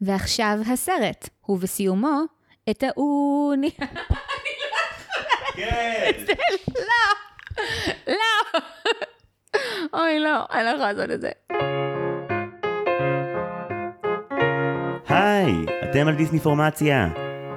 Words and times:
ועכשיו 0.00 0.58
הסרט, 0.72 1.28
ובסיומו, 1.48 2.20
את 2.70 2.82
האוני. 2.82 3.70
כן. 5.56 6.10
לא, 6.88 7.12
לא. 8.06 8.60
אוי, 9.94 10.18
לא, 10.18 10.44
אני 10.52 10.64
לא 10.64 10.70
יכולה 10.70 10.92
לעשות 10.92 11.10
את 11.10 11.20
זה. 11.20 11.30
היי, 15.08 15.54
אתם 15.90 16.08
על 16.08 16.14
דיסני 16.14 16.40
פורמציה. 16.40 17.08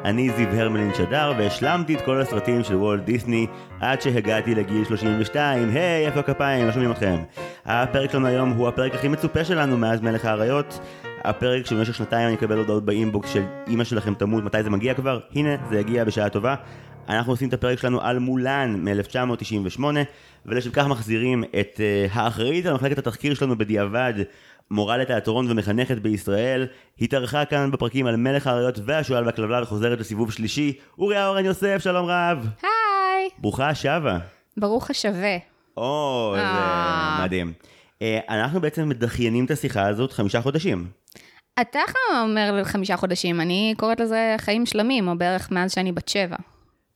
אני 0.06 0.30
זיו 0.30 0.50
הרמלין 0.50 0.94
שדר 0.94 1.34
והשלמתי 1.38 1.96
את 1.96 2.02
כל 2.02 2.22
הסרטים 2.22 2.64
של 2.64 2.76
וולט 2.76 3.04
דיסני 3.04 3.48
עד 3.82 4.02
שהגעתי 4.02 4.56
לגיל 4.56 4.86
32, 4.86 5.70
היי, 5.70 6.06
איפה 6.06 6.20
הכפיים? 6.20 6.66
לא 6.66 6.72
שומעים 6.72 6.92
אתכם. 6.92 7.24
הפרק 7.66 8.12
שלנו 8.12 8.28
היום 8.28 8.50
הוא 8.50 8.68
הפרק 8.68 8.96
הכי 8.96 9.08
מצופה 9.08 9.46
שלנו 9.46 9.78
מאז 9.78 10.02
מלך 10.02 10.26
האריות. 10.26 10.80
הפרק 11.24 11.66
שבמשך 11.66 11.96
שנתיים 11.96 12.28
אני 12.28 12.36
אקבל 12.36 12.58
הודעות 12.58 12.86
באינבוקס 12.86 13.34
של 13.34 13.44
אמא 13.68 13.84
שלכם 13.84 14.14
תמות, 14.14 14.44
מתי 14.44 14.64
זה 14.64 14.70
מגיע 14.70 14.94
כבר? 14.94 15.20
הנה, 15.36 15.50
זה 15.70 15.80
יגיע 15.80 16.04
בשעה 16.04 16.30
טובה. 16.30 16.56
אנחנו 17.10 17.34
עושים 17.34 17.50
את 17.50 17.54
הפרק 17.54 17.80
שלנו 17.80 18.02
על 18.02 18.20
מולן 18.20 18.76
מ-1998, 18.84 19.84
ולשם 20.46 20.72
כך 20.72 20.88
מחזירים 20.88 21.44
את 21.44 21.80
uh, 21.80 22.12
האחראית 22.14 22.66
על 22.66 22.74
מחלקת 22.74 22.98
התחקיר 22.98 23.34
שלנו 23.34 23.58
בדיעבד, 23.58 24.14
מורה 24.72 24.98
לתיאטרון 24.98 25.52
ומחנכת 25.52 25.98
בישראל, 25.98 26.68
התארחה 27.02 27.46
כאן 27.46 27.72
בפרקים 27.72 28.06
על 28.06 28.16
מלך 28.16 28.48
האריות 28.48 28.80
והשועל 28.86 29.26
והכלבלה 29.26 29.64
וחוזרת 29.64 30.00
לסיבוב 30.00 30.32
שלישי, 30.32 30.74
אוריה 30.98 31.28
אורן 31.28 31.46
יוסף, 31.46 31.78
שלום 31.84 32.06
רב. 32.06 32.48
היי. 32.62 33.30
ברוכה 33.38 33.70
השבה. 33.70 34.18
ברוך 34.58 34.90
השווה. 34.90 35.38
או, 35.78 36.34
זה 36.36 36.42
אה. 36.42 37.22
מדהים. 37.24 37.54
אה, 38.02 38.20
אנחנו 38.30 38.62
בעצם 38.62 38.90
מדחיינים 38.90 39.46
את 39.46 39.52
השיחה 39.52 39.88
הזאת 39.88 40.12
חמישה 40.12 40.42
חודשים. 40.42 40.88
אתה 41.62 41.80
אומר 42.24 42.64
חמישה 42.64 42.98
חודשים, 42.98 43.42
אני 43.42 43.74
קוראת 43.78 44.00
לזה 44.00 44.36
חיים 44.38 44.66
שלמים, 44.66 45.08
או 45.08 45.18
בערך 45.18 45.52
מאז 45.52 45.72
שאני 45.72 45.92
בת 45.92 46.08
שבע. 46.08 46.36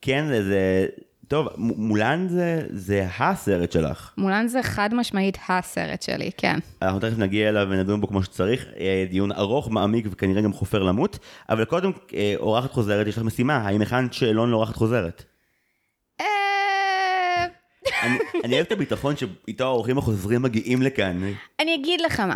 כן, 0.02 0.28
זה, 0.28 0.44
זה... 0.44 0.86
טוב, 1.28 1.48
מולן 1.58 2.28
זה, 2.30 2.62
זה 2.70 3.08
הסרט 3.20 3.72
שלך. 3.72 4.14
מולן 4.18 4.48
זה 4.48 4.64
חד 4.64 4.90
משמעית 4.94 5.38
הסרט 5.50 6.02
שלי, 6.02 6.30
כן. 6.38 6.60
אנחנו 6.82 7.00
תכף 7.00 7.18
נגיע 7.18 7.50
אליו 7.50 7.68
ונדון 7.70 8.02
בו 8.02 8.08
כמו 8.08 8.24
שצריך, 8.24 8.66
אה, 8.80 9.06
דיון 9.10 9.32
ארוך, 9.32 9.70
מעמיק 9.72 10.06
וכנראה 10.12 10.42
גם 10.42 10.54
חופר 10.54 10.84
למות, 10.84 11.20
אבל 11.50 11.66
קודם, 11.66 11.92
אה, 12.14 12.34
אורחת 12.38 12.72
חוזרת, 12.72 13.08
יש 13.08 13.18
לך 13.18 13.24
משימה, 13.24 13.58
האם 13.58 13.82
הכנת 13.82 14.14
שאלון 14.14 14.52
לאורחת 14.52 14.76
חוזרת? 14.76 15.24
אני, 18.04 18.18
אני 18.44 18.56
אוהב 18.56 18.66
את 18.66 18.72
הביטחון 18.72 19.16
שאיתו 19.18 19.64
האורחים 19.64 19.98
החוזרים 19.98 20.42
מגיעים 20.42 20.82
לכאן. 20.82 21.22
אני 21.60 21.76
אגיד 21.76 22.02
לך 22.02 22.20
מה. 22.20 22.36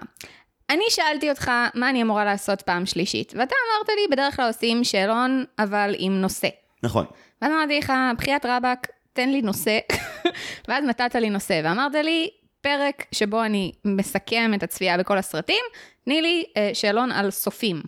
אני 0.70 0.84
שאלתי 0.90 1.30
אותך 1.30 1.52
מה 1.76 1.90
אני 1.90 2.02
אמורה 2.02 2.26
לעשות 2.26 2.62
פעם 2.62 2.86
שלישית, 2.86 3.34
ואתה 3.38 3.56
אמרת 3.56 3.90
לי, 3.90 4.16
בדרך 4.16 4.36
כלל 4.36 4.48
עושים 4.48 4.84
שאלון, 4.84 5.44
אבל 5.60 5.95
עם 5.98 6.22
נושא. 6.22 6.48
נכון. 6.84 7.06
ואז 7.42 7.52
אמרתי 7.52 7.80
לך, 7.80 7.94
בחיית 8.18 8.45
רבאק, 8.45 8.88
תן 9.14 9.30
לי 9.30 9.42
נושא. 9.42 9.80
ואז 10.68 10.84
נתת 10.84 11.16
לי 11.16 11.30
נושא, 11.30 11.62
ואמרת 11.64 11.95
לי, 11.95 12.30
פרק 12.62 13.06
שבו 13.12 13.44
אני 13.44 13.72
מסכם 13.86 14.52
את 14.56 14.64
הצפייה 14.64 14.98
בכל 14.98 15.18
הסרטים, 15.18 15.64
תני 16.06 16.22
לי 16.22 16.44
אה, 16.58 16.70
שאלון 16.73 17.12
על 17.12 17.32
סופים 17.32 17.82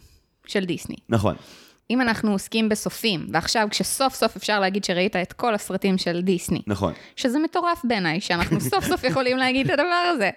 של 0.47 0.65
דיסני. 0.65 0.95
נכון. 1.09 1.35
אם 1.91 2.01
אנחנו 2.01 2.31
עוסקים 2.31 2.69
בסופים, 2.69 3.27
ועכשיו 3.33 3.67
כשסוף 3.71 4.13
סוף 4.13 4.35
אפשר 4.35 4.59
להגיד 4.59 4.83
שראית 4.83 5.15
את 5.15 5.33
כל 5.33 5.53
הסרטים 5.53 5.97
של 5.97 6.21
דיסני, 6.21 6.61
נכון. 6.67 6.93
שזה 7.15 7.39
מטורף 7.39 7.81
בעיניי, 7.83 8.21
שאנחנו 8.21 8.61
סוף 8.61 8.85
סוף 8.85 9.03
יכולים 9.03 9.37
להגיד 9.37 9.65
את 9.65 9.79
הדבר 9.79 10.11
הזה. 10.15 10.29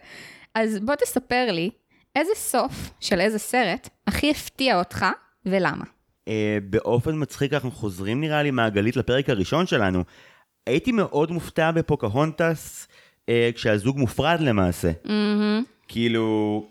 אז 0.55 0.79
בוא 0.79 0.95
תספר 0.95 1.53
לי, 1.53 1.71
איזה 2.17 2.33
סוף 2.37 2.91
של 3.01 3.21
איזה 3.21 3.39
סרט 3.39 3.89
הכי 4.07 4.31
הפתיע 4.31 4.79
אותך, 4.79 5.07
ולמה? 5.47 5.85
אה, 6.29 6.59
באופן 6.71 7.23
מצחיק 7.23 7.53
אנחנו 7.53 7.71
חוזרים 7.71 8.21
נראה 8.21 8.43
לי 8.43 8.51
מעגלית 8.51 8.97
לפרק 8.97 9.31
הראשון 9.31 9.67
שלנו. 9.67 10.05
הייתי 10.67 10.93
מאוד 10.93 11.31
מופתע 11.31 11.71
בפוקהונטס 11.71 12.89
אה, 13.29 13.51
כשהזוג 13.55 13.99
מופרד 13.99 14.41
למעשה. 14.41 14.91
מהמם. 15.05 15.63
כאילו, 15.89 16.67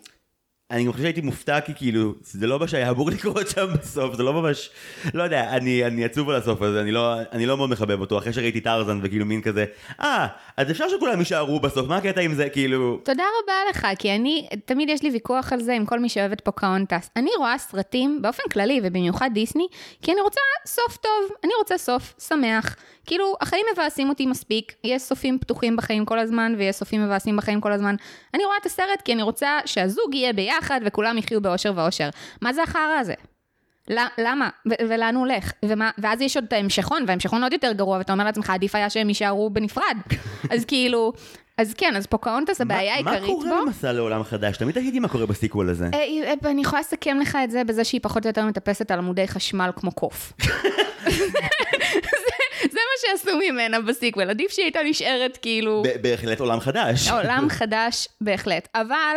אני 0.72 0.92
חושב 0.92 1.02
שהייתי 1.02 1.20
מופתע 1.20 1.60
כי 1.60 1.74
כאילו, 1.74 2.14
זה 2.22 2.46
לא 2.46 2.58
מה 2.58 2.68
שהיה 2.68 2.90
אמור 2.90 3.10
לקרות 3.10 3.48
שם 3.48 3.66
בסוף, 3.80 4.14
זה 4.14 4.22
לא 4.22 4.32
ממש, 4.32 4.70
לא 5.14 5.22
יודע, 5.22 5.50
אני, 5.50 5.84
אני 5.84 6.04
עצוב 6.04 6.30
על 6.30 6.36
הסוף 6.36 6.62
הזה, 6.62 6.80
אני 6.80 6.92
לא, 6.92 7.14
אני 7.32 7.46
לא 7.46 7.56
מאוד 7.56 7.70
מחבב 7.70 8.00
אותו, 8.00 8.18
אחרי 8.18 8.32
שראיתי 8.32 8.60
טרזן 8.60 9.00
וכאילו 9.02 9.26
מין 9.26 9.42
כזה, 9.42 9.64
אה, 10.00 10.26
אז 10.56 10.70
אפשר 10.70 10.88
שכולם 10.88 11.18
יישארו 11.18 11.60
בסוף, 11.60 11.88
מה 11.88 11.96
הקטע 11.96 12.20
עם 12.20 12.34
זה, 12.34 12.48
כאילו, 12.48 13.00
תודה 13.04 13.24
רבה 13.42 13.54
לך, 13.70 13.86
כי 13.98 14.14
אני, 14.14 14.48
תמיד 14.64 14.88
יש 14.88 15.02
לי 15.02 15.10
ויכוח 15.10 15.52
על 15.52 15.60
זה 15.60 15.72
עם 15.72 15.86
כל 15.86 16.00
מי 16.00 16.08
שאוהב 16.08 16.32
את 16.32 16.40
פוקהונטס. 16.40 17.10
אני 17.16 17.30
רואה 17.38 17.58
סרטים, 17.58 18.22
באופן 18.22 18.42
כללי, 18.52 18.80
ובמיוחד 18.82 19.30
דיסני, 19.34 19.66
כי 20.02 20.12
אני 20.12 20.20
רוצה 20.20 20.40
סוף 20.66 20.96
טוב, 20.96 21.36
אני 21.44 21.52
רוצה 21.58 21.78
סוף 21.78 22.14
שמח. 22.28 22.76
כאילו, 23.06 23.36
החיים 23.40 23.66
מבאסים 23.72 24.08
אותי 24.08 24.26
מספיק, 24.26 24.72
יש 24.84 25.02
סופים 25.02 25.38
פתוחים 25.38 25.76
בחיים 25.76 26.04
כל 26.04 26.18
הזמן, 26.18 26.54
ויש 26.58 26.76
סופים 26.76 27.04
מבאסים 27.04 27.36
בחיים 27.36 27.60
כל 27.60 27.72
הזמן. 27.72 27.94
אני 28.34 28.44
רואה 28.44 28.56
את 28.60 28.66
הסרט 28.66 29.02
כי 29.04 29.12
אני 29.12 29.22
רוצה 29.22 29.58
שהזוג 29.66 30.14
יהיה 30.14 30.32
ביחד, 30.32 30.80
וכולם 30.84 31.18
יחיו 31.18 31.40
באושר 31.40 31.72
ואושר. 31.76 32.08
מה 32.42 32.52
זה 32.52 32.62
החרא 32.62 32.98
הזה? 33.00 33.14
למה? 34.18 34.48
ו- 34.70 34.88
ולאן 34.88 35.14
הוא 35.14 35.26
הולך? 35.26 35.52
ומה, 35.64 35.90
ואז 35.98 36.20
יש 36.20 36.36
עוד 36.36 36.44
את 36.44 36.52
ההמשכון, 36.52 37.04
וההמשכון 37.06 37.42
עוד 37.42 37.52
יותר 37.52 37.72
גרוע, 37.72 37.98
ואתה 37.98 38.12
אומר 38.12 38.24
לעצמך, 38.24 38.50
עדיף 38.50 38.74
היה 38.74 38.90
שהם 38.90 39.08
יישארו 39.08 39.50
בנפרד. 39.50 39.96
אז 40.52 40.64
כאילו, 40.64 41.12
אז 41.58 41.74
כן, 41.74 41.96
אז 41.96 42.06
פוקהונטס 42.06 42.60
הבעיה 42.60 43.02
מה, 43.02 43.10
העיקרית 43.10 43.30
מה 43.30 43.34
בו... 43.34 43.42
קורה 43.42 43.62
במסע 43.66 43.92
לעולם 43.92 44.22
חדש? 44.22 44.56
תמיד 44.56 44.74
תגידי 44.74 44.98
מה 44.98 45.08
קורה 45.08 45.26
בסיקוול 45.26 45.70
הזה. 45.70 45.88
אה, 45.94 45.98
אה, 46.44 46.50
אני 46.50 46.60
יכולה 46.62 46.80
לסכם 46.80 47.18
לך 47.20 47.38
את 47.44 47.50
זה 47.50 47.64
בזה 47.64 47.84
שהיא 47.84 48.00
פחות 48.02 48.24
או 48.24 48.28
יותר 48.28 48.44
מטפסת 48.44 48.90
על 48.90 48.98
עמודי 48.98 49.28
חשמל 49.28 49.70
כמו 49.76 49.92
קוף. 49.92 50.32
מה 52.92 53.18
שעשו 53.18 53.38
ממנה 53.38 53.80
בסיקוול, 53.80 54.30
עדיף 54.30 54.52
שהיא 54.52 54.64
הייתה 54.64 54.80
נשארת 54.84 55.36
כאילו 55.36 55.82
בהחלט 56.02 56.40
עולם 56.40 56.60
חדש. 56.60 57.10
עולם 57.10 57.46
חדש 57.58 58.08
בהחלט. 58.20 58.68
אבל 58.74 59.16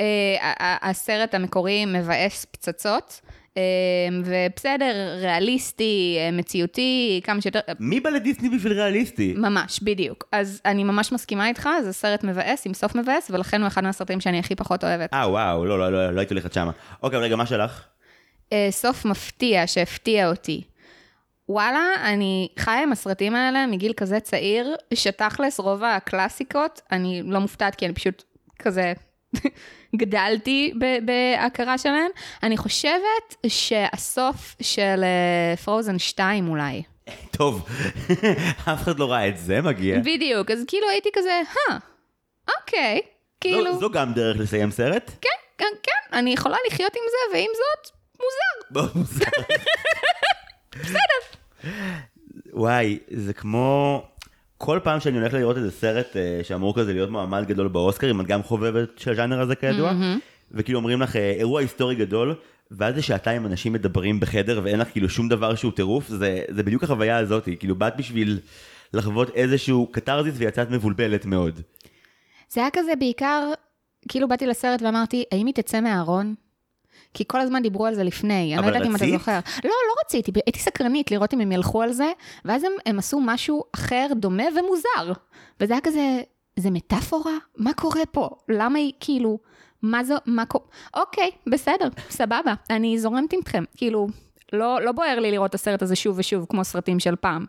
אה, 0.00 0.76
הסרט 0.82 1.34
המקורי 1.34 1.84
מבאס 1.84 2.44
פצצות, 2.44 3.20
אה, 3.56 3.62
ובסדר, 4.24 5.16
ריאליסטי, 5.20 6.16
אה, 6.18 6.30
מציאותי, 6.30 7.20
כמה 7.24 7.40
שיותר, 7.40 7.60
מי 7.80 8.00
בא 8.00 8.10
לדיסני 8.10 8.48
בשביל 8.48 8.72
ריאליסטי? 8.72 9.34
ממש, 9.36 9.80
בדיוק. 9.82 10.24
אז 10.32 10.60
אני 10.64 10.84
ממש 10.84 11.12
מסכימה 11.12 11.48
איתך, 11.48 11.68
זה 11.84 11.92
סרט 11.92 12.24
מבאס 12.24 12.66
עם 12.66 12.74
סוף 12.74 12.94
מבאס, 12.94 13.30
ולכן 13.30 13.60
הוא 13.60 13.68
אחד 13.68 13.84
מהסרטים 13.84 14.20
שאני 14.20 14.38
הכי 14.38 14.54
פחות 14.54 14.84
אוהבת. 14.84 15.14
אה 15.14 15.30
וואו, 15.30 15.64
לא, 15.64 15.78
לא, 15.78 15.92
לא, 15.92 16.10
לא 16.10 16.20
הייתי 16.20 16.34
הולכת 16.34 16.52
שמה. 16.52 16.70
אוקיי, 17.02 17.18
רגע, 17.18 17.36
מה 17.36 17.46
שלך? 17.46 17.84
אה, 18.52 18.68
סוף 18.70 19.04
מפתיע 19.04 19.66
שהפתיע 19.66 20.28
אותי. 20.28 20.62
וואלה, 21.50 21.94
אני 22.04 22.48
חיה 22.58 22.82
עם 22.82 22.92
הסרטים 22.92 23.34
האלה 23.34 23.66
מגיל 23.66 23.92
כזה 23.92 24.20
צעיר, 24.20 24.76
שתכלס 24.94 25.60
רוב 25.60 25.84
הקלאסיקות, 25.84 26.80
אני 26.92 27.22
לא 27.24 27.38
מופתעת 27.40 27.74
כי 27.74 27.86
אני 27.86 27.94
פשוט 27.94 28.22
כזה 28.58 28.92
גדלתי 30.00 30.72
ב- 30.80 31.06
בהכרה 31.06 31.78
שלהן. 31.78 32.10
אני 32.42 32.56
חושבת 32.56 33.36
שהסוף 33.48 34.56
של 34.62 35.04
פרוזן 35.64 35.98
2 35.98 36.48
אולי. 36.48 36.82
טוב, 37.38 37.68
אף 38.72 38.82
אחד 38.82 38.98
לא 38.98 39.12
ראה 39.12 39.28
את 39.28 39.38
זה 39.38 39.62
מגיע. 39.62 39.98
בדיוק, 39.98 40.50
אז 40.50 40.64
כאילו 40.68 40.88
הייתי 40.88 41.08
כזה, 41.12 41.40
אה, 41.70 41.76
אוקיי, 42.60 43.00
כאילו, 43.40 43.72
זו, 43.74 43.80
זו 43.80 43.90
גם 43.90 44.12
דרך 44.12 44.36
לסיים 44.40 44.70
סרט? 44.70 45.10
כן, 45.20 45.28
כן, 45.58 45.74
כן, 45.82 46.16
אני 46.18 46.32
יכולה 46.32 46.56
לחיות 46.66 46.92
עם 46.96 47.02
זה, 47.10 47.36
ועם 47.36 47.50
זאת, 47.54 47.96
מוזר. 48.20 48.98
מוזר. 48.98 49.24
וואי, 52.52 52.98
זה 53.10 53.32
כמו... 53.32 54.02
כל 54.62 54.78
פעם 54.82 55.00
שאני 55.00 55.18
הולך 55.18 55.34
לראות 55.34 55.56
איזה 55.56 55.70
סרט 55.70 56.16
אה, 56.16 56.40
שאמור 56.42 56.76
כזה 56.76 56.92
להיות 56.92 57.10
מועמד 57.10 57.44
גדול 57.46 57.68
באוסקר, 57.68 58.10
אם 58.10 58.20
את 58.20 58.26
גם 58.26 58.42
חובבת 58.42 58.88
של 58.98 59.10
הז'אנר 59.10 59.40
הזה 59.40 59.54
כידוע, 59.54 59.92
וכאילו 60.52 60.78
אומרים 60.78 61.00
לך 61.00 61.16
אה, 61.16 61.30
אירוע 61.30 61.60
היסטורי 61.60 61.94
גדול, 61.94 62.34
ואז 62.70 62.94
זה 62.94 63.02
שעתיים 63.02 63.46
אנשים 63.46 63.72
מדברים 63.72 64.20
בחדר 64.20 64.60
ואין 64.64 64.80
לך 64.80 64.88
כאילו 64.92 65.08
שום 65.08 65.28
דבר 65.28 65.54
שהוא 65.54 65.72
טירוף, 65.72 66.08
זה, 66.08 66.42
זה 66.48 66.62
בדיוק 66.62 66.84
החוויה 66.84 67.16
הזאת, 67.16 67.48
כאילו 67.58 67.74
באת 67.74 67.96
בשביל 67.96 68.38
לחוות 68.94 69.30
איזשהו 69.34 69.88
קתרזיס 69.92 70.34
ויצאת 70.38 70.70
מבולבלת 70.70 71.26
מאוד. 71.26 71.60
זה 72.48 72.60
היה 72.60 72.70
כזה 72.72 72.92
בעיקר, 72.98 73.52
כאילו 74.08 74.28
באתי 74.28 74.46
לסרט 74.46 74.82
ואמרתי, 74.82 75.24
האם 75.32 75.46
היא 75.46 75.54
תצא 75.54 75.80
מהארון? 75.80 76.34
כי 77.14 77.24
כל 77.26 77.40
הזמן 77.40 77.62
דיברו 77.62 77.86
על 77.86 77.94
זה 77.94 78.04
לפני, 78.04 78.54
אני 78.58 78.62
לא 78.62 78.66
יודעת 78.66 78.86
אם 78.86 78.96
אתה? 78.96 79.06
זוכר. 79.10 79.38
לא, 79.64 79.70
לא 79.70 79.94
רציתי, 80.04 80.32
הייתי 80.46 80.58
סקרנית 80.58 81.10
לראות 81.10 81.34
אם 81.34 81.40
הם 81.40 81.52
ילכו 81.52 81.82
על 81.82 81.92
זה, 81.92 82.12
ואז 82.44 82.64
הם, 82.64 82.72
הם 82.86 82.98
עשו 82.98 83.20
משהו 83.20 83.64
אחר, 83.74 84.06
דומה 84.16 84.44
ומוזר. 84.56 85.12
וזה 85.60 85.72
היה 85.72 85.80
כזה, 85.80 86.20
זה 86.56 86.70
מטאפורה? 86.70 87.32
מה 87.56 87.72
קורה 87.72 88.06
פה? 88.10 88.30
למה 88.48 88.78
היא, 88.78 88.92
כאילו, 89.00 89.38
מה 89.82 90.04
זה, 90.04 90.14
מה 90.26 90.46
קורה? 90.46 90.64
אוקיי, 90.96 91.30
בסדר, 91.46 91.88
סבבה, 92.10 92.54
אני 92.70 92.98
זורמת 92.98 93.32
איתכם. 93.32 93.64
כאילו, 93.76 94.08
לא, 94.52 94.80
לא 94.80 94.92
בוער 94.92 95.18
לי 95.18 95.30
לראות 95.30 95.50
את 95.50 95.54
הסרט 95.54 95.82
הזה 95.82 95.96
שוב 95.96 96.18
ושוב, 96.18 96.46
כמו 96.48 96.64
סרטים 96.64 97.00
של 97.00 97.16
פעם. 97.16 97.44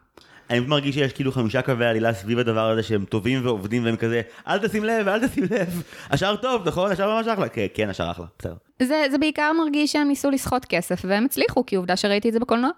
אני 0.51 0.59
מרגיש 0.59 0.95
שיש 0.95 1.13
כאילו 1.13 1.31
חמישה 1.31 1.61
קווי 1.61 1.85
עלילה 1.85 2.13
סביב 2.13 2.39
הדבר 2.39 2.69
הזה 2.69 2.83
שהם 2.83 3.05
טובים 3.05 3.45
ועובדים 3.45 3.85
והם 3.85 3.95
כזה, 3.95 4.21
אל 4.47 4.67
תשים 4.67 4.83
לב, 4.83 5.07
אל 5.07 5.27
תשים 5.27 5.43
לב. 5.43 5.83
השאר 6.11 6.35
טוב, 6.35 6.67
נכון? 6.67 6.91
השאר 6.91 7.15
ממש 7.17 7.27
אחלה. 7.27 7.49
כן, 7.49 7.65
כן, 7.73 7.89
השאר 7.89 8.11
אחלה, 8.11 8.25
בסדר. 8.39 8.55
זה, 8.81 9.05
זה 9.11 9.17
בעיקר 9.17 9.51
מרגיש 9.57 9.91
שהם 9.91 10.07
ניסו 10.07 10.29
לסחוט 10.29 10.65
כסף, 10.65 11.01
והם 11.07 11.25
הצליחו, 11.25 11.65
כי 11.65 11.75
עובדה 11.75 11.95
שראיתי 11.95 12.27
את 12.27 12.33
זה 12.33 12.39
בקולנוע. 12.39 12.69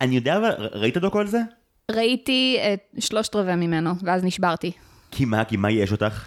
אני 0.00 0.14
יודע, 0.14 0.36
אבל 0.36 0.68
ראית 0.72 0.96
דוקו 0.96 1.18
על 1.18 1.26
זה? 1.26 1.40
ראיתי 1.90 2.58
את 2.74 3.02
שלושת 3.02 3.36
רבעי 3.36 3.56
ממנו, 3.56 3.90
ואז 4.02 4.24
נשברתי. 4.24 4.72
כי 5.10 5.24
מה, 5.24 5.44
כי 5.44 5.56
מה 5.56 5.70
יש 5.70 5.92
אותך? 5.92 6.26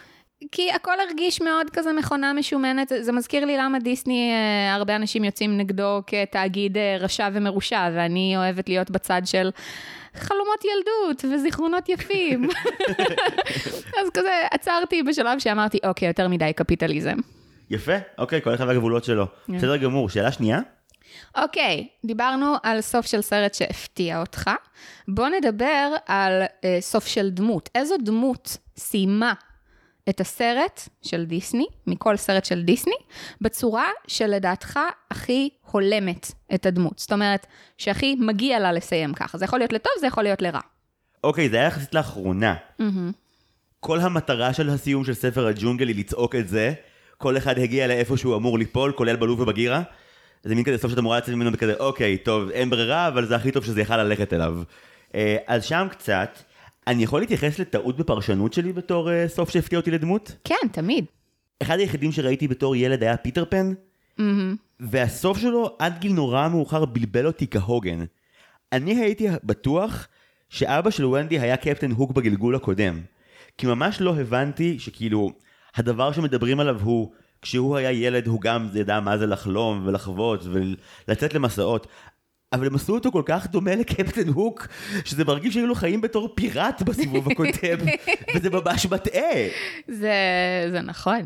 כי 0.51 0.71
הכל 0.71 1.00
הרגיש 1.07 1.41
מאוד 1.41 1.69
כזה 1.69 1.94
מכונה 1.94 2.33
משומנת, 2.33 2.91
זה 3.01 3.12
מזכיר 3.12 3.45
לי 3.45 3.57
למה 3.57 3.80
דיסני, 3.80 4.31
אה, 4.31 4.74
הרבה 4.74 4.95
אנשים 4.95 5.24
יוצאים 5.24 5.57
נגדו 5.57 6.01
כתאגיד 6.07 6.77
אה, 6.77 6.97
רשע 7.00 7.30
ומרושע, 7.33 7.89
ואני 7.95 8.33
אוהבת 8.38 8.69
להיות 8.69 8.91
בצד 8.91 9.21
של 9.25 9.50
חלומות 10.15 10.65
ילדות 10.65 11.25
וזיכרונות 11.33 11.89
יפים. 11.89 12.50
אז 14.00 14.10
כזה 14.13 14.31
עצרתי 14.51 15.04
בשלב 15.04 15.39
שאמרתי, 15.39 15.80
אוקיי, 15.83 16.07
יותר 16.07 16.27
מדי 16.27 16.51
קפיטליזם. 16.56 17.18
יפה, 17.69 17.94
אוקיי, 18.18 18.42
כל 18.42 18.54
אחד 18.56 18.68
והגבולות 18.68 19.04
שלו. 19.04 19.25
כן. 19.48 19.57
בסדר 19.57 19.77
גמור, 19.77 20.10
שאלה 20.10 20.31
שנייה? 20.31 20.60
אוקיי, 21.38 21.88
דיברנו 22.06 22.56
על 22.63 22.81
סוף 22.81 23.06
של 23.06 23.21
סרט 23.21 23.54
שהפתיע 23.54 24.19
אותך. 24.19 24.50
בוא 25.07 25.27
נדבר 25.27 25.89
על 26.07 26.44
אה, 26.63 26.77
סוף 26.81 27.07
של 27.07 27.30
דמות. 27.30 27.69
איזו 27.75 27.95
דמות 28.04 28.57
סיימה 28.77 29.33
את 30.09 30.21
הסרט 30.21 30.89
של 31.01 31.25
דיסני, 31.25 31.65
מכל 31.88 32.17
סרט 32.17 32.45
של 32.45 32.63
דיסני, 32.63 32.95
בצורה 33.41 33.85
שלדעתך 34.07 34.79
הכי 35.11 35.50
הולמת 35.71 36.31
את 36.53 36.65
הדמות. 36.65 37.00
זאת 37.00 37.11
אומרת, 37.11 37.47
שהכי 37.77 38.15
מגיע 38.15 38.59
לה 38.59 38.71
לסיים 38.71 39.13
ככה. 39.13 39.38
זה 39.38 39.45
יכול 39.45 39.59
להיות 39.59 39.73
לטוב, 39.73 39.91
זה 40.00 40.07
יכול 40.07 40.23
להיות 40.23 40.41
לרע. 40.41 40.59
אוקיי, 41.23 41.50
זה 41.50 41.57
היה 41.57 41.67
יחסית 41.67 41.94
לאחרונה. 41.94 42.55
כל 43.79 44.00
המטרה 44.00 44.53
של 44.53 44.69
הסיום 44.69 45.03
של 45.03 45.13
ספר 45.13 45.47
הג'ונגל 45.47 45.88
היא 45.88 45.95
לצעוק 45.95 46.35
את 46.35 46.47
זה. 46.47 46.73
כל 47.17 47.38
אחד 47.38 47.59
הגיע 47.59 47.88
לאיפה 47.88 48.17
שהוא 48.17 48.35
אמור 48.35 48.59
ליפול, 48.59 48.91
כולל 48.91 49.15
בלוב 49.15 49.39
ובגירה. 49.39 49.81
זה 50.44 50.56
מין 50.56 50.63
כזה 50.63 50.77
סוף 50.77 50.91
שאת 50.91 50.99
אמורה 50.99 51.17
לצאת 51.17 51.29
ממנו 51.29 51.51
בכזה, 51.51 51.73
אוקיי, 51.79 52.17
טוב, 52.17 52.49
אין 52.49 52.69
ברירה, 52.69 53.07
אבל 53.07 53.25
זה 53.25 53.35
הכי 53.35 53.51
טוב 53.51 53.65
שזה 53.65 53.81
יכל 53.81 54.03
ללכת 54.03 54.33
אליו. 54.33 54.57
אה, 55.15 55.38
אז 55.47 55.63
שם 55.63 55.88
קצת, 55.91 56.39
אני 56.88 57.03
יכול 57.03 57.19
להתייחס 57.19 57.59
לטעות 57.59 57.97
בפרשנות 57.97 58.53
שלי 58.53 58.74
בתור 58.74 59.12
אה, 59.12 59.27
סוף 59.27 59.50
שהפתיע 59.50 59.80
אותי 59.80 59.91
לדמות? 59.91 60.35
כן, 60.44 60.68
תמיד. 60.71 61.06
אחד 61.62 61.80
היחידים 61.80 62.12
שראיתי 62.12 62.47
בתור 62.47 62.75
ילד 62.75 63.03
היה 63.03 63.18
פיטר 63.18 63.45
פן, 63.45 63.74
והסוף 64.80 65.38
שלו 65.38 65.75
עד 65.80 66.00
גיל 66.00 66.13
נורא 66.13 66.47
מאוחר 66.47 66.85
בלבל 66.85 67.27
אותי 67.27 67.47
כהוגן. 67.51 68.06
אני 68.71 69.01
הייתי 69.01 69.27
בטוח 69.44 70.07
שאבא 70.50 70.89
של 70.89 71.06
ונדי 71.06 71.39
היה 71.39 71.57
קפטן 71.57 71.91
הוק 71.91 72.12
בגלגול 72.12 72.56
הקודם. 72.56 73.01
כי 73.57 73.68
ממש 73.68 74.01
לא 74.01 74.15
הבנתי 74.15 74.80
שכאילו, 74.80 75.31
הדבר 75.75 76.12
שמדברים 76.12 76.59
עליו 76.59 76.81
הוא, 76.81 77.12
כשהוא 77.41 77.77
היה 77.77 77.91
ילד 77.91 78.27
הוא 78.27 78.41
גם 78.41 78.69
ידע 78.74 79.00
מה 79.00 79.18
זה 79.18 79.25
לחלום 79.25 79.83
ולחוות 79.85 80.44
ולצאת 81.07 81.33
למסעות. 81.33 81.88
אבל 82.53 82.67
הם 82.67 82.75
עשו 82.75 82.94
אותו 82.94 83.11
כל 83.11 83.23
כך 83.25 83.47
דומה 83.47 83.75
לקפטן 83.75 84.27
הוק, 84.27 84.67
שזה 85.05 85.25
מרגיש 85.25 85.53
שהיו 85.53 85.67
לו 85.67 85.75
חיים 85.75 86.01
בתור 86.01 86.29
פיראט 86.35 86.81
בסיבוב 86.81 87.31
הקודם, 87.31 87.77
וזה 88.35 88.50
ממש 88.50 88.85
מטעה. 88.85 89.47
זה, 89.88 90.13
זה 90.71 90.81
נכון. 90.81 91.21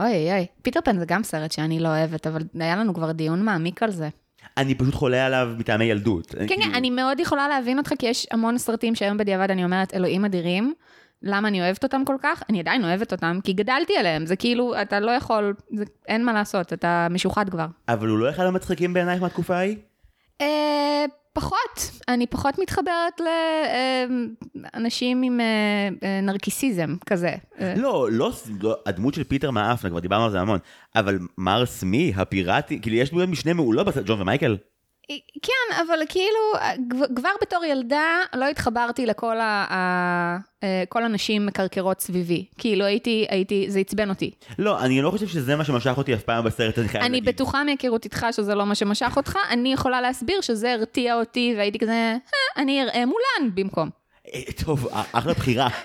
אוי 0.00 0.08
אוי 0.12 0.32
אוי, 0.32 0.46
פיטר 0.62 0.80
פן 0.84 0.98
זה 0.98 1.04
גם 1.06 1.22
סרט 1.22 1.52
שאני 1.52 1.80
לא 1.80 1.88
אוהבת, 1.88 2.26
אבל 2.26 2.42
היה 2.60 2.76
לנו 2.76 2.94
כבר 2.94 3.12
דיון 3.12 3.42
מעמיק 3.44 3.82
על 3.82 3.90
זה. 3.90 4.08
אני 4.56 4.74
פשוט 4.74 4.94
חולה 4.94 5.26
עליו 5.26 5.48
מטעמי 5.58 5.84
ילדות. 5.84 6.26
כן, 6.26 6.46
כאילו- 6.46 6.62
כן, 6.62 6.74
אני 6.74 6.90
מאוד 6.90 7.20
יכולה 7.20 7.48
להבין 7.48 7.78
אותך, 7.78 7.92
כי 7.98 8.06
יש 8.06 8.26
המון 8.30 8.58
סרטים 8.58 8.94
שהיום 8.94 9.16
בדיעבד 9.16 9.50
אני 9.50 9.64
אומרת, 9.64 9.94
אלוהים 9.94 10.24
אדירים, 10.24 10.74
למה 11.22 11.48
אני 11.48 11.60
אוהבת 11.60 11.84
אותם 11.84 12.02
כל 12.06 12.16
כך? 12.22 12.42
אני 12.50 12.60
עדיין 12.60 12.84
אוהבת 12.84 13.12
אותם, 13.12 13.38
כי 13.44 13.52
גדלתי 13.52 13.96
עליהם, 13.96 14.26
זה 14.26 14.36
כאילו, 14.36 14.82
אתה 14.82 15.00
לא 15.00 15.10
יכול, 15.10 15.54
זה, 15.76 15.84
אין 16.08 16.24
מה 16.24 16.32
לעשות, 16.32 16.72
אתה 16.72 17.06
משוחד 17.10 17.48
כבר. 17.50 17.66
אבל 17.88 18.08
הוא 18.08 18.18
לא 18.18 18.30
אחד 18.30 18.44
המצחיקים 18.44 18.94
בעינייך 18.94 19.22
מהתקופה 19.22 19.56
ההיא? 19.56 19.76
אה, 20.44 21.04
פחות, 21.32 21.90
אני 22.08 22.26
פחות 22.26 22.58
מתחברת 22.58 23.20
לאנשים 24.74 25.22
עם 25.22 25.40
אה, 25.40 25.88
אה, 26.02 26.20
נרקיסיזם 26.20 26.96
כזה. 27.06 27.34
אה, 27.60 27.74
לא, 27.76 28.08
לא, 28.12 28.32
לא, 28.60 28.76
הדמות 28.86 29.14
של 29.14 29.24
פיטר 29.24 29.50
מאפנה, 29.50 29.90
כבר 29.90 29.98
דיברנו 29.98 30.24
על 30.24 30.30
זה 30.30 30.40
המון, 30.40 30.58
אבל 30.94 31.18
מר 31.38 31.66
סמי, 31.66 32.12
הפיראטי, 32.16 32.80
כאילו 32.80 32.96
יש 32.96 33.10
דמויות 33.10 33.28
משנה 33.28 33.54
בסרט, 33.84 34.04
ג'ון 34.06 34.20
ומייקל. 34.20 34.56
כן, 35.42 35.80
אבל 35.86 35.98
כאילו, 36.08 36.38
כבר 37.16 37.28
בתור 37.42 37.64
ילדה 37.64 38.04
לא 38.34 38.44
התחברתי 38.48 39.06
לכל 39.06 39.40
ה... 39.40 39.66
ה- 39.70 40.36
אה, 40.62 40.84
כל 40.88 41.04
הנשים 41.04 41.46
מקרקרות 41.46 42.00
סביבי. 42.00 42.44
כאילו, 42.58 42.84
הייתי, 42.84 43.26
הייתי, 43.30 43.64
זה 43.68 43.78
עצבן 43.78 44.08
אותי. 44.10 44.30
לא, 44.58 44.80
אני 44.80 45.02
לא 45.02 45.10
חושב 45.10 45.26
שזה 45.26 45.56
מה 45.56 45.64
שמשך 45.64 45.94
אותי 45.96 46.14
אף 46.14 46.22
פעם 46.22 46.44
בסרט, 46.44 46.78
אני 46.78 46.88
חייב 46.88 47.04
אני 47.04 47.12
להגיד. 47.20 47.34
בטוחה 47.34 47.64
מהיכרות 47.64 48.04
איתך 48.04 48.26
שזה 48.32 48.54
לא 48.54 48.66
מה 48.66 48.74
שמשך 48.74 49.12
אותך, 49.16 49.36
אני 49.50 49.72
יכולה 49.72 50.00
להסביר 50.00 50.40
שזה 50.40 50.72
הרתיע 50.72 51.14
אותי, 51.14 51.54
והייתי 51.56 51.78
כזה, 51.78 51.92
"אה, 51.92 52.16
אני 52.62 52.82
אראה 52.82 53.06
מולן 53.06 53.54
במקום. 53.54 53.90
אה, 54.34 54.40
טוב, 54.64 54.88
אחלה 55.12 55.32
בחירה. 55.34 55.68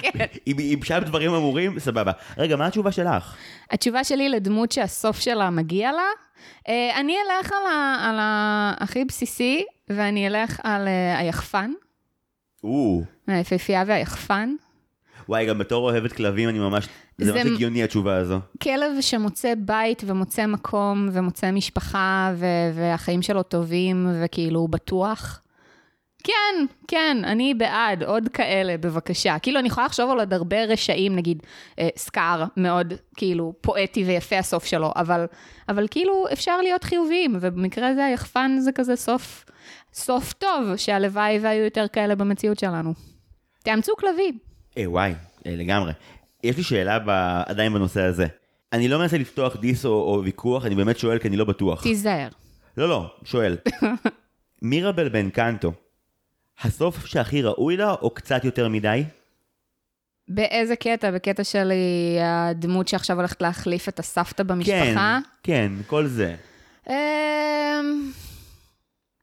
כן. 0.00 0.10
אם 0.46 0.78
שם 0.84 0.98
דברים 1.06 1.34
אמורים, 1.34 1.78
סבבה. 1.78 2.12
רגע, 2.38 2.56
מה 2.56 2.66
התשובה 2.66 2.92
שלך? 2.92 3.34
התשובה 3.70 4.04
שלי 4.04 4.28
לדמות 4.28 4.72
שהסוף 4.72 5.20
שלה 5.20 5.50
מגיע 5.50 5.92
לה, 5.92 6.02
אה, 6.68 7.00
אני 7.00 7.14
אלך 7.26 7.52
על, 7.52 7.66
ה, 7.72 7.96
על 8.08 8.16
הכי 8.84 9.04
בסיסי, 9.04 9.64
ואני 9.90 10.26
אלך 10.26 10.60
על 10.62 10.88
אה, 10.88 11.18
היחפן, 11.18 11.70
או, 12.64 13.02
היפהפייה 13.26 13.84
והיחפן. 13.86 14.54
וואי, 15.28 15.46
גם 15.46 15.58
בתור 15.58 15.90
אוהבת 15.90 16.12
כלבים, 16.12 16.48
אני 16.48 16.58
ממש, 16.58 16.88
זה 17.18 17.24
זה- 17.24 17.32
ממש 17.32 17.52
הגיוני 17.54 17.82
התשובה 17.82 18.16
הזו. 18.16 18.38
כלב 18.62 18.92
שמוצא 19.00 19.52
בית 19.58 20.02
ומוצא 20.06 20.46
מקום 20.46 21.08
ומוצא 21.12 21.50
משפחה 21.50 22.32
ו- 22.36 22.46
והחיים 22.74 23.22
שלו 23.22 23.42
טובים 23.42 24.08
וכאילו 24.24 24.60
הוא 24.60 24.68
בטוח. 24.68 25.40
כן, 26.24 26.66
כן, 26.88 27.16
אני 27.24 27.54
בעד, 27.54 28.02
עוד 28.02 28.28
כאלה, 28.28 28.76
בבקשה. 28.76 29.38
כאילו, 29.38 29.58
אני 29.58 29.68
יכולה 29.68 29.86
לחשוב 29.86 30.10
על 30.10 30.18
עוד 30.18 30.34
הרבה 30.34 30.64
רשעים, 30.64 31.16
נגיד 31.16 31.42
אה, 31.78 31.88
סקאר, 31.96 32.44
מאוד 32.56 32.92
כאילו 33.16 33.54
פואטי 33.60 34.04
ויפה 34.04 34.38
הסוף 34.38 34.64
שלו, 34.64 34.92
אבל, 34.96 35.26
אבל 35.68 35.86
כאילו 35.90 36.26
אפשר 36.32 36.60
להיות 36.60 36.84
חיוביים, 36.84 37.36
ובמקרה 37.40 37.88
הזה 37.88 38.04
היחפן 38.04 38.56
זה 38.60 38.72
כזה 38.72 38.96
סוף, 38.96 39.44
סוף 39.92 40.32
טוב, 40.32 40.76
שהלוואי 40.76 41.38
והיו 41.38 41.64
יותר 41.64 41.86
כאלה 41.92 42.14
במציאות 42.14 42.58
שלנו. 42.58 42.94
תאמצו 43.62 43.92
כלבים. 43.96 44.38
אה, 44.78 44.90
וואי, 44.90 45.14
אה, 45.46 45.56
לגמרי. 45.56 45.92
יש 46.44 46.56
לי 46.56 46.62
שאלה 46.62 46.98
ב... 46.98 47.10
עדיין 47.46 47.74
בנושא 47.74 48.02
הזה. 48.02 48.26
אני 48.72 48.88
לא 48.88 48.98
מנסה 48.98 49.18
לפתוח 49.18 49.56
דיס 49.56 49.84
או, 49.84 49.90
או 49.90 50.22
ויכוח, 50.24 50.66
אני 50.66 50.74
באמת 50.74 50.98
שואל 50.98 51.18
כי 51.18 51.28
אני 51.28 51.36
לא 51.36 51.44
בטוח. 51.44 51.82
תיזהר. 51.82 52.28
לא, 52.76 52.88
לא, 52.88 53.10
שואל. 53.24 53.56
מירבל 54.62 55.08
בן 55.08 55.30
קנטו, 55.30 55.72
הסוף 56.62 57.06
שהכי 57.06 57.42
ראוי 57.42 57.76
לה 57.76 57.90
או 57.90 58.10
קצת 58.10 58.44
יותר 58.44 58.68
מדי? 58.68 59.04
באיזה 60.28 60.76
קטע? 60.76 61.10
בקטע 61.10 61.44
של 61.44 61.70
היא 61.70 62.20
הדמות 62.22 62.88
שעכשיו 62.88 63.16
הולכת 63.16 63.42
להחליף 63.42 63.88
את 63.88 63.98
הסבתא 63.98 64.42
במשפחה? 64.42 65.18
כן, 65.42 65.72
כן, 65.76 65.82
כל 65.86 66.06
זה. 66.06 66.34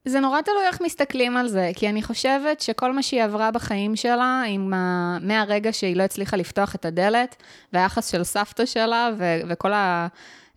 זה 0.06 0.20
נורא 0.20 0.42
תלוי 0.42 0.68
איך 0.68 0.82
מסתכלים 0.82 1.38
על 1.38 1.48
זה, 1.48 1.72
כי 1.76 1.90
אני 1.90 2.04
חושבת 2.04 2.62
שכל 2.62 2.94
מה 2.94 3.04
שהיא 3.04 3.24
עברה 3.24 3.52
בחיים 3.52 3.96
שלה, 3.96 4.44
ה... 4.74 5.18
מהרגע 5.22 5.74
שהיא 5.74 5.96
לא 5.96 6.04
הצליחה 6.04 6.38
לפתוח 6.38 6.76
את 6.76 6.86
הדלת, 6.86 7.36
והיחס 7.74 8.12
של 8.12 8.24
סבתא 8.24 8.66
שלה, 8.66 9.10
ו... 9.18 9.40
וכל 9.48 9.72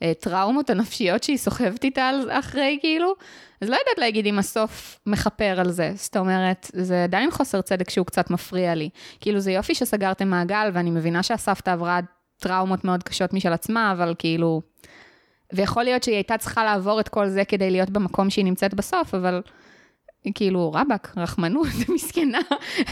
הטראומות 0.00 0.70
הנפשיות 0.70 1.22
שהיא 1.22 1.36
סוחבת 1.36 1.84
איתה 1.84 2.10
אחרי, 2.30 2.78
כאילו, 2.80 3.14
אז 3.60 3.68
לא 3.68 3.74
יודעת 3.74 3.98
להגיד 3.98 4.26
אם 4.26 4.38
הסוף 4.38 5.00
מכפר 5.06 5.60
על 5.60 5.70
זה. 5.70 5.92
זאת 5.94 6.16
אומרת, 6.16 6.70
זה 6.72 7.04
עדיין 7.04 7.30
חוסר 7.30 7.60
צדק 7.60 7.90
שהוא 7.90 8.06
קצת 8.06 8.30
מפריע 8.30 8.74
לי. 8.74 8.88
כאילו, 9.20 9.40
זה 9.40 9.52
יופי 9.52 9.74
שסגרתם 9.74 10.28
מעגל, 10.28 10.70
ואני 10.72 10.90
מבינה 10.90 11.22
שהסבתא 11.22 11.70
עברה 11.70 12.00
טראומות 12.38 12.84
מאוד 12.84 13.02
קשות 13.02 13.34
משל 13.34 13.52
עצמה, 13.52 13.92
אבל 13.92 14.14
כאילו... 14.18 14.62
ויכול 15.52 15.82
להיות 15.82 16.02
שהיא 16.02 16.14
הייתה 16.14 16.38
צריכה 16.38 16.64
לעבור 16.64 17.00
את 17.00 17.08
כל 17.08 17.28
זה 17.28 17.44
כדי 17.44 17.70
להיות 17.70 17.90
במקום 17.90 18.30
שהיא 18.30 18.44
נמצאת 18.44 18.74
בסוף, 18.74 19.14
אבל 19.14 19.40
כאילו, 20.34 20.72
רבאק, 20.72 21.12
רחמנות, 21.16 21.68
מסכנה, 21.94 22.38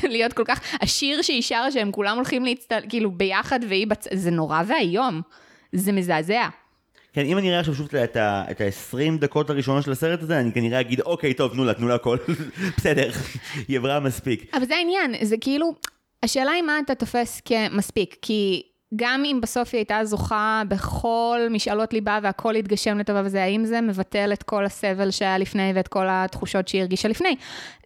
להיות 0.02 0.32
כל 0.32 0.44
כך... 0.44 0.60
השיר 0.82 1.22
שהיא 1.22 1.42
שרה 1.42 1.72
שהם 1.72 1.92
כולם 1.92 2.16
הולכים 2.16 2.44
להצטל... 2.44 2.78
כאילו, 2.88 3.10
ביחד 3.10 3.60
והיא 3.68 3.86
בצ... 3.86 4.06
זה 4.12 4.30
נורא 4.30 4.62
ואיום. 4.66 5.22
זה 5.72 5.92
מזעזע. 5.92 6.48
כן, 7.12 7.24
אם 7.26 7.38
אני 7.38 7.48
אראה 7.48 7.60
עכשיו 7.60 7.74
שוב 7.74 7.94
את 7.94 8.16
ה- 8.16 8.44
את 8.50 8.60
ה-20 8.60 9.20
דקות 9.20 9.50
הראשונות 9.50 9.84
של 9.84 9.92
הסרט 9.92 10.22
הזה, 10.22 10.40
אני 10.40 10.52
כנראה 10.52 10.80
אגיד, 10.80 11.00
אוקיי, 11.00 11.34
טוב, 11.34 11.52
תנו 11.52 11.64
לה, 11.64 11.74
תנו 11.74 11.88
לה 11.88 11.94
הכל. 11.94 12.16
בסדר, 12.76 13.10
היא 13.68 13.78
עברה 13.78 14.00
מספיק. 14.00 14.54
אבל 14.54 14.64
זה 14.66 14.76
העניין, 14.76 15.14
זה 15.22 15.36
כאילו, 15.40 15.74
השאלה 16.22 16.50
היא 16.50 16.62
מה 16.62 16.78
אתה 16.84 16.94
תופס 16.94 17.40
כמספיק, 17.44 18.16
כי 18.22 18.62
גם 18.96 19.22
אם 19.24 19.38
בסוף 19.42 19.68
היא 19.72 19.78
הייתה 19.78 20.04
זוכה 20.04 20.62
בכל 20.68 21.40
משאלות 21.50 21.92
ליבה 21.92 22.18
והכל 22.22 22.54
התגשם 22.54 22.98
לטובה 22.98 23.22
וזה, 23.24 23.42
האם 23.42 23.64
זה 23.64 23.80
מבטל 23.80 24.32
את 24.32 24.42
כל 24.42 24.64
הסבל 24.64 25.10
שהיה 25.10 25.38
לפני 25.38 25.72
ואת 25.74 25.88
כל 25.88 26.06
התחושות 26.08 26.68
שהיא 26.68 26.80
הרגישה 26.80 27.08
לפני? 27.08 27.36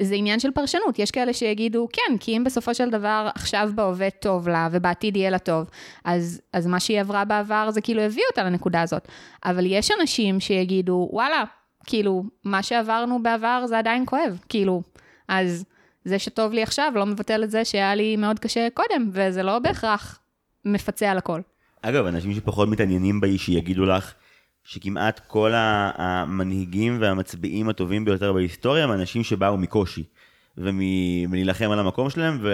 זה 0.01 0.15
עניין 0.15 0.41
של 0.41 0.51
פרשנות. 0.51 0.99
יש 0.99 1.11
כאלה 1.11 1.33
שיגידו, 1.33 1.89
כן, 1.93 2.17
כי 2.21 2.37
אם 2.37 2.45
בסופו 2.45 2.75
של 2.75 2.91
דבר 2.91 3.29
עכשיו 3.35 3.71
בהווה 3.75 4.11
טוב 4.11 4.49
לה 4.49 4.69
ובעתיד 4.73 5.17
יהיה 5.17 5.31
לה 5.31 5.39
טוב, 5.39 5.71
אז, 6.05 6.41
אז 6.53 6.67
מה 6.67 6.81
שהיא 6.81 7.01
עברה 7.01 7.25
בעבר 7.25 7.71
זה 7.71 7.81
כאילו 7.81 8.03
הביא 8.03 8.23
אותה 8.31 8.43
לנקודה 8.43 8.83
הזאת. 8.83 9.09
אבל 9.45 9.67
יש 9.67 9.91
אנשים 10.01 10.41
שיגידו, 10.41 11.09
וואלה, 11.13 11.45
כאילו, 11.87 12.23
מה 12.45 12.63
שעברנו 12.63 13.23
בעבר 13.23 13.65
זה 13.67 13.79
עדיין 13.79 14.07
כואב, 14.07 14.39
כאילו, 14.49 14.83
אז 15.29 15.65
זה 16.05 16.19
שטוב 16.19 16.53
לי 16.53 16.63
עכשיו 16.63 16.93
לא 16.95 17.07
מבטל 17.07 17.45
את 17.45 17.51
זה 17.51 17.65
שהיה 17.65 17.95
לי 17.95 18.17
מאוד 18.17 18.39
קשה 18.39 18.69
קודם, 18.75 19.11
וזה 19.13 19.43
לא 19.43 19.59
בהכרח 19.59 20.20
מפצה 20.65 21.11
על 21.11 21.19
הכל. 21.19 21.41
אגב, 21.83 22.07
אנשים 22.07 22.35
שפחות 22.35 22.69
מתעניינים 22.69 23.21
באיש 23.21 23.49
יגידו 23.49 23.87
לך 23.87 24.15
שכמעט 24.65 25.21
כל 25.27 25.53
המנהיגים 25.55 26.99
והמצביעים 27.01 27.69
הטובים 27.69 28.05
ביותר 28.05 28.33
בהיסטוריה 28.33 28.85
הם 28.85 28.93
אנשים 28.93 29.25
שבאו 29.25 29.57
מקושי. 29.57 30.05
ומלהילחם 30.59 31.71
על 31.71 31.79
המקום 31.79 32.11
שלהם, 32.11 32.39
ו... 32.43 32.53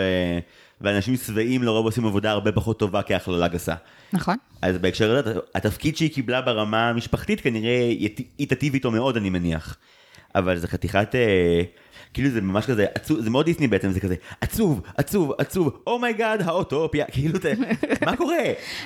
ואנשים 0.81 1.17
שבעים 1.17 1.63
לרוב 1.63 1.87
עושים 1.87 2.07
עבודה 2.07 2.31
הרבה 2.31 2.53
פחות 2.53 2.79
טובה 2.79 3.03
כהכללה 3.03 3.49
גסה. 3.49 3.75
נכון. 4.13 4.37
אז 4.63 4.79
בהקשר 4.79 5.17
הזה, 5.17 5.35
התפקיד 5.55 5.97
שהיא 5.97 6.11
קיבלה 6.11 6.41
ברמה 6.41 6.89
המשפחתית 6.89 7.41
כנראה 7.41 7.79
היא 8.39 8.49
תטיב 8.49 8.75
איתו 8.75 8.91
מאוד, 8.91 9.17
אני 9.17 9.31
מניח. 9.31 9.77
אבל 10.35 10.59
זה 10.59 10.69
חתיכת... 10.69 11.15
אה, 11.15 11.63
כאילו 12.17 12.31
זה 12.31 12.41
ממש 12.41 12.67
כזה 12.67 12.87
עצוב, 12.95 13.21
זה 13.21 13.31
מאוד 13.31 13.47
דיסני 13.47 13.69
בעצם, 13.69 13.91
זה 13.91 14.01
כזה 14.01 14.15
עצוב, 14.41 14.81
עצוב, 14.97 15.33
עצוב, 15.39 15.79
oh 15.87 16.00
my 16.00 16.14
god, 16.14 16.41
oh 16.41 16.45
האוטופיה, 16.45 17.05
כאילו 17.13 17.39
זה, 17.39 17.55
מה 18.05 18.17
קורה? 18.17 18.37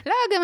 לא, 0.07 0.13
גם, 0.35 0.43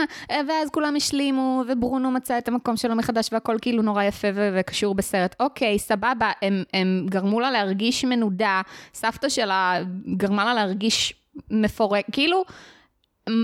ואז 0.48 0.70
כולם 0.70 0.96
השלימו, 0.96 1.64
וברונו 1.68 2.10
מצא 2.10 2.38
את 2.38 2.48
המקום 2.48 2.76
שלו 2.76 2.96
מחדש, 2.96 3.28
והכל 3.32 3.56
כאילו 3.62 3.82
נורא 3.82 4.02
יפה 4.02 4.28
וקשור 4.34 4.94
בסרט. 4.94 5.36
אוקיי, 5.40 5.78
סבבה, 5.78 6.30
הם, 6.42 6.62
הם 6.74 7.06
גרמו 7.08 7.40
לה 7.40 7.50
להרגיש 7.50 8.04
מנודה, 8.04 8.62
סבתא 8.94 9.28
שלה 9.28 9.80
גרמה 10.16 10.44
לה 10.44 10.54
להרגיש 10.54 11.14
מפורק, 11.50 12.04
כאילו, 12.12 12.44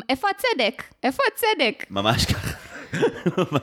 איפה 0.08 0.28
הצדק? 0.30 0.82
איפה 1.02 1.22
הצדק? 1.32 1.84
ממש 1.90 2.24
ככה. 2.24 2.51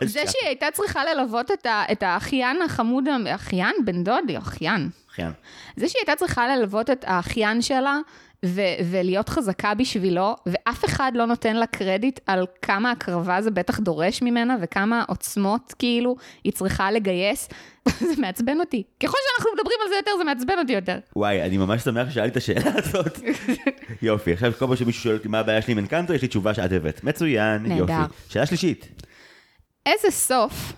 זה 0.06 0.20
שהיא 0.28 0.48
הייתה 0.48 0.66
צריכה 0.74 1.02
ללוות 1.14 1.52
את, 1.52 1.66
ה, 1.66 1.84
את 1.92 2.04
האחיין 2.04 2.62
החמוד, 2.62 3.04
אחיין? 3.36 3.76
בן 3.86 4.04
דודי, 4.04 4.38
אחיין. 4.38 4.90
אחיין. 5.12 5.32
זה 5.76 5.90
שהיא 5.90 6.00
הייתה 6.00 6.16
צריכה 6.16 6.56
ללוות 6.56 6.90
את 6.90 7.06
האחיין 7.08 7.62
שלה 7.62 8.00
ו- 8.46 8.62
ולהיות 8.92 9.30
חזקה 9.30 9.74
בשבילו, 9.74 10.36
ואף 10.46 10.86
אחד 10.86 11.12
לא 11.16 11.26
נותן 11.26 11.56
לה 11.56 11.66
קרדיט 11.66 12.20
על 12.26 12.46
כמה 12.62 12.92
הקרבה 12.92 13.42
זה 13.42 13.52
בטח 13.52 13.80
דורש 13.80 14.22
ממנה, 14.22 14.58
וכמה 14.62 15.04
עוצמות 15.08 15.74
כאילו 15.80 16.16
היא 16.44 16.54
צריכה 16.54 16.92
לגייס, 16.92 17.50
זה 18.10 18.22
מעצבן 18.22 18.60
אותי. 18.60 18.84
ככל 19.00 19.18
שאנחנו 19.28 19.52
מדברים 19.56 19.78
על 19.84 19.90
זה 19.90 19.96
יותר, 19.96 20.12
זה 20.18 20.24
מעצבן 20.24 20.54
אותי 20.60 20.74
יותר. 20.74 20.98
וואי, 21.16 21.42
אני 21.42 21.58
ממש 21.58 21.82
שמח 21.82 22.10
ששאלתי 22.10 22.32
את 22.32 22.38
השאלה 22.38 22.72
הזאת. 22.76 23.20
יופי, 24.02 24.34
עכשיו 24.34 24.54
כל 24.60 24.68
פעם 24.68 24.76
שמישהו 24.76 25.04
שואל 25.04 25.16
אותי 25.16 25.28
מה 25.28 25.40
הבעיה 25.40 25.62
שלי 25.62 25.74
עם 25.74 25.80
אנקנטו, 25.80 26.14
יש 26.14 26.22
לי 26.22 26.28
תשובה 26.28 26.54
שאת 26.54 26.72
הבאת. 26.72 27.04
מצוין. 27.04 27.72
יופי. 27.72 27.94
שאלה 28.30 28.46
שלישית. 28.46 29.09
איזה 29.86 30.12
סוף 30.12 30.74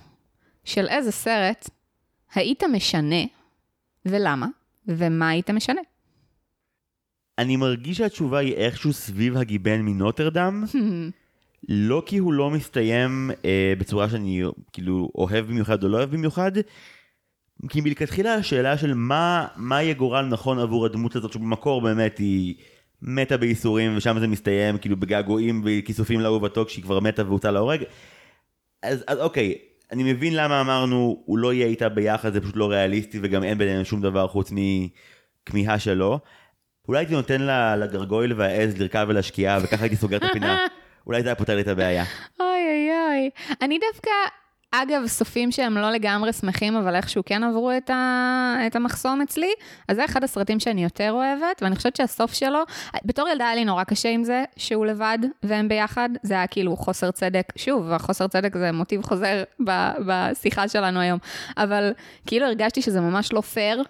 של 0.63 0.87
איזה 0.87 1.11
סרט 1.11 1.69
היית 2.35 2.63
משנה, 2.63 3.25
ולמה, 4.05 4.47
ומה 4.87 5.29
היית 5.29 5.49
משנה? 5.49 5.81
אני 7.37 7.55
מרגיש 7.55 7.97
שהתשובה 7.97 8.39
היא 8.39 8.53
איכשהו 8.53 8.93
סביב 8.93 9.37
הגיבן 9.37 9.81
מנוטרדם. 9.81 10.63
לא 11.69 12.03
כי 12.05 12.17
הוא 12.17 12.33
לא 12.33 12.49
מסתיים 12.49 13.31
אה, 13.45 13.73
בצורה 13.77 14.09
שאני 14.09 14.43
כאילו 14.73 15.09
אוהב 15.15 15.45
במיוחד 15.45 15.83
או 15.83 15.89
לא 15.89 15.97
אוהב 15.97 16.11
במיוחד, 16.11 16.51
כי 17.69 17.81
מלכתחילה 17.81 18.33
השאלה 18.33 18.77
של 18.77 18.93
מה, 18.93 19.47
מה 19.55 19.83
יהיה 19.83 19.93
גורל 19.93 20.25
נכון 20.25 20.59
עבור 20.59 20.85
הדמות 20.85 21.15
הזאת 21.15 21.33
שבמקור 21.33 21.81
באמת 21.81 22.17
היא 22.17 22.55
מתה 23.01 23.37
בייסורים 23.37 23.97
ושם 23.97 24.19
זה 24.19 24.27
מסתיים 24.27 24.77
כאילו 24.77 24.97
בגעגועים 24.97 25.61
וכיסופים 25.65 26.19
לאהובתו 26.19 26.65
כשהיא 26.65 26.83
כבר 26.83 26.99
מתה 26.99 27.25
והוצאה 27.25 27.51
להורג. 27.51 27.83
אז, 28.83 29.03
אז 29.07 29.19
אוקיי, 29.19 29.55
אני 29.91 30.13
מבין 30.13 30.35
למה 30.35 30.61
אמרנו 30.61 31.23
הוא 31.25 31.37
לא 31.37 31.53
יהיה 31.53 31.67
איתה 31.67 31.89
ביחד 31.89 32.33
זה 32.33 32.41
פשוט 32.41 32.55
לא 32.55 32.69
ריאליסטי 32.69 33.19
וגם 33.21 33.43
אין 33.43 33.57
ביניהם 33.57 33.83
שום 33.83 34.01
דבר 34.01 34.27
חוץ 34.27 34.51
מכמיהה 34.51 35.79
שלו. 35.79 36.19
אולי 36.87 36.99
הייתי 36.99 37.13
נותן 37.13 37.41
לה, 37.41 37.75
לגרגויל 37.75 38.33
והעז 38.33 38.77
לרכב 38.77 39.07
אל 39.09 39.17
השקיעה 39.17 39.59
וככה 39.63 39.83
הייתי 39.83 39.95
סוגר 39.95 40.17
את 40.17 40.23
הפינה. 40.23 40.67
אולי 41.07 41.21
זה 41.21 41.27
היה 41.27 41.35
פותר 41.35 41.55
לי 41.55 41.61
את 41.61 41.67
הבעיה. 41.67 42.03
אוי 42.39 42.47
אוי 42.47 42.89
אוי. 43.07 43.29
אני 43.61 43.79
דווקא, 43.91 44.11
אגב, 44.71 45.07
סופים 45.07 45.51
שהם 45.51 45.77
לא 45.77 45.91
לגמרי 45.91 46.33
שמחים, 46.33 46.75
אבל 46.75 46.95
איכשהו 46.95 47.23
כן 47.25 47.43
עברו 47.43 47.71
את, 47.77 47.89
ה... 47.89 48.55
את 48.67 48.75
המחסום 48.75 49.21
אצלי, 49.21 49.51
אז 49.87 49.95
זה 49.95 50.05
אחד 50.05 50.23
הסרטים 50.23 50.59
שאני 50.59 50.83
יותר 50.83 51.11
אוהבת, 51.11 51.61
ואני 51.61 51.75
חושבת 51.75 51.95
שהסוף 51.95 52.33
שלו, 52.33 52.59
בתור 53.05 53.27
ילדה 53.27 53.45
היה 53.45 53.55
לי 53.55 53.65
נורא 53.65 53.83
קשה 53.83 54.09
עם 54.09 54.23
זה, 54.23 54.43
שהוא 54.57 54.85
לבד 54.85 55.17
והם 55.43 55.67
ביחד, 55.67 56.09
זה 56.23 56.33
היה 56.33 56.47
כאילו 56.47 56.77
חוסר 56.77 57.11
צדק. 57.11 57.53
שוב, 57.55 57.91
החוסר 57.91 58.27
צדק 58.27 58.57
זה 58.57 58.71
מוטיב 58.71 59.03
חוזר 59.03 59.43
ב... 59.67 59.91
בשיחה 60.05 60.67
שלנו 60.67 60.99
היום, 60.99 61.19
אבל 61.57 61.93
כאילו 62.27 62.45
הרגשתי 62.45 62.81
שזה 62.81 63.01
ממש 63.01 63.33
לא 63.33 63.41
פייר. 63.41 63.83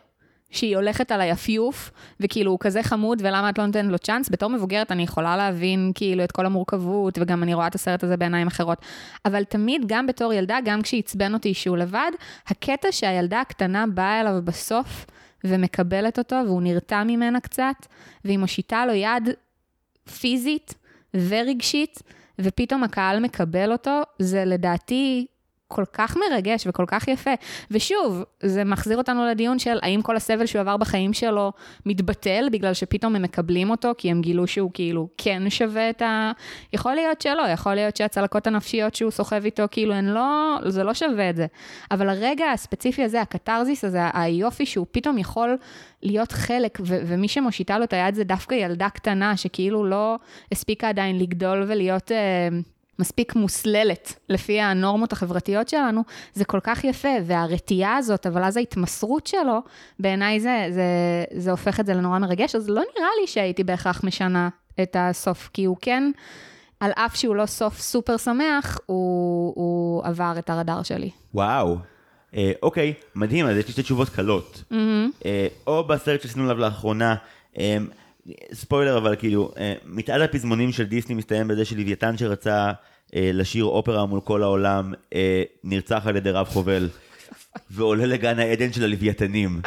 שהיא 0.51 0.75
הולכת 0.75 1.11
על 1.11 1.21
היפיוף, 1.21 1.91
וכאילו 2.19 2.51
הוא 2.51 2.59
כזה 2.61 2.83
חמוד, 2.83 3.21
ולמה 3.21 3.49
את 3.49 3.57
לא 3.57 3.65
נותנת 3.65 3.91
לו 3.91 3.99
צ'אנס? 3.99 4.29
בתור 4.29 4.49
מבוגרת 4.49 4.91
אני 4.91 5.03
יכולה 5.03 5.37
להבין 5.37 5.91
כאילו 5.95 6.23
את 6.23 6.31
כל 6.31 6.45
המורכבות, 6.45 7.17
וגם 7.21 7.43
אני 7.43 7.53
רואה 7.53 7.67
את 7.67 7.75
הסרט 7.75 8.03
הזה 8.03 8.17
בעיניים 8.17 8.47
אחרות. 8.47 8.77
אבל 9.25 9.43
תמיד, 9.43 9.81
גם 9.87 10.07
בתור 10.07 10.33
ילדה, 10.33 10.57
גם 10.65 10.81
כשעצבן 10.81 11.33
אותי 11.33 11.53
שהוא 11.53 11.77
לבד, 11.77 12.11
הקטע 12.47 12.91
שהילדה 12.91 13.41
הקטנה 13.41 13.85
באה 13.87 14.21
אליו 14.21 14.41
בסוף, 14.43 15.05
ומקבלת 15.43 16.17
אותו, 16.17 16.35
והוא 16.45 16.61
נרתע 16.61 17.03
ממנה 17.03 17.39
קצת, 17.39 17.75
והיא 18.25 18.39
מושיטה 18.39 18.85
לו 18.85 18.93
יד 18.93 19.29
פיזית 20.19 20.73
ורגשית, 21.13 22.01
ופתאום 22.39 22.83
הקהל 22.83 23.19
מקבל 23.19 23.71
אותו, 23.71 24.01
זה 24.19 24.45
לדעתי 24.45 25.25
כל 25.71 25.83
כך 25.93 26.17
מרגש 26.17 26.67
וכל 26.67 26.85
כך 26.87 27.07
יפה. 27.07 27.31
ושוב, 27.71 28.23
זה 28.43 28.63
מחזיר 28.63 28.97
אותנו 28.97 29.25
לדיון 29.25 29.59
של 29.59 29.79
האם 29.81 30.01
כל 30.01 30.15
הסבל 30.15 30.45
שהוא 30.45 30.59
עבר 30.59 30.77
בחיים 30.77 31.13
שלו 31.13 31.51
מתבטל 31.85 32.47
בגלל 32.51 32.73
שפתאום 32.73 33.15
הם 33.15 33.21
מקבלים 33.21 33.69
אותו, 33.69 33.91
כי 33.97 34.11
הם 34.11 34.21
גילו 34.21 34.47
שהוא 34.47 34.71
כאילו 34.73 35.07
כן 35.17 35.49
שווה 35.49 35.89
את 35.89 36.01
ה... 36.01 36.31
יכול 36.73 36.95
להיות 36.95 37.21
שלא, 37.21 37.41
יכול 37.53 37.73
להיות 37.73 37.95
שהצלקות 37.95 38.47
הנפשיות 38.47 38.95
שהוא 38.95 39.11
סוחב 39.11 39.45
איתו, 39.45 39.63
כאילו 39.71 39.93
הן 39.93 40.05
לא, 40.05 40.57
זה 40.67 40.83
לא 40.83 40.93
שווה 40.93 41.29
את 41.29 41.35
זה. 41.35 41.45
אבל 41.91 42.09
הרגע 42.09 42.45
הספציפי 42.51 43.03
הזה, 43.03 43.21
הקתרזיס 43.21 43.85
הזה, 43.85 43.99
היופי 44.13 44.65
שהוא 44.65 44.85
פתאום 44.91 45.17
יכול 45.17 45.57
להיות 46.03 46.31
חלק, 46.31 46.79
ו- 46.85 47.01
ומי 47.05 47.27
שמושיטה 47.27 47.77
לו 47.77 47.83
את 47.83 47.93
היד 47.93 48.15
זה 48.15 48.23
דווקא 48.23 48.55
ילדה 48.55 48.89
קטנה, 48.89 49.37
שכאילו 49.37 49.85
לא 49.85 50.15
הספיקה 50.51 50.89
עדיין 50.89 51.19
לגדול 51.19 51.63
ולהיות... 51.67 52.11
אה, 52.11 52.49
מספיק 53.01 53.35
מוסללת 53.35 54.19
לפי 54.29 54.61
הנורמות 54.61 55.13
החברתיות 55.13 55.69
שלנו, 55.69 56.01
זה 56.33 56.45
כל 56.45 56.59
כך 56.63 56.83
יפה, 56.83 57.09
והרתיעה 57.25 57.97
הזאת, 57.97 58.27
אבל 58.27 58.43
אז 58.43 58.57
ההתמסרות 58.57 59.27
שלו, 59.27 59.59
בעיניי 59.99 60.39
זה, 60.39 60.67
זה, 60.69 60.83
זה 61.33 61.51
הופך 61.51 61.79
את 61.79 61.85
זה 61.85 61.93
לנורא 61.93 62.19
מרגש, 62.19 62.55
אז 62.55 62.69
לא 62.69 62.81
נראה 62.97 63.09
לי 63.21 63.27
שהייתי 63.27 63.63
בהכרח 63.63 64.03
משנה 64.03 64.49
את 64.81 64.95
הסוף, 64.99 65.49
כי 65.53 65.65
הוא 65.65 65.77
כן, 65.81 66.11
על 66.79 66.91
אף 66.95 67.15
שהוא 67.15 67.35
לא 67.35 67.45
סוף 67.45 67.79
סופר 67.79 68.17
שמח, 68.17 68.79
הוא, 68.85 69.53
הוא 69.55 70.05
עבר 70.05 70.33
את 70.39 70.49
הרדאר 70.49 70.83
שלי. 70.83 71.09
וואו. 71.33 71.77
אה, 72.35 72.51
אוקיי, 72.63 72.93
מדהים, 73.15 73.45
אז 73.45 73.57
יש 73.57 73.65
לי 73.65 73.71
שתי 73.71 73.83
תשובות 73.83 74.09
קלות. 74.09 74.63
Mm-hmm. 74.71 74.75
אה, 75.25 75.47
או 75.67 75.87
בסרט 75.87 76.21
שעשינו 76.21 76.43
עליו 76.43 76.57
לאחרונה, 76.57 77.15
אה, 77.59 77.77
ספוילר 78.53 78.97
אבל 78.97 79.15
כאילו, 79.15 79.51
אה, 79.57 79.73
מצעד 79.85 80.21
הפזמונים 80.21 80.71
של 80.71 80.83
דיסני 80.83 81.15
מסתיים 81.15 81.47
בזה 81.47 81.65
שלוויתן 81.65 82.17
שרצה 82.17 82.71
לשיר 83.13 83.65
אופרה 83.65 84.05
מול 84.05 84.21
כל 84.21 84.43
העולם, 84.43 84.93
אה, 85.13 85.43
נרצח 85.63 86.07
על 86.07 86.15
ידי 86.15 86.31
רב 86.31 86.47
חובל, 86.47 86.89
ועולה 87.69 88.05
לגן 88.05 88.39
העדן 88.39 88.73
של 88.73 88.83
הלוויתנים. 88.83 89.61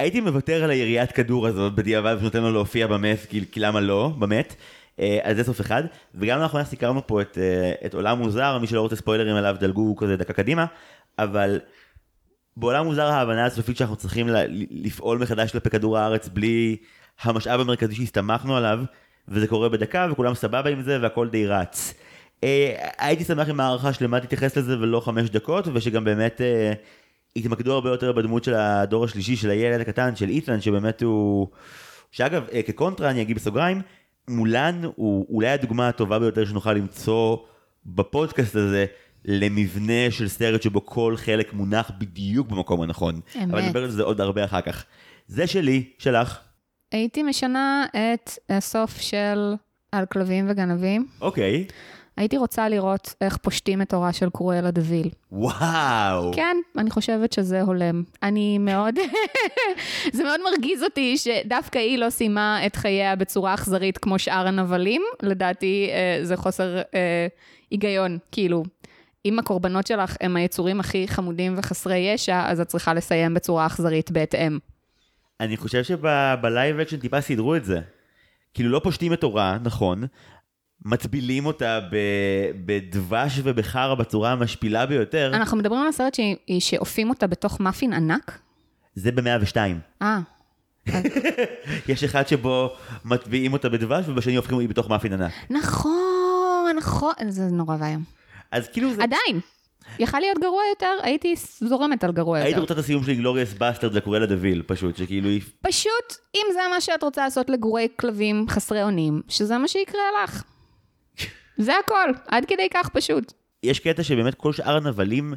הייתי 0.00 0.20
מוותר 0.20 0.64
על 0.64 0.70
היריית 0.70 1.12
כדור 1.12 1.46
הזאת 1.46 1.74
בדיעבד 1.74 2.16
ונותן 2.20 2.42
לו 2.42 2.52
להופיע 2.52 2.86
במת, 2.86 3.18
כי, 3.28 3.44
כי 3.52 3.60
למה 3.60 3.80
לא, 3.80 4.12
במת. 4.18 4.54
אז 5.22 5.36
זה 5.36 5.44
סוף 5.44 5.60
אחד, 5.60 5.82
וגם 6.14 6.40
לאחרונה 6.40 6.64
סיקרנו 6.64 7.06
פה 7.06 7.20
את, 7.20 7.38
את 7.86 7.94
עולם 7.94 8.18
מוזר, 8.18 8.58
מי 8.58 8.66
שלא 8.66 8.80
רוצה 8.80 8.96
ספוילרים 8.96 9.36
עליו 9.36 9.56
דלגו 9.60 9.96
כזה 9.96 10.16
דקה 10.16 10.32
קדימה, 10.32 10.66
אבל 11.18 11.60
בעולם 12.56 12.84
מוזר 12.84 13.06
ההבנה 13.06 13.46
הסופית 13.46 13.76
שאנחנו 13.76 13.96
צריכים 13.96 14.26
לפעול 14.70 15.18
מחדש 15.18 15.52
כלפי 15.52 15.70
כדור 15.70 15.98
הארץ 15.98 16.28
בלי 16.28 16.76
המשאב 17.22 17.60
המרכזי 17.60 17.94
שהסתמכנו 17.94 18.56
עליו, 18.56 18.80
וזה 19.28 19.46
קורה 19.46 19.68
בדקה 19.68 20.08
וכולם 20.10 20.34
סבבה 20.34 20.70
עם 20.70 20.82
זה 20.82 20.98
והכל 21.02 21.28
די 21.28 21.46
רץ. 21.46 21.94
אה, 22.44 22.88
הייתי 22.98 23.24
שמח 23.24 23.48
אם 23.48 23.60
הערכה 23.60 23.92
שלמה 23.92 24.20
תתייחס 24.20 24.56
לזה 24.56 24.78
ולא 24.78 25.00
חמש 25.00 25.30
דקות, 25.30 25.68
ושגם 25.74 26.04
באמת 26.04 26.40
אה, 26.40 26.72
יתמקדו 27.36 27.72
הרבה 27.72 27.90
יותר 27.90 28.12
בדמות 28.12 28.44
של 28.44 28.54
הדור 28.54 29.04
השלישי, 29.04 29.36
של 29.36 29.50
הילד 29.50 29.80
הקטן, 29.80 30.16
של 30.16 30.28
איתן, 30.28 30.60
שבאמת 30.60 31.02
הוא... 31.02 31.48
שאגב, 32.10 32.44
אה, 32.52 32.62
כקונטרה 32.62 33.10
אני 33.10 33.22
אגיד 33.22 33.36
בסוגריים, 33.36 33.82
מולן 34.28 34.80
הוא 34.96 35.26
אולי 35.30 35.48
הדוגמה 35.48 35.88
הטובה 35.88 36.18
ביותר 36.18 36.44
שנוכל 36.44 36.72
למצוא 36.72 37.36
בפודקאסט 37.86 38.56
הזה 38.56 38.86
למבנה 39.24 40.10
של 40.10 40.28
סרט 40.28 40.62
שבו 40.62 40.86
כל 40.86 41.14
חלק 41.16 41.52
מונח 41.52 41.90
בדיוק 41.98 42.48
במקום 42.48 42.80
הנכון. 42.80 43.20
אמת. 43.36 43.50
אבל 43.50 43.62
נדבר 43.62 43.82
על 43.82 43.90
זה 43.90 44.02
עוד 44.02 44.20
הרבה 44.20 44.44
אחר 44.44 44.60
כך. 44.60 44.84
זה 45.26 45.46
שלי, 45.46 45.84
שלך. 45.98 46.38
הייתי 46.92 47.22
משנה 47.22 47.86
את 47.90 48.30
הסוף 48.50 49.00
של 49.00 49.54
על 49.92 50.06
כלבים 50.06 50.46
וגנבים. 50.48 51.06
אוקיי. 51.20 51.64
הייתי 52.16 52.36
רוצה 52.36 52.68
לראות 52.68 53.14
איך 53.20 53.36
פושטים 53.36 53.82
את 53.82 53.94
הורה 53.94 54.12
של 54.12 54.30
קרואלה 54.30 54.70
דוויל. 54.70 55.08
וואו. 55.32 56.32
כן, 56.34 56.56
אני 56.78 56.90
חושבת 56.90 57.32
שזה 57.32 57.62
הולם. 57.62 58.02
אני 58.22 58.58
מאוד, 58.58 58.94
זה 60.12 60.24
מאוד 60.24 60.40
מרגיז 60.50 60.82
אותי 60.82 61.16
שדווקא 61.18 61.78
היא 61.78 61.98
לא 61.98 62.10
סיימה 62.10 62.66
את 62.66 62.76
חייה 62.76 63.16
בצורה 63.16 63.54
אכזרית 63.54 63.98
כמו 63.98 64.18
שאר 64.18 64.46
הנבלים. 64.46 65.02
לדעתי 65.22 65.88
אה, 65.90 66.24
זה 66.24 66.36
חוסר 66.36 66.78
אה, 66.94 67.26
היגיון. 67.70 68.18
כאילו, 68.32 68.64
אם 69.24 69.38
הקורבנות 69.38 69.86
שלך 69.86 70.16
הם 70.20 70.36
היצורים 70.36 70.80
הכי 70.80 71.08
חמודים 71.08 71.54
וחסרי 71.56 71.98
ישע, 71.98 72.42
אז 72.46 72.60
את 72.60 72.68
צריכה 72.68 72.94
לסיים 72.94 73.34
בצורה 73.34 73.66
אכזרית 73.66 74.10
בהתאם. 74.10 74.58
אני 75.40 75.56
חושב 75.56 75.84
שב 75.84 76.25
live 76.25 76.80
action 76.80 76.96
טיפה 76.96 77.20
סידרו 77.20 77.56
את 77.56 77.64
זה. 77.64 77.80
כאילו 78.54 78.70
לא 78.70 78.80
פושטים 78.84 79.12
את 79.12 79.22
עורה, 79.22 79.58
נכון, 79.64 80.04
מטבילים 80.84 81.46
אותה 81.46 81.80
בדבש 82.66 83.40
ובחרא 83.42 83.94
בצורה 83.94 84.32
המשפילה 84.32 84.86
ביותר, 84.86 85.30
אנחנו 85.34 85.56
מדברים 85.56 85.80
על 85.80 85.88
הסרט 85.88 86.16
שאופים 86.58 87.10
אותה 87.10 87.26
בתוך 87.26 87.60
מאפין 87.60 87.92
ענק? 87.92 88.38
זה 88.94 89.12
ב-102. 89.12 89.56
אה, 90.02 90.18
יש 91.88 92.04
אחד 92.04 92.28
שבו 92.28 92.70
מטביעים 93.04 93.52
אותה 93.52 93.68
בדבש 93.68 94.04
ובשני 94.08 94.36
אופים 94.36 94.56
אותה 94.56 94.68
בתוך 94.68 94.90
מאפין 94.90 95.12
ענק. 95.12 95.32
נכון, 95.50 96.76
נכון, 96.76 97.12
זה 97.28 97.42
נורא 97.42 97.76
ואיום. 97.80 98.02
אז 98.50 98.68
כאילו 98.68 98.94
זה... 98.94 99.02
עדיין, 99.02 99.40
יכל 99.98 100.18
להיות 100.18 100.38
גרוע 100.38 100.62
יותר, 100.72 100.92
הייתי 101.02 101.34
זורמת 101.60 102.04
על 102.04 102.12
גרוע 102.12 102.38
היית 102.38 102.48
יותר. 102.48 102.60
רוצה 102.60 102.74
את 102.74 102.78
הסיום 102.78 103.04
של 103.04 103.14
Inglourious 103.14 103.54
Basterds 103.58 103.94
לקרואלה 103.94 104.26
דה 104.26 104.38
ויל, 104.38 104.62
פשוט, 104.66 104.96
שכאילו 104.96 105.28
היא... 105.28 105.40
פשוט, 105.62 106.16
אם 106.34 106.46
זה 106.52 106.60
מה 106.70 106.80
שאת 106.80 107.02
רוצה 107.02 107.24
לעשות 107.24 107.50
לגורי 107.50 107.88
כלבים 107.96 108.46
חסרי 108.48 108.82
אונים, 108.82 109.22
שזה 109.28 109.58
מה 109.58 109.68
שיקרה 109.68 110.02
לך. 110.24 110.42
זה 111.58 111.72
הכל, 111.84 112.10
עד 112.28 112.44
כדי 112.44 112.68
כך 112.74 112.88
פשוט. 112.88 113.32
יש 113.62 113.78
קטע 113.80 114.02
שבאמת 114.02 114.34
כל 114.34 114.52
שאר 114.52 114.76
הנבלים, 114.76 115.34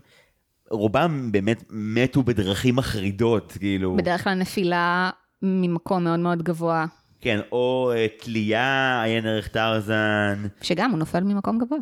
רובם 0.69 1.31
באמת 1.31 1.63
מתו 1.69 2.23
בדרכים 2.23 2.75
מחרידות, 2.75 3.53
כאילו... 3.59 3.95
בדרך 3.95 4.23
כלל 4.23 4.33
נפילה 4.33 5.09
ממקום 5.41 6.03
מאוד 6.03 6.19
מאוד 6.19 6.43
גבוה, 6.43 6.85
כן, 7.21 7.39
או 7.51 7.91
אה, 7.95 8.05
תלייה, 8.19 9.01
עיין 9.03 9.25
ערך 9.25 9.47
טרזן. 9.47 10.47
שגם 10.61 10.91
הוא 10.91 10.99
נופל 10.99 11.19
ממקום 11.23 11.57
גבוה. 11.57 11.77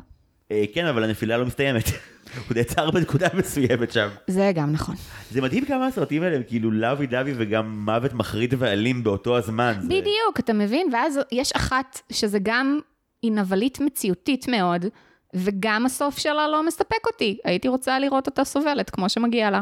אה, 0.51 0.63
כן, 0.73 0.85
אבל 0.85 1.03
הנפילה 1.03 1.37
לא 1.37 1.45
מסתיימת. 1.45 1.83
הוא 2.47 2.55
נעצר 2.57 2.91
בנקודה 2.91 3.27
מסוימת 3.33 3.91
שם. 3.91 4.07
זה 4.27 4.51
גם 4.55 4.71
נכון. 4.71 4.95
זה 5.31 5.41
מדהים 5.41 5.65
כמה 5.65 5.87
הסרטים 5.87 6.23
האלה 6.23 6.35
הם 6.35 6.41
כאילו 6.47 6.71
לאבי 6.71 7.07
דווי 7.07 7.33
וגם 7.37 7.85
מוות 7.85 8.13
מחריד 8.13 8.53
ואלים 8.57 9.03
באותו 9.03 9.37
הזמן. 9.37 9.73
זה- 9.81 9.87
בדיוק, 9.87 10.39
אתה 10.39 10.53
מבין? 10.53 10.87
ואז 10.93 11.19
יש 11.31 11.51
אחת 11.51 11.99
שזה 12.11 12.37
גם, 12.43 12.79
היא 13.25 13.31
נבלית 13.31 13.79
מציאותית 13.79 14.47
מאוד, 14.47 14.85
וגם 15.33 15.85
הסוף 15.85 16.17
שלה 16.17 16.47
לא 16.47 16.65
מספק 16.65 17.07
אותי. 17.07 17.37
הייתי 17.43 17.67
רוצה 17.67 17.99
לראות 17.99 18.27
אותה 18.27 18.43
סובלת 18.43 18.89
כמו 18.89 19.09
שמגיע 19.09 19.51
לה. 19.51 19.61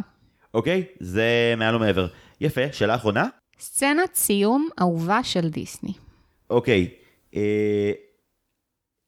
אוקיי, 0.54 0.84
זה 1.00 1.54
מעל 1.58 1.76
ומעבר. 1.76 2.08
יפה, 2.42 2.62
שאלה 2.72 2.96
אחרונה? 2.96 3.28
סצנת 3.60 4.16
סיום 4.16 4.70
אהובה 4.82 5.24
של 5.24 5.50
דיסני. 5.50 5.94
אוקיי. 6.50 6.90
אה, 7.36 7.92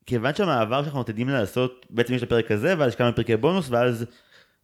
כיוון 0.05 0.35
שהמעבר 0.35 0.83
שאנחנו 0.83 0.99
עתידים 0.99 1.29
לעשות, 1.29 1.85
בעצם 1.89 2.13
יש 2.13 2.23
את 2.23 2.27
הפרק 2.27 2.51
הזה, 2.51 2.75
ואז 2.77 2.89
יש 2.89 2.95
כמה 2.95 3.11
פרקי 3.11 3.37
בונוס, 3.37 3.69
ואז 3.69 4.05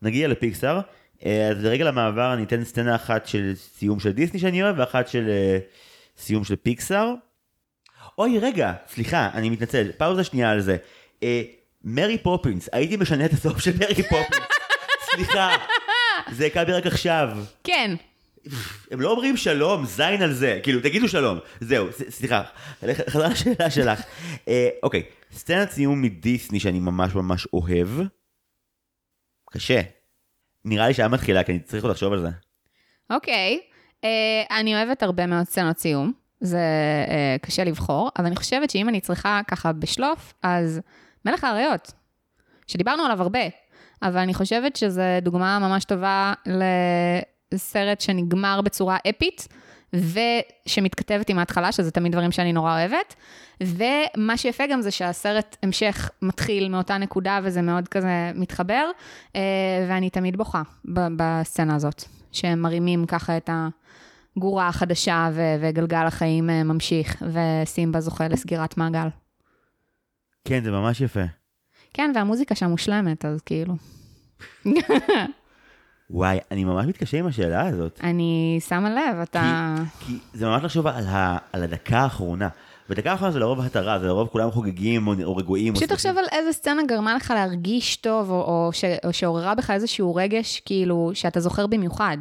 נגיע 0.02 0.28
לפיקסאר. 0.28 0.80
אה, 1.26 1.48
אז 1.48 1.64
לרגע 1.64 1.86
למעבר 1.86 2.34
אני 2.34 2.44
אתן 2.44 2.64
סצנה 2.64 2.96
אחת 2.96 3.28
של 3.28 3.52
סיום 3.56 4.00
של 4.00 4.12
דיסני 4.12 4.40
שאני 4.40 4.64
אוהב, 4.64 4.76
ואחת 4.80 5.08
של 5.08 5.30
אה, 5.30 5.60
סיום 6.18 6.44
של 6.44 6.56
פיקסאר. 6.56 7.14
אוי, 8.18 8.40
רגע, 8.40 8.74
סליחה, 8.88 9.30
אני 9.34 9.50
מתנצל, 9.50 9.92
פאוזה 9.98 10.24
שנייה 10.24 10.52
על 10.52 10.62
זה. 10.62 10.78
אה, 11.24 11.42
מרי 11.84 12.18
פופינס, 12.18 12.70
הייתי 12.72 12.98
משנה 12.98 13.26
את 13.26 13.32
הסוף 13.32 13.60
של 13.60 13.72
מרי 13.80 14.04
פופינס. 14.04 14.48
סליחה, 15.16 15.56
זה 16.32 16.50
הכה 16.50 16.64
בי 16.64 16.72
רק 16.72 16.86
עכשיו. 16.86 17.30
כן, 17.64 17.96
הם 18.92 19.02
לא 19.02 19.12
אומרים 19.12 19.38
שלום, 19.38 19.86
זין 19.86 20.22
על 20.22 20.34
זה, 20.34 20.60
כאילו 20.64 20.80
תגידו 20.80 21.08
שלום, 21.08 21.40
זהו, 21.60 21.88
סליחה, 22.10 22.44
חזרה 23.10 23.30
לשאלה 23.30 23.72
שלך. 23.72 24.02
אה, 24.48 24.70
אוקיי, 24.84 25.04
סצנת 25.32 25.72
סיום 25.72 26.02
מדיסני 26.02 26.60
שאני 26.60 26.80
ממש 26.80 27.16
ממש 27.16 27.48
אוהב, 27.54 27.88
קשה. 29.52 29.82
נראה 30.66 30.88
לי 30.88 30.94
שאת 30.94 31.08
מתחילה, 31.08 31.44
כי 31.44 31.52
אני 31.52 31.60
צריך 31.60 31.84
עוד 31.84 31.92
לחשוב 31.92 32.14
על 32.14 32.22
זה. 32.22 32.30
אוקיי. 33.10 33.60
אה, 34.04 34.60
אני 34.60 34.76
אוהבת 34.76 35.04
הרבה 35.04 35.26
מאוד 35.26 35.44
סצנות 35.44 35.78
סיום. 35.78 36.21
זה 36.42 36.60
אה, 37.08 37.36
קשה 37.42 37.64
לבחור, 37.64 38.10
אבל 38.18 38.26
אני 38.26 38.36
חושבת 38.36 38.70
שאם 38.70 38.90
אני 38.90 39.02
צריכה 39.02 39.42
ככה 39.48 39.72
בשלוף, 39.72 40.34
אז 40.44 40.82
מלך 41.26 41.44
האריות, 41.44 41.92
שדיברנו 42.68 43.04
עליו 43.04 43.22
הרבה, 43.22 43.40
אבל 44.02 44.18
אני 44.18 44.34
חושבת 44.34 44.76
שזו 44.76 45.02
דוגמה 45.22 45.60
ממש 45.60 45.86
טובה 45.86 46.34
לסרט 47.52 48.02
שנגמר 48.02 48.62
בצורה 48.62 48.98
אפית, 49.10 49.48
ושמתכתבת 49.94 51.30
עם 51.30 51.40
ההתחלה, 51.40 51.72
שזה 51.72 51.92
תמיד 51.92 52.12
דברים 52.12 52.32
שאני 52.32 52.54
נורא 52.54 52.74
אוהבת. 52.74 53.16
ומה 53.62 54.38
שיפה 54.38 54.64
גם 54.72 54.82
זה 54.82 54.92
שהסרט 54.92 55.58
המשך 55.64 56.10
מתחיל 56.22 56.70
מאותה 56.70 56.98
נקודה, 56.98 57.40
וזה 57.44 57.62
מאוד 57.62 57.88
כזה 57.88 58.32
מתחבר, 58.36 58.90
אה, 59.36 59.42
ואני 59.90 60.10
תמיד 60.10 60.38
בוכה 60.38 60.62
בסצנה 60.86 61.76
הזאת, 61.76 62.04
שהם 62.32 62.62
מרימים 62.62 63.06
ככה 63.06 63.38
את 63.38 63.50
הגורה 64.38 64.68
החדשה, 64.68 65.30
ו- 65.34 65.56
וגלגל 65.62 66.06
החיים 66.08 66.50
אה, 66.50 66.64
ממשיך, 66.64 67.24
וסימבה 67.34 68.00
זוכה 68.00 68.28
לסגירת 68.28 68.78
מעגל. 68.78 69.08
כן, 70.46 70.64
זה 70.64 70.72
ממש 70.72 71.02
יפה. 71.02 71.24
כן, 71.94 72.12
והמוזיקה 72.16 72.56
שם 72.56 72.70
מושלמת, 72.70 73.26
אז 73.26 73.42
כאילו. 73.42 73.74
וואי, 76.10 76.38
אני 76.52 76.64
ממש 76.64 76.86
מתקשה 76.86 77.20
עם 77.20 77.28
השאלה 77.28 77.68
הזאת. 77.68 78.00
אני 78.04 78.60
שמה 78.68 78.90
לב, 78.90 79.20
אתה... 79.24 79.76
כי 80.00 80.18
זה 80.34 80.48
ממש 80.48 80.64
לחשוב 80.64 80.88
על, 80.88 81.08
ה, 81.08 81.38
על 81.54 81.64
הדקה 81.64 82.00
האחרונה. 82.00 82.50
ודקה 82.90 83.12
האחרונה 83.12 83.34
זה 83.34 83.40
לרוב 83.40 83.60
התרה, 83.60 84.00
זה 84.00 84.08
לרוב 84.08 84.28
כולם 84.28 84.52
חוגגים 84.52 85.08
או, 85.08 85.14
או 85.24 85.36
רגועים. 85.36 85.74
פשוט. 85.74 85.90
תחשוב 85.90 86.18
על 86.18 86.26
איזה 86.32 86.54
סצנה 86.54 86.82
גרמה 86.88 87.16
לך 87.16 87.34
להרגיש 87.36 87.96
טוב, 87.96 88.30
או, 88.30 88.42
או, 88.42 88.70
ש, 88.74 88.84
או 89.06 89.14
שעוררה 89.14 89.56
בך 89.56 89.70
איזשהו 89.70 90.16
רגש, 90.16 90.60
כאילו, 90.66 91.12
שאתה 91.14 91.40
זוכר 91.40 91.68
במיוחד. 91.68 92.18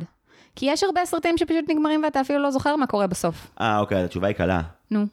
כי 0.57 0.67
יש 0.67 0.83
הרבה 0.85 1.05
סרטים 1.05 1.39
שפשוט 1.39 1.65
נגמרים 1.69 2.03
ואתה 2.05 2.21
אפילו 2.21 2.39
לא 2.39 2.51
זוכר 2.51 2.77
מה 2.77 2.87
קורה 2.87 3.07
בסוף. 3.07 3.51
אה, 3.61 3.79
אוקיי, 3.79 3.99
אז 3.99 4.05
התשובה 4.05 4.27
היא 4.27 4.37
קלה. 4.37 4.63
נו. 4.91 5.07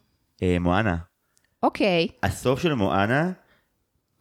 אה, 0.43 0.57
מואנה. 0.59 0.97
אוקיי. 1.63 2.07
הסוף 2.23 2.59
של 2.59 2.73
מואנה, 2.73 3.31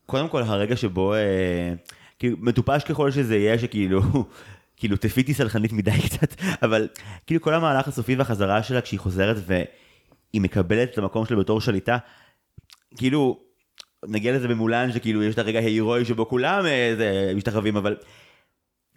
קודם 0.06 0.28
כל 0.28 0.42
הרגע 0.42 0.76
שבו, 0.76 1.14
אה, 1.14 1.72
כאילו, 2.18 2.36
מטופש 2.40 2.84
ככל 2.84 3.10
שזה 3.10 3.36
יהיה, 3.36 3.58
שכאילו, 3.58 4.00
כאילו, 4.78 4.96
תפיתי 4.96 5.34
סלחנית 5.34 5.72
מדי 5.72 6.02
קצת, 6.06 6.34
אבל 6.62 6.88
כאילו 7.26 7.40
כל 7.40 7.54
המהלך 7.54 7.88
הסופי 7.88 8.16
והחזרה 8.16 8.62
שלה 8.62 8.80
כשהיא 8.80 9.00
חוזרת 9.00 9.36
והיא 9.46 10.42
מקבלת 10.42 10.92
את 10.92 10.98
המקום 10.98 11.26
שלה 11.26 11.36
בתור 11.36 11.60
שליטה, 11.60 11.98
כאילו, 12.96 13.40
נגיע 14.04 14.32
לזה 14.32 14.48
במולן, 14.48 14.92
שכאילו 14.92 15.22
יש 15.22 15.34
את 15.34 15.38
הרגע 15.38 15.58
ההירואי 15.58 16.04
שבו 16.04 16.28
כולם 16.28 16.66
אה, 16.66 16.94
זה, 16.96 17.32
משתחווים, 17.36 17.76
אבל 17.76 17.96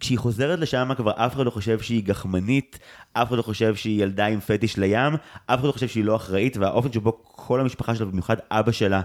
כשהיא 0.00 0.18
חוזרת 0.18 0.58
לשם 0.58 0.90
כבר 0.96 1.10
אף 1.10 1.34
אחד 1.34 1.46
לא 1.46 1.50
חושב 1.50 1.80
שהיא 1.80 2.04
גחמנית, 2.04 2.78
אף 3.12 3.28
אחד 3.28 3.36
לא 3.36 3.42
חושב 3.42 3.74
שהיא 3.74 4.02
ילדה 4.02 4.26
עם 4.26 4.40
פטיש 4.40 4.78
לים, 4.78 5.14
אף 5.46 5.58
אחד 5.58 5.64
לא 5.64 5.72
חושב 5.72 5.88
שהיא 5.88 6.04
לא 6.04 6.16
אחראית, 6.16 6.56
והאופן 6.56 6.92
שבו 6.92 7.22
כל 7.22 7.60
המשפחה 7.60 7.94
שלה, 7.94 8.06
במיוחד 8.06 8.36
אבא 8.50 8.72
שלה, 8.72 9.00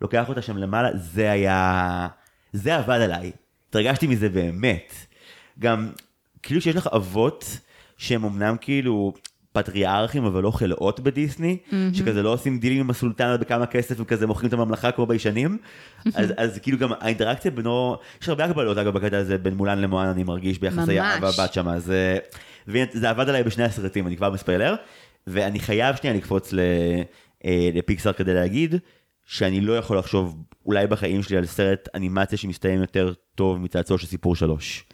לוקח 0.00 0.28
אותה 0.28 0.42
שם 0.42 0.56
למעלה, 0.56 0.88
זה 0.94 1.30
היה... 1.30 2.08
זה 2.52 2.76
עבד 2.76 3.00
עליי. 3.00 3.32
התרגשתי 3.68 4.06
מזה 4.06 4.28
באמת. 4.28 4.94
גם, 5.58 5.90
כאילו 6.42 6.60
שיש 6.60 6.76
לך 6.76 6.86
אבות 6.86 7.58
שהם 7.96 8.24
אמנם 8.24 8.56
כאילו 8.60 9.14
פטריארכים, 9.54 10.24
אבל 10.24 10.42
לא 10.42 10.50
חלאות 10.50 11.00
בדיסני, 11.00 11.56
mm-hmm. 11.56 11.74
שכזה 11.92 12.22
לא 12.22 12.32
עושים 12.32 12.58
דילים 12.58 12.80
עם 12.80 12.90
הסולטנה 12.90 13.36
בכמה 13.36 13.66
כסף 13.66 13.94
וכזה 13.98 14.26
מוכרים 14.26 14.48
את 14.48 14.52
הממלכה 14.52 14.90
כמו 14.90 15.06
ביישנים. 15.06 15.58
אז, 16.14 16.32
אז 16.36 16.58
כאילו 16.58 16.78
גם 16.78 16.90
האינטראקציה 17.00 17.50
בינו, 17.50 17.96
יש 18.22 18.28
הרבה 18.28 18.44
הגבלות 18.44 18.78
אגב 18.78 18.98
בקטע 18.98 19.18
הזה 19.18 19.38
בין 19.38 19.54
מולן 19.54 19.78
למואן, 19.80 20.06
אני 20.06 20.24
מרגיש 20.24 20.58
ביחסי. 20.58 21.00
האב 21.00 21.22
והבת 21.22 21.58
אה, 21.90 22.16
והנה, 22.66 22.86
זה 22.92 23.10
עבד 23.10 23.28
עליי 23.28 23.42
בשני 23.42 23.64
הסרטים, 23.64 24.06
אני 24.06 24.16
כבר 24.16 24.30
מספיילר, 24.30 24.74
ואני 25.26 25.60
חייב 25.60 25.96
שנייה 25.96 26.16
לקפוץ 26.16 26.52
ל, 26.52 26.60
אה, 27.44 27.70
לפיקסאר 27.74 28.12
כדי 28.12 28.34
להגיד, 28.34 28.74
שאני 29.24 29.60
לא 29.60 29.78
יכול 29.78 29.98
לחשוב 29.98 30.36
אולי 30.66 30.86
בחיים 30.86 31.22
שלי 31.22 31.36
על 31.36 31.46
סרט 31.46 31.88
אנימציה 31.94 32.38
שמסתיים 32.38 32.80
יותר 32.80 33.12
טוב 33.34 33.58
מצעצוע 33.58 33.98
של 33.98 34.06
סיפור 34.06 34.36
שלוש. 34.36 34.84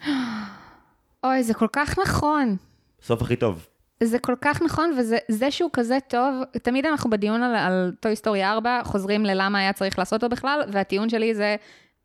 אוי, 1.24 1.42
זה 1.42 1.54
כל 1.54 1.68
כך 1.72 1.98
נכון. 1.98 2.56
סוף 3.02 3.22
הכי 3.22 3.36
טוב. 3.36 3.66
זה 4.04 4.18
כל 4.18 4.34
כך 4.40 4.62
נכון, 4.62 4.90
וזה 4.98 5.50
שהוא 5.50 5.70
כזה 5.72 5.98
טוב, 6.08 6.34
תמיד 6.62 6.86
אנחנו 6.86 7.10
בדיון 7.10 7.42
על, 7.42 7.56
על 7.56 7.92
Toy 8.00 8.16
Story 8.16 8.44
4, 8.44 8.80
חוזרים 8.84 9.24
ללמה 9.24 9.58
היה 9.58 9.72
צריך 9.72 9.98
לעשות 9.98 10.22
אותו 10.22 10.36
בכלל, 10.36 10.60
והטיעון 10.72 11.08
שלי 11.08 11.34
זה, 11.34 11.56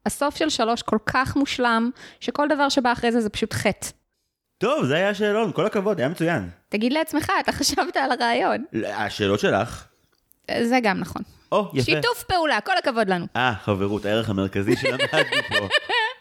הסוף 0.05 0.35
של 0.35 0.49
שלוש 0.49 0.81
כל 0.81 0.97
כך 1.05 1.35
מושלם, 1.35 1.89
שכל 2.19 2.47
דבר 2.47 2.69
שבא 2.69 2.91
אחרי 2.91 3.11
זה 3.11 3.21
זה 3.21 3.29
פשוט 3.29 3.53
חטא. 3.53 3.87
טוב, 4.57 4.85
זה 4.85 4.95
היה 4.95 5.09
השאלון, 5.09 5.51
כל 5.51 5.65
הכבוד, 5.65 5.99
היה 5.99 6.09
מצוין. 6.09 6.49
תגיד 6.69 6.93
לעצמך, 6.93 7.31
אתה 7.39 7.51
חשבת 7.51 7.97
על 7.97 8.11
הרעיון. 8.11 8.65
השאלות 8.85 9.39
שלך. 9.39 9.85
זה 10.61 10.79
גם 10.83 10.99
נכון. 10.99 11.21
או, 11.51 11.71
יפה. 11.73 11.85
שיתוף 11.85 12.23
פעולה, 12.23 12.61
כל 12.61 12.77
הכבוד 12.77 13.09
לנו. 13.09 13.25
אה, 13.35 13.53
חברות, 13.63 14.05
הערך 14.05 14.29
המרכזי 14.29 14.75
שלמדנו 14.75 15.07
פה 15.49 15.67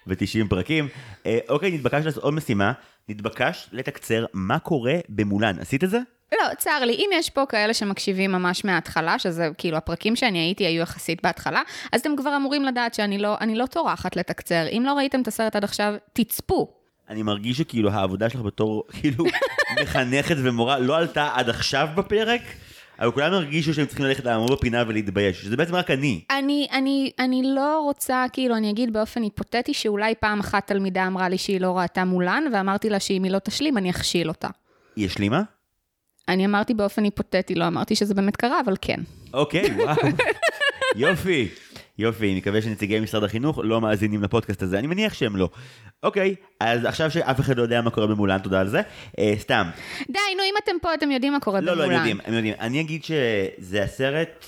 ב-90 0.06 0.48
פרקים. 0.48 0.88
אה, 1.26 1.38
אוקיי, 1.48 1.70
נתבקשת 1.70 2.04
לעשות 2.04 2.22
עוד 2.22 2.34
משימה, 2.34 2.72
נתבקשת 3.08 3.68
לתקצר 3.72 4.24
מה 4.32 4.58
קורה 4.58 4.94
במולן. 5.08 5.58
עשית 5.58 5.84
את 5.84 5.90
זה? 5.90 5.98
לא, 6.32 6.54
צר 6.58 6.84
לי, 6.84 6.92
אם 6.92 7.10
יש 7.12 7.30
פה 7.30 7.46
כאלה 7.48 7.74
שמקשיבים 7.74 8.32
ממש 8.32 8.64
מההתחלה, 8.64 9.18
שזה 9.18 9.48
כאילו 9.58 9.76
הפרקים 9.76 10.16
שאני 10.16 10.38
הייתי 10.38 10.66
היו 10.66 10.82
יחסית 10.82 11.22
בהתחלה, 11.22 11.62
אז 11.92 12.00
אתם 12.00 12.16
כבר 12.16 12.36
אמורים 12.36 12.64
לדעת 12.64 12.94
שאני 12.94 13.18
לא, 13.18 13.36
לא 13.54 13.66
טורחת 13.66 14.16
לתקצר. 14.16 14.66
אם 14.72 14.82
לא 14.86 14.92
ראיתם 14.92 15.22
את 15.22 15.28
הסרט 15.28 15.56
עד 15.56 15.64
עכשיו, 15.64 15.94
תצפו. 16.12 16.68
אני 17.08 17.22
מרגיש 17.22 17.58
שכאילו 17.58 17.90
העבודה 17.90 18.30
שלך 18.30 18.40
בתור 18.40 18.84
כאילו 18.92 19.24
מחנכת 19.82 20.36
ומורה 20.38 20.78
לא 20.78 20.96
עלתה 20.96 21.30
עד 21.34 21.48
עכשיו 21.48 21.88
בפרק. 21.94 22.42
אבל 22.98 23.10
כולם 23.10 23.32
הרגישו 23.32 23.74
שהם 23.74 23.86
צריכים 23.86 24.06
ללכת 24.06 24.24
לעמוד 24.24 24.52
בפינה 24.52 24.84
ולהתבייש, 24.88 25.42
שזה 25.42 25.56
בעצם 25.56 25.74
רק 25.74 25.90
אני. 25.90 26.20
אני, 26.30 26.66
אני, 26.72 27.10
אני 27.18 27.42
לא 27.44 27.80
רוצה, 27.80 28.24
כאילו, 28.32 28.56
אני 28.56 28.70
אגיד 28.70 28.92
באופן 28.92 29.22
היפותטי, 29.22 29.74
שאולי 29.74 30.14
פעם 30.20 30.40
אחת 30.40 30.66
תלמידה 30.66 31.06
אמרה 31.06 31.28
לי 31.28 31.38
שהיא 31.38 31.60
לא 31.60 31.78
ראתה 31.78 32.04
מולן, 32.04 32.44
ואמרתי 32.52 32.90
לה 32.90 33.00
שאם 33.00 33.24
היא 33.24 33.32
לא 33.32 33.38
תשלים, 33.38 33.78
אני 33.78 33.90
אכשיל 33.90 34.28
אותה. 34.28 34.48
היא 34.96 35.06
השלימה? 35.06 35.42
אני 36.28 36.46
אמרתי 36.46 36.74
באופן 36.74 37.04
היפותטי, 37.04 37.54
לא 37.54 37.66
אמרתי 37.66 37.94
שזה 37.94 38.14
באמת 38.14 38.36
קרה, 38.36 38.60
אבל 38.64 38.74
כן. 38.80 39.00
אוקיי, 39.34 39.70
וואו. 39.76 39.96
יופי. 40.96 41.48
יופי, 41.98 42.30
אני 42.30 42.38
מקווה 42.38 42.62
שנציגי 42.62 43.00
משרד 43.00 43.24
החינוך 43.24 43.58
לא 43.62 43.80
מאזינים 43.80 44.22
לפודקאסט 44.22 44.62
הזה, 44.62 44.78
אני 44.78 44.86
מניח 44.86 45.14
שהם 45.14 45.36
לא. 45.36 45.48
אוקיי, 46.02 46.34
אז 46.60 46.84
עכשיו 46.84 47.10
שאף 47.10 47.40
אחד 47.40 47.56
לא 47.56 47.62
יודע 47.62 47.80
מה 47.80 47.90
קורה 47.90 48.06
במולן, 48.06 48.38
תודה 48.38 48.60
על 48.60 48.68
זה. 48.68 48.82
אה, 49.18 49.34
סתם. 49.38 49.70
די, 50.10 50.18
נו, 50.36 50.42
אם 50.42 50.54
אתם 50.64 50.72
פה, 50.82 50.94
אתם 50.94 51.10
יודעים 51.10 51.32
מה 51.32 51.40
קורה 51.40 51.60
לא, 51.60 51.72
במולן. 51.72 51.88
לא, 51.88 51.92
לא, 51.92 51.98
הם 51.98 51.98
יודעים, 51.98 52.20
הם 52.24 52.34
יודעים. 52.34 52.54
אני 52.60 52.80
אגיד 52.80 53.04
שזה 53.04 53.82
הסרט 53.82 54.46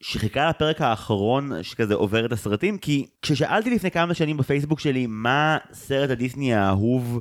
שחיכה 0.00 0.48
לפרק 0.48 0.80
האחרון 0.80 1.62
שכזה 1.62 1.94
עובר 1.94 2.26
את 2.26 2.32
הסרטים, 2.32 2.78
כי 2.78 3.06
כששאלתי 3.22 3.70
לפני 3.70 3.90
כמה 3.90 4.14
שנים 4.14 4.36
בפייסבוק 4.36 4.80
שלי 4.80 5.06
מה 5.08 5.58
סרט 5.72 6.10
הדיסני 6.10 6.54
האהוב 6.54 7.20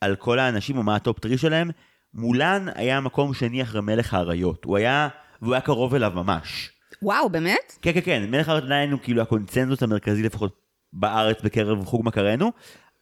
על 0.00 0.16
כל 0.16 0.38
האנשים 0.38 0.78
או 0.78 0.82
מה 0.82 0.96
ה 0.96 1.02
top 1.02 1.18
three 1.18 1.38
שלהם, 1.38 1.70
מולן 2.14 2.66
היה 2.74 3.00
מקום 3.00 3.34
שני 3.34 3.62
אחרי 3.62 3.80
מלך 3.80 4.14
האריות. 4.14 4.64
הוא 4.64 4.76
היה, 4.76 5.08
והוא 5.42 5.54
היה 5.54 5.60
קרוב 5.60 5.94
אליו 5.94 6.12
ממש. 6.14 6.70
וואו, 7.02 7.30
באמת? 7.30 7.78
כן, 7.82 7.92
כן, 7.92 8.00
כן, 8.04 8.22
מלך 8.30 8.48
האריות 8.48 8.64
עדיין 8.64 8.92
הוא 8.92 9.00
כאילו 9.02 9.22
הקונצנזוס 9.22 9.82
המרכזי 9.82 10.22
לפחות 10.22 10.60
בארץ 10.92 11.42
בקרב 11.42 11.84
חוג 11.84 12.02
מכרינו, 12.04 12.52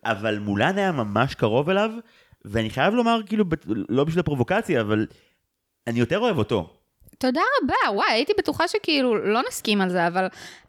אבל 0.04 0.38
מולן 0.38 0.78
היה 0.78 0.92
ממש 0.92 1.34
קרוב 1.34 1.70
אליו, 1.70 1.90
ואני 2.44 2.70
חייב 2.70 2.94
לומר, 2.94 3.20
כאילו, 3.26 3.44
לא 3.88 4.04
בשביל 4.04 4.20
הפרובוקציה, 4.20 4.80
אבל 4.80 5.06
אני 5.86 6.00
יותר 6.00 6.18
אוהב 6.18 6.38
אותו. 6.38 6.74
תודה 7.18 7.40
רבה, 7.62 7.96
וואי, 7.96 8.10
הייתי 8.12 8.32
בטוחה 8.38 8.68
שכאילו 8.68 9.26
לא 9.32 9.40
נסכים 9.48 9.80
על 9.80 9.90
זה, 9.90 10.06
אבל 10.06 10.26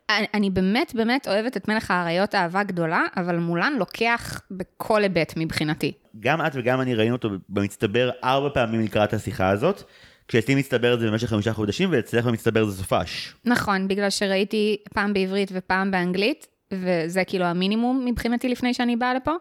אני, 0.09 0.25
אני 0.33 0.49
באמת 0.49 0.95
באמת 0.95 1.27
אוהבת 1.27 1.57
את 1.57 1.67
מלך 1.67 1.91
האריות 1.91 2.35
אהבה 2.35 2.63
גדולה, 2.63 3.01
אבל 3.17 3.37
מולן 3.37 3.73
לוקח 3.79 4.41
בכל 4.51 5.03
היבט 5.03 5.33
מבחינתי. 5.37 5.93
גם 6.19 6.41
את 6.41 6.51
וגם 6.55 6.81
אני 6.81 6.95
ראינו 6.95 7.15
אותו 7.15 7.29
במצטבר 7.49 8.09
ארבע 8.23 8.49
פעמים 8.53 8.81
לקראת 8.81 9.13
השיחה 9.13 9.49
הזאת. 9.49 9.83
כשאצלי 10.29 10.55
מצטבר 10.55 10.93
את 10.93 10.99
זה 10.99 11.07
במשך 11.07 11.27
חמישה 11.27 11.53
חודשים, 11.53 11.89
ואצלך 11.91 12.25
במצטבר 12.25 12.65
זה 12.65 12.77
סופש. 12.77 13.33
נכון, 13.45 13.87
בגלל 13.87 14.09
שראיתי 14.09 14.77
פעם 14.93 15.13
בעברית 15.13 15.49
ופעם 15.53 15.91
באנגלית, 15.91 16.47
וזה 16.71 17.23
כאילו 17.23 17.45
המינימום 17.45 18.05
מבחינתי 18.05 18.49
לפני 18.49 18.73
שאני 18.73 18.95
באה 18.95 19.13
לפה, 19.13 19.31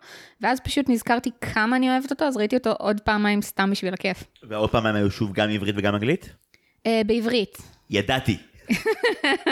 ואז 0.40 0.60
פשוט 0.60 0.88
נזכרתי 0.88 1.30
כמה 1.40 1.76
אני 1.76 1.90
אוהבת 1.90 2.10
אותו, 2.10 2.24
אז 2.24 2.36
ראיתי 2.36 2.56
אותו 2.56 2.72
עוד 2.78 3.00
פעמיים 3.00 3.42
סתם 3.42 3.70
בשביל 3.70 3.94
הכיף. 3.94 4.24
ועוד 4.48 4.70
פעמיים 4.70 4.94
היו 4.94 5.10
שוב 5.10 5.32
גם 5.32 5.50
עברית 5.50 5.74
וגם 5.78 5.94
אנגלית? 5.94 6.28
Uh, 6.78 6.90
בעברית. 7.06 7.58
ידעתי. 7.90 8.36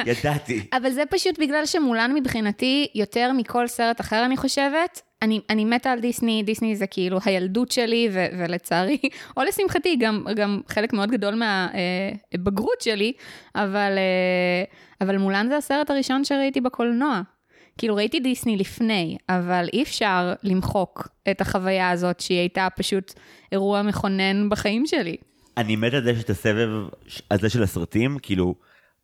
ידעתי. 0.06 0.66
אבל 0.76 0.90
זה 0.90 1.02
פשוט 1.10 1.38
בגלל 1.38 1.66
שמולן 1.66 2.12
מבחינתי, 2.14 2.86
יותר 2.94 3.32
מכל 3.32 3.66
סרט 3.66 4.00
אחר 4.00 4.24
אני 4.24 4.36
חושבת, 4.36 5.02
אני, 5.22 5.40
אני 5.50 5.64
מתה 5.64 5.92
על 5.92 6.00
דיסני, 6.00 6.42
דיסני 6.42 6.76
זה 6.76 6.86
כאילו 6.86 7.18
הילדות 7.24 7.70
שלי, 7.70 8.08
ו, 8.12 8.26
ולצערי, 8.38 8.98
או 9.36 9.42
לשמחתי, 9.42 9.96
גם, 9.96 10.24
גם 10.36 10.60
חלק 10.68 10.92
מאוד 10.92 11.10
גדול 11.10 11.34
מהבגרות 11.34 12.78
אה, 12.78 12.84
שלי, 12.84 13.12
אבל, 13.54 13.92
אה, 13.98 14.64
אבל 15.00 15.18
מולן 15.18 15.48
זה 15.48 15.56
הסרט 15.56 15.90
הראשון 15.90 16.24
שראיתי 16.24 16.60
בקולנוע. 16.60 17.20
כאילו 17.78 17.96
ראיתי 17.96 18.20
דיסני 18.20 18.56
לפני, 18.56 19.16
אבל 19.28 19.68
אי 19.72 19.82
אפשר 19.82 20.32
למחוק 20.42 21.08
את 21.30 21.40
החוויה 21.40 21.90
הזאת 21.90 22.20
שהיא 22.20 22.38
הייתה 22.38 22.68
פשוט 22.76 23.12
אירוע 23.52 23.82
מכונן 23.82 24.48
בחיים 24.48 24.86
שלי. 24.86 25.16
אני 25.56 25.76
מת 25.76 25.94
על 25.94 26.04
זה 26.04 26.14
שאת 26.16 26.30
הסבב 26.30 26.68
הזה 27.30 27.48
של 27.50 27.62
הסרטים, 27.62 28.18
כאילו, 28.22 28.54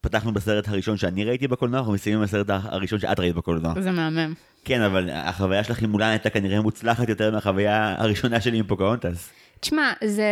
פתחנו 0.02 0.32
בסרט 0.32 0.68
הראשון 0.68 0.96
שאני 0.96 1.24
ראיתי 1.24 1.48
בקולנוע, 1.48 1.78
אנחנו 1.78 1.92
מסיימים 1.92 2.22
בסרט 2.22 2.46
הראשון 2.50 2.98
שאת 2.98 3.20
ראית 3.20 3.34
בקולנוע. 3.34 3.74
זה 3.80 3.90
מהמם. 3.90 4.34
כן, 4.64 4.80
אבל 4.80 5.10
החוויה 5.10 5.64
שלך 5.64 5.82
עם 5.82 5.90
מולן 5.90 6.08
הייתה 6.08 6.30
כנראה 6.30 6.60
מוצלחת 6.60 7.08
יותר 7.08 7.30
מהחוויה 7.30 7.94
הראשונה 7.98 8.40
שלי 8.40 8.58
עם 8.58 8.66
פוקהונטס. 8.66 9.30
תשמע, 9.60 9.92
זה, 10.04 10.24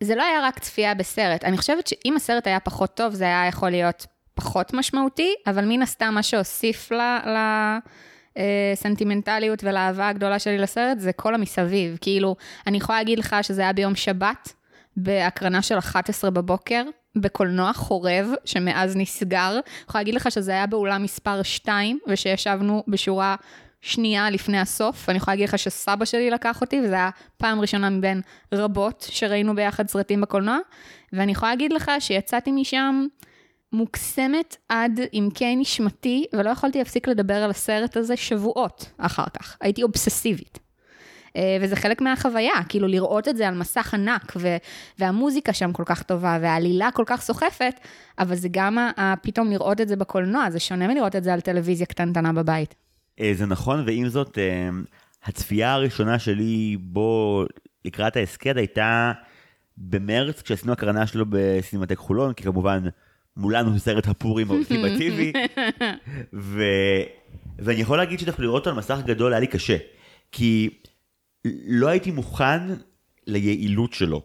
זה 0.00 0.14
לא 0.14 0.22
היה 0.22 0.40
רק 0.42 0.58
צפייה 0.58 0.94
בסרט. 0.94 1.44
אני 1.44 1.58
חושבת 1.58 1.86
שאם 1.86 2.16
הסרט 2.16 2.46
היה 2.46 2.60
פחות 2.60 2.94
טוב, 2.96 3.14
זה 3.14 3.24
היה 3.24 3.46
יכול 3.46 3.70
להיות 3.70 4.06
פחות 4.34 4.74
משמעותי, 4.74 5.34
אבל 5.46 5.64
מן 5.64 5.82
הסתם 5.82 6.14
מה 6.14 6.22
שהוסיף 6.22 6.90
לסנטימנטליות 8.36 9.64
ולאהבה 9.64 10.08
הגדולה 10.08 10.38
שלי 10.38 10.58
לסרט 10.58 10.98
זה 10.98 11.12
כל 11.12 11.34
המסביב. 11.34 11.98
כאילו, 12.00 12.36
אני 12.66 12.76
יכולה 12.76 12.98
להגיד 12.98 13.18
לך 13.18 13.36
שזה 13.42 13.62
היה 13.62 13.72
ביום 13.72 13.94
שבת, 13.94 14.52
בהקרנה 14.96 15.62
של 15.62 15.78
11 15.78 16.30
בבוקר, 16.30 16.82
בקולנוע 17.16 17.72
חורב, 17.72 18.30
שמאז 18.44 18.96
נסגר. 18.96 19.52
אני 19.52 19.60
יכולה 19.88 20.00
להגיד 20.00 20.14
לך 20.14 20.30
שזה 20.30 20.52
היה 20.52 20.66
באולם 20.66 21.02
מספר 21.02 21.42
2, 21.42 21.98
ושישבנו 22.08 22.82
בשורה 22.88 23.36
שנייה 23.80 24.30
לפני 24.30 24.58
הסוף. 24.58 25.08
אני 25.08 25.16
יכולה 25.16 25.34
להגיד 25.34 25.48
לך 25.48 25.58
שסבא 25.58 26.04
שלי 26.04 26.30
לקח 26.30 26.60
אותי, 26.60 26.80
וזו 26.80 26.94
הייתה 26.94 27.10
פעם 27.36 27.60
ראשונה 27.60 27.90
מבין 27.90 28.20
רבות 28.54 29.06
שראינו 29.10 29.54
ביחד 29.54 29.88
סרטים 29.88 30.20
בקולנוע. 30.20 30.58
ואני 31.12 31.32
יכולה 31.32 31.52
להגיד 31.52 31.72
לך 31.72 31.90
שיצאתי 31.98 32.52
משם 32.52 33.06
מוקסמת 33.72 34.56
עד 34.68 35.00
עמקי 35.12 35.56
נשמתי, 35.56 36.24
ולא 36.32 36.50
יכולתי 36.50 36.78
להפסיק 36.78 37.08
לדבר 37.08 37.34
על 37.34 37.50
הסרט 37.50 37.96
הזה 37.96 38.16
שבועות 38.16 38.90
אחר 38.98 39.24
כך. 39.38 39.56
הייתי 39.60 39.82
אובססיבית. 39.82 40.63
אה, 41.36 41.56
וזה 41.60 41.76
חלק 41.76 42.00
מהחוויה, 42.00 42.52
כאילו 42.68 42.88
לראות 42.88 43.28
את 43.28 43.36
זה 43.36 43.48
על 43.48 43.54
מסך 43.54 43.94
ענק, 43.94 44.32
ו- 44.36 44.56
והמוזיקה 44.98 45.52
שם 45.52 45.72
כל 45.72 45.82
כך 45.86 46.02
טובה, 46.02 46.38
והעלילה 46.42 46.88
כל 46.94 47.02
כך 47.06 47.20
סוחפת, 47.22 47.80
אבל 48.18 48.34
זה 48.34 48.48
גם 48.50 48.78
ה- 48.78 49.14
פתאום 49.22 49.50
לראות 49.50 49.80
את 49.80 49.88
זה 49.88 49.96
בקולנוע, 49.96 50.50
זה 50.50 50.60
שונה 50.60 50.88
מלראות 50.88 51.16
את 51.16 51.24
זה 51.24 51.32
על 51.32 51.40
טלוויזיה 51.40 51.86
קטנטנה 51.86 52.32
בבית. 52.32 52.74
אה, 53.20 53.32
זה 53.34 53.46
נכון, 53.46 53.82
ועם 53.86 54.08
זאת, 54.08 54.38
אה, 54.38 54.68
הצפייה 55.24 55.72
הראשונה 55.72 56.18
שלי 56.18 56.76
בו 56.80 57.44
לקראת 57.84 58.16
ההסכת 58.16 58.56
הייתה 58.56 59.12
במרץ, 59.78 60.42
כשעשינו 60.42 60.72
הקרנה 60.72 61.06
שלו 61.06 61.24
בסינמטק 61.28 61.96
חולון, 61.98 62.32
כי 62.32 62.42
כמובן 62.42 62.80
מולנו 63.36 63.70
הוא 63.70 63.78
סרט 63.78 64.08
הפורים 64.08 64.50
האולטימטיבי, 64.50 65.32
ו... 66.34 66.62
ואני 67.58 67.80
יכול 67.80 67.98
להגיד 67.98 68.18
שדווקא 68.18 68.42
לראות 68.42 68.60
אותו 68.60 68.70
על 68.70 68.76
מסך 68.76 68.98
גדול 69.06 69.32
היה 69.32 69.40
לי 69.40 69.46
קשה, 69.46 69.76
כי 70.32 70.70
לא 71.66 71.88
הייתי 71.88 72.10
מוכן 72.10 72.60
ליעילות 73.26 73.92
שלו. 73.92 74.22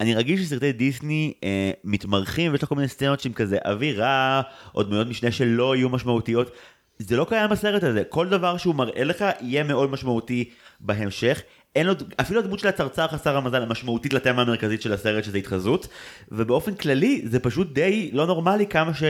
אני 0.00 0.14
רגיל 0.14 0.42
שסרטי 0.42 0.72
דיסני 0.72 1.32
אה, 1.44 1.70
מתמרחים 1.84 2.52
ויש 2.52 2.62
לך 2.62 2.68
כל 2.68 2.74
מיני 2.74 2.88
סצנות 2.88 3.20
שהם 3.20 3.32
כזה 3.32 3.58
אווירה, 3.64 4.42
או 4.74 4.82
דמויות 4.82 5.08
משנה 5.08 5.32
שלא 5.32 5.76
יהיו 5.76 5.88
משמעותיות. 5.88 6.50
זה 6.98 7.16
לא 7.16 7.26
קיים 7.28 7.50
בסרט 7.50 7.84
הזה, 7.84 8.04
כל 8.08 8.28
דבר 8.28 8.56
שהוא 8.56 8.74
מראה 8.74 9.04
לך 9.04 9.24
יהיה 9.40 9.64
מאוד 9.64 9.90
משמעותי 9.90 10.50
בהמשך. 10.80 11.42
אין 11.76 11.86
לו, 11.86 11.92
אפילו 12.20 12.40
הדמות 12.40 12.58
של 12.58 12.68
הצרצר 12.68 13.08
חסר 13.08 13.36
המזל 13.36 13.62
המשמעותית 13.62 14.12
לתמה 14.12 14.42
המרכזית 14.42 14.82
של 14.82 14.92
הסרט 14.92 15.24
שזה 15.24 15.38
התחזות, 15.38 15.88
ובאופן 16.28 16.74
כללי 16.74 17.22
זה 17.24 17.40
פשוט 17.40 17.72
די 17.72 18.10
לא 18.12 18.26
נורמלי 18.26 18.66
כמה 18.66 18.94
ש... 18.94 19.02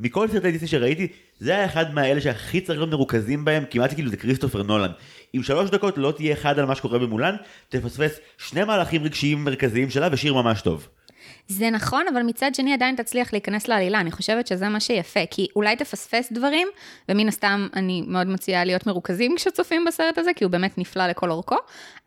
מכל 0.00 0.28
סרטי 0.28 0.52
דיסני 0.52 0.68
שראיתי, 0.68 1.08
זה 1.38 1.50
היה 1.50 1.64
אחד 1.64 1.94
מהאלה 1.94 2.20
שהכי 2.20 2.60
צריך 2.60 2.78
להיות 2.78 2.90
מרוכזים 2.90 3.44
בהם, 3.44 3.64
כמעט 3.70 3.94
כאילו 3.94 4.10
זה 4.10 4.16
כריסטופר 4.16 4.62
נולן. 4.62 4.90
אם 5.34 5.42
שלוש 5.42 5.70
דקות 5.70 5.98
לא 5.98 6.12
תהיה 6.16 6.32
אחד 6.32 6.58
על 6.58 6.64
מה 6.64 6.74
שקורה 6.74 6.98
במולן, 6.98 7.36
תפספס 7.68 8.20
שני 8.38 8.64
מהלכים 8.64 9.04
רגשיים 9.04 9.44
מרכזיים 9.44 9.90
שלה 9.90 10.08
ושיר 10.12 10.34
ממש 10.34 10.62
טוב. 10.62 10.88
זה 11.48 11.70
נכון, 11.70 12.04
אבל 12.12 12.22
מצד 12.22 12.54
שני 12.54 12.72
עדיין 12.72 12.96
תצליח 12.96 13.32
להיכנס 13.32 13.68
לעלילה, 13.68 14.00
אני 14.00 14.10
חושבת 14.10 14.46
שזה 14.46 14.68
מה 14.68 14.80
שיפה, 14.80 15.20
כי 15.30 15.46
אולי 15.56 15.76
תפספס 15.76 16.32
דברים, 16.32 16.68
ומן 17.08 17.28
הסתם 17.28 17.68
אני 17.74 18.02
מאוד 18.06 18.26
מציעה 18.26 18.64
להיות 18.64 18.86
מרוכזים 18.86 19.34
כשצופים 19.36 19.84
בסרט 19.84 20.18
הזה, 20.18 20.30
כי 20.36 20.44
הוא 20.44 20.50
באמת 20.50 20.78
נפלא 20.78 21.06
לכל 21.06 21.30
אורכו, 21.30 21.56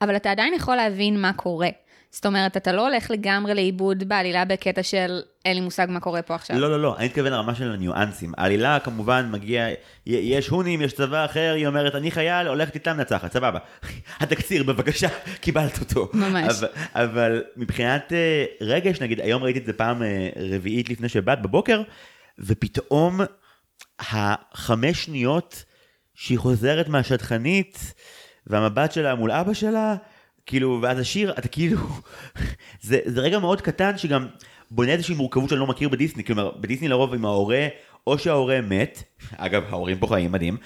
אבל 0.02 0.16
אתה 0.16 0.32
עדיין 0.32 0.54
יכול 0.54 0.76
להבין 0.76 1.22
מה 1.22 1.34
קורה. 1.34 1.70
זאת 2.14 2.26
אומרת, 2.26 2.58
אתה 2.58 2.72
לא 2.72 2.88
הולך 2.88 3.12
לגמרי 3.12 3.54
לאיבוד 3.54 4.04
בעלילה 4.04 4.46
בקטע 4.46 4.84
של 4.84 5.22
אין 5.46 5.56
לי 5.56 5.62
מושג 5.62 5.88
מה 5.90 6.00
קורה 6.00 6.22
פה 6.22 6.36
עכשיו. 6.36 6.60
לא, 6.60 6.72
לא, 6.72 6.82
לא, 6.82 6.98
אני 6.98 7.06
מתכוון 7.06 7.32
לרמה 7.32 7.56
של 7.56 7.72
הניואנסים. 7.72 8.32
העלילה 8.38 8.80
כמובן 8.80 9.30
מגיע, 9.32 9.68
יש 10.06 10.48
הונים, 10.48 10.82
יש 10.82 10.94
צבא 10.94 11.26
אחר, 11.26 11.54
היא 11.56 11.68
אומרת, 11.68 11.96
אני 11.96 12.12
חייל, 12.12 12.48
הולכת 12.48 12.76
איתם 12.76 12.98
נצחת, 12.98 13.34
סבבה. 13.34 13.60
התקציר, 14.22 14.64
בבקשה, 14.64 15.08
קיבלת 15.42 15.80
אותו. 15.80 16.10
ממש. 16.14 16.58
אבל, 16.58 16.68
אבל 16.94 17.44
מבחינת 17.58 18.14
אה, 18.14 18.46
רגש, 18.62 19.02
נגיד, 19.02 19.22
היום 19.22 19.44
ראיתי 19.44 19.60
את 19.60 19.66
זה 19.66 19.74
פעם 19.74 20.04
אה, 20.04 20.30
רביעית 20.56 20.90
לפני 20.90 21.10
שבאת 21.10 21.42
בבוקר, 21.42 21.82
ופתאום 22.40 23.22
החמש 24.00 25.06
שניות 25.06 25.64
שהיא 26.16 26.40
חוזרת 26.40 26.88
מהשטחנית, 26.88 27.94
והמבט 28.48 28.92
שלה 28.92 29.16
מול 29.16 29.32
אבא 29.32 29.54
שלה, 29.54 29.96
כאילו, 30.46 30.80
ואז 30.82 31.00
השיר, 31.00 31.34
אתה 31.38 31.48
כאילו, 31.48 31.78
זה, 32.82 33.00
זה 33.06 33.22
רגע 33.22 33.40
מאוד 33.40 33.62
קטן 33.62 33.98
שגם 33.98 34.28
בונה 34.72 34.92
איזושהי 34.92 35.16
מורכבות 35.16 35.50
שאני 35.50 35.60
לא 35.60 35.68
מכיר 35.68 35.90
בדיסני, 35.90 36.24
כלומר, 36.24 36.52
בדיסני 36.60 36.88
לרוב 36.88 37.14
עם 37.14 37.26
ההורה, 37.26 37.68
או 38.08 38.18
שההורה 38.18 38.62
מת, 38.62 39.04
אגב, 39.38 39.64
ההורים 39.70 39.98
פה 40.00 40.08
חיים 40.08 40.32
מדהים, 40.32 40.58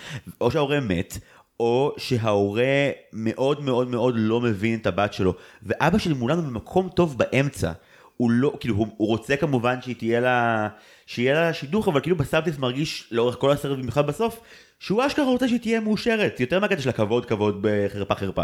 או 0.41 0.51
שההורה 0.51 0.79
מת, 0.79 1.17
או 1.59 1.95
שההורה 1.97 2.89
מאוד 3.13 3.63
מאוד 3.63 3.87
מאוד 3.87 4.13
לא 4.17 4.41
מבין 4.41 4.79
את 4.79 4.87
הבת 4.87 5.13
שלו, 5.13 5.33
ואבא 5.63 5.97
שלי 5.97 6.13
מולנו 6.13 6.41
במקום 6.41 6.89
טוב 6.89 7.17
באמצע. 7.17 7.71
הוא 8.17 8.31
לא, 8.31 8.53
כאילו, 8.59 8.75
הוא, 8.75 8.87
הוא 8.97 9.07
רוצה 9.07 9.37
כמובן 9.37 9.81
שהיא 9.81 9.95
תהיה 9.95 10.19
לה, 10.19 10.67
שיהיה 11.05 11.33
לה 11.33 11.53
שידוך, 11.53 11.87
אבל 11.87 12.01
כאילו 12.01 12.15
בסבטיס 12.15 12.57
מרגיש 12.57 13.07
לאורך 13.11 13.35
כל 13.39 13.51
הסרט, 13.51 13.77
במיוחד 13.77 14.07
בסוף, 14.07 14.39
שהוא 14.79 15.05
אשכרה 15.05 15.25
רוצה 15.25 15.47
שהיא 15.47 15.59
תהיה 15.59 15.79
מאושרת, 15.79 16.39
יותר 16.39 16.59
מהקטע 16.59 16.81
של 16.81 16.89
הכבוד 16.89 17.25
כבוד 17.25 17.57
בחרפה 17.61 18.15
חרפה. 18.15 18.43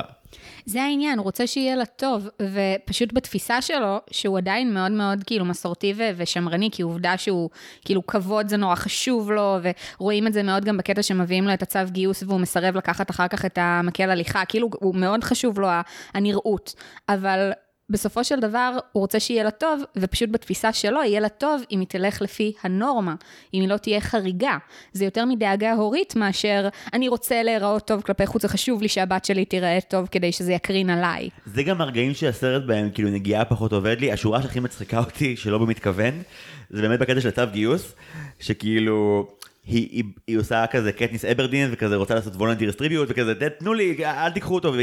זה 0.65 0.83
העניין, 0.83 1.17
הוא 1.17 1.23
רוצה 1.23 1.47
שיהיה 1.47 1.75
לה 1.75 1.85
טוב, 1.85 2.29
ופשוט 2.41 3.13
בתפיסה 3.13 3.61
שלו, 3.61 3.97
שהוא 4.11 4.37
עדיין 4.37 4.73
מאוד 4.73 4.91
מאוד 4.91 5.23
כאילו 5.25 5.45
מסורתי 5.45 5.93
ו- 5.97 6.09
ושמרני, 6.17 6.69
כי 6.71 6.81
עובדה 6.81 7.17
שהוא, 7.17 7.49
כאילו 7.85 8.07
כבוד 8.07 8.47
זה 8.47 8.57
נורא 8.57 8.75
חשוב 8.75 9.31
לו, 9.31 9.57
ורואים 9.99 10.27
את 10.27 10.33
זה 10.33 10.43
מאוד 10.43 10.65
גם 10.65 10.77
בקטע 10.77 11.03
שמביאים 11.03 11.43
לו 11.43 11.53
את 11.53 11.61
הצו 11.61 11.79
גיוס, 11.87 12.23
והוא 12.23 12.39
מסרב 12.39 12.75
לקחת 12.75 13.09
אחר 13.09 13.27
כך 13.27 13.45
את 13.45 13.57
המקל 13.61 14.09
הליכה, 14.09 14.45
כאילו 14.45 14.69
הוא 14.73 14.95
מאוד 14.95 15.23
חשוב 15.23 15.59
לו 15.59 15.67
הנראות, 16.13 16.75
אבל 17.09 17.51
בסופו 17.93 18.23
של 18.23 18.39
דבר 18.39 18.77
הוא 18.91 19.01
רוצה 19.01 19.19
שיהיה 19.19 19.43
לה 19.43 19.51
טוב, 19.51 19.83
ופשוט 19.95 20.29
בתפיסה 20.31 20.73
שלו 20.73 21.03
יהיה 21.03 21.19
לה 21.19 21.29
טוב 21.29 21.61
אם 21.71 21.79
היא 21.79 21.87
תלך 21.87 22.21
לפי 22.21 22.53
הנורמה, 22.63 23.15
אם 23.53 23.61
היא 23.61 23.69
לא 23.69 23.77
תהיה 23.77 24.01
חריגה. 24.01 24.57
זה 24.93 25.05
יותר 25.05 25.25
מדאגה 25.25 25.73
הורית 25.73 26.15
מאשר 26.15 26.67
אני 26.93 27.07
רוצה 27.07 27.43
להיראות 27.43 27.87
טוב 27.87 28.01
כלפי 28.01 28.25
חוץ, 28.25 28.41
זה 28.41 28.47
חשוב 28.47 28.81
לי 28.81 28.87
שהבת 28.87 29.25
שלי 29.25 29.45
תיראה 29.45 29.79
טוב 29.87 30.07
כדי 30.11 30.31
שזה 30.31 30.53
יקרין 30.53 30.89
עליי. 30.89 31.29
זה 31.45 31.63
גם 31.63 31.81
הרגעים 31.81 32.13
שהסרט 32.13 32.63
בהם 32.63 32.89
כאילו 32.93 33.09
נגיעה 33.09 33.45
פחות 33.45 33.73
עובד 33.73 33.99
לי, 33.99 34.11
השורה 34.11 34.41
שהכי 34.41 34.59
מצחיקה 34.59 34.99
אותי, 34.99 35.37
שלא 35.37 35.57
במתכוון, 35.57 36.21
זה 36.69 36.81
באמת 36.81 36.99
בקטע 36.99 37.21
של 37.21 37.31
צו 37.31 37.41
גיוס, 37.51 37.95
שכאילו... 38.39 39.27
היא, 39.65 39.87
היא, 39.91 40.03
היא 40.27 40.37
עושה 40.37 40.67
כזה 40.67 40.91
קטניס 40.91 41.25
אברדין 41.25 41.69
וכזה 41.71 41.95
רוצה 41.95 42.15
לעשות 42.15 42.35
וולנטיר 42.35 42.71
סטריביוט 42.71 43.07
וכזה 43.11 43.33
תנו 43.59 43.73
לי 43.73 44.05
אל 44.05 44.31
תיקחו 44.31 44.55
אותו 44.55 44.73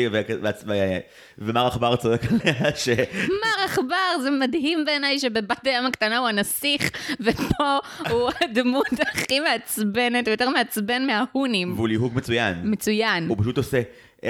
ומר 1.38 1.66
עכבר 1.66 1.96
צועק 1.96 2.20
עליה 2.24 2.76
ש... 2.76 2.88
מר 3.28 3.64
עכבר 3.64 4.22
זה 4.22 4.30
מדהים 4.30 4.84
בעיניי 4.84 5.18
שבבת 5.18 5.66
הים 5.66 5.86
הקטנה 5.86 6.18
הוא 6.18 6.28
הנסיך 6.28 6.90
ופה 7.20 7.78
הוא 8.10 8.30
הדמות 8.40 9.00
הכי 9.00 9.40
מעצבנת 9.40 10.28
ויותר 10.28 10.50
מעצבן 10.50 11.06
מההונים. 11.06 11.72
והוא 11.72 11.88
ליהוק 11.88 12.14
מצוין. 12.14 12.54
מצוין. 12.64 13.28
הוא 13.28 13.36
פשוט 13.40 13.56
עושה 13.56 13.80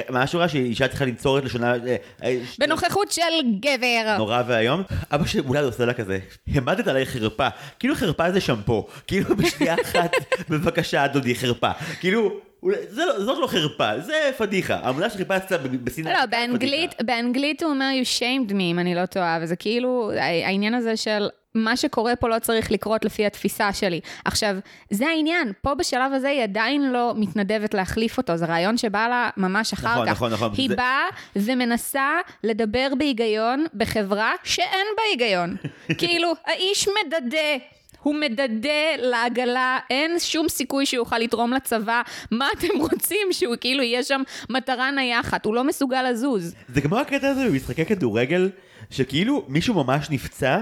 מה 0.08 0.22
השורה 0.22 0.48
שאישה 0.48 0.88
צריכה 0.88 1.04
לנצור 1.04 1.38
את 1.38 1.44
לשונה... 1.44 1.74
אה, 1.74 1.96
אה, 2.24 2.38
בנוכחות 2.58 3.12
של 3.12 3.22
גבר. 3.60 4.16
נורא 4.18 4.42
ואיום. 4.46 4.82
אבא 5.10 5.26
שלי 5.26 5.40
אולי 5.40 5.60
עושה 5.64 5.84
לה 5.84 5.94
כזה, 5.94 6.18
העמדת 6.54 6.86
עליי 6.86 7.06
חרפה. 7.06 7.48
כאילו 7.78 7.94
חרפה 7.94 8.32
זה 8.32 8.40
שמפו. 8.40 8.86
כאילו 9.06 9.36
בשנייה 9.36 9.76
אחת, 9.82 10.12
בבקשה 10.48 11.06
דודי, 11.06 11.34
חרפה. 11.34 11.70
כאילו... 12.00 12.49
זה 12.88 13.04
לא, 13.06 13.24
זאת 13.24 13.38
לא 13.38 13.46
חרפה, 13.46 14.00
זה 14.00 14.30
פדיחה. 14.38 14.80
המילה 14.82 15.10
שחיפשת 15.10 15.60
בסינאי... 15.84 16.12
לא, 16.12 16.26
באנגלית, 16.26 16.94
באנגלית 17.02 17.62
הוא 17.62 17.70
אומר 17.70 17.86
you 18.02 18.18
shamed 18.20 18.50
me, 18.50 18.62
אם 18.62 18.78
אני 18.78 18.94
לא 18.94 19.06
טועה, 19.06 19.38
וזה 19.42 19.56
כאילו, 19.56 20.10
העניין 20.44 20.74
הזה 20.74 20.96
של 20.96 21.28
מה 21.54 21.76
שקורה 21.76 22.16
פה 22.16 22.28
לא 22.28 22.38
צריך 22.38 22.72
לקרות 22.72 23.04
לפי 23.04 23.26
התפיסה 23.26 23.72
שלי. 23.72 24.00
עכשיו, 24.24 24.56
זה 24.90 25.08
העניין, 25.08 25.52
פה 25.62 25.74
בשלב 25.74 26.12
הזה 26.12 26.28
היא 26.28 26.42
עדיין 26.42 26.92
לא 26.92 27.12
מתנדבת 27.16 27.74
להחליף 27.74 28.18
אותו, 28.18 28.36
זה 28.36 28.46
רעיון 28.46 28.76
שבא 28.76 29.08
לה 29.08 29.30
ממש 29.36 29.72
אחר 29.72 29.92
נכון, 29.92 30.06
כך. 30.06 30.12
נכון, 30.12 30.32
נכון. 30.32 30.52
היא 30.56 30.68
זה... 30.68 30.76
באה 30.76 31.04
ומנסה 31.36 32.18
לדבר 32.44 32.88
בהיגיון 32.98 33.66
בחברה 33.74 34.32
שאין 34.44 34.86
בה 34.96 35.02
היגיון. 35.10 35.56
כאילו, 35.98 36.32
האיש 36.46 36.88
מדדה. 36.88 37.64
הוא 38.02 38.14
מדדה 38.14 38.96
לעגלה, 38.98 39.78
אין 39.90 40.18
שום 40.18 40.48
סיכוי 40.48 40.86
שהוא 40.86 40.98
יוכל 40.98 41.18
לתרום 41.18 41.52
לצבא. 41.52 42.02
מה 42.30 42.48
אתם 42.58 42.78
רוצים? 42.78 43.28
שהוא 43.30 43.56
כאילו 43.60 43.82
יהיה 43.82 44.02
שם 44.02 44.22
מטרה 44.50 44.90
נייחת, 44.90 45.44
הוא 45.46 45.54
לא 45.54 45.64
מסוגל 45.64 46.10
לזוז. 46.10 46.54
זה 46.68 46.80
כמו 46.80 46.98
הקטע 46.98 47.28
הזה 47.28 47.48
במשחקי 47.48 47.84
כדורגל, 47.84 48.50
שכאילו 48.90 49.44
מישהו 49.48 49.74
ממש 49.74 50.10
נפצע, 50.10 50.58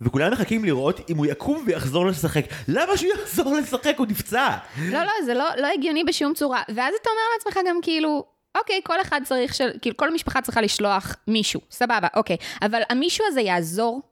וכולם 0.00 0.32
מחכים 0.32 0.64
לראות 0.64 1.10
אם 1.10 1.16
הוא 1.16 1.26
יקום 1.26 1.62
ויחזור 1.66 2.06
לשחק. 2.06 2.44
למה 2.68 2.96
שהוא 2.96 3.12
יחזור 3.12 3.54
לשחק? 3.54 3.94
הוא 3.98 4.06
נפצע. 4.06 4.48
לא, 4.78 5.02
לא, 5.02 5.12
זה 5.24 5.34
לא, 5.34 5.44
לא 5.56 5.66
הגיוני 5.74 6.04
בשום 6.04 6.34
צורה. 6.34 6.62
ואז 6.68 6.94
אתה 7.02 7.10
אומר 7.10 7.22
לעצמך 7.34 7.68
גם 7.68 7.76
כאילו, 7.82 8.24
אוקיי, 8.58 8.80
כל 8.84 9.00
אחד 9.00 9.20
צריך, 9.24 9.54
של, 9.54 9.70
כאילו 9.82 9.96
כל 9.96 10.14
משפחה 10.14 10.42
צריכה 10.42 10.60
לשלוח 10.60 11.16
מישהו, 11.28 11.60
סבבה, 11.70 12.08
אוקיי. 12.16 12.36
אבל 12.62 12.80
המישהו 12.90 13.24
הזה 13.28 13.40
יעזור? 13.40 14.02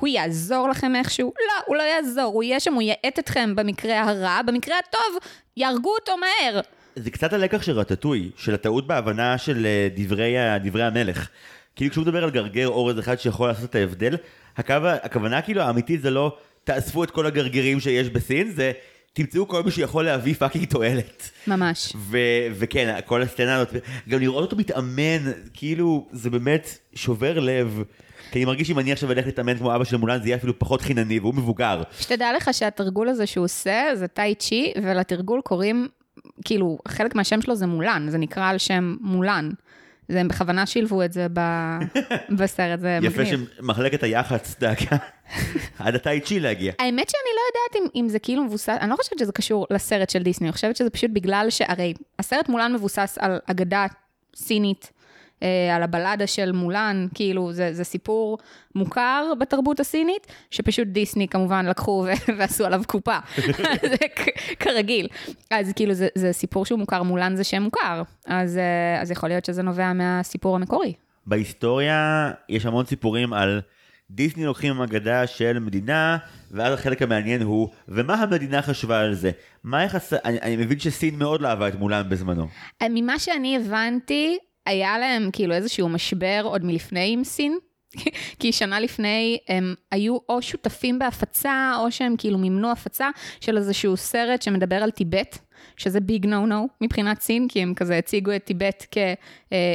הוא 0.00 0.08
יעזור 0.08 0.68
לכם 0.68 0.96
איכשהו? 0.96 1.32
לא, 1.38 1.62
הוא 1.66 1.76
לא 1.76 1.82
יעזור, 1.82 2.24
הוא 2.34 2.42
יהיה 2.42 2.60
שם, 2.60 2.74
הוא 2.74 2.82
יאט 2.82 3.18
אתכם 3.18 3.56
במקרה 3.56 4.00
הרע, 4.00 4.42
במקרה 4.46 4.76
הטוב, 4.78 5.18
יהרגו 5.56 5.94
אותו 5.94 6.12
מהר. 6.16 6.60
זה 6.96 7.10
קצת 7.10 7.32
הלקח 7.32 7.62
של 7.62 7.72
רטטוי, 7.72 8.30
של 8.36 8.54
הטעות 8.54 8.86
בהבנה 8.86 9.38
של 9.38 9.66
אה, 9.66 9.88
דברי, 9.96 10.34
דברי 10.64 10.82
המלך. 10.82 11.28
כאילו 11.76 11.90
כשהוא 11.90 12.02
מדבר 12.02 12.24
על 12.24 12.30
גרגר 12.30 12.68
אורז 12.68 12.98
אחד 12.98 13.16
שיכול 13.20 13.48
לעשות 13.48 13.70
את 13.70 13.74
ההבדל, 13.74 14.16
הקו, 14.56 14.74
הכוונה 15.02 15.42
כאילו 15.42 15.62
האמיתית 15.62 16.02
זה 16.02 16.10
לא 16.10 16.36
תאספו 16.64 17.04
את 17.04 17.10
כל 17.10 17.26
הגרגירים 17.26 17.80
שיש 17.80 18.08
בסין, 18.08 18.50
זה 18.50 18.72
תמצאו 19.12 19.48
כל 19.48 19.62
מי 19.62 19.70
שיכול 19.70 20.04
להביא 20.04 20.34
fucking 20.34 20.64
תועלת. 20.64 21.30
ממש. 21.46 21.92
ו- 21.96 22.46
וכן, 22.52 22.98
כל 23.04 23.22
הסצנה 23.22 23.56
הזאת, 23.56 23.74
גם 24.08 24.20
לראות 24.20 24.42
אותו 24.42 24.56
מתאמן, 24.56 25.32
כאילו, 25.54 26.06
זה 26.12 26.30
באמת 26.30 26.78
שובר 26.94 27.38
לב. 27.38 27.82
כי 28.30 28.38
אני 28.38 28.44
מרגיש 28.44 28.68
שאם 28.68 28.78
אני 28.78 28.92
עכשיו 28.92 29.12
אלך 29.12 29.26
להתאמן 29.26 29.58
כמו 29.58 29.74
אבא 29.74 29.84
של 29.84 29.96
מולן, 29.96 30.22
זה 30.22 30.28
יהיה 30.28 30.36
אפילו 30.36 30.58
פחות 30.58 30.80
חינני, 30.80 31.18
והוא 31.18 31.34
מבוגר. 31.34 31.82
שתדע 32.00 32.32
לך 32.36 32.48
שהתרגול 32.52 33.08
הזה 33.08 33.26
שהוא 33.26 33.44
עושה, 33.44 33.84
זה 33.94 34.08
טאי 34.08 34.34
צ'י, 34.34 34.72
ולתרגול 34.82 35.40
קוראים, 35.40 35.88
כאילו, 36.44 36.78
חלק 36.88 37.14
מהשם 37.14 37.42
שלו 37.42 37.54
זה 37.54 37.66
מולן, 37.66 38.06
זה 38.10 38.18
נקרא 38.18 38.48
על 38.48 38.58
שם 38.58 38.96
מולן. 39.00 39.50
זה 40.08 40.20
הם 40.20 40.28
בכוונה 40.28 40.66
שילבו 40.66 41.02
את 41.02 41.12
זה 41.12 41.26
ב... 41.32 41.40
בסרט, 42.38 42.80
זה 42.80 42.98
יפה 43.02 43.22
מגניב. 43.22 43.32
יפה 43.32 43.46
שמחלקת 43.58 44.02
היח"צ 44.02 44.56
דאגה 44.60 44.96
עד 45.78 45.94
הטאי 45.94 46.20
צ'י 46.20 46.40
להגיע. 46.40 46.72
האמת 46.78 47.10
שאני 47.10 47.30
לא 47.34 47.40
יודעת 47.48 47.76
אם, 47.94 48.00
אם 48.00 48.08
זה 48.08 48.18
כאילו 48.18 48.44
מבוסס, 48.44 48.68
אני 48.80 48.90
לא 48.90 48.96
חושבת 48.96 49.18
שזה 49.18 49.32
קשור 49.32 49.66
לסרט 49.70 50.10
של 50.10 50.22
דיסני, 50.22 50.46
אני 50.46 50.52
חושבת 50.52 50.76
שזה 50.76 50.90
פשוט 50.90 51.10
בגלל 51.12 51.46
שהרי 51.50 51.94
הסרט 52.18 52.48
מולן 52.48 52.72
מבוסס 52.72 53.18
על 53.20 53.38
אגדה 53.46 53.86
סינית 54.36 54.92
על 55.74 55.82
הבלדה 55.82 56.26
של 56.26 56.52
מולן, 56.52 57.06
כאילו 57.14 57.52
זה, 57.52 57.72
זה 57.72 57.84
סיפור 57.84 58.38
מוכר 58.74 59.32
בתרבות 59.40 59.80
הסינית, 59.80 60.26
שפשוט 60.50 60.88
דיסני 60.88 61.28
כמובן 61.28 61.66
לקחו 61.66 62.06
ועשו 62.38 62.64
עליו 62.66 62.82
קופה, 62.86 63.18
זה 63.90 63.96
כרגיל. 64.60 65.08
אז 65.50 65.72
כאילו 65.76 65.94
זה, 65.94 66.08
זה 66.14 66.32
סיפור 66.32 66.64
שהוא 66.66 66.78
מוכר, 66.78 67.02
מולן 67.02 67.36
זה 67.36 67.44
שם 67.44 67.62
מוכר, 67.62 68.02
אז, 68.26 68.56
אה, 68.56 69.02
אז 69.02 69.10
יכול 69.10 69.28
להיות 69.28 69.44
שזה 69.44 69.62
נובע 69.62 69.92
מהסיפור 69.92 70.56
המקורי. 70.56 70.92
בהיסטוריה 71.26 72.30
יש 72.48 72.66
המון 72.66 72.86
סיפורים 72.86 73.32
על 73.32 73.60
דיסני 74.10 74.44
לוקחים 74.44 74.82
אגדה 74.82 75.26
של 75.26 75.58
מדינה, 75.58 76.16
ואז 76.50 76.74
החלק 76.74 77.02
המעניין 77.02 77.42
הוא, 77.42 77.68
ומה 77.88 78.14
המדינה 78.14 78.62
חשבה 78.62 79.00
על 79.00 79.14
זה? 79.14 79.30
מה 79.64 79.84
יחס... 79.84 80.12
אני, 80.12 80.40
אני 80.40 80.56
מבין 80.56 80.78
שסין 80.78 81.18
מאוד 81.18 81.40
לא 81.40 81.48
אהבה 81.48 81.68
את 81.68 81.74
מולן 81.74 82.08
בזמנו. 82.08 82.48
ממה 82.90 83.18
שאני 83.18 83.56
הבנתי, 83.56 84.38
היה 84.66 84.98
להם 84.98 85.30
כאילו 85.32 85.54
איזשהו 85.54 85.88
משבר 85.88 86.40
עוד 86.44 86.64
מלפני 86.64 87.12
עם 87.12 87.24
סין. 87.24 87.58
כי 88.40 88.52
שנה 88.52 88.80
לפני 88.80 89.38
הם 89.48 89.74
היו 89.92 90.16
או 90.28 90.42
שותפים 90.42 90.98
בהפצה, 90.98 91.72
או 91.80 91.92
שהם 91.92 92.14
כאילו 92.18 92.38
מימנו 92.38 92.70
הפצה 92.70 93.08
של 93.40 93.56
איזשהו 93.56 93.96
סרט 93.96 94.42
שמדבר 94.42 94.76
על 94.76 94.90
טיבט, 94.90 95.38
שזה 95.76 96.00
big 96.00 96.26
no 96.26 96.46
no 96.46 96.68
מבחינת 96.80 97.20
סין, 97.20 97.48
כי 97.48 97.62
הם 97.62 97.74
כזה 97.74 97.98
הציגו 97.98 98.36
את 98.36 98.44
טיבט 98.44 98.96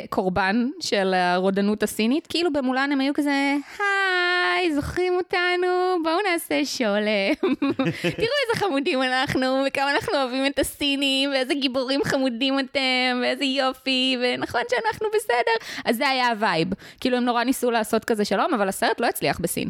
כקורבן 0.10 0.69
של 0.80 1.13
הרודנות 1.13 1.84
הסינית. 1.84 2.27
כאילו 2.27 2.54
במולן 2.54 2.89
הם 2.91 2.99
היו 2.99 3.13
כזה, 3.13 3.32
היי, 3.80 4.31
היי, 4.62 4.76
זוכרים 4.76 5.13
אותנו? 5.13 6.04
בואו 6.04 6.17
נעשה 6.32 6.65
שולם. 6.65 7.54
תראו 8.21 8.38
איזה 8.41 8.56
חמודים 8.56 9.02
אנחנו, 9.02 9.63
וכמה 9.67 9.91
אנחנו 9.91 10.13
אוהבים 10.13 10.45
את 10.45 10.60
הסינים, 10.60 11.30
ואיזה 11.30 11.54
גיבורים 11.54 12.02
חמודים 12.04 12.60
אתם, 12.60 13.19
ואיזה 13.21 13.45
יופי, 13.45 14.17
ונכון 14.21 14.62
שאנחנו 14.69 15.08
בסדר. 15.15 15.82
אז 15.86 15.97
זה 15.97 16.10
היה 16.10 16.30
ה 16.30 16.36
vibe. 16.36 16.67
כאילו, 17.00 17.17
הם 17.17 17.26
נורא 17.26 17.43
ניסו 17.43 17.71
לעשות 17.71 18.06
כזה 18.06 18.26
שלום, 18.26 18.54
אבל 18.54 18.69
הסרט 18.69 19.00
לא 19.00 19.08
הצליח 19.08 19.39
בסין. 19.39 19.69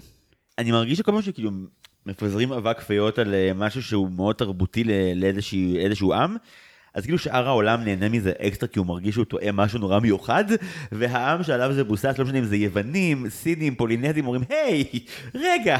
אני 0.57 0.71
מרגיש 0.71 0.97
שכל 0.97 1.11
פעם 1.11 1.21
שכאילו 1.21 1.51
מפזרים 2.05 2.51
אבק 2.51 2.79
פיות 2.81 3.19
על 3.19 3.33
אה, 3.33 3.51
משהו 3.55 3.83
שהוא 3.83 4.09
מאוד 4.11 4.35
תרבותי 4.35 4.83
לאיזשהו 5.15 6.13
עם, 6.13 6.37
אז 6.93 7.03
כאילו 7.03 7.17
שאר 7.17 7.47
העולם 7.47 7.83
נהנה 7.83 8.09
מזה 8.09 8.31
אקסטרה 8.47 8.69
כי 8.69 8.79
הוא 8.79 8.87
מרגיש 8.87 9.15
שהוא 9.15 9.25
טועה 9.25 9.51
משהו 9.51 9.79
נורא 9.79 9.99
מיוחד, 9.99 10.45
והעם 10.91 11.43
שעליו 11.43 11.73
זה 11.73 11.83
מבוסס, 11.83 12.17
לא 12.17 12.25
משנה 12.25 12.39
אם 12.39 12.45
זה 12.45 12.55
יוונים, 12.55 13.29
סינים, 13.29 13.75
פולינזים, 13.75 14.25
אומרים, 14.25 14.41
היי, 14.49 14.83
רגע. 15.35 15.77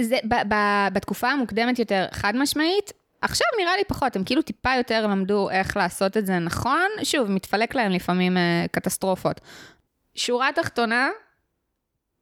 זה, 0.00 0.16
ב- 0.24 0.54
ב- 0.54 0.88
בתקופה 0.92 1.30
המוקדמת 1.30 1.78
יותר, 1.78 2.06
חד 2.12 2.36
משמעית, 2.36 2.92
עכשיו 3.20 3.46
נראה 3.60 3.76
לי 3.76 3.84
פחות, 3.88 4.16
הם 4.16 4.24
כאילו 4.24 4.42
טיפה 4.42 4.70
יותר 4.76 5.06
למדו 5.06 5.50
איך 5.50 5.76
לעשות 5.76 6.16
את 6.16 6.26
זה 6.26 6.38
נכון. 6.38 6.88
שוב, 7.02 7.30
מתפלק 7.30 7.74
להם 7.74 7.92
לפעמים 7.92 8.36
אה, 8.36 8.64
קטסטרופות. 8.70 9.40
שורה 10.14 10.48
תחתונה, 10.54 11.08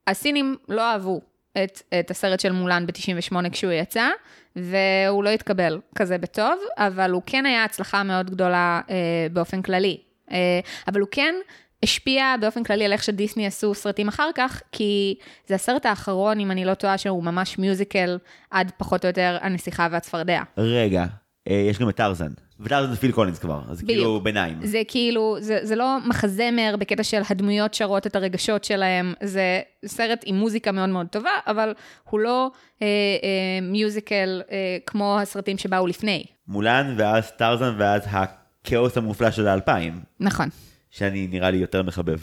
הסינים 0.06 0.56
לא 0.68 0.82
אהבו 0.82 1.20
את, 1.64 1.82
את 2.00 2.10
הסרט 2.10 2.40
של 2.40 2.52
מולן 2.52 2.86
ב-98 2.86 3.50
כשהוא 3.52 3.72
יצא, 3.72 4.08
והוא 4.56 5.24
לא 5.24 5.30
התקבל 5.30 5.80
כזה 5.94 6.18
בטוב, 6.18 6.60
אבל 6.76 7.10
הוא 7.10 7.22
כן 7.26 7.46
היה 7.46 7.64
הצלחה 7.64 8.02
מאוד 8.02 8.30
גדולה 8.30 8.80
אה, 8.90 8.96
באופן 9.32 9.62
כללי. 9.62 9.98
אה, 10.32 10.60
אבל 10.88 11.00
הוא 11.00 11.08
כן 11.10 11.34
השפיע 11.82 12.34
באופן 12.40 12.64
כללי 12.64 12.84
על 12.84 12.92
איך 12.92 13.02
שדיסני 13.02 13.46
עשו 13.46 13.74
סרטים 13.74 14.08
אחר 14.08 14.30
כך, 14.34 14.62
כי 14.72 15.14
זה 15.46 15.54
הסרט 15.54 15.86
האחרון, 15.86 16.40
אם 16.40 16.50
אני 16.50 16.64
לא 16.64 16.74
טועה, 16.74 16.98
שהוא 16.98 17.24
ממש 17.24 17.58
מיוזיקל 17.58 18.18
עד 18.50 18.72
פחות 18.76 19.04
או 19.04 19.08
יותר 19.08 19.38
הנסיכה 19.40 19.88
והצפרדע. 19.90 20.42
רגע, 20.56 21.04
אה, 21.48 21.66
יש 21.70 21.78
גם 21.78 21.88
את 21.88 21.96
טרזן, 21.96 22.32
וטרזן 22.62 22.90
זה 22.90 22.96
פיל 22.96 23.12
קולינס 23.12 23.38
כבר, 23.38 23.60
אז 23.70 23.82
בדיוק. 23.82 23.98
כאילו 23.98 24.20
ביניים. 24.20 24.66
זה 24.66 24.82
כאילו, 24.88 25.36
זה, 25.40 25.58
זה 25.62 25.76
לא 25.76 25.98
מחזמר 26.06 26.74
בקטע 26.78 27.02
של 27.02 27.22
הדמויות 27.30 27.74
שרות 27.74 28.06
את 28.06 28.16
הרגשות 28.16 28.64
שלהם, 28.64 29.14
זה 29.22 29.60
סרט 29.86 30.22
עם 30.26 30.34
מוזיקה 30.34 30.72
מאוד 30.72 30.88
מאוד 30.88 31.06
טובה, 31.06 31.30
אבל 31.46 31.74
הוא 32.10 32.20
לא 32.20 32.50
אה, 32.82 32.86
אה, 32.86 33.58
מיוזיקל 33.62 34.42
אה, 34.50 34.76
כמו 34.86 35.18
הסרטים 35.20 35.58
שבאו 35.58 35.86
לפני. 35.86 36.24
מולן 36.48 36.94
ואז 36.96 37.30
טרזן 37.30 37.74
ואז 37.78 38.02
הכאוס 38.10 38.96
המופלא 38.96 39.30
של 39.30 39.48
האלפיים, 39.48 40.00
נכון. 40.20 40.48
שאני 40.90 41.26
נראה 41.26 41.50
לי 41.50 41.56
יותר 41.58 41.82
מחבב. 41.82 42.18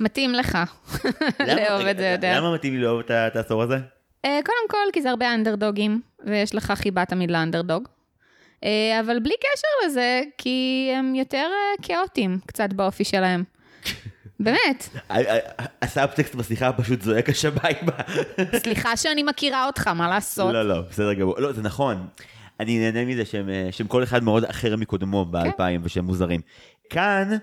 מתאים 0.00 0.34
לך 0.34 0.58
לאהוב 1.46 1.86
את 1.86 1.98
זה 1.98 2.06
יותר. 2.06 2.32
למה 2.36 2.54
מתאים 2.54 2.74
לי 2.74 2.80
לאהוב 2.80 3.00
את 3.10 3.36
העשור 3.36 3.62
הזה? 3.62 3.78
אה, 4.24 4.40
קודם 4.44 4.68
כל, 4.70 4.92
כי 4.92 5.02
זה 5.02 5.10
הרבה 5.10 5.34
אנדרדוגים, 5.34 6.00
ויש 6.26 6.54
לך 6.54 6.72
חיבה 6.76 7.04
תמיד 7.04 7.30
לאנדרדוג. 7.30 7.88
אה, 8.66 9.00
אבל 9.00 9.18
בלי 9.18 9.34
קשר 9.40 9.86
לזה, 9.86 10.22
כי 10.38 10.90
הם 10.98 11.14
יותר 11.14 11.46
אה, 11.52 11.82
כאוטים 11.82 12.38
קצת 12.46 12.72
באופי 12.72 13.04
שלהם. 13.04 13.44
באמת. 14.40 14.88
ה- 15.08 15.14
ה- 15.18 15.66
הסאבטקסט 15.82 16.34
בשיחה 16.34 16.72
פשוט 16.72 17.02
זועק 17.02 17.28
השמיים. 17.28 17.86
סליחה 18.56 18.96
שאני 18.96 19.22
מכירה 19.22 19.66
אותך, 19.66 19.88
מה 19.88 20.08
לעשות? 20.08 20.52
לא, 20.52 20.68
לא, 20.68 20.80
בסדר 20.90 21.12
גמור. 21.12 21.40
לא, 21.40 21.52
זה 21.52 21.62
נכון. 21.62 22.06
אני 22.60 22.78
נהנה 22.78 23.04
מזה 23.04 23.24
שהם, 23.24 23.50
אה, 23.50 23.68
שהם 23.70 23.86
כל 23.86 24.02
אחד 24.02 24.22
מאוד 24.22 24.44
אחר 24.44 24.76
מקודמו 24.76 25.24
כן. 25.24 25.32
באלפיים 25.32 25.80
ושהם 25.84 26.04
מוזרים. 26.04 26.40
כאן, 26.90 27.36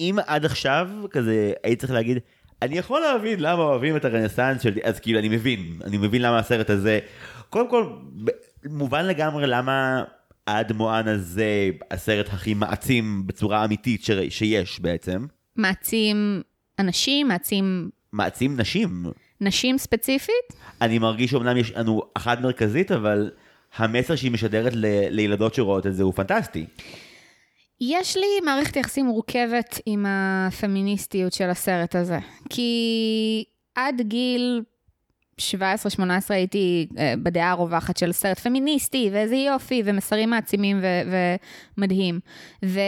אם 0.00 0.16
עד 0.26 0.44
עכשיו, 0.44 0.88
כזה, 1.10 1.52
הייתי 1.64 1.80
צריך 1.80 1.92
להגיד, 1.92 2.18
אני 2.62 2.78
יכול 2.78 3.00
להבין 3.00 3.40
למה 3.40 3.62
אוהבים 3.62 3.96
את 3.96 4.04
הרנסאנס 4.04 4.62
של... 4.62 4.78
אז 4.82 5.00
כאילו, 5.00 5.18
אני 5.18 5.28
מבין. 5.28 5.80
אני 5.84 5.98
מבין 5.98 6.22
למה 6.22 6.38
הסרט 6.38 6.70
הזה... 6.70 6.98
קודם 7.50 7.70
כל, 7.70 7.86
מובן 8.64 9.06
לגמרי 9.06 9.46
למה 9.46 10.04
עד 10.46 10.72
מואנה 10.72 11.18
זה 11.18 11.70
הסרט 11.90 12.28
הכי 12.28 12.54
מעצים 12.54 13.26
בצורה 13.26 13.64
אמיתית 13.64 14.04
ש... 14.04 14.10
שיש 14.28 14.80
בעצם. 14.80 15.26
מעצים 15.56 16.42
אנשים, 16.78 17.28
מעצים 17.28 17.90
מעצים 18.12 18.60
נשים. 18.60 19.06
נשים 19.40 19.78
ספציפית? 19.78 20.52
אני 20.80 20.98
מרגיש 20.98 21.30
שאומנם 21.30 21.56
יש 21.56 21.70
לנו 21.70 22.02
אחת 22.14 22.40
מרכזית, 22.40 22.92
אבל 22.92 23.30
המסר 23.76 24.16
שהיא 24.16 24.30
משדרת 24.30 24.72
ל... 24.74 24.86
לילדות 25.10 25.54
שרואות 25.54 25.86
את 25.86 25.94
זה 25.94 26.02
הוא 26.02 26.12
פנטסטי. 26.12 26.66
יש 27.80 28.16
לי 28.16 28.40
מערכת 28.44 28.76
יחסים 28.76 29.06
מורכבת 29.06 29.80
עם 29.86 30.06
הפמיניסטיות 30.08 31.32
של 31.32 31.50
הסרט 31.50 31.94
הזה. 31.94 32.18
כי 32.48 33.44
עד 33.74 34.00
גיל 34.00 34.62
17-18 35.40 35.42
הייתי 36.28 36.88
אה, 36.98 37.14
בדעה 37.22 37.50
הרווחת 37.50 37.96
של 37.96 38.12
סרט 38.12 38.38
פמיניסטי, 38.38 39.10
ואיזה 39.12 39.36
יופי, 39.36 39.82
ומסרים 39.84 40.30
מעצימים 40.30 40.80
ו- 40.82 41.36
ומדהים. 41.76 42.20
ו... 42.64 42.80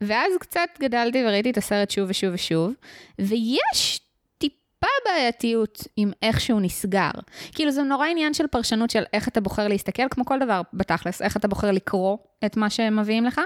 ואז 0.00 0.32
קצת 0.40 0.68
גדלתי 0.80 1.24
וראיתי 1.24 1.50
את 1.50 1.56
הסרט 1.56 1.90
שוב 1.90 2.10
ושוב 2.10 2.34
ושוב, 2.34 2.72
ויש 3.18 4.00
טיפה 4.38 4.86
בעייתיות 5.06 5.78
עם 5.96 6.12
איך 6.22 6.40
שהוא 6.40 6.60
נסגר. 6.60 7.10
כאילו 7.52 7.70
זה 7.70 7.82
נורא 7.82 8.06
עניין 8.06 8.34
של 8.34 8.46
פרשנות 8.46 8.90
של 8.90 9.02
איך 9.12 9.28
אתה 9.28 9.40
בוחר 9.40 9.68
להסתכל, 9.68 10.02
כמו 10.10 10.24
כל 10.24 10.38
דבר 10.38 10.60
בתכלס, 10.72 11.22
איך 11.22 11.36
אתה 11.36 11.48
בוחר 11.48 11.70
לקרוא 11.70 12.16
את 12.44 12.56
מה 12.56 12.70
שהם 12.70 12.98
מביאים 12.98 13.24
לך, 13.24 13.40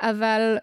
אבל 0.00 0.56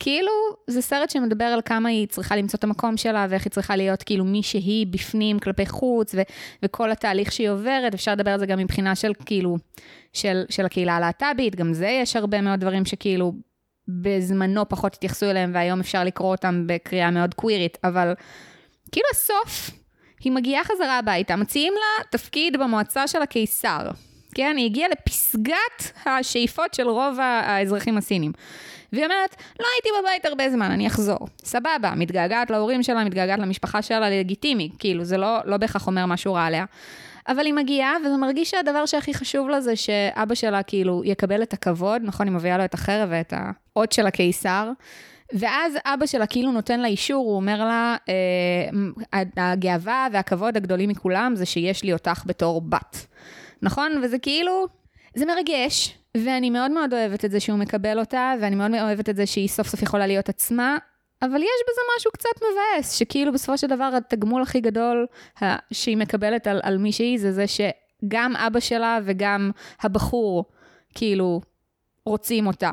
כאילו 0.00 0.32
זה 0.66 0.82
סרט 0.82 1.10
שמדבר 1.10 1.44
על 1.44 1.60
כמה 1.64 1.88
היא 1.88 2.06
צריכה 2.06 2.36
למצוא 2.36 2.58
את 2.58 2.64
המקום 2.64 2.96
שלה, 2.96 3.26
ואיך 3.30 3.44
היא 3.44 3.50
צריכה 3.50 3.76
להיות 3.76 4.02
כאילו 4.02 4.24
מי 4.24 4.42
שהיא 4.42 4.86
בפנים 4.86 5.38
כלפי 5.38 5.66
חוץ, 5.66 6.14
ו- 6.14 6.22
וכל 6.62 6.90
התהליך 6.90 7.32
שהיא 7.32 7.48
עוברת, 7.48 7.94
אפשר 7.94 8.12
לדבר 8.12 8.30
על 8.30 8.38
זה 8.38 8.46
גם 8.46 8.58
מבחינה 8.58 8.94
של 8.94 9.12
כאילו, 9.26 9.56
של, 10.12 10.44
של 10.48 10.66
הקהילה 10.66 10.96
הלהט"בית, 10.96 11.56
גם 11.56 11.72
זה 11.72 11.88
יש 11.88 12.16
הרבה 12.16 12.40
מאוד 12.40 12.60
דברים 12.60 12.84
שכאילו 12.84 13.32
בזמנו 13.88 14.68
פחות 14.68 14.94
התייחסו 14.94 15.26
אליהם, 15.26 15.50
והיום 15.54 15.80
אפשר 15.80 16.04
לקרוא 16.04 16.30
אותם 16.30 16.64
בקריאה 16.66 17.10
מאוד 17.10 17.34
קווירית, 17.34 17.78
אבל 17.84 18.14
כאילו 18.92 19.06
הסוף, 19.12 19.70
היא 20.20 20.32
מגיעה 20.32 20.64
חזרה 20.64 20.98
הביתה, 20.98 21.36
מציעים 21.36 21.72
לה 21.72 22.04
תפקיד 22.10 22.56
במועצה 22.56 23.08
של 23.08 23.22
הקיסר. 23.22 23.90
כן, 24.34 24.54
היא 24.56 24.66
הגיעה 24.66 24.88
לפסגת 24.88 25.92
השאיפות 26.06 26.74
של 26.74 26.88
רוב 26.88 27.18
האזרחים 27.20 27.98
הסינים. 27.98 28.32
והיא 28.92 29.04
אומרת, 29.04 29.36
לא 29.60 29.66
הייתי 29.74 29.88
בבית 30.00 30.24
הרבה 30.24 30.50
זמן, 30.50 30.70
אני 30.70 30.86
אחזור. 30.86 31.18
סבבה, 31.44 31.92
מתגעגעת 31.96 32.50
להורים 32.50 32.82
שלה, 32.82 33.04
מתגעגעת 33.04 33.38
למשפחה 33.38 33.82
שלה, 33.82 34.10
לגיטימי, 34.10 34.70
כאילו, 34.78 35.04
זה 35.04 35.16
לא, 35.16 35.38
לא 35.44 35.56
בהכרח 35.56 35.86
אומר 35.86 36.06
משהו 36.06 36.34
רע 36.34 36.44
עליה. 36.44 36.64
אבל 37.28 37.46
היא 37.46 37.54
מגיעה, 37.54 37.94
וזה 38.04 38.16
מרגיש 38.16 38.50
שהדבר 38.50 38.86
שהכי 38.86 39.14
חשוב 39.14 39.48
לה 39.48 39.60
זה 39.60 39.76
שאבא 39.76 40.34
שלה 40.34 40.62
כאילו 40.62 41.02
יקבל 41.04 41.42
את 41.42 41.52
הכבוד, 41.52 42.02
נכון, 42.04 42.26
היא 42.26 42.34
מביאה 42.34 42.58
לו 42.58 42.64
את 42.64 42.74
החרב 42.74 43.08
ואת 43.12 43.32
האות 43.36 43.92
של 43.92 44.06
הקיסר. 44.06 44.70
ואז 45.32 45.74
אבא 45.84 46.06
שלה 46.06 46.26
כאילו 46.26 46.52
נותן 46.52 46.80
לה 46.80 46.88
אישור, 46.88 47.26
הוא 47.26 47.36
אומר 47.36 47.64
לה, 47.64 47.96
אה, 48.08 49.22
הגאווה 49.36 50.08
והכבוד 50.12 50.56
הגדולים 50.56 50.88
מכולם 50.88 51.32
זה 51.36 51.46
שיש 51.46 51.84
לי 51.84 51.92
אותך 51.92 52.22
בתור 52.26 52.60
בת. 52.60 53.06
נכון? 53.62 54.00
וזה 54.02 54.18
כאילו, 54.18 54.66
זה 55.14 55.26
מרגש, 55.26 55.98
ואני 56.24 56.50
מאוד 56.50 56.70
מאוד 56.70 56.94
אוהבת 56.94 57.24
את 57.24 57.30
זה 57.30 57.40
שהוא 57.40 57.58
מקבל 57.58 57.98
אותה, 57.98 58.34
ואני 58.40 58.56
מאוד 58.56 58.70
אוהבת 58.74 59.08
את 59.08 59.16
זה 59.16 59.26
שהיא 59.26 59.48
סוף 59.48 59.68
סוף 59.68 59.82
יכולה 59.82 60.06
להיות 60.06 60.28
עצמה, 60.28 60.78
אבל 61.22 61.36
יש 61.36 61.60
בזה 61.68 61.80
משהו 61.96 62.10
קצת 62.12 62.28
מבאס, 62.36 62.92
שכאילו 62.92 63.32
בסופו 63.32 63.58
של 63.58 63.66
דבר 63.66 63.90
התגמול 63.96 64.42
הכי 64.42 64.60
גדול 64.60 65.06
שהיא 65.72 65.96
מקבלת 65.96 66.46
על, 66.46 66.60
על 66.62 66.78
מי 66.78 66.92
שהיא, 66.92 67.18
זה 67.18 67.32
זה 67.32 67.44
שגם 67.46 68.36
אבא 68.36 68.60
שלה 68.60 68.98
וגם 69.04 69.50
הבחור, 69.80 70.44
כאילו, 70.94 71.40
רוצים 72.06 72.46
אותה. 72.46 72.70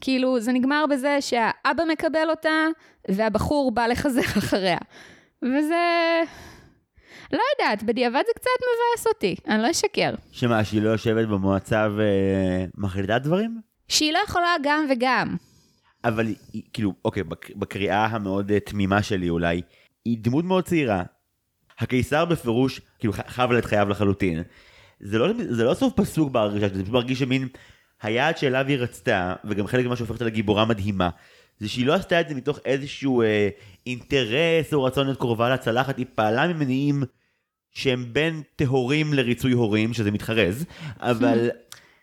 כאילו, 0.00 0.40
זה 0.40 0.52
נגמר 0.52 0.84
בזה 0.90 1.16
שהאבא 1.20 1.84
מקבל 1.92 2.30
אותה, 2.30 2.66
והבחור 3.08 3.70
בא 3.70 3.86
לחזר 3.86 4.20
אחריה. 4.38 4.78
וזה... 5.42 6.22
לא 7.32 7.40
יודעת, 7.52 7.82
בדיעבד 7.82 8.22
זה 8.26 8.32
קצת 8.34 8.50
מבאס 8.58 9.06
אותי, 9.06 9.36
אני 9.48 9.62
לא 9.62 9.70
אשקר. 9.70 10.14
שמה, 10.32 10.64
שהיא 10.64 10.82
לא 10.82 10.88
יושבת 10.88 11.28
במועצה 11.28 11.88
ומחליטה 12.76 13.18
דברים? 13.18 13.60
שהיא 13.88 14.12
לא 14.12 14.18
יכולה 14.28 14.54
גם 14.62 14.86
וגם. 14.90 15.36
אבל 16.04 16.26
היא, 16.52 16.62
כאילו, 16.72 16.92
אוקיי, 17.04 17.22
בק, 17.22 17.50
בקריאה 17.56 18.04
המאוד 18.06 18.50
אה, 18.52 18.60
תמימה 18.60 19.02
שלי 19.02 19.28
אולי, 19.30 19.62
היא 20.04 20.18
דמות 20.20 20.44
מאוד 20.44 20.64
צעירה. 20.64 21.02
הקיסר 21.78 22.24
בפירוש, 22.24 22.80
כאילו, 22.98 23.12
ח- 23.12 23.26
חייב 23.28 23.52
לה 23.52 23.58
את 23.58 23.64
חייו 23.64 23.88
לחלוטין. 23.88 24.42
זה 25.00 25.18
לא, 25.18 25.28
זה 25.48 25.64
לא 25.64 25.74
סוף 25.74 25.92
פסוק 25.96 26.30
בהרגשה, 26.30 26.68
זה 26.68 26.74
פשוט 26.82 26.88
מרגיש 26.88 27.18
שמין 27.18 27.48
היעד 28.02 28.36
שאליו 28.38 28.64
היא 28.68 28.78
רצתה, 28.78 29.34
וגם 29.44 29.66
חלק 29.66 29.86
ממה 29.86 29.96
שהופך 29.96 30.10
אותה 30.12 30.24
לגיבורה 30.24 30.64
מדהימה, 30.64 31.08
זה 31.58 31.68
שהיא 31.68 31.86
לא 31.86 31.94
עשתה 31.94 32.20
את 32.20 32.28
זה 32.28 32.34
מתוך 32.34 32.58
איזשהו 32.64 33.22
אה, 33.22 33.48
אינטרס 33.86 34.72
או 34.74 34.84
רצון 34.84 35.06
להיות 35.06 35.18
קרובה 35.18 35.50
לצלחת, 35.54 35.98
היא 35.98 36.06
פעלה 36.14 36.46
ממניעים 36.48 37.02
שהם 37.78 38.06
בין 38.12 38.42
טהורים 38.56 39.14
לריצוי 39.14 39.52
הורים, 39.52 39.94
שזה 39.94 40.10
מתחרז, 40.10 40.64
אבל 41.00 41.50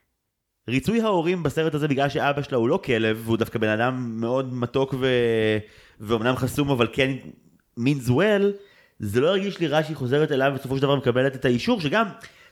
ריצוי 0.70 1.02
ההורים 1.02 1.43
בסרט 1.43 1.74
הזה 1.74 1.88
בגלל 1.88 2.10
שאבא 2.10 2.41
שלה 2.41 2.58
הוא 2.58 2.70
לא 2.70 2.80
כלב, 2.86 3.22
והוא 3.26 3.38
דווקא 3.38 3.60
בן 3.60 3.70
אדם 3.70 4.22
מאוד 4.22 4.54
מתוק 4.54 4.93
ו... 4.99 5.08
ואומנם 5.99 6.36
חסום, 6.36 6.70
אבל 6.70 6.88
כן 6.93 7.12
means 7.80 8.10
well, 8.10 8.43
זה 8.99 9.22
לא 9.22 9.28
הרגיש 9.28 9.60
לי 9.60 9.68
רע 9.68 9.84
שהיא 9.84 9.95
חוזרת 9.95 10.32
אליו 10.32 10.52
ובסופו 10.56 10.76
של 10.76 10.82
דבר 10.82 10.95
מקבלת 10.95 11.36
את 11.36 11.45
האישור, 11.45 11.82
שגם 11.82 12.08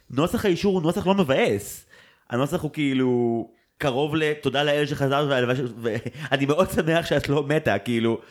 נוסח 0.09 0.45
האישור 0.45 0.73
הוא 0.73 0.81
נוסח 0.81 1.07
לא 1.07 1.13
מבאס. 1.13 1.85
הנוסח 2.29 2.61
הוא 2.61 2.71
כאילו 2.71 3.47
קרוב 3.77 4.15
לתודה 4.15 4.63
לאל 4.63 4.85
שחזרת 4.85 5.45
ואני 5.81 6.45
מאוד 6.49 6.71
שמח 6.71 7.05
שאת 7.05 7.29
לא 7.29 7.43
מתה, 7.43 7.79
כאילו. 7.79 8.21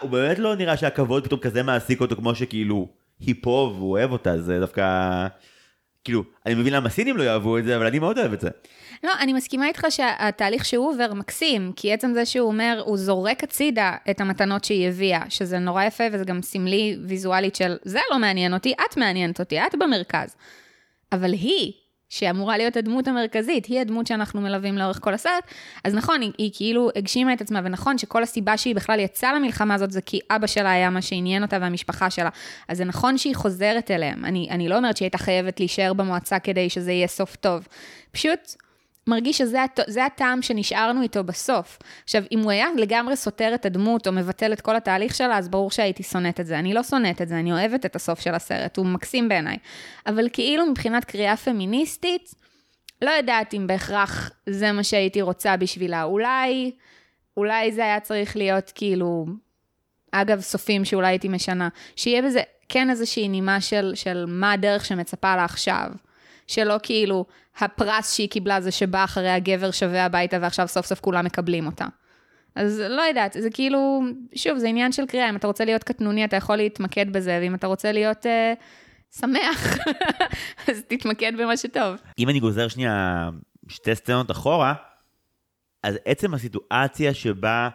הוא 0.00 0.10
באמת 0.10 0.38
לא 0.38 0.54
נראה 0.54 0.76
שהכבוד 0.76 1.24
פתאום 1.24 1.40
כזה 1.40 1.62
מעסיק 1.62 2.00
אותו 2.00 2.16
כמו 2.16 2.34
שכאילו 2.34 2.88
היא 3.20 3.34
פה 3.42 3.74
והוא 3.76 3.90
אוהב 3.90 4.12
אותה, 4.12 4.40
זה 4.40 4.60
דווקא... 4.60 5.26
כאילו, 6.04 6.24
אני 6.46 6.54
מבין 6.54 6.72
למה 6.72 6.86
הסינים 6.86 7.16
לא 7.16 7.22
יאהבו 7.22 7.58
את 7.58 7.64
זה, 7.64 7.76
אבל 7.76 7.86
אני 7.86 7.98
מאוד 7.98 8.18
אוהב 8.18 8.32
את 8.32 8.40
זה. 8.40 8.48
לא, 9.04 9.10
אני 9.20 9.32
מסכימה 9.32 9.68
איתך 9.68 9.86
שהתהליך 9.90 10.64
שהוא 10.64 10.88
עובר 10.88 11.14
מקסים, 11.14 11.72
כי 11.76 11.92
עצם 11.92 12.12
זה 12.14 12.26
שהוא 12.26 12.48
אומר, 12.48 12.82
הוא 12.84 12.96
זורק 12.96 13.44
הצידה 13.44 13.96
את 14.10 14.20
המתנות 14.20 14.64
שהיא 14.64 14.88
הביאה, 14.88 15.22
שזה 15.28 15.58
נורא 15.58 15.84
יפה 15.84 16.04
וזה 16.12 16.24
גם 16.24 16.42
סמלי 16.42 16.98
ויזואלית 17.08 17.56
של, 17.56 17.76
זה 17.82 17.98
לא 18.10 18.18
מעניין 18.18 18.54
אותי, 18.54 18.72
את 18.72 18.96
מעניינת 18.96 19.40
אותי, 19.40 19.60
את 19.60 19.74
במרכז. 19.74 20.36
אבל 21.12 21.32
היא, 21.32 21.72
שאמורה 22.14 22.56
להיות 22.56 22.76
הדמות 22.76 23.08
המרכזית, 23.08 23.66
היא 23.66 23.80
הדמות 23.80 24.06
שאנחנו 24.06 24.40
מלווים 24.40 24.78
לאורך 24.78 24.98
כל 25.02 25.14
הסרט, 25.14 25.44
אז 25.84 25.94
נכון, 25.94 26.20
היא, 26.20 26.32
היא 26.38 26.50
כאילו 26.54 26.90
הגשימה 26.96 27.32
את 27.32 27.40
עצמה, 27.40 27.60
ונכון 27.64 27.98
שכל 27.98 28.22
הסיבה 28.22 28.56
שהיא 28.56 28.74
בכלל 28.74 29.00
יצאה 29.00 29.34
למלחמה 29.34 29.74
הזאת 29.74 29.90
זה 29.90 30.00
כי 30.00 30.20
אבא 30.30 30.46
שלה 30.46 30.70
היה 30.70 30.90
מה 30.90 31.02
שעניין 31.02 31.42
אותה 31.42 31.58
והמשפחה 31.60 32.10
שלה. 32.10 32.28
אז 32.68 32.76
זה 32.76 32.84
נכון 32.84 33.18
שהיא 33.18 33.36
חוזרת 33.36 33.90
אליהם. 33.90 34.24
אני, 34.24 34.48
אני 34.50 34.68
לא 34.68 34.76
אומרת 34.76 34.96
שהיא 34.96 35.06
הייתה 35.06 35.18
חייבת 35.18 35.60
להישאר 35.60 35.92
במועצה 35.92 36.38
כדי 36.38 36.70
שזה 36.70 36.92
יהיה 36.92 37.06
סוף 37.06 37.36
טוב. 37.36 37.68
פשוט 38.12 38.63
מרגיש 39.06 39.38
שזה 39.38 39.62
הט... 39.62 39.80
זה 39.86 40.04
הטעם 40.04 40.42
שנשארנו 40.42 41.02
איתו 41.02 41.24
בסוף. 41.24 41.78
עכשיו, 42.04 42.22
אם 42.32 42.38
הוא 42.38 42.50
היה 42.50 42.66
לגמרי 42.76 43.16
סותר 43.16 43.54
את 43.54 43.66
הדמות 43.66 44.06
או 44.06 44.12
מבטל 44.12 44.52
את 44.52 44.60
כל 44.60 44.76
התהליך 44.76 45.14
שלה, 45.14 45.38
אז 45.38 45.48
ברור 45.48 45.70
שהייתי 45.70 46.02
שונאת 46.02 46.40
את 46.40 46.46
זה. 46.46 46.58
אני 46.58 46.74
לא 46.74 46.82
שונאת 46.82 47.22
את 47.22 47.28
זה, 47.28 47.38
אני 47.38 47.52
אוהבת 47.52 47.86
את 47.86 47.96
הסוף 47.96 48.20
של 48.20 48.34
הסרט, 48.34 48.76
הוא 48.76 48.86
מקסים 48.86 49.28
בעיניי. 49.28 49.56
אבל 50.06 50.28
כאילו 50.32 50.66
מבחינת 50.66 51.04
קריאה 51.04 51.36
פמיניסטית, 51.36 52.34
לא 53.02 53.10
יודעת 53.10 53.54
אם 53.54 53.66
בהכרח 53.66 54.30
זה 54.48 54.72
מה 54.72 54.84
שהייתי 54.84 55.22
רוצה 55.22 55.56
בשבילה. 55.56 56.02
אולי, 56.02 56.72
אולי 57.36 57.72
זה 57.72 57.84
היה 57.84 58.00
צריך 58.00 58.36
להיות 58.36 58.72
כאילו, 58.74 59.26
אגב, 60.12 60.40
סופים 60.40 60.84
שאולי 60.84 61.06
הייתי 61.06 61.28
משנה, 61.28 61.68
שיהיה 61.96 62.22
בזה 62.22 62.40
כן 62.68 62.90
איזושהי 62.90 63.28
נימה 63.28 63.60
של, 63.60 63.92
של 63.94 64.24
מה 64.28 64.52
הדרך 64.52 64.84
שמצפה 64.84 65.36
לה 65.36 65.44
עכשיו. 65.44 65.90
שלא 66.46 66.76
כאילו, 66.82 67.26
הפרס 67.58 68.14
שהיא 68.14 68.28
קיבלה 68.28 68.60
זה 68.60 68.70
שבא 68.70 69.04
אחרי 69.04 69.30
הגבר 69.30 69.70
שווה 69.70 70.04
הביתה 70.04 70.36
ועכשיו 70.40 70.68
סוף 70.68 70.86
סוף 70.86 71.00
כולם 71.00 71.24
מקבלים 71.24 71.66
אותה. 71.66 71.86
אז 72.54 72.80
לא 72.88 73.02
יודעת, 73.02 73.36
זה 73.40 73.50
כאילו, 73.50 74.02
שוב, 74.34 74.58
זה 74.58 74.68
עניין 74.68 74.92
של 74.92 75.06
קריאה, 75.06 75.28
אם 75.28 75.36
אתה 75.36 75.46
רוצה 75.46 75.64
להיות 75.64 75.84
קטנוני, 75.84 76.24
אתה 76.24 76.36
יכול 76.36 76.56
להתמקד 76.56 77.12
בזה, 77.12 77.38
ואם 77.42 77.54
אתה 77.54 77.66
רוצה 77.66 77.92
להיות 77.92 78.26
אה, 78.26 78.54
שמח, 79.20 79.78
אז 80.68 80.82
תתמקד 80.88 81.32
במה 81.38 81.56
שטוב. 81.56 81.96
אם 82.18 82.28
אני 82.28 82.40
גוזר 82.40 82.68
שנייה 82.68 83.28
שתי 83.68 83.94
סצנות 83.94 84.30
אחורה, 84.30 84.74
אז 85.82 85.94
עצם 86.04 86.34
הסיטואציה 86.34 87.14
שבה 87.14 87.68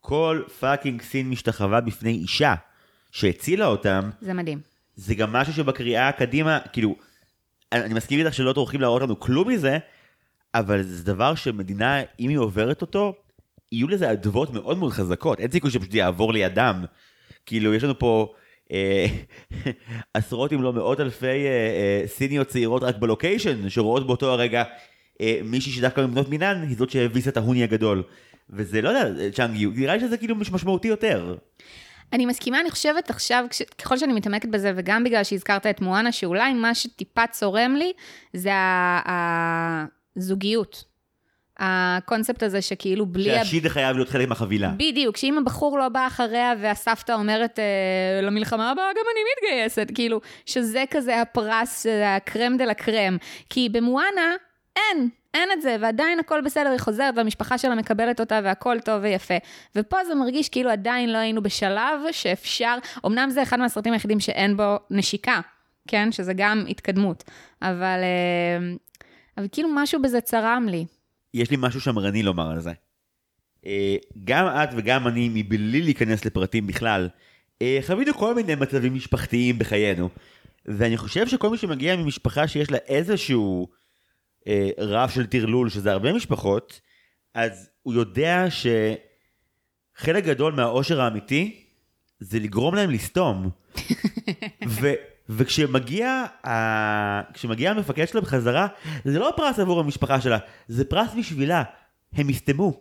כל 0.00 0.42
fucking 0.60 1.02
סין 1.02 1.30
משתחווה 1.30 1.80
בפני 1.80 2.10
אישה 2.10 2.54
שהצילה 3.10 3.66
אותם, 3.66 4.10
זה 4.20 4.32
מדהים. 4.32 4.60
זה 4.96 5.14
גם 5.14 5.32
משהו 5.32 5.52
שבקריאה 5.52 6.12
קדימה, 6.12 6.58
כאילו, 6.72 6.96
אני 7.82 7.94
מסכים 7.94 8.18
איתך 8.18 8.34
שלא 8.34 8.52
טורחים 8.52 8.80
להראות 8.80 9.02
לנו 9.02 9.20
כלום 9.20 9.48
מזה, 9.48 9.78
אבל 10.54 10.82
זה 10.82 11.04
דבר 11.04 11.34
שמדינה, 11.34 12.00
אם 12.20 12.28
היא 12.28 12.38
עוברת 12.38 12.80
אותו, 12.80 13.14
יהיו 13.72 13.88
לזה 13.88 14.12
אדוות 14.12 14.50
מאוד 14.50 14.78
מאוד 14.78 14.92
חזקות, 14.92 15.40
אין 15.40 15.50
סיכוי 15.50 15.70
שפשוט 15.70 15.94
יעבור 15.94 16.32
לידם. 16.32 16.84
כאילו, 17.46 17.74
יש 17.74 17.84
לנו 17.84 17.98
פה 17.98 18.34
אה, 18.72 19.06
עשרות 20.14 20.52
אם 20.52 20.62
לא 20.62 20.72
מאות 20.72 21.00
אלפי 21.00 21.26
אה, 21.26 21.32
אה, 21.46 22.02
סיניות 22.06 22.48
צעירות 22.48 22.82
רק 22.82 22.96
בלוקיישן, 22.96 23.68
שרואות 23.68 24.06
באותו 24.06 24.32
הרגע 24.32 24.64
אה, 25.20 25.40
מישהי 25.44 25.72
שדווקא 25.72 26.00
מבנות 26.00 26.28
מינן, 26.28 26.64
היא 26.68 26.76
זאת 26.76 26.90
שהביסה 26.90 27.30
את 27.30 27.36
ההוני 27.36 27.62
הגדול. 27.62 28.02
וזה, 28.50 28.82
לא 28.82 28.88
יודע, 28.88 29.30
צ'אנג 29.30 29.56
יו, 29.56 29.70
נראה 29.70 29.94
לי 29.94 30.00
שזה 30.00 30.16
כאילו 30.16 30.36
משמעותי 30.36 30.88
יותר. 30.88 31.36
אני 32.14 32.26
מסכימה, 32.26 32.60
אני 32.60 32.70
חושבת 32.70 33.10
עכשיו, 33.10 33.44
כש, 33.50 33.62
ככל 33.62 33.98
שאני 33.98 34.12
מתעמקת 34.12 34.48
בזה, 34.48 34.72
וגם 34.76 35.04
בגלל 35.04 35.24
שהזכרת 35.24 35.66
את 35.66 35.80
מואנה, 35.80 36.12
שאולי 36.12 36.52
מה 36.52 36.74
שטיפה 36.74 37.26
צורם 37.26 37.76
לי, 37.76 37.92
זה 38.32 38.50
הזוגיות. 40.16 40.84
הקונספט 41.58 42.42
הזה 42.42 42.62
שכאילו 42.62 43.06
בלי... 43.06 43.36
ה- 43.36 43.44
שהשיד 43.44 43.68
חייב 43.68 43.96
להיות 43.96 44.08
חלק 44.08 44.28
מהחבילה. 44.28 44.68
בדיוק, 44.76 45.16
שאם 45.16 45.38
הבחור 45.38 45.78
לא 45.78 45.88
בא 45.88 46.06
אחריה 46.06 46.52
והסבתא 46.60 47.12
אומרת 47.12 47.58
אה, 47.58 48.20
למלחמה 48.22 48.70
הבאה 48.70 48.84
גם 48.96 49.04
אני 49.12 49.20
מתגייסת, 49.36 49.86
כאילו, 49.94 50.20
שזה 50.46 50.84
כזה 50.90 51.20
הפרס, 51.20 51.82
שזה 51.82 52.14
הקרם 52.14 52.56
דה 52.56 52.64
לה 52.64 52.74
קרם. 52.74 53.16
כי 53.50 53.68
במואנה 53.72 54.32
אין, 54.76 55.08
אין 55.34 55.48
את 55.52 55.62
זה, 55.62 55.76
ועדיין 55.80 56.18
הכל 56.18 56.40
בסדר, 56.44 56.70
היא 56.70 56.78
חוזרת 56.78 57.14
והמשפחה 57.16 57.58
שלה 57.58 57.74
מקבלת 57.74 58.20
אותה 58.20 58.40
והכל 58.44 58.76
טוב 58.84 59.02
ויפה. 59.02 59.34
ופה 59.76 59.96
זה 60.04 60.14
מרגיש 60.14 60.48
כאילו 60.48 60.70
עדיין 60.70 61.12
לא 61.12 61.18
היינו 61.18 61.42
בשלב 61.42 62.00
שאפשר, 62.12 62.76
אמנם 63.06 63.30
זה 63.30 63.42
אחד 63.42 63.58
מהסרטים 63.58 63.92
היחידים 63.92 64.20
שאין 64.20 64.56
בו 64.56 64.76
נשיקה, 64.90 65.40
כן? 65.88 66.12
שזה 66.12 66.32
גם 66.36 66.64
התקדמות, 66.68 67.24
אבל, 67.62 68.00
אה, 68.02 68.74
אבל 69.38 69.46
כאילו 69.52 69.68
משהו 69.74 70.02
בזה 70.02 70.20
צרם 70.20 70.66
לי. 70.70 70.84
יש 71.34 71.50
לי 71.50 71.56
משהו 71.60 71.80
שמרני 71.80 72.22
לומר 72.22 72.50
על 72.50 72.60
זה. 72.60 72.72
אה, 73.66 73.96
גם 74.24 74.46
את 74.46 74.68
וגם 74.76 75.08
אני, 75.08 75.30
מבלי 75.34 75.82
להיכנס 75.82 76.24
לפרטים 76.24 76.66
בכלל, 76.66 77.08
אה, 77.62 77.78
חווינו 77.86 78.14
כל 78.14 78.34
מיני 78.34 78.54
מצבים 78.54 78.94
משפחתיים 78.94 79.58
בחיינו. 79.58 80.08
ואני 80.66 80.96
חושב 80.96 81.28
שכל 81.28 81.50
מי 81.50 81.56
שמגיע 81.56 81.96
ממשפחה 81.96 82.48
שיש 82.48 82.70
לה 82.70 82.78
איזשהו 82.88 83.68
אה, 84.48 84.70
רף 84.78 85.10
של 85.10 85.26
טרלול, 85.26 85.68
שזה 85.68 85.92
הרבה 85.92 86.12
משפחות, 86.12 86.80
אז 87.34 87.70
הוא 87.82 87.94
יודע 87.94 88.44
שחלק 88.50 90.24
גדול 90.24 90.52
מהאושר 90.52 91.00
האמיתי 91.00 91.64
זה 92.20 92.38
לגרום 92.38 92.74
להם 92.74 92.90
לסתום. 92.90 93.50
ו... 94.68 94.92
וכשמגיע, 95.28 96.24
ה... 96.46 97.32
כשמגיע 97.32 97.70
המפקד 97.70 98.06
שלה 98.08 98.20
בחזרה, 98.20 98.66
זה 99.04 99.18
לא 99.18 99.32
פרס 99.36 99.58
עבור 99.58 99.80
המשפחה 99.80 100.20
שלה, 100.20 100.38
זה 100.68 100.84
פרס 100.84 101.10
בשבילה. 101.18 101.62
הם 102.12 102.30
יסתמו. 102.30 102.80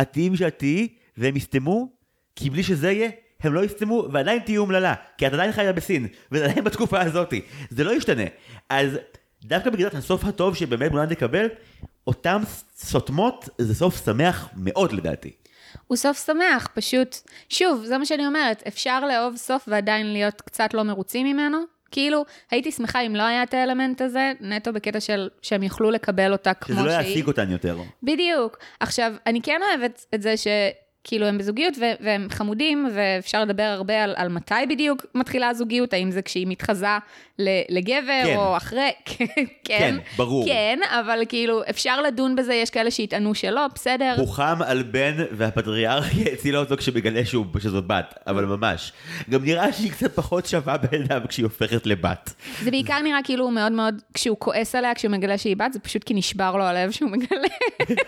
את 0.00 0.12
תהיי 0.12 0.28
מי 0.28 0.36
שאת 0.36 0.58
תהיי, 0.58 0.88
והם 1.16 1.36
יסתמו, 1.36 1.92
כי 2.36 2.50
בלי 2.50 2.62
שזה 2.62 2.92
יהיה, 2.92 3.10
הם 3.40 3.54
לא 3.54 3.64
יסתמו, 3.64 4.08
ועדיין 4.12 4.42
תהיי 4.42 4.58
אומללה. 4.58 4.94
כי 5.18 5.26
את 5.26 5.32
עדיין 5.32 5.52
חיה 5.52 5.72
בסין, 5.72 6.06
וזה 6.32 6.44
עדיין 6.44 6.64
בתקופה 6.64 7.00
הזאתי. 7.00 7.40
זה 7.70 7.84
לא 7.84 7.96
ישתנה. 7.96 8.24
אז 8.68 8.98
דווקא 9.44 9.70
בגלל 9.70 9.88
הסוף 9.92 10.24
הטוב 10.24 10.56
שבאמת 10.56 10.90
מולד 10.90 11.10
לקבל, 11.10 11.46
אותם 12.06 12.42
סותמות 12.76 13.48
זה 13.58 13.74
סוף 13.74 14.04
שמח 14.04 14.48
מאוד 14.56 14.92
לדעתי. 14.92 15.30
הוא 15.86 15.96
סוף 15.96 16.26
שמח, 16.26 16.68
פשוט, 16.74 17.16
שוב, 17.48 17.84
זה 17.84 17.98
מה 17.98 18.06
שאני 18.06 18.26
אומרת, 18.26 18.62
אפשר 18.68 19.00
לאהוב 19.00 19.36
סוף 19.36 19.64
ועדיין 19.68 20.12
להיות 20.12 20.40
קצת 20.40 20.74
לא 20.74 20.82
מרוצים 20.82 21.26
ממנו. 21.26 21.58
כאילו, 21.90 22.24
הייתי 22.50 22.72
שמחה 22.72 23.00
אם 23.00 23.16
לא 23.16 23.22
היה 23.22 23.42
את 23.42 23.54
האלמנט 23.54 24.00
הזה, 24.00 24.32
נטו 24.40 24.72
בקטע 24.72 25.00
של 25.00 25.28
שהם 25.42 25.62
יוכלו 25.62 25.90
לקבל 25.90 26.32
אותה 26.32 26.54
כמו 26.54 26.74
שזה 26.74 26.84
שהיא. 26.84 26.98
לא 26.98 27.08
יעסיק 27.08 27.26
אותן 27.26 27.50
יותר. 27.50 27.78
בדיוק. 28.02 28.58
עכשיו, 28.80 29.12
אני 29.26 29.42
כן 29.42 29.60
אוהבת 29.68 30.06
את 30.14 30.22
זה 30.22 30.34
שכאילו 31.06 31.26
הם 31.26 31.38
בזוגיות 31.38 31.78
ו- 31.78 32.04
והם 32.04 32.26
חמודים, 32.30 32.88
ואפשר 32.94 33.42
לדבר 33.42 33.62
הרבה 33.62 34.04
על, 34.04 34.14
על 34.16 34.28
מתי 34.28 34.54
בדיוק 34.68 35.06
מתחילה 35.14 35.48
הזוגיות, 35.48 35.92
האם 35.92 36.10
זה 36.10 36.22
כשהיא 36.22 36.46
מתחזה 36.46 36.86
לגבר, 37.68 38.22
כן. 38.24 38.36
או 38.36 38.56
אחרי, 38.56 38.90
כן, 39.04 39.44
כן, 39.64 39.96
ברור. 40.16 40.46
כן, 40.46 40.78
אבל 40.88 41.22
כאילו, 41.28 41.62
אפשר 41.70 42.02
לדון 42.02 42.36
בזה, 42.36 42.54
יש 42.54 42.70
כאלה 42.70 42.90
שיטענו 42.90 43.34
שלא, 43.34 43.66
בסדר. 43.74 44.14
הוא 44.18 44.28
חם 44.28 44.56
על 44.66 44.82
בן 44.82 45.14
והפטריארכיה 45.32 46.26
הצילה 46.32 46.58
אותו 46.58 46.76
כשמגלה 46.76 47.24
שהוא, 47.24 47.46
שזאת 47.58 47.86
בת, 47.86 48.14
אבל 48.26 48.44
ממש. 48.44 48.92
גם 49.30 49.44
נראה 49.44 49.72
שהיא 49.72 49.90
קצת 49.90 50.14
פחות 50.14 50.46
שווה 50.46 50.76
בעיניו 50.76 51.20
כשהיא 51.28 51.44
הופכת 51.44 51.86
לבת. 51.86 52.32
זה 52.62 52.70
בעיקר 52.70 53.00
נראה 53.02 53.18
כאילו 53.24 53.44
הוא 53.44 53.52
מאוד 53.52 53.72
מאוד, 53.72 54.02
כשהוא 54.14 54.36
כועס 54.38 54.74
עליה, 54.74 54.94
כשהוא 54.94 55.12
מגלה 55.12 55.38
שהיא 55.38 55.56
בת, 55.56 55.72
זה 55.72 55.78
פשוט 55.80 56.04
כי 56.04 56.14
נשבר 56.14 56.56
לו 56.56 56.64
הלב 56.64 56.90
שהוא 56.90 57.10
מגלה. 57.10 57.48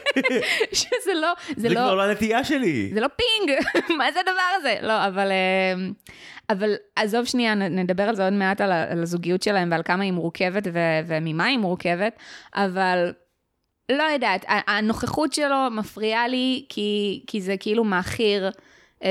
שזה 0.72 1.12
לא, 1.20 1.32
זה 1.48 1.62
זה 1.62 1.68
לא... 1.68 1.74
כבר 1.74 1.94
לא 1.94 2.02
הנטייה 2.02 2.44
שלי. 2.44 2.81
זה 2.94 3.00
לא 3.00 3.08
פינג, 3.16 3.58
מה 3.98 4.12
זה 4.12 4.20
הדבר 4.20 4.56
הזה? 4.58 4.76
לא, 4.82 5.06
אבל, 5.06 5.30
אה, 5.30 5.74
אבל 6.50 6.74
עזוב 6.96 7.24
שנייה, 7.24 7.54
נדבר 7.54 8.02
על 8.02 8.14
זה 8.14 8.24
עוד 8.24 8.32
מעט, 8.32 8.60
על, 8.60 8.72
על 8.72 9.02
הזוגיות 9.02 9.42
שלהם 9.42 9.68
ועל 9.72 9.82
כמה 9.82 10.02
היא 10.02 10.12
מורכבת 10.12 10.66
ו- 10.72 11.00
וממה 11.06 11.44
היא 11.44 11.58
מורכבת, 11.58 12.16
אבל 12.54 13.12
לא 13.92 14.02
יודעת, 14.02 14.44
הנוכחות 14.48 15.32
שלו 15.32 15.70
מפריעה 15.70 16.28
לי, 16.28 16.64
כי, 16.68 17.22
כי 17.26 17.40
זה 17.40 17.56
כאילו 17.56 17.84
מעכיר 17.84 18.50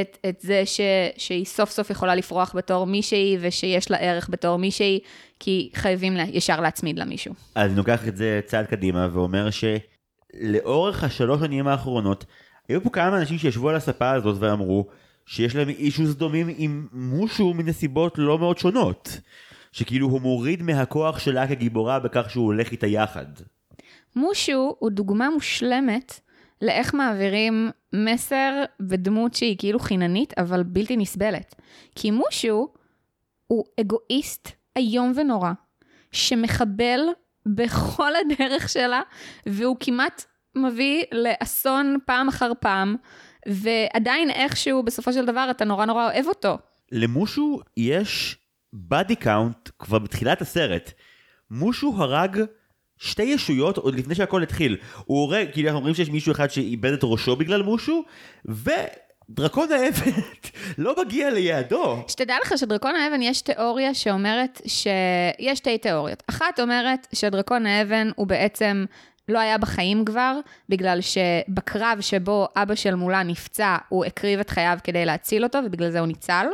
את, 0.02 0.18
את 0.30 0.40
זה 0.40 0.62
ש, 0.66 0.82
שהיא 1.18 1.46
סוף 1.46 1.70
סוף 1.70 1.90
יכולה 1.90 2.16
לפרוח 2.16 2.56
בתור 2.56 2.86
מישהי, 2.86 3.38
ושיש 3.42 3.92
לה 3.92 3.98
ערך 3.98 4.30
בתור 4.30 4.58
מישהי, 4.58 5.00
כי 5.40 5.70
חייבים 5.76 6.14
לה, 6.14 6.24
ישר 6.24 6.62
להצמיד 6.62 7.00
לה 7.00 7.06
מישהו. 7.06 7.34
אז 7.56 7.70
אני 7.70 7.78
לוקח 7.78 8.08
את 8.08 8.18
זה 8.18 8.42
צעד 8.46 8.66
קדימה 8.66 9.08
ואומר 9.14 9.50
שלאורך 9.52 11.04
השלוש 11.04 11.42
שנים 11.42 11.68
האחרונות, 11.68 12.26
היו 12.70 12.84
פה 12.84 12.90
כמה 12.90 13.18
אנשים 13.18 13.38
שישבו 13.38 13.70
על 13.70 13.76
הספה 13.76 14.12
הזאת 14.12 14.38
ואמרו 14.40 14.88
שיש 15.26 15.56
להם 15.56 15.70
אישוס 15.70 16.14
דומים 16.14 16.48
עם 16.58 16.88
מושו 16.92 17.54
מנסיבות 17.54 18.14
לא 18.18 18.40
מאוד 18.40 18.58
שונות. 18.58 19.20
שכאילו 19.72 20.08
הוא 20.08 20.22
מוריד 20.22 20.62
מהכוח 20.64 21.20
שלה 21.20 21.48
כגיבורה 21.48 22.00
בכך 22.00 22.30
שהוא 22.30 22.46
הולך 22.46 22.72
איתה 22.72 22.88
יחד. 22.88 23.26
מושו 24.16 24.76
הוא 24.80 24.92
דוגמה 24.92 25.30
מושלמת 25.30 26.20
לאיך 26.62 26.94
מעבירים 26.94 27.72
מסר 27.94 28.64
ודמות 28.90 29.34
שהיא 29.34 29.56
כאילו 29.58 29.80
חיננית, 29.80 30.34
אבל 30.38 30.64
בלתי 30.64 30.98
נסבלת. 30.98 31.56
כי 31.96 32.12
מושו 32.12 32.68
הוא 33.48 33.66
אגואיסט 33.80 34.50
איום 34.78 35.14
ונורא, 35.16 35.52
שמחבל 36.12 37.00
בכל 37.46 38.12
הדרך 38.16 38.70
שלה, 38.70 39.02
והוא 39.46 39.78
כמעט 39.80 40.26
מביא 40.56 41.04
לאסון 41.12 41.98
פעם 42.06 42.28
אחר 42.28 42.52
פעם, 42.60 42.96
ועדיין 43.48 44.30
איכשהו 44.30 44.84
בסופו 44.84 45.14
של 45.14 45.26
דבר 45.26 45.48
אתה 45.52 45.66
נורא 45.66 45.86
נורא 45.86 46.06
אוהב 46.06 46.28
אותו. 46.28 46.58
למושו 46.92 47.60
יש 47.78 48.38
body 48.74 49.16
count 49.16 49.70
כבר 49.80 50.00
בתחילת 50.00 50.42
הסרט. 50.42 50.92
מושו 51.52 51.94
הרג 51.98 52.42
שתי 52.98 53.24
ישויות 53.24 53.78
עוד 53.78 53.96
לפני 53.96 54.16
שהכל 54.16 54.44
התחיל. 54.44 54.78
הוא 55.06 55.20
הורג, 55.22 55.48
כאילו 55.54 55.68
אנחנו 55.68 55.80
אומרים 55.80 55.96
שיש 55.96 56.10
מישהו 56.10 56.32
אחד 56.32 56.48
שאיבד 56.48 56.94
את 56.94 57.00
ראשו 57.04 57.36
בגלל 57.36 57.62
מושו, 57.62 58.04
ודרקון 58.46 59.72
האבן 59.72 60.12
לא 60.84 60.96
מגיע 61.02 61.30
ליעדו. 61.30 62.04
שתדע 62.08 62.36
לך 62.42 62.54
שדרקון 62.58 62.96
האבן 62.96 63.22
יש 63.22 63.42
תיאוריה 63.42 63.94
שאומרת 63.94 64.62
שיש 64.68 65.58
שתי 65.58 65.78
תיאוריות. 65.78 66.24
אחת 66.30 66.60
אומרת 66.60 67.08
שדרקון 67.14 67.66
האבן 67.66 68.10
הוא 68.16 68.28
בעצם 68.28 68.86
לא 69.32 69.40
היה 69.40 69.58
בחיים 69.58 70.06
כבר, 70.06 70.40
בגלל 70.70 71.00
שבקרב 71.02 71.98
שבו 72.02 72.48
אבא 72.56 72.76
של 72.76 72.96
מולאן 72.96 73.24
נפצע, 73.24 73.78
הוא 73.90 74.06
הקריב 74.06 74.40
את 74.40 74.50
חייו 74.50 74.78
כדי 74.84 75.06
להציל 75.06 75.44
אותו, 75.44 75.60
ובגלל 75.66 75.90
זה 75.90 76.00
הוא 76.00 76.08
ניצל. 76.08 76.46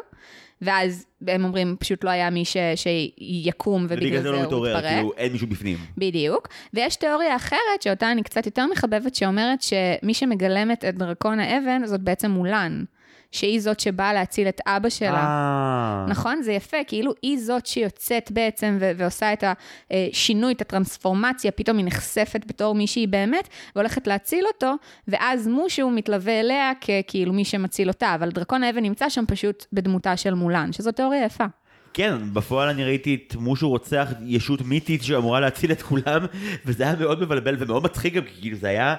ואז 0.61 1.05
הם 1.27 1.43
אומרים, 1.43 1.75
פשוט 1.79 2.03
לא 2.03 2.09
היה 2.09 2.29
מי 2.29 2.45
ש... 2.45 2.57
שיקום, 2.75 3.85
ובגלל 3.89 4.21
זה 4.21 4.31
לא 4.31 4.37
הוא 4.37 4.45
מתעורר, 4.45 4.77
התפרק. 4.77 4.93
כאילו 4.93 5.13
אין 5.17 5.31
מישהו 5.31 5.47
בפנים. 5.47 5.77
בדיוק. 5.97 6.47
ויש 6.73 6.95
תיאוריה 6.95 7.35
אחרת, 7.35 7.81
שאותה 7.81 8.11
אני 8.11 8.23
קצת 8.23 8.45
יותר 8.45 8.65
מחבבת, 8.71 9.15
שאומרת 9.15 9.61
שמי 9.61 10.13
שמגלמת 10.13 10.85
את 10.85 10.97
דרקון 10.97 11.39
האבן, 11.39 11.85
זאת 11.85 12.01
בעצם 12.01 12.31
מולן. 12.31 12.83
שהיא 13.31 13.61
זאת 13.61 13.79
שבאה 13.79 14.13
להציל 14.13 14.47
את 14.47 14.61
אבא 14.67 14.89
שלה. 14.89 15.13
אה. 15.13 16.05
נכון? 16.07 16.41
זה 16.41 16.51
יפה, 16.51 16.77
כאילו 16.87 17.13
היא 17.21 17.39
זאת 17.39 17.65
שיוצאת 17.65 18.31
בעצם 18.31 18.77
ו- 18.79 18.91
ועושה 18.97 19.33
את 19.33 19.43
השינוי, 19.91 20.53
את 20.53 20.61
הטרנספורמציה, 20.61 21.51
פתאום 21.51 21.77
היא 21.77 21.85
נחשפת 21.85 22.41
בתור 22.47 22.75
מישהי 22.75 23.07
באמת, 23.07 23.47
והולכת 23.75 24.07
להציל 24.07 24.45
אותו, 24.47 24.73
ואז 25.07 25.47
מושו 25.47 25.89
מתלווה 25.89 26.39
אליה 26.39 26.71
ככאילו 26.81 27.33
מי 27.33 27.45
שמציל 27.45 27.87
אותה, 27.87 28.15
אבל 28.15 28.29
דרקון 28.29 28.63
האבן 28.63 28.83
נמצא 28.83 29.09
שם 29.09 29.23
פשוט 29.27 29.65
בדמותה 29.73 30.17
של 30.17 30.33
מולן, 30.33 30.71
שזו 30.71 30.91
תיאוריה 30.91 31.25
יפה. 31.25 31.45
כן, 31.93 32.33
בפועל 32.33 32.69
אני 32.69 32.83
ראיתי 32.83 33.17
את 33.27 33.35
מושו 33.35 33.69
רוצח 33.69 34.07
ישות 34.25 34.61
מיתית 34.61 35.03
שאמורה 35.03 35.39
להציל 35.39 35.71
את 35.71 35.81
כולם, 35.81 36.25
וזה 36.65 36.83
היה 36.83 36.95
מאוד 36.95 37.21
מבלבל 37.21 37.55
ומאוד 37.59 37.83
מצחיק 37.83 38.13
גם, 38.13 38.23
כי 38.23 38.41
כאילו 38.41 38.57
זה 38.57 38.67
היה... 38.67 38.95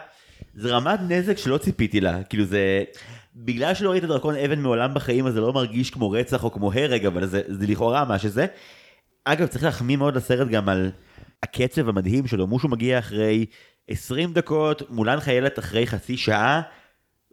זה 0.54 0.68
רמת 0.68 1.00
נזק 1.08 1.38
שלא 1.38 1.58
ציפיתי 1.58 2.00
לה, 2.00 2.22
כאילו 2.22 2.44
זה... 2.44 2.84
בגלל 3.34 3.74
שלא 3.74 3.90
ראית 3.90 4.04
דרקון 4.04 4.34
אבן 4.36 4.60
מעולם 4.60 4.94
בחיים, 4.94 5.26
אז 5.26 5.34
זה 5.34 5.40
לא 5.40 5.52
מרגיש 5.52 5.90
כמו 5.90 6.10
רצח 6.10 6.44
או 6.44 6.52
כמו 6.52 6.72
הרג, 6.72 7.06
אבל 7.06 7.26
זה, 7.26 7.42
זה 7.46 7.66
לכאורה 7.66 8.04
מה 8.04 8.18
שזה. 8.18 8.46
אגב, 9.24 9.46
צריך 9.46 9.64
להחמיא 9.64 9.96
מאוד 9.96 10.16
לסרט 10.16 10.48
גם 10.48 10.68
על 10.68 10.90
הקצב 11.42 11.88
המדהים 11.88 12.26
שלו. 12.26 12.46
מושו 12.46 12.68
מגיע 12.68 12.98
אחרי 12.98 13.46
20 13.88 14.32
דקות, 14.32 14.90
מולן 14.90 15.20
חיילת 15.20 15.58
אחרי 15.58 15.86
חצי 15.86 16.16
שעה, 16.16 16.62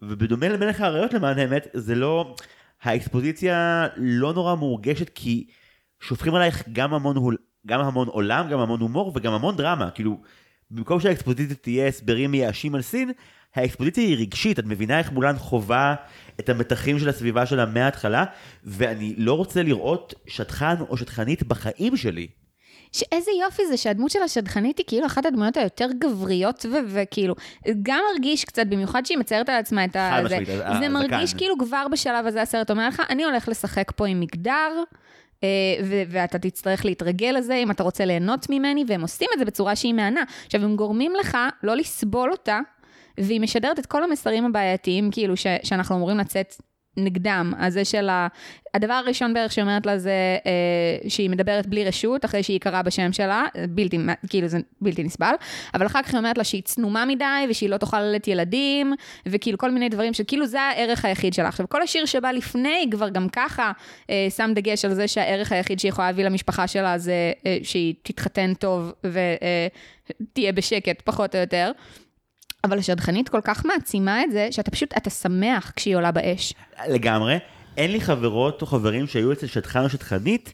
ובדומה 0.02 0.50
למלך 0.50 0.82
האריות 0.82 1.14
למען 1.14 1.40
האמת, 1.40 1.68
זה 1.74 1.96
לא... 1.96 2.36
האקספוזיציה 2.82 3.88
לא 3.98 4.34
נורא 4.34 4.56
מורגשת 4.56 5.10
כי 5.10 5.48
שופכים 6.00 6.36
עלייך 6.36 6.64
גם 6.74 6.94
המון. 6.94 7.36
גם 7.68 7.80
המון 7.80 8.08
עולם, 8.08 8.50
גם 8.50 8.60
המון 8.60 8.80
הומור 8.80 9.12
וגם 9.16 9.34
המון 9.34 9.56
דרמה. 9.56 9.92
כאילו, 9.92 10.22
במקום 10.72 11.00
שהאקספוזיציה 11.00 11.56
תהיה 11.56 11.88
הסברים 11.88 12.32
מייאשים 12.32 12.76
על 12.76 12.82
סין, 12.82 13.12
האקספוזיציה 13.56 14.04
היא 14.04 14.18
רגשית, 14.18 14.60
את 14.60 14.66
מבינה 14.66 15.00
איך 15.00 15.12
מולן 15.12 15.38
חווה 15.38 15.96
את 16.40 16.50
המתחים 16.50 17.00
של 17.00 17.10
הסביבה 17.10 17.46
שלה 17.46 17.66
מההתחלה, 17.66 18.26
ואני 18.64 19.14
לא 19.18 19.34
רוצה 19.34 19.64
לראות 19.64 20.14
שטחן 20.28 20.76
או 20.90 20.98
שטחנית 20.98 21.44
בחיים 21.44 21.98
שלי. 21.98 22.28
שאיזה 22.92 23.32
יופי 23.42 23.62
זה 23.70 23.78
שהדמות 23.78 24.12
של 24.12 24.22
השדכנית 24.22 24.78
היא 24.78 24.86
כאילו 24.88 25.06
אחת 25.06 25.26
הדמויות 25.26 25.58
היותר 25.58 25.88
גבריות 26.00 26.66
ו- 26.72 26.78
וכאילו, 26.88 27.36
גם 27.84 28.04
מרגיש 28.14 28.46
קצת, 28.46 28.68
במיוחד 28.68 29.06
שהיא 29.06 29.18
מציירת 29.18 29.50
על 29.50 29.56
עצמה 29.56 29.86
את 29.86 29.96
ה... 29.96 30.18
זה, 30.18 30.24
משמעית, 30.24 30.48
זה 30.48 30.68
הזקן. 30.68 30.92
מרגיש 30.92 31.34
כאילו 31.34 31.56
כבר 31.58 31.86
בשלב 31.92 32.26
הזה 32.26 32.42
הסרט 32.42 32.72
אומר 32.72 32.88
לך, 32.88 33.02
אני 33.10 33.24
הולך 33.24 33.50
לשחק 33.50 33.92
פה 33.96 34.08
עם 34.08 34.20
מגדר. 34.20 34.84
אה, 35.44 35.48
ו- 35.84 36.04
ואתה 36.10 36.40
תצטרך 36.40 36.86
להתרגל 36.86 37.36
לזה 37.38 37.56
אם 37.56 37.72
אתה 37.72 37.84
רוצה 37.84 38.06
ליהנות 38.06 38.50
ממני, 38.50 38.84
והם 38.88 39.02
עושים 39.02 39.28
את 39.34 39.40
זה 39.40 39.46
בצורה 39.46 39.76
שהיא 39.76 39.94
מהנה. 39.94 40.24
עכשיו, 40.46 40.64
הם 40.64 40.76
גורמים 40.76 41.14
לך 41.20 41.38
לא 41.64 41.76
לסבול 41.76 42.32
אותה, 42.32 42.60
והיא 43.18 43.42
משדרת 43.42 43.80
את 43.80 43.86
כל 43.86 44.04
המסרים 44.04 44.46
הבעייתיים, 44.46 45.12
כאילו, 45.12 45.38
ש- 45.38 45.48
שאנחנו 45.64 45.96
אמורים 45.96 46.18
לצאת 46.18 46.56
נגדם. 46.98 47.54
אז 47.58 47.74
זה 47.74 47.86
של 47.86 48.10
ה... 48.10 48.28
הדבר 48.74 48.94
הראשון 48.94 49.34
בערך 49.34 49.52
שהיא 49.52 49.64
אומרת 49.64 49.86
לה 49.86 49.98
זה 49.98 50.38
אה, 50.46 51.10
שהיא 51.10 51.30
מדברת 51.30 51.68
בלי 51.68 51.86
רשות, 51.86 52.26
אחרי 52.26 52.44
שהיא 52.44 52.60
קראה 52.60 52.84
בשם 52.84 53.14
שלה, 53.14 53.46
בלתי, 53.70 53.98
כאילו 54.30 54.48
זה 54.48 54.60
בלתי 54.82 55.04
נסבל, 55.04 55.34
אבל 55.74 55.86
אחר 55.86 56.02
כך 56.04 56.10
היא 56.10 56.18
אומרת 56.18 56.38
לה 56.38 56.44
שהיא 56.44 56.62
צנומה 56.64 57.06
מדי, 57.06 57.26
ושהיא 57.50 57.70
לא 57.70 57.78
תוכל 57.78 58.02
ללדת 58.02 58.28
ילדים, 58.28 58.94
וכאילו 59.26 59.58
כל 59.58 59.72
מיני 59.72 59.90
דברים 59.90 60.14
שכאילו 60.14 60.46
זה 60.46 60.62
הערך 60.62 61.06
היחיד 61.06 61.34
שלה. 61.34 61.48
עכשיו, 61.48 61.70
כל 61.70 61.82
השיר 61.82 62.06
שבא 62.06 62.32
לפני 62.32 62.88
כבר 62.92 63.10
גם 63.10 63.30
ככה 63.30 63.72
אה, 64.10 64.28
שם 64.36 64.52
דגש 64.56 64.86
על 64.86 64.94
זה 64.94 65.08
שהערך 65.08 65.52
היחיד 65.52 65.80
שהיא 65.80 65.90
יכולה 65.90 66.08
להביא 66.08 66.26
למשפחה 66.26 66.68
שלה 66.68 66.98
זה 66.98 67.32
אה, 67.46 67.58
שהיא 67.64 67.94
תתחתן 68.04 68.54
טוב 68.54 68.92
ותהיה 69.04 70.52
בשקט, 70.52 71.02
פחות 71.02 71.36
או 71.36 71.40
יותר. 71.40 71.72
אבל 72.66 72.80
השדכנית 72.80 73.30
כל 73.30 73.42
כך 73.44 73.66
מעצימה 73.66 74.24
את 74.24 74.32
זה, 74.32 74.48
שאתה 74.52 74.72
פשוט, 74.72 74.94
אתה 74.98 75.10
שמח 75.10 75.72
כשהיא 75.76 75.96
עולה 75.96 76.12
באש. 76.12 76.54
לגמרי. 76.90 77.38
אין 77.78 77.92
לי 77.92 78.02
חברות 78.02 78.62
או 78.62 78.68
חברים 78.68 79.08
שהיו 79.08 79.32
אצל 79.32 79.48
שטחן 79.48 79.84
או 79.84 79.90
שטחנית, 79.90 80.54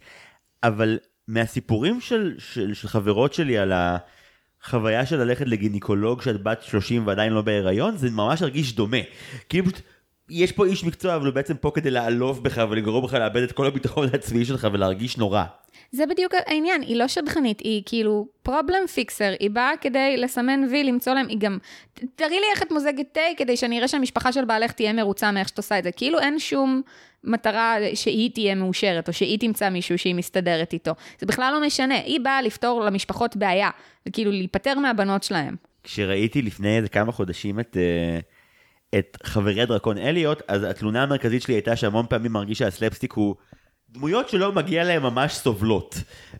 אבל 0.63 0.97
מהסיפורים 1.27 2.01
של, 2.01 2.35
של, 2.37 2.73
של 2.73 2.87
חברות 2.87 3.33
שלי 3.33 3.57
על 3.57 3.73
החוויה 3.75 5.05
של 5.05 5.17
ללכת 5.17 5.47
לגינקולוג 5.47 6.21
שאת 6.21 6.43
בת 6.43 6.61
30 6.63 7.07
ועדיין 7.07 7.33
לא 7.33 7.41
בהיריון, 7.41 7.97
זה 7.97 8.09
ממש 8.09 8.41
הרגיש 8.41 8.75
דומה. 8.75 8.97
כאילו 9.49 9.65
פשוט, 9.65 9.81
יש 10.29 10.51
פה 10.51 10.65
איש 10.65 10.83
מקצוע, 10.83 11.15
אבל 11.15 11.25
הוא 11.25 11.33
בעצם 11.33 11.57
פה 11.57 11.71
כדי 11.75 11.91
לעלוב 11.91 12.43
בך 12.43 12.65
ולגרום 12.69 13.05
לך 13.05 13.13
לאבד 13.13 13.41
את 13.41 13.51
כל 13.51 13.67
הביטחון 13.67 14.07
העצמי 14.13 14.45
שלך 14.45 14.67
ולהרגיש 14.73 15.17
נורא. 15.17 15.43
זה 15.91 16.05
בדיוק 16.05 16.33
העניין, 16.47 16.81
היא 16.81 16.95
לא 16.95 17.07
שדכנית, 17.07 17.59
היא 17.59 17.83
כאילו 17.85 18.27
פרובלם 18.43 18.87
פיקסר, 18.93 19.33
היא 19.39 19.49
באה 19.49 19.71
כדי 19.81 20.17
לסמן 20.17 20.63
וי, 20.71 20.83
למצוא 20.83 21.13
להם, 21.13 21.27
היא 21.27 21.37
גם, 21.39 21.57
תראי 22.15 22.39
לי 22.39 22.45
איך 22.53 22.63
את 22.63 22.71
מוזגת 22.71 23.05
תה, 23.11 23.21
כדי 23.37 23.57
שאני 23.57 23.77
אראה 23.77 23.87
שהמשפחה 23.87 24.31
של 24.31 24.45
בעלך 24.45 24.71
תהיה 24.71 24.93
מרוצה 24.93 25.31
מאיך 25.31 25.47
שאת 25.47 25.57
עושה 25.57 25.79
את 25.79 25.83
זה. 25.83 25.91
כאילו 25.91 26.19
אין 26.19 26.39
שום 26.39 26.81
מטרה 27.23 27.75
שהיא 27.93 28.31
תהיה 28.33 28.55
מאושרת, 28.55 29.07
או 29.07 29.13
שהיא 29.13 29.39
תמצא 29.39 29.69
מישהו 29.69 29.97
שהיא 29.97 30.15
מסתדרת 30.15 30.73
איתו. 30.73 30.91
זה 31.19 31.25
בכלל 31.25 31.53
לא 31.53 31.67
משנה, 31.67 31.95
היא 31.95 32.19
באה 32.19 32.41
לפתור 32.41 32.81
למשפחות 32.81 33.35
בעיה, 33.35 33.69
וכאילו 34.07 34.31
להיפטר 34.31 34.79
מהבנות 34.79 35.23
שלהם. 35.23 35.55
כשראיתי 35.83 36.41
לפני 36.41 36.77
איזה 36.77 36.89
כמה 36.89 37.11
חודשים 37.11 37.59
את, 37.59 37.77
אה, 37.77 38.19
את 38.99 39.17
חברי 39.23 39.61
הדרקון 39.61 39.97
אליוט, 39.97 40.41
אז 40.47 40.63
התלונה 40.63 41.03
המרכזית 41.03 41.41
שלי 41.41 41.53
הייתה 41.53 41.75
שהמון 41.75 42.05
פעמים 42.09 42.31
מרגיש 42.31 42.57
שהסלפסטיק 42.57 43.13
הוא 43.13 43.35
דמויות 43.91 44.29
שלא 44.29 44.51
מגיע 44.51 44.83
להם 44.83 45.03
ממש 45.03 45.33
סובלות. 45.33 45.95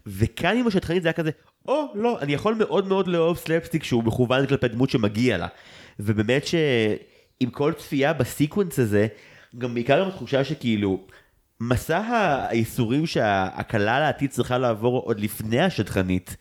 וכאן 0.06 0.58
עם 0.58 0.68
השטחנית 0.68 1.04
זה 1.04 1.08
היה 1.10 1.14
כזה, 1.14 1.32
או 1.68 1.92
לא, 1.96 2.20
אני 2.22 2.34
יכול 2.34 2.56
מאוד 2.56 2.88
מאוד 2.88 3.08
לאהוב 3.08 3.38
סלפסטיק 3.38 3.84
שהוא 3.84 4.04
מכוון 4.04 4.46
כלפי 4.46 4.68
דמות 4.68 4.90
שמגיע 4.90 5.38
לה. 5.38 5.48
ובאמת 6.00 6.48
שעם 6.48 7.50
כל 7.52 7.74
צפייה 7.74 8.14
בסיקוונס 8.14 8.80
הזה, 8.80 9.08
גם 9.58 9.74
בעיקר 9.74 10.02
עם 10.02 10.08
התחושה 10.08 10.44
שכאילו, 10.44 11.00
מסע 11.60 12.02
הייסורים 12.50 13.06
שהכלה 13.06 14.00
לעתיד 14.00 14.30
צריכה 14.30 14.58
לעבור 14.58 15.00
עוד 15.00 15.20
לפני 15.20 15.60
השדכנית, 15.60 16.36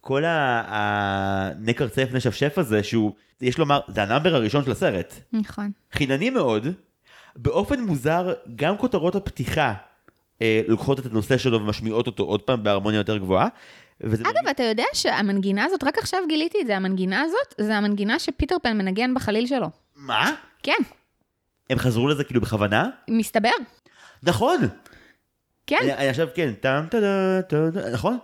כל 0.00 0.24
ה- 0.24 0.62
הנקרצף 0.66 2.08
נשפשף 2.12 2.58
הזה 2.58 2.82
שהוא, 2.82 3.12
יש 3.40 3.58
לומר, 3.58 3.80
זה 3.88 4.02
ה 4.02 4.07
number 4.07 4.34
הראשון 4.34 4.64
של 4.64 4.70
הסרט. 4.70 5.14
נכון. 5.32 5.70
חינני 5.92 6.30
מאוד, 6.30 6.66
באופן 7.36 7.80
מוזר, 7.80 8.32
גם 8.56 8.76
כותרות 8.78 9.14
הפתיחה 9.14 9.74
אה, 10.42 10.60
לוקחות 10.68 10.98
את 11.00 11.06
הנושא 11.06 11.38
שלו 11.38 11.60
ומשמיעות 11.60 12.06
אותו 12.06 12.22
עוד 12.22 12.42
פעם 12.42 12.62
בהרמוניה 12.62 12.98
יותר 12.98 13.16
גבוהה. 13.18 13.48
וזה 14.00 14.22
אגב, 14.24 14.48
אתה 14.50 14.62
יודע 14.62 14.84
שהמנגינה 14.94 15.64
הזאת, 15.64 15.84
רק 15.84 15.98
עכשיו 15.98 16.20
גיליתי 16.28 16.58
את 16.60 16.66
זה, 16.66 16.76
המנגינה 16.76 17.20
הזאת, 17.20 17.54
זה 17.60 17.76
המנגינה 17.76 18.18
שפיטר 18.18 18.56
פן 18.62 18.78
מנגן 18.78 19.14
בחליל 19.14 19.46
שלו. 19.46 19.66
מה? 19.96 20.32
כן, 20.62 20.72
הם 21.70 21.78
חזרו 21.78 22.08
לזה 22.08 22.24
כאילו 22.24 22.40
בכוונה? 22.40 22.90
מסתבר. 23.10 23.50
נכון! 24.22 24.56
כן, 25.66 25.76
אני 25.82 25.92
אני 25.94 26.08
עכשיו 26.08 26.28
כן, 26.34 26.52
טם 26.60 26.84
טדה 26.90 27.42
טדה, 27.48 27.90
נכון? 27.92 28.18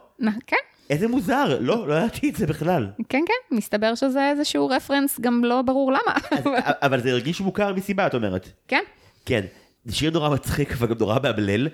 כן, 0.47 0.57
איזה 0.91 1.09
מוזר, 1.09 1.57
לא, 1.61 1.89
לא 1.89 1.95
ידעתי 1.95 2.31
את 2.31 2.37
זה 2.37 2.47
בכלל. 2.47 2.87
כן, 3.09 3.21
כן, 3.27 3.57
מסתבר 3.57 3.95
שזה 3.95 4.31
איזשהו 4.31 4.69
רפרנס, 4.69 5.21
גם 5.21 5.45
לא 5.45 5.63
ברור 5.63 5.93
למה. 5.93 6.15
אז- 6.31 6.45
אבל 6.87 7.01
זה 7.01 7.11
הרגיש 7.11 7.41
מוכר 7.41 7.75
מסיבה, 7.75 8.07
את 8.07 8.15
אומרת. 8.15 8.49
כן, 8.69 8.83
כן. 9.27 9.45
זה 9.85 9.95
שיר 9.95 10.11
נורא 10.11 10.29
מצחיק 10.29 10.73
אבל 10.73 10.87
גם 10.87 10.97
נורא 10.99 11.19
מאמלל. 11.23 11.69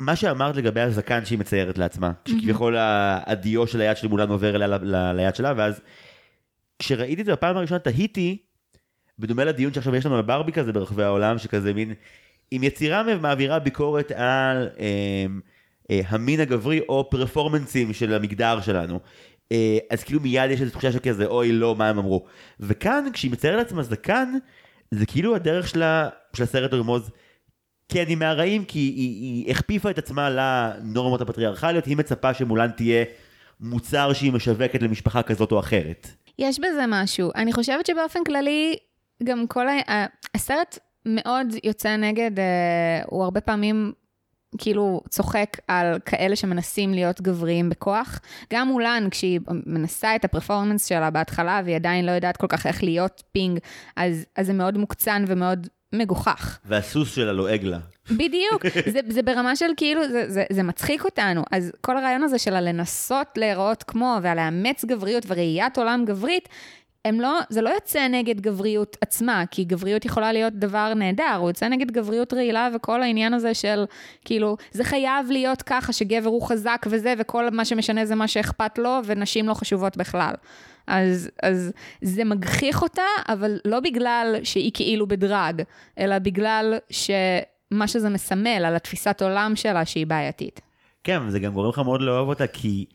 מה 0.00 0.16
שאמרת 0.16 0.56
לגבי 0.56 0.80
הזקן 0.80 1.24
שהיא 1.24 1.38
מציירת 1.38 1.78
לעצמה, 1.78 2.12
שכביכול 2.28 2.76
הדיו 2.78 3.66
של 3.66 3.80
היד 3.80 3.96
של 3.96 4.08
מולן 4.08 4.28
עובר 4.30 4.56
אליה 4.56 5.12
ליד 5.12 5.34
שלה, 5.34 5.52
ואז 5.56 5.80
כשראיתי 6.78 7.20
את 7.20 7.26
זה 7.26 7.32
בפעם 7.32 7.56
הראשונה 7.56 7.78
תהיתי, 7.78 8.38
בדומה 9.18 9.44
לדיון 9.44 9.72
שעכשיו 9.72 9.96
יש 9.96 10.06
לנו 10.06 10.16
על 10.16 10.22
ברבי 10.22 10.52
כזה 10.52 10.72
ברחבי 10.72 11.02
העולם, 11.02 11.38
שכזה 11.38 11.74
מין, 11.74 11.94
אם 12.52 12.60
יצירה 12.62 13.16
מעבירה 13.20 13.58
ביקורת 13.58 14.10
על 14.10 14.68
אה, 14.78 15.26
אה, 15.90 16.00
המין 16.08 16.40
הגברי 16.40 16.80
או 16.88 17.10
פרפורמנסים 17.10 17.92
של 17.92 18.14
המגדר 18.14 18.60
שלנו, 18.60 19.00
אה, 19.52 19.78
אז 19.90 20.04
כאילו 20.04 20.20
מיד 20.20 20.50
יש 20.50 20.60
איזו 20.60 20.70
תחושה 20.70 20.92
של 20.92 20.98
כזה, 20.98 21.26
אוי 21.26 21.52
לא, 21.52 21.76
מה 21.76 21.88
הם 21.88 21.98
אמרו. 21.98 22.26
וכאן, 22.60 23.04
כשהיא 23.12 23.32
מציירת 23.32 23.58
לעצמה 23.58 23.82
זקן, 23.82 24.32
זה 24.90 25.06
כאילו 25.06 25.34
הדרך 25.34 25.68
שלה, 25.68 26.08
של 26.36 26.42
הסרט 26.42 26.72
לרמוז, 26.72 27.10
כן, 27.88 28.04
היא 28.08 28.16
מהרעים, 28.16 28.64
כי 28.64 28.78
היא, 28.78 29.22
היא 29.22 29.50
הכפיפה 29.50 29.90
את 29.90 29.98
עצמה 29.98 30.30
לנורמות 30.30 31.20
הפטריארכליות, 31.20 31.84
היא 31.84 31.96
מצפה 31.96 32.34
שמולן 32.34 32.70
תהיה 32.70 33.04
מוצר 33.60 34.12
שהיא 34.12 34.32
משווקת 34.32 34.82
למשפחה 34.82 35.22
כזאת 35.22 35.52
או 35.52 35.60
אחרת. 35.60 36.08
יש 36.38 36.58
בזה 36.58 36.84
משהו. 36.88 37.30
אני 37.34 37.52
חושבת 37.52 37.86
שבאופן 37.86 38.24
כללי, 38.24 38.76
גם 39.22 39.46
כל 39.46 39.68
ה... 39.68 40.06
הסרט 40.34 40.78
מאוד 41.06 41.46
יוצא 41.64 41.96
נגד, 41.96 42.38
אה, 42.38 43.02
הוא 43.06 43.24
הרבה 43.24 43.40
פעמים 43.40 43.92
כאילו 44.58 45.00
צוחק 45.08 45.56
על 45.68 45.98
כאלה 46.04 46.36
שמנסים 46.36 46.94
להיות 46.94 47.20
גבריים 47.20 47.70
בכוח. 47.70 48.20
גם 48.52 48.68
מולן, 48.68 49.08
כשהיא 49.10 49.40
מנסה 49.66 50.16
את 50.16 50.24
הפרפורמנס 50.24 50.86
שלה 50.86 51.10
בהתחלה, 51.10 51.60
והיא 51.64 51.76
עדיין 51.76 52.06
לא 52.06 52.10
יודעת 52.10 52.36
כל 52.36 52.46
כך 52.46 52.66
איך 52.66 52.82
להיות 52.82 53.22
פינג, 53.32 53.58
אז, 53.96 54.24
אז 54.36 54.46
זה 54.46 54.52
מאוד 54.52 54.78
מוקצן 54.78 55.24
ומאוד 55.26 55.66
מגוחך. 55.92 56.58
והסוס 56.64 57.14
שלה 57.14 57.32
לועג 57.32 57.64
לה. 57.64 57.78
בדיוק, 58.10 58.66
זה, 58.92 59.00
זה 59.08 59.22
ברמה 59.22 59.56
של 59.56 59.70
כאילו, 59.76 60.08
זה, 60.08 60.24
זה, 60.28 60.44
זה 60.52 60.62
מצחיק 60.62 61.04
אותנו. 61.04 61.42
אז 61.50 61.72
כל 61.80 61.96
הרעיון 61.96 62.22
הזה 62.22 62.38
של 62.38 62.54
הלנסות 62.54 63.26
להיראות 63.36 63.82
כמו, 63.82 64.18
והלאמץ 64.22 64.84
גבריות 64.84 65.24
וראיית 65.28 65.78
עולם 65.78 66.04
גברית, 66.04 66.48
הם 67.04 67.20
לא, 67.20 67.38
זה 67.48 67.60
לא 67.60 67.70
יוצא 67.70 68.08
נגד 68.08 68.40
גבריות 68.40 68.96
עצמה, 69.00 69.44
כי 69.50 69.64
גבריות 69.64 70.04
יכולה 70.04 70.32
להיות 70.32 70.52
דבר 70.52 70.94
נהדר, 70.94 71.36
הוא 71.38 71.50
יוצא 71.50 71.68
נגד 71.68 71.90
גבריות 71.90 72.34
רעילה 72.34 72.68
וכל 72.74 73.02
העניין 73.02 73.34
הזה 73.34 73.54
של, 73.54 73.84
כאילו, 74.24 74.56
זה 74.70 74.84
חייב 74.84 75.30
להיות 75.30 75.62
ככה 75.62 75.92
שגבר 75.92 76.28
הוא 76.28 76.42
חזק 76.42 76.86
וזה, 76.90 77.14
וכל 77.18 77.50
מה 77.50 77.64
שמשנה 77.64 78.04
זה 78.04 78.14
מה 78.14 78.28
שאכפת 78.28 78.78
לו, 78.78 78.98
ונשים 79.04 79.48
לא 79.48 79.54
חשובות 79.54 79.96
בכלל. 79.96 80.34
אז, 80.88 81.30
אז 81.42 81.72
זה 82.02 82.24
מגחיך 82.24 82.82
אותה, 82.82 83.02
אבל 83.28 83.58
לא 83.64 83.80
בגלל 83.80 84.36
שהיא 84.42 84.70
כאילו 84.74 85.06
בדרג, 85.06 85.62
אלא 85.98 86.18
בגלל 86.18 86.74
שמה 86.90 87.88
שזה 87.88 88.08
מסמל 88.08 88.64
על 88.64 88.76
התפיסת 88.76 89.22
עולם 89.22 89.52
שלה 89.56 89.84
שהיא 89.84 90.06
בעייתית. 90.06 90.60
כן, 91.04 91.30
זה 91.30 91.38
גם 91.38 91.52
גורם 91.52 91.68
לך 91.68 91.78
מאוד 91.78 92.00
לאהוב 92.00 92.28
אותה, 92.28 92.46
כי 92.46 92.86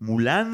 מולן, 0.00 0.52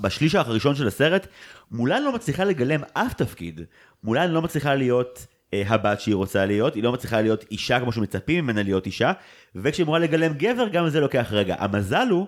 בשליש 0.00 0.34
הראשון 0.34 0.74
של 0.74 0.86
הסרט, 0.86 1.26
מולן 1.70 2.02
לא 2.02 2.12
מצליחה 2.12 2.44
לגלם 2.44 2.80
אף 2.92 3.14
תפקיד. 3.14 3.60
מולן 4.04 4.30
לא 4.30 4.42
מצליחה 4.42 4.74
להיות 4.74 5.26
אה, 5.54 5.62
הבת 5.66 6.00
שהיא 6.00 6.14
רוצה 6.14 6.46
להיות, 6.46 6.74
היא 6.74 6.82
לא 6.82 6.92
מצליחה 6.92 7.20
להיות 7.20 7.44
אישה 7.50 7.80
כמו 7.80 7.92
שמצפים 7.92 8.44
ממנה 8.44 8.62
להיות 8.62 8.86
אישה, 8.86 9.12
וכשהיא 9.54 9.84
אמורה 9.84 9.98
לגלם 9.98 10.32
גבר, 10.34 10.68
גם 10.68 10.88
זה 10.88 11.00
לוקח 11.00 11.28
רגע. 11.30 11.56
המזל 11.58 12.08
הוא 12.10 12.26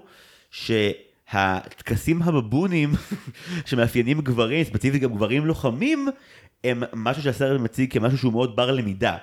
שהטקסים 1.32 2.22
הבבונים 2.22 2.92
שמאפיינים 3.66 4.20
גברים, 4.20 4.64
ספציפית 4.64 5.02
גם 5.02 5.14
גברים 5.14 5.46
לוחמים, 5.46 6.08
הם 6.64 6.82
משהו 6.92 7.22
שהסרט 7.22 7.60
מציג 7.60 7.92
כמשהו 7.92 8.18
שהוא 8.18 8.32
מאוד 8.32 8.56
בר 8.56 8.70
למידה. 8.70 9.16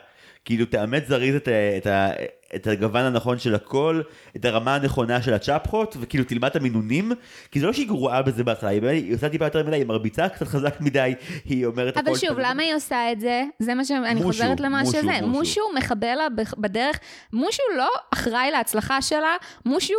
כאילו 0.45 0.66
תאמץ 0.66 1.08
זריז 1.08 1.36
את, 1.36 1.47
את, 1.78 1.88
ה- 1.88 2.12
את 2.56 2.68
הגוון 2.68 3.06
הנכון 3.06 3.39
של 3.39 3.56
הכל, 3.56 4.02
את 4.36 4.45
הרמה 4.45 4.76
הנכונה 4.76 5.22
של 5.22 5.34
הצ'פחות, 5.34 5.98
וכאילו 6.00 6.24
תלמד 6.24 6.50
את 6.50 6.56
המינונים, 6.56 7.12
כי 7.52 7.60
זה 7.60 7.66
לא 7.66 7.74
שהיא 7.74 7.88
גרועה 7.88 8.22
בזה 8.22 8.43
בהתחלה, 8.43 8.70
היא, 8.70 9.16
עושה 9.16 9.30
טיפה 9.30 9.45
יותר 9.45 9.68
מדי, 9.68 9.76
היא 9.76 9.86
מרביצה 9.86 10.30
קצת 10.30 10.48
חזק 10.48 10.82
מדי, 10.82 11.14
היא 11.45 11.66
אומרת 11.66 11.98
אבל 11.98 12.08
הכל 12.08 12.18
שוב, 12.18 12.34
תמיד. 12.34 12.45
למה 12.45 12.64
היא 12.64 12.76
עושה 12.76 13.12
את 13.12 13.20
זה? 13.20 13.43
זה 13.60 13.74
מה 13.74 13.86
שאני 13.86 14.24
חוזרת 14.24 14.60
למה 14.60 14.80
מושו, 14.80 14.91
שזה. 14.91 15.22
מושו. 15.22 15.28
מושו 15.28 15.62
מחבל 15.78 16.16
לה 16.16 16.28
בדרך, 16.58 17.00
מושו 17.34 17.64
לא 17.78 17.89
אחראי 18.14 18.52
להצלחה 18.52 19.02
שלה, 19.02 19.36
מושו, 19.66 19.93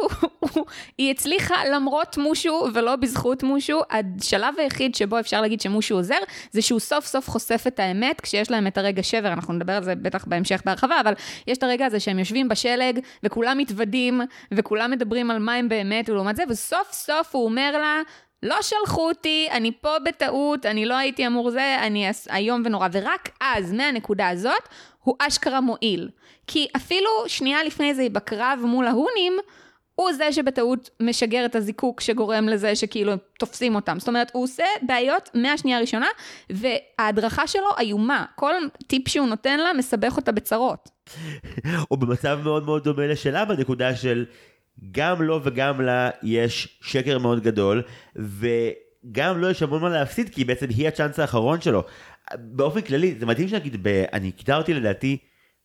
היא 0.99 1.11
הצליחה 1.11 1.55
למרות 1.72 2.18
מושו 2.18 2.66
ולא 2.74 2.96
בזכות 2.96 3.42
מושו. 3.42 3.80
השלב 3.90 4.55
היחיד 4.59 4.94
שבו 4.94 5.20
אפשר 5.20 5.40
להגיד 5.40 5.61
שמושו 5.61 5.94
עוזר, 5.94 6.18
זה 6.51 6.62
שהוא 6.62 6.80
סוף 6.80 7.07
סוף 7.07 7.30
חושף 7.30 7.64
את 7.66 7.80
האמת, 7.80 8.20
כשיש 8.20 8.51
להם 8.51 8.66
את 8.66 8.78
הרגע 8.78 9.03
שבר, 9.03 9.32
אנחנו 9.32 9.55
נדבר 9.55 9.72
על 9.72 9.84
זה 9.84 9.94
בטח 9.94 10.24
בהמשך 10.24 10.62
בהרחבה, 10.64 11.01
אבל 11.01 11.12
יש 11.46 11.59
את 11.59 11.62
הרגע 11.62 11.86
הזה 11.86 12.01
שהם 12.01 12.18
יושבים 12.18 12.38
בשלג, 12.49 13.01
וכולם 13.22 13.59
מתוודים, 13.59 14.20
וכולם 14.53 14.91
מדברים 14.91 15.30
על 15.30 15.39
מה 15.39 15.55
הם 15.55 15.68
באמת, 15.68 16.09
ולעומת 16.09 16.36
זה, 16.36 16.43
וסוף 16.49 16.93
סוף 16.93 17.34
הוא 17.34 17.45
אומר 17.45 17.78
לה, 17.78 18.01
לא 18.43 18.62
שלחו 18.62 19.09
אותי, 19.09 19.49
אני 19.51 19.72
פה 19.80 19.99
בטעות, 20.05 20.66
אני 20.66 20.86
לא 20.86 20.95
הייתי 20.95 21.26
אמור 21.26 21.51
זה, 21.51 21.76
אני 21.82 22.11
איום 22.34 22.62
ונורא. 22.64 22.89
ורק 22.93 23.28
אז, 23.41 23.72
מהנקודה 23.72 24.28
הזאת, 24.28 24.68
הוא 25.03 25.14
אשכרה 25.18 25.61
מועיל. 25.61 26.09
כי 26.47 26.66
אפילו 26.76 27.11
שנייה 27.26 27.64
לפני 27.64 27.95
זה, 27.95 28.07
בקרב 28.12 28.61
מול 28.64 28.86
ההונים, 28.86 29.39
הוא 29.95 30.12
זה 30.12 30.32
שבטעות 30.32 30.91
משגר 31.01 31.45
את 31.45 31.57
הזיקוק 31.57 32.01
שגורם 32.01 32.49
לזה 32.49 32.76
שכאילו 32.76 33.12
תופסים 33.39 33.74
אותם. 33.74 33.99
זאת 33.99 34.09
אומרת, 34.09 34.30
הוא 34.34 34.45
עושה 34.45 34.64
בעיות 34.82 35.30
מהשנייה 35.34 35.78
הראשונה, 35.78 36.07
וההדרכה 36.51 37.47
שלו 37.47 37.68
איומה. 37.78 38.24
כל 38.34 38.55
טיפ 38.86 39.09
שהוא 39.09 39.26
נותן 39.26 39.61
לה 39.61 39.72
מסבך 39.72 40.16
אותה 40.16 40.32
בצרות. 40.32 40.89
הוא 41.88 41.98
במצב 41.98 42.40
מאוד 42.44 42.64
מאוד 42.64 42.84
דומה 42.84 43.06
לשלה 43.06 43.44
בנקודה 43.44 43.96
של 43.96 44.24
גם 44.90 45.22
לו 45.22 45.40
וגם 45.44 45.80
לה 45.80 46.11
יש 46.22 46.78
שקר 46.82 47.18
מאוד 47.18 47.42
גדול, 47.42 47.82
וגם 48.16 49.40
לו 49.40 49.50
יש 49.50 49.62
המון 49.62 49.82
מה 49.82 49.88
להפסיד, 49.88 50.28
כי 50.28 50.44
בעצם 50.44 50.66
היא 50.68 50.88
הצ'אנס 50.88 51.18
האחרון 51.18 51.61
שלו. 51.61 51.84
באופן 52.34 52.80
כללי, 52.80 53.14
זה 53.20 53.26
מדהים 53.26 53.48
שנגיד, 53.48 53.76
ב... 53.82 54.04
אני 54.12 54.32
קידרתי 54.32 54.74
לדעתי 54.74 55.18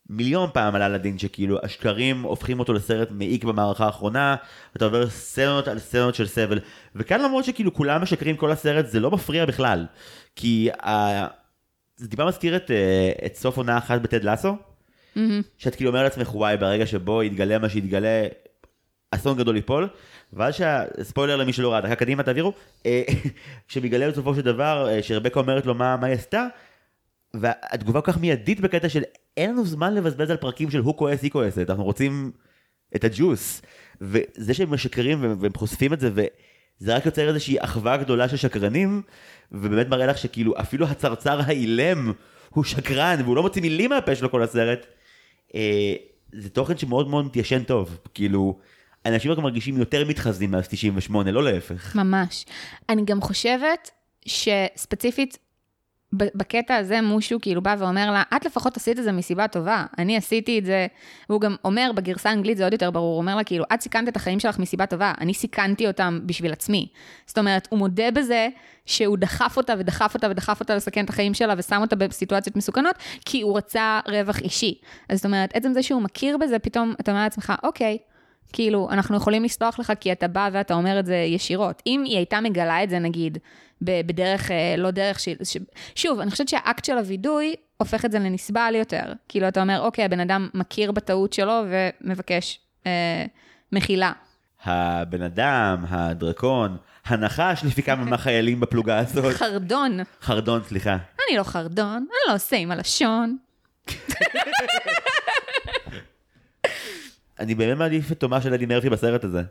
מיליון 0.09 0.49
פעם 0.53 0.75
על 0.75 0.81
אלאדין, 0.81 1.17
שכאילו 1.17 1.57
השקרים 1.63 2.21
הופכים 2.21 2.59
אותו 2.59 2.73
לסרט 2.73 3.07
מעיק 3.11 3.43
במערכה 3.43 3.85
האחרונה, 3.85 4.35
אתה 4.77 4.85
עובר 4.85 5.09
סצנות 5.09 5.67
על 5.67 5.79
סצנות 5.79 6.15
של 6.15 6.27
סבל, 6.27 6.59
וכאן 6.95 7.21
למרות 7.21 7.45
שכאילו 7.45 7.73
כולם 7.73 8.01
משקרים 8.01 8.37
כל 8.37 8.51
הסרט, 8.51 8.85
זה 8.87 8.99
לא 8.99 9.11
מפריע 9.11 9.45
בכלל, 9.45 9.85
כי 10.35 10.69
ה... 10.85 11.27
זה 11.95 12.09
טיפה 12.09 12.25
מזכיר 12.25 12.55
את, 12.55 12.71
אה, 12.71 13.11
את 13.25 13.35
סוף 13.35 13.57
עונה 13.57 13.77
אחת 13.77 14.01
בטד 14.01 14.23
לסו, 14.23 14.57
שאת 15.57 15.75
כאילו 15.75 15.89
אומר 15.89 16.03
לעצמך 16.03 16.35
וואי 16.35 16.57
ברגע 16.57 16.85
שבו 16.85 17.23
יתגלה 17.23 17.59
מה 17.59 17.69
שיתגלה 17.69 18.27
אסון 19.11 19.37
גדול 19.37 19.55
ייפול. 19.55 19.87
ואז 20.33 20.55
שהספוילר 20.55 21.35
למי 21.35 21.53
שלא 21.53 21.71
ראה 21.71 21.81
דקה 21.81 21.95
קדימה 21.95 22.23
תעבירו. 22.23 22.53
אה, 22.85 23.03
שמתגלה 23.67 24.11
בסופו 24.11 24.35
של 24.35 24.41
דבר 24.41 24.89
אה, 24.89 25.03
שרבקה 25.03 25.39
אומרת 25.39 25.65
לו 25.65 25.73
מה, 25.73 25.97
מה 25.97 26.07
היא 26.07 26.15
עשתה 26.15 26.47
והתגובה 27.33 28.01
כל 28.01 28.11
כך 28.11 28.17
מיידית 28.17 28.59
בקטע 28.59 28.89
של 28.89 29.03
אין 29.37 29.49
לנו 29.49 29.65
זמן 29.65 29.93
לבזבז 29.93 30.29
על 30.29 30.37
פרקים 30.37 30.71
של 30.71 30.79
הוא 30.79 30.97
כועס 30.97 31.21
היא 31.21 31.31
כועסת 31.31 31.69
אנחנו 31.69 31.83
רוצים 31.83 32.31
את 32.95 33.03
הג'וס. 33.03 33.61
וזה 34.01 34.53
שהם 34.53 34.73
משקרים 34.73 35.35
והם 35.39 35.53
חושפים 35.57 35.93
את 35.93 35.99
זה 35.99 36.09
וזה 36.13 36.95
רק 36.95 37.05
יוצר 37.05 37.27
איזושהי 37.27 37.57
אחווה 37.59 37.97
גדולה 37.97 38.29
של 38.29 38.37
שקרנים 38.37 39.01
ובאמת 39.51 39.87
מראה 39.87 40.05
לך 40.05 40.17
שכאילו 40.17 40.59
אפילו 40.59 40.87
הצרצר 40.87 41.39
האילם 41.45 42.11
הוא 42.49 42.63
שקרן 42.63 43.19
והוא 43.23 43.35
לא 43.35 43.41
מוציא 43.41 43.61
מילים 43.61 43.89
מהפה 43.89 44.15
שלו 44.15 44.31
כל 44.31 44.43
הסרט. 44.43 44.85
אה, 45.55 45.95
זה 46.33 46.49
תוכן 46.49 46.77
שמאוד 46.77 47.07
מאוד 47.07 47.25
מתיישן 47.25 47.63
טוב 47.63 47.97
כאילו 48.13 48.59
אנשים 49.05 49.31
רק 49.31 49.37
מרגישים 49.37 49.77
יותר 49.77 50.05
מתחזים 50.05 50.51
מאז 50.51 50.67
98 50.67 51.31
לא 51.31 51.43
להפך. 51.43 51.95
ממש. 51.95 52.45
אני 52.89 53.05
גם 53.05 53.21
חושבת 53.21 53.91
שספציפית, 54.25 55.37
בקטע 56.13 56.75
הזה 56.75 57.01
מושו 57.01 57.37
כאילו 57.41 57.61
בא 57.61 57.75
ואומר 57.79 58.11
לה, 58.11 58.23
את 58.35 58.45
לפחות 58.45 58.77
עשית 58.77 58.99
את 58.99 59.03
זה 59.03 59.11
מסיבה 59.11 59.47
טובה, 59.47 59.85
אני 59.97 60.17
עשיתי 60.17 60.59
את 60.59 60.65
זה, 60.65 60.87
והוא 61.29 61.41
גם 61.41 61.55
אומר 61.65 61.91
בגרסה 61.95 62.29
האנגלית 62.29 62.57
זה 62.57 62.63
עוד 62.63 62.73
יותר 62.73 62.91
ברור, 62.91 63.13
הוא 63.13 63.21
אומר 63.21 63.35
לה 63.35 63.43
כאילו, 63.43 63.65
את 63.73 63.81
סיכנת 63.81 64.07
את 64.07 64.15
החיים 64.15 64.39
שלך 64.39 64.59
מסיבה 64.59 64.85
טובה, 64.85 65.13
אני 65.21 65.33
סיכנתי 65.33 65.87
אותם 65.87 66.19
בשביל 66.25 66.51
עצמי. 66.51 66.87
זאת 67.25 67.37
אומרת, 67.37 67.67
הוא 67.71 67.79
מודה 67.79 68.11
בזה 68.11 68.47
שהוא 68.85 69.17
דחף 69.17 69.57
אותה 69.57 69.73
ודחף 69.77 70.11
אותה 70.13 70.27
ודחף 70.29 70.59
אותה 70.59 70.75
לסכן 70.75 71.05
את 71.05 71.09
החיים 71.09 71.33
שלה 71.33 71.53
ושם 71.57 71.81
אותה 71.81 71.95
בסיטואציות 71.95 72.55
מסוכנות, 72.55 72.95
כי 73.25 73.41
הוא 73.41 73.57
רצה 73.57 73.99
רווח 74.07 74.39
אישי. 74.39 74.79
אז 75.09 75.17
זאת 75.17 75.25
אומרת, 75.25 75.55
עצם 75.55 75.73
זה 75.73 75.83
שהוא 75.83 76.01
מכיר 76.01 76.37
בזה, 76.37 76.59
פתאום 76.59 76.93
אתה 76.99 77.11
אומר 77.11 77.23
לעצמך, 77.23 77.53
אוקיי, 77.63 77.97
כאילו, 78.53 78.89
אנחנו 78.91 79.17
יכולים 79.17 79.43
לסלוח 79.43 79.79
לך 79.79 79.93
כי 79.99 80.11
אתה 80.11 80.27
בא 80.27 80.49
ואתה 80.53 80.73
אומר 80.73 80.99
את 80.99 81.05
זה 81.05 81.15
ישירות. 81.15 81.81
אם 81.87 82.03
היא 82.05 82.17
הייתה 82.17 82.41
מגלה 82.41 82.83
את 82.83 82.89
זה, 82.89 82.99
נגיד, 82.99 83.37
בדרך, 83.85 84.51
אה, 84.51 84.75
לא 84.77 84.91
דרך 84.91 85.19
ש... 85.19 85.29
ש... 85.43 85.57
שוב, 85.95 86.19
אני 86.19 86.31
חושבת 86.31 86.47
שהאקט 86.49 86.85
של 86.85 86.97
הווידוי 86.97 87.55
הופך 87.77 88.05
את 88.05 88.11
זה 88.11 88.19
לנסבל 88.19 88.73
יותר. 88.75 89.03
כאילו, 89.29 89.47
אתה 89.47 89.61
אומר, 89.61 89.81
אוקיי, 89.81 90.05
הבן 90.05 90.19
אדם 90.19 90.49
מכיר 90.53 90.91
בטעות 90.91 91.33
שלו 91.33 91.61
ומבקש 91.69 92.59
אה, 92.87 93.25
מחילה. 93.71 94.11
הבן 94.63 95.21
אדם, 95.21 95.85
הדרקון, 95.89 96.77
הנחש 97.05 97.63
לפי 97.63 97.83
כמה 97.83 98.05
מהחיילים 98.05 98.59
בפלוגה 98.59 98.97
הזאת. 98.97 99.33
חרדון. 99.33 99.99
חרדון 100.21 100.61
סליחה. 100.63 100.97
אני 101.29 101.37
לא 101.37 101.43
חרדון, 101.43 101.95
אני 101.95 102.17
לא 102.27 102.33
עושה 102.33 102.55
עם 102.55 102.71
הלשון. 102.71 103.37
אני 107.39 107.55
באמת 107.55 107.77
מעדיף 107.77 108.11
את 108.11 108.19
תומה 108.19 108.41
של 108.41 108.53
אדי 108.53 108.65
מרפי 108.65 108.89
בסרט 108.89 109.23
הזה. 109.23 109.41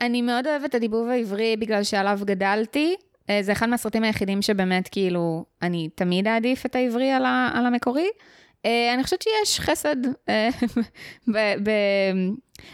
אני 0.00 0.22
מאוד 0.22 0.46
אוהבת 0.46 0.70
את 0.70 0.74
הדיבוב 0.74 1.08
העברי 1.08 1.56
בגלל 1.56 1.82
שעליו 1.82 2.20
גדלתי. 2.24 2.96
אה, 3.30 3.42
זה 3.42 3.52
אחד 3.52 3.68
מהסרטים 3.68 4.02
היחידים 4.04 4.42
שבאמת, 4.42 4.88
כאילו, 4.88 5.44
אני 5.62 5.88
תמיד 5.94 6.28
אעדיף 6.28 6.66
את 6.66 6.76
העברי 6.76 7.10
על, 7.10 7.24
ה, 7.24 7.50
על 7.54 7.66
המקורי. 7.66 8.08
אה, 8.66 8.94
אני 8.94 9.04
חושבת 9.04 9.22
שיש 9.22 9.60
חסד, 9.60 9.96
אה, 10.28 10.48
ב- 11.34 11.54
ב- 11.62 12.30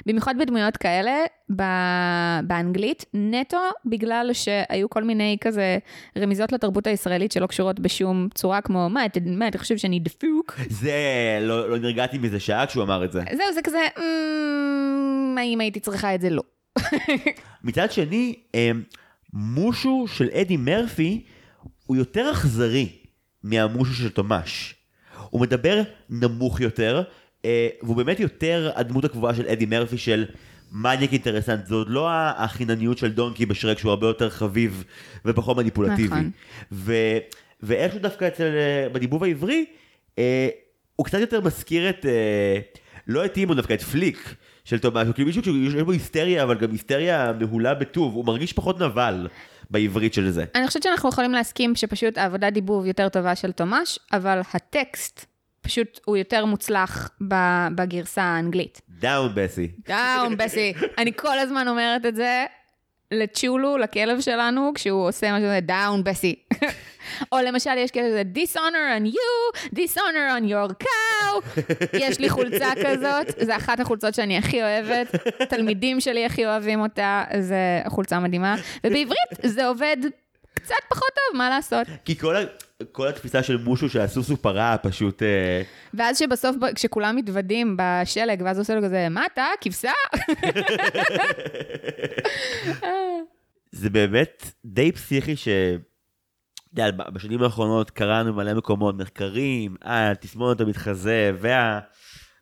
במיוחד 0.07 0.35
בדמויות 0.39 0.77
כאלה, 0.77 1.17
ב- 1.57 2.41
באנגלית, 2.47 3.05
נטו 3.15 3.57
בגלל 3.85 4.31
שהיו 4.33 4.91
כל 4.91 5.05
מיני 5.05 5.37
כזה 5.41 5.79
רמיזות 6.19 6.53
לתרבות 6.53 6.87
הישראלית 6.87 7.33
שלא 7.33 7.47
קשורות 7.47 7.81
בשום 7.81 8.29
צורה, 8.35 8.61
כמו, 8.61 8.89
מה, 8.91 9.05
אתה, 9.07 9.21
מה, 9.27 9.49
אתה 9.49 9.59
חושב 9.59 9.77
שאני 9.77 10.01
דפוק? 10.01 10.57
זה, 10.71 10.93
לא, 11.41 11.71
לא 11.71 11.79
נרגעתי 11.79 12.19
מזה 12.19 12.41
שעה 12.41 12.67
כשהוא 12.67 12.83
אמר 12.85 13.05
את 13.05 13.13
זה. 13.13 13.21
זהו, 13.33 13.53
זה 13.55 13.63
כזה, 13.63 13.79
"אמ, 13.99 15.37
האם 15.39 15.61
הייתי 15.61 15.81
צריכה 15.81 16.15
את 16.15 16.21
זה? 16.21 16.31
לא. 16.31 16.43
מצד 17.65 17.93
שני, 17.93 18.35
אמ, 19.37 19.41
מושו 19.41 20.05
של 20.09 20.28
אדי 20.32 20.57
מרפי 20.57 21.24
הוא 21.87 21.97
יותר 21.97 22.30
אכזרי 22.32 22.89
מהמושו 23.43 23.95
של 23.95 24.09
תומש. 24.09 24.74
הוא 25.30 25.41
מדבר 25.41 25.82
נמוך 26.11 26.61
יותר, 26.61 27.03
אה, 27.45 27.68
והוא 27.82 27.97
באמת 27.97 28.20
יותר 28.20 28.70
הדמות 28.74 29.05
הקבועה 29.05 29.34
של 29.34 29.49
אדי 29.49 29.66
מרפי 29.66 29.99
של 29.99 30.24
מניאק 30.72 31.12
אינטרסנט. 31.12 31.66
זו 31.66 31.76
עוד 31.76 31.89
לא 31.91 32.09
החינניות 32.11 32.99
של 32.99 33.12
דונקי 33.12 33.47
בשרק 33.47 33.78
שהוא 33.78 33.91
הרבה 33.91 34.07
יותר 34.07 34.30
חביב 34.30 34.84
ופחות 35.24 35.57
מניפולטיבי. 35.57 36.07
נכון. 36.07 36.30
ו, 36.72 36.95
ואיכשהו 37.62 38.01
דווקא 38.01 38.28
אצל, 38.28 38.55
אה, 38.57 38.89
בדיבוב 38.89 39.24
העברי, 39.24 39.64
אה, 40.18 40.49
הוא 40.97 41.07
קצת 41.07 41.18
יותר 41.18 41.41
מזכיר 41.41 41.91
את, 41.91 42.07
אה, 42.07 42.59
לא 43.07 43.24
את 43.24 43.32
טימון 43.32 43.57
דווקא, 43.57 43.72
את 43.74 43.82
פליק 43.82 44.34
של 44.67 44.79
הוא 45.07 45.14
כאילו 45.14 45.27
מישהו 45.27 45.43
שיש 45.45 45.83
בו 45.83 45.93
היסטריה, 45.93 46.43
אבל 46.43 46.59
גם 46.59 46.71
היסטריה 46.73 47.33
מהולה 47.41 47.75
בטוב, 47.75 48.14
הוא 48.14 48.25
מרגיש 48.25 48.53
פחות 48.53 48.81
נבל 48.81 49.29
בעברית 49.71 50.14
של 50.14 50.31
זה. 50.31 50.45
אני 50.55 50.67
חושבת 50.67 50.83
שאנחנו 50.83 51.09
יכולים 51.09 51.33
להסכים 51.33 51.75
שפשוט 51.75 52.19
העבודה 52.19 52.51
דיבוב 52.51 52.87
יותר 52.87 53.09
טובה 53.09 53.35
של 53.35 53.53
תומש, 53.53 53.99
אבל 54.12 54.41
הטקסט 54.55 55.27
פשוט 55.61 56.01
הוא 56.05 56.17
יותר 56.17 56.45
מוצלח 56.45 57.11
בגרסה 57.75 58.23
האנגלית. 58.23 58.81
Down 59.01 59.33
Bessie. 59.35 59.72
Down, 59.89 60.37
Bessie. 60.37 60.72
אני 60.99 61.12
כל 61.17 61.39
הזמן 61.39 61.69
אומרת 61.69 62.07
את 62.07 62.17
זה 62.17 62.45
לצ'ולו, 63.13 63.79
לכלב 63.79 64.21
שלנו, 64.21 64.73
כשהוא 64.75 65.09
עושה 65.09 65.33
משהו 65.33 65.47
כזה, 65.47 65.61
Down, 65.61 66.05
Bessie. 66.05 66.35
או 67.33 67.39
למשל, 67.45 67.71
יש 67.79 67.91
כזה, 67.91 68.23
dishonor 68.35 69.01
on 69.01 69.15
you, 69.15 69.75
dishonor 69.75 70.41
on 70.41 70.51
your 70.51 70.85
cow. 70.85 71.63
יש 72.01 72.21
לי 72.21 72.31
חולצה 72.31 72.69
כזאת, 72.85 73.27
זו 73.47 73.57
אחת 73.57 73.81
החולצות 73.81 74.15
שאני 74.15 74.39
הכי 74.39 74.63
אוהבת. 74.63 75.15
תלמידים 75.49 76.01
שלי 76.01 76.27
הכי 76.27 76.47
אוהבים 76.47 76.81
אותה, 76.81 77.25
זו 77.41 77.55
חולצה 77.89 78.21
מדהימה. 78.21 78.55
ובעברית 78.85 79.31
זה 79.43 79.67
עובד 79.67 79.97
קצת 80.55 80.75
פחות 80.89 81.09
טוב, 81.15 81.39
מה 81.39 81.51
לעשות? 81.51 81.87
כי 82.05 82.19
כל, 82.19 82.37
ה, 82.37 82.41
כל 82.93 83.09
התפיסה 83.09 83.43
של 83.43 83.57
מושו 83.57 83.89
שהסוס 83.89 84.31
הוא 84.31 84.39
פרה 84.41 84.77
פשוט... 84.83 85.22
אה, 85.22 85.62
ואז 85.95 86.18
שבסוף, 86.18 86.57
כשכולם 86.74 87.16
מתוודים 87.16 87.77
בשלג, 87.79 88.43
ואז 88.45 88.59
עושה 88.59 88.74
לו 88.74 88.83
כזה, 88.83 89.09
מה 89.09 89.27
אתה, 89.33 89.47
כבשה? 89.61 89.93
זה 93.72 93.91
באמת 93.91 94.53
די 94.64 94.93
פסיכי 94.93 95.37
ש... 95.37 95.49
יודע, 96.72 96.91
בשנים 96.91 97.43
האחרונות 97.43 97.91
קראנו 97.91 98.33
מלא 98.33 98.55
מקומות, 98.55 98.97
מחקרים, 98.97 99.77
על 99.81 100.14
תסמונת 100.14 100.61
המתחזה, 100.61 101.33
וה... 101.41 101.81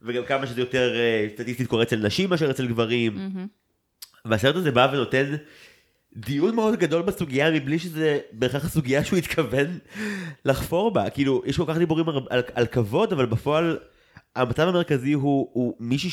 וגם 0.02 0.24
כמה 0.24 0.46
שזה 0.46 0.60
יותר 0.60 0.94
אה, 0.94 1.26
סטטיסטית 1.34 1.68
קורה 1.68 1.82
אצל 1.82 1.96
נשים 1.96 2.30
מאשר 2.30 2.50
אצל 2.50 2.66
גברים. 2.66 3.30
והסרט 4.24 4.56
הזה 4.56 4.70
בא 4.70 4.88
ונותן 4.92 5.34
דיון 6.16 6.54
מאוד 6.54 6.78
גדול 6.78 7.02
בסוגיה 7.02 7.50
מבלי 7.50 7.78
שזה 7.78 8.18
בהכרח 8.32 8.64
הסוגיה 8.64 9.04
שהוא 9.04 9.18
התכוון 9.18 9.78
לחפור 10.44 10.90
בה. 10.90 11.10
כאילו, 11.10 11.42
יש 11.46 11.56
כל 11.56 11.64
כך 11.68 11.78
דיבורים 11.78 12.08
על, 12.08 12.16
על, 12.30 12.42
על 12.54 12.66
כבוד, 12.66 13.12
אבל 13.12 13.26
בפועל 13.26 13.78
המצב 14.36 14.68
המרכזי 14.68 15.12
הוא, 15.12 15.50
הוא 15.52 15.74
מישהי 15.80 16.10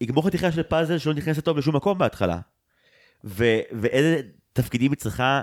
שיגמור 0.00 0.26
חתיכה 0.26 0.52
של 0.52 0.62
פאזל 0.62 0.98
שלא 0.98 1.14
נכנסת 1.14 1.44
טוב 1.44 1.58
לשום 1.58 1.76
מקום 1.76 1.98
בהתחלה. 1.98 2.38
ו, 3.24 3.44
ואיזה 3.72 4.20
תפקידים 4.52 4.92
היא 4.92 4.98
צריכה 4.98 5.40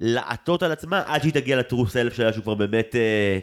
לעטות 0.00 0.62
על 0.62 0.72
עצמה 0.72 1.02
עד 1.06 1.20
שהיא 1.20 1.32
תגיע 1.32 1.56
לטרו 1.56 1.86
סלף 1.86 2.14
שלה 2.14 2.32
שהוא 2.32 2.42
כבר 2.42 2.54
באמת 2.54 2.96
אה, 2.96 3.38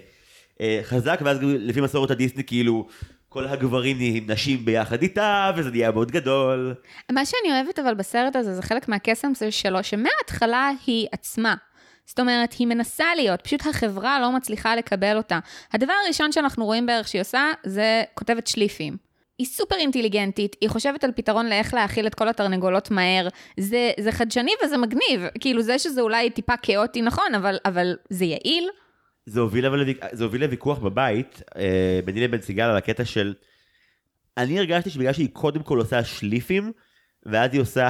אה, 0.61 0.79
חזק, 0.83 1.19
ואז 1.25 1.37
לפי 1.41 1.81
מסורת 1.81 2.11
הדיסני 2.11 2.43
כאילו 2.43 2.87
כל 3.33 3.47
הגברים 3.47 3.97
נהיים 3.97 4.31
נשים 4.31 4.65
ביחד 4.65 5.01
איתה, 5.01 5.51
וזה 5.55 5.71
נהיה 5.71 5.91
מאוד 5.91 6.11
גדול. 6.11 6.73
מה 7.11 7.25
שאני 7.25 7.51
אוהבת 7.53 7.79
אבל 7.79 7.93
בסרט 7.93 8.35
הזה, 8.35 8.55
זה 8.55 8.61
חלק 8.61 8.87
מהקסם 8.87 9.31
שלו, 9.49 9.83
שמההתחלה 9.83 10.71
היא 10.85 11.07
עצמה. 11.11 11.55
זאת 12.05 12.19
אומרת, 12.19 12.53
היא 12.53 12.67
מנסה 12.67 13.05
להיות, 13.15 13.41
פשוט 13.41 13.67
החברה 13.67 14.19
לא 14.19 14.31
מצליחה 14.31 14.75
לקבל 14.75 15.17
אותה. 15.17 15.39
הדבר 15.73 15.93
הראשון 16.05 16.31
שאנחנו 16.31 16.65
רואים 16.65 16.85
בערך 16.85 17.07
שהיא 17.07 17.21
עושה, 17.21 17.51
זה 17.63 18.03
כותבת 18.13 18.47
שליפים. 18.47 18.97
היא 19.37 19.47
סופר 19.47 19.75
אינטליגנטית, 19.75 20.55
היא 20.61 20.69
חושבת 20.69 21.03
על 21.03 21.11
פתרון 21.15 21.45
לאיך 21.49 21.73
להאכיל 21.73 22.07
את 22.07 22.15
כל 22.15 22.27
התרנגולות 22.27 22.91
מהר. 22.91 23.27
זה, 23.59 23.91
זה 23.99 24.11
חדשני 24.11 24.51
וזה 24.65 24.77
מגניב. 24.77 25.21
כאילו, 25.39 25.61
זה 25.61 25.79
שזה 25.79 26.01
אולי 26.01 26.29
טיפה 26.29 26.57
כאוטי, 26.57 27.01
נכון, 27.01 27.35
אבל, 27.35 27.57
אבל 27.65 27.95
זה 28.09 28.25
יעיל. 28.25 28.69
זה 29.25 29.39
הוביל, 29.39 29.65
אבל, 29.65 29.85
זה 30.11 30.23
הוביל 30.23 30.41
לוויכוח 30.41 30.79
בבית, 30.79 31.41
אה, 31.55 31.99
ביני 32.05 32.21
לבין 32.21 32.41
סיגל 32.41 32.63
על 32.63 32.77
הקטע 32.77 33.05
של... 33.05 33.33
אני 34.37 34.59
הרגשתי 34.59 34.89
שבגלל 34.89 35.13
שהיא 35.13 35.29
קודם 35.33 35.63
כל 35.63 35.77
עושה 35.77 36.03
שליפים, 36.03 36.71
ואז 37.25 37.53
היא 37.53 37.61
עושה 37.61 37.89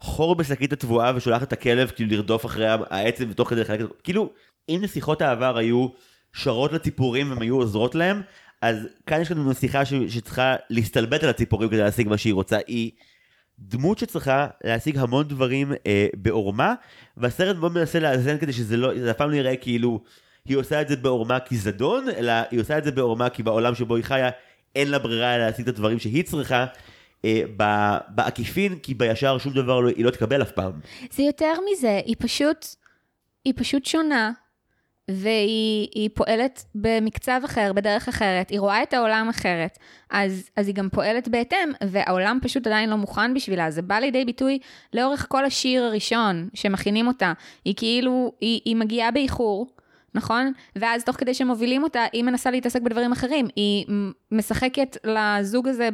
חור 0.00 0.34
בשקית 0.34 0.72
התבואה 0.72 1.12
ושולחת 1.16 1.48
את 1.48 1.52
הכלב 1.52 1.90
כאילו 1.90 2.10
לרדוף 2.10 2.46
אחרי 2.46 2.66
העצם 2.90 3.28
ותוך 3.30 3.50
כדי 3.50 3.60
לחלק 3.60 3.80
את... 3.80 3.86
כאילו, 4.04 4.30
אם 4.68 4.78
נסיכות 4.82 5.22
העבר 5.22 5.56
היו 5.56 5.88
שרות 6.32 6.72
לציפורים 6.72 7.30
והן 7.30 7.42
היו 7.42 7.56
עוזרות 7.56 7.94
להם, 7.94 8.22
אז 8.62 8.88
כאן 9.06 9.20
יש 9.20 9.30
לנו 9.30 9.50
נסיכה 9.50 9.84
ש... 9.84 9.94
שצריכה 10.08 10.56
להסתלבט 10.70 11.22
על 11.22 11.30
הציפורים 11.30 11.68
כדי 11.68 11.78
להשיג 11.78 12.08
מה 12.08 12.18
שהיא 12.18 12.34
רוצה. 12.34 12.58
היא 12.66 12.90
דמות 13.58 13.98
שצריכה 13.98 14.46
להשיג 14.64 14.98
המון 14.98 15.28
דברים 15.28 15.72
אה, 15.86 16.06
בעורמה, 16.14 16.74
והסרט 17.16 17.56
מאוד 17.56 17.72
מנסה 17.72 18.00
לאזן 18.00 18.38
כדי 18.38 18.52
שזה 18.52 18.76
לא, 18.76 19.00
זה 19.00 19.10
אף 19.10 19.16
פעם 19.16 19.30
לא 19.30 19.36
יראה 19.36 19.56
כאילו 19.56 20.02
היא 20.48 20.56
עושה 20.56 20.80
את 20.80 20.88
זה 20.88 20.96
בעורמה 20.96 21.40
כי 21.40 21.56
זדון, 21.56 22.08
אלא 22.16 22.32
היא 22.50 22.60
עושה 22.60 22.78
את 22.78 22.84
זה 22.84 22.92
בעורמה 22.92 23.28
כי 23.28 23.42
בעולם 23.42 23.74
שבו 23.74 23.96
היא 23.96 24.04
חיה 24.04 24.30
אין 24.74 24.90
לה 24.90 24.98
ברירה 24.98 25.34
אלא 25.34 25.46
להשיג 25.46 25.68
את 25.68 25.74
הדברים 25.74 25.98
שהיא 25.98 26.24
צריכה. 26.24 26.66
אה, 27.24 27.42
בעקיפין, 28.08 28.78
כי 28.78 28.94
בישר 28.94 29.38
שום 29.38 29.52
דבר 29.52 29.80
לא, 29.80 29.88
היא 29.88 30.04
לא 30.04 30.10
תקבל 30.10 30.42
אף 30.42 30.50
פעם. 30.50 30.72
זה 31.10 31.22
יותר 31.22 31.52
מזה, 31.70 32.00
היא 32.06 32.16
פשוט, 32.18 32.66
היא 33.44 33.54
פשוט 33.56 33.84
שונה, 33.84 34.32
והיא 35.10 35.88
היא 35.94 36.10
פועלת 36.14 36.64
במקצב 36.74 37.40
אחר, 37.44 37.72
בדרך 37.72 38.08
אחרת, 38.08 38.50
היא 38.50 38.60
רואה 38.60 38.82
את 38.82 38.94
העולם 38.94 39.28
אחרת, 39.28 39.78
אז, 40.10 40.50
אז 40.56 40.66
היא 40.66 40.74
גם 40.74 40.88
פועלת 40.92 41.28
בהתאם, 41.28 41.70
והעולם 41.90 42.38
פשוט 42.42 42.66
עדיין 42.66 42.90
לא 42.90 42.96
מוכן 42.96 43.34
בשבילה. 43.34 43.70
זה 43.70 43.82
בא 43.82 43.98
לידי 43.98 44.24
ביטוי 44.24 44.58
לאורך 44.92 45.26
כל 45.28 45.44
השיר 45.44 45.84
הראשון 45.84 46.48
שמכינים 46.54 47.06
אותה. 47.06 47.32
היא 47.64 47.74
כאילו, 47.76 48.32
היא, 48.40 48.60
היא 48.64 48.76
מגיעה 48.76 49.10
באיחור. 49.10 49.75
נכון? 50.16 50.52
ואז 50.76 51.04
תוך 51.04 51.16
כדי 51.16 51.34
שמובילים 51.34 51.82
אותה, 51.82 52.04
היא 52.12 52.24
מנסה 52.24 52.50
להתעסק 52.50 52.82
בדברים 52.82 53.12
אחרים. 53.12 53.48
היא 53.56 53.86
משחקת 54.32 54.96
לזוג 55.04 55.68
הזה 55.68 55.88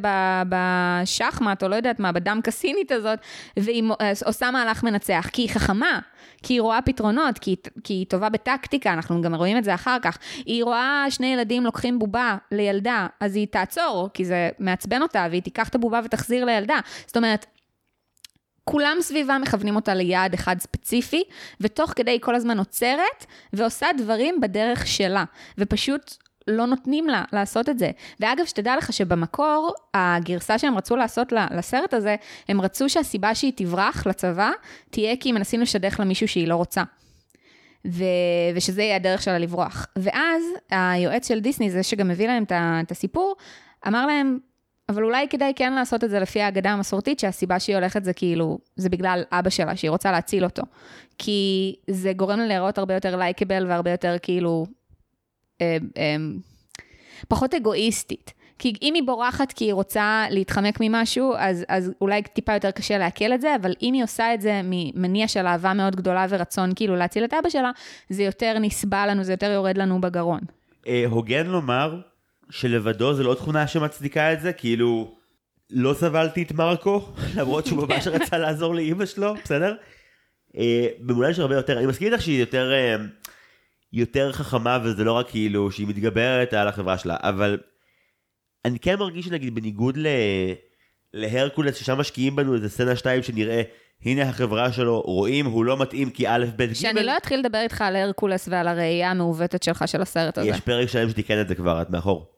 בשחמט, 0.49 1.63
או 1.63 1.69
לא 1.69 1.77
יודעת 1.77 2.01
מה, 2.01 2.13
בדם 2.13 2.41
קסינית 2.45 2.93
הזאת, 2.93 3.19
והיא 3.57 3.85
אה, 4.01 4.13
עושה 4.25 4.51
מהלך 4.51 4.83
מנצח, 4.83 5.29
כי 5.33 5.43
היא 5.43 5.51
חכמה, 5.51 5.99
כי 6.43 6.55
היא 6.55 6.61
רואה 6.61 6.83
פתרונות, 6.83 7.39
כי, 7.39 7.57
כי 7.85 7.95
היא 7.95 8.07
טובה 8.07 8.29
בטקטיקה, 8.29 8.93
אנחנו 8.93 9.23
גם 9.23 9.35
רואים 9.35 9.59
את 9.59 9.65
זה 9.65 9.75
אחר 9.75 9.97
כך. 10.03 10.19
היא 10.47 10.65
רואה 10.65 11.07
שני 11.11 11.27
ילדים 11.27 11.65
לוקחים 11.65 11.99
בובה 11.99 12.37
לילדה, 12.51 13.07
אז 13.21 13.37
היא 13.37 13.47
תעצור, 13.51 14.09
כי 14.15 14.25
זה 14.25 14.51
מעצבן 14.59 15.03
אותה, 15.03 15.27
והיא 15.31 15.43
תיקח 15.43 15.69
את 15.69 15.75
הבובה 15.75 16.01
ותחזיר 16.05 16.45
לילדה. 16.45 16.79
זאת 17.07 17.17
אומרת, 17.17 17.47
כולם 18.65 18.97
סביבה 19.01 19.39
מכוונים 19.39 19.77
אותה 19.77 19.95
ליעד 19.95 20.35
אחד 20.35 20.57
ספציפי, 20.61 21.23
ותוך 21.61 21.93
כדי 21.97 22.11
היא 22.11 22.21
כל 22.21 22.35
הזמן 22.35 22.59
עוצרת 22.59 23.27
ועושה 23.53 23.87
דברים 23.99 24.41
בדרך 24.41 24.87
שלה, 24.87 25.25
ופשוט 25.59 26.15
לא 26.49 26.67
נותנים 26.67 27.09
לה 27.09 27.25
לעשות 27.33 27.69
את 27.69 27.79
זה. 27.79 27.91
ואגב, 28.21 28.45
שתדע 28.45 28.77
לך 28.77 28.93
שבמקור, 28.93 29.75
הגרסה 29.95 30.59
שהם 30.59 30.77
רצו 30.77 30.97
לעשות 30.97 31.33
לסרט 31.33 31.95
הזה, 31.95 32.17
הם 32.49 32.61
רצו 32.61 32.89
שהסיבה 32.89 33.35
שהיא 33.35 33.53
תברח 33.57 34.07
לצבא, 34.07 34.51
תהיה 34.91 35.17
כי 35.17 35.29
הם 35.29 35.35
מנסים 35.35 35.61
לשדך 35.61 35.97
לה 35.99 36.05
מישהו 36.05 36.29
שהיא 36.29 36.49
לא 36.49 36.57
רוצה. 36.57 36.83
ו... 37.87 38.05
ושזה 38.55 38.83
יהיה 38.83 38.97
הדרך 38.97 39.23
שלה 39.23 39.39
לברוח. 39.39 39.87
ואז 39.97 40.43
היועץ 40.71 41.29
של 41.29 41.41
דיסני, 41.41 41.71
זה 41.71 41.83
שגם 41.83 42.09
מביא 42.09 42.27
להם 42.27 42.45
את 42.83 42.91
הסיפור, 42.91 43.37
אמר 43.87 44.07
להם, 44.07 44.39
אבל 44.89 45.05
אולי 45.05 45.29
כדאי 45.29 45.53
כן 45.57 45.73
לעשות 45.73 46.05
את 46.05 46.11
זה 46.11 46.21
לפי 46.21 46.41
האגדה 46.41 46.71
המסורתית, 46.71 47.19
שהסיבה 47.19 47.59
שהיא 47.61 47.77
הולכת 47.77 48.05
זה 48.05 48.13
כאילו, 48.13 48.59
זה 48.77 48.89
בגלל 48.89 49.23
אבא 49.33 49.51
שלה, 49.51 49.77
שהיא 49.77 49.91
רוצה 49.91 50.13
להציל 50.13 50.45
אותו. 50.45 50.63
כי 51.19 51.75
זה 51.91 52.13
גורם 52.13 52.39
לה 52.39 52.47
להיראות 52.47 52.79
הרבה 52.79 52.95
יותר 52.95 53.17
לייקבל 53.17 53.67
והרבה 53.69 53.91
יותר 53.91 54.17
כאילו... 54.23 54.67
אה, 55.61 55.77
אה, 55.97 56.17
פחות 57.29 57.55
אגואיסטית. 57.55 58.33
כי 58.59 58.73
אם 58.83 58.95
היא 58.95 59.03
בורחת 59.07 59.53
כי 59.53 59.65
היא 59.65 59.75
רוצה 59.75 60.25
להתחמק 60.31 60.79
ממשהו, 60.81 61.35
אז, 61.39 61.65
אז 61.69 61.93
אולי 62.01 62.23
טיפה 62.23 62.55
יותר 62.55 62.71
קשה 62.71 62.99
לעכל 62.99 63.33
את 63.33 63.41
זה, 63.41 63.57
אבל 63.57 63.75
אם 63.83 63.95
היא 63.95 64.05
עושה 64.05 64.35
את 64.35 64.41
זה 64.41 64.61
ממניע 64.65 65.29
של 65.29 65.47
אהבה 65.47 65.75
מאוד 65.75 65.97
גדולה 65.97 66.27
ורצון 66.29 66.71
כאילו 66.77 66.97
להציל 66.97 67.25
את 67.25 67.35
אבא 67.35 67.49
שלה, 67.49 67.71
זה 68.09 68.23
יותר 68.23 68.59
נסבל 68.61 69.07
לנו, 69.11 69.25
זה 69.25 69.33
יותר 69.33 69.51
יורד 69.51 69.79
לנו 69.79 70.01
בגרון. 70.01 70.41
אה, 70.89 71.05
הוגן 71.09 71.47
לומר 71.47 72.01
שלבדו 72.53 73.15
זה 73.15 73.23
לא 73.23 73.35
תכונה 73.35 73.67
שמצדיקה 73.67 74.33
את 74.33 74.41
זה, 74.41 74.53
כאילו, 74.53 75.15
לא 75.71 75.95
סבלתי 75.95 76.43
את 76.43 76.53
מרקו, 76.53 77.09
למרות 77.37 77.67
שהוא 77.67 77.87
ממש 77.89 78.07
רצה 78.07 78.39
לעזור 78.39 78.75
לאימא 78.75 79.07
שלו, 79.07 79.35
בסדר? 79.45 79.75
אה, 80.57 80.89
במובן 80.99 81.31
יש 81.31 81.39
הרבה 81.39 81.55
יותר, 81.55 81.79
אני 81.79 81.87
מסכים 81.87 82.13
איתך 82.13 82.23
שהיא 82.23 82.41
יותר, 82.41 82.73
אה, 82.73 82.97
יותר 83.93 84.33
חכמה 84.33 84.79
וזה 84.85 85.05
לא 85.05 85.13
רק 85.13 85.31
כאילו 85.31 85.71
שהיא 85.71 85.87
מתגברת 85.87 86.55
על 86.55 86.69
החברה 86.69 86.99
שלה, 86.99 87.17
אבל 87.21 87.59
אני 88.65 88.79
כן 88.79 88.99
מרגיש 88.99 89.27
שנגיד 89.27 89.55
בניגוד 89.55 89.97
ל... 89.97 90.07
להרקולס 91.15 91.77
ששם 91.77 91.99
משקיעים 91.99 92.37
בנו 92.37 92.55
איזה 92.55 92.69
סצנה 92.69 92.97
שתיים 92.97 93.23
שנראה 93.23 93.63
הנה 94.05 94.23
החברה 94.23 94.73
שלו 94.73 95.01
רואים 95.01 95.47
הוא 95.47 95.65
לא 95.65 95.77
מתאים 95.77 96.11
כי 96.11 96.29
א' 96.29 96.47
ב' 96.57 96.63
ג' 96.63 96.73
שאני 96.73 97.03
לא 97.03 97.17
אתחיל 97.17 97.41
לדבר 97.41 97.59
איתך 97.59 97.81
על 97.81 97.97
הרקולס 97.97 98.49
ועל 98.49 98.69
הראייה 98.69 99.11
המעוותת 99.11 99.63
שלך 99.63 99.89
של 99.89 100.03
הסרט 100.03 100.39
הזה. 100.39 100.49
יש 100.49 100.61
פרק 100.61 100.89
שלם 100.89 101.11
שתיקן 101.11 101.41
את 101.41 101.49
זה 101.49 101.55
כבר 101.55 101.83
את 101.83 101.91
מאחור. 101.91 102.32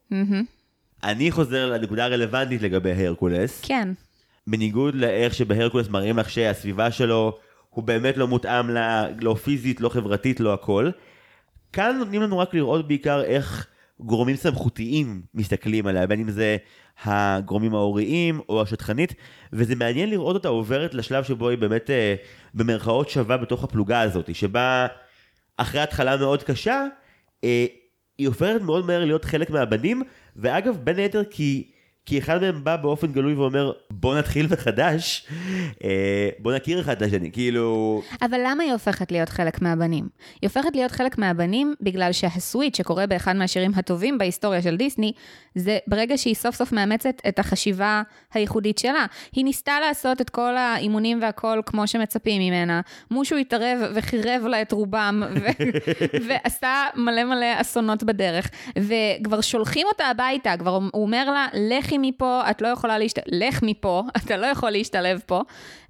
אני 1.05 1.31
חוזר 1.31 1.71
לנקודה 1.71 2.05
הרלוונטית 2.05 2.63
לגבי 2.63 3.07
הרקולס. 3.07 3.61
כן. 3.65 3.89
בניגוד 4.47 4.95
לאיך 4.95 5.35
שבהרקולס 5.35 5.89
מראים 5.89 6.19
לך 6.19 6.31
שהסביבה 6.31 6.91
שלו 6.91 7.39
הוא 7.71 7.85
באמת 7.85 8.17
לא 8.17 8.29
מותאם 8.29 8.71
לה, 8.71 9.07
לא 9.21 9.35
פיזית, 9.35 9.81
לא 9.81 9.89
חברתית, 9.89 10.41
לא 10.41 10.55
הכל. 10.55 10.91
כאן 11.73 11.97
נותנים 11.99 12.23
לנו 12.23 12.39
רק 12.39 12.55
לראות 12.55 12.89
בעיקר 12.89 13.23
איך 13.23 13.67
גורמים 14.01 14.37
סמכותיים 14.37 15.23
מסתכלים 15.35 15.87
עליה, 15.87 16.07
בין 16.07 16.21
אם 16.21 16.31
זה 16.31 16.57
הגורמים 17.05 17.75
ההוריים 17.75 18.41
או 18.49 18.63
השטחנית, 18.63 19.15
וזה 19.53 19.77
מעניין 19.77 20.11
לראות 20.11 20.35
אותה 20.35 20.49
עוברת 20.49 20.95
לשלב 20.95 21.25
שבו 21.25 21.49
היא 21.49 21.59
באמת 21.59 21.91
אה, 21.91 22.15
במרכאות 22.55 23.09
שווה 23.09 23.37
בתוך 23.37 23.65
הפלוגה 23.65 24.01
הזאת, 24.01 24.35
שבה 24.35 24.87
אחרי 25.57 25.81
התחלה 25.81 26.17
מאוד 26.17 26.43
קשה, 26.43 26.87
אה, 27.45 27.67
היא 28.19 28.29
הופכת 28.29 28.61
מאוד 28.61 28.87
מהר 28.87 29.05
להיות 29.05 29.25
חלק 29.25 29.51
מהבנים, 29.51 30.03
ואגב, 30.37 30.77
בין 30.85 30.97
היתר 30.97 31.25
כי, 31.25 31.71
כי 32.07 32.19
אחד 32.19 32.41
מהם 32.41 32.65
בא 32.65 32.77
באופן 32.77 33.13
גלוי 33.13 33.35
ואומר, 33.35 33.73
בוא 33.91 34.19
נתחיל 34.19 34.47
מחדש, 34.53 35.27
אה, 35.85 36.29
בוא 36.39 36.55
נכיר 36.55 36.81
אחד 36.81 36.97
את 36.97 37.03
השני, 37.03 37.33
כאילו... 37.33 38.03
אבל 38.23 38.41
למה 38.45 38.63
היא 38.63 38.73
הופכת 38.73 39.13
להיות 39.13 39.29
חלק 39.29 39.63
מהבנים? 39.63 40.09
היא 40.43 40.49
הופכת 40.49 40.71
להיות 40.75 40.93
חלק 40.93 41.19
מהבנים 41.19 41.75
בגלל 41.81 42.13
שהסוויט 42.13 42.75
שקורה 42.75 43.07
באחד 43.07 43.37
מהשירים 43.37 43.71
הטובים 43.77 44.19
בהיסטוריה 44.19 44.63
של 44.63 44.77
דיסני, 44.77 45.13
זה 45.55 45.79
ברגע 45.87 46.19
שהיא 46.19 46.35
סוף 46.35 46.55
סוף 46.55 46.73
מאמצת 46.73 47.23
את 47.29 47.39
החשיבה 47.39 48.03
הייחודית 48.35 48.79
שלה. 48.79 49.07
היא 49.33 49.45
ניסתה 49.45 49.81
לעשות 49.81 50.21
את 50.21 50.31
כל 50.31 50.57
האימונים 50.57 51.23
והכל 51.23 51.61
כמו 51.67 51.87
שמצפים 51.87 52.43
ממנה. 52.43 52.81
מושו 53.11 53.37
התערב 53.37 53.79
וחירב 53.95 54.47
לה 54.47 54.63
את 54.63 54.73
רובם, 54.73 55.23
ו- 55.35 55.65
ועשה 56.29 56.87
מלא 56.97 57.25
מלא 57.25 57.61
אסונות 57.61 58.03
בדרך. 58.03 58.51
וכבר 58.79 59.41
שולחים 59.41 59.87
אותה 59.87 60.05
הביתה, 60.05 60.57
כבר 60.59 60.75
הוא 60.93 61.03
אומר 61.03 61.31
לה, 61.31 61.47
לכי 61.55 61.94
מפה, 61.99 62.43
את 62.51 62.63
לא 62.63 62.69
יכולה 62.69 62.99
להשתלב, 62.99 63.25
לך 63.33 63.61
מפה, 63.63 64.03
אתה 64.25 64.37
לא 64.37 64.47
יכול 64.47 64.71
להשתלב 64.71 65.21
פה. 65.27 65.43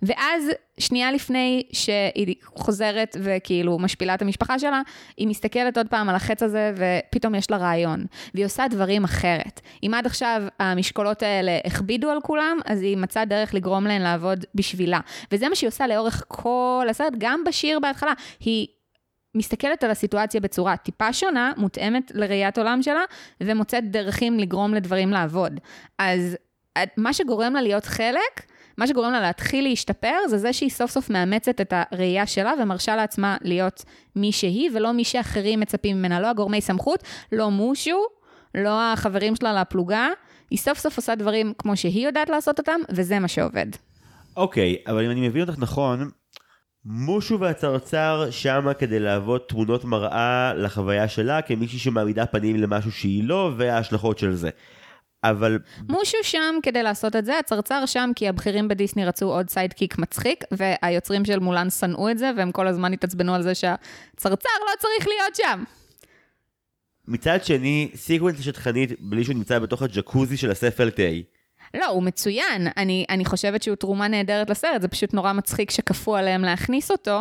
ואז, 0.03 0.51
שנייה 0.79 1.13
לפני 1.13 1.63
שהיא 1.73 2.35
חוזרת 2.45 3.17
וכאילו 3.21 3.79
משפילה 3.79 4.15
את 4.15 4.23
המשפחה 4.23 4.59
שלה, 4.59 4.81
היא 5.17 5.29
מסתכלת 5.29 5.77
עוד 5.77 5.87
פעם 5.89 6.09
על 6.09 6.17
החץ 6.17 6.43
הזה, 6.43 6.73
ופתאום 6.77 7.35
יש 7.35 7.51
לה 7.51 7.57
רעיון. 7.57 8.05
והיא 8.35 8.47
עושה 8.47 8.69
דברים 8.71 9.05
אחרת. 9.05 9.61
אם 9.83 9.95
עד 9.95 10.07
עכשיו 10.07 10.43
המשקולות 10.61 11.23
האלה 11.23 11.59
הכבידו 11.65 12.11
על 12.11 12.21
כולם, 12.21 12.59
אז 12.65 12.83
היא 12.83 12.97
מצאה 12.97 13.25
דרך 13.25 13.55
לגרום 13.55 13.87
להן 13.87 14.03
לעבוד 14.03 14.45
בשבילה. 14.55 15.01
וזה 15.33 15.49
מה 15.49 15.55
שהיא 15.55 15.69
עושה 15.69 15.87
לאורך 15.87 16.25
כל 16.29 16.87
הסרט, 16.91 17.13
גם 17.19 17.45
בשיר 17.47 17.81
בהתחלה. 17.81 18.13
היא 18.41 18.67
מסתכלת 19.35 19.85
על 19.85 19.91
הסיטואציה 19.91 20.41
בצורה 20.41 20.77
טיפה 20.77 21.13
שונה, 21.13 21.53
מותאמת 21.57 22.13
לראיית 22.15 22.59
עולם 22.59 22.83
שלה, 22.83 23.03
ומוצאת 23.41 23.91
דרכים 23.91 24.39
לגרום 24.39 24.75
לדברים 24.75 25.11
לעבוד. 25.11 25.61
אז 25.99 26.37
מה 26.97 27.13
שגורם 27.13 27.55
לה 27.55 27.63
להיות 27.63 27.85
חלק, 27.85 28.47
מה 28.79 28.87
שגורם 28.87 29.13
לה 29.13 29.21
להתחיל 29.21 29.65
להשתפר, 29.65 30.17
זה 30.29 30.39
זה 30.39 30.53
שהיא 30.53 30.71
סוף 30.71 30.91
סוף 30.91 31.11
מאמצת 31.11 31.61
את 31.61 31.73
הראייה 31.77 32.27
שלה 32.27 32.53
ומרשה 32.63 32.97
לעצמה 32.97 33.37
להיות 33.43 33.85
מי 34.17 34.33
שהיא, 34.33 34.71
ולא 34.75 34.93
מי 34.93 35.05
שאחרים 35.05 35.61
מצפים 35.61 35.99
ממנה, 35.99 36.21
לא 36.21 36.27
הגורמי 36.27 36.61
סמכות, 36.61 37.03
לא 37.33 37.51
מושו, 37.51 37.99
לא 38.55 38.93
החברים 38.93 39.37
שלה 39.37 39.61
לפלוגה. 39.61 40.09
היא 40.51 40.59
סוף 40.59 40.79
סוף 40.79 40.97
עושה 40.97 41.15
דברים 41.15 41.53
כמו 41.59 41.77
שהיא 41.77 42.07
יודעת 42.07 42.31
לעשות 42.31 42.59
אותם, 42.59 42.81
וזה 42.91 43.19
מה 43.19 43.29
שעובד. 43.29 43.67
אוקיי, 44.37 44.77
אבל 44.87 45.05
אם 45.05 45.11
אני 45.11 45.29
מבין 45.29 45.43
אותך 45.43 45.59
נכון, 45.59 46.11
מושו 46.85 47.41
והצרצר 47.41 48.31
שמה 48.31 48.75
כדי 48.75 49.01
להוות 49.01 49.49
תמונות 49.49 49.85
מראה 49.85 50.55
לחוויה 50.55 51.09
שלה 51.09 51.43
כמישהי 51.43 51.79
שמעמידה 51.79 52.27
פנים 52.27 52.57
למשהו 52.57 52.93
שהיא 52.93 53.25
לא 53.25 53.53
וההשלכות 53.57 54.19
של 54.19 54.35
זה. 54.35 54.51
אבל 55.25 55.59
מושו 55.89 56.19
שם 56.23 56.55
כדי 56.63 56.83
לעשות 56.83 57.17
את 57.17 57.25
זה, 57.25 57.39
הצרצר 57.39 57.87
שם 57.87 58.11
כי 58.17 58.29
הבכירים 58.29 58.69
בדיסני 58.69 59.05
רצו 59.05 59.33
עוד 59.33 59.51
סיידקיק 59.51 59.99
מצחיק, 59.99 60.45
והיוצרים 60.51 61.25
של 61.25 61.39
מולן 61.39 61.71
שנאו 61.71 62.11
את 62.11 62.19
זה, 62.19 62.31
והם 62.37 62.53
כל 62.53 62.67
הזמן 62.67 62.93
התעצבנו 62.93 63.35
על 63.35 63.43
זה 63.43 63.55
שהצרצר 63.55 64.49
לא 64.61 64.73
צריך 64.79 65.09
להיות 65.09 65.35
שם. 65.35 65.65
מצד 67.09 67.45
שני, 67.45 67.91
סיקוונס 67.95 68.39
השדכנית 68.39 69.01
בלי 69.01 69.25
שהוא 69.25 69.35
נמצא 69.35 69.59
בתוך 69.59 69.83
הג'קוזי 69.83 70.37
של 70.37 70.51
הספל 70.51 70.91
תה. 70.91 71.03
לא, 71.75 71.87
הוא 71.87 72.03
מצוין. 72.03 72.69
אני, 72.77 73.05
אני 73.11 73.25
חושבת 73.25 73.63
שהוא 73.63 73.77
תרומה 73.77 74.09
נהדרת 74.09 74.51
לסרט, 74.51 74.83
זה 74.83 74.89
פשוט 74.89 75.15
נורא 75.15 75.33
מצחיק 75.33 75.71
שכפו 75.71 76.17
עליהם 76.17 76.43
להכניס 76.43 76.91
אותו. 76.91 77.21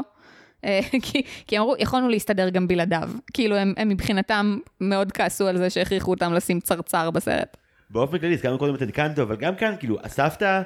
אה, 0.66 0.80
כי, 1.04 1.22
כי 1.48 1.60
אמרו, 1.60 1.76
יכולנו 1.80 2.10
להסתדר 2.10 2.50
גם 2.50 2.68
בלעדיו. 2.68 3.10
כאילו, 3.34 3.56
הם, 3.56 3.74
הם 3.78 3.90
מבחינתם 3.90 4.58
מאוד 4.82 5.12
כעסו 5.12 5.48
על 5.48 5.58
זה 5.58 5.70
שהכריחו 5.70 6.12
אותם 6.12 6.34
לשים 6.34 6.60
צרצר 6.60 7.12
בסרט. 7.12 7.58
באופן 7.90 8.18
כללי, 8.18 8.34
הזכרנו 8.34 8.58
קודם 8.58 8.76
את 8.76 8.82
אנקנטו, 8.82 9.22
אבל 9.22 9.36
גם 9.36 9.56
כאן, 9.56 9.76
כאילו, 9.80 9.98
הסבתא, 10.04 10.62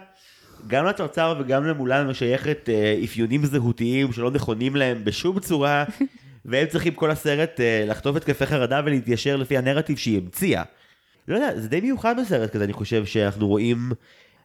גם 0.67 0.85
לצרצר 0.85 1.35
וגם 1.39 1.65
למולן 1.65 2.07
משייכת 2.07 2.69
אה, 2.69 2.99
אפיונים 3.03 3.45
זהותיים 3.45 4.13
שלא 4.13 4.31
נכונים 4.31 4.75
להם 4.75 5.03
בשום 5.03 5.39
צורה, 5.39 5.85
והם 6.45 6.67
צריכים 6.67 6.93
כל 6.93 7.11
הסרט 7.11 7.59
אה, 7.59 7.83
לחטוף 7.87 8.15
התקפי 8.15 8.45
חרדה 8.45 8.81
ולהתיישר 8.85 9.35
לפי 9.35 9.57
הנרטיב 9.57 9.97
שהיא 9.97 10.17
המציאה. 10.17 10.63
לא 11.27 11.35
יודע, 11.35 11.59
זה 11.59 11.69
די 11.69 11.81
מיוחד 11.81 12.15
בסרט 12.19 12.51
כזה, 12.51 12.63
אני 12.63 12.73
חושב 12.73 13.05
שאנחנו 13.05 13.47
רואים 13.47 13.91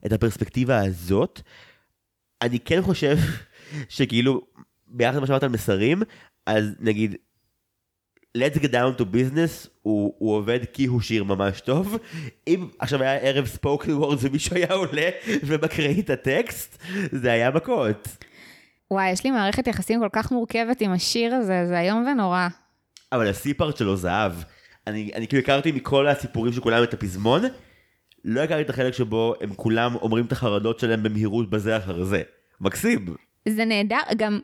את 0.07 0.13
הפרספקטיבה 0.13 0.79
הזאת. 0.79 1.41
אני 2.43 2.61
כן 2.61 2.83
חושב 2.83 3.17
שכאילו, 3.89 4.41
ביחד 4.87 5.17
למה 5.17 5.27
שאמרת 5.27 5.43
על 5.43 5.49
מסרים, 5.49 6.03
אז 6.47 6.75
נגיד, 6.81 7.17
let's 8.39 8.59
get 8.59 8.71
down 8.73 9.01
to 9.01 9.03
business 9.03 9.69
הוא, 9.83 10.15
הוא 10.19 10.37
עובד 10.37 10.61
כי 10.73 10.87
הוא 10.87 11.01
שיר 11.01 11.25
ממש 11.25 11.61
טוב. 11.61 11.99
אם 12.47 12.69
עכשיו 12.79 13.03
היה 13.03 13.15
ערב 13.15 13.47
ספוקן 13.47 13.93
וורד 13.93 14.19
ומישהו 14.21 14.57
היה 14.57 14.73
עולה 14.73 15.11
ומקריא 15.45 16.03
את 16.03 16.11
הטקסט, 16.11 16.83
זה 17.13 17.33
היה 17.33 17.51
מכות. 17.51 18.09
וואי, 18.91 19.11
יש 19.11 19.25
לי 19.25 19.31
מערכת 19.31 19.67
יחסים 19.67 20.01
כל 20.01 20.09
כך 20.13 20.33
מורכבת 20.33 20.81
עם 20.81 20.93
השיר 20.93 21.35
הזה, 21.35 21.67
זה 21.67 21.81
איום 21.81 22.07
ונורא. 22.07 22.49
אבל 23.13 23.29
הסי-פארט 23.29 23.77
שלו 23.77 23.97
זהב. 23.97 24.33
אני, 24.87 25.11
אני 25.15 25.29
כאילו 25.29 25.43
הכרתי 25.43 25.73
מכל 25.73 26.09
הסיפורים 26.09 26.53
של 26.53 26.61
כולם 26.61 26.83
את 26.83 26.95
הפזמון, 26.95 27.43
לא 28.25 28.41
הכרתי 28.41 28.63
את 28.63 28.71
החלק 28.71 28.95
שבו 28.95 29.35
הם 29.41 29.55
כולם 29.55 29.95
אומרים 29.95 30.25
את 30.25 30.33
החרדות 30.33 30.81
שלהם 30.81 31.03
במהירות 31.03 31.51
בזה 31.51 31.77
אחר 31.77 32.05
זה. 32.05 32.23
מקסים. 32.61 33.15
זה 33.49 33.65
נהדר, 33.65 34.01
גם 34.17 34.41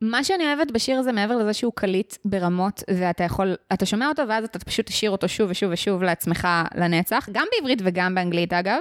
מה 0.00 0.24
שאני 0.24 0.44
אוהבת 0.44 0.70
בשיר 0.70 0.98
הזה, 0.98 1.12
מעבר 1.12 1.36
לזה 1.36 1.52
שהוא 1.52 1.72
קליט 1.74 2.14
ברמות, 2.24 2.82
ואתה 2.90 3.24
יכול, 3.24 3.54
אתה 3.72 3.86
שומע 3.86 4.08
אותו 4.08 4.22
ואז 4.28 4.44
אתה 4.44 4.58
פשוט 4.58 4.86
תשאיר 4.86 5.10
אותו 5.10 5.28
שוב 5.28 5.50
ושוב 5.50 5.72
ושוב 5.72 6.02
לעצמך 6.02 6.48
לנצח, 6.74 7.28
גם 7.32 7.46
בעברית 7.56 7.82
וגם 7.84 8.14
באנגלית 8.14 8.52
אגב. 8.52 8.78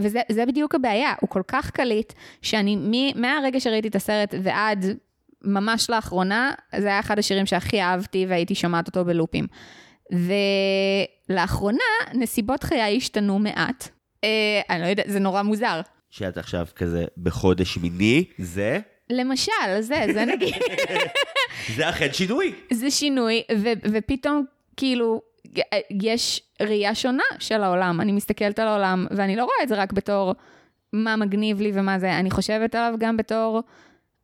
וזה 0.00 0.46
בדיוק 0.48 0.74
הבעיה, 0.74 1.14
הוא 1.20 1.30
כל 1.30 1.42
כך 1.48 1.70
קליט, 1.70 2.12
שאני 2.42 2.76
מ, 2.76 3.20
מהרגע 3.20 3.60
שראיתי 3.60 3.88
את 3.88 3.94
הסרט 3.94 4.34
ועד 4.42 4.84
ממש 5.44 5.90
לאחרונה, 5.90 6.52
זה 6.76 6.86
היה 6.86 7.00
אחד 7.00 7.18
השירים 7.18 7.46
שהכי 7.46 7.82
אהבתי 7.82 8.26
והייתי 8.28 8.54
שומעת 8.54 8.86
אותו 8.86 9.04
בלופים. 9.04 9.46
ולאחרונה, 11.28 11.78
נסיבות 12.14 12.62
חיי 12.62 12.96
השתנו 12.96 13.38
מעט. 13.38 13.88
אה, 14.24 14.60
אני 14.70 14.82
לא 14.82 14.86
יודעת, 14.86 15.06
זה 15.08 15.18
נורא 15.18 15.42
מוזר. 15.42 15.80
שאת 16.10 16.36
עכשיו 16.36 16.66
כזה 16.76 17.04
בחודש 17.22 17.76
מיני, 17.78 18.24
זה? 18.38 18.78
למשל, 19.10 19.52
זה, 19.80 20.06
זה 20.12 20.24
נגיד. 20.24 20.54
זה 21.76 21.88
אכן 21.88 22.12
שינוי. 22.12 22.54
זה 22.72 22.90
שינוי, 22.90 23.42
ו- 23.56 23.88
ופתאום, 23.92 24.44
כאילו, 24.76 25.20
יש 26.02 26.42
ראייה 26.62 26.94
שונה 26.94 27.22
של 27.38 27.62
העולם. 27.62 28.00
אני 28.00 28.12
מסתכלת 28.12 28.58
על 28.58 28.68
העולם, 28.68 29.06
ואני 29.10 29.36
לא 29.36 29.44
רואה 29.44 29.56
את 29.62 29.68
זה 29.68 29.74
רק 29.74 29.92
בתור 29.92 30.34
מה 30.92 31.16
מגניב 31.16 31.60
לי 31.60 31.70
ומה 31.74 31.98
זה, 31.98 32.18
אני 32.18 32.30
חושבת 32.30 32.74
עליו 32.74 32.94
גם 32.98 33.16
בתור, 33.16 33.62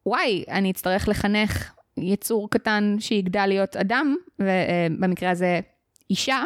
וואי, 0.06 0.44
אני 0.48 0.70
אצטרך 0.70 1.08
לחנך 1.08 1.72
יצור 1.96 2.50
קטן 2.50 2.96
שיגדל 2.98 3.46
להיות 3.46 3.76
אדם, 3.76 4.16
ובמקרה 4.38 5.30
הזה 5.30 5.60
אישה, 6.10 6.42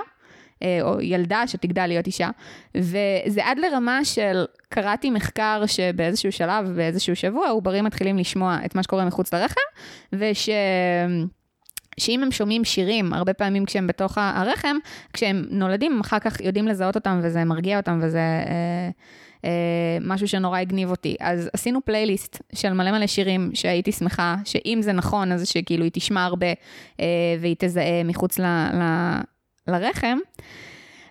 אה, 0.62 0.78
או 0.82 1.00
ילדה 1.00 1.46
שתגדל 1.46 1.86
להיות 1.86 2.06
אישה. 2.06 2.30
וזה 2.74 3.44
עד 3.44 3.58
לרמה 3.58 4.04
של, 4.04 4.44
קראתי 4.68 5.10
מחקר 5.10 5.62
שבאיזשהו 5.66 6.32
שלב, 6.32 6.68
באיזשהו 6.76 7.16
שבוע, 7.16 7.48
עוברים 7.48 7.84
מתחילים 7.84 8.18
לשמוע 8.18 8.58
את 8.64 8.74
מה 8.74 8.82
שקורה 8.82 9.04
מחוץ 9.04 9.34
לרחם, 9.34 9.60
וש... 10.12 10.48
שאם 12.00 12.22
הם 12.22 12.30
שומעים 12.30 12.64
שירים, 12.64 13.12
הרבה 13.12 13.34
פעמים 13.34 13.64
כשהם 13.64 13.86
בתוך 13.86 14.18
הרחם, 14.18 14.76
כשהם 15.12 15.44
נולדים, 15.50 16.00
אחר 16.00 16.18
כך 16.18 16.40
יודעים 16.40 16.68
לזהות 16.68 16.94
אותם 16.94 17.20
וזה 17.22 17.44
מרגיע 17.44 17.76
אותם 17.76 18.00
וזה 18.02 18.18
אה, 18.18 18.90
אה, 19.44 19.98
משהו 20.00 20.28
שנורא 20.28 20.58
הגניב 20.58 20.90
אותי. 20.90 21.16
אז 21.20 21.50
עשינו 21.52 21.84
פלייליסט 21.84 22.42
של 22.54 22.72
מלא 22.72 22.92
מלא 22.92 23.06
שירים 23.06 23.50
שהייתי 23.54 23.92
שמחה, 23.92 24.36
שאם 24.44 24.78
זה 24.82 24.92
נכון, 24.92 25.32
אז 25.32 25.48
שכאילו 25.48 25.84
היא 25.84 25.90
תשמע 25.94 26.24
הרבה 26.24 26.46
אה, 27.00 27.06
והיא 27.40 27.56
תזהה 27.58 28.04
מחוץ 28.04 28.38
ל, 28.38 28.44
ל, 28.74 28.82
לרחם. 29.66 30.18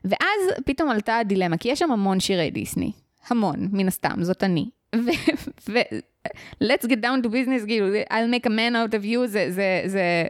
ואז 0.06 0.62
פתאום 0.66 0.90
עלתה 0.90 1.18
הדילמה, 1.18 1.58
כי 1.58 1.70
יש 1.70 1.80
שם 1.80 1.92
המון 1.92 2.20
שירי 2.20 2.52
דיסני, 2.52 2.92
המון, 3.28 3.70
מן 3.72 3.88
הסתם, 3.88 4.24
זאת 4.24 4.44
אני. 4.44 4.70
ו... 5.70 5.80
let's 6.64 6.86
get 6.88 7.02
down 7.02 7.22
to 7.24 7.30
business, 7.30 7.66
כאילו, 7.66 7.88
I'll 8.10 8.30
make 8.34 8.46
a 8.46 8.50
man 8.50 8.76
out 8.76 8.94
of 8.94 9.06
you, 9.06 9.26
זה, 9.26 9.46
זה, 9.52 9.82
זה, 9.86 10.24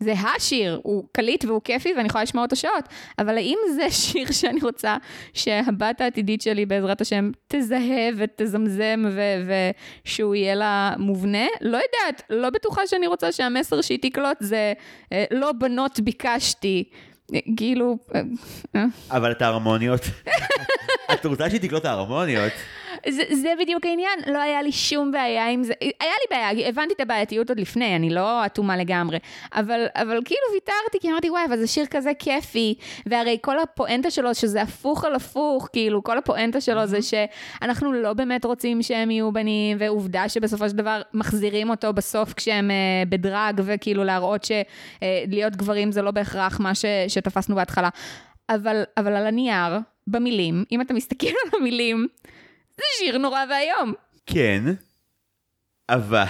זה 0.00 0.12
השיר, 0.12 0.80
הוא 0.82 1.04
קליט 1.12 1.44
והוא 1.44 1.60
כיפי 1.64 1.92
ואני 1.96 2.06
יכולה 2.06 2.24
לשמוע 2.24 2.44
אותו 2.44 2.56
שעות, 2.56 2.84
אבל 3.18 3.36
האם 3.36 3.58
זה 3.74 3.90
שיר 3.90 4.32
שאני 4.40 4.60
רוצה 4.62 4.96
שהבת 5.32 6.00
העתידית 6.00 6.42
שלי 6.42 6.66
בעזרת 6.66 7.00
השם 7.00 7.30
תזהה 7.48 8.08
ותזמזם 8.16 9.04
ו- 9.10 9.70
ושהוא 10.04 10.34
יהיה 10.34 10.54
לה 10.54 10.94
מובנה? 10.98 11.46
לא 11.60 11.76
יודעת, 11.76 12.22
לא 12.30 12.50
בטוחה 12.50 12.86
שאני 12.86 13.06
רוצה 13.06 13.32
שהמסר 13.32 13.80
שהיא 13.80 13.98
תקלוט 14.02 14.36
זה 14.40 14.72
אה, 15.12 15.24
לא 15.30 15.52
בנות 15.52 16.00
ביקשתי. 16.00 16.84
כאילו... 17.56 17.98
אה, 18.14 18.20
אה. 18.76 18.84
אבל 19.10 19.30
את 19.30 19.42
ההרמוניות, 19.42 20.00
את 21.14 21.26
רוצה 21.26 21.50
שהיא 21.50 21.60
תקלוט 21.60 21.80
את 21.80 21.86
ההרמוניות? 21.86 22.52
זה, 23.08 23.22
זה 23.30 23.52
בדיוק 23.60 23.86
העניין, 23.86 24.18
לא 24.26 24.38
היה 24.38 24.62
לי 24.62 24.72
שום 24.72 25.12
בעיה 25.12 25.48
עם 25.48 25.62
זה, 25.62 25.72
היה 25.80 25.92
לי 26.00 26.36
בעיה, 26.36 26.68
הבנתי 26.68 26.94
את 26.94 27.00
הבעייתיות 27.00 27.48
עוד 27.48 27.60
לפני, 27.60 27.96
אני 27.96 28.10
לא 28.10 28.46
אטומה 28.46 28.76
לגמרי, 28.76 29.18
אבל, 29.54 29.86
אבל 29.94 30.20
כאילו 30.24 30.40
ויתרתי, 30.52 30.98
כי 31.00 31.10
אמרתי, 31.10 31.30
וואי, 31.30 31.44
אבל 31.48 31.56
זה 31.56 31.66
שיר 31.66 31.86
כזה 31.86 32.12
כיפי, 32.18 32.74
והרי 33.06 33.38
כל 33.42 33.58
הפואנטה 33.58 34.10
שלו, 34.10 34.34
שזה 34.34 34.62
הפוך 34.62 35.04
על 35.04 35.14
הפוך, 35.14 35.68
כאילו, 35.72 36.02
כל 36.02 36.18
הפואנטה 36.18 36.60
שלו 36.60 36.86
זה 36.86 36.98
שאנחנו 37.02 37.92
לא 37.92 38.12
באמת 38.12 38.44
רוצים 38.44 38.82
שהם 38.82 39.10
יהיו 39.10 39.32
בנים, 39.32 39.76
ועובדה 39.80 40.28
שבסופו 40.28 40.68
של 40.68 40.76
דבר 40.76 41.02
מחזירים 41.14 41.70
אותו 41.70 41.92
בסוף 41.92 42.32
כשהם 42.32 42.70
uh, 42.70 43.08
בדרג, 43.08 43.60
וכאילו 43.64 44.04
להראות 44.04 44.44
שלהיות 44.44 45.52
אה, 45.52 45.58
גברים 45.58 45.92
זה 45.92 46.02
לא 46.02 46.10
בהכרח 46.10 46.60
מה 46.60 46.74
ש, 46.74 46.84
שתפסנו 47.08 47.54
בהתחלה. 47.54 47.88
אבל, 48.48 48.82
אבל 48.96 49.12
על 49.16 49.26
הנייר, 49.26 49.78
במילים, 50.06 50.64
אם 50.72 50.80
אתה 50.80 50.94
מסתכל 50.94 51.26
על 51.26 51.60
המילים, 51.60 52.06
זה 52.76 52.84
שיר 52.98 53.18
נורא 53.18 53.40
ואיום. 53.50 53.94
כן, 54.26 54.64
אבל 55.88 56.24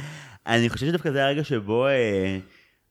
אני 0.46 0.68
חושב 0.68 0.86
שדווקא 0.86 1.10
זה 1.10 1.24
הרגע 1.24 1.44
שבו 1.44 1.86
אה, 1.86 2.38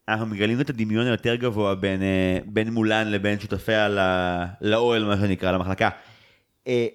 אנחנו 0.08 0.26
מגלים 0.26 0.62
את 0.62 0.70
הדמיון 0.70 1.08
היותר 1.08 1.36
גבוה 1.36 1.76
בין, 1.76 2.02
אה, 2.02 2.38
בין 2.46 2.74
מולן 2.74 3.12
לבין 3.12 3.40
שותפיה 3.40 3.90
לא, 3.90 4.02
לאוהל, 4.62 5.06
מה 5.06 5.18
שנקרא, 5.18 5.52
למחלקה. 5.52 5.90
אה, 6.68 6.88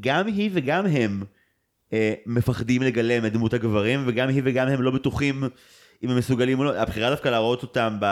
גם 0.00 0.26
היא 0.26 0.50
וגם 0.52 0.86
הם 0.86 1.24
אה, 1.92 2.14
מפחדים 2.26 2.82
לגלם 2.82 3.26
את 3.26 3.32
דמות 3.32 3.54
הגברים, 3.54 4.04
וגם 4.06 4.28
היא 4.28 4.42
וגם 4.44 4.68
הם 4.68 4.82
לא 4.82 4.90
בטוחים 4.90 5.44
אם 6.02 6.10
הם 6.10 6.18
מסוגלים 6.18 6.58
או 6.58 6.64
לא. 6.64 6.76
הבחירה 6.76 7.10
דווקא 7.10 7.28
להראות 7.28 7.62
אותם 7.62 7.96
ב... 8.00 8.06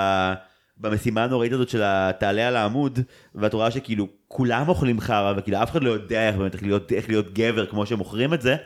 במשימה 0.78 1.24
הנוראית 1.24 1.52
הזאת 1.52 1.68
של 1.68 1.82
תעלה 2.18 2.48
על 2.48 2.56
העמוד, 2.56 2.98
ואת 3.34 3.54
רואה 3.54 3.70
שכאילו 3.70 4.08
כולם 4.28 4.68
אוכלים 4.68 5.00
חרא, 5.00 5.32
וכאילו 5.36 5.62
אף 5.62 5.70
אחד 5.70 5.82
לא 5.82 5.90
יודע 5.90 6.28
איך 6.28 6.36
באמת 6.36 6.54
איך 6.54 6.62
להיות, 6.62 6.92
איך 6.92 7.08
להיות 7.08 7.34
גבר 7.34 7.66
כמו 7.66 7.86
שהם 7.86 7.98
מוכרים 7.98 8.34
את 8.34 8.42
זה, 8.42 8.56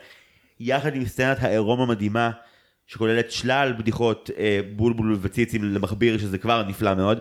יחד 0.59 0.95
עם 0.95 1.05
סצנת 1.05 1.43
העירום 1.43 1.81
המדהימה, 1.81 2.31
שכוללת 2.87 3.31
שלל 3.31 3.73
בדיחות 3.77 4.29
אה, 4.37 4.59
בולבול 4.75 5.17
וציצים 5.21 5.63
למכביר, 5.63 6.17
שזה 6.17 6.37
כבר 6.37 6.63
נפלא 6.63 6.95
מאוד. 6.95 7.19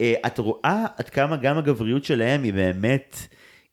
אה, 0.00 0.14
את 0.26 0.38
רואה 0.38 0.84
עד 0.96 1.08
כמה 1.08 1.36
גם 1.36 1.58
הגבריות 1.58 2.04
שלהם 2.04 2.42
היא 2.42 2.52
באמת, 2.54 3.16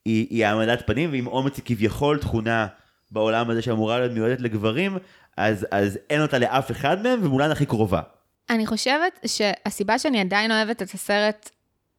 היא, 0.04 0.26
היא 0.30 0.46
העמדת 0.46 0.86
פנים, 0.86 1.12
ועם 1.12 1.26
אומץ 1.26 1.56
היא 1.56 1.64
כביכול 1.64 2.18
תכונה 2.18 2.66
בעולם 3.10 3.50
הזה 3.50 3.62
שאמורה 3.62 3.98
להיות 3.98 4.12
מיועדת 4.12 4.40
לגברים, 4.40 4.98
אז, 5.36 5.66
אז 5.70 5.98
אין 6.10 6.22
אותה 6.22 6.38
לאף 6.38 6.70
אחד 6.70 7.02
מהם, 7.02 7.20
ומולן 7.22 7.50
הכי 7.50 7.66
קרובה. 7.66 8.00
אני 8.50 8.66
חושבת 8.66 9.20
שהסיבה 9.26 9.98
שאני 9.98 10.20
עדיין 10.20 10.52
אוהבת 10.52 10.82
את 10.82 10.90
הסרט 10.90 11.50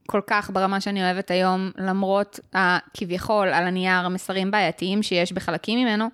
כל 0.07 0.21
כך 0.27 0.49
ברמה 0.53 0.81
שאני 0.81 1.03
אוהבת 1.03 1.31
היום, 1.31 1.71
למרות 1.77 2.39
הכביכול 2.53 3.47
על 3.47 3.67
הנייר 3.67 4.05
המסרים 4.05 4.51
בעייתיים 4.51 5.03
שיש 5.03 5.33
בחלקים 5.33 5.79
ממנו, 5.79 6.05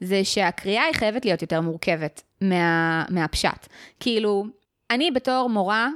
זה 0.00 0.24
שהקריאה 0.24 0.84
היא 0.84 0.94
חייבת 0.94 1.24
להיות 1.24 1.42
יותר 1.42 1.60
מורכבת 1.60 2.22
מה, 2.40 3.04
מהפשט. 3.08 3.68
כאילו, 4.00 4.44
אני 4.90 5.10
בתור 5.10 5.48
מורה, 5.48 5.88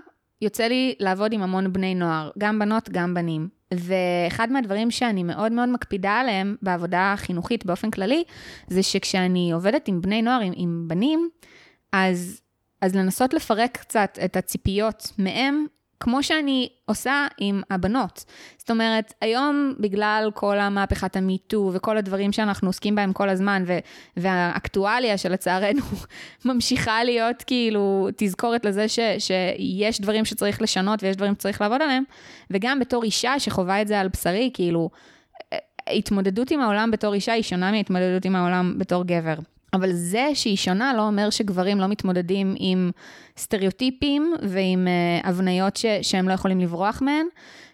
יוצא 0.43 0.65
לי 0.65 0.95
לעבוד 1.01 1.33
עם 1.33 1.43
המון 1.43 1.73
בני 1.73 1.95
נוער, 1.95 2.31
גם 2.39 2.59
בנות, 2.59 2.89
גם 2.89 3.15
בנים. 3.15 3.49
ואחד 3.75 4.53
מהדברים 4.53 4.91
שאני 4.91 5.23
מאוד 5.23 5.53
מאוד 5.53 5.69
מקפידה 5.69 6.13
עליהם 6.13 6.57
בעבודה 6.63 7.13
החינוכית 7.13 7.67
באופן 7.67 7.91
כללי, 7.91 8.25
זה 8.69 8.83
שכשאני 8.83 9.53
עובדת 9.53 9.89
עם 9.89 10.01
בני 10.01 10.23
נוער, 10.23 10.41
עם, 10.41 10.53
עם 10.57 10.85
בנים, 10.89 11.29
אז 11.93 12.41
אז 12.81 12.97
לנסות 12.97 13.35
לפרק 13.35 13.77
קצת 13.77 14.19
את 14.25 14.37
הציפיות 14.37 15.13
מהם, 15.19 15.67
כמו 16.01 16.23
שאני 16.23 16.69
עושה 16.85 17.27
עם 17.39 17.63
הבנות. 17.71 18.25
זאת 18.59 18.71
אומרת, 18.71 19.15
היום 19.21 19.75
בגלל 19.81 20.31
כל 20.35 20.59
המהפכת 20.59 21.17
המיטו 21.17 21.71
וכל 21.75 21.97
הדברים 21.97 22.33
שאנחנו 22.33 22.69
עוסקים 22.69 22.95
בהם 22.95 23.13
כל 23.13 23.29
הזמן, 23.29 23.65
ו- 23.67 23.79
והאקטואליה 24.17 25.19
שלצערנו 25.19 25.83
ממשיכה 26.45 27.05
להיות 27.05 27.43
כאילו 27.43 28.09
תזכורת 28.17 28.65
לזה 28.65 28.89
ש- 28.89 28.99
שיש 29.19 30.01
דברים 30.01 30.25
שצריך 30.25 30.63
לשנות 30.63 31.03
ויש 31.03 31.17
דברים 31.17 31.35
שצריך 31.35 31.61
לעבוד 31.61 31.83
עליהם, 31.83 32.05
וגם 32.51 32.81
בתור 32.81 33.05
אישה 33.05 33.39
שחווה 33.39 33.83
את 33.83 33.89
זה 33.89 34.01
על 34.01 34.09
בשרי, 34.09 34.51
כאילו, 34.55 34.91
התמודדות 35.91 36.51
עם 36.51 36.61
העולם 36.61 36.91
בתור 36.91 37.15
אישה 37.15 37.33
היא 37.33 37.43
שונה 37.43 37.73
מהתמודדות 37.73 38.25
עם 38.25 38.37
העולם 38.37 38.79
בתור 38.79 39.05
גבר. 39.05 39.35
אבל 39.77 39.93
זה 39.93 40.31
שהיא 40.35 40.57
שונה 40.57 40.95
לא 40.95 41.03
אומר 41.03 41.31
שגברים 41.31 41.81
לא 41.81 41.87
מתמודדים 41.87 42.55
עם 42.59 42.91
סטריאוטיפים 43.37 44.35
ועם 44.43 44.87
uh, 44.87 45.27
הבניות 45.27 45.77
ש- 45.77 45.87
שהם 46.03 46.29
לא 46.29 46.35
יכולים 46.35 46.61
לברוח 46.61 47.03
מהן. 47.03 47.27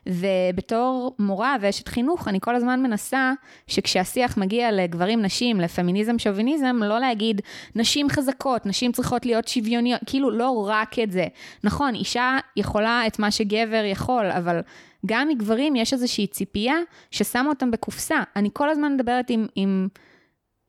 ובתור 0.07 1.17
מורה 1.19 1.57
ואשת 1.61 1.89
חינוך, 1.89 2.29
אני 2.29 2.39
כל 2.41 2.55
הזמן 2.55 2.83
מנסה 2.83 3.33
שכשהשיח 3.67 4.37
מגיע 4.37 4.73
לגברים 4.73 5.23
נשים, 5.23 5.61
לפמיניזם 5.61 6.19
שוביניזם, 6.19 6.77
לא 6.83 6.99
להגיד 6.99 7.41
נשים 7.75 8.09
חזקות, 8.09 8.67
נשים 8.67 8.93
צריכות 8.93 9.27
להיות 9.27 9.49
שוויוניות, 9.49 10.01
כאילו 10.07 10.31
לא 10.31 10.67
רק 10.69 10.99
את 10.99 11.11
זה. 11.11 11.27
נכון, 11.65 11.95
אישה 11.95 12.39
יכולה 12.57 13.07
את 13.07 13.19
מה 13.19 13.31
שגבר 13.31 13.83
יכול, 13.85 14.31
אבל 14.31 14.61
גם 15.07 15.29
מגברים 15.29 15.77
יש 15.77 15.93
איזושהי 15.93 16.27
ציפייה 16.27 16.77
ששמה 17.11 17.49
אותם 17.49 17.71
בקופסה. 17.71 18.23
אני 18.37 18.49
כל 18.53 18.71
הזמן 18.71 18.95
מדברת 18.95 19.31
עם... 19.31 19.47
עם 19.55 19.89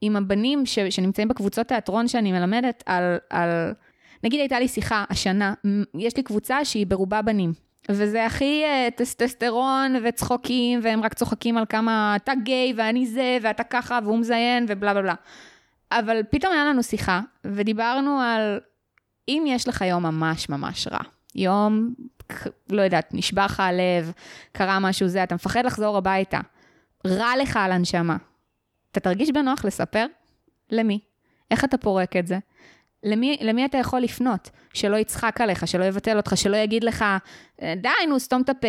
עם 0.06 0.16
הבנים 0.16 0.66
ש, 0.66 0.80
שנמצאים 0.80 1.28
בקבוצות 1.28 1.68
תיאטרון 1.68 2.08
שאני 2.08 2.32
מלמדת 2.32 2.84
על, 2.86 3.18
על... 3.30 3.49
נגיד 4.24 4.39
הייתה 4.39 4.60
לי 4.60 4.68
שיחה 4.68 5.04
השנה, 5.10 5.54
יש 5.97 6.18
לי 6.18 6.24
קבוצה 6.24 6.66
שהיא 6.66 6.88
ברובה 6.88 7.22
בנים. 7.22 7.54
וזה 7.89 8.26
הכי 8.26 8.64
uh, 8.64 8.91
טסטסטרון 8.91 9.95
וצחוקים, 10.04 10.80
והם 10.84 11.04
רק 11.04 11.14
צוחקים 11.14 11.58
על 11.58 11.66
כמה 11.70 12.16
אתה 12.16 12.32
גיי 12.43 12.74
ואני 12.78 13.06
זה, 13.06 13.38
ואתה 13.41 13.64
ככה, 13.64 13.99
והוא 14.04 14.20
מזיין, 14.20 14.66
ובלה 14.68 14.93
בלה 14.93 15.01
בלה. 15.01 15.16
אבל 15.91 16.22
פתאום 16.30 16.54
היה 16.54 16.66
לנו 16.66 16.84
שיחה, 16.84 17.22
ודיברנו 17.45 18.20
על 18.20 18.60
אם 19.30 19.43
יש 19.47 19.68
לך 19.68 19.82
יום 19.82 20.04
ממש 20.04 20.49
ממש 20.49 20.88
רע, 20.88 20.99
יום, 21.36 21.93
לא 22.70 22.82
יודעת, 22.82 23.14
נשבע 23.14 23.45
לך 23.45 23.60
הלב, 23.60 24.12
קרה 24.51 24.80
משהו 24.80 25.08
זה, 25.08 25.24
אתה 25.24 25.36
מפחד 25.36 25.66
לחזור 25.66 25.97
הביתה, 25.97 26.39
רע 27.08 27.32
לך 27.41 27.58
על 27.58 27.72
הנשמה, 27.72 28.18
אתה 28.94 29.00
תרגיש 29.00 29.32
בנוח 29.32 29.66
לספר? 29.66 30.06
למי? 30.72 31.00
איך 31.52 31.66
אתה 31.66 31.78
פורק 31.78 32.16
את 32.16 32.28
זה? 32.28 32.39
למי, 33.04 33.38
למי 33.41 33.66
אתה 33.66 33.78
יכול 33.78 34.00
לפנות? 34.00 34.50
שלא 34.74 34.98
יצחק 34.98 35.41
עליך, 35.41 35.68
שלא 35.68 35.84
יבטל 35.84 36.18
אותך, 36.18 36.38
שלא 36.38 36.58
יגיד 36.58 36.84
לך, 36.84 37.06
די, 37.62 37.89
נו, 38.10 38.20
סתום 38.20 38.41
את 38.41 38.50
הפה. 38.50 38.68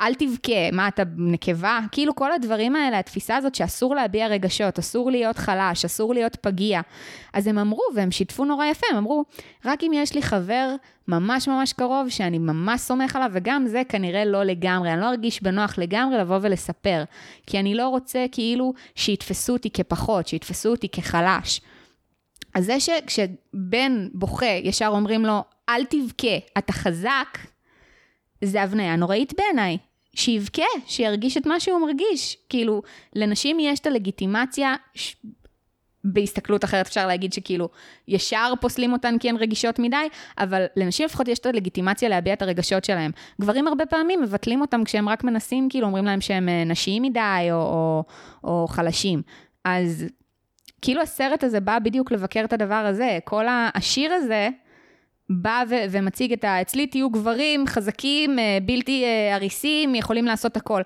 אל 0.00 0.14
תבכה, 0.14 0.70
מה 0.72 0.88
אתה 0.88 1.02
נקבה? 1.16 1.78
כאילו 1.92 2.14
כל 2.14 2.32
הדברים 2.32 2.76
האלה, 2.76 2.98
התפיסה 2.98 3.36
הזאת 3.36 3.54
שאסור 3.54 3.94
להביע 3.94 4.26
רגשות, 4.26 4.78
אסור 4.78 5.10
להיות 5.10 5.38
חלש, 5.38 5.84
אסור 5.84 6.14
להיות 6.14 6.36
פגיע. 6.36 6.80
אז 7.32 7.46
הם 7.46 7.58
אמרו, 7.58 7.82
והם 7.94 8.10
שיתפו 8.10 8.44
נורא 8.44 8.66
יפה, 8.66 8.86
הם 8.90 8.96
אמרו, 8.96 9.24
רק 9.64 9.82
אם 9.82 9.92
יש 9.94 10.14
לי 10.14 10.22
חבר 10.22 10.74
ממש 11.08 11.48
ממש 11.48 11.72
קרוב, 11.72 12.08
שאני 12.08 12.38
ממש 12.38 12.80
סומך 12.80 13.16
עליו, 13.16 13.30
וגם 13.32 13.66
זה 13.66 13.82
כנראה 13.88 14.24
לא 14.24 14.44
לגמרי, 14.44 14.92
אני 14.92 15.00
לא 15.00 15.08
ארגיש 15.08 15.42
בנוח 15.42 15.78
לגמרי 15.78 16.18
לבוא 16.18 16.38
ולספר, 16.42 17.04
כי 17.46 17.58
אני 17.58 17.74
לא 17.74 17.88
רוצה 17.88 18.26
כאילו 18.32 18.72
שיתפסו 18.94 19.52
אותי 19.52 19.70
כפחות, 19.70 20.28
שיתפסו 20.28 20.68
אותי 20.70 20.88
כחלש. 20.88 21.60
אז 22.54 22.64
זה 22.64 22.80
שכשבן 22.80 24.08
בוכה, 24.14 24.46
ישר 24.46 24.88
אומרים 24.88 25.24
לו, 25.24 25.44
אל 25.68 25.84
תבכה, 25.84 26.36
אתה 26.58 26.72
חזק, 26.72 27.38
זה 28.44 28.62
הבניה 28.62 28.96
נוראית 28.96 29.32
בעיניי. 29.38 29.78
שיבכה, 30.16 30.62
שירגיש 30.86 31.36
את 31.36 31.46
מה 31.46 31.60
שהוא 31.60 31.80
מרגיש. 31.80 32.36
כאילו, 32.48 32.82
לנשים 33.14 33.60
יש 33.60 33.80
את 33.80 33.86
הלגיטימציה, 33.86 34.74
ש... 34.94 35.16
בהסתכלות 36.04 36.64
אחרת 36.64 36.86
אפשר 36.86 37.06
להגיד 37.06 37.32
שכאילו 37.32 37.68
ישר 38.08 38.52
פוסלים 38.60 38.92
אותן 38.92 39.18
כי 39.18 39.28
הן 39.28 39.36
רגישות 39.36 39.78
מדי, 39.78 40.06
אבל 40.38 40.64
לנשים 40.76 41.06
לפחות 41.06 41.28
יש 41.28 41.38
את 41.38 41.46
הלגיטימציה 41.46 42.08
להביע 42.08 42.32
את 42.32 42.42
הרגשות 42.42 42.84
שלהם. 42.84 43.10
גברים 43.40 43.68
הרבה 43.68 43.86
פעמים 43.86 44.22
מבטלים 44.22 44.60
אותם 44.60 44.84
כשהם 44.84 45.08
רק 45.08 45.24
מנסים, 45.24 45.68
כאילו 45.70 45.86
אומרים 45.86 46.04
להם 46.04 46.20
שהם 46.20 46.48
אה, 46.48 46.64
נשיים 46.64 47.02
מדי 47.02 47.48
או, 47.50 47.56
או, 47.56 48.04
או 48.44 48.66
חלשים. 48.68 49.22
אז 49.64 50.06
כאילו 50.82 51.02
הסרט 51.02 51.44
הזה 51.44 51.60
בא 51.60 51.78
בדיוק 51.78 52.12
לבקר 52.12 52.44
את 52.44 52.52
הדבר 52.52 52.74
הזה. 52.74 53.18
כל 53.24 53.44
השיר 53.74 54.12
הזה 54.12 54.48
בא 55.30 55.62
ו- 55.70 55.84
ומציג 55.90 56.32
את 56.32 56.44
ה... 56.44 56.60
אצלי 56.60 56.86
תהיו 56.86 57.10
גברים 57.10 57.66
חזקים, 57.66 58.38
אה, 58.38 58.58
בלתי 58.62 59.04
אה, 59.04 59.34
אריסים, 59.34 59.94
יכולים 59.94 60.24
לעשות 60.24 60.56
הכל. 60.56 60.82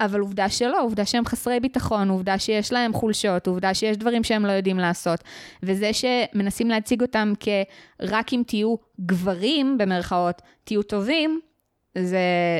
אבל 0.00 0.20
עובדה 0.20 0.48
שלא, 0.48 0.82
עובדה 0.82 1.06
שהם 1.06 1.24
חסרי 1.24 1.60
ביטחון, 1.60 2.08
עובדה 2.08 2.38
שיש 2.38 2.72
להם 2.72 2.92
חולשות, 2.92 3.46
עובדה 3.46 3.74
שיש 3.74 3.96
דברים 3.96 4.24
שהם 4.24 4.46
לא 4.46 4.52
יודעים 4.52 4.78
לעשות. 4.78 5.24
וזה 5.62 5.90
שמנסים 5.92 6.68
להציג 6.68 7.02
אותם 7.02 7.32
כרק 7.40 8.32
אם 8.32 8.42
תהיו 8.46 8.74
גברים, 9.00 9.78
במרכאות, 9.78 10.42
תהיו 10.64 10.82
טובים, 10.82 11.40
זה, 11.98 12.18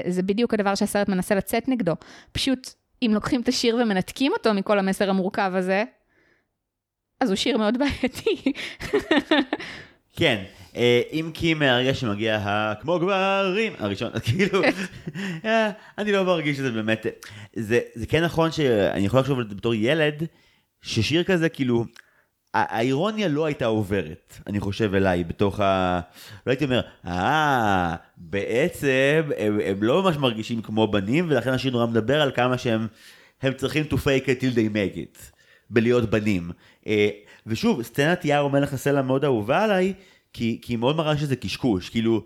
זה 0.08 0.22
בדיוק 0.22 0.54
הדבר 0.54 0.74
שהסרט 0.74 1.08
מנסה 1.08 1.34
לצאת 1.34 1.68
נגדו. 1.68 1.92
פשוט, 2.32 2.70
אם 3.02 3.10
לוקחים 3.14 3.40
את 3.40 3.48
השיר 3.48 3.76
ומנתקים 3.76 4.32
אותו 4.32 4.54
מכל 4.54 4.78
המסר 4.78 5.10
המורכב 5.10 5.52
הזה, 5.54 5.84
אז 7.20 7.28
הוא 7.28 7.36
שיר 7.36 7.58
מאוד 7.58 7.78
בעייתי. 7.78 8.52
כן, 10.16 10.44
אה, 10.44 10.61
אם 11.12 11.30
כי 11.34 11.54
מהרגע 11.54 11.94
שמגיע 11.94 12.36
ה... 12.36 12.74
כמו 12.80 12.98
גברים 12.98 13.72
הראשון, 13.78 14.10
כאילו, 14.24 14.62
אה, 15.44 15.70
אני 15.98 16.12
לא 16.12 16.24
מרגיש 16.24 16.56
שזה 16.56 16.70
באמת, 16.70 17.06
זה, 17.56 17.80
זה 17.94 18.06
כן 18.06 18.24
נכון 18.24 18.52
שאני 18.52 19.06
יכול 19.06 19.20
לחשוב 19.20 19.38
על 19.38 19.48
זה 19.48 19.54
בתור 19.54 19.74
ילד, 19.74 20.24
ששיר 20.82 21.24
כזה 21.24 21.48
כאילו, 21.48 21.84
האירוניה 22.54 23.28
לא 23.28 23.44
הייתה 23.44 23.66
עוברת, 23.66 24.38
אני 24.46 24.60
חושב 24.60 24.94
אליי, 24.94 25.24
בתוך 25.24 25.60
ה... 25.60 26.00
לא 26.46 26.50
הייתי 26.50 26.64
אומר, 26.64 26.80
אה, 27.06 27.96
בעצם 28.16 29.22
הם, 29.38 29.60
הם 29.64 29.82
לא 29.82 30.02
ממש 30.02 30.16
מרגישים 30.16 30.62
כמו 30.62 30.86
בנים, 30.86 31.26
ולכן 31.28 31.50
השיר 31.50 31.72
נורא 31.72 31.86
מדבר 31.86 32.22
על 32.22 32.30
כמה 32.30 32.58
שהם 32.58 32.86
הם 33.42 33.52
צריכים 33.52 33.84
to 33.90 33.94
fake 33.94 34.26
it 34.26 34.40
till 34.40 34.54
they 34.54 34.74
make 34.74 34.96
it, 34.96 35.32
בלהיות 35.70 36.10
בנים. 36.10 36.50
אה, 36.86 37.08
ושוב, 37.46 37.82
סצנת 37.82 38.24
יער 38.24 38.48
מלך 38.48 38.72
הסלע 38.72 39.02
מאוד 39.02 39.24
אהובה 39.24 39.64
עליי, 39.64 39.92
כי, 40.32 40.58
כי 40.62 40.72
היא 40.72 40.78
מאוד 40.78 40.96
מראה 40.96 41.16
שזה 41.16 41.36
קשקוש, 41.36 41.88
כאילו, 41.88 42.24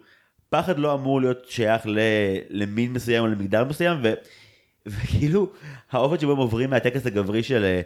פחד 0.51 0.79
לא 0.79 0.95
אמור 0.95 1.21
להיות 1.21 1.47
שייך 1.49 1.87
ל, 1.87 1.99
למין 2.51 2.93
מסוים 2.93 3.23
או 3.23 3.27
למגדר 3.27 3.65
מסוים, 3.65 3.99
ו, 4.03 4.13
וכאילו, 4.87 5.49
האופן 5.91 6.19
שבו 6.19 6.33
הם 6.33 6.39
עוברים 6.39 6.71
מהטקס 6.71 7.07
הגברי 7.07 7.43
של 7.43 7.65
אה, 7.65 7.81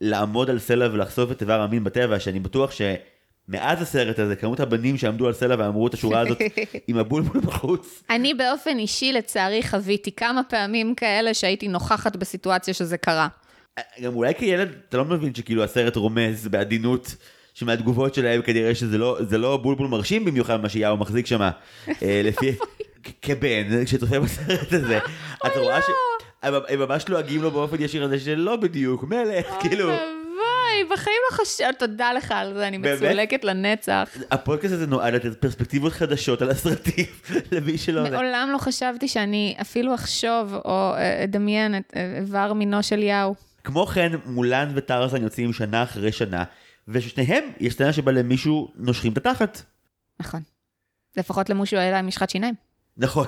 לעמוד 0.00 0.50
על 0.50 0.58
סלע 0.58 0.88
ולחשוף 0.92 1.32
את 1.32 1.40
איבר 1.40 1.60
המין 1.60 1.84
בטבע, 1.84 2.20
שאני 2.20 2.40
בטוח 2.40 2.70
שמאז 2.70 3.82
הסרט 3.82 4.18
הזה, 4.18 4.36
כמות 4.36 4.60
הבנים 4.60 4.98
שעמדו 4.98 5.26
על 5.26 5.32
סלע 5.32 5.54
ואמרו 5.58 5.86
את 5.86 5.94
השורה 5.94 6.20
הזאת 6.20 6.38
עם 6.88 6.98
הבולבול 6.98 7.40
בחוץ. 7.40 8.02
אני 8.10 8.34
באופן 8.34 8.78
אישי, 8.78 9.12
לצערי, 9.12 9.62
חוויתי 9.62 10.12
כמה 10.12 10.42
פעמים 10.44 10.94
כאלה 10.94 11.34
שהייתי 11.34 11.68
נוכחת 11.68 12.16
בסיטואציה 12.16 12.74
שזה 12.74 12.98
קרה. 12.98 13.28
גם 14.02 14.14
אולי 14.14 14.34
כילד 14.34 14.68
אתה 14.88 14.96
לא 14.96 15.04
מבין 15.04 15.34
שכאילו 15.34 15.64
הסרט 15.64 15.96
רומז 15.96 16.48
בעדינות 16.48 17.16
שמהתגובות 17.54 18.14
שלהם 18.14 18.42
כנראה 18.42 18.74
שזה 18.74 18.98
לא, 18.98 19.18
לא 19.30 19.56
בולבול 19.56 19.86
מרשים 19.86 20.24
במיוחד 20.24 20.60
מה 20.60 20.68
שיאו 20.68 20.96
מחזיק 20.96 21.26
שם, 21.26 21.40
אה, 22.02 22.20
לפי, 22.24 22.52
כבן, 23.22 23.84
כשצופה 23.84 24.20
בסרט 24.20 24.72
הזה, 24.72 24.98
את 25.46 25.56
רואה 25.56 25.82
ש... 25.82 25.84
הם 26.42 26.78
ממש 26.78 27.08
לועגים 27.08 27.42
לו 27.42 27.50
באופן 27.50 27.76
ישיר 27.80 28.04
הזה 28.04 28.20
שלא 28.20 28.56
בדיוק, 28.56 29.04
מלך, 29.04 29.46
כאילו. 29.60 29.88
אוי, 29.88 30.84
בחיים 30.90 31.16
לא 31.30 31.36
חשבת, 31.36 31.78
תודה 31.78 32.12
לך 32.12 32.32
על 32.36 32.54
זה, 32.54 32.68
אני 32.68 32.78
מצולקת 32.78 33.44
לנצח. 33.44 34.08
הפודקאסט 34.30 34.74
הזה 34.74 34.86
נועד 34.86 35.14
לתת 35.14 35.40
פרספקטיבות 35.40 35.92
חדשות 35.92 36.42
על 36.42 36.50
הסרטים, 36.50 37.04
למי 37.52 37.78
שלא... 37.78 38.10
מעולם 38.10 38.48
לא 38.52 38.58
חשבתי 38.58 39.08
שאני 39.08 39.56
אפילו 39.60 39.94
אחשוב 39.94 40.54
או 40.64 40.94
אה, 40.94 41.24
אדמיין 41.24 41.76
את 41.76 41.92
אה, 41.96 42.16
איבר 42.18 42.52
מינו 42.52 42.82
של 42.82 43.02
יאו. 43.02 43.34
כמו 43.64 43.86
כן, 43.86 44.12
מולן 44.26 44.72
וטרזן 44.74 45.22
יוצאים 45.22 45.52
שנה 45.52 45.82
אחרי 45.82 46.12
שנה, 46.12 46.44
וששניהם, 46.88 47.44
יש 47.60 47.74
סצנה 47.74 47.92
שבה 47.92 48.12
למישהו 48.12 48.72
נושכים 48.76 49.12
את 49.12 49.16
התחת. 49.16 49.62
נכון. 50.20 50.40
לפחות 51.16 51.50
למושו 51.50 51.76
היה 51.76 51.90
להם 51.90 52.06
משחת 52.06 52.30
שיניים. 52.30 52.54
נכון. 52.96 53.26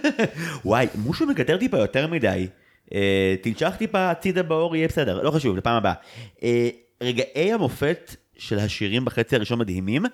וואי, 0.64 0.86
מושו 0.94 1.26
מקטר 1.26 1.56
טיפה 1.56 1.78
יותר 1.78 2.06
מדי. 2.06 2.48
אה, 2.94 3.34
תנשך 3.42 3.74
טיפה 3.78 4.10
הצידה 4.10 4.42
באור, 4.42 4.76
יהיה 4.76 4.88
בסדר, 4.88 5.22
לא 5.22 5.30
חשוב, 5.30 5.56
לפעם 5.56 5.76
הבאה. 5.76 5.94
אה, 6.42 6.68
רגעי 7.00 7.52
המופת 7.52 8.16
של 8.38 8.58
השירים 8.58 9.04
בחצי 9.04 9.36
הראשון 9.36 9.58
מדהימים. 9.58 10.04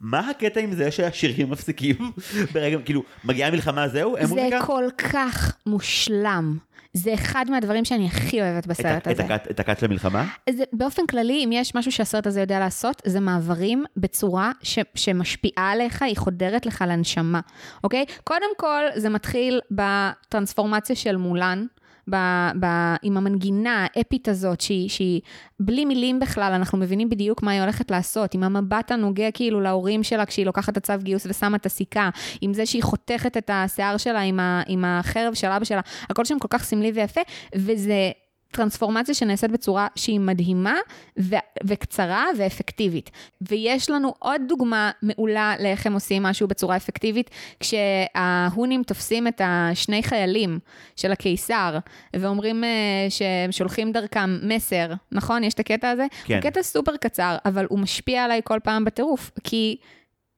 מה 0.00 0.30
הקטע 0.30 0.60
עם 0.60 0.72
זה 0.72 0.90
שהשירים 0.90 1.50
מפסיקים 1.50 1.96
ברגע, 2.52 2.78
כאילו, 2.84 3.02
מגיעה 3.24 3.50
מלחמה 3.50 3.88
זהו? 3.88 4.16
זה 4.20 4.26
מוזיקה? 4.26 4.66
כל 4.66 4.84
כך 4.98 5.56
מושלם. 5.66 6.58
זה 6.94 7.14
אחד 7.14 7.46
מהדברים 7.50 7.84
שאני 7.84 8.06
הכי 8.06 8.42
אוהבת 8.42 8.66
בסרט 8.66 9.08
את, 9.08 9.20
הזה. 9.20 9.34
את, 9.34 9.50
את 9.50 9.60
הקאט 9.60 9.82
למלחמה? 9.82 10.24
זה, 10.50 10.64
באופן 10.72 11.06
כללי, 11.06 11.44
אם 11.44 11.50
יש 11.52 11.74
משהו 11.74 11.92
שהסרט 11.92 12.26
הזה 12.26 12.40
יודע 12.40 12.58
לעשות, 12.58 13.02
זה 13.04 13.20
מעברים 13.20 13.84
בצורה 13.96 14.52
ש, 14.62 14.78
שמשפיעה 14.94 15.70
עליך, 15.70 16.02
היא 16.02 16.16
חודרת 16.16 16.66
לך 16.66 16.84
לנשמה, 16.88 17.40
אוקיי? 17.84 18.04
קודם 18.24 18.56
כל, 18.56 18.82
זה 18.96 19.08
מתחיל 19.08 19.60
בטרנספורמציה 19.70 20.96
של 20.96 21.16
מולן. 21.16 21.66
ב, 22.10 22.16
ב, 22.60 22.66
עם 23.02 23.16
המנגינה 23.16 23.86
האפית 23.94 24.28
הזאת, 24.28 24.60
שהיא, 24.60 24.88
שהיא 24.88 25.20
בלי 25.60 25.84
מילים 25.84 26.20
בכלל, 26.20 26.52
אנחנו 26.52 26.78
מבינים 26.78 27.08
בדיוק 27.08 27.42
מה 27.42 27.50
היא 27.50 27.60
הולכת 27.60 27.90
לעשות, 27.90 28.34
עם 28.34 28.42
המבט 28.42 28.90
הנוגע 28.90 29.30
כאילו 29.30 29.60
להורים 29.60 30.02
שלה 30.02 30.26
כשהיא 30.26 30.46
לוקחת 30.46 30.72
את 30.72 30.76
הצו 30.76 30.92
גיוס 31.02 31.26
ושמה 31.26 31.56
את 31.56 31.66
הסיכה, 31.66 32.10
עם 32.40 32.54
זה 32.54 32.66
שהיא 32.66 32.82
חותכת 32.82 33.36
את 33.36 33.50
השיער 33.52 33.96
שלה 33.96 34.20
עם, 34.20 34.40
ה, 34.40 34.62
עם 34.66 34.84
החרב 34.84 35.34
של 35.34 35.48
אבא 35.48 35.64
שלה, 35.64 35.80
הכל 36.10 36.24
שם 36.24 36.38
כל 36.38 36.48
כך 36.50 36.64
סמלי 36.64 36.92
ויפה, 36.94 37.20
וזה 37.56 38.10
טרנספורמציה 38.54 39.14
שנעשית 39.14 39.50
בצורה 39.50 39.86
שהיא 39.96 40.20
מדהימה 40.20 40.76
ו- 41.18 41.34
וקצרה 41.64 42.26
ואפקטיבית. 42.38 43.10
ויש 43.40 43.90
לנו 43.90 44.14
עוד 44.18 44.40
דוגמה 44.48 44.90
מעולה 45.02 45.54
לאיך 45.60 45.86
הם 45.86 45.92
עושים 45.92 46.22
משהו 46.22 46.48
בצורה 46.48 46.76
אפקטיבית, 46.76 47.30
כשההונים 47.60 48.82
תופסים 48.82 49.28
את 49.28 49.40
השני 49.44 50.02
חיילים 50.02 50.58
של 50.96 51.12
הקיסר, 51.12 51.78
ואומרים 52.16 52.64
uh, 52.64 52.66
שהם 53.10 53.52
שולחים 53.52 53.92
דרכם 53.92 54.38
מסר, 54.42 54.92
נכון? 55.12 55.44
יש 55.44 55.54
את 55.54 55.60
הקטע 55.60 55.90
הזה? 55.90 56.06
כן. 56.24 56.34
הוא 56.34 56.42
קטע 56.42 56.62
סופר 56.62 56.96
קצר, 56.96 57.36
אבל 57.44 57.66
הוא 57.68 57.78
משפיע 57.78 58.24
עליי 58.24 58.40
כל 58.44 58.58
פעם 58.62 58.84
בטירוף, 58.84 59.30
כי 59.44 59.76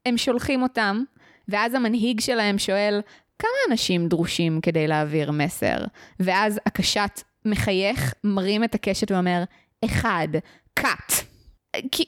הם 0.07 0.17
שולחים 0.17 0.63
אותם, 0.63 1.03
ואז 1.49 1.75
המנהיג 1.75 2.21
שלהם 2.21 2.59
שואל, 2.59 3.01
כמה 3.39 3.51
אנשים 3.71 4.09
דרושים 4.09 4.61
כדי 4.61 4.87
להעביר 4.87 5.31
מסר? 5.31 5.77
ואז 6.21 6.61
הקשת 6.67 7.21
מחייך, 7.47 8.15
מרים 8.25 8.65
את 8.65 8.75
הקשת 8.75 9.11
ואומר, 9.11 9.43
אחד, 9.85 10.29
קאט. 10.75 11.13
כי 11.93 12.05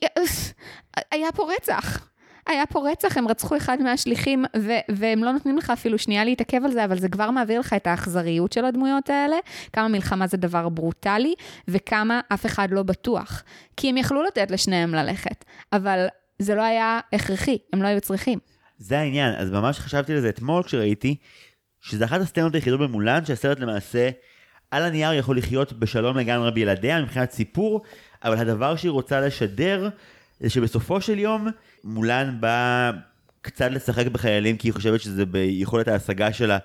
היה 1.12 1.32
פה 1.32 1.50
רצח. 1.56 2.08
היה 2.48 2.66
פה 2.66 2.90
רצח, 2.92 3.16
הם 3.16 3.28
רצחו 3.28 3.56
אחד 3.56 3.82
מהשליחים, 3.82 4.44
ו- 4.56 4.94
והם 4.96 5.24
לא 5.24 5.32
נותנים 5.32 5.58
לך 5.58 5.70
אפילו 5.70 5.98
שנייה 5.98 6.24
להתעכב 6.24 6.60
על 6.64 6.72
זה, 6.72 6.84
אבל 6.84 6.98
זה 6.98 7.08
כבר 7.08 7.30
מעביר 7.30 7.60
לך 7.60 7.72
את 7.72 7.86
האכזריות 7.86 8.52
של 8.52 8.64
הדמויות 8.64 9.10
האלה, 9.10 9.36
כמה 9.72 9.88
מלחמה 9.88 10.26
זה 10.26 10.36
דבר 10.36 10.68
ברוטלי, 10.68 11.34
וכמה 11.68 12.20
אף 12.28 12.46
אחד 12.46 12.68
לא 12.70 12.82
בטוח. 12.82 13.42
כי 13.76 13.88
הם 13.88 13.96
יכלו 13.96 14.22
לתת 14.22 14.50
לשניהם 14.50 14.94
ללכת, 14.94 15.44
אבל 15.72 16.06
זה 16.38 16.54
לא 16.54 16.62
היה 16.62 17.00
הכרחי, 17.12 17.58
הם 17.72 17.82
לא 17.82 17.88
היו 17.88 18.00
צריכים. 18.00 18.38
זה 18.78 18.98
העניין, 18.98 19.34
אז 19.34 19.50
ממש 19.50 19.78
חשבתי 19.78 20.12
על 20.12 20.20
זה 20.20 20.28
אתמול 20.28 20.62
כשראיתי, 20.62 21.16
שזה 21.80 22.04
אחת 22.04 22.20
הסצנות 22.20 22.54
היחידות 22.54 22.80
במולן, 22.80 23.24
שהסרט 23.24 23.60
למעשה 23.60 24.10
על 24.70 24.82
הנייר 24.82 25.12
יכול 25.12 25.38
לחיות 25.38 25.72
בשלום 25.72 26.18
לגמרי 26.18 26.50
בילדיה 26.50 27.02
מבחינת 27.02 27.30
סיפור, 27.30 27.82
אבל 28.24 28.38
הדבר 28.38 28.76
שהיא 28.76 28.90
רוצה 28.90 29.20
לשדר 29.20 29.88
זה 30.40 30.50
שבסופו 30.50 31.00
של 31.00 31.18
יום 31.18 31.48
מולן 31.84 32.36
בא 32.40 32.90
קצת 33.40 33.70
לשחק 33.70 34.06
בחיילים 34.06 34.56
כי 34.56 34.68
היא 34.68 34.74
חושבת 34.74 35.00
שזה 35.00 35.26
ביכולת 35.26 35.88
ההשגה 35.88 36.32
שלה 36.32 36.58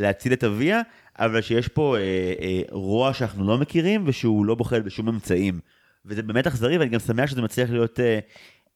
להציל 0.00 0.32
את 0.32 0.44
אביה, 0.44 0.80
אבל 1.18 1.40
שיש 1.40 1.68
פה 1.68 1.96
אה, 1.96 2.02
אה, 2.42 2.62
רוע 2.70 3.14
שאנחנו 3.14 3.46
לא 3.46 3.58
מכירים 3.58 4.02
ושהוא 4.06 4.46
לא 4.46 4.54
בוחל 4.54 4.80
בשום 4.80 5.08
אמצעים. 5.08 5.60
וזה 6.06 6.22
באמת 6.22 6.46
אכזרי 6.46 6.78
ואני 6.78 6.90
גם 6.90 7.00
שמח 7.00 7.30
שזה 7.30 7.42
מצליח 7.42 7.70
להיות 7.70 8.00
אה, 8.00 8.18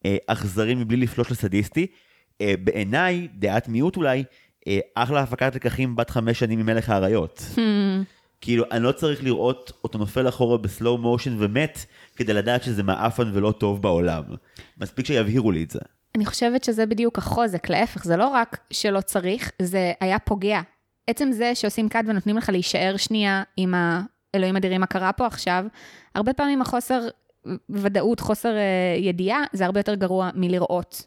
אה, 0.05 0.17
אכזרי 0.27 0.75
מבלי 0.75 0.97
לפלוש 0.97 1.31
לסדיסטי. 1.31 1.87
אה, 2.41 2.53
בעיניי, 2.63 3.27
דעת 3.33 3.67
מיעוט 3.67 3.97
אולי, 3.97 4.23
אה, 4.67 4.79
אחלה 4.95 5.19
הפקת 5.19 5.55
לקחים 5.55 5.95
בת 5.95 6.09
חמש 6.09 6.39
שנים 6.39 6.59
ממלך 6.59 6.89
האריות. 6.89 7.43
Hmm. 7.55 7.59
כאילו, 8.41 8.65
אני 8.71 8.83
לא 8.83 8.91
צריך 8.91 9.23
לראות 9.23 9.71
אותו 9.83 9.97
נופל 9.97 10.29
אחורה 10.29 10.57
בסלואו 10.57 10.97
מושן 10.97 11.35
ומת, 11.39 11.85
כדי 12.15 12.33
לדעת 12.33 12.63
שזה 12.63 12.83
מעפן 12.83 13.31
ולא 13.33 13.51
טוב 13.51 13.81
בעולם. 13.81 14.23
מספיק 14.77 15.05
שיבהירו 15.05 15.51
לי 15.51 15.63
את 15.63 15.71
זה. 15.71 15.79
אני 16.15 16.25
חושבת 16.25 16.63
שזה 16.63 16.85
בדיוק 16.85 17.17
החוזק, 17.17 17.69
להפך, 17.69 18.03
זה 18.03 18.17
לא 18.17 18.27
רק 18.27 18.57
שלא 18.71 19.01
צריך, 19.01 19.51
זה 19.61 19.91
היה 20.01 20.19
פוגע. 20.19 20.61
עצם 21.07 21.31
זה 21.31 21.55
שעושים 21.55 21.89
קאט 21.89 22.05
ונותנים 22.07 22.37
לך 22.37 22.49
להישאר 22.49 22.97
שנייה 22.97 23.43
עם 23.57 23.73
האלוהים 24.33 24.55
אדירים, 24.55 24.81
מה 24.81 24.87
קרה 24.87 25.11
פה 25.11 25.25
עכשיו, 25.25 25.65
הרבה 26.15 26.33
פעמים 26.33 26.61
החוסר 26.61 27.07
ודאות, 27.69 28.19
חוסר 28.19 28.55
אה, 28.55 28.95
ידיעה, 28.97 29.43
זה 29.53 29.65
הרבה 29.65 29.79
יותר 29.79 29.95
גרוע 29.95 30.29
מלראות. 30.35 31.03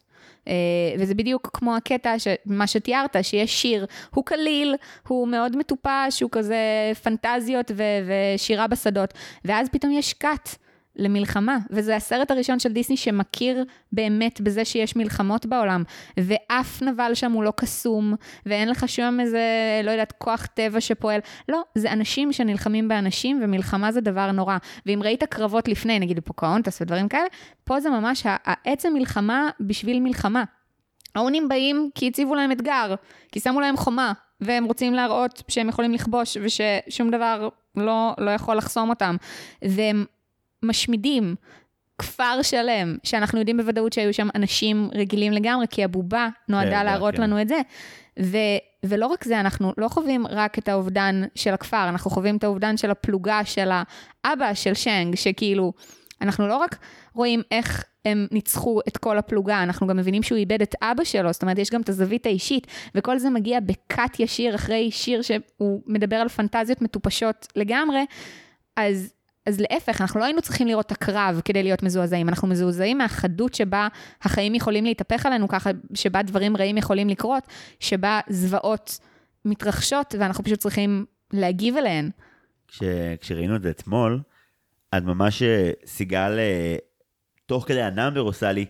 אה, 0.47 0.53
וזה 0.99 1.15
בדיוק 1.15 1.49
כמו 1.53 1.75
הקטע, 1.75 2.19
ש- 2.19 2.27
מה 2.45 2.67
שתיארת, 2.67 3.15
שיש 3.21 3.61
שיר, 3.61 3.85
הוא 4.15 4.25
קליל, 4.25 4.75
הוא 5.07 5.27
מאוד 5.27 5.57
מטופש, 5.57 6.21
הוא 6.21 6.29
כזה 6.31 6.57
פנטזיות 7.03 7.71
ו- 7.75 7.83
ושירה 8.35 8.67
בשדות, 8.67 9.13
ואז 9.45 9.69
פתאום 9.71 9.91
יש 9.91 10.13
קאט. 10.13 10.55
למלחמה, 10.95 11.57
וזה 11.69 11.95
הסרט 11.95 12.31
הראשון 12.31 12.59
של 12.59 12.73
דיסני 12.73 12.97
שמכיר 12.97 13.65
באמת 13.91 14.41
בזה 14.41 14.65
שיש 14.65 14.95
מלחמות 14.95 15.45
בעולם, 15.45 15.83
ואף 16.17 16.81
נבל 16.81 17.13
שם 17.13 17.31
הוא 17.31 17.43
לא 17.43 17.53
קסום, 17.55 18.13
ואין 18.45 18.69
לך 18.69 18.89
שום 18.89 19.19
איזה, 19.19 19.41
לא 19.83 19.91
יודעת, 19.91 20.11
כוח 20.17 20.45
טבע 20.45 20.81
שפועל. 20.81 21.19
לא, 21.49 21.61
זה 21.75 21.91
אנשים 21.91 22.33
שנלחמים 22.33 22.87
באנשים, 22.87 23.39
ומלחמה 23.43 23.91
זה 23.91 24.01
דבר 24.01 24.31
נורא. 24.31 24.57
ואם 24.85 24.99
ראית 25.03 25.23
קרבות 25.23 25.67
לפני, 25.67 25.99
נגיד 25.99 26.19
פוקהונטס 26.19 26.81
ודברים 26.81 27.07
כאלה, 27.07 27.27
פה 27.63 27.79
זה 27.79 27.89
ממש 27.89 28.23
העצם 28.25 28.93
מלחמה 28.93 29.49
בשביל 29.59 29.99
מלחמה. 29.99 30.43
האונים 31.15 31.49
באים 31.49 31.89
כי 31.95 32.07
הציבו 32.07 32.35
להם 32.35 32.51
אתגר, 32.51 32.95
כי 33.31 33.39
שמו 33.39 33.61
להם 33.61 33.77
חומה, 33.77 34.13
והם 34.41 34.65
רוצים 34.65 34.93
להראות 34.93 35.43
שהם 35.47 35.69
יכולים 35.69 35.93
לכבוש, 35.93 36.37
וששום 36.41 37.09
דבר 37.11 37.49
לא, 37.75 38.13
לא 38.17 38.31
יכול 38.31 38.55
לחסום 38.55 38.89
אותם. 38.89 39.15
והם 39.61 40.05
משמידים 40.63 41.35
כפר 41.97 42.41
שלם, 42.41 42.97
שאנחנו 43.03 43.39
יודעים 43.39 43.57
בוודאות 43.57 43.93
שהיו 43.93 44.13
שם 44.13 44.27
אנשים 44.35 44.89
רגילים 44.95 45.33
לגמרי, 45.33 45.65
כי 45.69 45.83
הבובה 45.83 46.27
נועדה 46.49 46.79
כן, 46.79 46.85
להראות 46.85 47.15
כן. 47.15 47.21
לנו 47.21 47.41
את 47.41 47.47
זה. 47.47 47.61
ו, 48.21 48.37
ולא 48.83 49.07
רק 49.07 49.23
זה, 49.23 49.39
אנחנו 49.39 49.73
לא 49.77 49.87
חווים 49.87 50.27
רק 50.27 50.59
את 50.59 50.69
האובדן 50.69 51.23
של 51.35 51.53
הכפר, 51.53 51.89
אנחנו 51.89 52.11
חווים 52.11 52.37
את 52.37 52.43
האובדן 52.43 52.77
של 52.77 52.91
הפלוגה 52.91 53.45
של 53.45 53.69
האבא 54.25 54.53
של 54.53 54.73
שנג, 54.73 55.15
שכאילו, 55.15 55.73
אנחנו 56.21 56.47
לא 56.47 56.57
רק 56.57 56.77
רואים 57.13 57.41
איך 57.51 57.83
הם 58.05 58.27
ניצחו 58.31 58.79
את 58.87 58.97
כל 58.97 59.17
הפלוגה, 59.17 59.63
אנחנו 59.63 59.87
גם 59.87 59.97
מבינים 59.97 60.23
שהוא 60.23 60.37
איבד 60.37 60.61
את 60.61 60.75
אבא 60.81 61.03
שלו, 61.03 61.33
זאת 61.33 61.41
אומרת, 61.41 61.57
יש 61.57 61.69
גם 61.69 61.81
את 61.81 61.89
הזווית 61.89 62.25
האישית, 62.25 62.67
וכל 62.95 63.17
זה 63.17 63.29
מגיע 63.29 63.59
בקאט 63.59 64.19
ישיר 64.19 64.55
אחרי 64.55 64.91
שיר 64.91 65.21
שהוא 65.21 65.81
מדבר 65.87 66.15
על 66.15 66.29
פנטזיות 66.29 66.81
מטופשות 66.81 67.47
לגמרי, 67.55 68.05
אז... 68.75 69.13
אז 69.45 69.61
להפך, 69.61 70.01
אנחנו 70.01 70.19
לא 70.19 70.25
היינו 70.25 70.41
צריכים 70.41 70.67
לראות 70.67 70.85
את 70.85 70.91
הקרב 70.91 71.41
כדי 71.45 71.63
להיות 71.63 71.83
מזועזעים, 71.83 72.29
אנחנו 72.29 72.47
מזועזעים 72.47 72.97
מהחדות 72.97 73.53
שבה 73.53 73.87
החיים 74.21 74.55
יכולים 74.55 74.85
להתהפך 74.85 75.25
עלינו 75.25 75.47
ככה, 75.47 75.69
שבה 75.93 76.21
דברים 76.21 76.57
רעים 76.57 76.77
יכולים 76.77 77.09
לקרות, 77.09 77.43
שבה 77.79 78.19
זוועות 78.29 78.99
מתרחשות 79.45 80.15
ואנחנו 80.19 80.43
פשוט 80.43 80.59
צריכים 80.59 81.05
להגיב 81.33 81.77
אליהן. 81.77 82.09
כש, 82.67 82.83
כשראינו 83.21 83.55
את 83.55 83.61
זה 83.61 83.69
אתמול, 83.69 84.19
אז 84.91 85.03
ממש 85.03 85.41
אה, 85.43 85.71
סיגל, 85.85 86.35
אה, 86.39 86.75
תוך 87.45 87.67
כדי 87.67 87.81
ה 87.81 87.87
number 87.87 88.21
עושה 88.21 88.51
לי, 88.51 88.65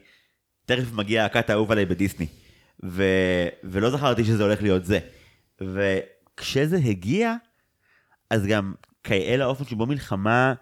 תכף 0.65 0.93
מגיע 0.93 1.25
ה 1.25 1.31
cut 1.31 1.49
האהוב 1.49 1.71
עליי 1.71 1.85
בדיסני. 1.85 2.27
ו, 2.85 3.03
ולא 3.63 3.89
זכרתי 3.89 4.23
שזה 4.23 4.43
הולך 4.43 4.61
להיות 4.61 4.85
זה. 4.85 4.99
וכשזה 5.61 6.77
הגיע, 6.77 7.35
אז 8.29 8.45
גם 8.45 8.73
כאל 9.03 9.41
האופן 9.41 9.65
שבו 9.65 9.85
מלחמה 9.85 10.53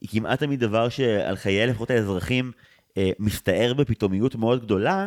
היא 0.00 0.08
כמעט 0.12 0.38
תמיד 0.38 0.60
דבר 0.60 0.88
שעל 0.88 1.36
חיי 1.36 1.66
לפחות 1.66 1.90
האזרחים 1.90 2.52
אה, 2.96 3.10
מסתער 3.18 3.74
בפתאומיות 3.74 4.34
מאוד 4.34 4.64
גדולה, 4.64 5.06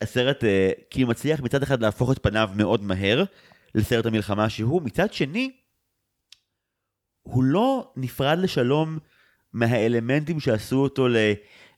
הסרט 0.00 0.44
אה, 0.44 0.70
כאילו 0.90 1.08
מצליח 1.08 1.40
מצד 1.40 1.62
אחד 1.62 1.82
להפוך 1.82 2.12
את 2.12 2.22
פניו 2.22 2.50
מאוד 2.56 2.82
מהר 2.82 3.24
לסרט 3.74 4.06
המלחמה 4.06 4.48
שהוא, 4.48 4.82
מצד 4.82 5.12
שני, 5.12 5.50
הוא 7.22 7.44
לא 7.44 7.92
נפרד 7.96 8.38
לשלום 8.38 8.98
מהאלמנטים 9.52 10.40
שעשו 10.40 10.76
אותו 10.76 11.08
ל... 11.08 11.16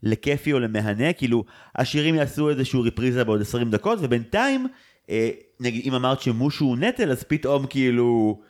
לכיפי 0.03 0.53
או 0.53 0.61
למהנה, 0.61 1.13
כאילו 1.13 1.45
השירים 1.75 2.15
יעשו 2.15 2.51
איזשהו 2.51 2.83
ריפריזה 2.83 3.25
בעוד 3.25 3.41
20 3.41 3.71
דקות, 3.71 3.99
ובינתיים, 4.03 4.67
אה, 5.11 5.31
נגיד 5.61 5.87
אם 5.87 5.95
אמרת 5.95 6.21
שמושו 6.21 6.65
הוא 6.65 6.77
נטל, 6.77 7.11
אז 7.11 7.23
פתאום 7.23 7.67
כאילו, 7.67 8.41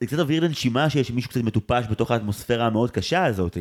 זה 0.00 0.06
קצת 0.06 0.18
אוויר 0.18 0.44
לנשימה 0.44 0.90
שיש 0.90 1.10
מישהו 1.10 1.30
קצת 1.30 1.40
מטופש 1.40 1.84
בתוך 1.90 2.10
האטמוספירה 2.10 2.66
המאוד 2.66 2.90
קשה 2.90 3.24
הזאת. 3.24 3.56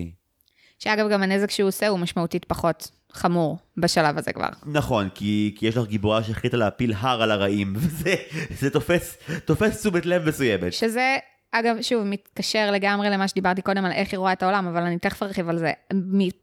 שאגב, 0.80 1.10
גם 1.10 1.24
הנזק 1.24 1.52
שהוא 1.52 1.68
עושה 1.68 1.88
הוא 1.88 1.99
משמעותית 1.99 2.45
פחות 2.45 2.91
חמור 3.11 3.57
בשלב 3.78 4.18
הזה 4.18 4.34
כבר. 4.34 4.49
נכון, 4.66 5.10
כי, 5.16 5.56
כי 5.57 5.68
יש 5.68 5.78
לך 5.78 5.88
גיבורה 5.88 6.24
שהחליטה 6.24 6.57
להפיל 6.57 6.94
הר 6.98 7.22
על 7.22 7.32
הרעים, 7.32 7.74
וזה 7.78 8.16
זה 8.60 8.70
תופס, 8.70 9.18
תופס 9.45 9.80
תשומת 9.80 10.06
לב 10.06 10.30
מסוימת. 10.30 10.74
שזה, 10.74 11.18
אגב, 11.52 11.76
שוב, 11.82 12.03
מתקשר 12.03 12.72
לגמרי 12.72 13.10
למה 13.10 13.28
שדיברתי 13.28 13.61
קודם 13.61 13.86
על 13.86 13.91
איך 13.91 14.11
היא 14.11 14.18
רואה 14.18 14.34
את 14.34 14.44
העולם, 14.44 14.68
אבל 14.68 14.82
אני 14.82 14.99
תכף 14.99 15.24
ארחיב 15.24 15.49
על 15.49 15.57
זה. 15.57 15.72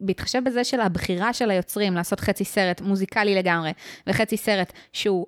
בהתחשב 0.00 0.40
בזה 0.46 0.64
של 0.64 0.80
הבחירה 0.80 1.32
של 1.32 1.50
היוצרים 1.50 1.94
לעשות 1.94 2.20
חצי 2.20 2.44
סרט 2.44 2.80
מוזיקלי 2.80 3.34
לגמרי, 3.34 3.72
וחצי 4.06 4.36
סרט 4.36 4.72
שהוא 4.92 5.26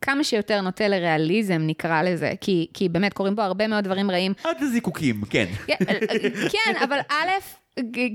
כמה 0.00 0.24
שיותר 0.24 0.60
נוטה 0.60 0.88
לריאליזם, 0.88 1.62
נקרא 1.66 2.02
לזה, 2.02 2.32
כי, 2.40 2.66
כי 2.74 2.88
באמת 2.88 3.12
קורים 3.12 3.36
בו 3.36 3.42
הרבה 3.42 3.66
מאוד 3.66 3.84
דברים 3.84 4.10
רעים. 4.10 4.32
עד 4.44 4.56
לזיקוקים, 4.60 5.22
כן. 5.30 5.46
כן, 6.52 6.74
אבל 6.84 6.98
א', 7.10 7.28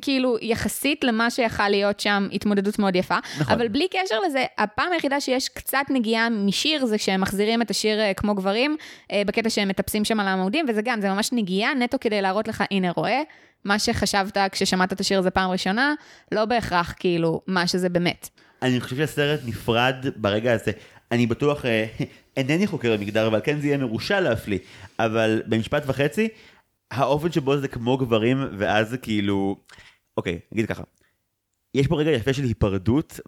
כאילו, 0.02 0.38
יחסית 0.42 1.04
למה 1.04 1.30
שיכל 1.30 1.70
להיות 1.70 2.00
שם, 2.00 2.28
התמודדות 2.32 2.80
מאוד 2.80 2.96
יפה. 2.96 3.18
נכון. 3.40 3.54
אבל 3.54 3.68
בלי 3.68 3.88
קשר 3.88 4.20
לזה, 4.28 4.46
הפעם 4.58 4.92
היחידה 4.92 5.20
שיש 5.20 5.50
קצת 5.50 5.86
נגיעה 5.90 6.30
משיר, 6.30 6.86
זה 6.86 6.98
כשהם 6.98 7.22
מחזירים 7.22 7.62
את 7.62 7.72
השיר 7.72 8.00
אה, 8.00 8.14
כמו 8.14 8.36
גברים, 8.36 8.78
אה, 9.12 9.22
בקטע 9.28 9.50
שהם 9.50 9.68
מטפסים 9.68 10.06
שם 10.06 10.20
על 10.20 10.28
העמודים, 10.28 10.66
וזה 10.70 10.82
גם, 10.82 11.02
זה 11.02 11.10
ממש 11.10 11.30
נגיעה 11.32 11.74
נטו 11.74 11.98
כדי 12.02 12.22
להראות 12.22 12.48
לך, 12.48 12.64
הנה, 12.72 12.92
רואה, 12.92 13.22
מה 13.66 13.80
שחשבת 13.80 14.38
כששמעת 14.52 14.94
את 14.94 15.00
השיר 15.00 15.20
הזה 15.20 15.32
פעם 15.32 15.52
ראשונה, 15.52 15.94
לא 16.32 16.46
בהכרח 16.46 16.94
כאילו 17.00 17.42
מה 17.48 17.68
שזה 17.68 17.90
באמת. 17.90 18.30
אני 18.62 18.82
חושב 18.82 18.96
שהסרט 18.96 19.40
נפרד 19.46 20.06
ברגע 20.16 20.54
הזה. 20.54 20.72
אני 21.12 21.28
בטוח, 21.28 21.66
אה, 21.66 21.86
אינני 22.38 22.68
חוקר 22.68 22.94
המגדר, 22.94 23.28
אבל 23.28 23.42
כן 23.44 23.60
זה 23.60 23.68
יהיה 23.68 23.78
מרושע 23.78 24.20
להפליא. 24.20 24.60
אבל 25.00 25.42
במשפט 25.46 25.84
וחצי, 25.88 26.28
האופן 26.92 27.32
שבו 27.32 27.58
זה 27.58 27.68
כמו 27.68 27.98
גברים, 27.98 28.38
ואז 28.58 28.90
זה 28.90 28.98
כאילו... 28.98 29.58
אוקיי, 30.18 30.40
נגיד 30.52 30.66
ככה. 30.66 30.84
יש 31.74 31.88
פה 31.88 32.00
רגע 32.00 32.12
יפה 32.12 32.34
של 32.34 32.44
היפרדות 32.44 33.20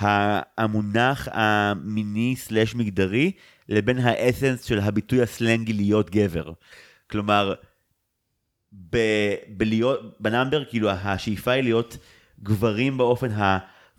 מהמונח 0.00 1.28
המיני 1.32 2.34
סלש 2.36 2.74
מגדרי, 2.74 3.32
לבין 3.68 3.98
האסנס 3.98 4.64
של 4.64 4.78
הביטוי 4.78 5.22
הסלנגי 5.22 5.72
להיות 5.72 6.10
גבר. 6.10 6.52
כלומר, 7.10 7.54
בלהיות, 9.48 10.00
בנאמבר, 10.20 10.64
כאילו 10.64 10.90
השאיפה 10.90 11.50
היא 11.50 11.62
להיות 11.62 11.96
גברים 12.42 12.98
באופן 12.98 13.28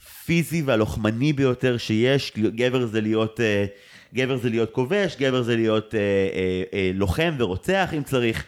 הפיזי 0.04 0.62
והלוחמני 0.62 1.34
ביותר 1.34 1.78
שיש, 1.78 2.34
גבר 2.38 2.86
זה 2.86 3.02
להיות, 3.02 3.40
אה, 3.40 3.66
גבר 4.14 4.38
זה 4.38 4.50
להיות 4.50 4.72
כובש, 4.72 5.16
גבר 5.20 5.42
זה 5.42 5.56
להיות 5.56 5.96
אה, 5.96 6.00
אה, 6.74 6.92
לוחם 6.94 7.36
ורוצח 7.38 7.90
אם 7.98 8.04
צריך, 8.04 8.46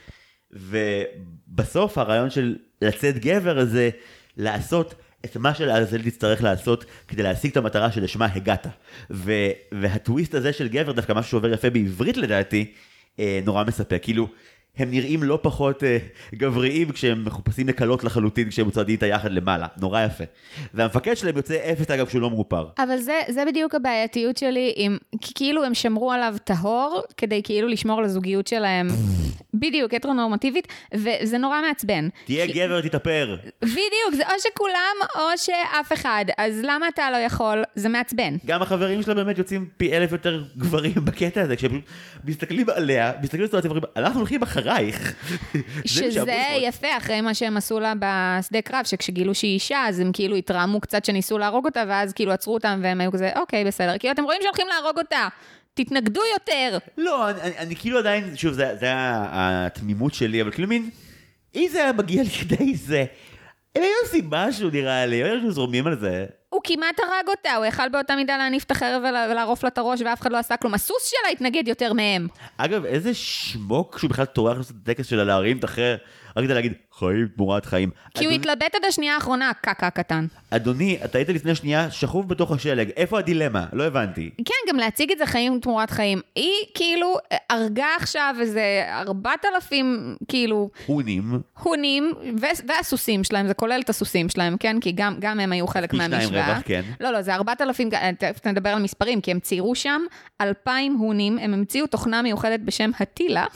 ובסוף 0.51 1.97
הרעיון 1.97 2.29
של 2.29 2.55
לצאת 2.81 3.19
גבר 3.19 3.65
זה 3.65 3.89
לעשות 4.37 4.95
את 5.25 5.37
מה 5.37 5.53
שלעזאזל 5.53 6.01
תצטרך 6.01 6.43
לעשות 6.43 6.85
כדי 7.07 7.23
להשיג 7.23 7.51
את 7.51 7.57
המטרה 7.57 7.91
שלשמה 7.91 8.25
הגעת. 8.25 8.67
ו- 9.11 9.51
והטוויסט 9.71 10.33
הזה 10.33 10.53
של 10.53 10.67
גבר, 10.67 10.91
דווקא 10.91 11.13
משהו 11.13 11.31
שעובר 11.31 11.53
יפה 11.53 11.69
בעברית 11.69 12.17
לדעתי, 12.17 12.73
אה, 13.19 13.39
נורא 13.45 13.63
מספק. 13.63 13.99
כאילו, 14.01 14.27
הם 14.77 14.91
נראים 14.91 15.23
לא 15.23 15.39
פחות 15.41 15.83
אה, 15.83 15.97
גבריים 16.35 16.91
כשהם 16.91 17.25
מחופשים 17.25 17.67
לקלות 17.67 18.03
לחלוטין 18.03 18.49
כשהם 18.49 18.71
צועדים 18.71 18.93
איתה 18.93 19.05
יחד 19.05 19.31
למעלה, 19.31 19.67
נורא 19.81 20.01
יפה. 20.01 20.23
והמפקד 20.73 21.13
שלהם 21.13 21.37
יוצא 21.37 21.55
אפס 21.71 21.91
אגב 21.91 22.07
שהוא 22.09 22.21
לא 22.21 22.29
מאופר. 22.29 22.67
אבל 22.77 22.97
זה, 22.97 23.21
זה 23.29 23.43
בדיוק 23.45 23.75
הבעייתיות 23.75 24.37
שלי, 24.37 24.73
עם, 24.75 24.97
כי 25.21 25.33
כאילו 25.35 25.63
הם 25.63 25.73
שמרו 25.73 26.11
עליו 26.11 26.35
טהור, 26.43 27.01
כדי 27.17 27.41
כאילו 27.43 27.67
לשמור 27.67 27.99
על 27.99 28.05
הזוגיות 28.05 28.47
שלהם, 28.47 28.87
בדיוק, 29.53 29.93
הטרונורמטיבית, 29.93 30.67
וזה 30.93 31.37
נורא 31.37 31.61
מעצבן. 31.61 32.09
תהיה 32.25 32.45
גבר, 32.47 32.81
תתאפר. 32.81 33.37
בדיוק, 33.61 34.13
זה 34.13 34.23
או 34.23 34.39
שכולם 34.39 34.95
או 35.15 35.37
שאף 35.37 35.93
אחד, 35.93 36.25
אז 36.37 36.61
למה 36.63 36.87
אתה 36.87 37.11
לא 37.11 37.17
יכול? 37.17 37.63
זה 37.75 37.89
מעצבן. 37.89 38.35
גם 38.45 38.61
החברים 38.61 39.01
שלה 39.01 39.13
באמת 39.13 39.37
יוצאים 39.37 39.67
פי 39.77 39.97
אלף 39.97 40.11
יותר 40.11 40.43
גברים 40.57 40.93
בקטע 41.05 41.41
הזה, 41.41 41.55
כשהם 41.55 41.81
מסתכלים 42.25 42.65
עליה, 42.75 43.11
מסתכלים 43.21 43.41
על 43.41 43.45
הסיטואציה 43.45 43.71
ואומרים, 43.71 43.91
אנחנו 43.95 44.19
הולכים 44.19 44.43
אחרייך. 44.65 45.13
שזה. 45.85 46.33
יפה 46.61 46.97
אחרי 46.97 47.21
מה 47.21 47.33
שהם 47.33 47.57
עשו 47.57 47.79
לה 47.79 47.93
בשדה 47.99 48.61
קרב, 48.61 48.85
שכשגילו 48.85 49.35
שהיא 49.35 49.53
אישה, 49.53 49.85
אז 49.87 49.99
הם 49.99 50.11
כאילו 50.13 50.35
התרעמו 50.35 50.81
קצת 50.81 51.05
שניסו 51.05 51.37
להרוג 51.37 51.65
אותה, 51.65 51.83
ואז 51.87 52.13
כאילו 52.13 52.31
עצרו 52.31 52.53
אותם 52.53 52.79
והם 52.83 53.01
היו 53.01 53.11
כזה, 53.11 53.31
אוקיי, 53.35 53.65
בסדר. 53.65 53.97
כאילו, 53.97 54.13
אתם 54.13 54.23
רואים 54.23 54.39
שהולכים 54.43 54.67
להרוג 54.67 54.97
אותה, 54.97 55.27
תתנגדו 55.73 56.21
יותר. 56.33 56.77
לא, 56.97 57.29
אני, 57.29 57.41
אני, 57.41 57.57
אני 57.57 57.75
כאילו 57.75 57.99
עדיין, 57.99 58.35
שוב, 58.35 58.53
זה, 58.53 58.75
זה 58.79 58.87
התמימות 58.93 60.13
שלי, 60.13 60.41
אבל 60.41 60.51
כאילו 60.51 60.67
מין, 60.67 60.89
אם 61.55 61.67
זה 61.71 61.83
היה 61.83 61.93
מגיע 61.93 62.23
לכדי 62.23 62.75
זה, 62.75 63.05
הם 63.75 63.81
היו 63.83 63.91
עושים 64.03 64.25
משהו 64.29 64.69
נראה 64.69 65.05
לי, 65.05 65.23
הם 65.23 65.39
היו 65.41 65.51
זורמים 65.51 65.87
על 65.87 65.99
זה. 65.99 66.25
הוא 66.55 66.61
כמעט 66.63 66.99
הרג 66.99 67.27
אותה, 67.27 67.55
הוא 67.55 67.65
יכל 67.65 67.89
באותה 67.89 68.15
מידה 68.15 68.37
להניף 68.37 68.63
את 68.63 68.71
החרב 68.71 69.01
ולערוף 69.31 69.63
לה 69.63 69.69
את 69.69 69.77
הראש 69.77 70.01
ואף 70.05 70.21
אחד 70.21 70.31
לא 70.31 70.37
עשה 70.37 70.57
כלום. 70.57 70.73
הסוס 70.73 71.09
שלה 71.09 71.31
התנגד 71.31 71.67
יותר 71.67 71.93
מהם. 71.93 72.27
אגב, 72.57 72.85
איזה 72.85 73.13
שמוק 73.13 73.99
שהוא 73.99 74.09
בכלל 74.09 74.25
טורח 74.25 74.57
לעשות 74.57 74.75
את 74.83 74.89
הטקס 74.89 75.07
שלה 75.07 75.23
להרים 75.23 75.57
את 75.57 75.63
החרב, 75.63 75.97
רק 76.37 76.43
כדי 76.43 76.53
להגיד 76.53 76.73
חיים 76.99 77.27
תמורת 77.35 77.65
חיים. 77.65 77.89
כי 78.13 78.25
הוא 78.25 78.33
אדוני- 78.33 78.35
התלבט 78.35 78.75
עד 78.75 78.85
השנייה 78.87 79.15
האחרונה, 79.15 79.49
הקקה 79.49 79.87
הקטן. 79.87 80.25
אדוני, 80.49 80.97
אתה 81.05 81.17
היית 81.17 81.29
לפני 81.29 81.55
שנייה 81.55 81.91
שכוב 81.91 82.29
בתוך 82.29 82.51
השלג, 82.51 82.89
איפה 82.97 83.19
הדילמה? 83.19 83.65
לא 83.73 83.83
הבנתי. 83.83 84.29
כן, 84.45 84.69
גם 84.69 84.75
להציג 84.77 85.11
את 85.11 85.17
זה 85.17 85.25
חיים 85.25 85.59
תמורת 85.59 85.89
חיים. 85.89 86.21
היא 86.35 86.51
כאילו 86.73 87.15
הרגה 87.49 87.85
עכשיו 87.99 88.35
איזה 88.39 88.61
4,000, 88.91 90.15
כאילו, 90.27 90.69
הונים, 90.85 91.39
הונים, 91.63 92.11
ו- 92.41 92.67
והסוסים 92.67 93.23
שלהם, 93.23 93.47
זה 93.47 93.53
כולל 93.53 93.79
את 93.83 93.89
הסוסים 93.89 94.29
שלהם, 94.29 94.57
כן? 94.57 94.79
כי 94.79 94.91
גם, 94.91 95.15
גם 95.19 95.39
הם 95.39 95.51
היו 95.51 95.67
חלק 95.67 95.91
פי 95.91 95.97
שניים 95.97 96.11
מהמשוואה. 96.11 96.47
רווח, 96.53 96.61
כן. 96.65 96.81
לא, 96.99 97.11
לא, 97.11 97.21
זה 97.21 97.35
4,000, 97.35 97.89
תכף 98.19 98.47
נדבר 98.47 98.69
על 98.69 98.81
מספרים, 98.81 99.21
כי 99.21 99.31
הם 99.31 99.39
ציירו 99.39 99.75
שם 99.75 100.01
2,000 100.41 100.93
הונים, 100.95 101.37
הם 101.37 101.53
המציאו 101.53 101.87
תוכנה 101.87 102.21
מיוחדת 102.21 102.59
בשם 102.59 102.91
הטילה, 102.99 103.45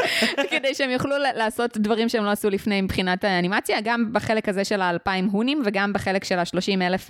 כדי 0.50 0.74
שהם 0.74 0.90
יוכלו 0.90 1.16
לעשות 1.36 1.76
דברים 1.76 1.89
שהם 2.08 2.24
לא 2.24 2.30
עשו 2.30 2.50
לפני 2.50 2.80
מבחינת 2.80 3.24
האנימציה, 3.24 3.80
גם 3.80 4.12
בחלק 4.12 4.48
הזה 4.48 4.64
של 4.64 4.80
ה-2,000 4.80 5.30
הונים 5.32 5.62
וגם 5.64 5.92
בחלק 5.92 6.24
של 6.24 6.38
ה-30 6.38 6.82
אלף 6.82 7.06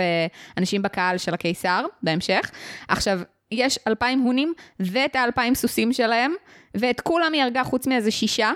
אנשים 0.58 0.82
בקהל 0.82 1.18
של 1.18 1.34
הקיסר, 1.34 1.84
בהמשך. 2.02 2.50
עכשיו, 2.88 3.20
יש 3.52 3.78
2,000 3.86 4.20
הונים 4.20 4.52
ואת 4.80 5.16
ה-2,000 5.16 5.54
סוסים 5.54 5.92
שלהם, 5.92 6.32
ואת 6.74 7.00
כולם 7.00 7.32
היא 7.32 7.42
הרגה 7.42 7.64
חוץ 7.64 7.86
מאיזה 7.86 8.10
שישה. 8.10 8.52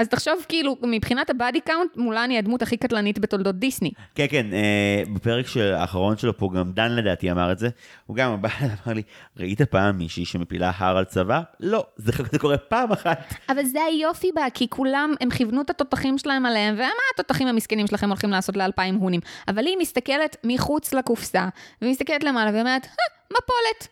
אז 0.00 0.08
תחשוב 0.08 0.34
כאילו, 0.48 0.76
מבחינת 0.82 1.30
ה 1.30 1.36
body 1.36 1.60
count, 1.60 1.96
מולן 1.96 2.30
היא 2.30 2.38
הדמות 2.38 2.62
הכי 2.62 2.76
קטלנית 2.76 3.18
בתולדות 3.18 3.56
דיסני. 3.58 3.90
כן, 4.14 4.26
כן, 4.30 4.46
אה, 4.52 5.02
בפרק 5.14 5.46
של- 5.46 5.72
האחרון 5.74 6.16
שלו 6.16 6.36
פה, 6.36 6.50
גם 6.54 6.72
דן 6.72 6.92
לדעתי 6.96 7.30
אמר 7.30 7.52
את 7.52 7.58
זה, 7.58 7.68
הוא 8.06 8.16
גם 8.16 8.36
ואמר 8.42 8.94
לי, 8.96 9.02
ראית 9.36 9.62
פעם 9.62 9.98
מישהי 9.98 10.24
שמפילה 10.24 10.72
הר 10.76 10.96
על 10.96 11.04
צבא? 11.04 11.40
לא, 11.60 11.86
זה, 11.96 12.12
זה 12.32 12.38
קורה 12.38 12.58
פעם 12.58 12.92
אחת. 12.92 13.34
אבל 13.48 13.64
זה 13.64 13.78
היופי 13.82 14.30
בה, 14.34 14.42
כי 14.54 14.68
כולם, 14.68 15.14
הם 15.20 15.30
כיוונו 15.30 15.60
את 15.60 15.70
התותחים 15.70 16.18
שלהם 16.18 16.46
עליהם, 16.46 16.74
ומה 16.74 16.84
התותחים 17.14 17.48
המסכנים 17.48 17.86
שלכם 17.86 18.08
הולכים 18.08 18.30
לעשות 18.30 18.56
לאלפיים 18.56 18.94
הונים? 18.94 19.20
אבל 19.48 19.66
היא 19.66 19.76
מסתכלת 19.80 20.36
מחוץ 20.44 20.94
לקופסה, 20.94 21.48
והיא 21.82 21.90
מסתכלת 21.92 22.24
למעלה 22.24 22.50
ואומרת, 22.54 22.84
אה, 22.86 22.90
מפולת. 23.32 23.88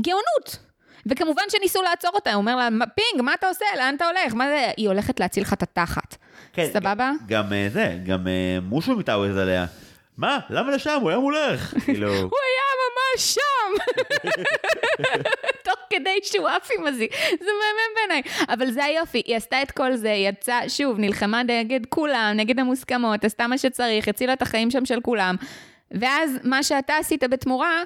גאונות. 0.00 0.73
וכמובן 1.06 1.42
שניסו 1.48 1.82
לעצור 1.82 2.10
אותה, 2.14 2.30
הוא 2.32 2.40
אומר 2.40 2.56
לה, 2.56 2.70
"מה, 2.70 2.86
פינג, 2.86 3.22
מה 3.22 3.34
אתה 3.34 3.48
עושה? 3.48 3.64
לאן 3.78 3.94
אתה 3.96 4.04
הולך? 4.06 4.34
מה 4.34 4.48
זה? 4.48 4.70
היא 4.76 4.88
הולכת 4.88 5.20
להציל 5.20 5.42
לך 5.42 5.52
את 5.52 5.62
התחת. 5.62 6.16
כן, 6.52 6.66
סבבה? 6.72 7.12
גם 7.26 7.52
אה, 7.52 7.66
זה, 7.72 7.96
גם 8.06 8.28
אה, 8.28 8.58
מושו 8.62 8.96
מתעווז 8.96 9.36
עליה. 9.36 9.66
מה? 10.16 10.38
למה 10.50 10.70
לשם? 10.72 10.98
הוא 11.00 11.10
היה 11.10 11.18
מולך. 11.18 11.74
כאילו, 11.84 12.08
הוא 12.08 12.16
היה 12.16 12.64
ממש 12.84 13.34
שם! 13.34 13.94
תוך 15.64 15.74
כדי 15.90 16.18
שהוא 16.22 16.48
עף 16.48 16.68
עם 16.78 16.86
הזי. 16.86 17.08
זה 17.30 17.50
מהמם 17.60 17.94
בעיניי. 17.94 18.22
אבל 18.48 18.70
זה 18.70 18.84
היופי, 18.84 19.22
היא 19.26 19.36
עשתה 19.36 19.62
את 19.62 19.70
כל 19.70 19.96
זה, 19.96 20.12
היא 20.12 20.28
יצאה, 20.28 20.68
שוב, 20.68 20.98
נלחמה 20.98 21.42
נגד 21.42 21.80
כולם, 21.88 22.32
נגד 22.36 22.58
המוסכמות, 22.60 23.24
עשתה 23.24 23.46
מה 23.46 23.58
שצריך, 23.58 24.08
הצילה 24.08 24.32
את 24.32 24.42
החיים 24.42 24.70
שם 24.70 24.84
של 24.84 25.00
כולם. 25.00 25.36
ואז 25.90 26.30
מה 26.44 26.62
שאתה 26.62 26.96
עשית 26.96 27.24
בתמורה, 27.24 27.82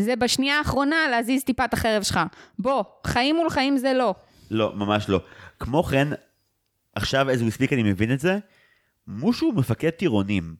זה 0.00 0.16
בשנייה 0.16 0.58
האחרונה 0.58 0.96
להזיז 1.10 1.44
טיפה 1.44 1.64
את 1.64 1.74
החרב 1.74 2.02
שלך. 2.02 2.20
בוא, 2.58 2.84
חיים 3.06 3.36
מול 3.36 3.50
חיים 3.50 3.76
זה 3.76 3.92
לא. 3.92 4.14
לא, 4.50 4.72
ממש 4.74 5.08
לא. 5.08 5.20
כמו 5.58 5.82
כן, 5.82 6.08
עכשיו 6.94 7.30
איזה 7.30 7.44
מספיק 7.44 7.72
אני 7.72 7.82
מבין 7.82 8.12
את 8.12 8.20
זה, 8.20 8.38
מושו 9.06 9.46
הוא 9.46 9.54
מפקד 9.54 9.90
טירונים. 9.90 10.54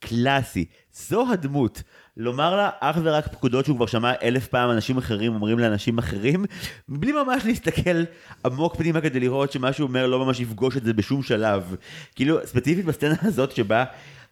קלאסי. 0.00 0.64
זו 0.92 1.32
הדמות. 1.32 1.82
לומר 2.16 2.56
לה 2.56 2.70
אך 2.80 2.96
ורק 3.02 3.28
פקודות 3.28 3.64
שהוא 3.64 3.76
כבר 3.76 3.86
שמע 3.86 4.12
אלף 4.22 4.46
פעם 4.46 4.70
אנשים 4.70 4.98
אחרים 4.98 5.34
אומרים 5.34 5.58
לאנשים 5.58 5.98
אחרים, 5.98 6.44
בלי 6.88 7.12
ממש 7.12 7.44
להסתכל 7.44 8.04
עמוק 8.44 8.76
פנימה 8.76 9.00
כדי 9.00 9.20
לראות 9.20 9.52
שמה 9.52 9.72
שהוא 9.72 9.88
אומר 9.88 10.06
לא 10.06 10.24
ממש 10.24 10.40
יפגוש 10.40 10.76
את 10.76 10.84
זה 10.84 10.92
בשום 10.92 11.22
שלב. 11.22 11.76
כאילו, 12.14 12.38
ספציפית 12.46 12.84
בסצנה 12.84 13.14
הזאת 13.22 13.56
שבה... 13.56 13.84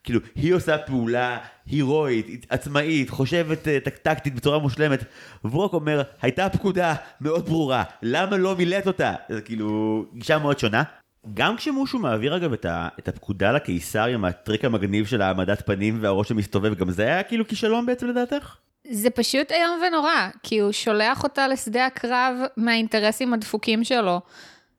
כאילו, 0.06 0.20
היא 0.34 0.54
עושה 0.54 0.78
פעולה 0.78 1.38
הירואית, 1.66 2.46
עצמאית, 2.48 3.10
חושבת 3.10 3.68
אה, 3.68 3.78
טק- 3.80 3.96
טקטית 3.96 4.34
בצורה 4.34 4.58
מושלמת, 4.58 5.04
והוא 5.44 5.64
רק 5.64 5.72
אומר, 5.72 6.02
הייתה 6.22 6.48
פקודה 6.48 6.94
מאוד 7.20 7.46
ברורה, 7.46 7.82
למה 8.02 8.36
לא 8.36 8.56
מילאת 8.56 8.86
אותה? 8.86 9.14
זה 9.28 9.40
כאילו, 9.40 10.04
גישה 10.14 10.38
מאוד 10.38 10.58
שונה. 10.58 10.82
גם 11.34 11.56
כשמושו 11.56 11.98
מעביר 11.98 12.36
אגב 12.36 12.52
את, 12.52 12.64
ה, 12.64 12.88
את 12.98 13.08
הפקודה 13.08 13.52
לקיסר 13.52 14.04
עם 14.04 14.24
הטריק 14.24 14.64
המגניב 14.64 15.06
של 15.06 15.22
העמדת 15.22 15.66
פנים 15.66 15.98
והראש 16.00 16.30
המסתובב, 16.30 16.74
גם 16.74 16.90
זה 16.90 17.02
היה 17.02 17.22
כאילו 17.22 17.46
כישלון 17.48 17.86
בעצם 17.86 18.08
לדעתך? 18.08 18.56
זה 18.90 19.10
פשוט 19.10 19.52
איום 19.52 19.80
ונורא, 19.88 20.28
כי 20.42 20.58
הוא 20.58 20.72
שולח 20.72 21.24
אותה 21.24 21.48
לשדה 21.48 21.86
הקרב 21.86 22.34
מהאינטרסים 22.56 23.34
הדפוקים 23.34 23.84
שלו. 23.84 24.20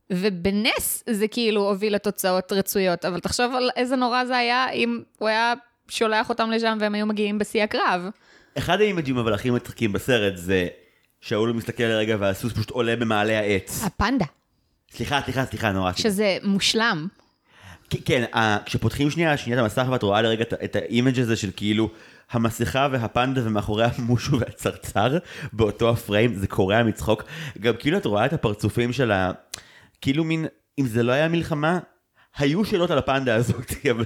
ובנס 0.10 1.04
זה 1.10 1.28
כאילו 1.28 1.70
הוביל 1.70 1.96
לתוצאות 1.96 2.52
רצויות, 2.52 3.06
אבל 3.06 3.20
תחשוב 3.20 3.54
על 3.56 3.70
איזה 3.76 3.96
נורא 3.96 4.26
זה 4.26 4.38
היה 4.38 4.72
אם 4.72 5.02
הוא 5.18 5.30
היה 5.30 5.54
שולח 5.90 6.30
אותם 6.30 6.52
לשם 6.52 6.78
והם 6.82 6.96
היו 6.96 7.06
מגיעים 7.06 7.40
בשיא 7.40 7.64
הקרב. 7.64 8.02
אחד 8.58 8.82
האימג'ים 8.82 9.18
אבל 9.18 9.34
הכי 9.34 9.50
מצחיקים 9.50 9.94
בסרט 9.94 10.38
זה 10.38 10.68
שהוא 11.22 11.52
מסתכל 11.52 11.84
לרגע 11.84 12.16
והסוס 12.20 12.54
פשוט 12.54 12.70
עולה 12.70 12.96
במעלה 12.96 13.40
העץ. 13.40 13.84
הפנדה, 13.84 14.26
סליחה, 14.92 15.22
סליחה, 15.26 15.46
סליחה, 15.46 15.72
נורא. 15.72 15.92
שזה 15.94 16.38
מושלם. 16.44 17.08
כן, 18.06 18.24
כשפותחים 18.66 19.10
שנייה, 19.10 19.38
שנייה 19.38 19.60
את 19.60 19.64
המסך 19.64 19.86
ואת 19.92 20.04
רואה 20.04 20.22
לרגע 20.22 20.42
את, 20.42 20.54
את 20.64 20.76
ה 20.76 20.83
image 20.83 21.20
הזה 21.20 21.36
של 21.36 21.50
כאילו 21.56 21.90
המסכה 22.32 22.88
והפנדה 22.92 23.42
ומאחורי 23.44 23.86
המושו 23.98 24.40
והצרצר 24.40 25.18
באותו 25.54 25.90
הפריים, 25.90 26.34
זה 26.34 26.48
קורע 26.48 26.84
מצחוק. 26.84 27.24
גם 27.60 27.74
כאילו 27.80 27.98
את 27.98 28.06
רואה 28.06 28.26
את 28.26 28.34
הפרצופים 28.34 28.94
של 28.94 29.12
ה... 29.12 29.32
כאילו 30.02 30.24
מין, 30.24 30.46
אם 30.80 30.86
זה 30.86 31.04
לא 31.04 31.12
היה 31.12 31.28
מלחמה, 31.28 31.80
היו 32.38 32.66
שאלות 32.66 32.92
על 32.92 32.98
הפנדה 32.98 33.36
הזאת, 33.36 33.72
אבל 33.92 34.06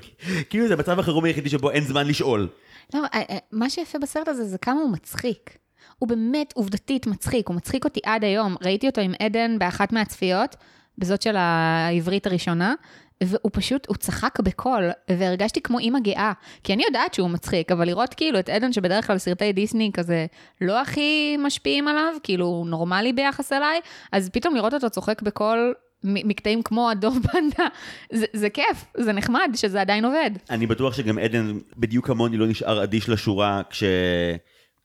כאילו 0.49 0.67
זה 0.67 0.75
מצב 0.75 0.99
החירום 0.99 1.25
היחידי 1.25 1.49
שבו 1.49 1.71
אין 1.71 1.83
זמן 1.83 2.07
לשאול. 2.07 2.47
לא, 2.93 2.99
אה, 3.13 3.21
אה, 3.29 3.37
מה 3.51 3.69
שיפה 3.69 3.99
בסרט 3.99 4.27
הזה 4.27 4.43
זה 4.43 4.57
כמה 4.57 4.81
הוא 4.81 4.91
מצחיק. 4.91 5.57
הוא 5.99 6.09
באמת 6.09 6.53
עובדתית 6.55 7.07
מצחיק, 7.07 7.47
הוא 7.47 7.55
מצחיק 7.55 7.85
אותי 7.85 7.99
עד 8.05 8.23
היום. 8.23 8.55
ראיתי 8.61 8.87
אותו 8.87 9.01
עם 9.01 9.13
עדן 9.19 9.59
באחת 9.59 9.93
מהצפיות, 9.93 10.55
בזאת 10.97 11.21
של 11.21 11.35
העברית 11.35 12.27
הראשונה, 12.27 12.73
והוא 13.21 13.51
פשוט, 13.53 13.87
הוא 13.87 13.95
צחק 13.95 14.39
בקול, 14.39 14.89
והרגשתי 15.09 15.61
כמו 15.61 15.79
אימא 15.79 15.99
גאה. 15.99 16.31
כי 16.63 16.73
אני 16.73 16.83
יודעת 16.83 17.13
שהוא 17.13 17.29
מצחיק, 17.29 17.71
אבל 17.71 17.85
לראות 17.87 18.13
כאילו 18.13 18.39
את 18.39 18.49
עדן 18.49 18.73
שבדרך 18.73 19.07
כלל 19.07 19.17
סרטי 19.17 19.53
דיסני 19.53 19.91
כזה 19.93 20.25
לא 20.61 20.81
הכי 20.81 21.37
משפיעים 21.39 21.87
עליו, 21.87 22.13
כאילו 22.23 22.45
הוא 22.45 22.67
נורמלי 22.67 23.13
ביחס 23.13 23.53
אליי, 23.53 23.79
אז 24.11 24.29
פתאום 24.29 24.55
לראות 24.55 24.73
אותו 24.73 24.89
צוחק 24.89 25.21
בקול 25.21 25.73
מקטעים 26.03 26.61
כמו 26.63 26.89
הדוב 26.89 27.19
פנדה, 27.31 27.67
זה, 28.13 28.25
זה 28.33 28.49
כיף, 28.49 28.85
זה 28.97 29.13
נחמד 29.13 29.51
שזה 29.55 29.81
עדיין 29.81 30.05
עובד. 30.05 30.31
אני 30.49 30.67
בטוח 30.67 30.93
שגם 30.93 31.17
עדן, 31.17 31.57
בדיוק 31.77 32.07
כמוני, 32.07 32.37
לא 32.37 32.47
נשאר 32.47 32.83
אדיש 32.83 33.09
לשורה 33.09 33.61
כש... 33.69 33.83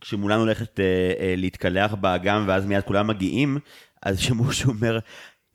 כשמולן 0.00 0.38
הולכת 0.38 0.80
אה, 0.80 0.84
אה, 1.20 1.34
להתקלח 1.36 1.94
באגם 1.94 2.44
ואז 2.46 2.66
מיד 2.66 2.84
כולם 2.84 3.06
מגיעים, 3.06 3.58
אז 4.02 4.20
שמישהו 4.20 4.72
אומר, 4.72 4.98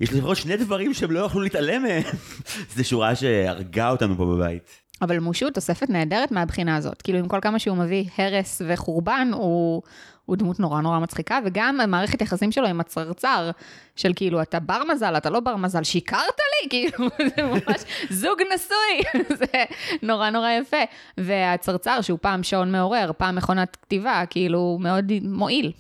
יש 0.02 0.14
לפחות 0.14 0.38
שני 0.38 0.58
דברים 0.58 0.94
שהם 0.94 1.12
לא 1.12 1.20
יכלו 1.20 1.42
להתעלם 1.42 1.84
מהם. 1.84 2.04
זו 2.76 2.84
שורה 2.84 3.16
שהרגה 3.16 3.90
אותנו 3.90 4.18
פה 4.18 4.26
בבית. 4.26 4.64
אבל 5.02 5.20
מושו 5.20 5.50
תוספת 5.50 5.90
נהדרת 5.90 6.32
מהבחינה 6.32 6.76
הזאת. 6.76 7.02
כאילו, 7.02 7.20
עם 7.20 7.28
כל 7.28 7.40
כמה 7.42 7.60
שהוא 7.60 7.78
מביא 7.78 8.06
הרס 8.18 8.62
וחורבן, 8.68 9.30
הוא, 9.34 9.82
הוא 10.26 10.38
דמות 10.38 10.60
נורא 10.60 10.82
נורא 10.82 11.00
מצחיקה, 11.00 11.40
וגם 11.46 11.80
המערכת 11.80 12.22
יחסים 12.22 12.52
שלו 12.52 12.68
עם 12.68 12.80
הצרצר, 12.80 13.52
של 13.96 14.12
כאילו, 14.16 14.42
אתה 14.42 14.60
בר 14.60 14.82
מזל, 14.92 15.18
אתה 15.18 15.30
לא 15.30 15.40
בר 15.40 15.56
מזל, 15.56 15.84
שיקרת 15.84 16.20
לי? 16.20 16.70
כאילו, 16.70 17.08
זה 17.36 17.44
ממש 17.44 17.82
זוג 18.10 18.40
נשוי, 18.54 19.22
זה 19.40 19.64
נורא 20.02 20.30
נורא 20.30 20.50
יפה. 20.50 20.84
והצרצר, 21.18 22.02
שהוא 22.02 22.20
פעם 22.22 22.44
שעון 22.44 22.72
מעורר, 22.72 23.12
פעם 23.18 23.36
מכונת 23.36 23.78
כתיבה, 23.82 24.24
כאילו, 24.30 24.78
מאוד 24.82 25.12
מועיל. 25.22 25.72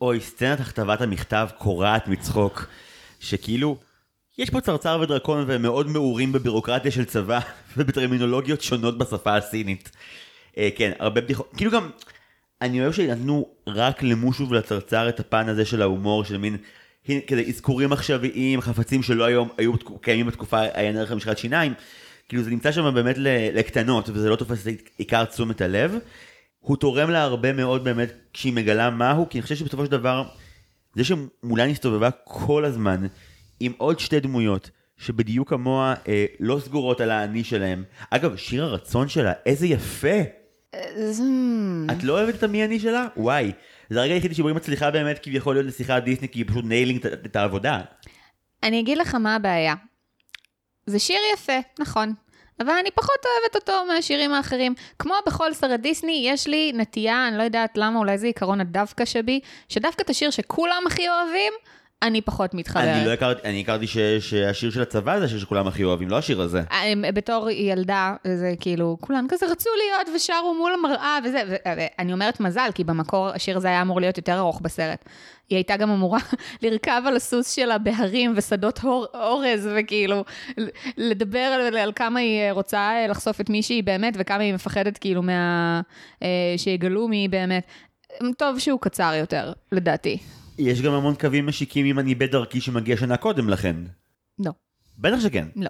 אוי, 0.00 0.20
סצנת 0.20 0.60
הכתבת 0.60 1.00
המכתב 1.00 1.48
קורעת 1.58 2.08
מצחוק, 2.08 2.66
שכאילו, 3.20 3.76
יש 4.38 4.50
פה 4.50 4.60
צרצר 4.60 4.98
ודרקון 5.02 5.44
והם 5.48 5.62
מאוד 5.62 5.88
מעורים 5.88 6.32
בבירוקרטיה 6.32 6.90
של 6.90 7.04
צבא 7.04 7.40
ובטרמינולוגיות 7.76 8.60
שונות 8.60 8.98
בשפה 8.98 9.36
הסינית. 9.36 9.90
אה, 10.58 10.68
כן, 10.76 10.92
הרבה 10.98 11.20
בדיחות, 11.20 11.52
כאילו 11.56 11.70
גם, 11.70 11.90
אני 12.62 12.80
אוהב 12.80 12.92
שנתנו 12.92 13.48
רק 13.66 14.02
למושו 14.02 14.48
ולצרצר 14.48 15.08
את 15.08 15.20
הפן 15.20 15.48
הזה 15.48 15.64
של 15.64 15.82
ההומור, 15.82 16.24
של 16.24 16.36
מין, 16.36 16.56
כזה 17.26 17.42
אזכורים 17.48 17.92
עכשוויים, 17.92 18.60
חפצים 18.60 19.02
שלא 19.02 19.24
היום 19.24 19.48
היו 19.58 19.72
קיימים 20.00 20.26
בתקופה 20.26 20.60
עיין 20.60 20.96
ערך 20.96 21.12
המשחת 21.12 21.38
שיניים, 21.38 21.74
כאילו 22.28 22.42
זה 22.42 22.50
נמצא 22.50 22.72
שם 22.72 22.94
באמת 22.94 23.16
לקטנות, 23.52 24.08
וזה 24.08 24.28
לא 24.28 24.36
תופס 24.36 24.68
את 24.68 24.88
עיקר 24.98 25.24
תשומת 25.24 25.60
הלב. 25.60 25.94
הוא 26.60 26.76
תורם 26.76 27.10
לה 27.10 27.22
הרבה 27.22 27.52
מאוד 27.52 27.84
באמת 27.84 28.12
כשהיא 28.32 28.52
מגלה 28.52 28.90
מהו, 28.90 29.28
כי 29.28 29.38
אני 29.38 29.42
חושב 29.42 29.56
שבסופו 29.56 29.84
של 29.84 29.90
דבר, 29.90 30.24
זה 30.94 31.04
שמולן 31.04 31.70
הסתובבה 31.70 32.10
כל 32.24 32.64
הזמן 32.64 33.06
עם 33.60 33.72
עוד 33.78 34.00
שתי 34.00 34.20
דמויות, 34.20 34.70
שבדיוק 34.96 35.48
כמוה 35.48 35.94
אה, 36.08 36.26
לא 36.40 36.60
סגורות 36.64 37.00
על 37.00 37.10
האני 37.10 37.44
שלהם. 37.44 37.84
אגב, 38.10 38.36
שיר 38.36 38.64
הרצון 38.64 39.08
שלה, 39.08 39.32
איזה 39.46 39.66
יפה! 39.66 40.18
אז, 40.72 41.22
את 41.90 42.04
לא 42.04 42.12
אוהבת 42.12 42.34
את 42.34 42.42
המי 42.42 42.64
אני 42.64 42.80
שלה? 42.80 43.06
וואי. 43.16 43.52
זה 43.90 44.00
הרגע 44.00 44.14
היחידי 44.14 44.34
שבו 44.34 44.48
היא 44.48 44.56
מצליחה 44.56 44.90
באמת 44.90 45.18
כביכול 45.18 45.54
להיות 45.54 45.66
נסיכת 45.66 46.02
דיסני, 46.04 46.28
כי 46.28 46.38
היא 46.38 46.46
פשוט 46.48 46.64
nailing 46.64 47.06
את 47.06 47.36
העבודה. 47.36 47.80
אני 48.62 48.80
אגיד 48.80 48.98
לך 48.98 49.14
מה 49.14 49.34
הבעיה. 49.34 49.74
זה 50.86 50.98
שיר 50.98 51.18
יפה, 51.34 51.58
נכון. 51.78 52.14
אבל 52.60 52.70
אני 52.80 52.90
פחות 52.90 53.16
אוהבת 53.24 53.54
אותו 53.54 53.84
מהשירים 53.84 54.32
האחרים. 54.32 54.74
כמו 54.98 55.14
בכל 55.26 55.52
סרט 55.52 55.80
דיסני, 55.80 56.22
יש 56.26 56.46
לי 56.46 56.72
נטייה, 56.74 57.28
אני 57.28 57.38
לא 57.38 57.42
יודעת 57.42 57.76
למה, 57.76 57.98
אולי 57.98 58.18
זה 58.18 58.26
עיקרון 58.26 58.60
הדווקא 58.60 59.04
שבי, 59.04 59.40
שדווקא 59.68 60.02
את 60.02 60.10
השיר 60.10 60.30
שכולם 60.30 60.82
הכי 60.86 61.08
אוהבים, 61.08 61.52
אני 62.02 62.20
פחות 62.20 62.54
מתחברת. 62.54 62.84
אני 62.84 63.06
לא 63.06 63.10
הכרתי, 63.12 63.48
אני 63.48 63.60
הכרתי 63.60 63.86
ש- 63.86 63.98
שהשיר 64.20 64.70
של 64.70 64.82
הצבא 64.82 65.18
זה 65.18 65.24
השיר 65.24 65.38
שכולם 65.38 65.68
הכי 65.68 65.84
אוהבים, 65.84 66.08
לא 66.08 66.18
השיר 66.18 66.40
הזה. 66.40 66.62
הם- 66.70 67.04
בתור 67.14 67.50
ילדה, 67.50 68.14
זה 68.38 68.54
כאילו, 68.60 68.96
כולם 69.00 69.26
כזה 69.28 69.46
רצו 69.46 69.70
להיות 69.76 70.16
ושרו 70.16 70.54
מול 70.58 70.72
המראה 70.74 71.18
וזה, 71.24 71.42
ו- 71.48 71.54
ואני 71.76 72.12
אומרת 72.12 72.40
מזל, 72.40 72.68
כי 72.74 72.84
במקור 72.84 73.28
השיר 73.28 73.56
הזה 73.56 73.68
היה 73.68 73.82
אמור 73.82 74.00
להיות 74.00 74.16
יותר 74.16 74.38
ארוך 74.38 74.60
בסרט. 74.60 75.04
היא 75.48 75.56
הייתה 75.56 75.76
גם 75.76 75.90
אמורה 75.90 76.18
לרכב 76.62 77.02
על 77.06 77.16
הסוס 77.16 77.50
שלה 77.52 77.78
בהרים 77.78 78.32
ושדות 78.36 78.78
הור- 78.78 79.06
אורז, 79.14 79.68
וכאילו, 79.76 80.24
לדבר 80.96 81.38
על, 81.38 81.76
על 81.76 81.92
כמה 81.96 82.20
היא 82.20 82.52
רוצה 82.52 82.78
אה, 82.78 83.06
לחשוף 83.06 83.40
את 83.40 83.50
מי 83.50 83.62
שהיא 83.62 83.84
באמת, 83.84 84.14
וכמה 84.18 84.42
היא 84.42 84.54
מפחדת 84.54 84.98
כאילו 84.98 85.22
מה... 85.22 85.80
אה, 86.22 86.28
שיגלו 86.56 87.08
מי 87.08 87.16
היא 87.16 87.30
באמת. 87.30 87.66
טוב 88.38 88.58
שהוא 88.58 88.80
קצר 88.80 89.12
יותר, 89.20 89.52
לדעתי. 89.72 90.18
יש 90.60 90.82
גם 90.82 90.92
המון 90.92 91.14
קווים 91.14 91.46
משיקים 91.46 91.86
אם 91.86 91.98
אני 91.98 92.14
בדרכי 92.14 92.60
שמגיע 92.60 92.96
שנה 92.96 93.16
קודם 93.16 93.48
לכן. 93.48 93.76
לא, 94.38 94.52
בטח 94.98 95.20
שכן. 95.20 95.48
לא. 95.56 95.68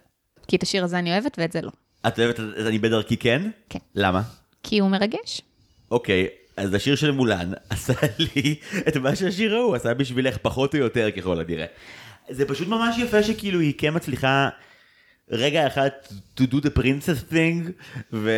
כי 0.49 0.57
את 0.57 0.63
השיר 0.63 0.85
הזה 0.85 0.99
אני 0.99 1.13
אוהבת 1.13 1.39
ואת 1.39 1.53
זה 1.53 1.61
לא. 1.61 1.71
את 2.07 2.19
אוהבת 2.19 2.41
את 2.41 2.67
אני 2.67 2.79
בדרכי 2.79 3.17
כן? 3.17 3.51
כן. 3.69 3.79
למה? 3.95 4.23
כי 4.63 4.79
הוא 4.79 4.91
מרגש. 4.91 5.43
אוקיי, 5.91 6.27
אז 6.57 6.75
השיר 6.75 6.97
של 6.97 7.11
מולן 7.11 7.53
עשה 7.71 7.93
לי 8.19 8.55
את 8.89 8.97
מה 8.97 9.17
שהשיר 9.17 9.55
ההוא 9.55 9.77
עשה 9.77 9.95
בשבילך 9.95 10.37
פחות 10.43 10.75
או 10.75 10.79
יותר 10.79 11.11
ככל 11.11 11.41
הנראה. 11.41 11.67
זה 12.29 12.49
פשוט 12.49 12.69
ממש 12.69 12.99
יפה 12.99 13.23
שכאילו 13.23 13.61
היא 13.61 13.75
כן 13.79 13.97
מצליחה 13.97 14.49
רגע 15.31 15.67
אחד 15.67 15.89
to 16.41 16.43
do 16.43 16.57
the 16.57 16.79
princess 16.79 17.33
thing 17.33 17.71
ו... 18.13 18.31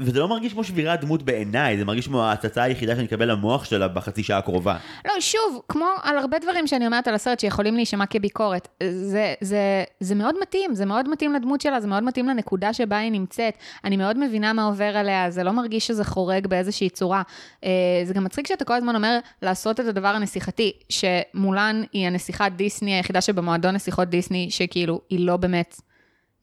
וזה 0.00 0.20
לא 0.20 0.28
מרגיש 0.28 0.52
כמו 0.52 0.64
שבירת 0.64 1.00
דמות 1.00 1.22
בעיניי, 1.22 1.78
זה 1.78 1.84
מרגיש 1.84 2.06
כמו 2.06 2.24
ההצצה 2.24 2.62
היחידה 2.62 2.94
שאני 2.94 3.06
אקבל 3.06 3.30
למוח 3.30 3.64
שלה 3.64 3.88
בחצי 3.88 4.22
שעה 4.22 4.38
הקרובה. 4.38 4.76
לא, 5.04 5.12
שוב, 5.20 5.62
כמו 5.68 5.86
על 6.02 6.18
הרבה 6.18 6.38
דברים 6.38 6.66
שאני 6.66 6.86
אומרת 6.86 7.08
על 7.08 7.14
הסרט 7.14 7.40
שיכולים 7.40 7.76
להישמע 7.76 8.06
כביקורת, 8.06 8.68
זה, 8.82 9.34
זה, 9.40 9.84
זה 10.00 10.14
מאוד 10.14 10.34
מתאים, 10.42 10.74
זה 10.74 10.86
מאוד 10.86 11.08
מתאים 11.08 11.32
לדמות 11.32 11.60
שלה, 11.60 11.80
זה 11.80 11.86
מאוד 11.86 12.02
מתאים 12.02 12.28
לנקודה 12.28 12.72
שבה 12.72 12.98
היא 12.98 13.12
נמצאת. 13.12 13.54
אני 13.84 13.96
מאוד 13.96 14.18
מבינה 14.18 14.52
מה 14.52 14.64
עובר 14.64 14.96
עליה, 14.96 15.30
זה 15.30 15.44
לא 15.44 15.52
מרגיש 15.52 15.86
שזה 15.86 16.04
חורג 16.04 16.46
באיזושהי 16.46 16.90
צורה. 16.90 17.22
אה, 17.64 17.70
זה 18.04 18.14
גם 18.14 18.24
מצחיק 18.24 18.46
שאתה 18.46 18.64
כל 18.64 18.74
הזמן 18.74 18.96
אומר 18.96 19.18
לעשות 19.42 19.80
את 19.80 19.86
הדבר 19.86 20.08
הנסיכתי, 20.08 20.72
שמולן 20.88 21.82
היא 21.92 22.06
הנסיכת 22.06 22.52
דיסני 22.56 22.94
היחידה 22.94 23.20
שבמועדון 23.20 23.74
נסיכות 23.74 24.08
דיסני, 24.08 24.50
שכאילו, 24.50 25.00
היא 25.10 25.26
לא 25.26 25.36
באמת 25.36 25.80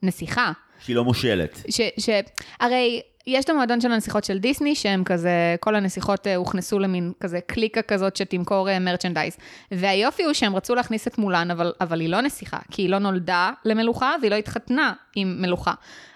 נסיכה. 0.04 0.52
שהיא 0.80 0.96
לא 0.96 1.04
מושלת. 1.04 1.64
ש, 1.70 1.82
ש... 1.98 2.10
הרי 2.60 3.02
יש 3.28 3.46
את 3.46 3.50
המועדון 3.50 3.82
של 3.82 3.92
הנסיכות 3.92 4.24
של 4.24 4.38
דיסני, 4.38 4.76
שהם 4.76 5.04
כזה, 5.04 5.56
כל 5.60 5.76
הנסיכות 5.76 6.28
אה, 6.28 6.36
הוכנסו 6.36 6.80
למין 6.80 7.12
כזה 7.20 7.40
קליקה 7.42 7.82
כזאת 7.82 8.16
שתמכור 8.16 8.70
אה, 8.70 8.80
מרצ'נדייז. 8.80 9.38
והיופי 9.72 10.24
הוא 10.24 10.34
שהם 10.34 10.56
רצו 10.56 10.76
להכניס 10.76 11.08
את 11.08 11.18
מולן, 11.18 11.52
אבל, 11.52 11.74
אבל 11.82 12.00
היא 12.00 12.10
לא 12.10 12.22
נסיכה, 12.22 12.58
כי 12.72 12.82
היא 12.82 12.90
לא 12.90 13.00
נולדה 13.00 13.52
למלוכה 13.66 14.16
והיא 14.22 14.32
לא 14.32 14.36
התחתנה 14.36 14.94
עם 15.16 15.42
מלוכה. 15.42 15.74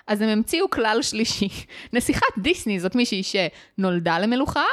אז 0.07 0.21
הם 0.21 0.29
המציאו 0.29 0.69
כלל 0.69 0.99
שלישי. 1.01 1.47
נסיכת 1.93 2.37
דיסני 2.37 2.79
זאת 2.79 2.95
מישהי 2.95 3.21
שנולדה 3.23 4.19
למלוכה, 4.19 4.65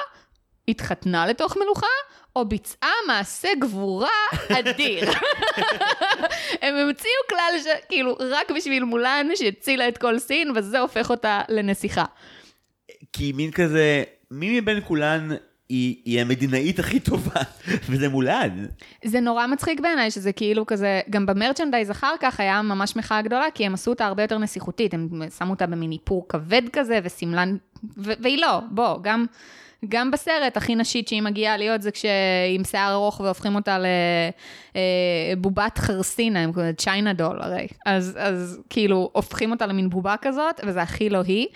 התחתנה 0.68 1.26
לתוך 1.26 1.56
מלוכה, 1.56 1.86
או 2.36 2.44
ביצעה 2.44 2.92
מעשה 3.06 3.48
גבורה 3.58 4.08
אדיר. 4.48 5.10
הם 6.62 6.74
המציאו 6.74 7.22
כלל 7.28 7.52
שכאילו 7.62 8.16
רק 8.20 8.50
בשביל 8.50 8.84
מולן 8.84 9.26
שהצילה 9.34 9.88
את 9.88 9.98
כל 9.98 10.18
סין, 10.18 10.52
וזה 10.54 10.80
הופך 10.80 11.10
אותה 11.10 11.40
לנסיכה. 11.48 12.04
כי 13.12 13.32
מין 13.32 13.50
כזה, 13.50 14.02
מי 14.30 14.60
מבין 14.60 14.80
כולן 14.84 15.28
היא, 15.68 15.96
היא 16.04 16.20
המדינאית 16.20 16.78
הכי 16.78 17.00
טובה, 17.00 17.40
וזה 17.88 18.08
מולן. 18.08 18.66
זה 19.04 19.20
נורא 19.20 19.46
מצחיק 19.46 19.80
בעיניי, 19.80 20.10
שזה 20.10 20.32
כאילו 20.32 20.66
כזה, 20.66 21.00
גם 21.10 21.26
במרצ'נדייז 21.26 21.90
אחר 21.90 22.14
כך 22.20 22.40
היה 22.40 22.62
ממש 22.62 22.96
מחאה 22.96 23.22
גדולה, 23.22 23.46
כי 23.54 23.66
הם 23.66 23.74
עשו 23.74 23.90
אותה 23.90 24.06
הרבה 24.06 24.22
יותר 24.22 24.38
נסיכותית, 24.38 24.94
הם 24.94 25.08
שמו 25.38 25.50
אותה 25.50 25.66
במין 25.66 25.92
איפור 25.92 26.26
כבד 26.28 26.62
כזה, 26.72 26.98
ושמלן, 27.04 27.56
ו- 27.96 28.12
והיא 28.20 28.38
לא, 28.38 28.60
בוא, 28.70 28.98
גם... 29.02 29.26
גם 29.88 30.10
בסרט, 30.10 30.56
הכי 30.56 30.74
נשית 30.74 31.08
שהיא 31.08 31.22
מגיעה 31.22 31.56
להיות 31.56 31.82
זה 31.82 31.90
כשהיא 31.90 32.10
עם 32.54 32.64
שיער 32.64 32.92
ארוך 32.92 33.20
והופכים 33.20 33.54
אותה 33.54 33.78
לבובת 35.36 35.78
חרסינה, 35.78 36.40
הם 36.40 36.52
קוראים 36.52 36.72
צ'יינה 36.72 37.12
דול 37.12 37.42
הרי. 37.42 37.66
אז, 37.86 38.16
אז 38.20 38.60
כאילו, 38.70 39.10
הופכים 39.12 39.50
אותה 39.50 39.66
למין 39.66 39.90
בובה 39.90 40.14
כזאת, 40.22 40.60
וזה 40.66 40.82
הכי 40.82 41.10
לא 41.10 41.20
היא. 41.26 41.46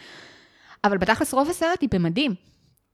אבל 0.85 0.99
בתכלס 0.99 1.35
רוב 1.35 1.51
הסרט 1.51 1.81
היא 1.81 1.89
במדים. 1.93 2.35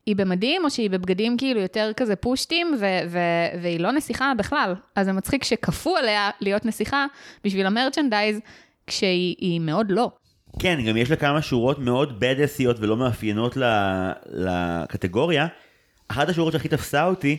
היא 0.07 0.17
במדים, 0.17 0.65
או 0.65 0.71
שהיא 0.71 0.91
בבגדים 0.91 1.37
כאילו 1.37 1.61
יותר 1.61 1.93
כזה 1.97 2.17
פושטים, 2.17 2.75
ו- 2.79 3.01
ו- 3.09 3.61
והיא 3.63 3.81
לא 3.81 3.93
נסיכה 3.93 4.33
בכלל. 4.39 4.75
אז 4.97 5.07
זה 5.07 5.13
מצחיק 5.13 5.45
שכפו 5.45 5.97
עליה 5.97 6.31
להיות 6.41 6.65
נסיכה 6.65 7.07
בשביל 7.45 7.67
המרצ'נדייז, 7.67 8.41
כשהיא 8.87 9.37
היא 9.39 9.61
מאוד 9.61 9.91
לא. 9.91 10.11
כן, 10.59 10.81
גם 10.89 10.97
יש 10.97 11.11
לה 11.11 11.17
כמה 11.17 11.43
שורות 11.43 11.79
מאוד 11.79 12.21
בדסיות 12.21 12.77
ולא 12.81 12.97
מאפיינות 12.97 13.57
לקטגוריה. 14.27 15.47
אחת 16.09 16.29
השורות 16.29 16.53
שהכי 16.53 16.69
תפסה 16.69 17.05
אותי, 17.05 17.39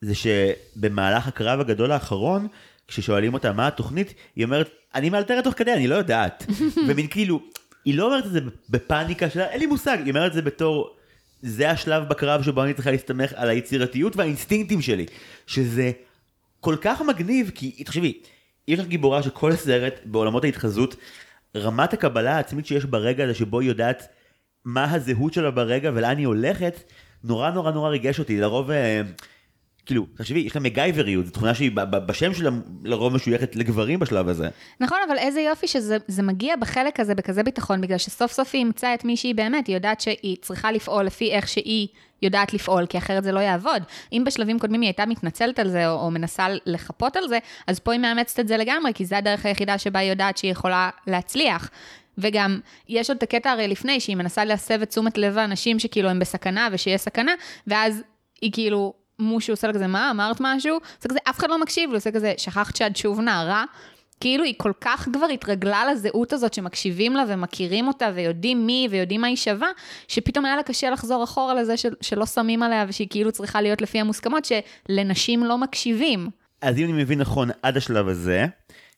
זה 0.00 0.12
שבמהלך 0.14 1.28
הקרב 1.28 1.60
הגדול 1.60 1.92
האחרון, 1.92 2.46
כששואלים 2.88 3.34
אותה 3.34 3.52
מה 3.52 3.66
התוכנית, 3.66 4.14
היא 4.36 4.44
אומרת, 4.44 4.70
אני 4.94 5.10
מאלתרת 5.10 5.44
תוך 5.44 5.54
כדי, 5.56 5.72
אני 5.72 5.88
לא 5.88 5.94
יודעת. 5.94 6.46
ומין 6.88 7.06
כאילו, 7.06 7.40
היא 7.84 7.94
לא 7.94 8.06
אומרת 8.06 8.26
את 8.26 8.32
זה 8.32 8.40
בפאניקה 8.70 9.30
שלה, 9.30 9.48
אין 9.48 9.60
לי 9.60 9.66
מושג, 9.66 9.98
היא 10.04 10.10
אומרת 10.10 10.28
את 10.28 10.34
זה 10.34 10.42
בתור, 10.42 10.96
זה 11.42 11.70
השלב 11.70 12.08
בקרב 12.08 12.42
שבו 12.42 12.62
אני 12.62 12.74
צריכה 12.74 12.90
להסתמך 12.90 13.32
על 13.36 13.48
היצירתיות 13.48 14.16
והאינסטינקטים 14.16 14.82
שלי. 14.82 15.06
שזה 15.46 15.90
כל 16.60 16.76
כך 16.80 17.00
מגניב, 17.00 17.50
כי 17.54 17.84
תחשבי, 17.84 18.18
יש 18.68 18.78
לך 18.78 18.86
גיבורה 18.86 19.22
שכל 19.22 19.56
סרט 19.56 19.94
בעולמות 20.04 20.44
ההתחזות, 20.44 20.96
רמת 21.56 21.92
הקבלה 21.92 22.36
העצמית 22.36 22.66
שיש 22.66 22.84
ברגע 22.84 23.24
הזה 23.24 23.34
שבו 23.34 23.60
היא 23.60 23.68
יודעת 23.68 24.08
מה 24.64 24.92
הזהות 24.92 25.32
שלה 25.32 25.50
ברגע 25.50 25.90
ולאן 25.94 26.18
היא 26.18 26.26
הולכת, 26.26 26.92
נורא 27.24 27.50
נורא 27.50 27.70
נורא 27.70 27.88
ריגש 27.88 28.18
אותי. 28.18 28.40
לרוב, 28.40 28.70
אה, 28.70 29.00
כאילו, 29.86 30.06
תחשבי, 30.16 30.38
יש 30.38 30.54
לה 30.54 30.60
מגייבריות, 30.60 31.26
זו 31.26 31.32
תכונה 31.32 31.54
שהיא 31.54 31.70
בשם 32.06 32.34
שלה 32.34 32.50
לרוב 32.84 33.14
משויכת 33.14 33.56
לגברים 33.56 33.98
בשלב 33.98 34.28
הזה. 34.28 34.48
נכון, 34.80 34.98
אבל 35.08 35.18
איזה 35.18 35.40
יופי 35.40 35.68
שזה 35.68 35.96
זה 36.08 36.22
מגיע 36.22 36.56
בחלק 36.56 37.00
הזה 37.00 37.14
בכזה 37.14 37.42
ביטחון, 37.42 37.80
בגלל 37.80 37.98
שסוף 37.98 38.32
סוף 38.32 38.50
היא 38.52 38.58
אימצה 38.58 38.94
את 38.94 39.04
מי 39.04 39.16
שהיא 39.16 39.34
באמת, 39.34 39.66
היא 39.66 39.76
יודעת 39.76 40.00
שהיא 40.00 40.36
צריכה 40.40 40.72
לפעול 40.72 41.04
לפי 41.04 41.32
איך 41.32 41.48
שהיא 41.48 41.88
יודעת 42.22 42.54
לפעול, 42.54 42.86
כי 42.86 42.98
אחרת 42.98 43.24
זה 43.24 43.32
לא 43.32 43.40
יעבוד. 43.40 43.82
אם 44.12 44.22
בשלבים 44.26 44.58
קודמים 44.58 44.80
היא 44.80 44.88
הייתה 44.88 45.06
מתנצלת 45.06 45.58
על 45.58 45.68
זה, 45.68 45.88
או, 45.88 46.00
או 46.00 46.10
מנסה 46.10 46.46
לחפות 46.66 47.16
על 47.16 47.28
זה, 47.28 47.38
אז 47.66 47.78
פה 47.78 47.92
היא 47.92 48.00
מאמצת 48.00 48.40
את 48.40 48.48
זה 48.48 48.56
לגמרי, 48.56 48.94
כי 48.94 49.04
זו 49.04 49.16
הדרך 49.16 49.46
היחידה 49.46 49.78
שבה 49.78 49.98
היא 49.98 50.10
יודעת 50.10 50.36
שהיא 50.36 50.52
יכולה 50.52 50.90
להצליח. 51.06 51.70
וגם, 52.18 52.60
יש 52.88 53.10
עוד 53.10 53.16
את 53.16 53.22
הקטע 53.22 53.50
הרי 53.50 53.68
לפני, 53.68 54.00
שהיא 54.00 54.16
מנסה 54.16 54.44
להסב 54.44 54.82
את 54.82 54.88
תשומת 54.88 55.18
לב 55.18 55.38
האנשים 55.38 55.78
שכאילו 55.78 56.08
הם 56.08 56.18
בסכנה 56.18 56.68
ושיש 56.72 57.00
סכנה, 57.00 57.32
ואז 57.66 58.02
היא 58.42 58.52
כאילו, 58.52 59.03
מושו 59.18 59.52
עושה 59.52 59.66
לה 59.66 59.72
כזה, 59.72 59.86
מה, 59.86 60.10
אמרת 60.10 60.36
משהו? 60.40 60.74
עושה 60.74 61.08
כזה, 61.08 61.18
אף 61.30 61.38
אחד 61.38 61.50
לא 61.50 61.60
מקשיב, 61.60 61.90
הוא 61.90 61.96
עושה 61.96 62.10
כזה, 62.10 62.34
שכחת 62.36 62.76
שאת 62.76 62.96
שוב 62.96 63.20
נערה. 63.20 63.64
כאילו 64.20 64.44
היא 64.44 64.54
כל 64.56 64.72
כך 64.80 65.08
כבר 65.12 65.26
התרגלה 65.26 65.92
לזהות 65.92 66.32
הזאת 66.32 66.54
שמקשיבים 66.54 67.16
לה 67.16 67.24
ומכירים 67.28 67.88
אותה 67.88 68.10
ויודעים 68.14 68.66
מי 68.66 68.88
ויודעים 68.90 69.20
מה 69.20 69.26
היא 69.26 69.36
שווה, 69.36 69.68
שפתאום 70.08 70.44
היה 70.44 70.56
לה 70.56 70.62
קשה 70.62 70.90
לחזור 70.90 71.24
אחורה 71.24 71.54
לזה 71.54 71.76
של, 71.76 71.94
שלא 72.00 72.26
שמים 72.26 72.62
עליה 72.62 72.84
ושהיא 72.88 73.06
כאילו 73.10 73.32
צריכה 73.32 73.60
להיות 73.60 73.82
לפי 73.82 74.00
המוסכמות 74.00 74.44
שלנשים 74.44 75.44
לא 75.44 75.58
מקשיבים. 75.58 76.28
אז 76.62 76.78
אם 76.78 76.84
אני 76.84 76.92
מבין 76.92 77.20
נכון 77.20 77.50
עד 77.62 77.76
השלב 77.76 78.08
הזה, 78.08 78.46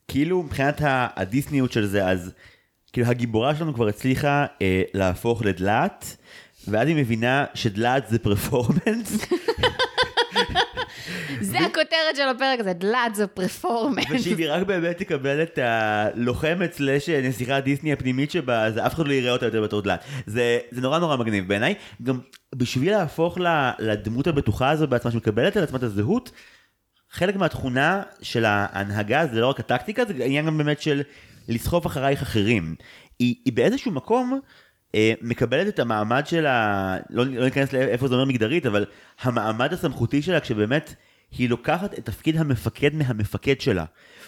כאילו 0.08 0.42
מבחינת 0.42 0.80
הדיסניות 1.16 1.72
של 1.72 1.86
זה, 1.86 2.08
אז 2.08 2.32
כאילו 2.92 3.06
הגיבורה 3.06 3.54
שלנו 3.54 3.74
כבר 3.74 3.88
הצליחה 3.88 4.46
אה, 4.62 4.82
להפוך 4.94 5.42
לדלעת, 5.42 6.16
ואז 6.68 6.88
היא 6.88 6.96
מבינה 6.96 7.44
שדלעת 7.54 8.08
זה 8.08 8.18
פרפורמנס, 8.18 9.16
זה 11.40 11.58
הכותרת 11.58 12.16
של 12.16 12.28
הפרק 12.28 12.60
הזה, 12.60 12.72
דלת 12.72 13.14
זה 13.14 13.26
פרפורמנס. 13.26 14.04
ושאם 14.10 14.38
היא 14.38 14.50
רק 14.50 14.62
באמת 14.66 14.98
תקבל 14.98 15.42
את 15.42 15.58
הלוחמת 15.62 16.72
סלאש 16.72 17.08
נסיכת 17.08 17.60
דיסני 17.64 17.92
הפנימית 17.92 18.30
שבה, 18.30 18.64
אז 18.64 18.78
אף 18.78 18.94
אחד 18.94 19.06
לא 19.06 19.12
יראה 19.12 19.32
אותה 19.32 19.46
יותר 19.46 19.62
בתור 19.62 19.82
דלעת. 19.82 20.04
זה, 20.26 20.58
זה 20.70 20.80
נורא 20.80 20.98
נורא 20.98 21.16
מגניב 21.16 21.48
בעיניי. 21.48 21.74
גם 22.02 22.18
בשביל 22.54 22.90
להפוך 22.90 23.38
לדמות 23.78 24.26
הבטוחה 24.26 24.70
הזו 24.70 24.86
בעצמה 24.86 25.10
שמקבלת 25.10 25.56
על 25.56 25.62
עצמה 25.62 25.78
את 25.78 25.82
הזהות, 25.82 26.30
חלק 27.10 27.36
מהתכונה 27.36 28.02
של 28.22 28.44
ההנהגה 28.44 29.26
זה 29.26 29.40
לא 29.40 29.46
רק 29.46 29.60
הטקטיקה, 29.60 30.04
זה 30.04 30.24
עניין 30.24 30.46
גם 30.46 30.58
באמת 30.58 30.80
של 30.80 31.02
לסחוף 31.48 31.86
אחרייך 31.86 32.22
אחרים. 32.22 32.74
היא, 33.18 33.34
היא 33.44 33.52
באיזשהו 33.52 33.92
מקום 33.92 34.40
אה, 34.94 35.12
מקבלת 35.22 35.68
את 35.68 35.78
המעמד 35.78 36.26
שלה, 36.26 36.96
לא, 37.10 37.24
לא 37.26 37.44
ניכנס 37.44 37.72
לאיפה 37.72 38.08
זה 38.08 38.14
אומר 38.14 38.24
מגדרית, 38.24 38.66
אבל 38.66 38.84
המעמד 39.20 39.72
הסמכותי 39.72 40.22
שלה 40.22 40.40
כשבאמת 40.40 40.94
היא 41.38 41.50
לוקחת 41.50 41.98
את 41.98 42.04
תפקיד 42.04 42.36
המפקד 42.36 42.94
מהמפקד 42.94 43.60
שלה, 43.60 43.84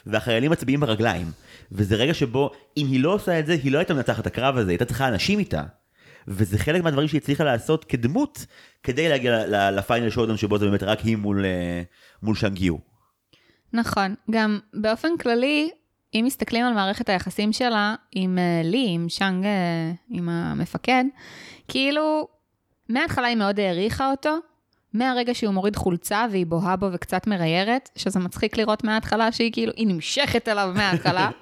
והחיילים 0.06 0.50
מצביעים 0.50 0.80
ברגליים. 0.80 1.26
וזה 1.72 1.96
רגע 1.96 2.14
שבו, 2.14 2.50
אם 2.76 2.86
היא 2.86 3.00
לא 3.00 3.14
עושה 3.14 3.38
את 3.38 3.46
זה, 3.46 3.52
היא 3.52 3.72
לא 3.72 3.78
הייתה 3.78 3.94
מנצחת 3.94 4.20
את 4.20 4.26
הקרב 4.26 4.56
הזה, 4.56 4.70
היא 4.70 4.74
הייתה 4.74 4.84
צריכה 4.84 5.08
אנשים 5.08 5.38
איתה. 5.38 5.62
וזה 6.28 6.58
חלק 6.58 6.82
מהדברים 6.82 7.08
שהיא 7.08 7.20
הצליחה 7.20 7.44
לעשות 7.44 7.84
כדמות, 7.84 8.46
כדי 8.82 9.08
להגיע 9.08 9.70
לפיינל 9.70 10.10
שואודון 10.10 10.36
שבו 10.36 10.58
זה 10.58 10.66
באמת 10.66 10.82
רק 10.82 11.00
היא 11.00 11.16
מול, 11.16 11.44
אה, 11.44 11.82
מול 12.22 12.36
שאנגיו. 12.36 12.76
נכון, 13.72 14.14
גם 14.30 14.58
באופן 14.74 15.08
כללי, 15.20 15.70
אם 16.14 16.24
מסתכלים 16.26 16.64
על 16.64 16.74
מערכת 16.74 17.08
היחסים 17.08 17.52
שלה 17.52 17.94
עם 18.12 18.38
uh, 18.38 18.66
לי, 18.66 18.86
עם 18.88 19.08
שאנג, 19.08 19.44
uh, 19.44 19.48
עם 20.10 20.28
המפקד, 20.28 21.04
כאילו, 21.68 22.28
מההתחלה 22.88 23.26
היא 23.26 23.36
מאוד 23.36 23.60
העריכה 23.60 24.10
אותו, 24.10 24.38
מהרגע 24.94 25.34
שהוא 25.34 25.54
מוריד 25.54 25.76
חולצה 25.76 26.26
והיא 26.30 26.46
בוהה 26.46 26.76
בו 26.76 26.86
וקצת 26.92 27.26
מריירת, 27.26 27.90
שזה 27.96 28.18
מצחיק 28.18 28.56
לראות 28.56 28.84
מההתחלה 28.84 29.32
שהיא 29.32 29.52
כאילו, 29.52 29.72
היא 29.76 29.86
נמשכת 29.86 30.48
אליו 30.48 30.72
מההתחלה. 30.74 31.30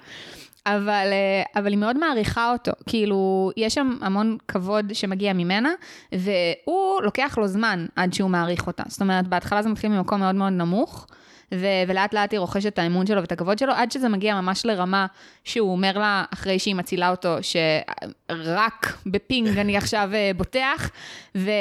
אבל, 0.65 1.07
אה, 1.11 1.43
אבל 1.61 1.71
היא 1.71 1.77
מאוד 1.77 1.97
מעריכה 1.97 2.51
אותו, 2.51 2.71
כאילו, 2.85 3.51
יש 3.57 3.73
שם 3.73 3.97
המון 4.01 4.37
כבוד 4.47 4.93
שמגיע 4.93 5.33
ממנה, 5.33 5.71
והוא 6.11 7.01
לוקח 7.01 7.37
לו 7.37 7.47
זמן 7.47 7.85
עד 7.95 8.13
שהוא 8.13 8.29
מעריך 8.29 8.67
אותה. 8.67 8.83
זאת 8.87 9.01
אומרת, 9.01 9.27
בהתחלה 9.27 9.61
זה 9.61 9.69
מתחיל 9.69 9.89
ממקום 9.89 10.19
מאוד 10.19 10.35
מאוד 10.35 10.53
נמוך, 10.53 11.07
ו- 11.53 11.65
ולאט 11.87 12.13
לאט 12.13 12.31
היא 12.31 12.39
רוכשת 12.39 12.67
את 12.73 12.79
האמון 12.79 13.07
שלו 13.07 13.21
ואת 13.21 13.31
הכבוד 13.31 13.59
שלו, 13.59 13.73
עד 13.73 13.91
שזה 13.91 14.09
מגיע 14.09 14.41
ממש 14.41 14.65
לרמה 14.65 15.05
שהוא 15.43 15.71
אומר 15.71 15.97
לה, 15.97 16.23
אחרי 16.33 16.59
שהיא 16.59 16.75
מצילה 16.75 17.09
אותו, 17.09 17.35
שרק 17.41 18.97
בפינג 19.05 19.57
אני 19.57 19.77
עכשיו 19.77 20.09
אה, 20.13 20.31
בוטח. 20.37 20.89
ו- 21.37 21.51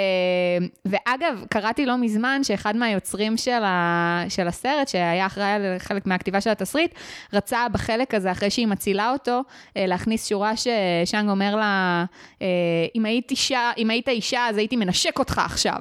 ואגב, 0.84 1.44
קראתי 1.50 1.86
לא 1.86 1.96
מזמן 1.98 2.44
שאחד 2.44 2.76
מהיוצרים 2.76 3.36
של, 3.36 3.64
ה- 3.64 4.24
של 4.28 4.48
הסרט, 4.48 4.88
שהיה 4.88 5.26
אחראי 5.26 5.50
על 5.50 5.62
חלק 5.78 6.06
מהכתיבה 6.06 6.40
של 6.40 6.50
התסריט, 6.50 6.94
רצה 7.32 7.66
בחלק 7.72 8.14
הזה, 8.14 8.32
אחרי 8.32 8.50
שהיא 8.50 8.66
מצילה 8.66 9.10
אותו, 9.12 9.40
אה, 9.76 9.86
להכניס 9.86 10.28
שורה 10.28 10.52
ששאנג 10.56 11.30
אומר 11.30 11.56
לה, 11.56 12.04
אה, 12.42 12.46
אם 12.94 13.04
היית 13.04 13.30
אישה, 13.30 13.70
אם 13.78 13.90
היית 13.90 14.08
אישה, 14.08 14.46
אז 14.48 14.56
הייתי 14.56 14.76
מנשק 14.76 15.18
אותך 15.18 15.40
עכשיו. 15.44 15.78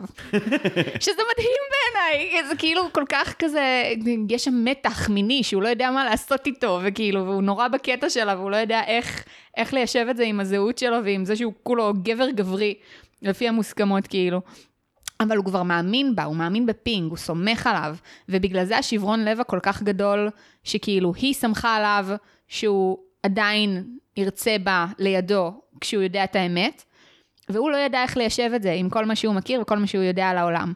שזה 1.03 1.22
מדהים 1.32 1.61
בעיניי, 1.72 2.48
זה 2.49 2.56
כאילו 2.56 2.82
כל 2.94 3.03
כך 3.10 3.34
כזה, 3.40 3.84
יש 4.30 4.43
שם 4.43 4.65
מתח 4.65 5.09
מיני 5.09 5.43
שהוא 5.43 5.63
לא 5.63 5.67
יודע 5.67 5.91
מה 5.91 6.05
לעשות 6.05 6.47
איתו, 6.47 6.80
וכאילו, 6.84 7.26
והוא 7.26 7.43
נורא 7.43 7.67
בקטע 7.67 8.09
שלה, 8.09 8.35
והוא 8.35 8.51
לא 8.51 8.55
יודע 8.55 8.81
איך, 8.88 9.23
איך 9.57 9.73
ליישב 9.73 10.05
את 10.09 10.17
זה 10.17 10.23
עם 10.23 10.39
הזהות 10.39 10.77
שלו 10.77 10.97
ועם 11.03 11.26
זה 11.26 11.35
שהוא 11.35 11.53
כולו 11.63 11.93
גבר 12.03 12.30
גברי, 12.30 12.73
לפי 13.22 13.47
המוסכמות 13.47 14.07
כאילו. 14.07 14.41
אבל 15.19 15.38
הוא 15.38 15.45
כבר 15.45 15.63
מאמין 15.63 16.15
בה, 16.15 16.23
הוא 16.23 16.35
מאמין 16.35 16.65
בפינג, 16.65 17.09
הוא 17.09 17.17
סומך 17.17 17.67
עליו, 17.67 17.95
ובגלל 18.30 18.65
זה 18.65 18.77
השברון 18.77 19.26
לב 19.26 19.39
הכל 19.39 19.59
כך 19.63 19.84
גדול, 19.84 20.30
שכאילו 20.63 21.13
היא 21.13 21.34
סמכה 21.34 21.76
עליו 21.76 22.05
שהוא 22.47 22.97
עדיין 23.23 23.84
ירצה 24.17 24.55
בה 24.63 24.85
לידו 24.99 25.61
כשהוא 25.81 26.03
יודע 26.03 26.23
את 26.23 26.35
האמת, 26.35 26.84
והוא 27.49 27.72
לא 27.72 27.77
ידע 27.77 28.03
איך 28.03 28.17
ליישב 28.17 28.51
את 28.55 28.61
זה 28.61 28.72
עם 28.72 28.89
כל 28.89 29.05
מה 29.05 29.15
שהוא 29.15 29.35
מכיר 29.35 29.61
וכל 29.61 29.77
מה 29.77 29.88
שהוא 29.88 30.03
יודע 30.03 30.30
על 30.30 30.38
העולם. 30.38 30.73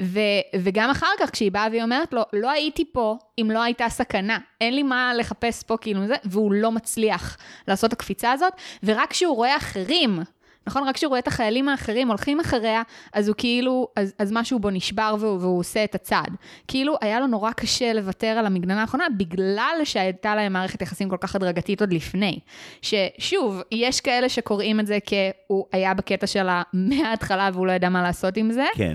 ו, 0.00 0.20
וגם 0.56 0.90
אחר 0.90 1.06
כך, 1.18 1.30
כשהיא 1.30 1.52
באה 1.52 1.66
והיא 1.70 1.82
אומרת 1.82 2.12
לו, 2.12 2.22
לא 2.32 2.50
הייתי 2.50 2.84
פה 2.92 3.16
אם 3.38 3.50
לא 3.50 3.62
הייתה 3.62 3.88
סכנה, 3.88 4.38
אין 4.60 4.74
לי 4.74 4.82
מה 4.82 5.12
לחפש 5.18 5.62
פה 5.62 5.76
כאילו 5.76 6.06
זה, 6.06 6.14
והוא 6.24 6.52
לא 6.52 6.72
מצליח 6.72 7.36
לעשות 7.68 7.92
הקפיצה 7.92 8.32
הזאת, 8.32 8.52
ורק 8.82 9.10
כשהוא 9.10 9.36
רואה 9.36 9.56
אחרים, 9.56 10.20
נכון? 10.66 10.88
רק 10.88 10.94
כשהוא 10.94 11.08
רואה 11.08 11.18
את 11.18 11.28
החיילים 11.28 11.68
האחרים 11.68 12.08
הולכים 12.08 12.40
אחריה, 12.40 12.82
אז 13.12 13.28
הוא 13.28 13.34
כאילו, 13.38 13.88
אז, 13.96 14.14
אז 14.18 14.32
משהו 14.32 14.58
בו 14.58 14.70
נשבר 14.70 15.16
והוא, 15.18 15.38
והוא 15.40 15.58
עושה 15.58 15.84
את 15.84 15.94
הצעד. 15.94 16.30
כאילו, 16.68 16.96
היה 17.00 17.20
לו 17.20 17.26
נורא 17.26 17.52
קשה 17.52 17.92
לוותר 17.92 18.26
על 18.26 18.46
המגננה 18.46 18.80
האחרונה, 18.80 19.04
בגלל 19.18 19.80
שהייתה 19.84 20.34
להם 20.34 20.52
מערכת 20.52 20.82
יחסים 20.82 21.08
כל 21.08 21.16
כך 21.20 21.36
הדרגתית 21.36 21.80
עוד 21.80 21.92
לפני. 21.92 22.38
ששוב, 22.82 23.62
יש 23.72 24.00
כאלה 24.00 24.28
שקוראים 24.28 24.80
את 24.80 24.86
זה 24.86 24.98
כהוא 25.06 25.66
היה 25.72 25.94
בקטע 25.94 26.26
שלה 26.26 26.62
מההתחלה 26.72 27.50
והוא 27.52 27.66
לא 27.66 27.72
ידע 27.72 27.88
מה 27.88 28.02
לעשות 28.02 28.36
עם 28.36 28.52
זה. 28.52 28.66
כן. 28.74 28.94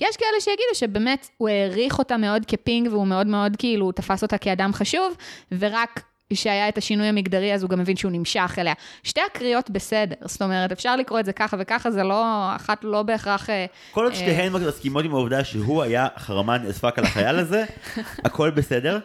יש 0.00 0.16
כאלה 0.16 0.40
שיגידו 0.40 0.74
שבאמת 0.74 1.28
הוא 1.36 1.48
העריך 1.48 1.98
אותה 1.98 2.16
מאוד 2.16 2.46
כפינג 2.46 2.88
והוא 2.92 3.06
מאוד 3.06 3.26
מאוד 3.26 3.56
כאילו 3.58 3.92
תפס 3.92 4.22
אותה 4.22 4.38
כאדם 4.38 4.72
חשוב, 4.72 5.16
ורק 5.58 6.02
כשהיה 6.32 6.68
את 6.68 6.78
השינוי 6.78 7.06
המגדרי 7.06 7.54
אז 7.54 7.62
הוא 7.62 7.70
גם 7.70 7.78
מבין 7.78 7.96
שהוא 7.96 8.12
נמשך 8.12 8.54
אליה. 8.58 8.72
שתי 9.02 9.20
הקריאות 9.26 9.70
בסדר, 9.70 10.16
זאת 10.24 10.42
אומרת, 10.42 10.72
אפשר 10.72 10.96
לקרוא 10.96 11.20
את 11.20 11.24
זה 11.24 11.32
ככה 11.32 11.56
וככה, 11.60 11.90
זה 11.90 12.02
לא, 12.02 12.24
אחת 12.56 12.84
לא 12.84 13.02
בהכרח... 13.02 13.50
אה, 13.50 13.66
כל 13.90 14.04
עוד 14.04 14.14
שתיהן 14.14 14.52
מסכימות 14.52 15.04
עם 15.04 15.14
העובדה 15.14 15.44
שהוא 15.44 15.82
היה 15.82 16.08
חרמן 16.16 16.66
אספק 16.70 16.98
על 16.98 17.04
החייל 17.04 17.36
הזה, 17.36 17.64
הכל 18.26 18.50
בסדר. 18.50 18.98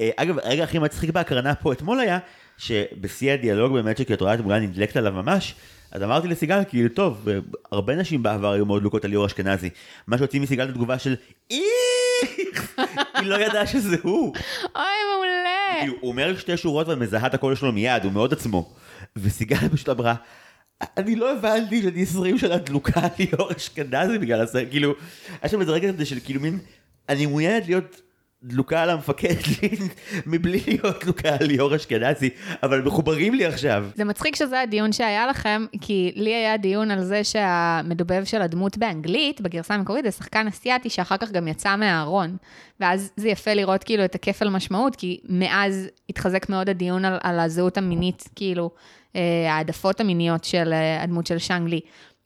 אה, 0.00 0.10
אגב, 0.16 0.38
הרגע 0.38 0.64
הכי 0.64 0.78
מצחיק 0.78 1.10
בהקרנה 1.10 1.54
פה 1.54 1.72
אתמול 1.72 2.00
היה, 2.00 2.18
שבשיא 2.58 3.32
הדיאלוג 3.32 3.72
באמת 3.72 3.98
שכי 3.98 4.14
את 4.14 4.20
רואה 4.20 4.34
את 4.34 4.40
מולה 4.40 4.58
נדלקת 4.58 4.96
עליו 4.96 5.12
ממש, 5.12 5.54
אז 5.96 6.02
אמרתי 6.02 6.28
לסיגל, 6.28 6.60
כאילו, 6.68 6.88
טוב, 6.88 7.28
הרבה 7.72 7.94
נשים 7.94 8.22
בעבר 8.22 8.52
היו 8.52 8.66
מאוד 8.66 8.82
דלוקות 8.82 9.04
על 9.04 9.10
ליאור 9.10 9.26
אשכנזי. 9.26 9.70
מה 10.06 10.18
שהוציא 10.18 10.40
מסיגל 10.40 10.64
את 10.64 10.68
התגובה 10.68 10.98
של 10.98 11.14
איך, 11.50 12.78
היא 13.14 13.26
לא 13.26 13.36
ידעה 13.40 13.66
שזה 13.66 13.96
הוא. 14.02 14.34
אוי, 14.76 14.84
מעולה. 15.14 15.92
הוא 16.00 16.10
אומר 16.10 16.36
שתי 16.36 16.56
שורות 16.56 16.88
ומזהה 16.88 17.26
את 17.26 17.34
הקול 17.34 17.54
שלו 17.54 17.72
מיד, 17.72 18.04
הוא 18.04 18.12
מאוד 18.12 18.32
עצמו. 18.32 18.74
וסיגל 19.16 19.68
פשוט 19.72 19.88
אמרה, 19.88 20.14
אני 20.96 21.16
לא 21.16 21.32
הבנתי 21.32 21.82
שאני 21.82 22.02
20 22.02 22.38
שנה 22.38 22.56
דלוקה 22.56 23.00
על 23.00 23.08
ליאור 23.18 23.52
אשכנזי 23.56 24.18
בגלל 24.18 24.40
הסרט, 24.40 24.66
כאילו, 24.70 24.94
היה 25.42 25.50
שם 25.50 25.60
איזה 25.60 25.72
רגע 25.72 25.92
כזה 25.92 26.04
של 26.04 26.18
כאילו 26.24 26.40
מין, 26.40 26.58
אני 27.08 27.26
מעוניינת 27.26 27.66
להיות 27.66 28.00
דלוקה 28.46 28.82
על 28.82 28.90
המפקד 28.90 29.34
לין, 29.62 29.88
מבלי 30.26 30.60
להיות 30.66 31.04
דלוקה 31.04 31.28
על 31.40 31.46
ליאור 31.46 31.76
אשכנזי, 31.76 32.30
אבל 32.62 32.82
מחוברים 32.82 33.34
לי 33.34 33.46
עכשיו. 33.46 33.86
זה 33.94 34.04
מצחיק 34.04 34.36
שזה 34.36 34.60
הדיון 34.60 34.92
שהיה 34.92 35.26
לכם, 35.26 35.66
כי 35.80 36.12
לי 36.16 36.34
היה 36.34 36.56
דיון 36.56 36.90
על 36.90 37.04
זה 37.04 37.24
שהמדובב 37.24 38.24
של 38.24 38.42
הדמות 38.42 38.78
באנגלית, 38.78 39.40
בגרסה 39.40 39.74
המקורית, 39.74 40.04
זה 40.04 40.10
שחקן 40.10 40.46
אסיאתי 40.46 40.90
שאחר 40.90 41.16
כך 41.16 41.30
גם 41.30 41.48
יצא 41.48 41.76
מהארון. 41.76 42.36
ואז 42.80 43.10
זה 43.16 43.28
יפה 43.28 43.54
לראות 43.54 43.84
כאילו 43.84 44.04
את 44.04 44.14
הכפל 44.14 44.48
משמעות, 44.48 44.96
כי 44.96 45.20
מאז 45.28 45.88
התחזק 46.08 46.48
מאוד 46.48 46.68
הדיון 46.68 47.04
על, 47.04 47.18
על 47.22 47.40
הזהות 47.40 47.78
המינית, 47.78 48.28
כאילו, 48.34 48.70
אה, 49.16 49.52
העדפות 49.52 50.00
המיניות 50.00 50.44
של 50.44 50.72
אה, 50.72 51.02
הדמות 51.02 51.26
של 51.26 51.38
שאנג 51.38 51.68
לי. 51.68 51.80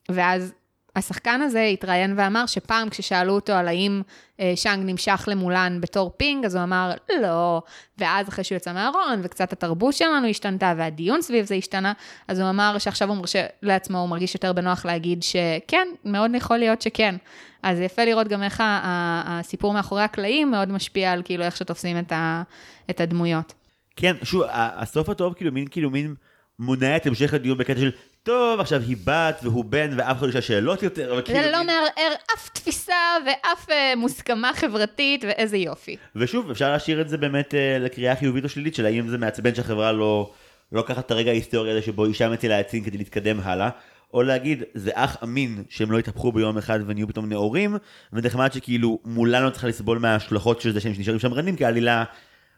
ואז 0.09 0.52
השחקן 0.96 1.40
הזה 1.40 1.62
התראיין 1.62 2.14
ואמר 2.16 2.46
שפעם 2.46 2.88
כששאלו 2.88 3.32
אותו 3.32 3.52
על 3.52 3.68
האם 3.68 4.02
אה, 4.40 4.52
שאנג 4.56 4.90
נמשך 4.90 5.24
למולן 5.26 5.80
בתור 5.80 6.10
פינג, 6.16 6.44
אז 6.44 6.54
הוא 6.54 6.62
אמר 6.62 6.92
לא, 7.22 7.62
ואז 7.98 8.28
אחרי 8.28 8.44
שהוא 8.44 8.56
יצא 8.56 8.72
מהארון 8.72 9.20
וקצת 9.22 9.52
התרבות 9.52 9.94
שלנו 9.94 10.26
השתנתה 10.26 10.74
והדיון 10.76 11.22
סביב 11.22 11.44
זה 11.44 11.54
השתנה, 11.54 11.92
אז 12.28 12.38
הוא 12.38 12.50
אמר 12.50 12.78
שעכשיו 12.78 13.08
הוא 13.08 13.16
מרשה 13.16 13.46
לעצמו, 13.62 13.98
הוא 13.98 14.08
מרגיש 14.08 14.34
יותר 14.34 14.52
בנוח 14.52 14.86
להגיד 14.86 15.22
שכן, 15.22 15.88
מאוד 16.04 16.30
יכול 16.34 16.56
להיות 16.56 16.82
שכן. 16.82 17.14
אז 17.62 17.80
יפה 17.80 18.04
לראות 18.04 18.28
גם 18.28 18.42
איך 18.42 18.62
הסיפור 19.24 19.72
מאחורי 19.72 20.02
הקלעים 20.02 20.50
מאוד 20.50 20.72
משפיע 20.72 21.12
על 21.12 21.22
כאילו 21.24 21.44
איך 21.44 21.56
שתופסים 21.56 21.98
את, 21.98 22.12
את 22.90 23.00
הדמויות. 23.00 23.54
כן, 23.96 24.16
שוב, 24.22 24.42
הסוף 24.52 25.08
הטוב 25.08 25.34
כאילו 25.34 25.52
מין 25.52 25.66
כאילו 25.70 25.90
מין 25.90 26.14
מונע 26.58 26.96
את 26.96 27.06
המשך 27.06 27.34
הדיון 27.34 27.58
בקטע 27.58 27.80
של 27.80 27.90
טוב, 28.31 28.61
עכשיו 28.61 28.82
היא 28.89 28.97
בת 29.05 29.40
והוא 29.43 29.65
בן 29.65 29.90
ואף 29.97 30.19
אחד 30.19 30.27
לא 30.27 30.28
ישאל 30.28 30.40
שאלות 30.40 30.82
יותר. 30.82 31.16
זה 31.16 31.23
כאילו... 31.23 31.40
לא 31.52 31.65
מערער 31.65 32.15
אף 32.35 32.48
תפיסה 32.48 32.94
ואף 33.27 33.69
uh, 33.69 33.73
מוסכמה 33.97 34.51
חברתית 34.55 35.24
ואיזה 35.24 35.57
יופי. 35.57 35.97
ושוב, 36.16 36.51
אפשר 36.51 36.73
להשאיר 36.73 37.01
את 37.01 37.09
זה 37.09 37.16
באמת 37.16 37.55
uh, 37.55 37.82
לקריאה 37.82 38.16
חיובית 38.16 38.44
או 38.44 38.48
שלילית 38.48 38.74
של 38.74 38.86
האם 38.86 39.09
זה 39.09 39.19
מעצבן 39.19 39.55
שהחברה 39.55 39.93
לא 39.93 40.32
לוקחת 40.73 40.97
לא 40.97 41.01
את 41.01 41.11
הרגע 41.11 41.31
ההיסטורי 41.31 41.70
הזה 41.70 41.82
שבו 41.82 42.05
אישה 42.05 42.28
מצילה 42.28 42.59
עצים 42.59 42.85
כדי 42.85 42.98
להתקדם 42.98 43.40
הלאה. 43.43 43.69
או 44.15 44.23
להגיד, 44.23 44.62
זה 44.74 44.90
אך 44.94 45.16
אמין 45.23 45.62
שהם 45.69 45.93
לא 45.93 45.98
יתהפכו 45.98 46.32
ביום 46.32 46.59
אחד 46.59 46.81
ונהיו 46.86 47.09
פתאום 47.09 47.28
נאורים, 47.28 47.77
ונחמד 48.12 48.52
שכאילו 48.52 48.98
מולן 49.05 49.40
לא 49.40 49.51
צריכה 49.51 49.66
לסבול 49.69 49.98
מההשלכות 49.98 50.61
של 50.61 50.73
זה 50.73 50.81
שהם 50.81 50.93
נשארים 50.98 51.19
שמרנים, 51.19 51.57
כי 51.57 51.65
העלילה 51.65 52.05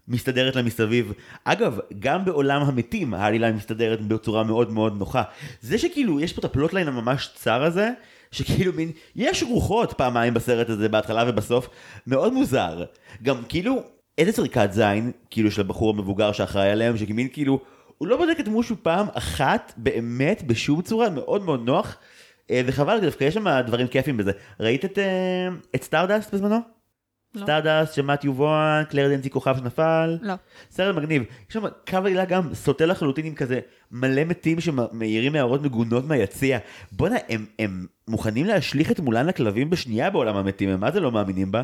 מסתדרת 0.08 0.56
לה 0.56 0.62
מסביב. 0.62 1.12
אגב, 1.44 1.78
גם 1.98 2.24
בעולם 2.24 2.62
המתים 2.62 3.14
העלילה 3.14 3.52
מסתדרת 3.52 4.00
בצורה 4.00 4.44
מאוד 4.44 4.72
מאוד 4.72 4.98
נוחה. 4.98 5.22
זה 5.60 5.78
שכאילו, 5.78 6.20
יש 6.20 6.32
פה 6.32 6.38
את 6.38 6.44
ה 6.44 6.49
plotline 6.49 6.88
הממש 6.88 7.30
צר 7.34 7.62
הזה, 7.62 7.90
שכאילו 8.30 8.72
מין, 8.72 8.90
יש 9.16 9.42
רוחות 9.42 9.92
פעמיים 9.92 10.34
בסרט 10.34 10.68
הזה, 10.68 10.88
בהתחלה 10.88 11.24
ובסוף, 11.28 11.68
מאוד 12.06 12.32
מוזר. 12.32 12.84
גם 13.22 13.36
כאילו, 13.48 13.82
איזה 14.18 14.32
זריקת 14.32 14.68
זין, 14.72 15.12
כאילו, 15.30 15.50
של 15.50 15.60
הבחור 15.60 15.90
המבוגר 15.90 16.32
שאחראי 16.32 16.70
עליהם, 16.70 16.96
שכמין 16.96 17.28
כאילו, 17.32 17.60
הוא 17.98 18.08
לא 18.08 18.16
בודק 18.16 18.40
את 18.40 18.48
מושו 18.48 18.74
פעם 18.82 19.06
אחת, 19.14 19.72
באמת, 19.76 20.42
בשום 20.42 20.82
צורה, 20.82 21.10
מאוד 21.10 21.44
מאוד 21.44 21.66
נוח. 21.66 21.96
אה, 22.50 22.60
וחבל, 22.66 23.00
דווקא 23.00 23.24
יש 23.24 23.34
שם 23.34 23.60
דברים 23.66 23.86
כיפים 23.86 24.16
בזה. 24.16 24.32
ראית 24.60 24.84
את, 24.84 24.98
אה, 24.98 25.48
את 25.74 25.82
Stardust 25.82 26.34
בזמנו? 26.34 26.81
לא. 27.34 27.42
Stardust, 27.42 27.94
שמעת 27.94 28.24
יובואן, 28.24 28.82
קלר 28.90 29.08
דנצי 29.08 29.30
כוכב 29.30 29.56
שנפל. 29.58 30.18
לא. 30.22 30.34
סרט 30.70 30.96
מגניב. 30.96 31.22
יש 31.48 31.54
שם 31.54 31.62
קו 31.90 31.96
עלילה 31.96 32.24
גם 32.24 32.54
סוטה 32.54 32.86
לחלוטין 32.86 33.26
עם 33.26 33.34
כזה 33.34 33.60
מלא 33.90 34.24
מתים 34.24 34.60
שמעירים 34.60 35.34
הערות 35.34 35.62
מגונות 35.62 36.04
מהיציע. 36.04 36.58
בואנה, 36.92 37.16
הם, 37.28 37.46
הם 37.58 37.86
מוכנים 38.08 38.46
להשליך 38.46 38.90
את 38.90 39.00
מולן 39.00 39.26
לכלבים 39.26 39.70
בשנייה 39.70 40.10
בעולם 40.10 40.36
המתים, 40.36 40.68
הם 40.68 40.80
מה 40.80 40.90
זה 40.90 41.00
לא 41.00 41.12
מאמינים 41.12 41.52
בה? 41.52 41.62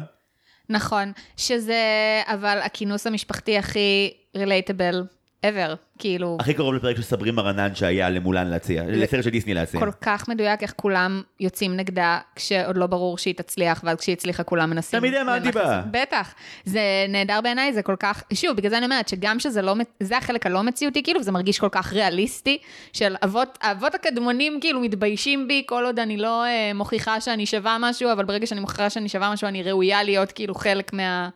נכון, 0.68 1.12
שזה 1.36 1.82
אבל 2.26 2.58
הכינוס 2.62 3.06
המשפחתי 3.06 3.58
הכי 3.58 4.12
רילייטבל 4.36 5.04
ever, 5.46 5.76
כאילו, 5.98 6.36
הכי 6.40 6.54
קרוב 6.54 6.74
לפרק 6.74 6.96
של 6.96 7.02
סברי 7.02 7.30
מרנן 7.30 7.74
שהיה 7.74 8.10
למולן 8.10 8.46
להציע, 8.46 8.84
לסרט 8.86 9.24
של 9.24 9.30
דיסני 9.30 9.54
להציע. 9.54 9.80
כל 9.80 9.90
כך 10.00 10.28
מדויק 10.28 10.62
איך 10.62 10.72
כולם 10.76 11.22
יוצאים 11.40 11.76
נגדה 11.76 12.18
כשעוד 12.36 12.76
לא 12.76 12.86
ברור 12.86 13.18
שהיא 13.18 13.34
תצליח, 13.34 13.80
ואז 13.84 13.96
כשהיא 13.96 14.12
הצליחה 14.12 14.42
כולם 14.42 14.70
מנסים. 14.70 15.00
תמיד 15.00 15.14
האמנתי 15.14 15.50
בה. 15.50 15.82
בטח. 15.90 16.34
זה 16.64 16.80
נהדר 17.08 17.40
בעיניי, 17.40 17.72
זה 17.72 17.82
כל 17.82 17.96
כך, 18.00 18.22
שוב, 18.34 18.56
בגלל 18.56 18.70
זה 18.70 18.78
אני 18.78 18.84
אומרת 18.84 19.08
שגם 19.08 19.38
שזה 19.40 19.62
לא, 19.62 19.74
זה 20.00 20.16
החלק 20.16 20.46
הלא 20.46 20.62
מציאותי, 20.62 21.02
כאילו, 21.02 21.20
וזה 21.20 21.32
מרגיש 21.32 21.58
כל 21.58 21.68
כך 21.72 21.92
ריאליסטי, 21.92 22.58
של 22.92 23.16
אבות, 23.24 23.58
האבות 23.62 23.94
הקדמונים 23.94 24.58
כאילו 24.60 24.80
מתביישים 24.80 25.48
בי, 25.48 25.62
כל 25.66 25.84
עוד 25.84 25.98
אני 25.98 26.16
לא 26.16 26.44
אה, 26.44 26.70
מוכיחה 26.74 27.20
שאני 27.20 27.46
שווה 27.46 27.76
משהו, 27.80 28.12
אבל 28.12 28.24
ברגע 28.24 28.46
שאני 28.46 28.60
מוכיחה 28.60 28.90
שאני 28.90 29.08
שווה 29.08 29.32
משהו, 29.32 29.48
אני 29.48 29.62
ראויה 29.62 30.02
להיות 30.02 30.32
כאילו 30.32 30.54
חלק 30.54 30.92
מה, 30.92 31.28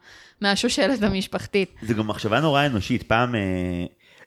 מהשושלת 0.42 1.02
המשפחתית. 1.02 1.74
זה 1.82 1.94
גם 1.94 2.06
מחשבה 2.06 2.40
נורא 2.40 2.66
אנושית, 2.66 3.02
פעם, 3.02 3.34
אה, 3.34 3.40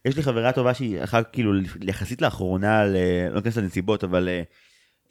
יש 0.06 0.16
לי 0.18 0.24
חברה 0.24 0.52
טובה 0.52 0.74
שהיא 0.74 1.04
אחר 1.04 1.22
כאילו 1.32 1.52
יחסית 1.82 2.22
לאחרונה, 2.22 2.86
ל- 2.86 2.96
לא 3.30 3.36
ניכנס 3.36 3.58
לנסיבות, 3.58 4.04
אבל 4.04 4.28
אה, 4.30 4.42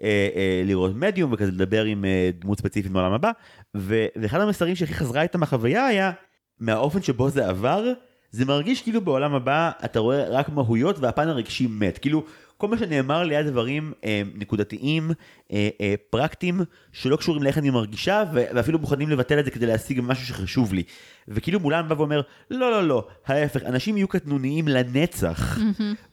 אה, 0.03 0.29
אה, 0.37 0.63
לראות 0.65 0.93
מדיום 0.95 1.33
וכזה 1.33 1.51
לדבר 1.51 1.85
עם 1.85 2.05
אה, 2.05 2.31
דמות 2.41 2.59
ספציפית 2.59 2.93
מעולם 2.93 3.13
הבא, 3.13 3.31
ו- 3.77 4.07
ואחד 4.23 4.41
המסרים 4.41 4.75
שהכי 4.77 4.95
חזרה 4.95 5.23
איתה 5.23 5.39
מהחוויה 5.39 5.87
היה, 5.87 6.13
מהאופן 6.61 7.03
שבו 7.03 7.31
זה 7.31 7.49
עבר, 7.49 7.85
זה 8.31 8.45
מרגיש 8.45 8.83
כאילו 8.83 9.01
בעולם 9.01 9.35
הבא 9.35 9.71
אתה 9.85 9.99
רואה 9.99 10.29
רק 10.29 10.49
מהויות 10.49 10.99
והפן 10.99 11.29
הרגשי 11.29 11.67
מת, 11.71 11.99
כאילו 11.99 12.25
כל 12.65 12.69
מה 12.69 12.79
שנאמר 12.79 13.23
לי 13.23 13.37
היה 13.37 13.43
דברים 13.43 13.93
אה, 14.05 14.23
נקודתיים, 14.35 15.11
אה, 15.53 15.69
אה, 15.81 15.95
פרקטיים, 16.11 16.61
שלא 16.93 17.17
קשורים 17.17 17.43
לאיך 17.43 17.59
אני 17.59 17.71
מרגישה, 17.71 18.25
ואפילו 18.33 18.79
מוכנים 18.79 19.09
לבטל 19.11 19.39
את 19.39 19.45
זה 19.45 19.51
כדי 19.51 19.67
להשיג 19.67 20.01
משהו 20.03 20.27
שחשוב 20.27 20.73
לי. 20.73 20.83
וכאילו 21.29 21.61
מולן 21.61 21.89
בא 21.89 21.95
ואומר, 21.95 22.21
לא, 22.51 22.71
לא, 22.71 22.89
לא, 22.89 23.07
ההפך, 23.27 23.63
אנשים 23.63 23.97
יהיו 23.97 24.09
קטנוניים 24.09 24.69
לנצח. 24.69 25.59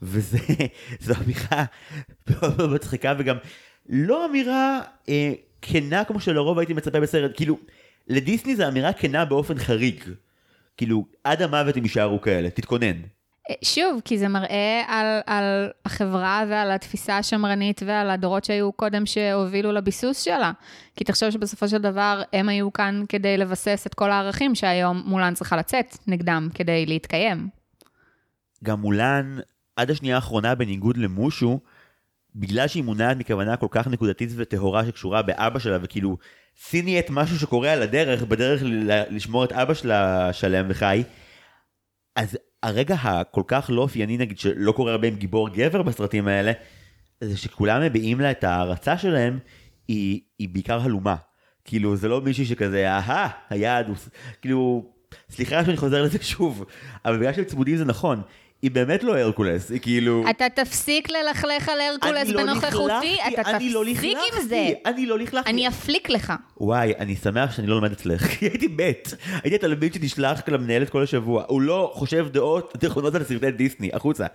וזה, 0.02 0.38
זו 1.04 1.14
אמירה 1.24 1.64
מאוד 2.30 2.58
מאוד 2.58 2.70
מצחיקה, 2.70 3.14
וגם 3.18 3.36
לא 3.88 4.26
אמירה 4.26 4.80
אה, 5.08 5.32
כנה 5.62 6.04
כמו 6.04 6.20
שלרוב 6.20 6.58
הייתי 6.58 6.74
מצפה 6.74 7.00
בסרט, 7.00 7.30
כאילו, 7.36 7.58
לדיסני 8.08 8.56
זו 8.56 8.68
אמירה 8.68 8.92
כנה 8.92 9.24
באופן 9.24 9.58
חריג. 9.58 10.04
כאילו, 10.76 11.06
עד 11.24 11.42
המוות 11.42 11.76
הם 11.76 11.82
יישארו 11.82 12.20
כאלה, 12.20 12.50
תתכונן. 12.50 12.96
אה, 13.50 13.54
שוב, 13.64 14.00
כי 14.04 14.18
זה 14.18 14.28
מראה 14.28 14.82
על, 14.86 15.20
על 15.26 15.70
החברה 15.84 16.44
ועל 16.48 16.70
התפיסה 16.70 17.18
השמרנית 17.18 17.80
ועל 17.86 18.10
הדורות 18.10 18.44
שהיו 18.44 18.72
קודם 18.72 19.06
שהובילו 19.06 19.72
לביסוס 19.72 20.22
שלה. 20.22 20.52
כי 20.96 21.04
תחשוב 21.04 21.30
שבסופו 21.30 21.68
של 21.68 21.78
דבר 21.78 22.22
הם 22.32 22.48
היו 22.48 22.72
כאן 22.72 23.04
כדי 23.08 23.36
לבסס 23.36 23.86
את 23.86 23.94
כל 23.94 24.10
הערכים 24.10 24.54
שהיום 24.54 25.02
מולן 25.06 25.34
צריכה 25.34 25.56
לצאת 25.56 25.96
נגדם 26.06 26.48
כדי 26.54 26.86
להתקיים. 26.86 27.48
גם 28.64 28.80
מולן, 28.80 29.38
עד 29.76 29.90
השנייה 29.90 30.16
האחרונה, 30.16 30.54
בניגוד 30.54 30.96
למושו, 30.96 31.60
בגלל 32.36 32.68
שהיא 32.68 32.82
מונעת 32.82 33.16
מכוונה 33.16 33.56
כל 33.56 33.66
כך 33.70 33.86
נקודתית 33.86 34.30
וטהורה 34.36 34.86
שקשורה 34.86 35.22
באבא 35.22 35.58
שלה, 35.58 35.78
וכאילו 35.82 36.16
סיני 36.60 36.98
את 36.98 37.06
משהו 37.10 37.38
שקורה 37.38 37.72
על 37.72 37.82
הדרך, 37.82 38.22
בדרך 38.22 38.62
לשמור 39.10 39.44
את 39.44 39.52
אבא 39.52 39.74
שלה 39.74 40.32
שלם 40.32 40.66
וחי, 40.68 41.02
הרגע 42.62 42.94
הכל 42.94 43.42
כך 43.46 43.70
לא 43.72 43.82
אופייני, 43.82 44.16
נגיד, 44.16 44.38
שלא 44.38 44.72
קורה 44.72 44.92
הרבה 44.92 45.08
עם 45.08 45.14
גיבור 45.14 45.48
גבר 45.48 45.82
בסרטים 45.82 46.28
האלה, 46.28 46.52
זה 47.20 47.36
שכולם 47.36 47.82
מביעים 47.82 48.20
לה 48.20 48.30
את 48.30 48.44
ההערצה 48.44 48.98
שלהם, 48.98 49.38
היא, 49.88 50.20
היא 50.38 50.48
בעיקר 50.48 50.80
הלומה. 50.80 51.16
כאילו, 51.64 51.96
זה 51.96 52.08
לא 52.08 52.20
מישהי 52.20 52.44
שכזה, 52.44 52.88
אהה, 52.88 53.28
היעד 53.50 53.88
הוא... 53.88 53.96
כאילו, 54.40 54.92
סליחה 55.30 55.64
שאני 55.64 55.76
חוזר 55.76 56.02
לזה 56.02 56.18
שוב, 56.22 56.64
אבל 57.04 57.18
בגלל 57.18 57.32
שהם 57.32 57.44
צמודים 57.44 57.76
זה 57.76 57.84
נכון. 57.84 58.22
היא 58.62 58.70
באמת 58.70 59.02
לא 59.02 59.18
הרקולס, 59.18 59.70
היא 59.70 59.80
כאילו... 59.80 60.24
אתה 60.30 60.44
תפסיק 60.54 61.08
ללכלך 61.10 61.68
על 61.68 61.80
הרקולס 61.80 62.28
לא 62.28 62.42
בנוכחותי, 62.42 63.16
לכלכתי, 63.26 63.40
אתה 63.40 63.52
לא 63.52 63.84
תפסיק 63.92 64.04
עם 64.04 64.18
לכלכתי, 64.18 64.48
זה. 64.48 64.68
אני 64.86 65.06
לא 65.06 65.18
לכלכתי. 65.18 65.50
אני 65.50 65.68
אפליק 65.68 66.10
לך. 66.10 66.32
וואי, 66.60 66.92
אני 66.98 67.16
שמח 67.16 67.52
שאני 67.56 67.66
לא 67.66 67.74
לומד 67.76 67.92
אצלך, 67.92 68.26
כי 68.38 68.44
הייתי 68.44 68.68
מת. 68.68 69.14
הייתי 69.42 69.54
התלמיד 69.54 69.94
שנשלח 69.94 70.40
למנהלת 70.48 70.90
כל 70.90 71.02
השבוע. 71.02 71.44
הוא 71.48 71.62
לא 71.62 71.92
חושב 71.94 72.28
דעות 72.32 72.84
נכונות 72.84 73.14
על 73.14 73.24
סרטי 73.24 73.50
דיסני, 73.50 73.90
החוצה. 73.92 74.26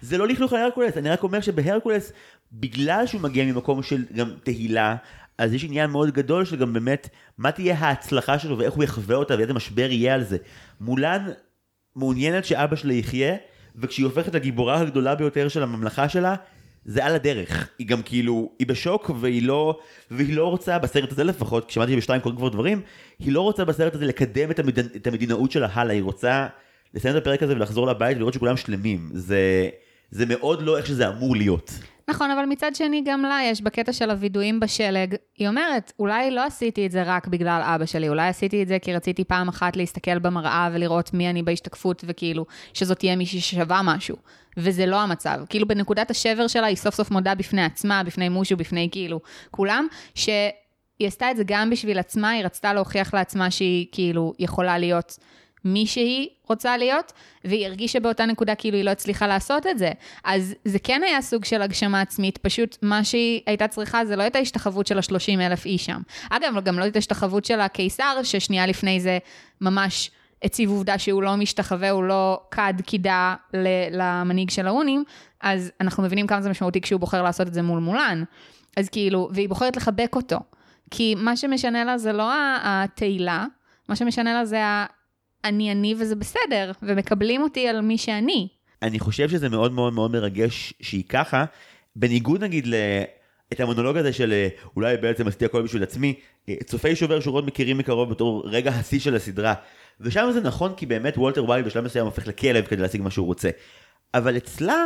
זה 0.00 0.18
לא 0.18 0.28
לכלוך 0.28 0.52
על 0.52 0.62
הרקולס, 0.62 0.96
אני 0.96 1.10
רק 1.10 1.22
אומר 1.22 1.40
שבהרקולס, 1.40 2.12
בגלל 2.52 3.06
שהוא 3.06 3.20
מגיע 3.20 3.44
ממקום 3.44 3.82
של 3.82 4.04
גם 4.16 4.30
תהילה, 4.42 4.96
אז 5.38 5.52
יש 5.52 5.64
עניין 5.64 5.90
מאוד 5.90 6.10
גדול 6.10 6.44
של 6.44 6.56
גם 6.56 6.72
באמת, 6.72 7.08
מה 7.38 7.52
תהיה 7.52 7.76
ההצלחה 7.78 8.38
שלו 8.38 8.58
ואיך 8.58 8.74
הוא 8.74 8.84
יחווה 8.84 9.16
אותה 9.16 9.34
ואיזה 9.38 9.54
משבר 9.54 9.90
יהיה 9.90 10.14
על 10.14 10.24
זה. 10.24 10.36
מולן 10.80 11.26
מעוניינת 11.96 12.44
שאבא 12.44 12.76
שלה 12.76 12.92
יחיה, 12.92 13.34
וכשהיא 13.76 14.06
הופכת 14.06 14.34
לגיבורה 14.34 14.80
הגדולה 14.80 15.14
ביותר 15.14 15.48
של 15.48 15.62
הממלכה 15.62 16.08
שלה, 16.08 16.34
זה 16.84 17.04
על 17.04 17.14
הדרך. 17.14 17.68
היא 17.78 17.86
גם 17.86 18.02
כאילו, 18.02 18.50
היא 18.58 18.66
בשוק 18.66 19.10
והיא 19.20 19.42
לא, 19.42 19.78
והיא 20.10 20.36
לא 20.36 20.48
רוצה, 20.48 20.78
בסרט 20.78 21.12
הזה 21.12 21.24
לפחות, 21.24 21.68
כששמעתי 21.68 21.92
שבשתיים 21.92 22.20
קורים 22.20 22.38
כבר 22.38 22.48
דברים, 22.48 22.80
היא 23.18 23.32
לא 23.32 23.40
רוצה 23.40 23.64
בסרט 23.64 23.94
הזה 23.94 24.06
לקדם 24.06 24.50
את, 24.50 24.58
המד... 24.58 24.78
את 24.78 25.06
המדינאות 25.06 25.52
שלה 25.52 25.68
הלאה, 25.72 25.94
היא 25.94 26.02
רוצה 26.02 26.46
לסיים 26.94 27.16
את 27.16 27.22
הפרק 27.22 27.42
הזה 27.42 27.52
ולחזור 27.52 27.86
לבית 27.86 28.16
ולראות 28.16 28.34
שכולם 28.34 28.56
שלמים. 28.56 29.10
זה, 29.12 29.68
זה 30.10 30.26
מאוד 30.26 30.62
לא 30.62 30.76
איך 30.76 30.86
שזה 30.86 31.08
אמור 31.08 31.36
להיות. 31.36 31.72
נכון, 32.08 32.30
אבל 32.30 32.44
מצד 32.44 32.74
שני, 32.74 33.02
גם 33.04 33.22
לה 33.22 33.40
יש 33.44 33.62
בקטע 33.62 33.92
של 33.92 34.10
הווידואים 34.10 34.60
בשלג. 34.60 35.14
היא 35.36 35.48
אומרת, 35.48 35.92
אולי 35.98 36.30
לא 36.30 36.44
עשיתי 36.44 36.86
את 36.86 36.90
זה 36.90 37.02
רק 37.02 37.26
בגלל 37.26 37.62
אבא 37.64 37.86
שלי, 37.86 38.08
אולי 38.08 38.28
עשיתי 38.28 38.62
את 38.62 38.68
זה 38.68 38.78
כי 38.78 38.94
רציתי 38.94 39.24
פעם 39.24 39.48
אחת 39.48 39.76
להסתכל 39.76 40.18
במראה 40.18 40.68
ולראות 40.72 41.14
מי 41.14 41.30
אני 41.30 41.42
בהשתקפות, 41.42 42.04
וכאילו, 42.06 42.46
שזאת 42.74 42.98
תהיה 42.98 43.16
מישהי 43.16 43.40
ששווה 43.40 43.80
משהו. 43.84 44.16
וזה 44.56 44.86
לא 44.86 45.00
המצב. 45.00 45.40
כאילו, 45.48 45.68
בנקודת 45.68 46.10
השבר 46.10 46.46
שלה, 46.46 46.66
היא 46.66 46.76
סוף 46.76 46.94
סוף 46.94 47.10
מודה 47.10 47.34
בפני 47.34 47.64
עצמה, 47.64 48.02
בפני 48.02 48.28
מושו, 48.28 48.56
בפני 48.56 48.88
כאילו, 48.92 49.20
כולם, 49.50 49.86
שהיא 50.14 50.52
עשתה 51.00 51.30
את 51.30 51.36
זה 51.36 51.42
גם 51.46 51.70
בשביל 51.70 51.98
עצמה, 51.98 52.30
היא 52.30 52.44
רצתה 52.44 52.74
להוכיח 52.74 53.14
לעצמה 53.14 53.50
שהיא 53.50 53.86
כאילו 53.92 54.32
יכולה 54.38 54.78
להיות 54.78 55.18
מי 55.66 55.86
שהיא 55.86 56.28
רוצה 56.48 56.76
להיות, 56.76 57.12
והיא 57.44 57.66
הרגישה 57.66 58.00
באותה 58.00 58.26
נקודה 58.26 58.54
כאילו 58.54 58.76
היא 58.76 58.84
לא 58.84 58.90
הצליחה 58.90 59.26
לעשות 59.26 59.66
את 59.66 59.78
זה. 59.78 59.92
אז 60.24 60.54
זה 60.64 60.78
כן 60.78 61.02
היה 61.02 61.22
סוג 61.22 61.44
של 61.44 61.62
הגשמה 61.62 62.00
עצמית, 62.00 62.38
פשוט 62.38 62.76
מה 62.82 63.04
שהיא 63.04 63.40
הייתה 63.46 63.68
צריכה 63.68 64.04
זה 64.04 64.16
לא 64.16 64.26
את 64.26 64.36
ההשתחוות 64.36 64.86
של 64.86 64.98
ה-30 64.98 65.40
אלף 65.40 65.66
איש 65.66 65.84
שם. 65.84 66.00
אגב, 66.30 66.64
גם 66.64 66.78
לא 66.78 66.86
את 66.86 66.96
ההשתחוות 66.96 67.44
של 67.44 67.60
הקיסר, 67.60 68.20
ששנייה 68.22 68.66
לפני 68.66 69.00
זה 69.00 69.18
ממש 69.60 70.10
הציב 70.42 70.70
עובדה 70.70 70.98
שהוא 70.98 71.22
לא 71.22 71.36
משתחווה, 71.36 71.90
הוא 71.90 72.04
לא 72.04 72.40
כד 72.50 72.74
קידה 72.86 73.34
למנהיג 73.90 74.50
של 74.50 74.66
האונים, 74.66 75.04
אז 75.40 75.72
אנחנו 75.80 76.02
מבינים 76.02 76.26
כמה 76.26 76.42
זה 76.42 76.50
משמעותי 76.50 76.80
כשהוא 76.80 77.00
בוחר 77.00 77.22
לעשות 77.22 77.46
את 77.46 77.54
זה 77.54 77.62
מול 77.62 77.78
מולן. 77.78 78.24
אז 78.76 78.88
כאילו, 78.88 79.28
והיא 79.32 79.48
בוחרת 79.48 79.76
לחבק 79.76 80.12
אותו. 80.16 80.38
כי 80.90 81.14
מה 81.14 81.36
שמשנה 81.36 81.84
לה 81.84 81.98
זה 81.98 82.12
לא 82.12 82.30
התהילה, 82.62 83.44
מה 83.88 83.96
שמשנה 83.96 84.34
לה 84.34 84.44
זה. 84.44 84.58
אני 85.44 85.72
אני 85.72 85.94
וזה 85.98 86.16
בסדר, 86.16 86.72
ומקבלים 86.82 87.42
אותי 87.42 87.68
על 87.68 87.80
מי 87.80 87.98
שאני. 87.98 88.48
אני 88.82 88.98
חושב 88.98 89.28
שזה 89.28 89.48
מאוד 89.48 89.72
מאוד 89.72 89.92
מאוד 89.92 90.10
מרגש 90.10 90.74
שהיא 90.80 91.04
ככה, 91.08 91.44
בניגוד 91.96 92.44
נגיד 92.44 92.66
ל... 92.66 92.74
את 93.52 93.60
המונולוג 93.60 93.96
הזה 93.96 94.12
של 94.12 94.32
אה, 94.32 94.48
אולי 94.76 94.96
בעצם 94.96 95.28
עשיתי 95.28 95.44
הכל 95.44 95.62
בשביל 95.62 95.82
עצמי, 95.82 96.14
אה, 96.48 96.54
צופי 96.64 96.96
שובר 96.96 97.20
שורות 97.20 97.46
מכירים 97.46 97.78
מקרוב 97.78 98.10
בתור 98.10 98.42
רגע 98.46 98.70
השיא 98.70 98.98
של 99.00 99.14
הסדרה. 99.14 99.54
ושם 100.00 100.30
זה 100.32 100.40
נכון 100.40 100.74
כי 100.76 100.86
באמת 100.86 101.18
וולטר 101.18 101.44
ווייל 101.44 101.64
בשלב 101.64 101.84
מסוים 101.84 102.04
הופך 102.04 102.26
לכלב 102.26 102.66
כדי 102.66 102.82
להשיג 102.82 103.02
מה 103.02 103.10
שהוא 103.10 103.26
רוצה. 103.26 103.50
אבל 104.14 104.36
אצלה, 104.36 104.84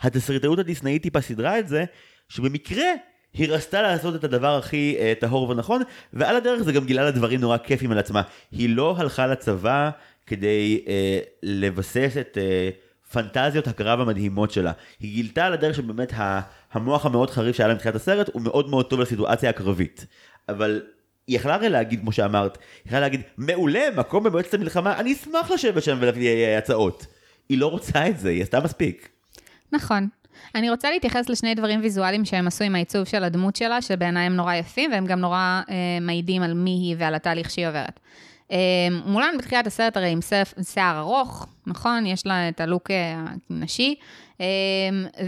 התסריטאות 0.00 0.58
הדיסנאית 0.58 1.02
טיפה 1.02 1.20
סידרה 1.20 1.58
את 1.58 1.68
זה, 1.68 1.84
שבמקרה 2.28 2.86
היא 3.32 3.48
רצתה 3.52 3.82
לעשות 3.82 4.14
את 4.14 4.24
הדבר 4.24 4.56
הכי 4.56 4.96
אה, 4.98 5.12
טהור 5.20 5.48
ונכון, 5.48 5.82
ועל 6.12 6.36
הדרך 6.36 6.62
זה 6.62 6.72
גם 6.72 6.84
גילה 6.84 7.04
לה 7.04 7.10
דברים 7.10 7.40
נורא 7.40 7.56
כיפים 7.56 7.92
על 7.92 7.98
עצמה. 7.98 8.22
היא 8.50 8.76
לא 8.76 8.94
הלכה 8.98 9.26
לצבא 9.26 9.90
כדי 10.26 10.84
אה, 10.88 11.18
לבסס 11.42 12.16
את 12.20 12.38
אה, 12.40 12.70
פנטזיות 13.12 13.68
הקרב 13.68 14.00
המדהימות 14.00 14.50
שלה. 14.50 14.72
היא 15.00 15.14
גילתה 15.14 15.46
על 15.46 15.52
הדרך 15.52 15.76
שבאמת 15.76 16.12
המוח 16.72 17.06
המאוד 17.06 17.30
חריף 17.30 17.56
שהיה 17.56 17.68
לה 17.68 17.74
מתחילת 17.74 17.94
הסרט 17.94 18.30
הוא 18.32 18.42
מאוד 18.42 18.70
מאוד 18.70 18.90
טוב 18.90 19.00
לסיטואציה 19.00 19.50
הקרבית. 19.50 20.06
אבל 20.48 20.82
היא 21.26 21.36
יכלה 21.36 21.54
הרי 21.54 21.68
להגיד, 21.68 22.00
כמו 22.00 22.12
שאמרת, 22.12 22.58
היא 22.58 22.86
יכלה 22.86 23.00
להגיד, 23.00 23.20
מעולה, 23.38 23.80
מקום 23.96 24.24
במועצת 24.24 24.54
המלחמה, 24.54 25.00
אני 25.00 25.12
אשמח 25.12 25.50
לשבת 25.50 25.82
שם 25.82 25.98
ולהביא 26.00 26.28
אה, 26.28 26.58
הצעות. 26.58 27.06
היא 27.48 27.58
לא 27.58 27.66
רוצה 27.66 28.08
את 28.08 28.18
זה, 28.18 28.28
היא 28.28 28.42
עשתה 28.42 28.60
מספיק. 28.60 29.08
נכון. 29.72 30.08
אני 30.54 30.70
רוצה 30.70 30.90
להתייחס 30.90 31.28
לשני 31.28 31.54
דברים 31.54 31.80
ויזואליים 31.82 32.24
שהם 32.24 32.46
עשו 32.46 32.64
עם 32.64 32.74
העיצוב 32.74 33.04
של 33.04 33.24
הדמות 33.24 33.56
שלה, 33.56 33.82
שבעיניי 33.82 34.26
הם 34.26 34.36
נורא 34.36 34.54
יפים, 34.54 34.90
והם 34.92 35.06
גם 35.06 35.20
נורא 35.20 35.62
אה, 35.70 35.74
מעידים 36.00 36.42
על 36.42 36.54
מי 36.54 36.70
היא 36.70 36.96
ועל 36.98 37.14
התהליך 37.14 37.50
שהיא 37.50 37.68
עוברת. 37.68 38.00
אה, 38.52 38.88
מולן 39.04 39.34
בתחילת 39.38 39.66
הסרט 39.66 39.96
הרי 39.96 40.08
עם 40.08 40.20
שיער 40.72 40.98
ארוך, 40.98 41.46
נכון? 41.66 42.06
יש 42.06 42.26
לה 42.26 42.48
את 42.48 42.60
הלוק 42.60 42.90
אה, 42.90 43.24
הנשי, 43.50 43.94
אה, 44.40 44.46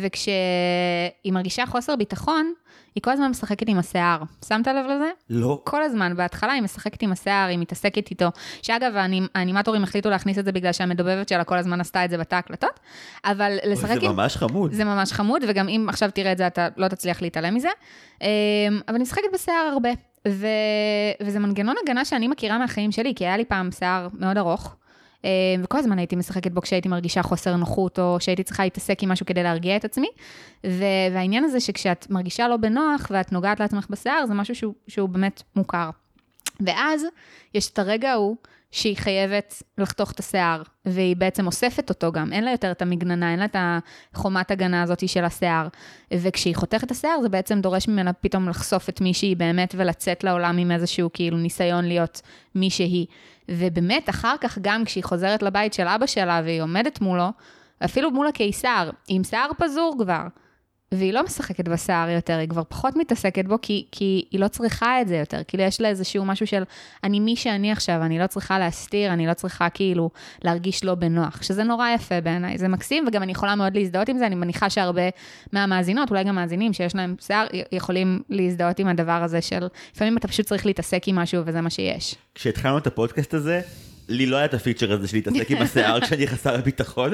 וכשהיא 0.00 1.32
מרגישה 1.32 1.66
חוסר 1.66 1.96
ביטחון, 1.96 2.52
היא 2.94 3.02
כל 3.02 3.10
הזמן 3.10 3.28
משחקת 3.30 3.68
עם 3.68 3.78
השיער. 3.78 4.22
שמת 4.48 4.66
לב 4.66 4.86
לזה? 4.86 5.10
לא. 5.30 5.60
כל 5.64 5.82
הזמן, 5.82 6.16
בהתחלה 6.16 6.52
היא 6.52 6.62
משחקת 6.62 7.02
עם 7.02 7.12
השיער, 7.12 7.48
היא 7.48 7.58
מתעסקת 7.58 8.10
איתו. 8.10 8.28
שאגב, 8.62 8.92
האנימטורים 9.34 9.82
החליטו 9.82 10.10
להכניס 10.10 10.38
את 10.38 10.44
זה 10.44 10.52
בגלל 10.52 10.72
שהמדובבת 10.72 11.28
שלה 11.28 11.44
כל 11.44 11.58
הזמן 11.58 11.80
עשתה 11.80 12.04
את 12.04 12.10
זה 12.10 12.18
בתא 12.18 12.34
הקלטות, 12.34 12.80
אבל 13.24 13.56
לשחק 13.66 13.90
עם... 13.90 14.00
זה 14.00 14.08
ממש 14.08 14.36
חמוד. 14.36 14.72
זה 14.72 14.84
ממש 14.84 15.12
חמוד, 15.12 15.42
וגם 15.48 15.68
אם 15.68 15.86
עכשיו 15.88 16.10
תראה 16.14 16.32
את 16.32 16.38
זה, 16.38 16.46
אתה 16.46 16.68
לא 16.76 16.88
תצליח 16.88 17.22
להתעלם 17.22 17.54
מזה. 17.54 17.68
אמ, 18.22 18.26
אבל 18.88 18.94
אני 18.94 19.02
משחקת 19.02 19.22
בשיער 19.34 19.68
הרבה, 19.72 19.90
ו... 20.28 20.46
וזה 21.22 21.38
מנגנון 21.38 21.76
הגנה 21.82 22.04
שאני 22.04 22.28
מכירה 22.28 22.58
מהחיים 22.58 22.92
שלי, 22.92 23.14
כי 23.14 23.24
היה 23.24 23.36
לי 23.36 23.44
פעם 23.44 23.70
שיער 23.70 24.08
מאוד 24.18 24.38
ארוך. 24.38 24.76
אה, 25.24 25.30
וכל 25.62 25.78
הזמן 25.78 25.98
הייתי 25.98 26.16
משחקת 26.16 26.52
בו 26.52 26.60
כשהייתי 26.60 26.88
מרגישה 26.88 27.22
חוסר 27.22 27.56
נוחות, 27.56 27.98
או 27.98 28.16
שהייתי 28.20 28.42
צריכה 28.42 28.64
להתעסק 28.64 29.02
עם 29.02 29.08
משהו 29.08 29.26
כדי 29.26 29.42
להרגיע 29.42 29.76
את 29.76 29.84
עצמי. 29.84 30.08
והעניין 30.64 31.44
הזה 31.44 31.60
שכשאת 31.60 32.06
מרגישה 32.10 32.48
לא 32.48 32.56
בנוח 32.56 33.06
ואת 33.10 33.32
נוגעת 33.32 33.60
לעצמך 33.60 33.86
בשיער, 33.90 34.26
זה 34.26 34.34
משהו 34.34 34.54
שהוא, 34.54 34.74
שהוא 34.88 35.08
באמת 35.08 35.42
מוכר. 35.56 35.90
ואז 36.66 37.04
יש 37.54 37.70
את 37.70 37.78
הרגע 37.78 38.10
ההוא 38.10 38.36
שהיא 38.72 38.96
חייבת 38.96 39.62
לחתוך 39.78 40.12
את 40.12 40.20
השיער, 40.20 40.62
והיא 40.84 41.16
בעצם 41.16 41.46
אוספת 41.46 41.88
אותו 41.88 42.12
גם, 42.12 42.32
אין 42.32 42.44
לה 42.44 42.50
יותר 42.50 42.70
את 42.70 42.82
המגננה, 42.82 43.30
אין 43.30 43.38
לה 43.38 43.44
את 43.44 43.56
החומת 44.14 44.50
הגנה 44.50 44.82
הזאת 44.82 45.08
של 45.08 45.24
השיער. 45.24 45.68
וכשהיא 46.12 46.56
חותכת 46.56 46.84
את 46.84 46.90
השיער, 46.90 47.20
זה 47.22 47.28
בעצם 47.28 47.60
דורש 47.60 47.88
ממנה 47.88 48.12
פתאום 48.12 48.48
לחשוף 48.48 48.88
את 48.88 49.00
מי 49.00 49.14
שהיא 49.14 49.36
באמת, 49.36 49.74
ולצאת 49.78 50.24
לעולם 50.24 50.58
עם 50.58 50.70
איזשהו 50.70 51.10
כאילו 51.12 51.36
ניסיון 51.36 51.84
להיות 51.84 52.20
מי 52.54 52.70
שהיא. 52.70 53.06
ובאמת, 53.50 54.10
אחר 54.10 54.34
כך, 54.40 54.58
גם 54.62 54.84
כשהיא 54.84 55.04
חוזרת 55.04 55.42
לבית 55.42 55.72
של 55.74 55.88
אבא 55.88 56.06
שלה 56.06 56.40
והיא 56.44 56.62
עומדת 56.62 57.00
מולו, 57.00 57.28
אפילו 57.84 58.10
מול 58.10 58.26
הקיסר, 58.26 58.90
עם 59.08 59.24
שיער 59.24 59.50
פזור 59.58 59.96
כבר, 59.98 60.26
והיא 60.92 61.12
לא 61.12 61.24
משחקת 61.24 61.68
בשיער 61.68 62.10
יותר, 62.10 62.38
היא 62.38 62.48
כבר 62.48 62.62
פחות 62.68 62.96
מתעסקת 62.96 63.44
בו, 63.44 63.58
כי, 63.62 63.86
כי 63.92 64.24
היא 64.30 64.40
לא 64.40 64.48
צריכה 64.48 65.00
את 65.00 65.08
זה 65.08 65.16
יותר. 65.16 65.40
כאילו, 65.48 65.64
יש 65.64 65.80
לה 65.80 65.88
איזשהו 65.88 66.24
משהו 66.24 66.46
של, 66.46 66.62
אני 67.04 67.20
מי 67.20 67.36
שאני 67.36 67.72
עכשיו, 67.72 68.02
אני 68.02 68.18
לא 68.18 68.26
צריכה 68.26 68.58
להסתיר, 68.58 69.12
אני 69.12 69.26
לא 69.26 69.34
צריכה 69.34 69.70
כאילו 69.70 70.10
להרגיש 70.44 70.84
לא 70.84 70.94
בנוח, 70.94 71.42
שזה 71.42 71.64
נורא 71.64 71.88
יפה 71.88 72.20
בעיניי, 72.20 72.58
זה 72.58 72.68
מקסים, 72.68 73.04
וגם 73.08 73.22
אני 73.22 73.32
יכולה 73.32 73.54
מאוד 73.54 73.76
להזדהות 73.76 74.08
עם 74.08 74.18
זה, 74.18 74.26
אני 74.26 74.34
מניחה 74.34 74.70
שהרבה 74.70 75.08
מהמאזינות, 75.52 76.10
אולי 76.10 76.24
גם 76.24 76.34
מאזינים 76.34 76.72
שיש 76.72 76.94
להם 76.94 77.14
שיער, 77.20 77.46
יכולים 77.72 78.22
להזדהות 78.28 78.78
עם 78.78 78.88
הדבר 78.88 79.22
הזה 79.22 79.40
של, 79.40 79.66
לפעמים 79.94 80.16
אתה 80.16 80.28
פשוט 80.28 80.46
צריך 80.46 80.66
להתעסק 80.66 81.02
עם 81.06 81.16
משהו 81.16 81.42
וזה 81.46 81.60
מה 81.60 81.70
שיש. 81.70 82.14
כשהתחלנו 82.34 82.78
את 82.78 82.86
הפודקאסט 82.86 83.34
הזה, 83.34 83.60
לי 84.08 84.26
לא 84.26 84.36
היה 84.36 84.44
את 84.44 84.54
הפיצ'ר 84.54 84.92
הזה 84.92 85.08
של 85.08 85.16
להתעסק 85.16 85.50
עם 85.50 85.62
השיער 85.62 86.00
כשאני 86.04 86.26
חסר 86.26 86.60
ביטחון, 86.60 87.12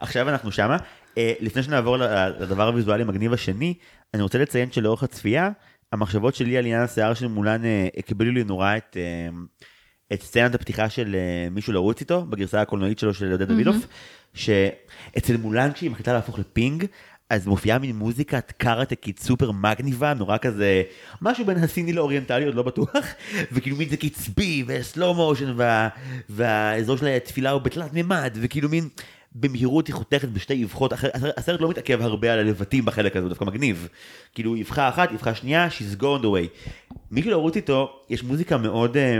עכשיו 0.00 0.28
אנחנו 0.28 0.52
שמה. 0.52 0.76
Uh, 0.76 1.18
לפני 1.40 1.62
שנעבור 1.62 1.96
לדבר 2.40 2.68
הוויזואלי 2.68 3.02
המגניב 3.02 3.32
השני, 3.32 3.74
אני 4.14 4.22
רוצה 4.22 4.38
לציין 4.38 4.72
שלאורך 4.72 5.02
הצפייה, 5.02 5.50
המחשבות 5.92 6.34
שלי 6.34 6.58
על 6.58 6.64
עניין 6.64 6.82
השיער 6.82 7.14
של 7.14 7.26
מולן 7.26 7.62
uh, 7.62 7.98
הקבלו 7.98 8.32
לי 8.32 8.44
נורא 8.44 8.76
את, 8.76 8.96
uh, 8.96 9.64
את 10.12 10.22
סצנת 10.22 10.54
הפתיחה 10.54 10.88
של 10.88 11.16
מישהו 11.50 11.72
לרוץ 11.72 12.00
איתו, 12.00 12.26
בגרסה 12.26 12.60
הקולנועית 12.60 12.98
שלו 12.98 13.14
של 13.14 13.32
עודד 13.32 13.48
דוידוף, 13.48 13.76
mm-hmm. 13.76 14.38
שאצל 14.38 15.36
מולן 15.36 15.72
כשהיא 15.72 15.90
מחליטה 15.90 16.12
להפוך 16.12 16.38
לפינג, 16.38 16.86
אז 17.30 17.46
מופיעה 17.46 17.78
מין 17.78 17.96
מוזיקת 17.96 18.52
קארטקית 18.56 19.18
סופר 19.18 19.50
מגניבה, 19.52 20.14
נורא 20.14 20.36
כזה, 20.38 20.82
משהו 21.22 21.44
בין 21.44 21.56
הסיני 21.56 21.92
לאוריינטלי, 21.92 22.46
עוד 22.46 22.54
לא 22.54 22.62
בטוח, 22.62 23.06
וכאילו 23.52 23.76
מין 23.76 23.88
זה 23.88 23.96
קצבי 23.96 24.64
וסלואו 24.66 25.14
מושן, 25.14 25.52
וה, 25.56 25.88
והאזור 26.28 26.96
של 26.96 27.06
התפילה 27.06 27.50
הוא 27.50 27.62
בתלת 27.62 27.92
מימד, 27.92 28.36
וכאילו 28.40 28.68
מין 28.68 28.88
במהירות 29.34 29.86
היא 29.86 29.94
חותכת 29.94 30.28
בשתי 30.28 30.64
אבחות, 30.64 30.92
הסרט 31.36 31.60
לא 31.60 31.70
מתעכב 31.70 32.02
הרבה 32.02 32.32
על 32.32 32.38
הלבטים 32.38 32.84
בחלק 32.84 33.16
הזה, 33.16 33.28
דווקא 33.28 33.44
מגניב. 33.44 33.88
כאילו 34.34 34.56
אבחה 34.60 34.88
אחת, 34.88 35.12
אבחה 35.12 35.34
שנייה, 35.34 35.68
she's 35.68 36.00
going 36.00 36.22
the 36.22 36.26
way. 36.26 36.70
מי 37.10 37.22
שלא 37.22 37.36
רוץ 37.36 37.56
איתו, 37.56 38.00
יש 38.10 38.22
מוזיקה 38.22 38.58
מאוד, 38.58 38.96
אה, 38.96 39.18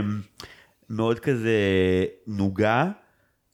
מאוד 0.89 1.19
כזה 1.19 1.55
נוגה, 2.27 2.87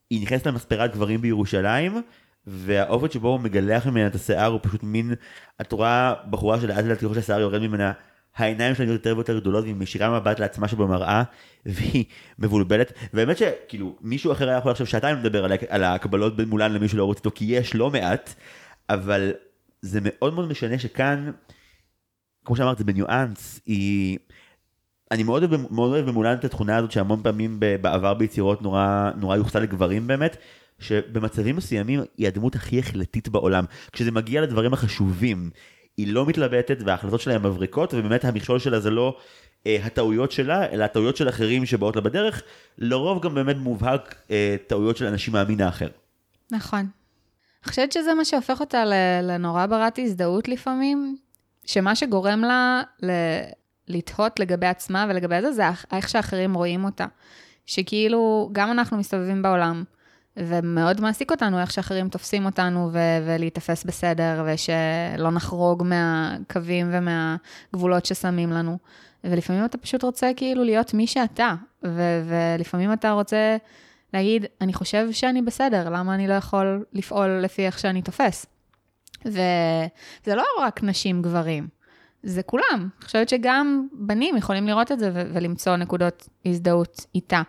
היא 0.09 0.21
נכנסת 0.21 0.47
למספרת 0.47 0.93
גברים 0.93 1.21
בירושלים. 1.21 2.01
והאופן 2.47 3.09
שבו 3.09 3.27
הוא 3.27 3.39
מגלח 3.39 3.85
ממנה 3.85 4.07
את 4.07 4.15
השיער 4.15 4.51
הוא 4.51 4.59
פשוט 4.63 4.83
מין, 4.83 5.13
את 5.61 5.71
רואה 5.71 6.13
בחורה 6.29 6.61
שלאט 6.61 6.85
לאט 6.85 6.97
ככל 6.97 7.13
שהשיער 7.13 7.39
יורד 7.39 7.61
ממנה, 7.61 7.91
העיניים 8.35 8.75
שלה 8.75 8.91
יותר 8.91 9.13
ויותר 9.15 9.39
גדולות 9.39 9.63
והיא 9.63 9.75
משאירה 9.75 10.19
מבט 10.19 10.39
לעצמה 10.39 10.67
שבמראה 10.67 11.23
והיא 11.65 12.05
מבולבלת. 12.39 12.93
והאמת 13.13 13.37
שכאילו 13.37 13.95
מישהו 14.01 14.31
אחר 14.31 14.49
היה 14.49 14.57
יכול 14.57 14.71
עכשיו 14.71 14.87
שעתיים 14.87 15.17
לדבר 15.17 15.45
על, 15.45 15.51
על 15.69 15.83
הקבלות 15.83 16.37
בין 16.37 16.49
מולן 16.49 16.73
למי 16.73 16.87
שלא 16.87 17.05
רוצה 17.05 17.19
איתו 17.19 17.31
כי 17.35 17.45
יש 17.45 17.75
לא 17.75 17.89
מעט 17.89 18.33
אבל 18.89 19.31
זה 19.81 19.99
מאוד 20.03 20.33
מאוד 20.33 20.49
משנה 20.49 20.79
שכאן 20.79 21.31
כמו 22.45 22.55
שאמרת 22.55 22.77
זה 22.77 22.83
בניואנס 22.83 23.59
היא 23.65 24.17
אני 25.11 25.23
מאוד 25.23 25.43
אוהב, 25.43 25.71
מאוד 25.71 25.91
אוהב 25.91 26.05
במולן 26.05 26.33
את 26.33 26.45
התכונה 26.45 26.77
הזאת 26.77 26.91
שהמון 26.91 27.23
פעמים 27.23 27.59
בעבר 27.59 28.13
ביצירות 28.13 28.61
נורא 28.61 29.11
נורא 29.15 29.37
יוחסה 29.37 29.59
לגברים 29.59 30.07
באמת 30.07 30.37
שבמצבים 30.79 31.55
מסוימים 31.55 32.01
היא 32.17 32.27
הדמות 32.27 32.55
הכי 32.55 32.79
החלטית 32.79 33.29
בעולם. 33.29 33.65
כשזה 33.91 34.11
מגיע 34.11 34.41
לדברים 34.41 34.73
החשובים, 34.73 35.49
היא 35.97 36.13
לא 36.13 36.25
מתלבטת 36.25 36.77
וההחלטות 36.85 37.21
שלה 37.21 37.35
הן 37.35 37.41
מבריקות, 37.41 37.93
ובאמת 37.93 38.25
המכשול 38.25 38.59
שלה 38.59 38.79
זה 38.79 38.89
לא 38.89 39.17
אה, 39.67 39.77
הטעויות 39.83 40.31
שלה, 40.31 40.65
אלא 40.71 40.83
הטעויות 40.83 41.17
של 41.17 41.29
אחרים 41.29 41.65
שבאות 41.65 41.95
לה 41.95 42.01
בדרך, 42.01 42.41
לרוב 42.77 43.23
גם 43.23 43.35
באמת 43.35 43.55
מובהק 43.57 44.15
אה, 44.31 44.55
טעויות 44.67 44.97
של 44.97 45.05
אנשים 45.05 45.33
מהמין 45.33 45.61
האחר. 45.61 45.87
נכון. 46.51 46.79
אני 46.79 47.69
חושבת 47.69 47.91
שזה 47.91 48.13
מה 48.13 48.25
שהופך 48.25 48.59
אותה 48.59 48.83
לנורא 49.23 49.65
ברת 49.65 49.99
הזדהות 49.99 50.47
לפעמים, 50.47 51.17
שמה 51.65 51.95
שגורם 51.95 52.41
לה 52.41 52.81
ל- 53.03 53.41
לתהות 53.87 54.39
לגבי 54.39 54.67
עצמה 54.67 55.05
ולגבי 55.09 55.41
זה, 55.41 55.51
זה 55.51 55.63
איך 55.91 56.09
שאחרים 56.09 56.53
רואים 56.53 56.85
אותה. 56.85 57.05
שכאילו, 57.65 58.49
גם 58.51 58.71
אנחנו 58.71 58.97
מסתובבים 58.97 59.41
בעולם, 59.41 59.83
ומאוד 60.37 61.01
מעסיק 61.01 61.31
אותנו 61.31 61.59
איך 61.59 61.71
שאחרים 61.71 62.09
תופסים 62.09 62.45
אותנו 62.45 62.89
ו- 62.93 63.25
ולהיתפס 63.25 63.83
בסדר, 63.83 64.45
ושלא 64.47 65.31
נחרוג 65.31 65.83
מהקווים 65.83 66.89
ומהגבולות 66.91 68.05
ששמים 68.05 68.51
לנו. 68.51 68.77
ולפעמים 69.23 69.65
אתה 69.65 69.77
פשוט 69.77 70.03
רוצה 70.03 70.31
כאילו 70.35 70.63
להיות 70.63 70.93
מי 70.93 71.07
שאתה, 71.07 71.55
ו- 71.85 72.21
ולפעמים 72.29 72.93
אתה 72.93 73.11
רוצה 73.11 73.57
להגיד, 74.13 74.45
אני 74.61 74.73
חושב 74.73 75.11
שאני 75.11 75.41
בסדר, 75.41 75.89
למה 75.89 76.15
אני 76.15 76.27
לא 76.27 76.33
יכול 76.33 76.85
לפעול 76.93 77.39
לפי 77.43 77.65
איך 77.65 77.79
שאני 77.79 78.01
תופס? 78.01 78.45
וזה 79.25 80.35
לא 80.35 80.43
רק 80.59 80.83
נשים 80.83 81.21
גברים, 81.21 81.67
זה 82.23 82.43
כולם. 82.43 82.63
אני 82.99 83.05
חושבת 83.05 83.29
שגם 83.29 83.87
בנים 83.93 84.37
יכולים 84.37 84.67
לראות 84.67 84.91
את 84.91 84.99
זה 84.99 85.11
ו- 85.13 85.29
ולמצוא 85.33 85.75
נקודות 85.75 86.29
הזדהות 86.45 87.05
איתה. 87.15 87.41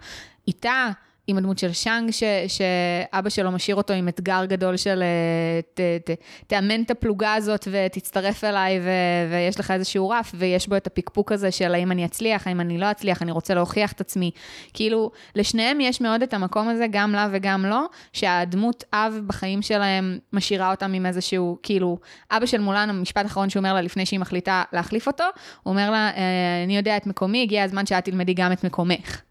איתה, 0.49 0.89
עם 1.29 1.39
הדמות 1.39 1.59
של 1.59 1.73
שאנג, 1.73 2.11
ש, 2.11 2.23
שאבא 2.49 3.29
שלו 3.29 3.51
משאיר 3.51 3.77
אותו 3.77 3.95
עם 3.95 4.09
אתגר 4.09 4.45
גדול 4.45 4.77
של 4.77 5.03
אה, 5.03 5.61
ת, 5.75 5.81
ת, 6.11 6.21
תאמן 6.47 6.83
את 6.83 6.91
הפלוגה 6.91 7.35
הזאת 7.35 7.69
ותצטרף 7.71 8.45
אליי 8.45 8.81
ו, 8.83 8.91
ויש 9.31 9.61
לך 9.61 9.71
איזשהו 9.71 10.09
רף, 10.09 10.33
ויש 10.35 10.69
בו 10.69 10.77
את 10.77 10.87
הפקפוק 10.87 11.33
הזה 11.33 11.51
של 11.51 11.75
האם 11.75 11.93
אני 11.93 12.05
אצליח, 12.05 12.47
האם 12.47 12.61
אני 12.61 12.79
לא 12.79 12.91
אצליח, 12.91 13.23
אני 13.23 13.33
רוצה 13.33 13.55
להוכיח 13.55 13.93
את 13.93 14.01
עצמי. 14.01 14.31
כאילו, 14.75 15.11
לשניהם 15.35 15.81
יש 15.81 16.01
מאוד 16.01 16.23
את 16.23 16.35
המקום 16.35 16.69
הזה, 16.69 16.87
גם 16.91 17.13
לה 17.13 17.29
וגם 17.33 17.67
לו, 17.67 17.81
שהדמות 18.13 18.85
אב 18.93 19.21
בחיים 19.27 19.63
שלהם 19.63 20.19
משאירה 20.33 20.71
אותם 20.71 20.93
עם 20.93 21.07
איזשהו, 21.07 21.59
כאילו, 21.63 21.99
אבא 22.31 22.47
של 22.47 22.61
מולן, 22.61 22.91
המשפט 22.91 23.25
האחרון 23.25 23.51
שהוא 23.51 23.61
אומר 23.61 23.75
לה 23.75 23.81
לפני 23.81 24.07
שהיא 24.07 24.21
מחליטה 24.21 24.63
להחליף 24.73 25.07
אותו, 25.07 25.25
הוא 25.63 25.73
אומר 25.73 25.91
לה, 25.91 26.11
אה, 26.17 26.65
אני 26.65 26.77
יודע 26.77 26.97
את 26.97 27.07
מקומי, 27.07 27.43
הגיע 27.43 27.65
הזמן 27.65 27.87
שאת 27.87 28.05
תלמדי 28.05 28.35
גם 28.35 28.53
את 28.53 28.65
מקומך. 28.65 29.28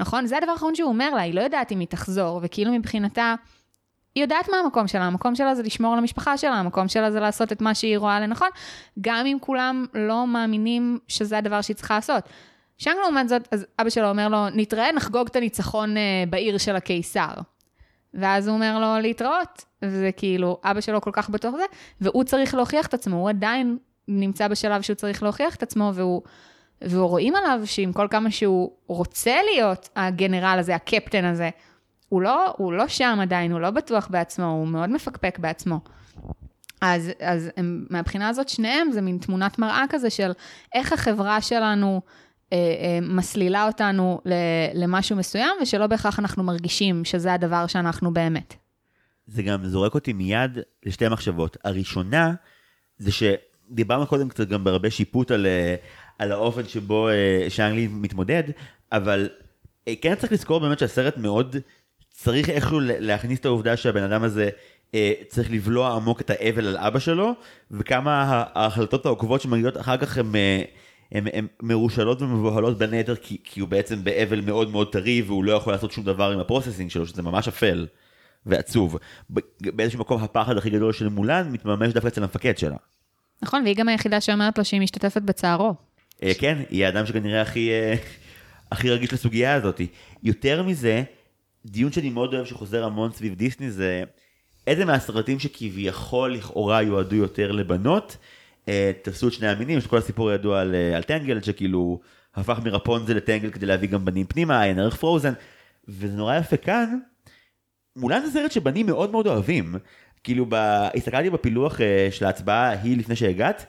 נכון? 0.00 0.26
זה 0.26 0.36
הדבר 0.36 0.52
האחרון 0.52 0.74
שהוא 0.74 0.88
אומר 0.88 1.14
לה, 1.14 1.20
היא 1.20 1.34
לא 1.34 1.40
יודעת 1.40 1.72
אם 1.72 1.80
היא 1.80 1.88
תחזור, 1.88 2.40
וכאילו 2.42 2.72
מבחינתה, 2.72 3.34
היא 4.14 4.24
יודעת 4.24 4.48
מה 4.48 4.56
המקום 4.56 4.88
שלה, 4.88 5.04
המקום 5.04 5.34
שלה 5.34 5.54
זה 5.54 5.62
לשמור 5.62 5.92
על 5.92 5.98
המשפחה 5.98 6.36
שלה, 6.36 6.54
המקום 6.54 6.88
שלה 6.88 7.10
זה 7.10 7.20
לעשות 7.20 7.52
את 7.52 7.60
מה 7.60 7.74
שהיא 7.74 7.98
רואה 7.98 8.20
לנכון, 8.20 8.48
גם 9.00 9.26
אם 9.26 9.36
כולם 9.40 9.86
לא 9.94 10.26
מאמינים 10.26 10.98
שזה 11.08 11.38
הדבר 11.38 11.60
שהיא 11.60 11.76
צריכה 11.76 11.94
לעשות. 11.94 12.28
שם 12.78 12.92
לעומת 13.02 13.28
זאת, 13.28 13.48
אז 13.50 13.66
אבא 13.80 13.90
שלו 13.90 14.08
אומר 14.08 14.28
לו, 14.28 14.48
נתראה, 14.48 14.92
נחגוג 14.92 15.26
את 15.26 15.36
הניצחון 15.36 15.96
אה, 15.96 16.24
בעיר 16.30 16.58
של 16.58 16.76
הקיסר. 16.76 17.32
ואז 18.14 18.48
הוא 18.48 18.54
אומר 18.54 18.78
לו 18.78 19.02
להתראות, 19.02 19.64
וזה 19.82 20.10
כאילו, 20.16 20.60
אבא 20.64 20.80
שלו 20.80 21.00
כל 21.00 21.10
כך 21.12 21.30
בטוח 21.30 21.54
זה, 21.56 21.64
והוא 22.00 22.24
צריך 22.24 22.54
להוכיח 22.54 22.86
את 22.86 22.94
עצמו, 22.94 23.16
הוא 23.16 23.28
עדיין 23.28 23.78
נמצא 24.08 24.48
בשלב 24.48 24.82
שהוא 24.82 24.96
צריך 24.96 25.22
להוכיח 25.22 25.54
את 25.54 25.62
עצמו, 25.62 25.90
והוא 25.94 26.22
ורואים 26.90 27.36
עליו 27.36 27.60
שעם 27.64 27.92
כל 27.92 28.06
כמה 28.10 28.30
שהוא 28.30 28.70
רוצה 28.86 29.34
להיות 29.52 29.88
הגנרל 29.96 30.56
הזה, 30.58 30.74
הקפטן 30.74 31.24
הזה, 31.24 31.50
הוא 32.08 32.22
לא, 32.22 32.54
הוא 32.56 32.72
לא 32.72 32.88
שם 32.88 33.18
עדיין, 33.22 33.52
הוא 33.52 33.60
לא 33.60 33.70
בטוח 33.70 34.08
בעצמו, 34.10 34.46
הוא 34.46 34.68
מאוד 34.68 34.90
מפקפק 34.90 35.38
בעצמו. 35.38 35.80
אז, 36.80 37.10
אז 37.20 37.50
הם, 37.56 37.86
מהבחינה 37.90 38.28
הזאת, 38.28 38.48
שניהם 38.48 38.92
זה 38.92 39.00
מין 39.00 39.18
תמונת 39.18 39.58
מראה 39.58 39.84
כזה 39.88 40.10
של 40.10 40.32
איך 40.74 40.92
החברה 40.92 41.40
שלנו 41.40 42.00
אה, 42.52 42.58
אה, 42.58 42.98
מסלילה 43.02 43.66
אותנו 43.66 44.20
ל- 44.24 44.82
למשהו 44.84 45.16
מסוים, 45.16 45.56
ושלא 45.62 45.86
בהכרח 45.86 46.18
אנחנו 46.18 46.42
מרגישים 46.42 47.04
שזה 47.04 47.32
הדבר 47.32 47.66
שאנחנו 47.66 48.12
באמת. 48.12 48.54
זה 49.26 49.42
גם 49.42 49.66
זורק 49.66 49.94
אותי 49.94 50.12
מיד 50.12 50.58
לשתי 50.86 51.08
מחשבות. 51.08 51.56
הראשונה, 51.64 52.34
זה 52.98 53.10
שדיברנו 53.12 54.06
קודם 54.06 54.28
קצת 54.28 54.48
גם 54.48 54.64
בהרבה 54.64 54.90
שיפוט 54.90 55.30
על, 55.30 55.46
אה, 55.46 55.74
על 56.22 56.32
האופן 56.32 56.68
שבו 56.68 57.08
אה, 57.08 57.46
שאנגלי 57.48 57.86
מתמודד, 57.86 58.42
אבל 58.92 59.28
אה, 59.88 59.94
כן 60.00 60.14
צריך 60.14 60.32
לזכור 60.32 60.60
באמת 60.60 60.78
שהסרט 60.78 61.16
מאוד 61.16 61.56
צריך 62.10 62.50
איכשהו 62.50 62.80
להכניס 62.80 63.40
את 63.40 63.44
העובדה 63.44 63.76
שהבן 63.76 64.02
אדם 64.02 64.22
הזה 64.22 64.50
אה, 64.94 65.12
צריך 65.28 65.50
לבלוע 65.50 65.96
עמוק 65.96 66.20
את 66.20 66.30
האבל 66.30 66.66
על 66.66 66.76
אבא 66.76 66.98
שלו, 66.98 67.32
וכמה 67.70 68.44
ההחלטות 68.54 69.06
העוקבות 69.06 69.40
שמגיעות 69.40 69.76
אחר 69.76 69.96
כך 69.96 70.18
הן... 70.18 70.32
הן 71.12 71.24
הן 71.32 71.46
מרושלות 71.62 72.22
ומבוהלות 72.22 72.78
בין 72.78 72.92
היתר 72.92 73.16
כי, 73.16 73.38
כי 73.44 73.60
הוא 73.60 73.68
בעצם 73.68 74.04
באבל 74.04 74.40
מאוד 74.40 74.70
מאוד 74.70 74.92
טרי 74.92 75.22
והוא 75.22 75.44
לא 75.44 75.52
יכול 75.52 75.72
לעשות 75.72 75.92
שום 75.92 76.04
דבר 76.04 76.30
עם 76.32 76.38
ה 76.38 76.43
processing 76.43 76.90
שלו 76.90 77.06
שזה 77.06 77.22
ממש 77.22 77.48
אפל 77.48 77.86
ועצוב. 78.46 78.98
באיזשהו 79.60 80.00
מקום 80.00 80.22
הפחד 80.22 80.56
הכי 80.56 80.70
גדול 80.70 80.92
של 80.92 81.08
מולן 81.08 81.52
מתממש 81.52 81.92
דווקא 81.92 82.08
אצל 82.08 82.22
המפקד 82.22 82.58
שלה. 82.58 82.76
נכון, 83.42 83.62
והיא 83.62 83.76
גם 83.76 83.88
היחידה 83.88 84.20
שאומרת 84.20 84.58
לו 84.58 84.64
שהיא 84.64 84.80
משתתפת 84.80 85.22
בצערו. 85.22 85.74
אה, 86.22 86.32
כן, 86.38 86.58
היא 86.70 86.86
האדם 86.86 87.06
שכנראה 87.06 87.42
הכי, 87.42 87.70
אה, 87.70 87.94
הכי 88.72 88.90
רגיש 88.90 89.12
לסוגיה 89.12 89.54
הזאת. 89.54 89.80
יותר 90.22 90.62
מזה, 90.62 91.02
דיון 91.66 91.92
שאני 91.92 92.10
מאוד 92.10 92.34
אוהב 92.34 92.46
שחוזר 92.46 92.84
המון 92.84 93.12
סביב 93.12 93.34
דיסני 93.34 93.70
זה 93.70 94.04
איזה 94.66 94.84
מהסרטים 94.84 95.38
שכביכול 95.38 96.34
לכאורה 96.34 96.82
יועדו 96.82 97.16
יותר 97.16 97.52
לבנות, 97.52 98.16
אה, 98.68 98.92
תפסו 99.02 99.28
את 99.28 99.32
שני 99.32 99.48
המינים, 99.48 99.78
יש 99.78 99.86
כל 99.86 99.98
הסיפור 99.98 100.30
הידוע 100.30 100.60
על, 100.60 100.74
על 100.96 101.02
טנגל, 101.02 101.40
שכאילו 101.40 102.00
הפך 102.34 102.58
מרפונזל 102.64 103.14
לטנגל 103.14 103.50
כדי 103.50 103.66
להביא 103.66 103.88
גם 103.88 104.04
בנים 104.04 104.26
פנימה, 104.26 104.64
אין 104.64 104.78
ערך 104.78 104.96
פרוזן, 104.96 105.32
וזה 105.88 106.16
נורא 106.16 106.36
יפה 106.36 106.56
כאן, 106.56 106.98
מולן 107.96 108.20
זה 108.26 108.32
סרט 108.32 108.52
שבנים 108.52 108.86
מאוד 108.86 109.10
מאוד 109.10 109.26
אוהבים. 109.26 109.74
כאילו, 110.24 110.46
ב... 110.48 110.54
הסתכלתי 110.96 111.30
בפילוח 111.30 111.80
של 112.10 112.24
ההצבעה 112.24 112.68
ההיא 112.68 112.98
לפני 112.98 113.16
שהגעת, 113.16 113.66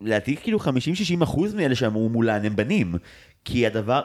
לדעתי 0.00 0.36
כאילו 0.36 0.58
50-60 0.58 0.62
אחוז 1.22 1.54
מאלה 1.54 1.74
שאמרו 1.74 2.08
מולן 2.08 2.44
הם 2.44 2.56
בנים. 2.56 2.94
כי 3.44 3.66
הדבר, 3.66 4.00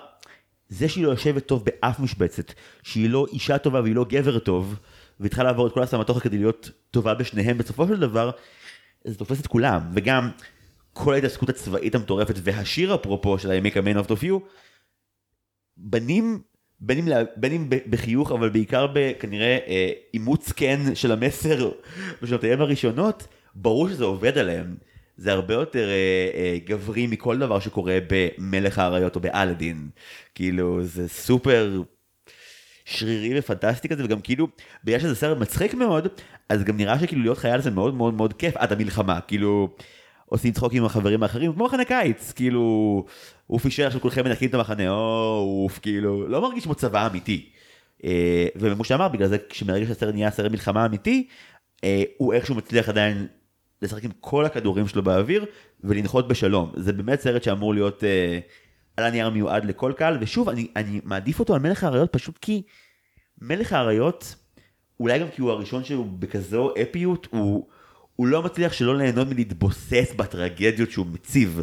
זה 0.70 0.90
שהיא 0.90 1.04
לא 1.04 1.10
יושבת 1.10 1.46
טוב 1.46 1.66
באף 1.66 2.00
משבצת, 2.00 2.54
שהיא 2.84 3.10
לא 3.10 3.26
אישה 3.34 3.58
טובה 3.58 3.82
והיא 3.82 3.96
לא 3.96 4.06
גבר 4.10 4.40
טוב, 4.40 4.76
והיא 5.20 5.30
צריכה 5.30 5.44
לעבור 5.44 5.68
את 5.68 5.74
כל 5.74 5.84
הסמטוחה 5.84 6.20
כדי 6.20 6.38
להיות 6.38 6.70
טובה 6.92 7.14
בשניהם, 7.14 7.58
בסופו 7.58 7.88
של 7.88 8.00
דבר, 8.00 8.32
זה 9.04 9.18
תופס 9.18 9.42
את 9.42 9.48
כולם. 9.48 9.82
וגם 9.94 10.30
כל 10.94 11.14
ההתעסקות 11.14 11.50
הצבאית 11.50 11.96
המטורפת, 11.96 12.36
והשיר 12.44 12.96
אפרופו 12.96 13.40
של 13.40 13.52
I 13.52 13.66
make 13.66 13.74
a 13.74 13.82
man 13.82 14.10
of 14.10 14.24
you, 14.24 14.34
בנים, 15.78 16.42
בין 16.80 16.98
אם, 16.98 17.08
בין 17.36 17.52
אם 17.52 17.70
בחיוך, 17.90 18.32
אבל 18.32 18.50
בעיקר 18.50 18.88
בכנראה 18.94 19.58
אה, 19.68 19.92
אימוץ 20.14 20.52
כן 20.52 20.96
של 20.96 21.12
המסר 21.12 21.72
בשנותיהם 22.22 22.62
הראשונות, 22.62 23.28
ברור 23.56 23.90
שזה 23.90 24.04
עובד 24.04 24.38
עליהם. 24.38 24.76
זה 25.22 25.32
הרבה 25.32 25.54
יותר 25.54 25.90
אה, 25.90 26.30
אה, 26.34 26.58
גברי 26.66 27.08
מכל 27.08 27.38
דבר 27.38 27.60
שקורה 27.60 27.98
במלך 28.08 28.80
האריות 28.80 29.16
או 29.16 29.22
באלאדין. 29.22 29.90
כאילו, 30.36 30.84
זה 30.84 31.08
סופר 31.10 31.82
שרירי 32.86 33.40
ופנטסטי 33.40 33.90
כזה, 33.90 34.06
וגם 34.06 34.22
כאילו, 34.22 34.48
בגלל 34.84 35.00
שזה 35.00 35.16
סרט 35.16 35.38
מצחיק 35.38 35.74
מאוד, 35.74 36.08
אז 36.50 36.64
גם 36.64 36.78
נראה 36.78 37.00
שכאילו 37.00 37.22
להיות 37.22 37.38
חייל 37.38 37.62
זה 37.62 37.72
מאוד 37.72 37.94
מאוד 37.94 38.14
מאוד 38.14 38.34
כיף 38.34 38.58
עד 38.58 38.72
המלחמה. 38.72 39.20
כאילו, 39.22 39.70
עושים 40.26 40.52
צחוק 40.52 40.74
עם 40.74 40.86
החברים 40.86 41.24
האחרים, 41.24 41.54
כמו 41.54 41.66
מחנה 41.66 41.86
קיץ, 41.86 42.32
כאילו, 42.32 43.06
אוף 43.50 43.66
אישר 43.66 43.88
עכשיו 43.88 44.02
כולכם 44.02 44.24
מנקים 44.24 44.50
את 44.50 44.54
המחנה, 44.54 44.90
או 44.90 45.62
אוף, 45.64 45.80
כאילו, 45.80 46.28
לא 46.28 46.42
מרגיש 46.42 46.64
כמו 46.64 46.76
צבא 46.76 47.08
אמיתי. 47.08 47.50
אה, 48.04 48.48
וכמו 48.56 48.84
שאמר, 48.84 49.08
בגלל 49.08 49.28
זה 49.28 49.38
כשמרגע 49.50 49.86
שהסרט 49.86 50.14
נהיה 50.14 50.32
סרט 50.32 50.52
מלחמה 50.52 50.86
אמיתי, 50.86 51.28
אה, 51.84 52.04
הוא 52.18 52.34
איכשהו 52.34 52.56
מצליח 52.56 52.90
עדיין 52.90 53.28
לשחק 53.82 54.04
עם 54.04 54.12
כל 54.20 54.46
הכדורים 54.46 54.88
שלו 54.88 55.04
באוויר 55.04 55.46
ולנחות 55.84 56.28
בשלום. 56.28 56.72
זה 56.76 56.94
באמת 56.94 57.22
סרט 57.22 57.44
שאמור 57.44 57.74
להיות 57.74 58.04
אה, 58.04 58.40
על 58.98 59.06
הנייר 59.06 59.30
מיועד 59.30 59.66
לכל 59.66 59.94
קהל, 59.98 60.18
ושוב, 60.22 60.50
אני, 60.50 60.68
אני 60.76 61.02
מעדיף 61.04 61.40
אותו 61.40 61.54
על 61.56 61.60
מלך 61.62 61.84
האריות 61.84 62.14
פשוט 62.14 62.38
כי 62.42 62.62
מלך 63.42 63.74
האריות, 63.74 64.36
אולי 65.00 65.20
גם 65.20 65.28
כי 65.36 65.42
הוא 65.42 65.52
הראשון 65.52 65.84
שהוא 65.84 66.08
בכזו 66.20 66.74
אפיות, 66.82 67.28
הוא, 67.32 67.68
הוא 68.16 68.28
לא 68.28 68.44
מצליח 68.44 68.74
שלא 68.74 68.98
ליהנות 68.98 69.28
מלהתבוסס 69.28 70.14
בטרגדיות 70.18 70.92
שהוא 70.92 71.06
מציב. 71.06 71.62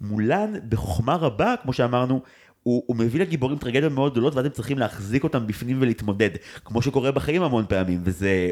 מולן, 0.00 0.52
בחוכמה 0.68 1.16
רבה, 1.16 1.54
כמו 1.62 1.72
שאמרנו, 1.72 2.22
הוא, 2.62 2.82
הוא 2.86 2.96
מביא 2.96 3.20
לגיבורים 3.20 3.58
טרגדיות 3.58 3.92
מאוד 3.92 4.12
גדולות, 4.12 4.34
ואז 4.34 4.44
הם 4.44 4.52
צריכים 4.52 4.78
להחזיק 4.78 5.24
אותם 5.24 5.46
בפנים 5.46 5.78
ולהתמודד, 5.80 6.30
כמו 6.64 6.82
שקורה 6.82 7.12
בחיים 7.12 7.42
המון 7.42 7.64
פעמים, 7.68 8.00
וזה 8.04 8.50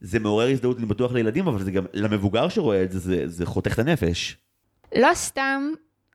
זה 0.00 0.18
מעורר 0.18 0.48
הזדהות, 0.48 0.78
אני 0.78 0.86
בטוח 0.86 1.12
לילדים, 1.12 1.48
אבל 1.48 1.62
זה 1.62 1.70
גם 1.70 1.84
למבוגר 1.92 2.48
שרואה 2.48 2.82
את 2.82 2.92
זה, 2.92 2.98
זה, 2.98 3.22
זה 3.26 3.46
חותך 3.46 3.72
את 3.74 3.78
הנפש. 3.78 4.36
לא 4.96 5.14
סתם, 5.14 5.62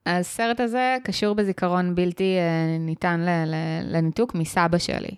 הסרט 0.06 0.60
הזה 0.60 0.98
קשור 1.04 1.36
בזיכרון 1.36 1.96
בלתי 1.96 2.38
אה, 2.38 2.78
ניתן 2.80 3.26
לניתוק 3.84 4.36
מסבא 4.36 4.78
שלי. 4.78 5.16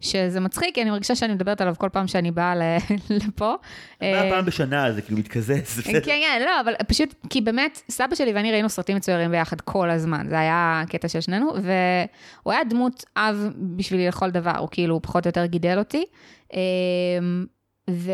שזה 0.00 0.40
מצחיק, 0.40 0.74
כי 0.74 0.82
אני 0.82 0.90
מרגישה 0.90 1.14
שאני 1.14 1.34
מדברת 1.34 1.60
עליו 1.60 1.74
כל 1.78 1.88
פעם 1.88 2.06
שאני 2.06 2.30
באה 2.30 2.54
לפה. 3.26 3.54
מה 4.00 4.06
אה, 4.06 4.30
פעם 4.30 4.44
בשנה 4.44 4.92
זה 4.92 5.02
כאילו 5.02 5.18
מתקזז, 5.18 5.80
כן. 5.84 6.00
כן, 6.04 6.42
לא, 6.46 6.60
אבל 6.60 6.74
פשוט, 6.88 7.14
כי 7.30 7.40
באמת, 7.40 7.82
סבא 7.90 8.14
שלי 8.14 8.32
ואני 8.32 8.52
ראינו 8.52 8.68
סרטים 8.68 8.96
מצוירים 8.96 9.30
ביחד 9.30 9.60
כל 9.60 9.90
הזמן, 9.90 10.26
זה 10.28 10.38
היה 10.38 10.82
קטע 10.88 11.08
של 11.08 11.20
שנינו, 11.20 11.52
והוא 11.54 12.52
היה 12.52 12.64
דמות 12.64 13.04
אב 13.16 13.48
בשבילי 13.56 14.08
לכל 14.08 14.30
דבר, 14.30 14.56
הוא 14.58 14.68
כאילו 14.70 15.02
פחות 15.02 15.26
או 15.26 15.28
יותר 15.28 15.46
גידל 15.46 15.78
אותי, 15.78 16.04
אמ, 16.52 17.46
ו... 17.90 18.12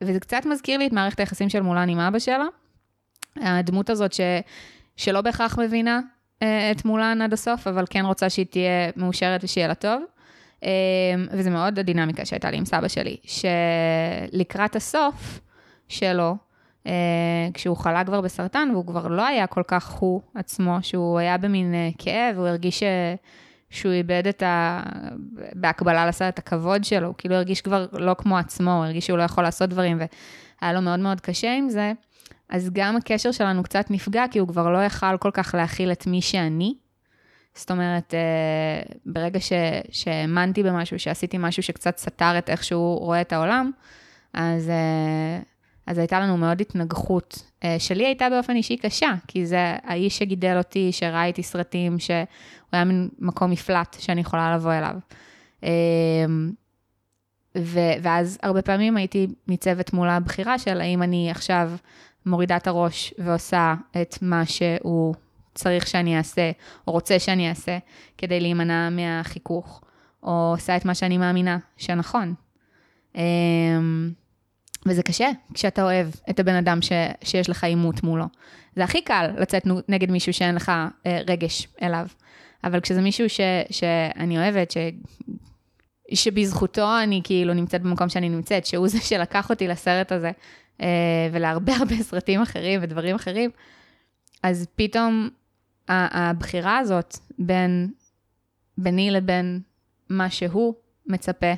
וזה 0.00 0.20
קצת 0.20 0.46
מזכיר 0.46 0.78
לי 0.78 0.86
את 0.86 0.92
מערכת 0.92 1.20
היחסים 1.20 1.48
של 1.48 1.60
מולן 1.60 1.88
עם 1.88 1.98
אבא 1.98 2.18
שלה, 2.18 2.46
הדמות 3.36 3.90
הזאת 3.90 4.12
ש... 4.12 4.20
שלא 4.96 5.20
בהכרח 5.20 5.58
מבינה 5.58 6.00
אה, 6.42 6.70
את 6.70 6.84
מולן 6.84 7.22
עד 7.22 7.32
הסוף, 7.32 7.66
אבל 7.66 7.84
כן 7.90 8.04
רוצה 8.04 8.30
שהיא 8.30 8.46
תהיה 8.46 8.90
מאושרת 8.96 9.44
ושיהיה 9.44 9.68
לה 9.68 9.74
טוב. 9.74 10.02
אמ, 10.64 10.68
וזה 11.30 11.50
מאוד 11.50 11.78
הדינמיקה 11.78 12.24
שהייתה 12.24 12.50
לי 12.50 12.56
עם 12.56 12.64
סבא 12.64 12.88
שלי, 12.88 13.16
שלקראת 13.24 14.76
הסוף 14.76 15.40
שלו, 15.88 16.36
אה, 16.86 16.92
כשהוא 17.54 17.76
חלה 17.76 18.04
כבר 18.04 18.20
בסרטן, 18.20 18.68
והוא 18.72 18.86
כבר 18.86 19.08
לא 19.08 19.26
היה 19.26 19.46
כל 19.46 19.62
כך 19.68 19.90
הוא 19.90 20.20
עצמו, 20.34 20.78
שהוא 20.82 21.18
היה 21.18 21.38
במין 21.38 21.74
אה, 21.74 21.88
כאב, 21.98 22.38
הוא 22.38 22.46
הרגיש 22.46 22.80
ש... 22.80 22.82
שהוא 23.70 23.92
איבד 23.92 24.26
את 24.26 24.42
ה... 24.42 24.82
בהקבלה 25.52 26.06
לסרט, 26.06 26.34
את 26.34 26.38
הכבוד 26.38 26.84
שלו, 26.84 27.06
הוא 27.06 27.14
כאילו 27.18 27.34
הרגיש 27.34 27.60
כבר 27.60 27.86
לא 27.92 28.14
כמו 28.18 28.38
עצמו, 28.38 28.70
הוא 28.70 28.84
הרגיש 28.84 29.06
שהוא 29.06 29.18
לא 29.18 29.22
יכול 29.22 29.44
לעשות 29.44 29.70
דברים, 29.70 29.98
והיה 29.98 30.72
לו 30.72 30.82
מאוד 30.82 31.00
מאוד 31.00 31.20
קשה 31.20 31.54
עם 31.54 31.68
זה. 31.68 31.92
אז 32.48 32.70
גם 32.72 32.96
הקשר 32.96 33.32
שלנו 33.32 33.62
קצת 33.62 33.90
נפגע, 33.90 34.24
כי 34.30 34.38
הוא 34.38 34.48
כבר 34.48 34.70
לא 34.70 34.78
יכל 34.78 35.16
כל 35.16 35.30
כך 35.30 35.54
להכיל 35.58 35.92
את 35.92 36.06
מי 36.06 36.22
שאני. 36.22 36.74
זאת 37.54 37.70
אומרת, 37.70 38.14
אה, 38.14 38.82
ברגע 39.06 39.40
ש, 39.40 39.52
שהאמנתי 39.90 40.62
במשהו, 40.62 40.98
שעשיתי 40.98 41.36
משהו 41.40 41.62
שקצת 41.62 41.98
סתר 41.98 42.38
את 42.38 42.50
איך 42.50 42.64
שהוא 42.64 42.98
רואה 42.98 43.20
את 43.20 43.32
העולם, 43.32 43.70
אז, 44.34 44.68
אה, 44.68 45.40
אז 45.86 45.98
הייתה 45.98 46.20
לנו 46.20 46.36
מאוד 46.36 46.60
התנגחות. 46.60 47.42
אה, 47.64 47.76
שלי 47.78 48.06
הייתה 48.06 48.30
באופן 48.30 48.56
אישי 48.56 48.76
קשה, 48.76 49.14
כי 49.28 49.46
זה 49.46 49.76
האיש 49.84 50.18
שגידל 50.18 50.58
אותי, 50.58 50.92
שראה 50.92 51.24
איתי 51.24 51.42
סרטים, 51.42 51.98
שהוא 51.98 52.26
היה 52.74 52.84
מין 52.84 53.08
מקום 53.18 53.50
מפלט 53.50 53.96
שאני 54.00 54.20
יכולה 54.20 54.54
לבוא 54.54 54.72
אליו. 54.72 54.94
אה, 55.64 55.70
ו, 57.58 57.78
ואז 58.02 58.38
הרבה 58.42 58.62
פעמים 58.62 58.96
הייתי 58.96 59.26
ניצבת 59.48 59.92
מול 59.92 60.08
הבחירה 60.08 60.58
של 60.58 60.80
האם 60.80 61.02
אני 61.02 61.30
עכשיו 61.30 61.70
מורידה 62.26 62.56
את 62.56 62.66
הראש 62.66 63.14
ועושה 63.18 63.74
את 64.02 64.18
מה 64.22 64.46
שהוא 64.46 65.14
צריך 65.54 65.86
שאני 65.86 66.18
אעשה, 66.18 66.50
או 66.86 66.92
רוצה 66.92 67.18
שאני 67.18 67.48
אעשה, 67.48 67.78
כדי 68.18 68.40
להימנע 68.40 68.88
מהחיכוך, 68.90 69.82
או 70.22 70.50
עושה 70.54 70.76
את 70.76 70.84
מה 70.84 70.94
שאני 70.94 71.18
מאמינה 71.18 71.58
שנכון. 71.76 72.34
אמ, 73.14 74.10
וזה 74.86 75.02
קשה 75.02 75.28
כשאתה 75.54 75.82
אוהב 75.82 76.06
את 76.30 76.40
הבן 76.40 76.54
אדם 76.54 76.82
ש, 76.82 76.92
שיש 77.24 77.50
לך 77.50 77.64
עימות 77.64 78.02
מולו. 78.02 78.24
זה 78.76 78.84
הכי 78.84 79.02
קל 79.02 79.30
לצאת 79.38 79.62
נגד 79.88 80.10
מישהו 80.10 80.32
שאין 80.32 80.54
לך 80.54 80.72
אה, 81.06 81.20
רגש 81.26 81.68
אליו. 81.82 82.06
אבל 82.64 82.80
כשזה 82.80 83.00
מישהו 83.00 83.28
ש, 83.28 83.40
שאני 83.70 84.38
אוהבת, 84.38 84.70
ש, 84.70 84.76
שבזכותו 86.14 86.98
אני 87.02 87.20
כאילו 87.24 87.54
נמצאת 87.54 87.82
במקום 87.82 88.08
שאני 88.08 88.28
נמצאת, 88.28 88.66
שהוא 88.66 88.88
זה 88.88 88.98
שלקח 89.00 89.50
אותי 89.50 89.68
לסרט 89.68 90.12
הזה, 90.12 90.30
אה, 90.80 91.28
ולהרבה 91.32 91.76
הרבה 91.80 91.96
סרטים 91.96 92.42
אחרים 92.42 92.80
ודברים 92.82 93.14
אחרים, 93.14 93.50
אז 94.42 94.66
פתאום 94.76 95.28
הבחירה 95.88 96.78
הזאת 96.78 97.16
בין 97.38 97.90
ביני 98.78 99.10
לבין 99.10 99.60
מה 100.08 100.30
שהוא 100.30 100.74
מצפה, 101.06 101.52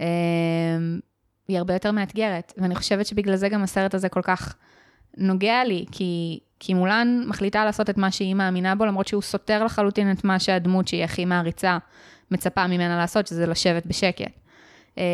אה, 0.00 0.06
היא 1.48 1.58
הרבה 1.58 1.74
יותר 1.74 1.92
מאתגרת. 1.92 2.52
ואני 2.56 2.74
חושבת 2.74 3.06
שבגלל 3.06 3.36
זה 3.36 3.48
גם 3.48 3.62
הסרט 3.62 3.94
הזה 3.94 4.08
כל 4.08 4.22
כך 4.22 4.56
נוגע 5.16 5.64
לי, 5.64 5.84
כי 5.92 6.40
כי 6.60 6.74
מולן 6.74 7.22
מחליטה 7.26 7.64
לעשות 7.64 7.90
את 7.90 7.98
מה 7.98 8.10
שהיא 8.10 8.34
מאמינה 8.34 8.74
בו, 8.74 8.86
למרות 8.86 9.08
שהוא 9.08 9.22
סותר 9.22 9.64
לחלוטין 9.64 10.12
את 10.12 10.24
מה 10.24 10.38
שהדמות 10.38 10.88
שהיא 10.88 11.04
הכי 11.04 11.24
מעריצה 11.24 11.78
מצפה 12.30 12.66
ממנה 12.66 12.96
לעשות, 12.96 13.26
שזה 13.26 13.46
לשבת 13.46 13.86
בשקט. 13.86 14.32
אה, 14.98 15.04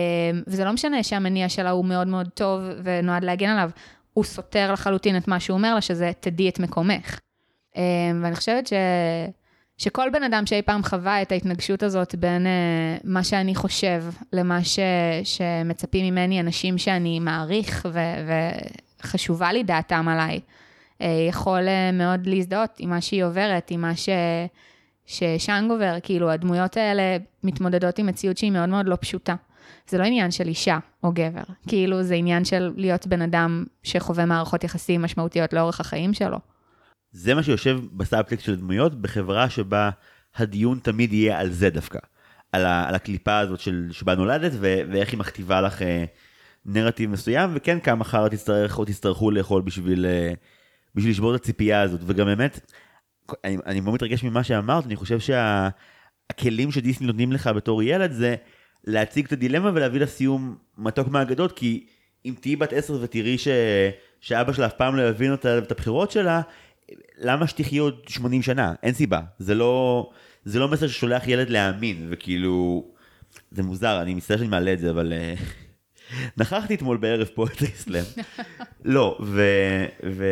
וזה 0.47 0.64
לא 0.64 0.73
משנה 0.73 1.02
שהמניע 1.02 1.48
שלה 1.48 1.70
הוא 1.70 1.85
מאוד 1.85 2.06
מאוד 2.06 2.28
טוב 2.35 2.62
ונועד 2.85 3.24
להגן 3.24 3.48
עליו, 3.48 3.70
הוא 4.12 4.24
סותר 4.24 4.73
לחלוטין 4.73 5.16
את 5.16 5.28
מה 5.28 5.40
שהוא 5.40 5.56
אומר 5.56 5.74
לה, 5.74 5.81
שזה 5.81 6.10
תדעי 6.20 6.48
את 6.48 6.59
מקומך. 6.59 7.19
אה, 7.77 7.82
ואני 8.23 8.36
חושבת 8.36 8.66
ש... 8.66 8.73
שכל 9.78 10.10
בן 10.10 10.23
אדם 10.23 10.47
שאי 10.47 10.62
פעם 10.62 10.82
חווה 10.82 11.23
את 11.23 11.32
ההתנגשות 11.32 11.82
הזאת 11.82 12.14
בין 12.14 12.47
uh, 12.47 13.01
מה 13.05 13.24
שאני 13.24 13.55
חושב 13.55 14.05
למה 14.32 14.64
ש, 14.64 14.78
שמצפים 15.24 16.06
ממני 16.06 16.40
אנשים 16.40 16.78
שאני 16.78 17.20
מעריך 17.20 17.89
ו, 17.93 18.01
וחשובה 19.01 19.52
לי 19.52 19.62
דעתם 19.62 20.09
עליי, 20.09 20.40
יכול 21.28 21.60
uh, 21.60 21.94
מאוד 21.94 22.26
להזדהות 22.26 22.70
עם 22.78 22.90
מה 22.90 23.00
שהיא 23.00 23.24
עוברת, 23.24 23.70
עם 23.70 23.80
מה 23.80 23.96
ש, 23.96 24.08
ששאנג 25.06 25.70
עובר, 25.70 25.94
כאילו 26.02 26.30
הדמויות 26.30 26.76
האלה 26.76 27.16
מתמודדות 27.42 27.98
עם 27.98 28.06
מציאות 28.06 28.38
שהיא 28.38 28.50
מאוד 28.50 28.68
מאוד 28.68 28.86
לא 28.86 28.96
פשוטה. 29.00 29.34
זה 29.88 29.98
לא 29.98 30.04
עניין 30.04 30.30
של 30.30 30.48
אישה 30.48 30.78
או 31.02 31.12
גבר, 31.12 31.42
כאילו 31.68 32.02
זה 32.02 32.14
עניין 32.14 32.44
של 32.44 32.72
להיות 32.76 33.06
בן 33.06 33.22
אדם 33.22 33.64
שחווה 33.82 34.26
מערכות 34.26 34.64
יחסים 34.64 35.02
משמעותיות 35.02 35.52
לאורך 35.52 35.80
החיים 35.80 36.14
שלו. 36.14 36.38
זה 37.12 37.34
מה 37.34 37.42
שיושב 37.42 37.80
בסאבטקסט 37.92 38.44
של 38.44 38.56
דמויות 38.56 39.00
בחברה 39.00 39.50
שבה 39.50 39.90
הדיון 40.36 40.78
תמיד 40.82 41.12
יהיה 41.12 41.40
על 41.40 41.50
זה 41.50 41.70
דווקא. 41.70 41.98
על, 42.52 42.66
ה, 42.66 42.88
על 42.88 42.94
הקליפה 42.94 43.38
הזאת 43.38 43.60
של 43.60 43.88
שבה 43.90 44.14
נולדת 44.14 44.52
ו, 44.54 44.80
ואיך 44.90 45.10
היא 45.10 45.18
מכתיבה 45.18 45.60
לך 45.60 45.82
אה, 45.82 46.04
נרטיב 46.66 47.10
מסוים 47.10 47.50
וכן 47.54 47.80
כמה 47.80 48.04
חרא 48.04 48.28
תצטרך 48.28 48.78
או 48.78 48.84
תצטרכו 48.84 49.30
לאכול 49.30 49.62
בשביל, 49.62 50.06
אה, 50.06 50.32
בשביל 50.94 51.12
לשבור 51.12 51.35
את 51.35 51.40
הציפייה 51.40 51.81
הזאת 51.81 52.01
וגם 52.06 52.27
באמת 52.27 52.73
אני, 53.44 53.56
אני 53.66 53.81
מאוד 53.81 53.94
מתרגש 53.94 54.24
ממה 54.24 54.44
שאמרת 54.44 54.86
אני 54.86 54.97
חושב 54.97 55.19
שהכלים 55.20 56.70
שה, 56.70 56.81
שדיסני 56.81 57.06
נותנים 57.06 57.32
לך 57.32 57.47
בתור 57.47 57.82
ילד 57.82 58.12
זה 58.12 58.35
להציג 58.85 59.27
את 59.27 59.32
הדילמה 59.32 59.70
ולהביא 59.74 60.01
לסיום 60.01 60.56
מתוק 60.78 61.09
מהאגדות 61.09 61.52
כי 61.52 61.86
אם 62.24 62.35
תהיי 62.40 62.56
בת 62.56 62.73
עשר 62.73 62.98
ותראי 63.02 63.39
ש, 63.39 63.48
שאבא 64.20 64.52
שלה 64.52 64.66
אף 64.66 64.73
פעם 64.73 64.97
לא 64.97 65.02
יבין 65.02 65.32
אותה 65.32 65.48
ואת 65.48 65.73
הבחירות 65.73 66.10
שלה 66.10 66.40
למה 67.19 67.47
שתחי 67.47 67.78
עוד 67.78 68.01
80 68.09 68.43
שנה? 68.43 68.74
אין 68.82 68.94
סיבה. 68.94 69.20
זה 69.39 69.55
לא, 69.55 70.10
זה 70.44 70.59
לא 70.59 70.69
מסר 70.69 70.86
ששולח 70.89 71.28
ילד 71.28 71.51
להאמין, 71.51 72.06
וכאילו, 72.10 72.85
זה 73.51 73.62
מוזר, 73.62 74.02
אני 74.02 74.14
מצטער 74.14 74.36
שאני 74.36 74.48
מעלה 74.48 74.73
את 74.73 74.78
זה, 74.78 74.90
אבל 74.90 75.12
אה, 75.12 75.35
נכחתי 76.36 76.74
אתמול 76.74 76.97
בערב 76.97 77.28
פואטרי 77.34 77.68
סלאם. 77.68 78.05
לא, 78.84 79.18
ו, 79.22 79.43
ו, 80.10 80.26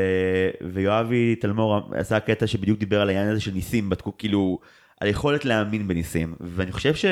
ויואבי 0.73 1.37
תלמור 1.37 1.81
עשה 1.95 2.21
קטע 2.21 2.47
שבדיוק 2.47 2.79
דיבר 2.79 3.01
על 3.01 3.09
העניין 3.09 3.29
הזה 3.29 3.41
של 3.41 3.53
ניסים, 3.53 3.91
בתקו, 3.91 4.19
כאילו, 4.19 4.59
על 5.01 5.09
יכולת 5.09 5.45
להאמין 5.45 5.89
בניסים, 5.89 6.35
ואני 6.41 6.73
חושב 6.73 6.95
ש... 6.95 7.05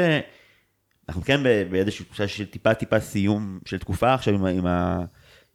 אנחנו 1.09 1.23
כן 1.23 1.43
באיזשהו 1.70 2.05
תחושה 2.05 2.28
של 2.28 2.47
טיפה 2.47 2.74
טיפה 2.74 3.01
סיום 3.01 3.59
של 3.65 3.78
תקופה 3.78 4.15
עכשיו 4.15 4.35
עם, 4.35 4.45
עם, 4.45 4.66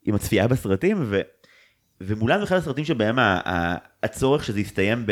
עם 0.05 0.15
הצפייה 0.15 0.47
בסרטים, 0.47 0.97
ו... 1.01 1.21
ומולן 2.01 2.37
זה 2.37 2.43
אחד 2.43 2.55
הסרטים 2.55 2.85
שבהם 2.85 3.15
הצורך 4.03 4.43
שזה 4.43 4.59
יסתיים 4.59 5.05
ב... 5.05 5.11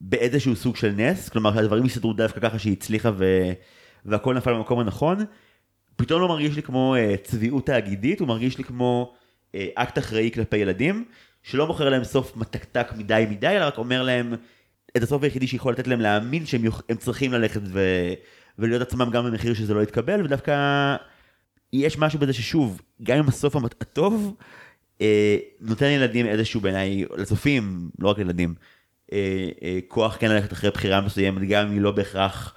באיזשהו 0.00 0.56
סוג 0.56 0.76
של 0.76 0.92
נס, 0.96 1.28
כלומר 1.28 1.54
שהדברים 1.54 1.84
יסתדרו 1.84 2.12
דווקא 2.12 2.40
ככה 2.40 2.58
שהיא 2.58 2.72
הצליחה 2.72 3.10
ו... 3.16 3.24
והכל 4.04 4.34
נפל 4.34 4.54
במקום 4.54 4.80
הנכון, 4.80 5.24
פתאום 5.96 6.20
לא 6.20 6.28
מרגיש 6.28 6.56
לי 6.56 6.62
כמו 6.62 6.94
uh, 6.96 7.26
צביעות 7.26 7.66
תאגידית, 7.66 8.20
הוא 8.20 8.28
מרגיש 8.28 8.58
לי 8.58 8.64
כמו 8.64 9.14
uh, 9.52 9.56
אקט 9.74 9.98
אחראי 9.98 10.30
כלפי 10.34 10.56
ילדים, 10.56 11.04
שלא 11.42 11.66
מוכר 11.66 11.88
להם 11.88 12.04
סוף 12.04 12.36
מתקתק 12.36 12.92
מדי 12.96 13.26
מדי, 13.30 13.48
אלא 13.48 13.64
רק 13.64 13.78
אומר 13.78 14.02
להם 14.02 14.34
את 14.96 15.02
הסוף 15.02 15.22
היחידי 15.22 15.46
שיכול 15.46 15.72
לתת 15.72 15.86
להם 15.86 16.00
להאמין 16.00 16.46
שהם 16.46 16.64
יוכ... 16.64 16.82
צריכים 16.98 17.32
ללכת 17.32 17.60
ו... 17.64 17.80
ולהיות 18.58 18.82
עצמם 18.82 19.10
גם 19.10 19.24
במחיר 19.24 19.54
שזה 19.54 19.74
לא 19.74 19.82
יתקבל, 19.82 20.24
ודווקא 20.24 20.96
יש 21.72 21.98
משהו 21.98 22.18
בזה 22.18 22.32
ששוב, 22.32 22.80
גם 23.02 23.18
אם 23.18 23.28
הסוף 23.28 23.56
הטוב, 23.80 24.34
אה, 25.00 25.36
נותן 25.60 25.86
לילדים 25.86 26.26
איזשהו 26.26 26.60
בעיניי, 26.60 27.04
לצופים, 27.16 27.90
לא 27.98 28.08
רק 28.08 28.18
לילדים, 28.18 28.54
אה, 29.12 29.48
אה, 29.62 29.78
כוח 29.88 30.16
כן 30.20 30.30
ללכת 30.30 30.52
אחרי 30.52 30.70
בחירה 30.70 31.00
מסוימת, 31.00 31.42
גם 31.48 31.66
אם 31.66 31.72
היא 31.72 31.80
לא 31.80 31.90
בהכרח 31.90 32.54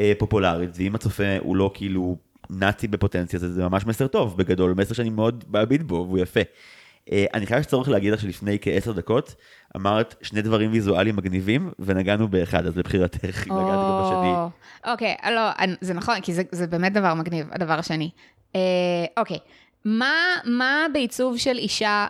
אה, 0.00 0.12
פופולרית, 0.18 0.70
ואם 0.74 0.94
הצופה 0.94 1.38
הוא 1.38 1.56
לא 1.56 1.70
כאילו 1.74 2.16
נאצי 2.50 2.88
בפוטנציה, 2.88 3.38
זה, 3.38 3.52
זה 3.52 3.62
ממש 3.62 3.86
מסר 3.86 4.06
טוב 4.06 4.36
בגדול, 4.36 4.74
מסר 4.76 4.94
שאני 4.94 5.10
מאוד 5.10 5.44
מאמין 5.48 5.86
בו 5.86 5.94
והוא 5.94 6.18
יפה. 6.18 6.40
אה, 7.12 7.24
אני 7.34 7.46
חייב 7.46 7.62
שצורך 7.62 7.88
להגיד 7.88 8.12
לך 8.12 8.20
שלפני 8.20 8.58
כעשר 8.60 8.92
דקות 8.92 9.34
אמרת 9.76 10.14
שני 10.22 10.42
דברים 10.42 10.72
ויזואליים 10.72 11.16
מגניבים 11.16 11.70
ונגענו 11.78 12.28
באחד 12.28 12.66
אז 12.66 12.76
לבחירתך 12.76 13.46
נגעתי 13.46 13.70
גם 13.72 14.02
בשני. 14.02 14.34
אוקיי, 14.92 15.14
לא, 15.30 15.50
זה 15.80 15.94
נכון 15.94 16.20
כי 16.20 16.34
זה, 16.34 16.42
זה 16.52 16.66
באמת 16.66 16.92
דבר 16.92 17.14
מגניב 17.14 17.46
הדבר 17.52 17.78
השני. 17.78 18.10
אה, 18.54 18.60
אוקיי. 19.16 19.38
מה, 19.84 20.14
מה 20.44 20.86
בעיצוב 20.92 21.38
של 21.38 21.58
אישה 21.58 22.06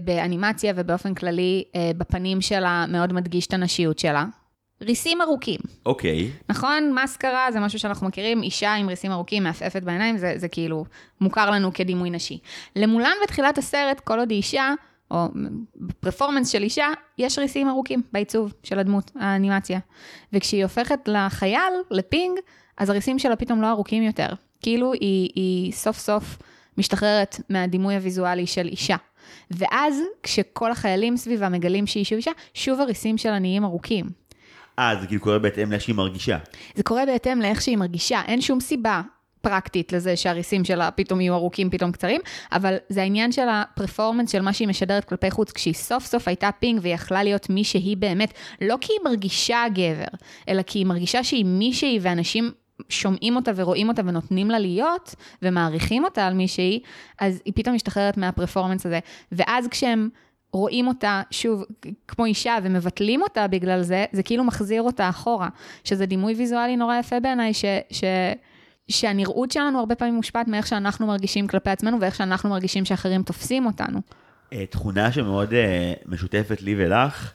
באנימציה 0.00 0.72
ובאופן 0.76 1.14
כללי 1.14 1.64
אה, 1.74 1.90
בפנים 1.96 2.40
שלה 2.40 2.84
מאוד 2.88 3.12
מדגיש 3.12 3.46
את 3.46 3.52
הנשיות 3.52 3.98
שלה? 3.98 4.24
ריסים 4.84 5.22
ארוכים. 5.22 5.60
אוקיי. 5.86 6.20
Okay. 6.20 6.44
נכון? 6.48 6.94
מסקרה 7.04 7.52
זה 7.52 7.60
משהו 7.60 7.78
שאנחנו 7.78 8.08
מכירים, 8.08 8.42
אישה 8.42 8.74
עם 8.74 8.88
ריסים 8.88 9.12
ארוכים, 9.12 9.42
מעפעפת 9.42 9.82
בעיניים, 9.82 10.16
זה, 10.18 10.34
זה 10.36 10.48
כאילו 10.48 10.84
מוכר 11.20 11.50
לנו 11.50 11.72
כדימוי 11.74 12.10
נשי. 12.10 12.38
למולן 12.76 13.14
בתחילת 13.22 13.58
הסרט, 13.58 14.00
כל 14.00 14.18
עוד 14.18 14.30
היא 14.30 14.36
אישה, 14.36 14.74
או 15.10 15.28
בפרפורמנס 15.76 16.48
של 16.48 16.62
אישה, 16.62 16.86
יש 17.18 17.38
ריסים 17.38 17.68
ארוכים 17.68 18.02
בעיצוב 18.12 18.52
של 18.62 18.78
הדמות, 18.78 19.10
האנימציה. 19.14 19.78
וכשהיא 20.32 20.62
הופכת 20.62 20.98
לחייל, 21.06 21.72
לפינג, 21.90 22.38
אז 22.78 22.90
הריסים 22.90 23.18
שלה 23.18 23.36
פתאום 23.36 23.62
לא 23.62 23.70
ארוכים 23.70 24.02
יותר. 24.02 24.28
כאילו 24.60 24.92
היא, 24.92 25.30
היא 25.34 25.72
סוף 25.72 25.98
סוף... 25.98 26.38
משתחררת 26.78 27.40
מהדימוי 27.48 27.94
הוויזואלי 27.94 28.46
של 28.46 28.66
אישה. 28.66 28.96
ואז, 29.50 30.00
כשכל 30.22 30.70
החיילים 30.70 31.16
סביבה 31.16 31.48
מגלים 31.48 31.86
שהיא 31.86 32.04
שוב 32.04 32.16
אישה, 32.16 32.30
שוב 32.54 32.80
הריסים 32.80 33.18
שלה 33.18 33.38
נהיים 33.38 33.64
ארוכים. 33.64 34.06
אה, 34.78 34.96
זה 35.00 35.06
כאילו 35.06 35.22
קורה 35.22 35.38
בהתאם 35.38 35.70
לאיך 35.70 35.82
שהיא 35.82 35.94
מרגישה. 35.94 36.38
זה 36.74 36.82
קורה 36.82 37.06
בהתאם 37.06 37.40
לאיך 37.40 37.62
שהיא 37.62 37.76
מרגישה, 37.76 38.22
אין 38.26 38.40
שום 38.40 38.60
סיבה 38.60 39.02
פרקטית 39.44 39.92
לזה 39.92 40.16
שהריסים 40.16 40.64
שלה 40.64 40.90
פתאום 40.90 41.20
יהיו 41.20 41.34
ארוכים, 41.34 41.70
פתאום 41.70 41.92
קצרים, 41.92 42.20
אבל 42.52 42.76
זה 42.88 43.02
העניין 43.02 43.32
של 43.32 43.48
הפרפורמנס 43.48 44.32
של 44.32 44.42
מה 44.42 44.52
שהיא 44.52 44.68
משדרת 44.68 45.04
כלפי 45.04 45.30
חוץ, 45.30 45.52
כשהיא 45.52 45.74
סוף 45.74 46.04
סוף 46.04 46.28
הייתה 46.28 46.50
פינג 46.58 46.80
והיא 46.82 46.94
יכלה 46.94 47.22
להיות 47.22 47.50
מי 47.50 47.64
שהיא 47.64 47.96
באמת, 47.96 48.32
לא 48.60 48.76
כי 48.80 48.92
היא 48.92 49.00
מרגישה 49.04 49.64
גבר, 49.74 50.16
אלא 50.48 50.62
כי 50.62 50.78
היא 50.78 50.86
מרגישה 50.86 51.24
שהיא 51.24 51.44
מישהי 51.44 51.98
ואנשים 52.02 52.50
שומעים 52.88 53.36
אותה 53.36 53.50
ורואים 53.56 53.88
אותה 53.88 54.02
ונותנים 54.04 54.50
לה 54.50 54.58
להיות, 54.58 55.14
ומעריכים 55.42 56.04
אותה 56.04 56.26
על 56.26 56.34
מישהי, 56.34 56.80
אז 57.20 57.42
היא 57.44 57.52
פתאום 57.56 57.74
משתחררת 57.74 58.16
מהפרפורמנס 58.16 58.86
הזה. 58.86 58.98
ואז 59.32 59.68
כשהם 59.68 60.08
רואים 60.58 60.86
אותה, 60.86 61.22
שוב, 61.30 61.64
כמו 62.08 62.24
אישה, 62.24 62.56
ומבטלים 62.62 63.22
אותה 63.22 63.46
בגלל 63.46 63.82
זה, 63.82 64.04
זה 64.12 64.22
כאילו 64.22 64.44
מחזיר 64.44 64.82
אותה 64.82 65.08
אחורה. 65.08 65.48
שזה 65.84 66.06
דימוי 66.06 66.34
ויזואלי 66.34 66.76
נורא 66.76 66.98
יפה 66.98 67.20
בעיניי, 67.20 67.54
ש... 67.54 67.64
ש... 67.90 68.04
שהנראות 68.88 69.50
שלנו 69.50 69.78
הרבה 69.78 69.94
פעמים 69.94 70.14
מושפעת 70.14 70.48
מאיך 70.48 70.66
שאנחנו 70.66 71.06
מרגישים 71.06 71.46
כלפי 71.46 71.70
עצמנו, 71.70 72.00
ואיך 72.00 72.14
שאנחנו 72.14 72.50
מרגישים 72.50 72.84
שאחרים 72.84 73.22
תופסים 73.22 73.66
אותנו. 73.66 74.00
אה, 74.52 74.66
תכונה 74.66 75.12
שמאוד 75.12 75.50
uh, 75.50 75.54
משותפת 76.06 76.62
לי 76.62 76.74
ולך, 76.78 77.32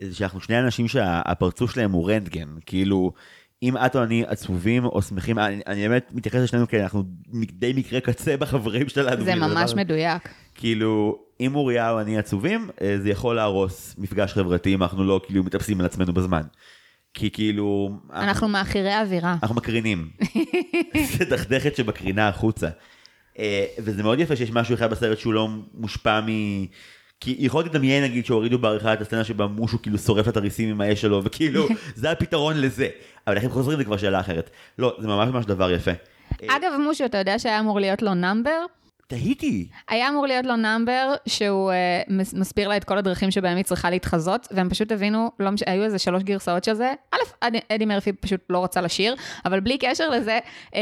זה 0.00 0.14
שאנחנו 0.14 0.40
שני 0.40 0.58
אנשים 0.58 0.88
שהפרצוף 0.88 1.70
שלהם 1.70 1.92
הוא 1.92 2.10
רנטגן, 2.10 2.48
כאילו... 2.66 3.12
אם 3.62 3.76
את 3.76 3.96
או 3.96 4.02
אני 4.02 4.24
עצובים 4.26 4.84
או 4.84 5.02
שמחים, 5.02 5.38
אני, 5.38 5.60
אני 5.66 5.88
באמת 5.88 6.10
מתייחס 6.12 6.40
לשנינו 6.40 6.68
כי 6.68 6.82
אנחנו 6.82 7.02
די 7.52 7.72
מקרה 7.76 8.00
קצה 8.00 8.36
בחברים 8.36 8.88
שלנו. 8.88 9.24
זה 9.24 9.34
ממש 9.34 9.74
מדויק. 9.74 10.28
כאילו, 10.54 11.18
אם 11.40 11.54
אוריה 11.54 11.90
או 11.90 12.00
אני 12.00 12.18
עצובים, 12.18 12.70
אה, 12.82 12.96
זה 13.02 13.10
יכול 13.10 13.36
להרוס 13.36 13.94
מפגש 13.98 14.32
חברתי 14.32 14.74
אם 14.74 14.82
אנחנו 14.82 15.04
לא 15.04 15.20
כאילו 15.26 15.44
מטפסים 15.44 15.80
על 15.80 15.86
עצמנו 15.86 16.12
בזמן. 16.12 16.42
כי 17.14 17.30
כאילו... 17.30 17.90
אנחנו 18.12 18.48
מאחירי 18.48 19.00
אווירה. 19.00 19.36
אנחנו 19.42 19.56
מקרינים. 19.56 20.10
זה 21.18 21.24
דכדכת 21.24 21.76
שבקרינה 21.76 22.28
החוצה. 22.28 22.68
אה, 23.38 23.64
וזה 23.78 24.02
מאוד 24.02 24.20
יפה 24.20 24.36
שיש 24.36 24.50
משהו 24.50 24.74
אחד 24.74 24.90
בסרט 24.90 25.18
שהוא 25.18 25.32
לא 25.32 25.48
מושפע 25.74 26.20
מ... 26.20 26.26
כי 27.20 27.36
יכולתי 27.38 27.68
לדמיין 27.68 28.04
נגיד 28.04 28.26
שהורידו 28.26 28.58
בעריכה 28.58 28.92
את 28.92 29.00
הסצנה 29.00 29.24
שבה 29.24 29.46
מושו 29.46 29.82
כאילו 29.82 29.98
שורף 29.98 30.28
את 30.28 30.36
הריסים 30.36 30.68
עם 30.68 30.80
האש 30.80 31.00
שלו 31.00 31.24
וכאילו 31.24 31.68
זה 31.94 32.10
הפתרון 32.10 32.60
לזה. 32.60 32.88
אבל 33.26 33.36
איך 33.36 33.44
הם 33.44 33.50
חוזרים 33.50 33.78
זה 33.78 33.84
כבר 33.84 33.96
שאלה 33.96 34.20
אחרת. 34.20 34.50
לא, 34.78 34.96
זה 34.98 35.06
ממש 35.06 35.28
ממש 35.28 35.46
דבר 35.46 35.70
יפה. 35.70 35.90
אגב 36.46 36.72
מושו, 36.84 37.04
אתה 37.04 37.18
יודע 37.18 37.38
שהיה 37.38 37.60
אמור 37.60 37.80
להיות 37.80 38.02
לו 38.02 38.14
נאמבר? 38.14 38.64
תהיתי. 39.08 39.68
היה 39.88 40.08
אמור 40.08 40.26
להיות 40.26 40.46
לו 40.46 40.56
נאמבר 40.56 41.14
שהוא 41.26 41.72
uh, 41.72 42.12
מס- 42.12 42.34
מסביר 42.34 42.68
לה 42.68 42.76
את 42.76 42.84
כל 42.84 42.98
הדרכים 42.98 43.30
שבהם 43.30 43.56
היא 43.56 43.64
צריכה 43.64 43.90
להתחזות, 43.90 44.48
והם 44.50 44.68
פשוט 44.68 44.92
הבינו, 44.92 45.30
לא 45.40 45.50
מש... 45.50 45.62
היו 45.66 45.84
איזה 45.84 45.98
שלוש 45.98 46.22
גרסאות 46.22 46.64
של 46.64 46.74
זה. 46.74 46.92
א', 47.14 47.16
אדי, 47.40 47.58
אדי 47.68 47.84
מרפי 47.84 48.12
פשוט 48.12 48.40
לא 48.50 48.64
רצה 48.64 48.80
לשיר, 48.80 49.14
אבל 49.44 49.60
בלי 49.60 49.78
קשר 49.78 50.08
לזה, 50.08 50.38
uh, 50.70 50.74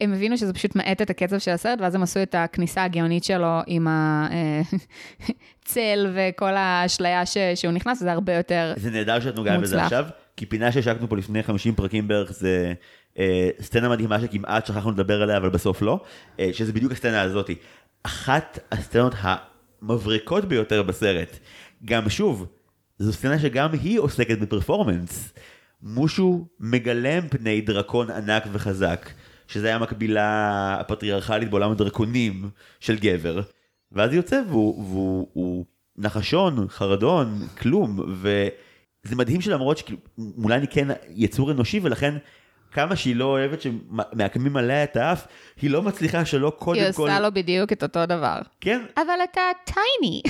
הם 0.00 0.12
הבינו 0.12 0.38
שזה 0.38 0.52
פשוט 0.52 0.76
מאט 0.76 1.02
את 1.02 1.10
הקצב 1.10 1.38
של 1.38 1.50
הסרט, 1.50 1.80
ואז 1.80 1.94
הם 1.94 2.02
עשו 2.02 2.22
את 2.22 2.34
הכניסה 2.38 2.84
הגאונית 2.84 3.24
שלו 3.24 3.60
עם 3.66 3.86
הצל 5.64 6.12
וכל 6.14 6.54
האשליה 6.56 7.26
ש... 7.26 7.36
שהוא 7.54 7.72
נכנס, 7.72 8.02
וזה 8.02 8.12
הרבה 8.12 8.34
יותר... 8.34 8.72
זה 8.76 8.90
נהדר 8.90 9.20
שאת 9.20 9.36
נוגעת 9.36 9.60
בזה 9.60 9.76
מוצלח. 9.76 9.84
עכשיו, 9.92 10.04
כי 10.36 10.46
פינה 10.46 10.72
שהשקנו 10.72 11.08
פה 11.08 11.16
לפני 11.16 11.42
50 11.42 11.74
פרקים 11.74 12.08
בערך 12.08 12.32
זה 12.32 12.64
אה, 12.68 12.72
סצנה 13.60 13.88
מדהימה 13.88 14.20
שכמעט 14.20 14.66
שכחנו 14.66 14.90
לדבר 14.90 15.22
עליה, 15.22 15.36
אבל 15.36 15.48
בסוף 15.48 15.82
לא, 15.82 16.00
אה, 16.40 16.50
שזה 16.52 16.72
בדיוק 16.72 16.92
הסצנה 16.92 17.22
הזאתי. 17.22 17.54
אחת 18.02 18.58
הסצנות 18.72 19.14
המבריקות 19.20 20.44
ביותר 20.44 20.82
בסרט. 20.82 21.38
גם 21.84 22.08
שוב, 22.08 22.46
זו 22.98 23.12
סצנה 23.12 23.38
שגם 23.38 23.72
היא 23.72 23.98
עוסקת 23.98 24.38
בפרפורמנס. 24.38 25.32
מושו 25.82 26.46
מגלם 26.60 27.28
פני 27.28 27.60
דרקון 27.60 28.10
ענק 28.10 28.42
וחזק, 28.52 29.10
שזה 29.48 29.66
היה 29.66 29.76
המקבילה 29.76 30.76
הפטריארכלית 30.80 31.50
בעולם 31.50 31.70
הדרקונים 31.70 32.50
של 32.80 32.98
גבר. 32.98 33.40
ואז 33.92 34.12
יוצא 34.12 34.42
והוא, 34.48 34.84
והוא 34.84 35.28
הוא 35.32 35.64
נחשון, 35.96 36.68
חרדון, 36.68 37.46
כלום, 37.58 38.00
וזה 38.20 39.16
מדהים 39.16 39.40
שלמרות 39.40 39.78
שאולי 39.78 40.56
אני 40.56 40.68
כן 40.68 40.88
יצור 41.08 41.50
אנושי 41.50 41.80
ולכן 41.82 42.14
כמה 42.72 42.96
שהיא 42.96 43.16
לא 43.16 43.24
אוהבת 43.24 43.60
שמעקמים 43.60 44.56
עליה 44.56 44.84
את 44.84 44.96
האף, 44.96 45.26
היא 45.62 45.70
לא 45.70 45.82
מצליחה 45.82 46.24
שלא 46.24 46.52
קודם 46.58 46.80
היא 46.80 46.92
כל... 46.92 47.02
עושה 47.02 47.20
לו 47.20 47.32
בדיוק 47.32 47.72
את 47.72 47.82
אותו 47.82 48.06
דבר. 48.06 48.38
כן, 48.60 48.80
אבל 48.96 49.18
אתה 49.30 49.40
טייני. 49.64 50.22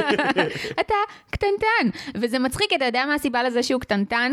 אתה 0.80 0.94
קטנטן. 1.30 1.98
וזה 2.14 2.38
מצחיק, 2.38 2.72
אתה 2.76 2.84
יודע 2.84 3.04
מה 3.06 3.14
הסיבה 3.14 3.42
לזה 3.42 3.62
שהוא 3.62 3.80
קטנטן? 3.80 4.32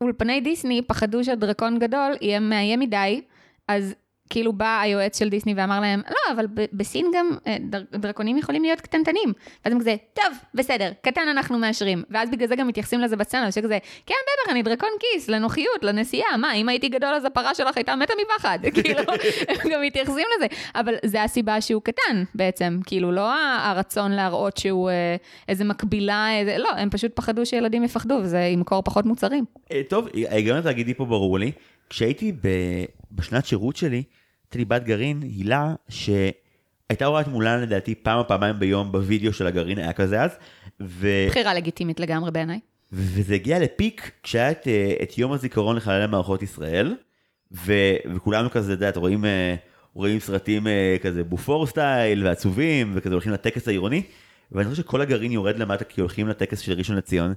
אולפני 0.00 0.40
דיסני 0.40 0.82
פחדו 0.82 1.24
שהדרקון 1.24 1.78
גדול 1.78 2.12
יהיה 2.20 2.40
מאיים 2.40 2.80
מדי, 2.80 3.20
אז 3.68 3.94
כאילו 4.30 4.52
בא 4.52 4.80
היועץ 4.80 5.18
של 5.18 5.28
דיסני 5.28 5.54
ואמר 5.56 5.80
להם, 5.80 6.02
לא, 6.10 6.32
אבל 6.34 6.46
בסין 6.72 7.06
גם 7.14 7.30
אה, 7.46 7.56
דר- 7.60 7.82
דרקונים 7.92 8.38
יכולים 8.38 8.62
להיות 8.62 8.80
קטנטנים. 8.80 9.32
ואז 9.64 9.72
הם 9.72 9.80
כזה, 9.80 9.96
טוב, 10.14 10.24
בסדר, 10.54 10.90
קטן 11.02 11.28
אנחנו 11.30 11.58
מאשרים. 11.58 12.02
ואז 12.10 12.30
בגלל 12.30 12.48
זה 12.48 12.56
גם 12.56 12.68
מתייחסים 12.68 13.00
לזה 13.00 13.16
בסצנה, 13.16 13.52
שכזה, 13.52 13.78
כן, 14.06 14.14
בטח, 14.24 14.52
אני 14.52 14.62
דרקון 14.62 14.88
כיס, 15.00 15.28
לנוחיות, 15.28 15.82
לנסיעה, 15.84 16.36
מה, 16.36 16.52
אם 16.54 16.68
הייתי 16.68 16.88
גדול 16.88 17.14
אז 17.14 17.24
הפרה 17.24 17.54
שלך 17.54 17.76
הייתה 17.76 17.96
מתה 17.96 18.12
מפחד. 18.24 18.58
כאילו, 18.74 19.00
הם 19.48 19.70
גם 19.70 19.82
מתייחסים 19.82 20.26
לזה. 20.36 20.46
אבל 20.74 20.94
זה 21.04 21.22
הסיבה 21.22 21.60
שהוא 21.60 21.82
קטן 21.82 22.24
בעצם, 22.34 22.78
כאילו, 22.86 23.12
לא 23.12 23.30
הרצון 23.64 24.12
להראות 24.12 24.56
שהוא 24.56 24.90
אה, 24.90 25.16
איזה 25.48 25.64
מקבילה, 25.64 26.38
איזה, 26.38 26.58
לא, 26.58 26.70
הם 26.76 26.90
פשוט 26.90 27.12
פחדו 27.14 27.46
שילדים 27.46 27.84
יפחדו, 27.84 28.14
וזה 28.22 28.38
ימכור 28.40 28.82
פחות 28.82 29.06
מוצרים. 29.06 29.44
אה, 29.72 29.80
טוב, 29.88 30.08
ההיגיון 30.28 30.58
התאגידי 30.58 30.94
פה 30.94 31.04
ברור 31.04 31.38
לי. 31.38 31.52
כשהייתי 31.90 32.32
בשנת 33.12 33.46
שירות 33.46 33.76
שלי, 33.76 34.02
הייתה 34.48 34.58
לי 34.58 34.64
בת 34.64 34.82
גרעין, 34.82 35.22
הילה, 35.22 35.74
שהייתה 35.88 37.06
רואה 37.06 37.20
את 37.20 37.28
מולן 37.28 37.62
לדעתי 37.62 37.94
פעם 37.94 38.18
או 38.18 38.28
פעמיים 38.28 38.58
ביום 38.58 38.92
בווידאו 38.92 39.32
של 39.32 39.46
הגרעין, 39.46 39.78
היה 39.78 39.92
כזה 39.92 40.22
אז, 40.22 40.30
ו... 40.80 41.08
בחירה 41.28 41.54
לגיטימית 41.54 42.00
לגמרי 42.00 42.30
בעיניי. 42.30 42.60
וזה 42.92 43.34
הגיע 43.34 43.58
לפיק 43.58 44.10
כשהיה 44.22 44.50
את, 44.50 44.68
אה, 44.68 44.94
את 45.02 45.18
יום 45.18 45.32
הזיכרון 45.32 45.76
לחללי 45.76 46.06
מערכות 46.06 46.42
ישראל, 46.42 46.94
ו, 47.52 47.72
וכולנו 48.14 48.50
כזה, 48.50 48.72
אתה 48.72 48.78
יודע, 48.78 48.88
אתם 48.88 49.00
רואים, 49.00 49.24
אה, 49.24 49.54
רואים 49.94 50.20
סרטים 50.20 50.66
אה, 50.66 50.96
כזה 51.02 51.24
בופור 51.24 51.66
סטייל 51.66 52.26
ועצובים, 52.26 52.92
וכזה 52.94 53.14
הולכים 53.14 53.32
לטקס 53.32 53.68
העירוני, 53.68 54.02
ואני 54.52 54.70
חושב 54.70 54.82
שכל 54.82 55.00
הגרעין 55.00 55.32
יורד 55.32 55.58
למטה 55.58 55.84
כי 55.84 56.00
הולכים 56.00 56.28
לטקס 56.28 56.58
של 56.58 56.72
ראשון 56.72 56.96
לציון, 56.96 57.34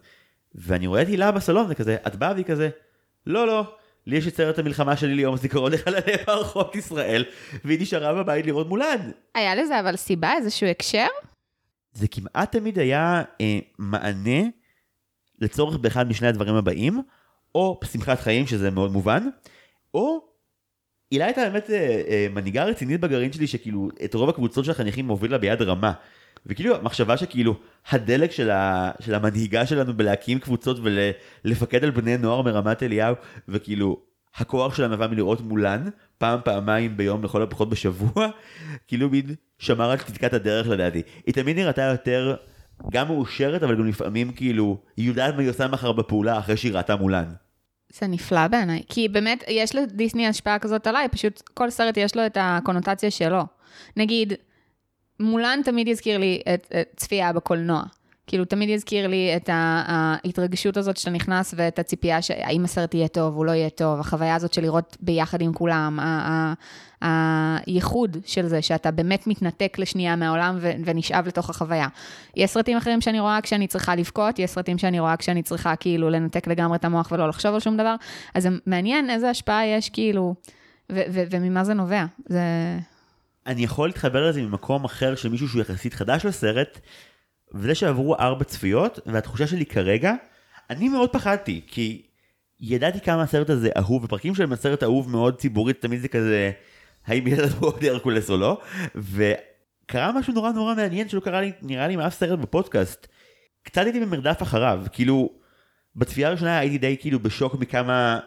ואני 0.55 0.87
רואה 0.87 1.01
את 1.01 1.07
הילה 1.07 1.31
בסלון 1.31 1.65
וכזה, 1.69 1.97
את 2.07 2.15
באה 2.15 2.33
והיא 2.33 2.45
כזה, 2.45 2.69
לא, 3.27 3.47
לא, 3.47 3.75
לי 4.07 4.17
יש 4.17 4.27
את 4.27 4.35
סרט 4.35 4.59
המלחמה 4.59 4.97
שלי 4.97 5.15
ליום 5.15 5.33
הזיכרון 5.33 5.71
לחללי 5.71 6.13
מערכות 6.27 6.75
ישראל, 6.75 7.25
והיא 7.65 7.81
נשארה 7.81 8.13
בבית 8.13 8.45
לראות 8.45 8.67
מולן. 8.69 9.11
היה 9.35 9.55
לזה 9.55 9.79
אבל 9.79 9.95
סיבה, 9.95 10.33
איזשהו 10.33 10.67
הקשר? 10.67 11.07
זה 11.93 12.07
כמעט 12.07 12.51
תמיד 12.51 12.79
היה 12.79 13.23
אה, 13.41 13.59
מענה 13.77 14.41
לצורך 15.39 15.77
באחד 15.77 16.09
משני 16.09 16.27
הדברים 16.27 16.55
הבאים, 16.55 17.01
או 17.55 17.79
שמחת 17.91 18.19
חיים, 18.19 18.47
שזה 18.47 18.71
מאוד 18.71 18.91
מובן, 18.91 19.27
או 19.93 20.25
הילה 21.11 21.25
הייתה 21.25 21.41
באמת 21.41 21.69
אה, 21.69 22.01
אה, 22.07 22.27
מנהיגה 22.33 22.63
רצינית 22.63 22.99
בגרעין 23.01 23.33
שלי, 23.33 23.47
שכאילו 23.47 23.89
את 24.05 24.13
רוב 24.13 24.29
הקבוצות 24.29 24.65
של 24.65 24.71
החניכים 24.71 25.07
מובילה 25.07 25.37
ביד 25.37 25.61
רמה. 25.61 25.93
וכאילו 26.45 26.75
המחשבה 26.75 27.17
שכאילו 27.17 27.55
הדלק 27.89 28.31
של, 28.31 28.49
ה, 28.49 28.91
של 28.99 29.15
המנהיגה 29.15 29.65
שלנו 29.65 29.93
בלהקים 29.93 30.39
קבוצות 30.39 30.77
ולפקד 31.43 31.83
על 31.83 31.91
בני 31.91 32.17
נוער 32.17 32.41
מרמת 32.41 32.83
אליהו, 32.83 33.15
וכאילו 33.47 33.97
הכוח 34.35 34.75
שלה 34.75 34.87
נבע 34.87 35.07
מלראות 35.07 35.41
מולן 35.41 35.89
פעם 36.17 36.39
פעמיים 36.43 36.97
ביום 36.97 37.23
לכל 37.23 37.41
הפחות 37.41 37.69
בשבוע, 37.69 38.27
כאילו 38.87 39.09
מין 39.09 39.35
שמר 39.59 39.91
על 39.91 39.97
צדקת 39.97 40.33
הדרך 40.33 40.67
לדעתי. 40.67 41.01
היא 41.25 41.33
תמיד 41.33 41.57
נראתה 41.59 41.81
יותר 41.81 42.35
גם 42.91 43.07
מאושרת 43.07 43.63
אבל 43.63 43.75
גם 43.75 43.87
לפעמים 43.87 44.31
כאילו 44.31 44.77
היא 44.97 45.07
יודעת 45.07 45.35
מה 45.35 45.41
היא 45.41 45.49
עושה 45.49 45.67
מחר 45.67 45.91
בפעולה 45.91 46.39
אחרי 46.39 46.57
שהיא 46.57 46.73
ראתה 46.73 46.95
מולן. 46.95 47.25
זה 47.93 48.07
נפלא 48.07 48.47
בעיניי, 48.47 48.81
כי 48.89 49.09
באמת 49.09 49.43
יש 49.47 49.75
לדיסני 49.75 50.27
השפעה 50.27 50.59
כזאת 50.59 50.87
עליי, 50.87 51.07
פשוט 51.09 51.41
כל 51.53 51.69
סרט 51.69 51.97
יש 51.97 52.15
לו 52.15 52.25
את 52.25 52.37
הקונוטציה 52.41 53.11
שלו. 53.11 53.41
נגיד, 53.97 54.33
מולן 55.21 55.59
תמיד 55.65 55.87
יזכיר 55.87 56.17
לי 56.17 56.41
את, 56.53 56.73
את 56.81 56.93
צפייה 56.95 57.33
בקולנוע. 57.33 57.81
כאילו, 58.27 58.45
תמיד 58.45 58.69
יזכיר 58.69 59.07
לי 59.07 59.33
את 59.35 59.49
ההתרגשות 59.53 60.77
הזאת 60.77 60.97
שאתה 60.97 61.09
נכנס 61.09 61.53
ואת 61.57 61.79
הציפייה 61.79 62.21
שהאם 62.21 62.63
הסרט 62.63 62.93
יהיה 62.93 63.07
טוב, 63.07 63.35
הוא 63.35 63.45
לא 63.45 63.51
יהיה 63.51 63.69
טוב, 63.69 63.99
החוויה 63.99 64.35
הזאת 64.35 64.53
של 64.53 64.61
לראות 64.61 64.97
ביחד 64.99 65.41
עם 65.41 65.53
כולם, 65.53 65.99
הייחוד 67.01 68.17
של 68.25 68.47
זה, 68.47 68.61
שאתה 68.61 68.91
באמת 68.91 69.27
מתנתק 69.27 69.79
לשנייה 69.79 70.15
מהעולם 70.15 70.57
ונשאב 70.61 71.27
לתוך 71.27 71.49
החוויה. 71.49 71.87
יש 72.35 72.51
סרטים 72.51 72.77
אחרים 72.77 73.01
שאני 73.01 73.19
רואה 73.19 73.39
כשאני 73.41 73.67
צריכה 73.67 73.95
לבכות, 73.95 74.39
יש 74.39 74.49
סרטים 74.51 74.77
שאני 74.77 74.99
רואה 74.99 75.17
כשאני 75.17 75.43
צריכה 75.43 75.75
כאילו 75.75 76.09
לנתק 76.09 76.47
לגמרי 76.47 76.77
את 76.77 76.85
המוח 76.85 77.11
ולא 77.11 77.29
לחשוב 77.29 77.53
על 77.53 77.59
שום 77.59 77.77
דבר, 77.77 77.95
אז 78.33 78.43
זה 78.43 78.49
מעניין 78.65 79.09
איזה 79.09 79.29
השפעה 79.29 79.65
יש 79.65 79.89
כאילו, 79.89 80.35
וממה 80.89 81.63
זה 81.63 81.73
נובע. 81.73 82.05
זה... 82.25 82.39
אני 83.47 83.63
יכול 83.63 83.89
להתחבר 83.89 84.29
לזה 84.29 84.41
ממקום 84.41 84.85
אחר 84.85 85.15
של 85.15 85.29
מישהו 85.29 85.47
שהוא 85.49 85.61
יחסית 85.61 85.93
חדש 85.93 86.25
לסרט, 86.25 86.79
וזה 87.53 87.75
שעברו 87.75 88.15
ארבע 88.15 88.43
צפיות, 88.43 88.99
והתחושה 89.05 89.47
שלי 89.47 89.65
כרגע, 89.65 90.13
אני 90.69 90.89
מאוד 90.89 91.09
פחדתי, 91.09 91.61
כי 91.67 92.01
ידעתי 92.59 93.01
כמה 93.01 93.21
הסרט 93.21 93.49
הזה 93.49 93.69
אהוב, 93.77 94.03
ופרקים 94.03 94.35
של 94.35 94.53
הסרט 94.53 94.83
אהוב 94.83 95.09
מאוד 95.09 95.39
ציבורית, 95.39 95.81
תמיד 95.81 96.01
זה 96.01 96.07
כזה, 96.07 96.51
האם 97.05 97.27
לנו 97.27 97.55
עוד 97.59 97.85
הרקולס 97.85 98.29
או 98.29 98.37
לא, 98.37 98.61
וקרה 98.95 100.11
משהו 100.11 100.33
נורא 100.33 100.51
נורא 100.51 100.75
מעניין 100.75 101.09
שלא 101.09 101.19
קרה 101.19 101.41
לי, 101.41 101.51
נראה 101.61 101.87
לי, 101.87 101.95
מאף 101.95 102.13
סרט 102.13 102.39
בפודקאסט. 102.39 103.07
קצת 103.63 103.83
הייתי 103.83 103.99
במרדף 103.99 104.41
אחריו, 104.41 104.83
כאילו, 104.91 105.29
בצפייה 105.95 106.27
הראשונה 106.27 106.59
הייתי 106.59 106.77
די 106.77 106.97
כאילו 106.99 107.19
בשוק 107.19 107.55
מכמה 107.55 108.19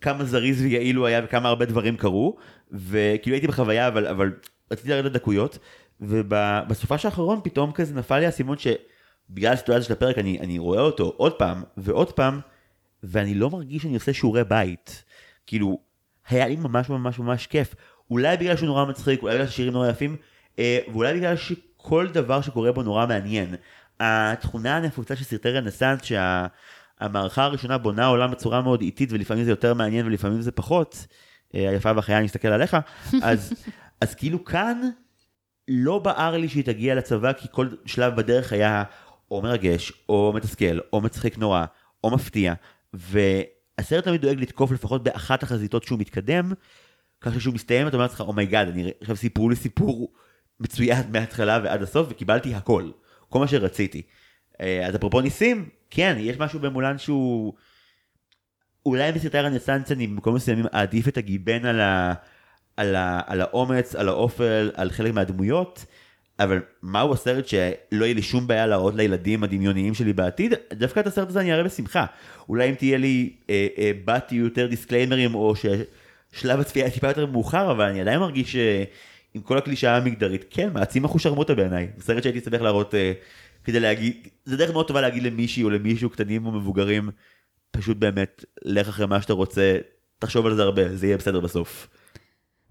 כמה 0.00 0.24
זריז 0.24 0.62
ויעיל 0.62 0.96
הוא 0.96 1.06
היה 1.06 1.20
וכמה 1.24 1.48
הרבה 1.48 1.64
דברים 1.64 1.96
קרו, 1.96 2.36
וכאילו 2.72 3.34
הייתי 3.34 3.46
בחוויה 3.46 3.88
אבל, 3.88 4.06
אבל 4.06 4.32
רציתי 4.70 4.88
לרדת 4.88 5.12
דקויות, 5.12 5.58
ובסופה 6.00 6.94
האחרון 7.04 7.40
פתאום 7.44 7.72
כזה 7.72 7.94
נפל 7.94 8.18
לי 8.18 8.26
האסימון 8.26 8.56
שבגלל 8.58 9.52
הסיטואציה 9.52 9.82
של 9.82 9.92
הפרק 9.92 10.18
אני, 10.18 10.40
אני 10.40 10.58
רואה 10.58 10.80
אותו 10.80 11.12
עוד 11.16 11.32
פעם 11.32 11.62
ועוד 11.76 12.12
פעם, 12.12 12.40
ואני 13.02 13.34
לא 13.34 13.50
מרגיש 13.50 13.82
שאני 13.82 13.94
עושה 13.94 14.12
שיעורי 14.12 14.44
בית. 14.44 15.04
כאילו, 15.46 15.78
היה 16.28 16.48
לי 16.48 16.56
ממש 16.56 16.88
ממש 16.88 17.18
ממש 17.18 17.46
כיף. 17.46 17.74
אולי 18.10 18.36
בגלל 18.36 18.56
שהוא 18.56 18.66
נורא 18.66 18.84
מצחיק, 18.84 19.22
אולי 19.22 19.34
בגלל 19.34 19.46
שהשירים 19.46 19.72
נורא 19.72 19.88
יפים, 19.88 20.16
אה, 20.58 20.78
ואולי 20.92 21.14
בגלל 21.14 21.36
שכל 21.36 22.08
דבר 22.08 22.40
שקורה 22.40 22.72
בו 22.72 22.82
נורא 22.82 23.06
מעניין. 23.06 23.54
התכונה 24.00 24.76
הנפוצה 24.76 25.16
של 25.16 25.24
סרטי 25.24 25.50
רנסאנס, 25.50 26.00
שהמערכה 27.00 27.44
הראשונה 27.44 27.78
בונה 27.78 28.06
עולם 28.06 28.30
בצורה 28.30 28.62
מאוד 28.62 28.80
איטית, 28.80 29.12
ולפעמים 29.12 29.44
זה 29.44 29.50
יותר 29.50 29.74
מעניין 29.74 30.06
ולפעמים 30.06 30.40
זה 30.40 30.52
פחות, 30.52 31.06
אה, 31.54 31.70
היפה 31.70 31.92
והחיה, 31.96 32.18
אני 32.18 32.26
אסתכל 32.26 32.48
עליך, 32.48 32.76
אז, 33.22 33.52
אז 34.00 34.14
כאילו 34.14 34.44
כאן 34.44 34.80
לא 35.68 35.98
בער 35.98 36.36
לי 36.36 36.48
שהיא 36.48 36.64
תגיע 36.64 36.94
לצבא, 36.94 37.32
כי 37.32 37.48
כל 37.50 37.68
שלב 37.86 38.16
בדרך 38.16 38.52
היה 38.52 38.84
או 39.30 39.42
מרגש, 39.42 39.92
או 40.08 40.32
מתסכל, 40.36 40.78
או 40.92 41.00
מצחיק 41.00 41.38
נורא, 41.38 41.64
או 42.04 42.10
מפתיע, 42.10 42.54
והסרט 42.94 44.04
תמיד 44.04 44.20
דואג 44.20 44.40
לתקוף 44.40 44.72
לפחות 44.72 45.04
באחת 45.04 45.42
החזיתות 45.42 45.84
שהוא 45.84 45.98
מתקדם, 45.98 46.52
ככה 47.20 47.40
שהוא 47.40 47.54
מסתיים 47.54 47.88
אתה 47.88 47.96
אומר 47.96 48.04
לעצמך 48.04 48.20
oh 48.20 48.34
my 48.34 48.47
god 48.47 48.68
אני 48.68 48.90
עכשיו 49.00 49.16
סיפרו 49.16 49.48
לי 49.48 49.56
סיפור 49.56 50.12
מצוין 50.60 51.02
מההתחלה 51.12 51.60
ועד 51.64 51.82
הסוף 51.82 52.06
וקיבלתי 52.10 52.54
הכל 52.54 52.90
כל 53.28 53.38
מה 53.38 53.48
שרציתי. 53.48 54.02
אה, 54.60 54.86
אז 54.86 54.96
אפרופו 54.96 55.20
ניסים 55.20 55.68
כן 55.90 56.16
יש 56.20 56.38
משהו 56.38 56.60
במולן 56.60 56.98
שהוא 56.98 57.52
אולי 58.86 59.12
בסרטי 59.12 59.38
הרנסאנס 59.38 59.92
אני 59.92 60.06
במקום 60.06 60.34
מסוימים 60.34 60.64
אעדיף 60.74 61.08
את 61.08 61.16
הגיבן 61.16 61.64
על, 61.64 61.80
ה... 61.80 62.14
על, 62.76 62.96
ה, 62.96 63.20
על 63.26 63.40
האומץ, 63.40 63.94
על 63.94 64.08
האופל, 64.08 64.70
על 64.74 64.90
חלק 64.90 65.14
מהדמויות, 65.14 65.84
אבל 66.38 66.60
מהו 66.82 67.12
הסרט 67.12 67.48
שלא 67.48 68.04
יהיה 68.04 68.14
לי 68.14 68.22
שום 68.22 68.46
בעיה 68.46 68.66
להראות 68.66 68.94
לילדים 68.94 69.44
הדמיוניים 69.44 69.94
שלי 69.94 70.12
בעתיד? 70.12 70.54
דווקא 70.72 71.00
את 71.00 71.06
הסרט 71.06 71.28
הזה 71.28 71.40
אני 71.40 71.52
אראה 71.52 71.64
בשמחה. 71.64 72.06
אולי 72.48 72.70
אם 72.70 72.74
תהיה 72.74 72.98
לי 72.98 73.32
אה, 73.50 73.66
אה, 73.78 73.90
בת 74.04 74.32
יותר 74.32 74.66
דיסקליימרים, 74.66 75.34
או 75.34 75.54
ששלב 75.56 76.60
הצפייה 76.60 76.90
טיפה 76.90 77.08
יותר 77.08 77.26
מאוחר, 77.26 77.70
אבל 77.70 77.84
אני 77.84 78.00
עדיין 78.00 78.18
מרגיש 78.18 78.56
אה, 78.56 78.84
עם 79.34 79.42
כל 79.42 79.58
הקלישאה 79.58 79.96
המגדרית, 79.96 80.44
כן, 80.50 80.68
מעצים 80.72 81.04
אחושרמוטה 81.04 81.54
בעיניי. 81.54 81.88
זה 81.96 82.04
סרט 82.04 82.22
שהייתי 82.22 82.40
שמח 82.40 82.60
להראות 82.60 82.94
אה, 82.94 83.12
כדי 83.66 83.80
להגיד, 83.80 84.28
זה 84.44 84.56
דרך 84.56 84.70
מאוד 84.70 84.88
טובה 84.88 85.00
להגיד 85.00 85.22
למישהי 85.22 85.62
או 85.64 85.70
למישהו 85.70 86.10
קטנים 86.10 86.46
או 86.46 86.52
מבוגרים, 86.52 87.10
פשוט 87.70 87.96
באמת, 87.96 88.44
לך 88.64 88.88
אחרי 88.88 89.06
מה 89.06 89.22
שאתה 89.22 89.32
רוצה, 89.32 89.78
תחשוב 90.18 90.46
על 90.46 90.54
זה 90.54 90.62
הרבה, 90.62 90.96
זה 90.96 91.06
יהיה 91.06 91.16
בסדר 91.16 91.40
בסוף. 91.40 91.88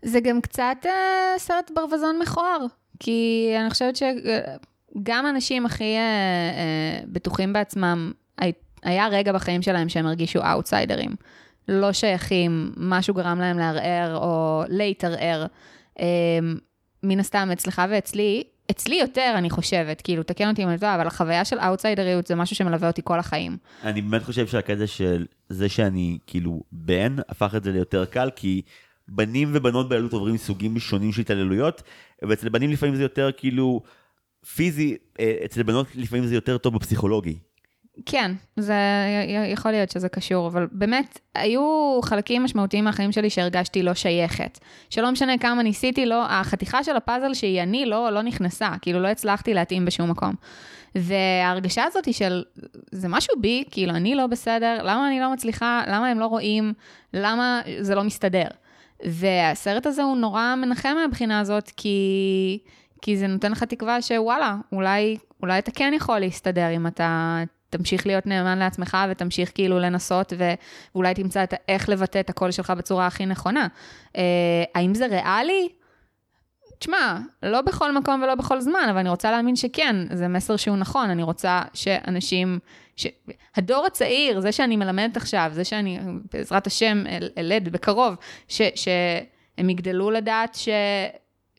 זה 0.02 0.20
גם 0.20 0.42
קצת 0.42 0.78
אה, 0.86 1.34
סרט 1.38 1.72
ברווזון 1.76 2.20
מכוער, 2.22 2.66
כי 3.00 3.52
אני 3.60 3.70
חושבת 3.70 3.96
שגם 3.96 5.26
אנשים 5.26 5.66
הכי 5.66 5.84
אה, 5.84 6.00
אה, 6.00 7.04
בטוחים 7.08 7.54
בעצמם, 7.54 8.12
הי, 8.38 8.52
היה 8.84 9.08
רגע 9.08 9.32
בחיים 9.32 9.62
שלהם 9.62 9.90
שהם 9.90 10.06
הרגישו 10.06 10.40
אאוטסיידרים. 10.52 11.12
לא 11.68 11.94
שייכים, 11.94 12.72
משהו 12.78 13.14
גרם 13.14 13.40
להם 13.40 13.60
לערער 13.60 14.18
או 14.18 14.64
להתערער. 14.70 15.46
אה, 16.00 16.06
מן 17.04 17.20
הסתם, 17.20 17.50
אצלך 17.54 17.82
ואצלי, 17.90 18.44
אצלי 18.72 18.96
יותר, 18.96 19.34
אני 19.38 19.50
חושבת, 19.50 20.02
כאילו, 20.02 20.24
תקן 20.24 20.50
אותי 20.50 20.64
אם 20.64 20.70
אני 20.70 20.78
טועה, 20.78 20.96
אבל 20.96 21.08
החוויה 21.08 21.46
של 21.46 21.60
אאוטסיידריות 21.60 22.28
זה 22.28 22.36
משהו 22.36 22.56
שמלווה 22.56 22.88
אותי 22.88 23.02
כל 23.04 23.20
החיים. 23.20 23.58
אני 23.84 24.02
באמת 24.02 24.24
חושב 24.24 24.48
שהקטע 24.48 24.88
של 24.88 25.26
זה 25.50 25.70
שאני 25.70 26.18
כאילו 26.28 26.62
בן, 26.72 27.16
הפך 27.30 27.56
את 27.58 27.64
זה 27.64 27.72
ליותר 27.72 28.06
קל, 28.06 28.30
כי 28.36 28.62
בנים 29.08 29.52
ובנות 29.54 29.90
בילדות 29.90 30.14
עוברים 30.14 30.38
סוגים 30.38 30.80
שונים 30.80 31.12
של 31.12 31.22
התעללויות, 31.22 31.82
ואצל 32.22 32.50
בנים 32.50 32.72
לפעמים 32.72 32.96
זה 32.96 33.04
יותר 33.04 33.30
כאילו 33.38 33.82
פיזי, 34.56 34.98
אה, 35.20 35.36
אצל 35.46 35.64
בנות 35.64 35.88
לפעמים 35.96 36.26
זה 36.26 36.36
יותר 36.36 36.58
טוב 36.58 36.76
בפסיכולוגי. 36.76 37.38
כן, 38.06 38.32
זה 38.56 38.78
יכול 39.54 39.72
להיות 39.72 39.92
שזה 39.92 40.10
קשור, 40.10 40.48
אבל 40.48 40.68
באמת, 40.72 41.20
היו 41.36 42.00
חלקים 42.04 42.44
משמעותיים 42.44 42.84
מהחיים 42.84 43.12
שלי 43.12 43.30
שהרגשתי 43.30 43.84
לא 43.84 43.94
שייכת. 43.94 44.60
שלא 44.90 45.12
משנה 45.12 45.38
כמה 45.38 45.64
ניסיתי, 45.64 46.06
לא, 46.06 46.26
החתיכה 46.30 46.84
של 46.84 46.96
הפאזל 46.96 47.34
שהיא 47.34 47.62
אני 47.62 47.86
לא, 47.86 48.10
לא 48.10 48.22
נכנסה, 48.22 48.70
כאילו 48.82 49.00
לא 49.00 49.08
הצלחתי 49.08 49.54
להתאים 49.54 49.86
בשום 49.86 50.12
מקום. 50.12 50.36
וההרגשה 50.96 51.84
הזאת 51.84 52.06
היא 52.06 52.14
של, 52.14 52.44
זה 52.92 53.08
משהו 53.08 53.34
בי, 53.42 53.64
כאילו 53.72 53.92
אני 53.92 54.16
לא 54.16 54.28
בסדר, 54.28 54.78
למה 54.84 55.08
אני 55.08 55.20
לא 55.20 55.34
מצליחה, 55.34 55.84
למה 55.88 56.08
הם 56.08 56.20
לא 56.20 56.26
רואים, 56.26 56.74
למה 57.14 57.62
זה 57.80 57.96
לא 57.96 58.04
מסתדר. 58.04 58.48
והסרט 59.06 59.86
הזה 59.86 60.04
הוא 60.04 60.18
נורא 60.18 60.56
מנחם 60.58 60.96
מהבחינה 61.02 61.40
הזאת, 61.40 61.72
כי, 61.78 62.60
כי 63.02 63.18
זה 63.18 63.28
נותן 63.28 63.52
לך 63.52 63.64
תקווה 63.64 64.02
שוואלה, 64.02 64.56
אולי, 64.72 65.18
אולי 65.42 65.60
אתה 65.60 65.72
כן 65.72 65.94
יכול 65.96 66.20
להסתדר 66.20 66.70
אם 66.76 66.88
אתה 66.88 67.40
תמשיך 67.70 68.08
להיות 68.08 68.26
נאמן 68.26 68.60
לעצמך 68.60 68.98
ותמשיך 69.12 69.52
כאילו 69.56 69.80
לנסות, 69.80 70.34
ואולי 70.38 71.14
תמצא 71.14 71.44
את 71.44 71.54
איך 71.68 71.90
לבטא 71.90 72.20
את 72.20 72.30
הקול 72.30 72.52
שלך 72.52 72.70
בצורה 72.70 73.08
הכי 73.08 73.26
נכונה. 73.26 73.68
אה, 74.18 74.64
האם 74.76 74.96
זה 74.96 75.06
ריאלי? 75.08 75.70
תשמע, 76.80 77.18
לא 77.44 77.62
בכל 77.62 77.92
מקום 77.98 78.22
ולא 78.24 78.36
בכל 78.36 78.62
זמן, 78.62 78.88
אבל 78.90 78.98
אני 78.98 79.10
רוצה 79.10 79.32
להאמין 79.32 79.56
שכן, 79.56 79.96
זה 80.16 80.28
מסר 80.28 80.56
שהוא 80.56 80.78
נכון, 80.78 81.10
אני 81.10 81.24
רוצה 81.24 81.62
שאנשים, 81.74 82.60
ש... 82.96 83.08
הדור 83.56 83.86
הצעיר, 83.86 84.40
זה 84.40 84.52
שאני 84.52 84.76
מלמדת 84.76 85.18
עכשיו, 85.18 85.50
זה 85.54 85.64
שאני, 85.64 86.00
בעזרת 86.34 86.68
השם, 86.68 87.04
אלד 87.38 87.70
בקרוב, 87.70 88.16
ש... 88.48 88.62
שהם 88.76 89.70
יגדלו 89.70 90.12
לדעת 90.12 90.56
ש... 90.56 90.70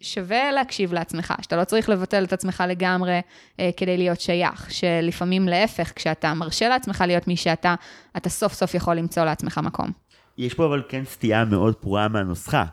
שווה 0.01 0.53
להקשיב 0.53 0.93
לעצמך, 0.93 1.35
שאתה 1.43 1.57
לא 1.57 1.65
צריך 1.65 1.89
לבטל 1.89 2.25
את 2.25 2.33
עצמך 2.33 2.65
לגמרי 2.69 3.21
אה, 3.61 3.71
כדי 3.77 3.97
להיות 3.97 4.21
שייך, 4.21 4.71
שלפעמים 4.71 5.49
להפך, 5.49 5.93
כשאתה 5.97 6.35
מרשה 6.35 6.69
לעצמך 6.69 7.05
להיות 7.07 7.29
מי 7.29 7.37
שאתה, 7.37 7.75
אתה 8.17 8.29
סוף 8.29 8.53
סוף 8.53 8.75
יכול 8.75 8.95
למצוא 8.95 9.25
לעצמך 9.25 9.61
מקום. 9.65 9.91
יש 10.39 10.55
פה 10.55 10.67
אבל 10.67 10.83
כן 10.89 11.05
סטייה 11.05 11.45
מאוד 11.45 11.75
פרועה 11.75 12.09
מהנוסחה, 12.09 12.65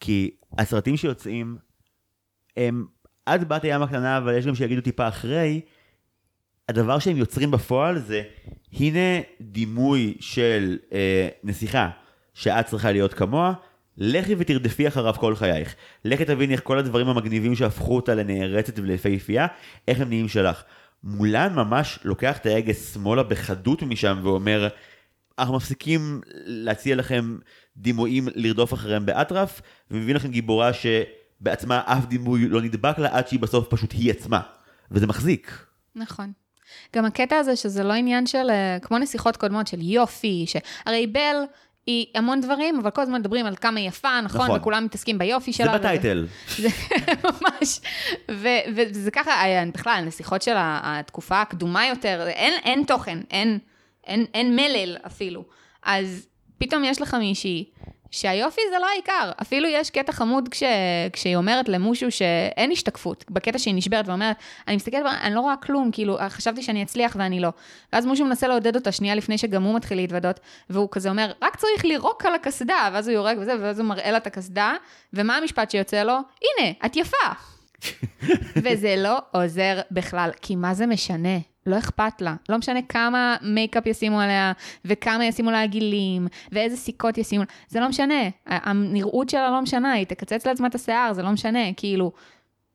כי 0.00 0.30
הסרטים 0.58 0.96
שיוצאים 0.96 1.56
הם 2.56 2.86
עד 3.26 3.48
בת 3.48 3.64
הים 3.64 3.82
הקטנה, 3.82 4.18
אבל 4.18 4.38
יש 4.38 4.46
גם 4.46 4.54
שיגידו 4.54 4.80
טיפה 4.80 5.08
אחרי, 5.08 5.60
הדבר 6.68 6.98
שהם 6.98 7.16
יוצרים 7.16 7.50
בפועל 7.50 7.98
זה, 7.98 8.22
הנה 8.72 9.20
דימוי 9.40 10.16
של 10.20 10.78
אה, 10.92 11.28
נסיכה 11.44 11.90
שאת 12.34 12.66
צריכה 12.66 12.92
להיות 12.92 13.14
כמוה, 13.14 13.52
לכי 13.98 14.34
ותרדפי 14.38 14.88
אחריו 14.88 15.14
כל 15.14 15.36
חייך. 15.36 15.74
לכי 16.04 16.24
תביני 16.24 16.52
איך 16.52 16.60
כל 16.64 16.78
הדברים 16.78 17.08
המגניבים 17.08 17.54
שהפכו 17.54 17.96
אותה 17.96 18.14
לנערצת 18.14 18.78
וליפהפייה, 18.78 19.46
איך 19.88 20.00
הם 20.00 20.08
נהיים 20.08 20.28
שלך. 20.28 20.62
מולן 21.04 21.54
ממש 21.54 21.98
לוקח 22.04 22.36
את 22.38 22.46
ההגה 22.46 22.74
שמאלה 22.74 23.22
בחדות 23.22 23.82
משם 23.82 24.20
ואומר, 24.22 24.68
אנחנו 25.38 25.56
מפסיקים 25.56 26.20
להציע 26.34 26.96
לכם 26.96 27.38
דימויים 27.76 28.28
לרדוף 28.34 28.74
אחריהם 28.74 29.06
באטרף, 29.06 29.60
ומביא 29.90 30.14
לכם 30.14 30.30
גיבורה 30.30 30.72
ש... 30.72 30.86
בעצמה 31.40 31.82
אף 31.84 32.06
דימוי 32.06 32.48
לא 32.48 32.62
נדבק 32.62 32.98
לה 32.98 33.08
עד 33.12 33.28
שהיא 33.28 33.40
בסוף 33.40 33.66
פשוט 33.68 33.92
היא 33.92 34.10
עצמה. 34.10 34.40
וזה 34.90 35.06
מחזיק. 35.06 35.66
נכון. 35.94 36.32
גם 36.96 37.04
הקטע 37.04 37.36
הזה 37.36 37.56
שזה 37.56 37.84
לא 37.84 37.92
עניין 37.92 38.26
של, 38.26 38.50
אה, 38.50 38.78
כמו 38.82 38.98
נסיכות 38.98 39.36
קודמות, 39.36 39.66
של 39.66 39.80
יופי, 39.82 40.44
שהרי 40.46 41.06
בל 41.06 41.36
היא 41.88 42.06
המון 42.14 42.40
דברים, 42.40 42.78
אבל 42.78 42.90
כל 42.90 43.02
הזמן 43.02 43.20
מדברים 43.20 43.46
על 43.46 43.56
כמה 43.56 43.80
היא 43.80 43.88
יפה, 43.88 44.20
נכון? 44.20 44.40
נכון. 44.40 44.60
וכולם 44.60 44.84
מתעסקים 44.84 45.18
ביופי 45.18 45.52
שלה. 45.52 45.72
זה 45.72 45.78
בטייטל. 45.78 46.26
זה 46.62 46.68
ממש. 47.24 47.80
ו- 48.30 48.64
וזה 48.74 49.10
ככה, 49.10 49.30
אה, 49.30 49.64
בכלל, 49.74 50.04
נסיכות 50.06 50.42
של 50.42 50.54
התקופה 50.58 51.40
הקדומה 51.40 51.86
יותר, 51.86 52.26
אין, 52.28 52.52
אין 52.64 52.84
תוכן, 52.86 53.18
אין, 53.30 53.58
אין, 54.06 54.26
אין 54.34 54.56
מלל 54.56 54.96
אפילו. 55.06 55.44
אז 55.82 56.26
פתאום 56.58 56.84
יש 56.84 57.02
לך 57.02 57.14
מישהי 57.14 57.64
שהיופי 58.10 58.60
זה 58.70 58.78
לא 58.78 58.86
העיקר. 58.86 59.30
אפילו 59.42 59.68
יש 59.68 59.90
קטע 59.90 60.12
חמוד 60.12 60.48
כש, 60.48 60.62
כשהיא 61.12 61.36
אומרת 61.36 61.68
למושו 61.68 62.10
שאין 62.10 62.70
השתקפות, 62.70 63.24
בקטע 63.30 63.58
שהיא 63.58 63.74
נשברת 63.74 64.08
ואומרת, 64.08 64.36
אני 64.68 64.76
מסתכלת, 64.76 65.06
אני 65.22 65.34
לא 65.34 65.40
רואה 65.40 65.56
כלום, 65.56 65.90
כאילו, 65.92 66.18
חשבתי 66.28 66.62
שאני 66.62 66.82
אצליח 66.82 67.16
ואני 67.18 67.40
לא. 67.40 67.48
ואז 67.92 68.06
מושו 68.06 68.24
מנסה 68.24 68.48
לעודד 68.48 68.76
אותה 68.76 68.92
שנייה 68.92 69.14
לפני 69.14 69.38
שגם 69.38 69.62
הוא 69.62 69.74
מתחיל 69.74 69.98
להתוודות, 69.98 70.40
והוא 70.70 70.88
כזה 70.90 71.10
אומר, 71.10 71.32
רק 71.42 71.56
צריך 71.56 71.84
לירוק 71.84 72.26
על 72.26 72.34
הקסדה, 72.34 72.88
ואז 72.92 73.08
הוא 73.08 73.14
יורק 73.14 73.36
וזה, 73.40 73.52
ואז 73.60 73.78
הוא 73.78 73.88
מראה 73.88 74.10
לה 74.10 74.16
את 74.16 74.26
הקסדה, 74.26 74.74
ומה 75.12 75.36
המשפט 75.36 75.70
שיוצא 75.70 76.02
לו? 76.02 76.12
הנה, 76.12 76.72
את 76.86 76.96
יפה. 76.96 77.16
וזה 78.64 78.94
לא 78.98 79.18
עוזר 79.30 79.80
בכלל, 79.90 80.30
כי 80.42 80.56
מה 80.56 80.74
זה 80.74 80.86
משנה? 80.86 81.38
לא 81.68 81.78
אכפת 81.78 82.20
לה. 82.20 82.34
לא 82.48 82.58
משנה 82.58 82.82
כמה 82.82 83.36
מייקאפ 83.42 83.86
ישימו 83.86 84.20
עליה, 84.20 84.52
וכמה 84.84 85.24
ישימו 85.24 85.50
לה 85.50 85.66
גילים, 85.66 86.26
ואיזה 86.52 86.76
סיכות 86.76 87.18
ישימו 87.18 87.42
לה, 87.42 87.48
זה 87.68 87.80
לא 87.80 87.88
משנה. 87.88 88.28
הנראות 88.46 89.30
שלה 89.30 89.50
לא 89.50 89.62
משנה, 89.62 89.92
היא 89.92 90.06
תקצץ 90.06 90.46
לעצמה 90.46 90.66
את 90.66 90.74
השיער, 90.74 91.12
זה 91.12 91.22
לא 91.22 91.30
משנה. 91.30 91.72
כאילו, 91.76 92.12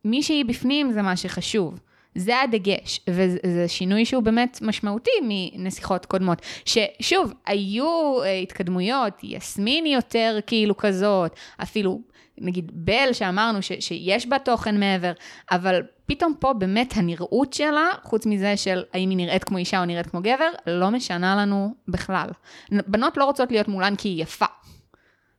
מי 0.06 0.24
שהיא 0.24 0.46
בפנים 0.46 0.92
זה 0.92 1.02
מה 1.02 1.16
שחשוב. 1.16 1.80
זה 2.16 2.42
הדגש, 2.42 3.00
וזה 3.10 3.68
שינוי 3.68 4.06
שהוא 4.06 4.24
באמת 4.24 4.60
משמעותי 4.62 5.12
מנסיכות 5.22 6.06
קודמות. 6.06 6.42
ששוב, 6.66 7.34
היו 7.46 8.18
uh, 8.22 8.26
התקדמויות, 8.44 9.14
יסמין 9.24 9.86
יותר 9.86 10.40
כאילו 10.48 10.78
כזאת, 10.78 11.36
אפילו 11.64 12.00
נגיד 12.38 12.72
בל 12.74 13.14
שאמרנו 13.14 13.62
ש, 13.62 13.72
שיש 13.80 14.28
בה 14.28 14.40
תוכן 14.40 14.80
מעבר, 14.80 15.12
אבל 15.52 15.82
פתאום 16.06 16.34
פה 16.40 16.54
באמת 16.54 16.94
הנראות 16.96 17.54
שלה, 17.54 17.86
חוץ 18.04 18.26
מזה 18.26 18.58
של 18.58 18.84
האם 18.94 19.10
היא 19.10 19.18
נראית 19.18 19.44
כמו 19.44 19.58
אישה 19.58 19.80
או 19.80 19.86
נראית 19.86 20.08
כמו 20.08 20.22
גבר, 20.22 20.50
לא 20.68 20.92
משנה 20.92 21.36
לנו 21.36 21.76
בכלל. 21.88 22.28
בנות 22.72 23.18
לא 23.18 23.26
רוצות 23.26 23.52
להיות 23.52 23.68
מולן 23.68 23.96
כי 23.96 24.10
היא 24.10 24.24
יפה. 24.24 24.46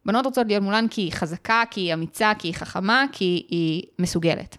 בנות 0.07 0.27
רוצות 0.27 0.47
להיות 0.47 0.63
מולן 0.63 0.87
כי 0.91 1.01
היא 1.01 1.13
חזקה, 1.13 1.63
כי 1.71 1.81
היא 1.81 1.95
אמיצה, 1.95 2.33
כי 2.39 2.49
היא 2.49 2.55
חכמה, 2.55 3.05
כי 3.13 3.47
היא 3.49 3.83
מסוגלת. 3.99 4.57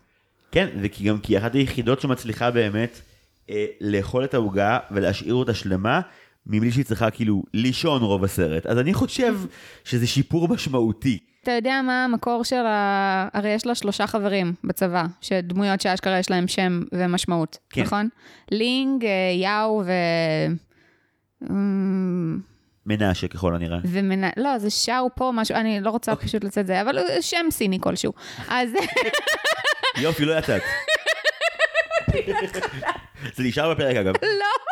כן, 0.52 0.68
וכי 0.82 1.03
גם 1.03 1.20
כי 1.20 1.38
אחת 1.38 1.56
היחידות 1.56 2.02
שמצליחה 2.02 2.52
באמת 2.52 3.02
אה, 3.49 3.66
לאכול 3.82 4.24
את 4.24 4.34
העוגה 4.34 4.80
ולהשאיר 4.91 5.34
אותה 5.34 5.53
שלמה, 5.53 6.02
מבלי 6.48 6.72
שהיא 6.72 6.86
צריכה 6.86 7.12
כאילו 7.12 7.44
לישון 7.54 8.02
רוב 8.02 8.24
הסרט. 8.24 8.66
אז 8.66 8.80
אני 8.80 8.94
חושב 8.94 9.36
שזה 9.84 10.08
שיפור 10.08 10.48
משמעותי. 10.48 11.20
אתה 11.44 11.52
יודע 11.52 11.82
מה 11.86 12.04
המקור 12.04 12.44
של 12.44 12.66
ה... 12.66 13.28
הרי 13.34 13.50
יש 13.50 13.66
לה 13.66 13.76
שלושה 13.76 14.08
חברים 14.08 14.54
בצבא, 14.64 15.06
שדמויות 15.22 15.82
שאשכרה 15.82 16.20
יש 16.20 16.30
להם 16.30 16.48
שם 16.48 16.82
ומשמעות, 16.92 17.58
כן. 17.70 17.82
נכון? 17.82 18.10
לינג, 18.52 19.06
אה, 19.06 19.10
יאו 19.42 19.84
ו... 19.86 19.92
אמ, 21.50 22.40
מנשה 22.86 23.28
ככל 23.28 23.56
הנראה. 23.56 23.80
ומנ... 23.86 24.30
לא, 24.38 24.58
זה 24.58 24.70
שאו 24.70 25.10
פה, 25.16 25.32
משהו, 25.34 25.56
אני 25.56 25.82
לא 25.82 25.90
רוצה 25.90 26.12
okay. 26.12 26.16
אוקיי. 26.16 26.28
פשוט 26.28 26.44
לצאת 26.44 26.68
זה, 26.68 26.82
אבל 26.82 27.00
שם 27.22 27.46
סיני 27.52 27.80
כלשהו. 27.82 28.14
אז... 28.48 28.70
יופי, 29.98 30.26
לא 30.26 30.38
יצאת. 30.38 30.62
זה 33.36 33.44
נשאר 33.44 33.74
בפרק 33.74 33.96
אגב. 33.96 34.14
לא. 34.22 34.66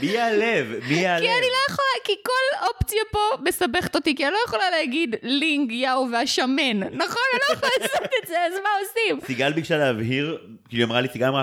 מי 0.00 0.06
יעלב? 0.06 0.66
מי 0.88 0.94
יעלב? 0.94 1.22
כי 1.22 1.28
אני 1.38 1.46
לא 1.46 1.72
יכולה, 1.72 1.88
כי 2.04 2.12
כל 2.22 2.66
אופציה 2.66 3.00
פה 3.10 3.18
מסבכת 3.42 3.94
אותי, 3.94 4.14
כי 4.16 4.24
אני 4.24 4.32
לא 4.32 4.38
יכולה 4.46 4.70
להגיד 4.70 5.14
לינג, 5.22 5.72
יאו 5.72 6.06
והשמן. 6.12 6.80
נכון? 6.80 7.22
אני 7.32 7.40
לא 7.48 7.54
יכולה 7.54 7.70
לעשות 7.80 8.02
את 8.22 8.28
זה, 8.28 8.34
אז 8.46 8.52
מה 8.62 8.68
עושים? 8.80 9.26
סיגל 9.26 9.52
ביקשה 9.52 9.76
להבהיר, 9.76 10.38
כאילו 10.68 10.80
היא 10.82 10.90
אמרה 10.90 11.00
לי, 11.00 11.08
סיגל 11.12 11.26
אמרה, 11.28 11.42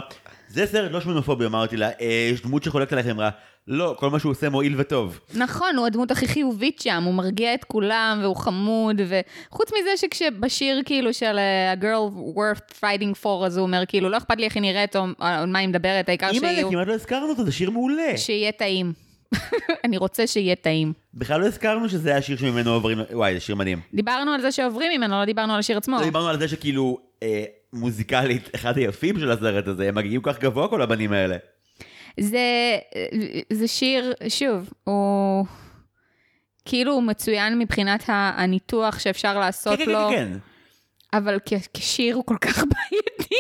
זה 0.50 0.66
סרט 0.66 0.92
לא 0.92 1.02
שמנופובי, 1.02 1.46
אמרתי 1.46 1.78
לה, 1.78 1.90
"אה, 2.02 2.30
יש 2.34 2.42
דמות 2.42 2.64
שחולקת 2.64 2.94
עליך, 2.94 3.06
היא 3.06 3.14
אמרה, 3.14 3.30
לא, 3.68 3.96
כל 4.00 4.10
מה 4.10 4.20
שהוא 4.20 4.32
עושה 4.32 4.50
מועיל 4.50 4.74
וטוב. 4.78 5.20
נכון, 5.36 5.76
הוא 5.78 5.86
הדמות 5.86 6.12
הכי 6.12 6.28
חיובית 6.28 6.80
שם, 6.80 7.04
הוא 7.06 7.14
מרגיע 7.14 7.54
את 7.54 7.64
כולם, 7.64 8.20
והוא 8.22 8.36
חמוד, 8.36 9.02
וחוץ 9.08 9.70
מזה 9.80 9.90
שכשבשיר 9.98 10.82
כאילו 10.86 11.14
של 11.14 11.40
uh, 11.76 11.80
a 11.80 11.84
girl 11.84 12.14
worth 12.38 12.74
fighting 12.84 13.24
for, 13.24 13.46
אז 13.46 13.58
הוא 13.58 13.66
אומר 13.66 13.84
כאילו, 13.88 14.10
לא 14.10 14.18
אכפת 14.18 14.38
לי 14.38 14.46
איך 14.46 14.56
היא 14.56 14.62
נראית 14.62 14.96
או 14.96 15.06
על 15.20 15.46
מה 15.46 15.60
היא 15.60 15.68
מדברת, 15.68 16.10
העיקר 16.10 16.30
אימא'לה, 16.30 16.54
שיהיו- 16.54 16.70
כמעט 16.72 16.88
לא 16.88 16.94
הזכרנו 16.94 17.30
אותו, 17.30 17.46
זה 17.46 17.52
שיר 17.52 17.70
מעולה. 17.70 18.18
שיהיה 18.18 18.52
טעים. 18.52 18.94
אני 19.86 19.98
רוצה 19.98 20.28
שיהיה 20.28 20.56
טעים. 20.56 20.94
בכלל 21.14 21.42
לא 21.42 21.46
הזכרנו 21.46 21.90
שזה 21.90 22.16
השיר 22.16 22.38
שממנו 22.38 22.74
עוברים, 22.74 22.98
וואי, 23.14 23.34
זה 23.34 23.40
שיר 23.40 23.56
מדהים. 23.56 23.80
דיברנו 23.94 24.32
על 24.32 24.42
זה 24.42 24.52
שעוברים 24.52 24.92
ממנו, 25.02 25.20
לא 25.20 25.26
דיברנו 25.26 25.54
על 25.54 25.60
השיר 25.60 25.78
עצמו. 25.78 25.98
לא 25.98 26.04
דיברנו 26.04 26.28
על 26.30 26.40
זה 26.40 26.48
שכאילו, 26.48 26.98
אה, 27.24 27.44
מוזיקלית, 27.74 28.50
אחד 28.56 28.78
היפים 28.78 29.20
של 29.20 29.32
הסרט 29.32 29.68
הזה, 29.68 29.88
הם 29.88 29.96
מגיעים 29.96 30.22
כל 30.22 30.34
כך 30.34 30.40
גבוה 30.40 30.68
כל 30.68 30.82
הבנים 30.82 31.14
האלה. 31.14 31.38
זה, 32.20 32.78
זה 33.54 33.68
שיר, 33.68 34.14
שוב, 34.30 34.74
הוא 34.84 35.46
כאילו 36.66 36.94
הוא 36.94 37.04
מצוין 37.04 37.60
מבחינת 37.60 38.04
הניתוח 38.08 39.00
שאפשר 39.00 39.40
לעשות 39.40 39.78
כן, 39.80 39.86
כן, 39.86 39.92
לו, 39.92 40.10
כן, 40.10 40.30
כן. 40.34 40.38
אבל 41.18 41.40
כ- 41.46 41.68
כשיר 41.74 42.16
הוא 42.16 42.24
כל 42.26 42.38
כך 42.42 42.58
בעייתי. 42.72 43.36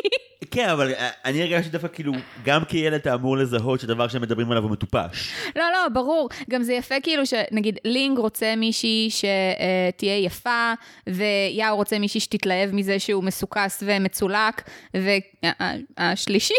כן, 0.51 0.69
אבל 0.69 0.93
אה, 0.93 1.09
אני 1.25 1.41
הרגשתי 1.41 1.69
דווקא 1.69 1.87
כאילו, 1.87 2.13
גם 2.45 2.65
כילד 2.65 2.93
אתה 2.93 3.13
אמור 3.13 3.37
לזהות 3.37 3.79
שדבר 3.79 4.07
שהם 4.07 4.21
מדברים 4.21 4.51
עליו 4.51 4.63
הוא 4.63 4.71
מטופש. 4.71 5.33
לא, 5.55 5.63
לא, 5.71 5.89
ברור. 5.93 6.29
גם 6.49 6.63
זה 6.63 6.73
יפה 6.73 6.95
כאילו 7.03 7.25
שנגיד 7.25 7.79
לינג 7.85 8.17
רוצה 8.17 8.55
מישהי 8.57 9.09
שתהיה 9.09 10.17
יפה, 10.17 10.73
ויאו 11.07 11.75
רוצה 11.75 11.99
מישהי 11.99 12.19
שתתלהב 12.19 12.69
מזה 12.73 12.99
שהוא 12.99 13.23
מסוכס 13.23 13.83
ומצולק, 13.85 14.69
והשלישי, 14.93 16.53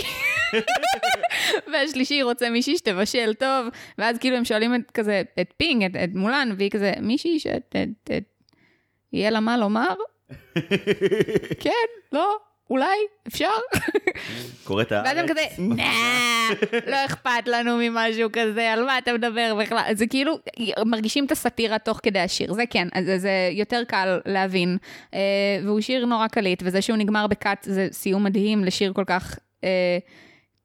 והשלישי 1.72 2.22
רוצה 2.22 2.50
מישהי 2.50 2.78
שתבשל 2.78 3.34
טוב, 3.34 3.66
ואז 3.98 4.18
כאילו 4.18 4.36
הם 4.36 4.44
שואלים 4.44 4.74
את 4.74 4.90
כזה, 4.94 5.22
את 5.40 5.52
פינג, 5.56 5.84
את, 5.84 5.96
את 6.04 6.10
מולן, 6.14 6.54
והיא 6.58 6.70
כזה, 6.70 6.92
מישהי 7.00 7.38
שיהיה 7.38 9.30
לה 9.30 9.40
מה 9.40 9.56
לומר? 9.56 9.94
כן, 11.64 11.70
לא, 12.12 12.36
אולי, 12.70 12.96
אפשר? 13.28 13.50
קורא 14.64 14.82
את 14.82 14.92
הארץ. 14.92 15.06
ואז 15.06 15.18
הם 15.18 15.26
כזה, 15.28 15.40
לא 16.90 16.96
אכפת 17.06 17.46
לנו 17.46 17.76
ממשהו 17.76 18.28
כזה, 18.32 18.72
על 18.72 18.84
מה 18.84 18.98
אתה 18.98 19.12
מדבר 19.12 19.54
בכלל? 19.60 19.82
זה 19.92 20.06
כאילו, 20.06 20.38
מרגישים 20.86 21.26
את 21.26 21.32
הסאטירה 21.32 21.78
תוך 21.78 22.00
כדי 22.02 22.18
השיר, 22.18 22.52
זה 22.52 22.62
כן, 22.70 22.88
אז 22.92 23.04
זה 23.16 23.30
יותר 23.52 23.82
קל 23.88 24.20
להבין. 24.26 24.76
אה, 25.14 25.20
והוא 25.64 25.80
שיר 25.80 26.06
נורא 26.06 26.28
קליט, 26.28 26.62
וזה 26.66 26.82
שהוא 26.82 26.96
נגמר 26.96 27.26
ב 27.26 27.35
cut 27.35 27.62
זה 27.62 27.88
סיום 27.92 28.24
מדהים 28.24 28.64
לשיר 28.64 28.92
כל 28.92 29.04
כך 29.06 29.38
אה, 29.64 29.98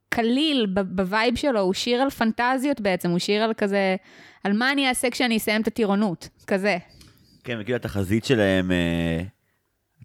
קליל 0.09 0.67
ב 0.89 0.99
vibe 0.99 1.35
שלו, 1.35 1.59
הוא 1.59 1.73
שיר 1.73 2.01
על 2.01 2.09
פנטזיות 2.09 2.81
בעצם, 2.81 3.09
הוא 3.09 3.19
שיר 3.19 3.43
על 3.43 3.53
כזה, 3.53 3.95
על 4.43 4.53
מה 4.53 4.71
אני 4.71 4.89
אעשה 4.89 5.09
כשאני 5.09 5.37
אסיים 5.37 5.61
את 5.61 5.67
הטירונות, 5.67 6.29
כזה. 6.47 6.77
כן, 7.43 7.57
וכאילו 7.61 7.75
התחזית 7.75 8.25
שלהם, 8.25 8.71
אה, 8.71 9.21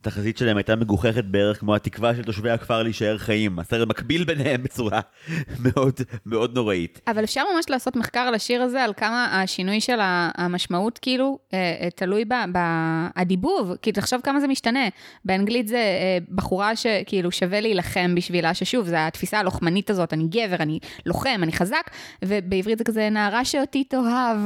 התחזית 0.06 0.38
שלהם 0.38 0.56
הייתה 0.56 0.76
מגוחכת 0.76 1.24
בערך 1.24 1.60
כמו 1.60 1.74
התקווה 1.74 2.14
של 2.14 2.22
תושבי 2.22 2.50
הכפר 2.50 2.82
להישאר 2.82 3.18
חיים. 3.18 3.58
הסרט 3.58 3.88
מקביל 3.88 4.24
ביניהם 4.24 4.62
בצורה 4.62 5.00
מאוד 5.64 6.00
מאוד 6.26 6.54
נוראית. 6.54 7.00
אבל 7.06 7.24
אפשר 7.24 7.42
ממש 7.54 7.70
לעשות 7.70 7.96
מחקר 7.96 8.20
על 8.20 8.34
השיר 8.34 8.62
הזה, 8.62 8.84
על 8.84 8.92
כמה 8.96 9.42
השינוי 9.42 9.80
של 9.80 9.98
המשמעות, 10.02 10.98
כאילו, 10.98 11.38
אה, 11.52 11.58
אה, 11.80 11.90
תלוי 11.90 12.24
בדיבוב, 13.16 13.72
כי 13.82 13.92
תחשוב 13.92 14.20
כמה 14.20 14.40
זה 14.40 14.48
משתנה. 14.48 14.88
באנגלית 15.24 15.68
זה 15.68 15.76
אה, 15.76 16.18
בחורה 16.34 16.76
שכאילו 16.76 17.32
שווה 17.32 17.60
להילחם 17.60 18.14
בשבילה, 18.14 18.54
ששוב, 18.54 18.86
זו 18.86 18.96
התפיסה 18.96 19.38
הלוחמנית 19.38 19.90
הזאת, 19.90 20.12
אני 20.12 20.24
גבר, 20.28 20.56
אני 20.60 20.78
לוחם, 21.06 21.40
אני 21.42 21.52
חזק, 21.52 21.90
ובעברית 22.24 22.78
זה 22.78 22.84
כזה 22.84 23.08
נערה 23.10 23.44
שאותי 23.44 23.84
תאהב. 23.84 24.38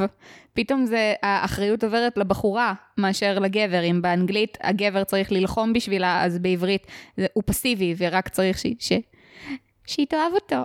פתאום 0.59 0.87
זה, 0.87 1.15
האחריות 1.23 1.85
עוברת 1.85 2.19
לבחורה 2.19 2.75
מאשר 2.99 3.39
לגבר. 3.39 3.83
אם 3.83 4.03
באנגלית 4.03 4.59
הגבר 4.61 5.05
צריך 5.05 5.33
ללחום 5.33 5.73
בשבילה, 5.73 6.25
אז 6.25 6.39
בעברית 6.39 6.87
זה, 7.17 7.27
הוא 7.33 7.43
פסיבי, 7.47 7.95
ורק 7.99 8.29
צריך 8.29 8.59
ש... 8.59 8.67
ש... 8.79 8.93
שהיא 9.87 10.07
תאהב 10.07 10.33
אותו. 10.33 10.63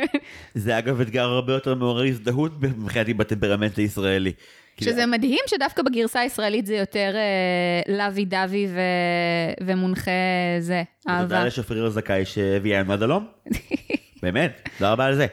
זה 0.54 0.78
אגב 0.78 1.00
אתגר 1.00 1.24
הרבה 1.24 1.52
יותר 1.52 1.74
מעורר 1.74 2.04
הזדהות 2.04 2.52
מבחינתי 2.60 3.14
בטמפרמנט 3.14 3.78
הישראלי. 3.78 4.32
שזה 4.80 5.06
מדהים 5.06 5.40
שדווקא 5.46 5.82
בגרסה 5.82 6.20
הישראלית 6.20 6.66
זה 6.66 6.76
יותר 6.76 7.12
אה, 7.14 7.94
לוי 7.96 8.24
דווי 8.24 8.66
ו... 8.74 8.80
ומונחה 9.66 10.10
זה, 10.60 10.82
אהבה. 11.08 11.22
תודה 11.22 11.44
לשפריר 11.44 11.84
הזכאי 11.84 12.24
שהביאה 12.24 12.80
לנו 12.80 12.92
עד 12.92 13.02
הלום. 13.02 13.26
באמת, 14.22 14.68
תודה 14.78 14.92
רבה 14.92 15.06
על 15.06 15.14
זה. 15.14 15.26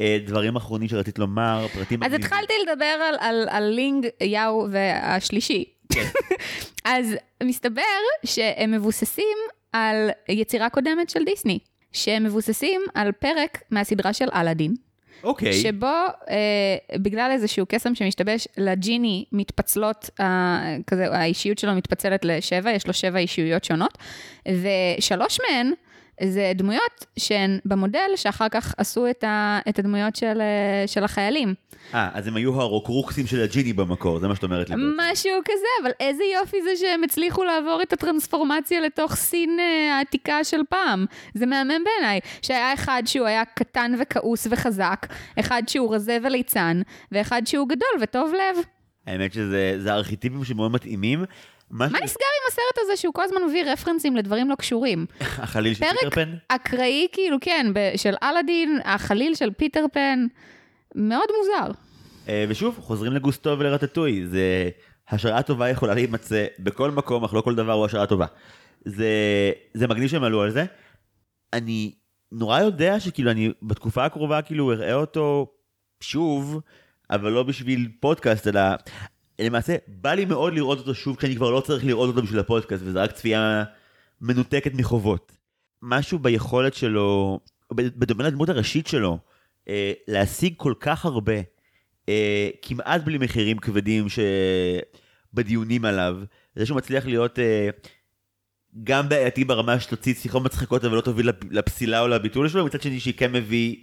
אה, 0.00 0.18
דברים 0.26 0.56
אחרונים 0.56 0.88
שרצית 0.88 1.18
לומר, 1.18 1.66
פרטים 1.74 2.02
אז. 2.02 2.12
התחלתי 2.12 2.52
לדבר 2.62 2.84
על, 2.84 3.14
על, 3.20 3.46
על 3.50 3.64
לינג, 3.64 4.06
יאו 4.20 4.66
והשלישי. 4.70 5.64
כן. 5.92 6.06
אז 6.84 7.16
מסתבר 7.42 7.82
שהם 8.24 8.70
מבוססים 8.70 9.38
על 9.72 10.10
יצירה 10.28 10.70
קודמת 10.70 11.10
של 11.10 11.24
דיסני, 11.24 11.58
שהם 11.92 12.24
מבוססים 12.24 12.80
על 12.94 13.12
פרק 13.12 13.62
מהסדרה 13.70 14.12
של 14.12 14.28
אלאדין. 14.34 14.74
אוקיי. 15.24 15.52
שבו 15.52 15.86
אה, 16.30 16.98
בגלל 16.98 17.30
איזשהו 17.32 17.66
קסם 17.68 17.94
שמשתבש, 17.94 18.48
לג'יני 18.56 19.24
מתפצלות, 19.32 20.10
אה, 20.20 20.76
כזה, 20.86 21.12
האישיות 21.12 21.58
שלו 21.58 21.74
מתפצלת 21.74 22.24
לשבע, 22.24 22.70
יש 22.70 22.86
לו 22.86 22.92
שבע 22.92 23.18
אישיויות 23.18 23.64
שונות, 23.64 23.98
ושלוש 24.48 25.38
מהן 25.40 25.72
זה 26.28 26.52
דמויות 26.54 27.06
שהן 27.18 27.58
במודל 27.64 28.10
שאחר 28.16 28.48
כך 28.48 28.74
עשו 28.76 29.10
את, 29.10 29.24
ה, 29.24 29.58
את 29.68 29.78
הדמויות 29.78 30.16
של, 30.16 30.40
אה, 30.40 30.86
של 30.86 31.04
החיילים. 31.04 31.54
אה, 31.94 32.08
אז 32.14 32.26
הם 32.26 32.36
היו 32.36 32.60
הרוקרוקסים 32.60 33.26
של 33.26 33.40
הג'יני 33.40 33.72
במקור, 33.72 34.18
זה 34.18 34.28
מה 34.28 34.34
שאת 34.34 34.44
אומרת 34.44 34.70
לי. 34.70 34.76
משהו 34.78 35.32
כזה, 35.44 35.66
אבל 35.82 35.90
איזה 36.00 36.22
יופי 36.40 36.62
זה 36.62 36.70
שהם 36.80 37.04
הצליחו 37.04 37.44
לעבור 37.44 37.82
את 37.82 37.92
הטרנספורמציה 37.92 38.80
לתוך 38.80 39.14
סין 39.14 39.56
אה, 39.60 39.96
העתיקה 39.96 40.44
של 40.44 40.60
פעם. 40.68 41.06
זה 41.34 41.46
מהמם 41.46 41.84
בעיניי. 41.84 42.20
שהיה 42.42 42.74
אחד 42.74 43.02
שהוא 43.06 43.26
היה 43.26 43.44
קטן 43.44 43.92
וכעוס 43.98 44.46
וחזק, 44.50 45.06
אחד 45.40 45.62
שהוא 45.66 45.94
רזה 45.94 46.18
וליצן, 46.22 46.82
ואחד 47.12 47.42
שהוא 47.46 47.68
גדול 47.68 48.02
וטוב 48.02 48.32
לב. 48.32 48.64
האמת 49.06 49.32
שזה 49.32 49.74
זה 49.78 49.94
ארכיטיפים 49.94 50.44
שמאוד 50.44 50.72
מתאימים. 50.72 51.24
מה 51.70 51.86
נסגר 51.86 52.00
עם 52.02 52.48
הסרט 52.48 52.78
הזה 52.78 52.96
שהוא 52.96 53.14
כל 53.14 53.22
הזמן 53.22 53.40
מביא 53.48 53.64
רפרנסים 53.64 54.16
לדברים 54.16 54.50
לא 54.50 54.54
קשורים? 54.54 55.06
החליל 55.20 55.74
של 55.74 55.80
פרק 55.80 55.92
פיטר 55.98 56.10
פן? 56.10 56.34
אקראי, 56.48 57.06
כאילו, 57.12 57.36
כן, 57.40 57.66
של 57.96 58.14
אלאדין, 58.22 58.80
החליל 58.84 59.34
של 59.34 59.50
פיטר 59.50 59.84
פן, 59.92 60.26
מאוד 60.94 61.26
מוזר. 61.38 61.72
אה, 62.28 62.44
ושוב, 62.48 62.78
חוזרים 62.80 63.12
לגוסטו 63.12 63.58
ולרטטוי. 63.58 64.26
זה... 64.26 64.70
השראה 65.10 65.42
טובה 65.42 65.68
יכולה 65.68 65.94
להימצא 65.94 66.46
בכל 66.58 66.90
מקום, 66.90 67.24
אך 67.24 67.34
לא 67.34 67.40
כל 67.40 67.54
דבר 67.54 67.72
הוא 67.72 67.86
השראה 67.86 68.06
טובה. 68.06 68.26
זה, 68.84 69.08
זה 69.74 69.88
מגניב 69.88 70.08
שהם 70.08 70.24
עלו 70.24 70.42
על 70.42 70.50
זה. 70.50 70.64
אני 71.52 71.94
נורא 72.32 72.60
יודע 72.60 73.00
שכאילו 73.00 73.30
אני 73.30 73.52
בתקופה 73.62 74.04
הקרובה 74.04 74.42
כאילו 74.42 74.72
אראה 74.72 74.94
אותו 74.94 75.46
שוב, 76.00 76.60
אבל 77.10 77.32
לא 77.32 77.42
בשביל 77.42 77.88
פודקאסט, 78.00 78.46
אלא 78.46 78.60
למעשה 79.40 79.76
בא 79.88 80.14
לי 80.14 80.24
מאוד 80.24 80.54
לראות 80.54 80.78
אותו 80.78 80.94
שוב 80.94 81.16
כשאני 81.16 81.36
כבר 81.36 81.50
לא 81.50 81.60
צריך 81.60 81.84
לראות 81.84 82.08
אותו 82.08 82.22
בשביל 82.22 82.40
הפודקאסט, 82.40 82.82
וזה 82.86 83.02
רק 83.02 83.12
צפייה 83.12 83.64
מנותקת 84.20 84.74
מחובות. 84.74 85.32
משהו 85.82 86.18
ביכולת 86.18 86.74
שלו, 86.74 87.40
בדומה 87.72 88.24
לדמות 88.24 88.48
הראשית 88.48 88.86
שלו, 88.86 89.18
אה, 89.68 89.92
להשיג 90.08 90.54
כל 90.56 90.74
כך 90.80 91.04
הרבה, 91.04 91.32
אה, 92.08 92.50
כמעט 92.62 93.00
בלי 93.04 93.18
מחירים 93.18 93.58
כבדים 93.58 94.06
שבדיונים 95.32 95.84
עליו, 95.84 96.16
זה 96.56 96.66
שהוא 96.66 96.76
מצליח 96.76 97.06
להיות 97.06 97.38
אה, 97.38 97.68
גם 98.84 99.08
בעייתי 99.08 99.44
ברמה 99.44 99.80
שתוציא 99.80 100.14
שיחות 100.14 100.42
מצחיקות 100.42 100.84
אבל 100.84 100.96
לא 100.96 101.00
תוביל 101.00 101.28
לפ- 101.28 101.44
לפסילה 101.50 102.00
או 102.00 102.08
לביטול 102.08 102.48
שלו, 102.48 102.64
מצד 102.66 102.82
שני 102.82 103.00
שהיא 103.00 103.14
כן 103.14 103.32
מביא 103.32 103.76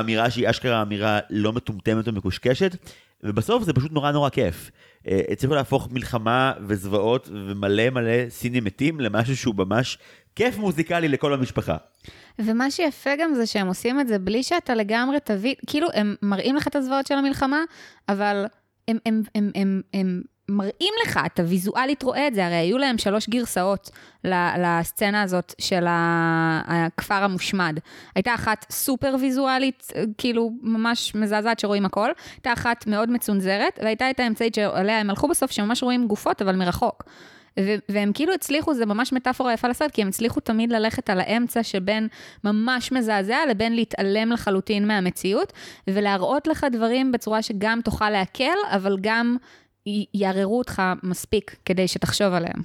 אמירה 0.00 0.30
שהיא 0.30 0.50
אשכרה 0.50 0.82
אמירה 0.82 1.18
לא 1.30 1.52
מטומטמת 1.52 2.08
או 2.08 2.12
מקושקשת, 2.12 2.76
ובסוף 3.22 3.62
זה 3.62 3.72
פשוט 3.72 3.92
נורא 3.92 4.12
נורא 4.12 4.28
כיף. 4.28 4.70
אה, 5.08 5.20
הצליחו 5.30 5.54
להפוך 5.54 5.88
מלחמה 5.92 6.52
וזוועות 6.66 7.28
ומלא 7.32 7.90
מלא 7.90 8.28
סינים 8.28 8.64
מתים 8.64 9.00
למשהו 9.00 9.36
שהוא 9.36 9.54
ממש 9.54 9.98
כיף 10.36 10.58
מוזיקלי 10.58 11.08
לכל 11.08 11.34
המשפחה. 11.34 11.76
ומה 12.38 12.70
שיפה 12.70 13.10
גם 13.18 13.34
זה 13.34 13.46
שהם 13.46 13.66
עושים 13.66 14.00
את 14.00 14.08
זה 14.08 14.18
בלי 14.18 14.42
שאתה 14.42 14.74
לגמרי 14.74 15.20
תביא, 15.24 15.54
כאילו 15.66 15.88
הם 15.94 16.14
מראים 16.22 16.56
לך 16.56 16.68
את 16.68 16.76
הזוועות 16.76 17.06
של 17.06 17.14
המלחמה, 17.14 17.60
אבל 18.08 18.44
הם, 18.88 18.98
הם, 19.06 19.22
הם, 19.34 19.50
הם, 19.54 19.82
הם 19.94 20.22
מראים 20.48 20.94
לך, 21.06 21.20
אתה 21.26 21.42
ויזואלית 21.46 22.02
רואה 22.02 22.26
את 22.26 22.34
זה, 22.34 22.46
הרי 22.46 22.54
היו 22.54 22.78
להם 22.78 22.98
שלוש 22.98 23.28
גרסאות 23.28 23.90
לסצנה 24.58 25.22
הזאת 25.22 25.54
של 25.58 25.84
הכפר 25.88 27.14
המושמד. 27.14 27.78
הייתה 28.14 28.34
אחת 28.34 28.66
סופר 28.70 29.14
ויזואלית, 29.20 29.92
אה, 29.96 30.04
כאילו 30.18 30.52
ממש 30.62 31.14
מזעזעת 31.14 31.58
שרואים 31.58 31.84
הכל, 31.84 32.10
הייתה 32.34 32.52
אחת 32.52 32.86
מאוד 32.86 33.10
מצונזרת, 33.10 33.78
והייתה 33.82 34.10
את 34.10 34.20
האמצעית 34.20 34.54
שעליה 34.54 35.00
הם 35.00 35.10
הלכו 35.10 35.28
בסוף, 35.28 35.50
שממש 35.50 35.82
רואים 35.82 36.06
גופות, 36.06 36.42
אבל 36.42 36.56
מרחוק. 36.56 37.04
והם 37.88 38.12
כאילו 38.14 38.34
הצליחו, 38.34 38.74
זה 38.74 38.86
ממש 38.86 39.12
מטאפורה 39.12 39.52
יפה 39.52 39.68
לסרט, 39.68 39.90
כי 39.90 40.02
הם 40.02 40.08
הצליחו 40.08 40.40
תמיד 40.40 40.72
ללכת 40.72 41.10
על 41.10 41.20
האמצע 41.20 41.62
שבין 41.62 42.08
ממש 42.44 42.92
מזעזע 42.92 43.38
לבין 43.50 43.76
להתעלם 43.76 44.32
לחלוטין 44.32 44.86
מהמציאות, 44.86 45.52
ולהראות 45.88 46.46
לך 46.46 46.66
דברים 46.72 47.12
בצורה 47.12 47.42
שגם 47.42 47.80
תוכל 47.84 48.10
להקל, 48.10 48.56
אבל 48.70 48.96
גם 49.00 49.36
יערערו 50.14 50.58
אותך 50.58 50.82
מספיק 51.02 51.56
כדי 51.64 51.88
שתחשוב 51.88 52.32
עליהם. 52.32 52.62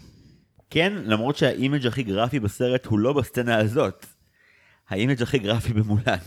כן, 0.70 0.94
למרות 1.06 1.38
שה 1.38 1.56
image 1.56 1.88
הכי 1.88 2.04
גרפי 2.04 2.40
בסרט 2.40 2.86
הוא 2.86 3.00
לא 3.00 3.14
בסצנה 3.14 3.58
הזאת. 3.58 4.06
ה 4.90 4.95
image 4.95 5.22
הכי 5.22 5.40
גרפי 5.40 5.74
במולן 5.74 6.18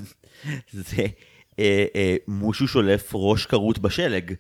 זה 0.73 1.03
אה, 1.59 1.85
אה, 1.95 2.17
מושו 2.29 2.69
שולף 2.69 3.11
ראש 3.15 3.47
כרות 3.47 3.79
בשלג. 3.79 4.35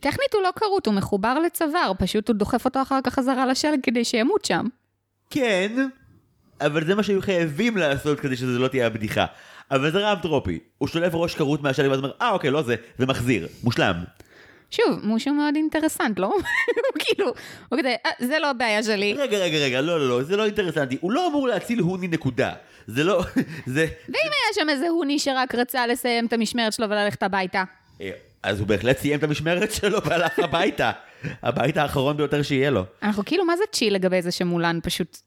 טכנית 0.00 0.34
הוא 0.34 0.42
לא 0.42 0.50
כרות, 0.56 0.86
הוא 0.86 0.94
מחובר 0.94 1.38
לצוואר, 1.38 1.92
פשוט 1.98 2.28
הוא 2.28 2.36
דוחף 2.36 2.64
אותו 2.64 2.82
אחר 2.82 2.98
כך 3.04 3.14
חזרה 3.14 3.46
לשלג 3.46 3.78
כדי 3.82 4.04
שימות 4.04 4.44
שם. 4.44 4.66
כן, 5.30 5.88
אבל 6.60 6.86
זה 6.86 6.94
מה 6.94 7.02
שהיו 7.02 7.22
חייבים 7.22 7.76
לעשות 7.76 8.20
כדי 8.20 8.36
שזה 8.36 8.58
לא 8.58 8.68
תהיה 8.68 8.86
הבדיחה. 8.86 9.26
אבל 9.70 9.90
זה 9.92 9.98
רעב 9.98 10.18
טרופי. 10.22 10.58
הוא 10.78 10.88
שולף 10.88 11.14
ראש 11.14 11.34
כרות 11.34 11.62
מהשלג 11.62 11.90
ואז 11.90 11.98
אומר, 11.98 12.12
אה 12.20 12.30
אוקיי, 12.30 12.50
לא 12.50 12.62
זה, 12.62 12.76
ומחזיר. 12.98 13.48
מושלם. 13.64 13.94
שוב, 14.72 15.00
מושו 15.02 15.32
מאוד 15.34 15.56
אינטרסנט, 15.56 16.18
לא? 16.18 16.26
הוא 16.26 16.36
כאילו, 16.98 17.26
הוא 17.68 17.78
כזה, 17.78 17.94
"אה, 18.06 18.10
זה 18.20 18.38
לא 18.38 18.50
הבעיה 18.50 18.82
שלי. 18.82 19.12
רגע, 19.12 19.38
רגע, 19.38 19.58
רגע, 19.58 19.80
לא, 19.80 20.00
לא, 20.00 20.08
לא, 20.08 20.22
זה 20.22 20.36
לא 20.36 20.44
אינטרסנטי. 20.44 20.98
הוא 21.00 21.12
לא 21.12 21.26
אמור 21.28 21.48
להציל 21.48 21.78
הוני 21.80 22.08
נקודה. 22.08 22.52
זה 22.86 23.04
לא, 23.04 23.22
זה... 23.66 23.86
ואם 24.08 24.14
היה 24.30 24.54
שם 24.64 24.68
איזה 24.68 24.88
הוני 24.88 25.18
שרק 25.18 25.54
רצה 25.54 25.86
לסיים 25.86 26.26
את 26.26 26.32
המשמרת 26.32 26.72
שלו 26.72 26.90
וללכת 26.90 27.22
הביתה? 27.22 27.64
אה, 28.00 28.10
אז 28.42 28.60
הוא 28.60 28.68
בהחלט 28.68 28.98
סיים 28.98 29.18
את 29.18 29.24
המשמרת 29.24 29.72
שלו 29.72 30.04
והלך 30.04 30.38
הביתה. 30.38 30.92
הבית 31.42 31.76
האחרון 31.76 32.16
ביותר 32.16 32.42
שיהיה 32.42 32.70
לו. 32.70 32.84
אנחנו 33.02 33.24
כאילו, 33.24 33.44
מה 33.44 33.56
זה 33.56 33.64
צ'יל 33.72 33.94
לגבי 33.94 34.22
זה 34.22 34.30
שמולן 34.30 34.78
פשוט 34.82 35.18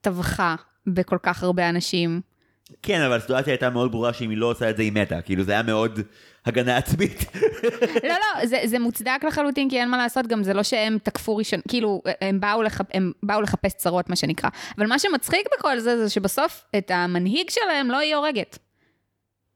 טבחה 0.00 0.54
בכל 0.86 1.18
כך 1.22 1.42
הרבה 1.42 1.68
אנשים? 1.68 2.20
כן, 2.82 3.00
אבל 3.00 3.16
הסיטואציה 3.16 3.52
הייתה 3.52 3.70
מאוד 3.70 3.90
ברורה 3.92 4.12
שאם 4.12 4.30
היא 4.30 4.38
לא 4.38 4.46
עושה 4.46 4.70
את 4.70 4.76
זה 4.76 4.82
היא 4.82 4.92
מתה. 4.92 5.20
כאילו 5.22 5.42
זה 5.44 5.52
היה 5.52 5.62
מאוד 5.62 6.00
הגנה 6.48 6.76
עצמית. 6.76 7.24
לא, 8.02 8.08
לא, 8.08 8.46
זה, 8.46 8.60
זה 8.64 8.78
מוצדק 8.78 9.20
לחלוטין, 9.28 9.70
כי 9.70 9.80
אין 9.80 9.88
מה 9.88 9.96
לעשות, 9.96 10.26
גם 10.26 10.42
זה 10.42 10.54
לא 10.54 10.62
שהם 10.62 10.98
תקפו 11.02 11.36
ראשון, 11.36 11.60
כאילו, 11.68 12.02
הם 12.20 12.40
באו, 12.40 12.62
לחפ, 12.62 12.86
הם 12.94 13.12
באו 13.22 13.40
לחפש 13.40 13.72
צרות, 13.72 14.10
מה 14.10 14.16
שנקרא. 14.16 14.48
אבל 14.78 14.86
מה 14.86 14.98
שמצחיק 14.98 15.46
בכל 15.58 15.78
זה, 15.78 15.98
זה 15.98 16.10
שבסוף 16.10 16.64
את 16.78 16.90
המנהיג 16.90 17.50
שלהם 17.50 17.90
לא 17.90 17.98
היא 17.98 18.14
הורגת. 18.14 18.58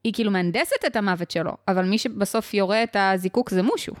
היא 0.03 0.13
כאילו 0.13 0.31
מהנדסת 0.31 0.85
את 0.87 0.95
המוות 0.95 1.31
שלו, 1.31 1.51
אבל 1.67 1.85
מי 1.85 1.97
שבסוף 1.97 2.53
יורה 2.53 2.83
את 2.83 2.95
הזיקוק 2.99 3.49
זה 3.49 3.61
מושו. 3.61 3.93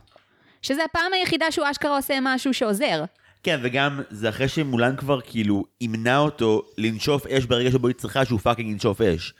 שזה 0.61 0.83
הפעם 0.83 1.13
היחידה 1.13 1.51
שהוא 1.51 1.67
אשכרה 1.71 1.95
עושה 1.95 2.17
משהו 2.21 2.53
שעוזר. 2.53 3.03
כן, 3.43 3.59
וגם 3.61 4.01
זה 4.09 4.29
אחרי 4.29 4.47
שמולן 4.47 4.95
כבר 4.95 5.21
כאילו 5.21 5.63
אימנה 5.81 6.17
אותו 6.17 6.61
לנשוף 6.77 7.27
אש 7.27 7.45
ברגע 7.45 7.71
שבו 7.71 7.87
היא 7.87 7.95
צריכה 7.95 8.25
שהוא 8.25 8.39
fucking 8.39 8.69
ינשוף 8.69 9.01
אש. 9.01 9.33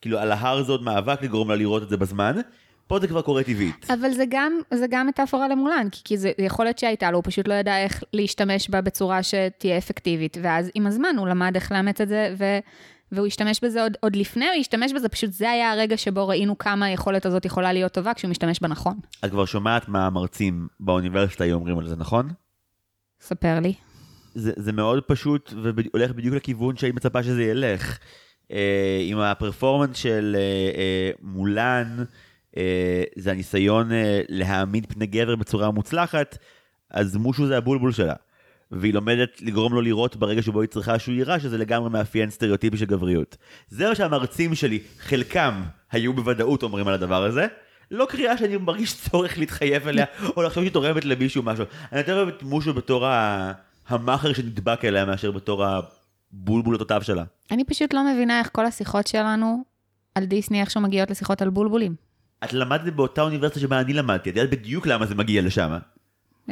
כאילו 0.00 0.18
על 0.18 0.32
ההר 0.32 0.62
זה 0.62 0.72
עוד 0.72 0.82
מאבק 0.82 1.22
לגרום 1.22 1.50
לה 1.50 1.56
לראות 1.56 1.82
את 1.82 1.88
זה 1.88 1.96
בזמן, 1.96 2.36
פה 2.88 2.98
זה 3.00 3.08
כבר 3.08 3.22
קורה 3.22 3.42
טבעית. 3.42 3.90
אבל 3.90 4.10
זה 4.10 4.24
גם, 4.28 4.52
זה 4.74 4.86
גם 4.90 5.06
מטאפורה 5.06 5.48
למולן, 5.48 5.88
כי, 5.92 6.00
כי 6.04 6.18
זה 6.18 6.32
יכול 6.38 6.64
להיות 6.64 6.78
שהייתה 6.78 7.10
לו, 7.10 7.16
הוא 7.16 7.24
פשוט 7.26 7.48
לא 7.48 7.54
ידע 7.54 7.78
איך 7.78 8.02
להשתמש 8.12 8.70
בה 8.70 8.80
בצורה 8.80 9.22
שתהיה 9.22 9.78
אפקטיבית, 9.78 10.36
ואז 10.42 10.70
עם 10.74 10.86
הזמן 10.86 11.14
הוא 11.18 11.28
למד 11.28 11.52
איך 11.54 11.72
לאמץ 11.72 12.00
את 12.00 12.08
זה, 12.08 12.34
ו, 12.38 12.44
והוא 13.12 13.26
השתמש 13.26 13.60
בזה 13.64 13.82
עוד, 13.82 13.96
עוד 14.00 14.16
לפני, 14.16 14.44
הוא 14.44 14.60
השתמש 14.60 14.92
בזה, 14.92 15.08
פשוט 15.08 15.32
זה 15.32 15.50
היה 15.50 15.72
הרגע 15.72 15.96
שבו 15.96 16.28
ראינו 16.28 16.58
כמה 16.58 16.86
היכולת 16.86 17.26
הזאת 17.26 17.44
יכולה 17.44 17.72
להיות 17.72 17.92
טובה 17.92 18.14
כשהוא 18.14 18.30
משתמש 18.30 18.60
בה 18.60 18.68
נכון. 18.68 18.94
את 19.24 19.30
כבר 19.30 19.44
שומעת 19.44 19.88
מה 19.88 20.06
המרצים 20.06 20.68
באוניברסיטה 20.80 21.44
היו 21.44 21.54
אומרים 21.54 21.78
על 21.78 21.88
זה, 21.88 21.96
נכון? 21.96 22.28
ספר 23.20 23.60
לי. 23.60 23.74
זה, 24.34 24.52
זה 24.56 24.72
מאוד 24.72 25.02
פשוט 25.02 25.52
והולך 25.62 26.12
בדיוק 26.12 26.34
לכיוון 26.34 26.76
שהיית 26.76 26.94
מצפה 26.94 27.22
שזה 27.22 27.42
ילך. 27.42 27.98
אה, 28.52 28.98
עם 29.02 29.18
הפרפורמנס 29.18 29.96
של 29.96 30.36
אה, 30.38 30.40
אה, 30.80 31.10
מולן, 31.22 32.04
זה 33.16 33.30
הניסיון 33.30 33.92
אה, 33.92 34.20
להעמיד 34.28 34.86
פני 34.92 35.06
גבר 35.06 35.36
בצורה 35.36 35.70
מוצלחת, 35.70 36.38
אז 36.90 37.16
מושו 37.16 37.46
זה 37.46 37.56
הבולבול 37.56 37.92
שלה. 37.92 38.14
והיא 38.70 38.94
לומדת 38.94 39.42
לגרום 39.42 39.74
לו 39.74 39.80
לראות 39.80 40.16
ברגע 40.16 40.42
שבו 40.42 40.60
היא 40.60 40.68
צריכה 40.68 40.98
שהוא 40.98 41.14
יירה, 41.14 41.40
שזה 41.40 41.58
לגמרי 41.58 41.90
מאפיין 41.90 42.30
סטריאוטיפי 42.30 42.76
של 42.76 42.84
גבריות. 42.84 43.36
זה 43.68 43.88
מה 43.88 43.94
שהמרצים 43.94 44.54
שלי, 44.54 44.78
חלקם 44.98 45.62
היו 45.92 46.12
בוודאות 46.12 46.62
אומרים 46.62 46.88
על 46.88 46.94
הדבר 46.94 47.24
הזה. 47.24 47.46
לא 47.90 48.06
קריאה 48.08 48.38
שאני 48.38 48.56
מרגיש 48.56 48.94
צורך 48.94 49.38
להתחייב 49.38 49.88
אליה, 49.88 50.04
או 50.36 50.42
לחשוב 50.42 50.62
שהיא 50.62 50.72
תורמת 50.72 51.04
למישהו 51.04 51.42
משהו. 51.42 51.64
אני 51.92 52.00
יותר 52.00 52.16
אוהב 52.16 52.28
את 52.28 52.42
מושו 52.42 52.74
בתור. 52.74 53.06
המאכר 53.88 54.32
שנדבק 54.32 54.84
אליה, 54.84 55.04
מאשר 55.04 55.30
בתור 55.30 55.64
הבולבול 55.64 56.74
התותב 56.74 57.00
שלה. 57.02 57.24
אני 57.50 57.64
פשוט 57.64 57.94
לא 57.94 58.12
מבינה 58.12 58.38
איך 58.38 58.50
כל 58.52 58.66
השיחות 58.66 59.06
שלנו 59.06 59.64
על 60.14 60.24
דיסני 60.24 60.60
איכשהו 60.60 60.80
מגיעות 60.80 61.10
לשיחות 61.10 61.42
על 61.42 61.50
בולבולים. 61.50 62.07
את 62.44 62.52
למדת 62.52 62.92
באותה 62.92 63.22
אוניברסיטה 63.22 63.60
שבה 63.60 63.80
אני 63.80 63.92
למדתי, 63.92 64.30
את 64.30 64.36
יודעת 64.36 64.50
בדיוק 64.50 64.86
למה 64.86 65.06
זה 65.06 65.14
מגיע 65.14 65.42
לשם. 65.42 65.78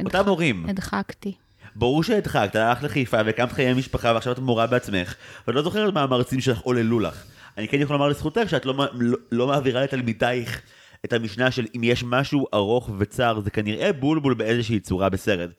אותם 0.05 0.25
מורים. 0.27 0.67
הדחקתי. 0.69 1.35
ברור 1.77 2.03
שהדחקת, 2.03 2.57
הלכת 2.57 2.83
לחיפה 2.83 3.17
והקמת 3.27 3.53
חיי 3.53 3.75
משפחה 3.75 4.13
ועכשיו 4.15 4.33
את 4.33 4.39
מורה 4.39 4.67
בעצמך, 4.67 5.15
ואת 5.47 5.57
לא 5.57 5.63
זוכרת 5.63 5.95
מה 5.95 6.03
המרצים 6.03 6.41
שלך 6.41 6.59
עוללו 6.59 7.01
לך. 7.01 7.25
אני 7.59 7.69
כן 7.69 7.81
יכול 7.81 7.97
לומר 7.97 8.09
לזכותך 8.09 8.51
שאת 8.51 8.67
לא, 8.67 8.75
לא, 8.93 9.19
לא 9.33 9.47
מעבירה 9.47 9.83
לתלמידייך 9.83 10.63
את 11.05 11.13
המשנה 11.13 11.51
של 11.51 11.67
אם 11.77 11.85
יש 11.85 12.05
משהו 12.07 12.47
ארוך 12.55 12.91
וצר, 12.99 13.41
זה 13.41 13.51
כנראה 13.51 13.93
בולבול 13.93 14.35
באיזושהי 14.35 14.81
צורה 14.81 15.09
בסרט. 15.09 15.51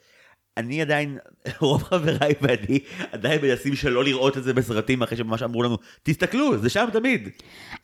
אני 0.58 0.82
עדיין, 0.82 1.18
רוב 1.60 1.84
חבריי 1.84 2.34
ואני 2.42 2.80
עדיין 3.12 3.42
מנסים 3.42 3.76
שלא 3.76 4.04
לראות 4.04 4.38
את 4.38 4.44
זה 4.44 4.54
בסרטים 4.54 5.02
אחרי 5.02 5.18
שממש 5.18 5.44
אמרו 5.44 5.64
לנו, 5.64 5.78
תסתכלו, 6.04 6.58
זה 6.58 6.70
שם 6.70 6.88
תמיד. 6.94 7.30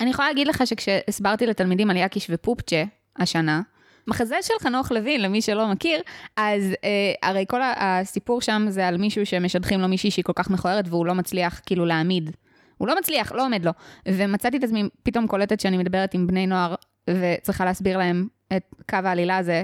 אני 0.01 0.09
יכולה 0.09 0.27
להגיד 0.27 0.47
לך 0.47 0.67
שכשהסברתי 0.67 1.45
לתלמידים 1.45 1.89
על 1.89 1.97
יקיש 1.97 2.27
ופופצ'ה 2.29 2.83
השנה, 3.19 3.61
מחזה 4.07 4.35
של 4.41 4.53
חנוך 4.61 4.91
לוין, 4.91 5.21
למי 5.21 5.41
שלא 5.41 5.67
מכיר, 5.67 6.01
אז 6.37 6.73
אה, 6.83 7.29
הרי 7.29 7.45
כל 7.47 7.61
הסיפור 7.75 8.41
שם 8.41 8.65
זה 8.69 8.87
על 8.87 8.97
מישהו 8.97 9.25
שמשדכים 9.25 9.79
לו 9.79 9.87
מישהי 9.87 10.11
שהיא 10.11 10.25
כל 10.25 10.33
כך 10.35 10.49
מכוערת 10.49 10.85
והוא 10.87 11.05
לא 11.05 11.13
מצליח 11.13 11.61
כאילו 11.65 11.85
להעמיד. 11.85 12.31
הוא 12.77 12.87
לא 12.87 12.97
מצליח, 12.99 13.31
לא 13.31 13.45
עומד 13.45 13.65
לו. 13.65 13.71
ומצאתי 14.07 14.57
את 14.57 14.63
עצמי 14.63 14.83
פתאום 15.03 15.27
קולטת 15.27 15.59
שאני 15.59 15.77
מדברת 15.77 16.13
עם 16.13 16.27
בני 16.27 16.47
נוער 16.47 16.75
וצריכה 17.09 17.65
להסביר 17.65 17.97
להם 17.97 18.27
את 18.57 18.63
קו 18.89 18.97
העלילה 19.03 19.37
הזה. 19.37 19.63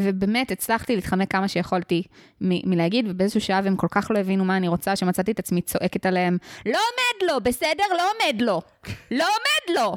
ובאמת 0.00 0.50
הצלחתי 0.50 0.94
להתחמק 0.96 1.32
כמה 1.32 1.48
שיכולתי 1.48 2.02
מ- 2.40 2.70
מלהגיד, 2.70 3.06
ובאיזשהו 3.08 3.40
שלב 3.40 3.66
הם 3.66 3.76
כל 3.76 3.86
כך 3.90 4.10
לא 4.10 4.18
הבינו 4.18 4.44
מה 4.44 4.56
אני 4.56 4.68
רוצה, 4.68 4.96
שמצאתי 4.96 5.32
את 5.32 5.38
עצמי 5.38 5.62
צועקת 5.62 6.06
עליהם, 6.06 6.38
לא 6.66 6.78
עומד 6.78 7.32
לו, 7.32 7.40
בסדר? 7.40 7.84
לא 7.98 8.02
עומד 8.10 8.42
לו. 8.42 8.62
לא 9.10 9.24
עומד 9.24 9.78
לו. 9.78 9.96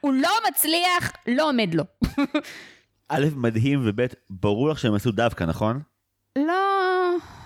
הוא 0.00 0.14
לא 0.14 0.30
מצליח, 0.48 1.12
לא 1.28 1.48
עומד 1.48 1.74
לו. 1.74 1.84
א', 3.08 3.26
מדהים, 3.36 3.82
וב', 3.84 4.06
ברור 4.30 4.68
לך 4.68 4.78
שהם 4.78 4.94
עשו 4.94 5.10
דווקא, 5.12 5.44
נכון? 5.44 5.80
לא... 6.38 6.54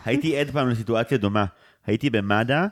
הייתי 0.05 0.39
עד 0.39 0.51
פעם 0.51 0.69
לסיטואציה 0.69 1.19
דומה. 1.19 1.45
הייתי 1.87 2.11
במד"א, 2.11 2.67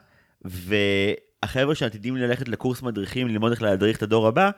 והחבר'ה 0.45 1.75
שעתידים 1.75 2.17
ללכת 2.17 2.49
לקורס 2.49 2.83
מדריכים, 2.83 3.29
ללמוד 3.29 3.53
איך 3.53 3.63
להדריך 3.63 3.97
את 3.97 4.03
הדור 4.03 4.27
הבא, 4.27 4.51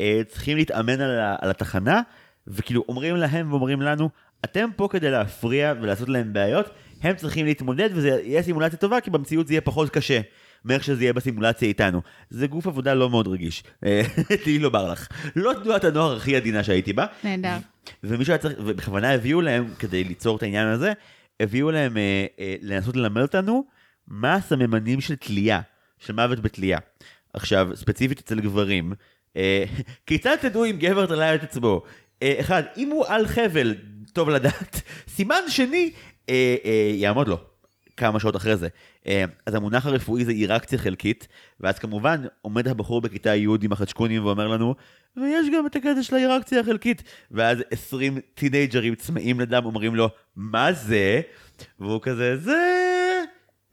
אה, 0.00 0.20
צריכים 0.28 0.56
להתאמן 0.56 1.00
על, 1.00 1.18
על 1.40 1.50
התחנה, 1.50 2.02
וכאילו 2.48 2.84
אומרים 2.88 3.16
להם 3.16 3.52
ואומרים 3.52 3.82
לנו, 3.82 4.08
אתם 4.44 4.68
פה 4.76 4.88
כדי 4.90 5.10
להפריע 5.10 5.74
ולעשות 5.80 6.08
להם 6.08 6.32
בעיות, 6.32 6.70
הם 7.02 7.16
צריכים 7.16 7.46
להתמודד 7.46 7.90
וזה 7.94 8.08
יהיה 8.08 8.42
סימולציה 8.42 8.78
טובה, 8.78 9.00
כי 9.00 9.10
במציאות 9.10 9.46
זה 9.46 9.52
יהיה 9.52 9.60
פחות 9.60 9.90
קשה. 9.90 10.20
מאיך 10.64 10.84
שזה 10.84 11.02
יהיה 11.02 11.12
בסימולציה 11.12 11.68
איתנו. 11.68 12.02
זה 12.30 12.46
גוף 12.46 12.66
עבודה 12.66 12.94
לא 12.94 13.10
מאוד 13.10 13.28
רגיש. 13.28 13.64
אה, 13.84 14.02
תני 14.44 14.58
לומר 14.58 14.92
לך. 14.92 15.08
לא 15.36 15.52
תנועת 15.62 15.84
הנוער 15.84 16.16
הכי 16.16 16.36
עדינה 16.36 16.64
שהייתי 16.64 16.92
בה. 16.92 17.06
נהדר. 17.24 17.56
ומישהו 18.04 18.32
היה 18.32 18.38
צריך, 18.38 18.58
ובכוונה 18.58 19.12
הביאו 19.12 19.40
להם, 19.40 19.68
כדי 19.78 20.04
ליצור 20.04 20.36
את 20.36 20.42
העניין 20.42 20.66
הזה, 20.66 20.92
הביאו 21.40 21.70
להם 21.70 21.96
אה, 21.96 22.26
אה, 22.40 22.54
לנסות 22.62 22.96
ללמד 22.96 23.22
אותנו 23.22 23.64
מה 24.08 24.34
הסממנים 24.34 25.00
של 25.00 25.16
תלייה, 25.16 25.60
של 25.98 26.12
מוות 26.12 26.40
בתלייה. 26.40 26.78
עכשיו, 27.32 27.68
ספציפית 27.74 28.18
אצל 28.18 28.40
גברים, 28.40 28.92
אה, 29.36 29.64
כיצד 30.06 30.36
תדעו 30.40 30.64
אם 30.64 30.76
גבר 30.78 31.06
תלה 31.06 31.34
את 31.34 31.42
עצמו? 31.42 31.82
אה, 32.22 32.36
אחד, 32.40 32.62
אם 32.76 32.90
הוא 32.90 33.04
על 33.06 33.26
חבל, 33.26 33.74
טוב 34.12 34.28
לדעת. 34.30 34.82
סימן 35.16 35.42
שני, 35.48 35.90
אה, 36.28 36.56
אה, 36.64 36.90
יעמוד 36.94 37.28
לו. 37.28 37.38
כמה 37.98 38.20
שעות 38.20 38.36
אחרי 38.36 38.56
זה. 38.56 38.68
אה, 39.06 39.24
אז 39.46 39.54
המונח 39.54 39.86
הרפואי 39.86 40.24
זה 40.24 40.32
אירקציה 40.32 40.78
חלקית, 40.78 41.28
ואז 41.60 41.78
כמובן 41.78 42.24
עומד 42.42 42.68
הבחור 42.68 43.00
בכיתה 43.00 43.34
י' 43.34 43.46
עם 43.62 43.72
החדשקונים 43.72 44.24
ואומר 44.24 44.48
לנו, 44.48 44.74
ויש 45.16 45.46
גם 45.54 45.66
את 45.66 45.76
הקטע 45.76 46.02
של 46.02 46.14
האירקציה 46.16 46.60
החלקית. 46.60 47.02
ואז 47.30 47.58
20 47.70 48.18
טינג'רים 48.34 48.94
צמאים 48.94 49.40
לדם 49.40 49.64
אומרים 49.64 49.94
לו, 49.94 50.08
מה 50.36 50.72
זה? 50.72 51.20
והוא 51.80 52.00
כזה, 52.02 52.36
זה... 52.36 52.58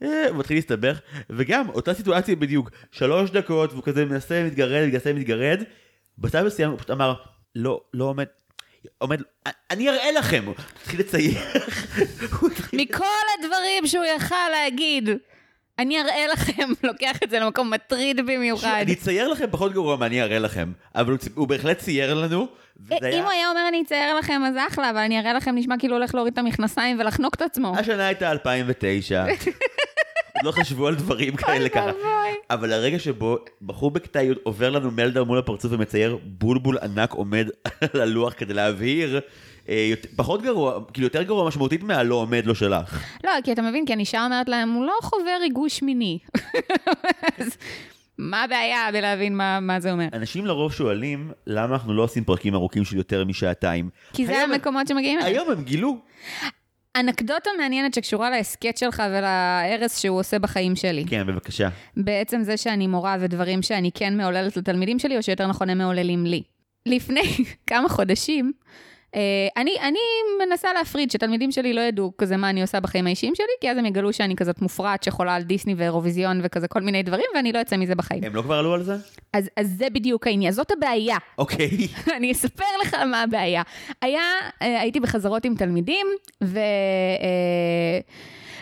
אה, 0.02 0.28
הוא 0.28 0.38
מתחיל 0.38 0.56
להסתבך, 0.56 1.00
וגם 1.30 1.68
אותה 1.68 1.94
סיטואציה 1.94 2.36
בדיוק, 2.36 2.70
שלוש 2.92 3.30
דקות, 3.30 3.72
והוא 3.72 3.82
כזה 3.82 4.04
מנסה, 4.04 4.44
מתגרד, 4.46 4.88
מנסה, 4.92 5.12
מתגרד, 5.12 5.62
בצד 6.18 6.42
מסוים 6.46 6.70
הוא 6.70 6.78
פשוט 6.78 6.90
אמר, 6.90 7.14
לא, 7.56 7.80
לא 7.94 8.04
עומד, 8.04 8.24
עומד, 8.98 9.20
אני 9.70 9.88
אראה 9.90 10.12
לכם, 10.12 10.42
הוא 10.46 10.54
התחיל 10.82 11.00
לצייר, 11.00 11.38
התחיל- 12.52 12.80
מכל 12.80 13.04
הדברים 13.38 13.86
שהוא 13.86 14.04
יכל 14.04 14.48
להגיד, 14.52 15.08
אני 15.78 16.00
אראה 16.00 16.26
לכם, 16.32 16.68
לוקח 16.88 17.16
את 17.24 17.30
זה 17.30 17.38
למקום 17.40 17.70
מטריד 17.70 18.20
במיוחד. 18.26 18.78
אני 18.82 18.92
אצייר 18.92 19.28
לכם 19.28 19.44
פחות 19.50 19.72
גרוע 19.72 19.96
מה 19.96 20.06
אני 20.06 20.22
אראה 20.22 20.38
לכם, 20.38 20.72
אבל 20.94 21.16
הוא 21.34 21.48
בהחלט 21.48 21.78
צייר 21.78 22.14
לנו, 22.14 22.46
היה, 22.90 23.18
אם 23.18 23.22
הוא 23.22 23.30
היה 23.32 23.48
אומר 23.50 23.68
אני 23.68 23.82
אצייר 23.82 24.14
לכם 24.14 24.42
אז 24.46 24.54
אחלה, 24.68 24.90
אבל 24.90 24.98
אני 24.98 25.18
אראה 25.20 25.32
לכם 25.32 25.54
נשמע 25.54 25.74
כאילו 25.78 25.96
הולך 25.96 26.14
להוריד 26.14 26.32
את 26.32 26.38
המכנסיים 26.38 27.00
ולחנוק 27.00 27.34
את 27.34 27.42
עצמו. 27.42 27.74
השנה 27.78 28.06
הייתה 28.06 28.30
2009, 28.30 29.24
עוד 29.24 29.30
לא 30.42 30.52
חשבו 30.52 30.86
על 30.86 30.94
דברים 30.94 31.36
כאלה 31.36 31.68
ככה. 31.68 31.90
אבל 32.50 32.72
הרגע 32.72 32.98
שבו 32.98 33.38
בחור 33.62 33.90
בכיתה 33.90 34.22
י' 34.22 34.32
עובר 34.42 34.70
לנו 34.70 34.90
מלדר 34.90 35.24
מול 35.24 35.38
הפרצוף 35.38 35.72
ומצייר 35.72 36.18
בולבול 36.22 36.78
ענק 36.78 37.12
עומד 37.12 37.48
על 37.94 38.00
הלוח 38.00 38.34
כדי 38.36 38.54
להבהיר, 38.54 39.20
אה, 39.68 39.92
פחות 40.16 40.42
גרוע, 40.42 40.80
כאילו 40.92 41.06
יותר 41.06 41.22
גרוע 41.22 41.48
משמעותית 41.48 41.82
מהלא 41.82 42.14
עומד 42.14 42.46
לא 42.46 42.54
שלך. 42.54 43.02
לא, 43.24 43.30
כי 43.44 43.52
אתה 43.52 43.62
מבין, 43.62 43.86
כי 43.86 43.92
אני 43.92 44.00
אישה 44.00 44.24
אומרת 44.24 44.48
להם, 44.48 44.70
הוא 44.70 44.86
לא 44.86 44.94
חווה 45.02 45.36
ריגוש 45.40 45.82
מיני. 45.82 46.18
אז 47.38 47.56
מה 48.18 48.42
הבעיה 48.42 48.88
בלהבין 48.92 49.36
מה, 49.36 49.60
מה 49.60 49.80
זה 49.80 49.92
אומר? 49.92 50.06
אנשים 50.12 50.46
לרוב 50.46 50.72
שואלים 50.72 51.32
למה 51.46 51.74
אנחנו 51.74 51.94
לא 51.94 52.02
עושים 52.02 52.24
פרקים 52.24 52.54
ארוכים 52.54 52.84
של 52.84 52.96
יותר 52.96 53.24
משעתיים. 53.24 53.90
כי 54.12 54.26
זה 54.26 54.42
המקומות 54.42 54.86
שמגיעים 54.86 55.18
אליהם. 55.18 55.32
היום 55.32 55.50
הם 55.50 55.64
גילו. 55.64 55.98
אנקדוטה 57.00 57.50
מעניינת 57.58 57.94
שקשורה 57.94 58.30
להסכת 58.30 58.76
שלך 58.76 59.02
ולהרס 59.10 59.98
שהוא 59.98 60.18
עושה 60.18 60.38
בחיים 60.38 60.76
שלי. 60.76 61.04
כן, 61.08 61.26
בבקשה. 61.26 61.68
בעצם 61.96 62.42
זה 62.42 62.56
שאני 62.56 62.86
מורה 62.86 63.16
ודברים 63.20 63.62
שאני 63.62 63.90
כן 63.94 64.16
מעוללת 64.16 64.56
לתלמידים 64.56 64.98
שלי, 64.98 65.16
או 65.16 65.22
שיותר 65.22 65.46
נכון 65.46 65.70
הם 65.70 65.78
מעוללים 65.78 66.26
לי. 66.26 66.42
לפני 66.86 67.22
כמה 67.70 67.88
חודשים, 67.88 68.52
אני, 69.56 69.70
אני 69.82 69.98
מנסה 70.46 70.72
להפריד 70.72 71.10
שתלמידים 71.10 71.52
שלי 71.52 71.72
לא 71.72 71.80
ידעו 71.80 72.12
כזה 72.18 72.36
מה 72.36 72.50
אני 72.50 72.62
עושה 72.62 72.80
בחיים 72.80 73.06
האישיים 73.06 73.34
שלי, 73.34 73.46
כי 73.60 73.70
אז 73.70 73.78
הם 73.78 73.86
יגלו 73.86 74.12
שאני 74.12 74.36
כזאת 74.36 74.62
מופרעת 74.62 75.02
שחולה 75.02 75.34
על 75.34 75.42
דיסני 75.42 75.74
ואירוויזיון 75.76 76.40
וכזה 76.42 76.68
כל 76.68 76.82
מיני 76.82 77.02
דברים, 77.02 77.26
ואני 77.34 77.52
לא 77.52 77.60
אצא 77.60 77.76
מזה 77.76 77.94
בחיים. 77.94 78.24
הם 78.24 78.34
לא 78.34 78.42
כבר 78.42 78.54
עלו 78.54 78.74
על 78.74 78.82
זה? 78.82 78.96
אז, 79.32 79.50
אז 79.56 79.74
זה 79.78 79.90
בדיוק 79.90 80.26
העניין, 80.26 80.52
זאת 80.52 80.70
הבעיה. 80.70 81.16
אוקיי. 81.38 81.70
אני 82.16 82.32
אספר 82.32 82.64
לך 82.82 82.94
מה 82.94 83.22
הבעיה. 83.22 83.62
היה, 84.02 84.22
אה, 84.62 84.80
הייתי 84.80 85.00
בחזרות 85.00 85.44
עם 85.44 85.54
תלמידים, 85.54 86.06
ו... 86.44 86.58
אה, 86.58 88.00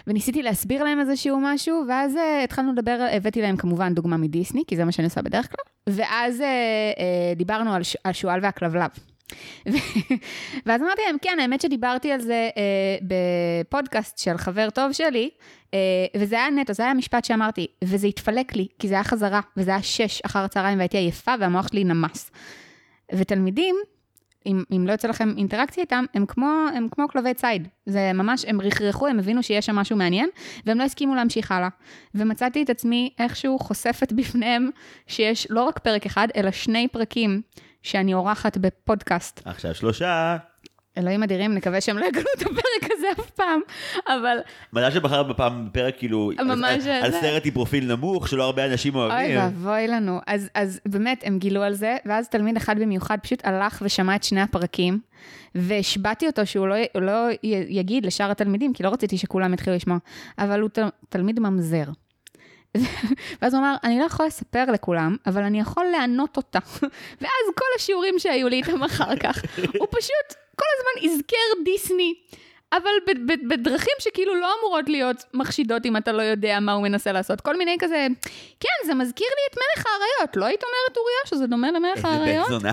וניסיתי 0.06 0.42
להסביר 0.42 0.84
להם 0.84 1.00
איזשהו 1.00 1.38
משהו, 1.42 1.84
ואז 1.88 2.16
אה, 2.16 2.44
התחלנו 2.44 2.72
לדבר, 2.72 3.06
הבאתי 3.12 3.42
להם 3.42 3.56
כמובן 3.56 3.94
דוגמה 3.94 4.16
מדיסני, 4.16 4.62
כי 4.66 4.76
זה 4.76 4.84
מה 4.84 4.92
שאני 4.92 5.04
עושה 5.04 5.22
בדרך 5.22 5.48
כלל, 5.48 5.94
ואז 5.96 6.40
אה, 6.40 6.46
אה, 6.46 7.34
דיברנו 7.36 7.74
על, 7.74 7.82
ש... 7.82 7.96
על 8.04 8.12
שועל 8.12 8.40
והכלבלב. 8.42 8.90
ואז 10.66 10.82
אמרתי 10.82 11.02
להם, 11.06 11.16
כן, 11.22 11.38
האמת 11.40 11.60
שדיברתי 11.60 12.12
על 12.12 12.20
זה 12.20 12.50
אה, 12.56 12.96
בפודקאסט 13.02 14.18
של 14.18 14.36
חבר 14.36 14.70
טוב 14.70 14.92
שלי, 14.92 15.30
אה, 15.74 15.78
וזה 16.16 16.36
היה 16.36 16.50
נטו, 16.50 16.72
זה 16.72 16.82
היה 16.82 16.92
המשפט 16.92 17.24
שאמרתי, 17.24 17.66
וזה 17.84 18.06
התפלק 18.06 18.56
לי, 18.56 18.66
כי 18.78 18.88
זה 18.88 18.94
היה 18.94 19.04
חזרה, 19.04 19.40
וזה 19.56 19.70
היה 19.70 19.82
שש 19.82 20.20
אחר 20.20 20.38
הצהריים 20.38 20.78
והייתי 20.78 20.96
עייפה 20.96 21.34
והמוח 21.40 21.68
שלי 21.68 21.84
נמס. 21.84 22.30
ותלמידים, 23.12 23.76
אם, 24.46 24.62
אם 24.76 24.86
לא 24.86 24.92
יוצא 24.92 25.08
לכם 25.08 25.34
אינטראקציה 25.36 25.82
איתם, 25.82 26.04
הם 26.14 26.26
כמו, 26.26 26.66
הם 26.74 26.88
כמו 26.90 27.08
כלבי 27.08 27.34
ציד. 27.34 27.68
זה 27.86 28.12
ממש, 28.14 28.44
הם 28.48 28.60
רכרכו, 28.60 29.06
הם 29.06 29.18
הבינו 29.18 29.42
שיש 29.42 29.66
שם 29.66 29.76
משהו 29.76 29.96
מעניין, 29.96 30.28
והם 30.66 30.78
לא 30.78 30.84
הסכימו 30.84 31.14
להמשיך 31.14 31.52
הלאה. 31.52 31.68
ומצאתי 32.14 32.62
את 32.62 32.70
עצמי 32.70 33.10
איכשהו 33.18 33.58
חושפת 33.58 34.12
בפניהם 34.12 34.70
שיש 35.06 35.46
לא 35.50 35.64
רק 35.64 35.78
פרק 35.78 36.06
אחד, 36.06 36.28
אלא 36.36 36.50
שני 36.50 36.88
פרקים 36.88 37.42
שאני 37.84 38.12
עורכת 38.12 38.56
בפודקאסט. 38.58 39.40
עכשיו 39.44 39.74
שלושה. 39.74 40.36
אלוהים 40.98 41.22
אדירים, 41.22 41.54
נקווה 41.54 41.80
שהם 41.80 41.98
לא 41.98 42.06
יגלו 42.06 42.22
את 42.36 42.42
הפרק 42.42 42.90
הזה 42.92 43.06
אף 43.20 43.30
פעם, 43.30 43.60
אבל 44.06 44.38
מזל 44.72 44.90
שבחרת 44.90 45.26
בפעם 45.28 45.68
בפרק 45.68 45.94
כאילו, 45.98 46.30
על- 46.38 46.46
ממש 46.46 46.86
על, 46.86 46.90
על 47.04 47.10
זה. 47.10 47.20
סרט 47.20 47.46
עם 47.46 47.50
פרופיל 47.52 47.92
נמוך 47.96 48.28
שלא 48.28 48.44
הרבה 48.44 48.66
אנשים 48.66 48.94
אוי 48.94 49.02
אוהבים. 49.10 49.38
ואבוי 49.38 49.88
לנו. 49.88 50.20
אז, 50.26 50.50
אז 50.54 50.80
באמת, 50.88 51.22
הם 51.26 51.38
גילו 51.38 51.62
על 51.62 51.74
זה, 51.74 51.96
ואז 52.06 52.28
תלמיד 52.28 52.56
אחד 52.56 52.78
במיוחד 52.78 53.18
פשוט 53.22 53.46
הלך 53.46 53.82
ושמע 53.84 54.16
את 54.16 54.24
שני 54.24 54.40
הפרקים, 54.40 55.00
והשבעתי 55.54 56.26
אותו 56.26 56.46
שהוא 56.46 56.68
לא, 56.68 56.76
לא 56.94 57.28
יגיד 57.68 58.06
לשאר 58.06 58.30
התלמידים, 58.30 58.72
כי 58.72 58.82
לא 58.82 58.88
רציתי 58.88 59.18
שכולם 59.18 59.54
יתחילו 59.54 59.76
לשמוע, 59.76 59.98
אבל 60.38 60.60
הוא 60.60 60.68
תל, 60.68 60.82
תלמיד 61.08 61.40
ממזר. 61.40 61.84
ואז 63.42 63.54
הוא 63.54 63.60
אמר, 63.60 63.74
אני 63.84 63.98
לא 63.98 64.04
יכול 64.04 64.26
לספר 64.26 64.64
לכולם, 64.72 65.16
אבל 65.26 65.42
אני 65.42 65.60
יכול 65.60 65.84
לענות 65.84 66.36
אותה. 66.36 66.58
ואז 67.20 67.46
כל 67.54 67.66
השיעורים 67.76 68.18
שהיו 68.18 68.48
לי 68.48 68.56
איתם 68.56 68.82
אחר 68.82 69.16
כך, 69.16 69.42
הוא 69.78 69.88
פשוט 69.90 70.38
כל 70.56 70.64
הזמן 70.78 71.10
אזכר 71.10 71.62
דיסני. 71.64 72.14
אבל 72.76 73.14
בדרכים 73.48 73.92
שכאילו 73.98 74.34
לא 74.34 74.48
אמורות 74.60 74.88
להיות 74.88 75.24
מחשידות 75.34 75.86
אם 75.86 75.96
אתה 75.96 76.12
לא 76.12 76.22
יודע 76.22 76.60
מה 76.60 76.72
הוא 76.72 76.82
מנסה 76.82 77.12
לעשות. 77.12 77.40
כל 77.40 77.56
מיני 77.56 77.76
כזה, 77.80 78.06
כן, 78.60 78.86
זה 78.86 78.94
מזכיר 78.94 79.26
לי 79.26 79.42
את 79.52 79.56
מלך 79.56 79.86
האריות. 79.86 80.36
לא 80.36 80.44
היית 80.44 80.60
אומרת 80.62 80.96
אוריה 80.96 81.16
שזה 81.26 81.46
דומה 81.46 81.70
למלך 81.70 81.96
איזה 81.96 82.08
האריות? 82.08 82.46
בן 82.48 82.52
זונה. 82.58 82.72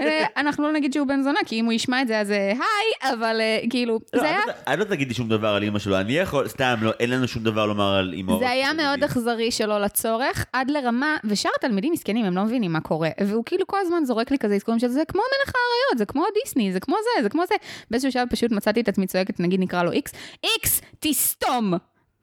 אה, 0.00 0.24
אנחנו 0.36 0.64
לא 0.64 0.72
נגיד 0.72 0.92
שהוא 0.92 1.06
בן 1.06 1.22
זונה, 1.22 1.40
כי 1.46 1.60
אם 1.60 1.64
הוא 1.64 1.72
ישמע 1.72 2.02
את 2.02 2.08
זה 2.08 2.20
אז 2.20 2.30
אה, 2.30 2.36
היי, 2.52 3.12
אבל 3.14 3.40
אה, 3.40 3.58
כאילו, 3.70 4.00
לא, 4.14 4.20
זה 4.20 4.26
היה... 4.28 4.38
אל 4.48 4.52
ת- 4.52 4.68
אל 4.68 4.78
לא 4.78 4.84
תגידי 4.84 5.14
שום 5.14 5.28
דבר 5.28 5.48
על 5.48 5.64
אמא 5.64 5.78
שלו, 5.78 6.00
אני 6.00 6.12
יכול, 6.12 6.48
סתם, 6.48 6.74
לא, 6.82 6.90
אין 7.00 7.10
לנו 7.10 7.28
שום 7.28 7.42
דבר 7.44 7.66
לומר 7.66 7.94
על 7.94 8.14
אמהות. 8.16 8.40
זה 8.40 8.50
היה 8.50 8.72
מאוד. 8.72 9.04
אכזרי 9.04 9.50
שלא 9.50 9.80
לצורך, 9.80 10.46
עד 10.52 10.70
לרמה, 10.70 11.16
ושאר 11.24 11.50
התלמידים 11.58 11.92
מסכנים, 11.92 12.24
הם 12.24 12.36
לא 12.36 12.42
מבינים 12.42 12.72
מה 12.72 12.80
קורה. 12.80 13.08
והוא 13.26 13.44
כאילו 13.44 13.66
כל 13.66 13.76
הזמן 13.80 14.04
זורק 14.04 14.30
לי 14.30 14.38
כזה 14.38 14.54
אזכורים 14.54 14.80
של 14.80 14.88
זה 14.88 15.02
כמו 15.08 15.20
מלך 15.22 15.54
האריות, 15.54 15.98
זה 15.98 16.04
כמו 16.06 16.24
דיסני, 16.44 16.72
זה 16.72 16.80
כמו 16.80 16.96
זה, 17.02 17.22
זה 17.22 17.28
כמו 17.28 17.42
זה. 17.48 17.54
באיזשהו 17.90 18.12
שלב 18.12 18.28
פשוט 18.30 18.50
מצאתי 18.52 18.80
את 18.80 18.88
עצמי 18.88 19.06
צועקת, 19.06 19.31
נגיד 19.40 19.60
נקרא 19.60 19.82
לו 19.82 19.92
איקס, 19.92 20.12
איקס, 20.44 20.80
תסתום! 21.00 21.74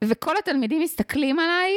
וכל 0.04 0.34
התלמידים 0.38 0.82
מסתכלים 0.82 1.38
עליי, 1.38 1.76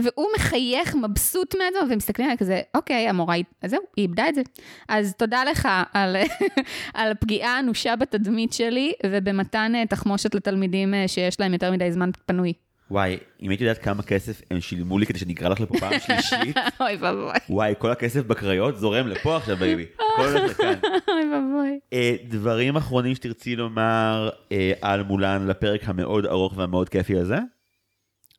והוא 0.00 0.26
מחייך, 0.36 0.94
מבסוט 0.94 1.54
מהזה, 1.54 1.92
ומסתכלים 1.94 2.26
עליי 2.26 2.38
כזה, 2.38 2.60
אוקיי, 2.74 3.08
המורה, 3.08 3.36
אז 3.62 3.70
זהו, 3.70 3.80
היא 3.96 4.02
איבדה 4.02 4.28
את 4.28 4.34
זה. 4.34 4.42
אז 4.88 5.14
תודה 5.14 5.44
לך 5.44 5.68
על, 5.92 6.16
על 6.94 7.10
הפגיעה 7.10 7.56
האנושה 7.56 7.96
בתדמית 7.96 8.52
שלי, 8.52 8.92
ובמתן 9.06 9.72
אה, 9.74 9.86
תחמושת 9.86 10.34
לתלמידים 10.34 10.94
אה, 10.94 11.08
שיש 11.08 11.40
להם 11.40 11.52
יותר 11.52 11.72
מדי 11.72 11.92
זמן 11.92 12.10
פנוי. 12.26 12.52
וואי, 12.90 13.18
אם 13.42 13.50
הייתי 13.50 13.64
יודעת 13.64 13.82
כמה 13.82 14.02
כסף 14.02 14.42
הם 14.50 14.60
שילמו 14.60 14.98
לי 14.98 15.06
כדי 15.06 15.18
שנקרא 15.18 15.48
לך 15.48 15.60
לפה 15.60 15.78
פעם 15.78 15.92
שלישית, 16.06 16.56
אוי 16.80 16.96
ואבוי. 16.96 17.32
וואי, 17.48 17.74
כל 17.78 17.90
הכסף 17.90 18.26
בקריות 18.26 18.76
זורם 18.78 19.06
לפה 19.06 19.36
עכשיו, 19.36 19.56
baby. 19.56 19.86
הכל 19.94 20.28
הולך 20.28 20.50
לכאן. 20.50 20.74
אוי 21.08 21.34
ואבוי. 21.34 21.78
אה, 21.92 22.16
דברים 22.28 22.76
אחרונים 22.76 23.14
שתרצי 23.14 23.56
לומר 23.56 24.30
אה, 24.52 24.72
על 24.80 25.02
מולן 25.02 25.46
לפרק 25.46 25.80
המאוד 25.84 26.26
ארוך 26.26 26.56
והמאוד 26.56 26.88
כיפי 26.88 27.18
הזה? 27.18 27.38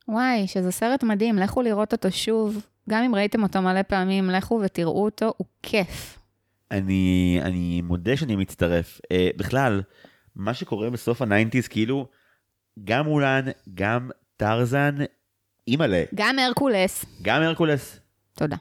וואי, 0.07 0.47
שזה 0.47 0.71
סרט 0.71 1.03
מדהים, 1.03 1.37
לכו 1.37 1.61
לראות 1.61 1.93
אותו 1.93 2.11
שוב. 2.11 2.65
גם 2.89 3.03
אם 3.03 3.15
ראיתם 3.15 3.43
אותו 3.43 3.61
מלא 3.61 3.81
פעמים, 3.81 4.29
לכו 4.29 4.61
ותראו 4.63 5.05
אותו, 5.05 5.33
הוא 5.37 5.47
כיף. 5.63 6.19
אני, 6.71 7.39
אני 7.41 7.81
מודה 7.81 8.17
שאני 8.17 8.35
מצטרף. 8.35 9.01
אה, 9.11 9.29
בכלל, 9.37 9.81
מה 10.35 10.53
שקורה 10.53 10.89
בסוף 10.89 11.21
ה 11.21 11.26
nineties, 11.26 11.67
כאילו, 11.67 12.07
גם 12.83 13.05
מולן, 13.05 13.45
גם 13.73 14.09
טרזן, 14.41 14.95
אימא'לה, 15.67 16.03
גם 16.15 16.39
הרקולס. 16.39 17.05
גם 17.21 17.41
הרקולס. 17.41 17.99
תודה. 18.37 18.55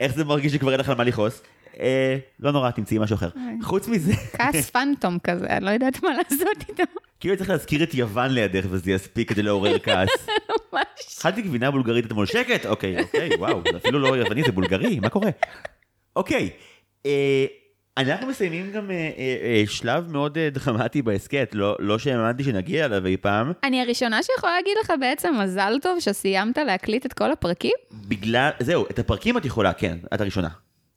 איך 0.00 0.14
זה 0.14 0.24
מרגיש 0.24 0.52
שכבר 0.52 0.72
אין 0.72 0.80
לך 0.80 0.88
על 0.88 0.94
מה 0.94 1.04
לכעוס? 1.04 1.42
אה, 1.80 2.16
לא 2.40 2.52
נורא, 2.52 2.70
תמצאי 2.70 2.98
משהו 2.98 3.14
אחר. 3.14 3.28
חוץ 3.62 3.88
מזה, 3.88 4.12
כעס 4.32 4.70
פנטום 4.70 5.18
כזה, 5.18 5.46
אני 5.46 5.64
לא 5.64 5.70
יודעת 5.70 6.02
מה 6.02 6.10
לעשות 6.10 6.68
איתו. 6.68 6.82
כאילו 7.20 7.36
צריך 7.36 7.50
להזכיר 7.50 7.82
את 7.82 7.94
יוון 7.94 8.30
לידך 8.30 8.66
וזה 8.70 8.90
יספיק 8.90 9.28
כדי 9.28 9.42
לעורר 9.42 9.78
כעס. 9.78 10.08
ממש. 10.72 11.18
אכלתי 11.18 11.42
גבינה 11.42 11.70
בולגרית 11.70 12.06
אתמול, 12.06 12.26
שקט! 12.26 12.66
אוקיי, 12.66 13.02
אוקיי, 13.02 13.30
וואו, 13.38 13.62
זה 13.72 13.76
אפילו 13.76 13.98
לא 13.98 14.16
יווני, 14.16 14.42
זה 14.42 14.52
בולגרי, 14.52 15.00
מה 15.00 15.08
קורה? 15.08 15.30
אוקיי, 16.16 16.50
אה, 17.06 17.46
אנחנו 17.96 18.26
מסיימים 18.26 18.72
גם 18.72 18.90
אה, 18.90 18.96
אה, 18.96 19.36
אה, 19.42 19.62
שלב 19.66 20.12
מאוד 20.12 20.38
אה, 20.38 20.50
דרמטי 20.50 21.02
בהסכת, 21.02 21.50
לא, 21.52 21.76
לא 21.78 21.98
שהאמנתי 21.98 22.44
שנגיע 22.44 22.84
אליו 22.84 23.06
אי 23.06 23.16
פעם, 23.16 23.52
אני 23.64 23.80
הראשונה 23.80 24.22
שיכולה 24.22 24.52
להגיד 24.52 24.72
לך 24.84 24.92
בעצם 25.00 25.34
מזל 25.42 25.72
טוב 25.82 26.00
שסיימת 26.00 26.58
להקליט 26.58 27.06
את 27.06 27.12
כל 27.12 27.32
הפרקים? 27.32 27.72
בגלל, 27.92 28.50
זהו, 28.60 28.86
את 28.90 28.98
הפרקים 28.98 29.38
את 29.38 29.44
יכולה, 29.44 29.72
כן, 29.72 29.98
את 30.14 30.20
הראשונה. 30.20 30.48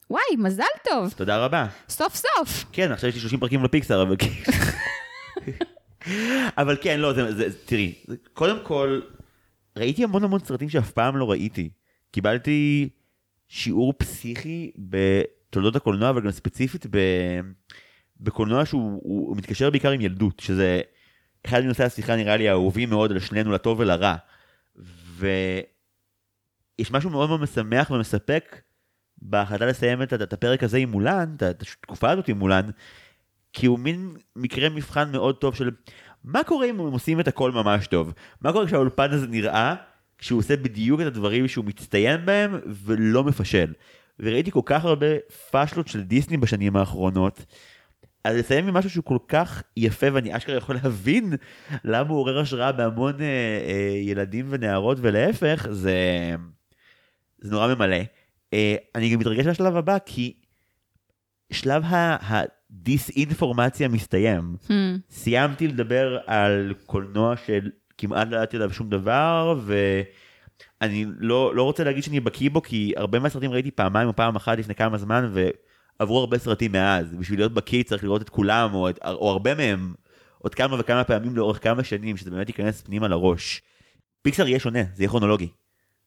וואי, 0.09 0.21
מזל 0.37 0.63
טוב. 0.89 1.13
תודה 1.17 1.45
רבה. 1.45 1.65
סוף 1.89 2.15
סוף. 2.15 2.65
כן, 2.71 2.91
עכשיו 2.91 3.09
יש 3.09 3.15
לי 3.15 3.21
30 3.21 3.39
פרקים 3.39 3.63
לפיקסאר, 3.63 4.01
אבל 4.01 4.15
כאילו... 4.17 4.35
אבל 6.61 6.77
כן, 6.81 6.99
לא, 6.99 7.13
זה, 7.13 7.35
זה, 7.35 7.47
תראי, 7.65 7.93
קודם 8.33 8.57
כל, 8.63 9.01
ראיתי 9.77 10.03
המון 10.03 10.23
המון 10.23 10.39
סרטים 10.39 10.69
שאף 10.69 10.91
פעם 10.91 11.17
לא 11.17 11.31
ראיתי. 11.31 11.69
קיבלתי 12.11 12.89
שיעור 13.47 13.93
פסיכי 13.97 14.71
בתולדות 15.49 15.75
הקולנוע, 15.75 16.09
אבל 16.09 16.21
גם 16.21 16.31
ספציפית 16.31 16.85
ב... 16.91 16.97
בקולנוע 18.19 18.65
שהוא 18.65 19.01
הוא 19.03 19.37
מתקשר 19.37 19.69
בעיקר 19.69 19.91
עם 19.91 20.01
ילדות, 20.01 20.39
שזה 20.39 20.81
אחד 21.45 21.61
מנושאי 21.63 21.85
השיחה 21.85 22.15
נראה 22.15 22.37
לי 22.37 22.49
האהובים 22.49 22.89
מאוד 22.89 23.11
על 23.11 23.19
שנינו 23.19 23.51
לטוב 23.51 23.79
ולרע. 23.79 24.15
ויש 25.15 26.91
משהו 26.91 27.09
מאוד 27.09 27.29
מאוד 27.29 27.41
משמח 27.41 27.91
ומספק 27.91 28.61
בהחלטה 29.17 29.65
לסיים 29.65 30.01
את, 30.01 30.13
את 30.13 30.33
הפרק 30.33 30.63
הזה 30.63 30.77
עם 30.77 30.91
מולן, 30.91 31.35
את 31.35 31.61
התקופה 31.61 32.09
הזאת 32.09 32.27
עם 32.27 32.39
מולן, 32.39 32.69
כי 33.53 33.65
הוא 33.65 33.79
מין 33.79 34.15
מקרה 34.35 34.69
מבחן 34.69 35.11
מאוד 35.11 35.35
טוב 35.35 35.55
של 35.55 35.71
מה 36.23 36.43
קורה 36.43 36.65
אם 36.65 36.79
הם 36.79 36.91
עושים 36.91 37.19
את 37.19 37.27
הכל 37.27 37.51
ממש 37.51 37.87
טוב? 37.87 38.13
מה 38.41 38.51
קורה 38.51 38.65
כשהאולפן 38.65 39.11
הזה 39.11 39.27
נראה 39.27 39.75
כשהוא 40.17 40.39
עושה 40.39 40.57
בדיוק 40.57 41.01
את 41.01 41.05
הדברים 41.05 41.47
שהוא 41.47 41.65
מצטיין 41.65 42.25
בהם 42.25 42.55
ולא 42.65 43.23
מפשל? 43.23 43.73
וראיתי 44.19 44.51
כל 44.51 44.61
כך 44.65 44.85
הרבה 44.85 45.07
פאשלות 45.51 45.87
של 45.87 46.01
דיסני 46.01 46.37
בשנים 46.37 46.75
האחרונות. 46.75 47.45
אז 48.23 48.37
לסיים 48.37 48.67
עם 48.67 48.73
משהו 48.73 48.89
שהוא 48.89 49.03
כל 49.03 49.17
כך 49.27 49.63
יפה 49.77 50.07
ואני 50.13 50.37
אשכרה 50.37 50.57
יכול 50.57 50.75
להבין 50.83 51.33
למה 51.83 52.09
הוא 52.09 52.19
עורר 52.19 52.39
השראה 52.39 52.71
בהמון 52.71 53.21
אה, 53.21 53.25
אה, 53.25 53.97
ילדים 53.97 54.45
ונערות 54.49 54.97
ולהפך 55.01 55.67
זה, 55.71 55.95
זה 57.41 57.51
נורא 57.51 57.75
ממלא. 57.75 57.97
אה, 58.53 58.75
אני 58.95 59.09
גם 59.13 59.19
מתרגש 59.19 59.45
לשלב 59.45 59.75
הבא 59.75 59.97
כי 60.05 60.33
שלב 61.51 61.83
הדיס-אינפורמציה 61.89 63.87
מסתיים. 63.87 64.55
Hmm. 64.67 64.71
סיימתי 65.09 65.67
לדבר 65.67 66.17
על 66.27 66.73
קולנוע 66.85 67.35
של 67.45 67.69
כמעט 67.97 68.27
לא 68.27 68.35
ידעתי 68.35 68.57
עליו 68.57 68.73
שום 68.73 68.89
דבר 68.89 69.59
ואני 70.81 71.05
לא, 71.19 71.55
לא 71.55 71.63
רוצה 71.63 71.83
להגיד 71.83 72.03
שאני 72.03 72.19
בקיא 72.19 72.49
בו 72.49 72.61
כי 72.61 72.93
הרבה 72.95 73.19
מהסרטים 73.19 73.51
ראיתי 73.51 73.71
פעמיים 73.71 74.07
או 74.07 74.15
פעם 74.15 74.35
אחת 74.35 74.57
לפני 74.57 74.75
כמה 74.75 74.97
זמן 74.97 75.31
ועברו 75.99 76.19
הרבה 76.19 76.37
סרטים 76.37 76.71
מאז. 76.71 77.15
בשביל 77.15 77.39
להיות 77.39 77.53
בקיא 77.53 77.83
צריך 77.83 78.03
לראות 78.03 78.21
את 78.21 78.29
כולם 78.29 78.73
או, 78.73 78.89
את, 78.89 78.99
או 79.03 79.29
הרבה 79.29 79.55
מהם 79.55 79.93
עוד 80.37 80.55
כמה 80.55 80.75
וכמה 80.79 81.03
פעמים 81.03 81.35
לאורך 81.35 81.63
כמה 81.63 81.83
שנים 81.83 82.17
שזה 82.17 82.31
באמת 82.31 82.47
ייכנס 82.47 82.81
פנימה 82.81 83.07
לראש. 83.07 83.61
פיקסר 84.21 84.47
יהיה 84.47 84.59
שונה, 84.59 84.83
זה 84.93 85.03
יהיה 85.03 85.09
כרונולוגי. 85.09 85.47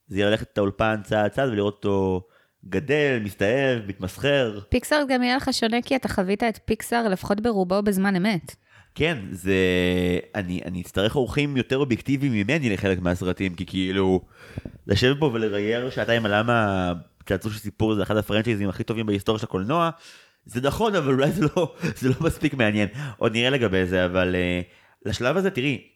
זה 0.07 0.19
יהיה 0.19 0.31
ללכת 0.31 0.53
את 0.53 0.59
האולפן 0.59 1.01
צעד 1.05 1.31
צעד 1.31 1.49
ולראות 1.49 1.75
אותו 1.75 2.27
גדל, 2.69 3.21
מסתאב, 3.25 3.81
מתמסחר. 3.87 4.61
פיקסאר 4.69 5.03
גם 5.09 5.23
יהיה 5.23 5.37
לך 5.37 5.49
שונה 5.53 5.83
כי 5.83 5.97
אתה 5.97 6.09
חווית 6.09 6.43
את 6.43 6.59
פיקסאר 6.65 7.09
לפחות 7.09 7.41
ברובו 7.41 7.83
בזמן 7.83 8.17
אמת. 8.17 8.55
כן, 8.95 9.19
זה... 9.31 9.57
אני, 10.35 10.61
אני 10.65 10.81
אצטרך 10.81 11.17
אורחים 11.17 11.57
יותר 11.57 11.79
אובייקטיביים 11.79 12.33
ממני 12.33 12.71
לחלק 12.71 13.01
מהסרטים, 13.01 13.55
כי 13.55 13.67
כאילו, 13.67 14.21
לשבת 14.87 15.17
פה 15.21 15.31
ולרייר 15.35 15.91
שעתיים 15.91 16.27
על 16.27 16.39
למה 16.39 16.93
צעצוע 17.27 17.53
של 17.53 17.59
סיפור 17.59 17.95
זה 17.95 18.03
אחד 18.03 18.17
הפרנצ'ייזים 18.17 18.69
הכי 18.69 18.85
טובים 18.85 19.07
בהיסטוריה 19.07 19.39
של 19.39 19.47
הקולנוע, 19.47 19.91
זה 20.45 20.61
נכון, 20.61 20.95
אבל 20.95 21.13
אולי 21.13 21.31
זה 21.31 21.47
לא, 21.57 21.75
זה 22.01 22.09
לא 22.09 22.15
מספיק 22.21 22.55
מעניין. 22.55 22.89
עוד 23.17 23.33
נראה 23.33 23.51
לגבי 23.51 23.87
זה, 23.87 24.05
אבל 24.05 24.35
uh, 24.35 25.09
לשלב 25.09 25.37
הזה, 25.37 25.51
תראי, 25.51 25.89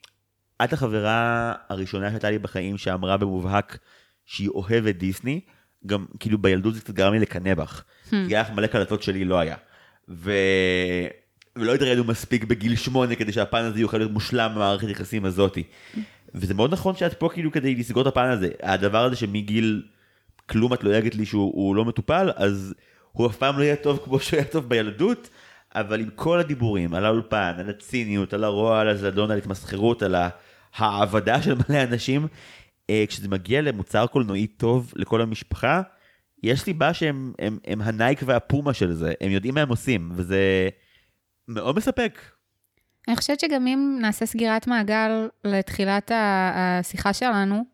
את 0.65 0.73
החברה 0.73 1.53
הראשונה 1.69 2.11
שהייתה 2.11 2.31
לי 2.31 2.39
בחיים 2.39 2.79
שאמרה 2.79 3.17
במובהק 3.17 3.79
שהיא 4.27 4.49
אוהבת 4.49 4.95
דיסני, 4.95 5.41
גם 5.87 6.07
כאילו 6.21 6.39
בילדות 6.39 6.75
זה 6.75 6.81
קצת 6.81 6.95
גרם 6.95 7.13
לי 7.13 7.19
לקנא 7.19 7.55
בך. 7.55 7.85
Hmm. 8.07 8.11
כי 8.11 8.37
היה 8.37 8.41
לך 8.41 8.51
מלא 8.51 8.67
קלטות 8.67 9.03
שלי 9.03 9.25
לא 9.25 9.39
היה. 9.39 9.57
ו... 10.09 10.33
ולא 11.57 11.75
התראינו 11.75 12.05
מספיק 12.05 12.45
בגיל 12.45 12.77
שמונה 12.77 13.15
כדי 13.15 13.33
שהפן 13.33 13.65
הזה 13.65 13.81
יוכל 13.81 13.99
להיות 13.99 14.11
מושלם 14.11 14.53
במערכת 14.55 14.89
יחסים 14.89 15.25
הזאתי. 15.25 15.63
וזה 16.35 16.55
מאוד 16.55 16.73
נכון 16.73 16.97
שאת 16.97 17.15
פה 17.15 17.29
כאילו 17.33 17.53
כדי 17.53 17.75
לסגור 17.75 18.03
את 18.03 18.07
הפן 18.07 18.29
הזה. 18.29 18.49
הדבר 18.63 19.05
הזה 19.05 19.17
שמגיל 19.17 19.83
כלום 20.47 20.75
את 20.75 20.85
לועגת 20.85 21.15
לי 21.15 21.27
שהוא 21.27 21.77
לא 21.77 21.85
מטופל, 21.85 22.31
אז 22.37 22.75
הוא 23.13 23.27
אף 23.27 23.37
פעם 23.37 23.59
לא 23.59 23.65
יהיה 23.65 23.77
טוב 23.77 24.01
כמו 24.05 24.21
שהוא 24.21 24.37
היה 24.37 24.47
טוב 24.47 24.69
בילדות, 24.69 25.31
אבל 25.75 26.01
עם 26.01 26.09
כל 26.15 26.41
הדיבורים 26.41 26.95
על 26.95 27.05
האולפן, 27.05 27.53
על 27.59 27.71
הציניות, 27.71 28.35
על 28.35 28.45
הרוע, 28.45 28.81
על 28.81 28.89
הזדון, 28.89 29.31
על 29.31 29.39
התמסחרות, 29.39 30.03
על 30.03 30.15
העבודה 30.77 31.43
של 31.43 31.55
מלא 31.55 31.83
אנשים, 31.83 32.27
אה, 32.91 33.05
כשזה 33.09 33.29
מגיע 33.29 33.63
למוצר 33.63 34.07
קולנועי 34.07 34.47
טוב 34.47 34.93
לכל 34.97 35.21
המשפחה, 35.21 35.83
יש 36.43 36.61
סיבה 36.61 36.95
שהם 36.95 37.33
הם, 37.39 37.59
הם 37.67 37.83
הנייק 37.83 38.21
והפומה 38.25 38.75
של 38.75 38.93
זה, 38.93 39.13
הם 39.21 39.31
יודעים 39.31 39.55
מה 39.55 39.61
הם 39.61 39.69
עושים, 39.69 40.13
וזה 40.15 40.69
מאוד 41.49 41.77
מספק. 41.77 42.21
אני 43.09 43.17
חושבת 43.17 43.41
שגם 43.41 43.67
אם 43.67 43.99
נעשה 44.01 44.27
סגירת 44.27 44.67
מעגל 44.67 45.29
לתחילת 45.45 46.11
השיחה 46.15 47.13
שלנו, 47.13 47.65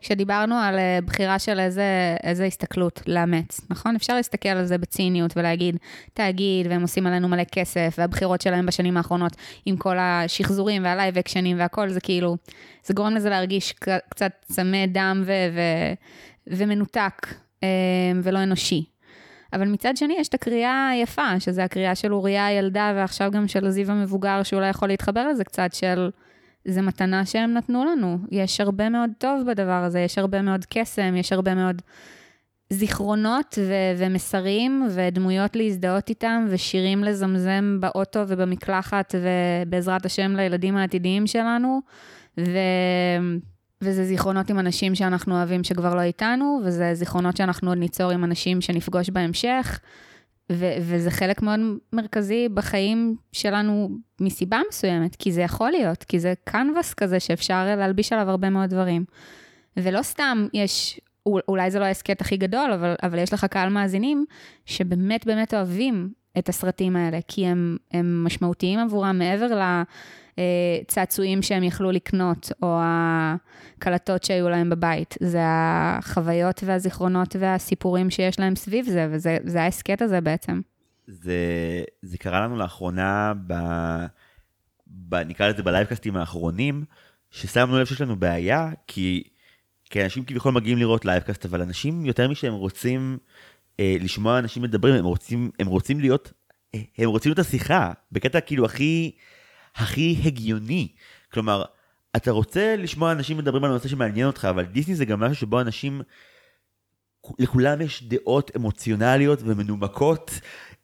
כשדיברנו 0.00 0.54
על 0.54 0.78
אה, 0.78 0.98
בחירה 1.06 1.38
של 1.38 1.60
איזה, 1.60 2.16
איזה 2.22 2.44
הסתכלות 2.44 3.02
לאמץ, 3.06 3.60
נכון? 3.70 3.96
אפשר 3.96 4.14
להסתכל 4.14 4.48
על 4.48 4.64
זה 4.64 4.78
בציניות 4.78 5.36
ולהגיד, 5.36 5.76
תאגיד, 6.14 6.66
והם 6.66 6.82
עושים 6.82 7.06
עלינו 7.06 7.28
מלא 7.28 7.44
כסף, 7.44 7.94
והבחירות 7.98 8.40
שלהם 8.40 8.66
בשנים 8.66 8.96
האחרונות 8.96 9.32
עם 9.66 9.76
כל 9.76 9.96
השחזורים 9.98 10.84
והלייב 10.84 11.18
אקשנים 11.18 11.58
והכל, 11.58 11.88
זה 11.88 12.00
כאילו, 12.00 12.36
זה 12.84 12.94
גורם 12.94 13.14
לזה 13.14 13.30
להרגיש 13.30 13.72
קצת 14.08 14.32
צמא 14.52 14.86
דם 14.86 15.22
ו- 15.26 15.32
ו- 15.54 15.94
ומנותק 16.46 17.26
אה, 17.62 17.68
ולא 18.22 18.42
אנושי. 18.42 18.95
אבל 19.56 19.68
מצד 19.68 19.96
שני, 19.96 20.14
יש 20.18 20.28
את 20.28 20.34
הקריאה 20.34 20.88
היפה, 20.88 21.40
שזה 21.40 21.64
הקריאה 21.64 21.94
של 21.94 22.12
אוריה 22.12 22.46
הילדה, 22.46 22.92
ועכשיו 22.96 23.30
גם 23.30 23.48
של 23.48 23.70
זיו 23.70 23.90
המבוגר, 23.90 24.42
שאולי 24.42 24.68
יכול 24.68 24.88
להתחבר 24.88 25.28
לזה 25.28 25.44
קצת, 25.44 25.72
של... 25.72 26.10
זה 26.64 26.82
מתנה 26.82 27.26
שהם 27.26 27.54
נתנו 27.54 27.84
לנו. 27.84 28.18
יש 28.30 28.60
הרבה 28.60 28.88
מאוד 28.88 29.10
טוב 29.18 29.42
בדבר 29.46 29.82
הזה, 29.84 30.00
יש 30.00 30.18
הרבה 30.18 30.42
מאוד 30.42 30.64
קסם, 30.64 31.16
יש 31.16 31.32
הרבה 31.32 31.54
מאוד 31.54 31.82
זיכרונות 32.70 33.58
ו- 33.58 33.98
ומסרים 33.98 34.88
ודמויות 34.90 35.56
להזדהות 35.56 36.08
איתם 36.08 36.46
ושירים 36.48 37.04
לזמזם 37.04 37.78
באוטו 37.80 38.20
ובמקלחת 38.28 39.14
ובעזרת 39.20 40.06
השם 40.06 40.36
לילדים 40.36 40.76
העתידיים 40.76 41.26
שלנו. 41.26 41.80
ו... 42.40 42.58
וזה 43.82 44.04
זיכרונות 44.04 44.50
עם 44.50 44.58
אנשים 44.58 44.94
שאנחנו 44.94 45.36
אוהבים 45.36 45.64
שכבר 45.64 45.94
לא 45.94 46.00
איתנו, 46.00 46.60
וזה 46.64 46.94
זיכרונות 46.94 47.36
שאנחנו 47.36 47.70
עוד 47.70 47.78
ניצור 47.78 48.10
עם 48.10 48.24
אנשים 48.24 48.60
שנפגוש 48.60 49.10
בהמשך. 49.10 49.80
ו- 50.52 50.74
וזה 50.80 51.10
חלק 51.10 51.42
מאוד 51.42 51.60
מרכזי 51.92 52.48
בחיים 52.54 53.16
שלנו 53.32 53.90
מסיבה 54.20 54.60
מסוימת, 54.68 55.16
כי 55.16 55.32
זה 55.32 55.40
יכול 55.40 55.70
להיות, 55.70 56.04
כי 56.04 56.20
זה 56.20 56.34
קנבס 56.44 56.94
כזה 56.94 57.20
שאפשר 57.20 57.76
להלביש 57.76 58.12
עליו 58.12 58.30
הרבה 58.30 58.50
מאוד 58.50 58.70
דברים. 58.70 59.04
ולא 59.76 60.02
סתם 60.02 60.46
יש, 60.54 61.00
אולי 61.26 61.70
זה 61.70 61.78
לא 61.78 61.84
ההסכת 61.84 62.20
הכי 62.20 62.36
גדול, 62.36 62.72
אבל, 62.72 62.94
אבל 63.02 63.18
יש 63.18 63.32
לך 63.32 63.44
קהל 63.44 63.68
מאזינים 63.68 64.24
שבאמת 64.66 65.26
באמת 65.26 65.54
אוהבים 65.54 66.10
את 66.38 66.48
הסרטים 66.48 66.96
האלה, 66.96 67.18
כי 67.28 67.46
הם, 67.46 67.76
הם 67.92 68.24
משמעותיים 68.24 68.78
עבורם 68.78 69.18
מעבר 69.18 69.46
ל... 69.46 69.82
צעצועים 70.86 71.42
שהם 71.42 71.62
יכלו 71.62 71.90
לקנות, 71.90 72.52
או 72.62 72.78
הקלטות 73.76 74.24
שהיו 74.24 74.48
להם 74.48 74.70
בבית. 74.70 75.14
זה 75.20 75.40
החוויות 75.44 76.62
והזיכרונות 76.66 77.36
והסיפורים 77.38 78.10
שיש 78.10 78.40
להם 78.40 78.56
סביב 78.56 78.86
זה, 78.86 79.08
וזה 79.10 79.62
ההסכת 79.62 80.02
הזה 80.02 80.20
בעצם. 80.20 80.60
זה, 81.06 81.34
זה 82.02 82.18
קרה 82.18 82.40
לנו 82.40 82.56
לאחרונה, 82.56 83.32
ב, 83.46 83.54
ב, 84.86 85.14
נקרא 85.14 85.48
לזה 85.48 85.62
בלייבקאסטים 85.62 86.16
האחרונים, 86.16 86.84
ששמנו 87.30 87.78
לב 87.78 87.86
שיש 87.86 88.00
לנו 88.00 88.16
בעיה, 88.16 88.70
כי, 88.86 89.22
כי 89.84 90.04
אנשים 90.04 90.24
כביכול 90.24 90.52
מגיעים 90.52 90.78
לראות 90.78 91.04
livecast, 91.04 91.44
אבל 91.44 91.62
אנשים 91.62 92.06
יותר 92.06 92.28
משהם 92.28 92.52
רוצים 92.52 93.18
אה, 93.80 93.96
לשמוע 94.00 94.38
אנשים 94.38 94.62
מדברים, 94.62 94.94
הם 94.94 95.04
רוצים, 95.04 95.50
הם 95.58 95.66
רוצים 95.66 96.00
להיות, 96.00 96.32
אה, 96.74 96.80
הם 96.98 97.08
רוצים 97.08 97.32
את 97.32 97.38
השיחה, 97.38 97.92
בקטע 98.12 98.40
כאילו 98.40 98.64
הכי... 98.64 99.12
הכי 99.76 100.20
הגיוני. 100.24 100.88
כלומר, 101.32 101.64
אתה 102.16 102.30
רוצה 102.30 102.76
לשמוע 102.76 103.12
אנשים 103.12 103.36
מדברים 103.36 103.64
על 103.64 103.70
נושא 103.70 103.88
שמעניין 103.88 104.26
אותך, 104.26 104.46
אבל 104.50 104.64
דיסני 104.64 104.94
זה 104.94 105.04
גם 105.04 105.20
משהו 105.20 105.34
שבו 105.34 105.60
אנשים, 105.60 106.00
לכולם 107.38 107.80
יש 107.80 108.02
דעות 108.08 108.50
אמוציונליות 108.56 109.38
ומנומקות, 109.42 110.30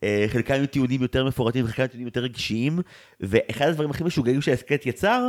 אה, 0.02 0.24
חלקם 0.28 0.54
עם 0.54 0.66
טיעונים 0.66 1.02
יותר 1.02 1.24
מפורטים 1.24 1.64
וחלקם 1.64 1.82
עם 1.82 1.88
טיעונים 1.88 2.06
יותר 2.06 2.20
רגשיים, 2.20 2.78
ואחד 3.20 3.68
הדברים 3.68 3.90
הכי 3.90 4.04
משוגעים 4.04 4.42
שההסכת 4.42 4.86
יצר, 4.86 5.28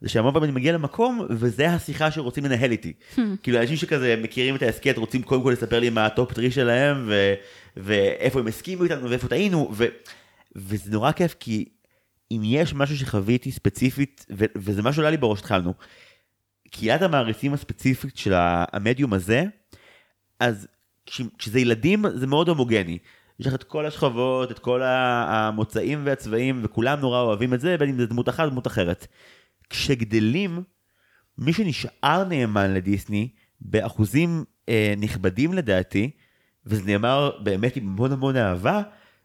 זה 0.00 0.08
שהמון 0.08 0.32
פעמים 0.32 0.44
אני 0.44 0.56
מגיע 0.56 0.72
למקום, 0.72 1.26
וזה 1.30 1.70
השיחה 1.70 2.10
שרוצים 2.10 2.44
לנהל 2.44 2.70
איתי. 2.70 2.92
Hmm. 3.16 3.20
כאילו, 3.42 3.60
אנשים 3.60 3.76
שכזה 3.76 4.16
מכירים 4.22 4.56
את 4.56 4.62
ההסכת, 4.62 4.98
רוצים 4.98 5.22
קודם 5.22 5.42
כל 5.42 5.50
לספר 5.50 5.80
לי 5.80 5.90
מה 5.90 6.06
ה 6.06 6.12
top 6.12 6.32
three 6.32 6.50
שלהם, 6.50 7.04
ו- 7.08 7.34
ואיפה 7.76 8.40
הם 8.40 8.46
הסכימו 8.46 8.84
איתנו, 8.84 9.10
ואיפה 9.10 9.28
טעינו, 9.28 9.70
ו- 9.72 9.86
וזה 10.56 10.90
נורא 10.90 11.12
כיף, 11.12 11.34
כי 11.40 11.68
אם 12.36 12.40
יש 12.44 12.74
משהו 12.74 12.96
שחוויתי 12.96 13.52
ספציפית, 13.52 14.26
ו- 14.30 14.44
וזה 14.56 14.82
מה 14.82 14.92
שעולה 14.92 15.10
לי 15.10 15.16
בראש 15.16 15.38
התחלנו, 15.38 15.74
קהילת 16.70 17.02
המעריצים 17.02 17.54
הספציפית 17.54 18.16
של 18.16 18.32
המדיום 18.72 19.12
הזה, 19.12 19.44
אז 20.40 20.68
כשזה 21.38 21.60
ילדים 21.60 22.04
זה 22.14 22.26
מאוד 22.26 22.48
הומוגני. 22.48 22.98
יש 23.40 23.46
לך 23.46 23.54
את 23.54 23.62
כל 23.62 23.86
השכבות, 23.86 24.50
את 24.50 24.58
כל 24.58 24.82
המוצאים 24.82 26.00
והצבעים, 26.04 26.60
וכולם 26.64 27.00
נורא 27.00 27.20
אוהבים 27.20 27.54
את 27.54 27.60
זה, 27.60 27.76
בין 27.78 27.88
אם 27.88 27.98
זה 27.98 28.06
דמות 28.06 28.28
אחת, 28.28 28.48
דמות 28.48 28.66
אחרת. 28.66 29.06
כשגדלים, 29.70 30.62
מי 31.38 31.52
שנשאר 31.52 32.24
נאמן 32.24 32.74
לדיסני, 32.74 33.28
באחוזים 33.60 34.44
אה, 34.68 34.94
נכבדים 34.96 35.52
לדעתי, 35.52 36.10
וזה 36.66 36.82
נאמר 36.86 37.30
באמת 37.42 37.76
עם 37.76 37.88
המון 37.88 38.12
המון 38.12 38.36
אהבה, 38.36 38.82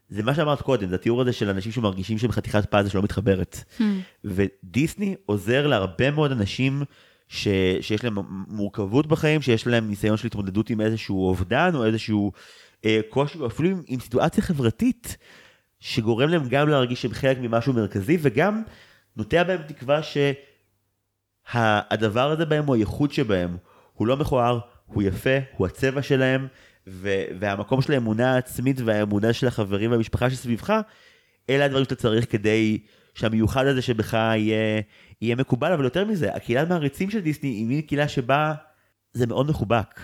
זה 0.09 0.23
מה 0.23 0.35
שאמרת 0.35 0.61
קודם, 0.61 0.89
זה 0.89 0.95
התיאור 0.95 1.21
הזה 1.21 1.33
של 1.33 1.49
אנשים 1.49 1.71
שמרגישים 1.71 2.17
שהם 2.17 2.31
חתיכת 2.31 2.65
פאזל 2.65 2.89
שלא 2.89 3.01
מתחברת. 3.01 3.63
Hmm. 3.77 3.83
ודיסני 4.23 5.15
עוזר 5.25 5.67
להרבה 5.67 6.11
מאוד 6.11 6.31
אנשים 6.31 6.83
ש, 7.27 7.47
שיש 7.81 8.03
להם 8.03 8.17
מורכבות 8.47 9.07
בחיים, 9.07 9.41
שיש 9.41 9.67
להם 9.67 9.88
ניסיון 9.88 10.17
של 10.17 10.27
התמודדות 10.27 10.69
עם 10.69 10.81
איזשהו 10.81 11.27
אובדן 11.27 11.71
או 11.75 11.85
איזשהו 11.85 12.31
אה, 12.85 12.99
קושי, 13.09 13.39
או 13.39 13.47
אפילו 13.47 13.69
עם, 13.69 13.81
עם 13.88 13.99
סיטואציה 13.99 14.43
חברתית, 14.43 15.17
שגורם 15.79 16.29
להם 16.29 16.49
גם 16.49 16.69
להרגיש 16.69 17.01
שהם 17.01 17.13
חלק 17.13 17.38
ממשהו 17.41 17.73
מרכזי, 17.73 18.17
וגם 18.21 18.63
נוטע 19.17 19.43
בהם 19.43 19.61
תקווה 19.67 19.99
שהדבר 21.53 22.31
הזה 22.31 22.45
בהם 22.45 22.65
הוא 22.65 22.75
הייחוד 22.75 23.11
שבהם. 23.11 23.57
הוא 23.93 24.07
לא 24.07 24.17
מכוער, 24.17 24.59
הוא 24.85 25.03
יפה, 25.03 25.38
הוא 25.57 25.67
הצבע 25.67 26.01
שלהם, 26.01 26.47
ו- 26.90 27.24
והמקום 27.40 27.82
של 27.82 27.93
האמונה 27.93 28.34
העצמית 28.34 28.82
והאמונה 28.85 29.34
של 29.34 29.48
החברים 29.48 29.92
והמשפחה 29.92 30.30
שסביבך, 30.30 30.74
אלה 31.50 31.66
הדברים 31.66 31.84
שאתה 31.84 31.95
צריך 31.95 32.32
כדי 32.32 32.80
שהמיוחד 33.16 33.66
הזה 33.66 33.82
שבך 33.82 34.14
יהיה, 34.14 34.82
יהיה 35.22 35.35
מקובל, 35.35 35.72
אבל 35.72 35.84
יותר 35.84 36.06
מזה, 36.06 36.34
הקהילת 36.34 36.69
מעריצים 36.69 37.09
של 37.09 37.19
דיסני 37.19 37.50
היא 37.50 37.66
מין 37.66 37.82
קהילה 37.82 38.08
שבה 38.08 38.53
זה 39.14 39.27
מאוד 39.27 39.50
מחובק. 39.50 40.00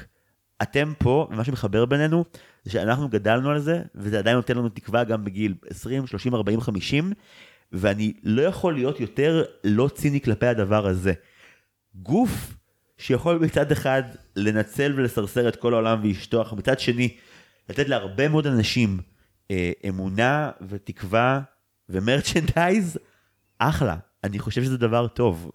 אתם 0.62 0.94
פה, 0.98 1.28
ומה 1.32 1.44
שמחבר 1.44 1.86
בינינו, 1.86 2.26
זה 2.64 2.72
שאנחנו 2.72 3.10
גדלנו 3.10 3.50
על 3.50 3.60
זה, 3.60 3.82
וזה 3.96 4.20
עדיין 4.20 4.36
נותן 4.36 4.58
לנו 4.58 4.70
תקווה 4.70 5.04
גם 5.04 5.26
בגיל 5.26 5.56
20, 5.70 6.08
30, 6.08 6.36
40, 6.36 6.62
50, 6.62 7.14
ואני 7.72 8.14
לא 8.24 8.42
יכול 8.42 8.74
להיות 8.74 9.00
יותר 9.00 9.44
לא 9.64 9.90
ציני 9.94 10.22
כלפי 10.22 10.46
הדבר 10.46 10.88
הזה. 10.88 11.14
גוף 11.96 12.58
שיכול 12.98 13.38
מצד 13.38 13.72
אחד 13.72 14.04
לנצל 14.36 14.94
ולסרסר 14.96 15.48
את 15.48 15.56
כל 15.56 15.74
העולם 15.74 16.02
אך 16.42 16.54
מצד 16.54 16.80
שני 16.80 17.16
לתת 17.70 17.90
להרבה 17.90 18.28
מאוד 18.28 18.48
אנשים 18.48 19.00
אה, 19.52 19.72
אמונה 19.90 20.52
ותקווה 20.70 21.42
ומרצ'נדייז, 21.90 22.98
אחלה. 23.60 23.96
אני 24.24 24.40
חושב 24.40 24.64
שזה 24.64 24.78
דבר 24.78 25.08
טוב. 25.08 25.52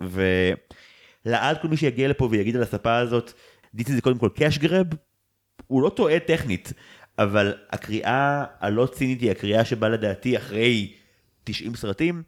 ולעד 1.26 1.58
כל 1.62 1.68
מי 1.68 1.76
שיגיע 1.76 2.08
לפה 2.08 2.28
ויגיד 2.30 2.56
על 2.56 2.62
הספה 2.62 2.96
הזאת, 2.96 3.32
דיסני 3.74 3.94
זה 3.94 4.00
קודם 4.00 4.18
כל 4.18 4.28
קאש 4.34 4.58
גרב, 4.58 4.86
הוא 5.66 5.82
לא 5.82 5.88
טועה 5.88 6.20
טכנית, 6.20 6.72
אבל 7.18 7.54
הקריאה 7.70 8.44
הלא 8.60 8.88
צינית 8.92 9.20
היא 9.20 9.30
הקריאה 9.30 9.64
שבאה 9.64 9.88
לדעתי 9.88 10.36
אחרי 10.36 10.92
90 11.44 11.74
סרטים. 11.74 12.22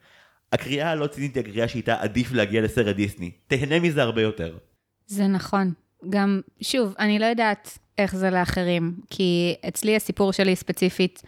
הקריאה 0.53 0.91
הלא 0.91 1.07
צינית 1.07 1.35
היא 1.35 1.43
הקריאה 1.43 1.69
שאיתה 1.69 2.01
עדיף 2.01 2.33
להגיע 2.33 2.63
לסרט 2.63 2.97
דיסני. 2.97 3.31
תהנה 3.47 3.81
מזה 3.81 4.03
הרבה 4.03 4.23
יותר. 4.23 4.59
זה 5.07 5.27
נכון. 5.27 5.73
גם, 6.11 6.41
שוב, 6.61 6.95
אני 6.99 7.19
לא 7.19 7.27
יודעת 7.27 7.79
איך 7.99 8.17
זה 8.17 8.31
לאחרים, 8.31 8.95
כי 9.11 9.55
אצלי 9.69 9.97
הסיפור 9.97 10.33
שלי 10.33 10.57
ספציפית 10.57 11.23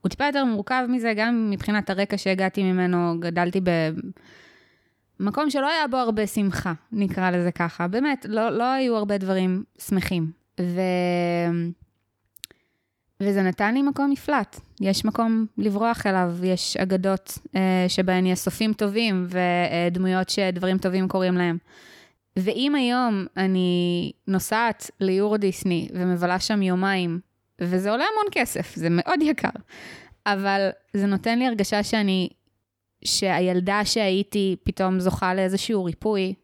הוא 0.00 0.10
טיפה 0.10 0.24
יותר 0.24 0.44
מורכב 0.44 0.86
מזה, 0.88 1.12
גם 1.16 1.50
מבחינת 1.50 1.90
הרקע 1.90 2.18
שהגעתי 2.18 2.62
ממנו, 2.62 3.20
גדלתי 3.20 3.60
במקום 5.20 5.50
שלא 5.50 5.70
היה 5.70 5.86
בו 5.86 5.96
הרבה 5.96 6.26
שמחה, 6.26 6.72
נקרא 6.92 7.30
לזה 7.30 7.52
ככה. 7.52 7.88
באמת, 7.88 8.26
לא, 8.28 8.50
לא 8.50 8.64
היו 8.72 8.96
הרבה 8.96 9.18
דברים 9.18 9.64
שמחים. 9.78 10.30
ו... 10.60 10.80
וזה 13.20 13.42
נתן 13.42 13.74
לי 13.74 13.82
מקום 13.82 14.10
מפלט. 14.10 14.60
יש 14.80 15.04
מקום 15.04 15.46
לברוח 15.58 16.06
אליו, 16.06 16.34
יש 16.44 16.76
אגדות 16.76 17.38
אה, 17.56 17.84
שבהן 17.88 18.26
יש 18.26 18.38
סופים 18.38 18.72
טובים 18.72 19.26
ודמויות 19.28 20.28
שדברים 20.28 20.78
טובים 20.78 21.08
קורים 21.08 21.34
להם. 21.34 21.58
ואם 22.36 22.74
היום 22.74 23.26
אני 23.36 24.12
נוסעת 24.26 24.90
ליורו 25.00 25.36
דיסני 25.36 25.88
ומבלה 25.94 26.40
שם 26.40 26.62
יומיים, 26.62 27.20
וזה 27.60 27.90
עולה 27.90 28.04
המון 28.12 28.26
כסף, 28.32 28.74
זה 28.74 28.88
מאוד 28.90 29.22
יקר, 29.22 29.48
אבל 30.26 30.68
זה 30.94 31.06
נותן 31.06 31.38
לי 31.38 31.46
הרגשה 31.46 31.82
שאני, 31.82 32.28
שהילדה 33.04 33.80
שהייתי 33.84 34.56
פתאום 34.64 35.00
זוכה 35.00 35.34
לאיזשהו 35.34 35.84
ריפוי, 35.84 36.34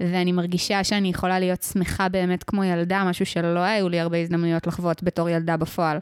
ואני 0.00 0.32
מרגישה 0.32 0.84
שאני 0.84 1.08
יכולה 1.08 1.38
להיות 1.38 1.62
שמחה 1.62 2.08
באמת 2.08 2.44
כמו 2.44 2.64
ילדה, 2.64 3.04
משהו 3.04 3.26
שלא 3.26 3.60
היו 3.60 3.88
לי 3.88 4.00
הרבה 4.00 4.18
הזדמנויות 4.18 4.66
לחוות 4.66 5.02
בתור 5.02 5.28
ילדה 5.28 5.56
בפועל. 5.56 5.98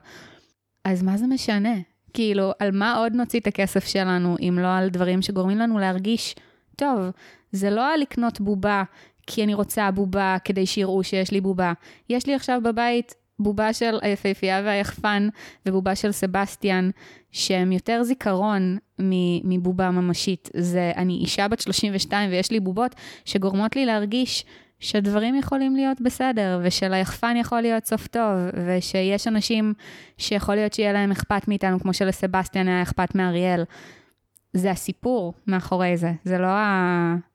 אז 0.84 1.02
מה 1.02 1.16
זה 1.16 1.26
משנה? 1.26 1.74
כאילו, 2.14 2.52
על 2.58 2.70
מה 2.70 2.96
עוד 2.96 3.12
נוציא 3.12 3.40
את 3.40 3.46
הכסף 3.46 3.84
שלנו, 3.84 4.36
אם 4.40 4.58
לא 4.62 4.76
על 4.76 4.88
דברים 4.88 5.22
שגורמים 5.22 5.58
לנו 5.58 5.78
להרגיש 5.78 6.34
טוב? 6.76 7.10
זה 7.52 7.70
לא 7.70 7.96
לקנות 7.96 8.40
בובה 8.40 8.82
כי 9.26 9.44
אני 9.44 9.54
רוצה 9.54 9.90
בובה 9.90 10.36
כדי 10.44 10.66
שיראו 10.66 11.04
שיש 11.04 11.30
לי 11.30 11.40
בובה. 11.40 11.72
יש 12.08 12.26
לי 12.26 12.34
עכשיו 12.34 12.60
בבית 12.64 13.14
בובה 13.38 13.72
של 13.72 13.98
היפהפייה 14.02 14.62
והיחפן 14.64 15.28
ובובה 15.66 15.94
של 15.94 16.12
סבסטיאן, 16.12 16.90
שהם 17.32 17.72
יותר 17.72 18.02
זיכרון 18.02 18.78
מבובה 19.44 19.90
ממשית. 19.90 20.50
זה, 20.56 20.92
אני 20.96 21.12
אישה 21.12 21.48
בת 21.48 21.60
32 21.60 22.30
ויש 22.30 22.50
לי 22.50 22.60
בובות 22.60 22.94
שגורמות 23.24 23.76
לי 23.76 23.86
להרגיש 23.86 24.44
שדברים 24.80 25.34
יכולים 25.34 25.76
להיות 25.76 26.00
בסדר, 26.00 26.60
ושליחפן 26.62 27.36
יכול 27.36 27.60
להיות 27.60 27.86
סוף 27.86 28.06
טוב, 28.06 28.32
ושיש 28.66 29.28
אנשים 29.28 29.74
שיכול 30.18 30.54
להיות 30.54 30.72
שיהיה 30.72 30.92
להם 30.92 31.10
אכפת 31.10 31.48
מאיתנו, 31.48 31.80
כמו 31.80 31.94
שלסבסטיאן 31.94 32.68
היה 32.68 32.82
אכפת 32.82 33.14
מאריאל. 33.14 33.64
זה 34.52 34.70
הסיפור 34.70 35.34
מאחורי 35.46 35.96
זה, 35.96 36.12
זה 36.24 36.38
לא 36.38 36.46
ה... 36.46 37.29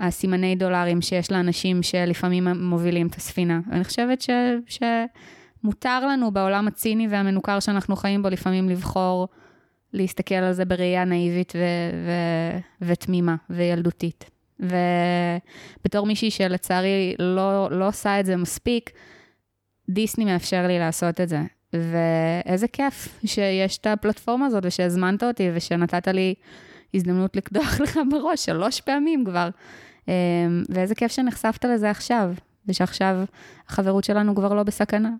הסימני 0.00 0.56
דולרים 0.56 1.00
שיש 1.00 1.32
לאנשים 1.32 1.82
שלפעמים 1.82 2.48
מובילים 2.48 3.06
את 3.06 3.14
הספינה. 3.14 3.60
אני 3.72 3.84
חושבת 3.84 4.22
ש... 4.22 4.30
שמותר 4.66 6.06
לנו 6.06 6.30
בעולם 6.30 6.68
הציני 6.68 7.08
והמנוכר 7.08 7.60
שאנחנו 7.60 7.96
חיים 7.96 8.22
בו 8.22 8.28
לפעמים 8.28 8.68
לבחור 8.68 9.28
להסתכל 9.92 10.34
על 10.34 10.52
זה 10.52 10.64
בראייה 10.64 11.04
נאיבית 11.04 11.52
ו... 11.56 11.58
ו... 12.06 12.10
ותמימה 12.80 13.36
וילדותית. 13.50 14.30
ובתור 14.60 16.06
מישהי 16.06 16.30
שלצערי 16.30 17.14
לא, 17.18 17.68
לא 17.70 17.88
עושה 17.88 18.20
את 18.20 18.26
זה 18.26 18.36
מספיק, 18.36 18.90
דיסני 19.90 20.24
מאפשר 20.24 20.66
לי 20.66 20.78
לעשות 20.78 21.20
את 21.20 21.28
זה. 21.28 21.40
ואיזה 21.72 22.68
כיף 22.68 23.20
שיש 23.26 23.78
את 23.78 23.86
הפלטפורמה 23.86 24.46
הזאת 24.46 24.62
ושהזמנת 24.66 25.22
אותי 25.22 25.50
ושנתת 25.54 26.08
לי 26.08 26.34
הזדמנות 26.96 27.36
לקדוח 27.36 27.80
לך 27.84 28.00
בראש 28.10 28.44
שלוש 28.44 28.80
פעמים 28.80 29.24
כבר. 29.24 29.48
אמ, 30.08 30.12
ואיזה 30.68 30.94
כיף 30.94 31.12
שנחשפת 31.12 31.64
לזה 31.64 31.90
עכשיו, 31.90 32.32
ושעכשיו 32.68 33.16
החברות 33.68 34.04
שלנו 34.04 34.36
כבר 34.36 34.54
לא 34.54 34.62
בסכנה. 34.62 35.10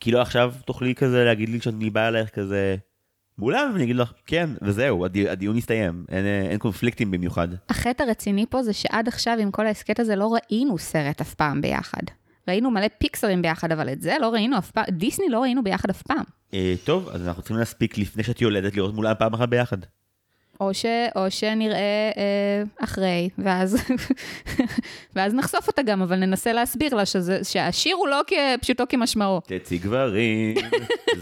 כאילו 0.00 0.20
עכשיו 0.20 0.54
תוכלי 0.64 0.94
כזה 0.94 1.24
להגיד 1.24 1.48
לי 1.48 1.60
שאני 1.60 1.90
בא 1.90 2.08
אלייך 2.08 2.30
כזה 2.30 2.76
מולם 3.38 3.70
ואני 3.72 3.84
אגיד 3.84 3.96
לך 3.96 4.12
כן 4.26 4.50
וזהו 4.62 5.04
הדי, 5.04 5.28
הדיון 5.28 5.56
יסתיים 5.56 6.04
אין, 6.08 6.24
אין 6.50 6.58
קונפליקטים 6.58 7.10
במיוחד. 7.10 7.48
החטא 7.68 8.02
הרציני 8.02 8.46
פה 8.50 8.62
זה 8.62 8.72
שעד 8.72 9.08
עכשיו 9.08 9.36
עם 9.40 9.50
כל 9.50 9.66
ההסכת 9.66 10.00
הזה 10.00 10.16
לא 10.16 10.34
ראינו 10.34 10.78
סרט 10.78 11.20
אף 11.20 11.34
פעם 11.34 11.60
ביחד. 11.60 12.02
ראינו 12.48 12.70
מלא 12.70 12.86
פיקסרים 12.98 13.42
ביחד, 13.42 13.72
אבל 13.72 13.92
את 13.92 14.02
זה 14.02 14.16
לא 14.20 14.28
ראינו 14.28 14.58
אף 14.58 14.70
פעם, 14.70 14.84
דיסני 14.90 15.28
לא 15.28 15.40
ראינו 15.40 15.64
ביחד 15.64 15.90
אף 15.90 16.02
פעם. 16.02 16.24
אה, 16.54 16.74
טוב, 16.84 17.08
אז 17.08 17.26
אנחנו 17.26 17.42
צריכים 17.42 17.56
להספיק 17.56 17.98
לפני 17.98 18.22
שאת 18.22 18.40
יולדת 18.42 18.76
לראות 18.76 18.94
מולה 18.94 19.14
פעם 19.14 19.34
אחת 19.34 19.48
ביחד. 19.48 19.78
או, 20.60 20.74
ש, 20.74 20.86
או 21.16 21.30
שנראה 21.30 22.10
אה, 22.16 22.62
אחרי, 22.84 23.28
ואז, 23.38 23.76
ואז 25.16 25.34
נחשוף 25.34 25.68
אותה 25.68 25.82
גם, 25.82 26.02
אבל 26.02 26.16
ננסה 26.16 26.52
להסביר 26.52 26.94
לה 26.94 27.06
שזה, 27.06 27.44
שהשיר 27.44 27.96
הוא 27.96 28.08
לא 28.08 28.22
פשוטו 28.60 28.84
כמשמעו. 28.88 29.40
תצי 29.46 29.78
גברים, 29.78 30.54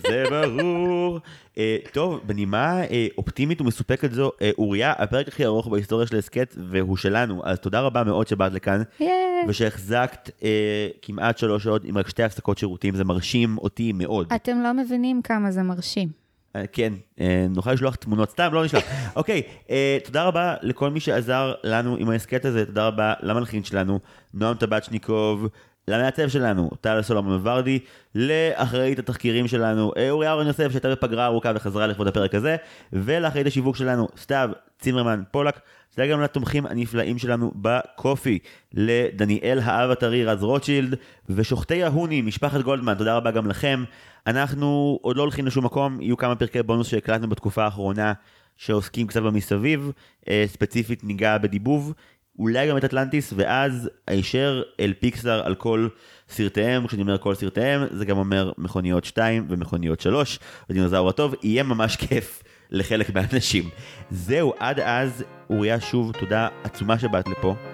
זה 0.09 0.25
ברור. 0.31 1.21
אה, 1.59 1.77
טוב, 1.93 2.21
בנימה 2.27 2.83
אה, 2.85 3.07
אופטימית 3.19 3.61
ומסופקת 3.61 4.13
זו, 4.13 4.31
אה, 4.43 4.51
אוריה, 4.59 4.93
הפרק 4.99 5.29
הכי 5.29 5.45
ארוך 5.45 5.69
בהיסטוריה 5.69 6.07
של 6.07 6.17
ההסכת, 6.17 6.55
והוא 6.71 6.97
שלנו, 6.97 7.43
אז 7.45 7.59
תודה 7.59 7.81
רבה 7.81 8.05
מאוד 8.05 8.29
שבאת 8.29 8.53
לכאן, 8.53 8.83
yeah. 9.01 9.05
ושהחזקת 9.49 10.31
אה, 10.43 10.89
כמעט 11.03 11.39
שלוש 11.39 11.65
שעות 11.65 11.85
עם 11.85 11.99
רק 11.99 12.09
שתי 12.09 12.23
הפסקות 12.23 12.59
שירותים, 12.59 12.95
זה 12.95 13.05
מרשים 13.05 13.59
אותי 13.59 13.93
מאוד. 13.93 14.33
אתם 14.35 14.63
לא 14.63 14.73
מבינים 14.73 15.23
כמה 15.23 15.51
זה 15.51 15.63
מרשים. 15.63 16.24
אה, 16.57 16.67
כן, 16.73 16.93
אה, 17.21 17.47
נוכל 17.51 17.73
לשלוח 17.73 17.95
תמונות, 17.95 18.31
סתם, 18.31 18.49
לא 18.53 18.65
נשלח. 18.65 18.83
אוקיי, 19.17 19.43
אה, 19.71 19.99
תודה 20.05 20.25
רבה 20.25 20.55
לכל 20.63 20.91
מי 20.91 21.01
שעזר 21.01 21.55
לנו 21.65 21.97
עם 21.97 22.11
ההסכת 22.11 22.45
הזה, 22.45 22.67
תודה 22.67 22.87
רבה 22.87 23.15
למלחין 23.23 23.65
שלנו, 23.65 24.01
נועם 24.35 24.57
טבצ'ניקוב, 24.57 25.49
למעצב 25.89 26.29
שלנו, 26.29 26.71
טל 26.81 27.03
סולומון 27.03 27.41
ורדי, 27.43 27.79
לאחראית 28.15 28.99
התחקירים 28.99 29.49
שלנו, 29.49 29.93
אוריה 30.11 30.33
אורן 30.33 30.47
יוסף 30.47 30.71
שהייתה 30.71 30.91
בפגרה 30.91 31.27
ארוכה 31.27 31.53
וחזרה 31.55 31.87
לכבוד 31.87 32.07
הפרק 32.07 32.35
הזה, 32.35 32.57
ולאחראית 32.93 33.47
השיווק 33.47 33.77
שלנו, 33.77 34.09
סתיו 34.17 34.51
צימרמן 34.79 35.23
פולק, 35.31 35.61
תודה 35.95 36.07
גם 36.09 36.21
לתומכים 36.21 36.67
הנפלאים 36.67 37.19
שלנו 37.19 37.53
בקופי, 37.55 38.39
לדניאל 38.75 39.61
האב 39.65 39.91
הטרי 39.91 40.25
רז 40.25 40.43
רוטשילד, 40.43 40.95
ושוחטי 41.29 41.85
ההוני, 41.85 42.23
משפחת 42.23 42.61
גולדמן, 42.61 42.95
תודה 42.95 43.17
רבה 43.17 43.31
גם 43.31 43.47
לכם. 43.47 43.85
אנחנו 44.27 44.99
עוד 45.03 45.17
לא 45.17 45.23
הולכים 45.23 45.47
לשום 45.47 45.65
מקום, 45.65 46.01
יהיו 46.01 46.17
כמה 46.17 46.37
פרקי 46.37 46.63
בונוס 46.63 46.89
שהקלטנו 46.89 47.29
בתקופה 47.29 47.65
האחרונה, 47.65 48.13
שעוסקים 48.57 49.07
קצת 49.07 49.23
במסביב, 49.23 49.91
אה, 50.29 50.45
ספציפית 50.47 51.05
ניגע 51.05 51.39
בדיבוב. 51.39 51.93
אולי 52.39 52.69
גם 52.69 52.77
את 52.77 52.85
אטלנטיס, 52.85 53.33
ואז 53.37 53.91
הישר 54.07 54.63
אל 54.81 54.93
פיקסאר 55.01 55.47
על 55.47 55.55
כל 55.55 55.89
סרטיהם, 56.29 56.87
כשאני 56.87 57.03
אומר 57.03 57.19
כל 57.19 57.35
סרטיהם, 57.35 57.83
זה 57.91 58.05
גם 58.05 58.19
אומר 58.19 58.53
מכוניות 58.59 59.05
2 59.05 59.47
ומכוניות 59.49 60.01
3, 60.01 60.39
ודינוזאור 60.71 61.09
הטוב, 61.09 61.35
יהיה 61.43 61.63
ממש 61.63 61.97
כיף 61.97 62.43
לחלק 62.71 63.15
מהאנשים. 63.15 63.69
זהו, 64.11 64.55
עד 64.59 64.81
אז, 64.81 65.25
אוריה, 65.51 65.81
שוב, 65.81 66.13
תודה 66.13 66.49
עצומה 66.65 66.99
שבאת 66.99 67.29
לפה. 67.29 67.74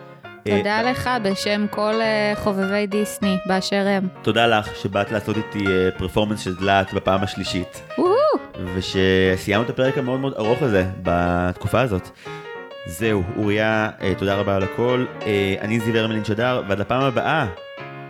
תודה 0.57 0.77
אה, 0.79 0.83
לך 0.83 1.11
בשם 1.23 1.67
כל 1.71 1.95
אה, 2.01 2.33
חובבי 2.37 2.87
דיסני 2.87 3.37
באשר 3.47 3.85
הם. 3.89 4.09
תודה 4.23 4.47
לך 4.47 4.77
שבאת 4.77 5.13
לעשות 5.13 5.37
איתי 5.37 5.65
פרפורמנס 5.99 6.41
של 6.41 6.55
דלת 6.57 6.95
בפעם 6.95 7.23
השלישית! 7.23 7.83
ושסיימנו 8.75 9.65
את 9.65 9.71
הפרק 9.71 9.99
המאוד 9.99 10.21
מאוד 10.21 10.35
ארוך 10.39 10.63
הזה 10.63 10.85
בתקופה 11.03 11.81
הזאת. 11.81 12.09
זהו, 12.87 13.23
אוריה, 13.37 13.91
אה, 14.03 14.15
תודה 14.19 14.35
רבה 14.35 14.57
על 14.57 14.63
הכל. 14.63 15.05
אה, 15.27 15.55
אני 15.61 15.81
זיו 15.81 15.97
הרמלין 15.97 16.25
שדר, 16.25 16.63
ועד 16.69 16.81
הפעם 16.81 17.03
הבאה, 17.03 17.47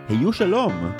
היו 0.09 0.33
שלום. 0.33 0.91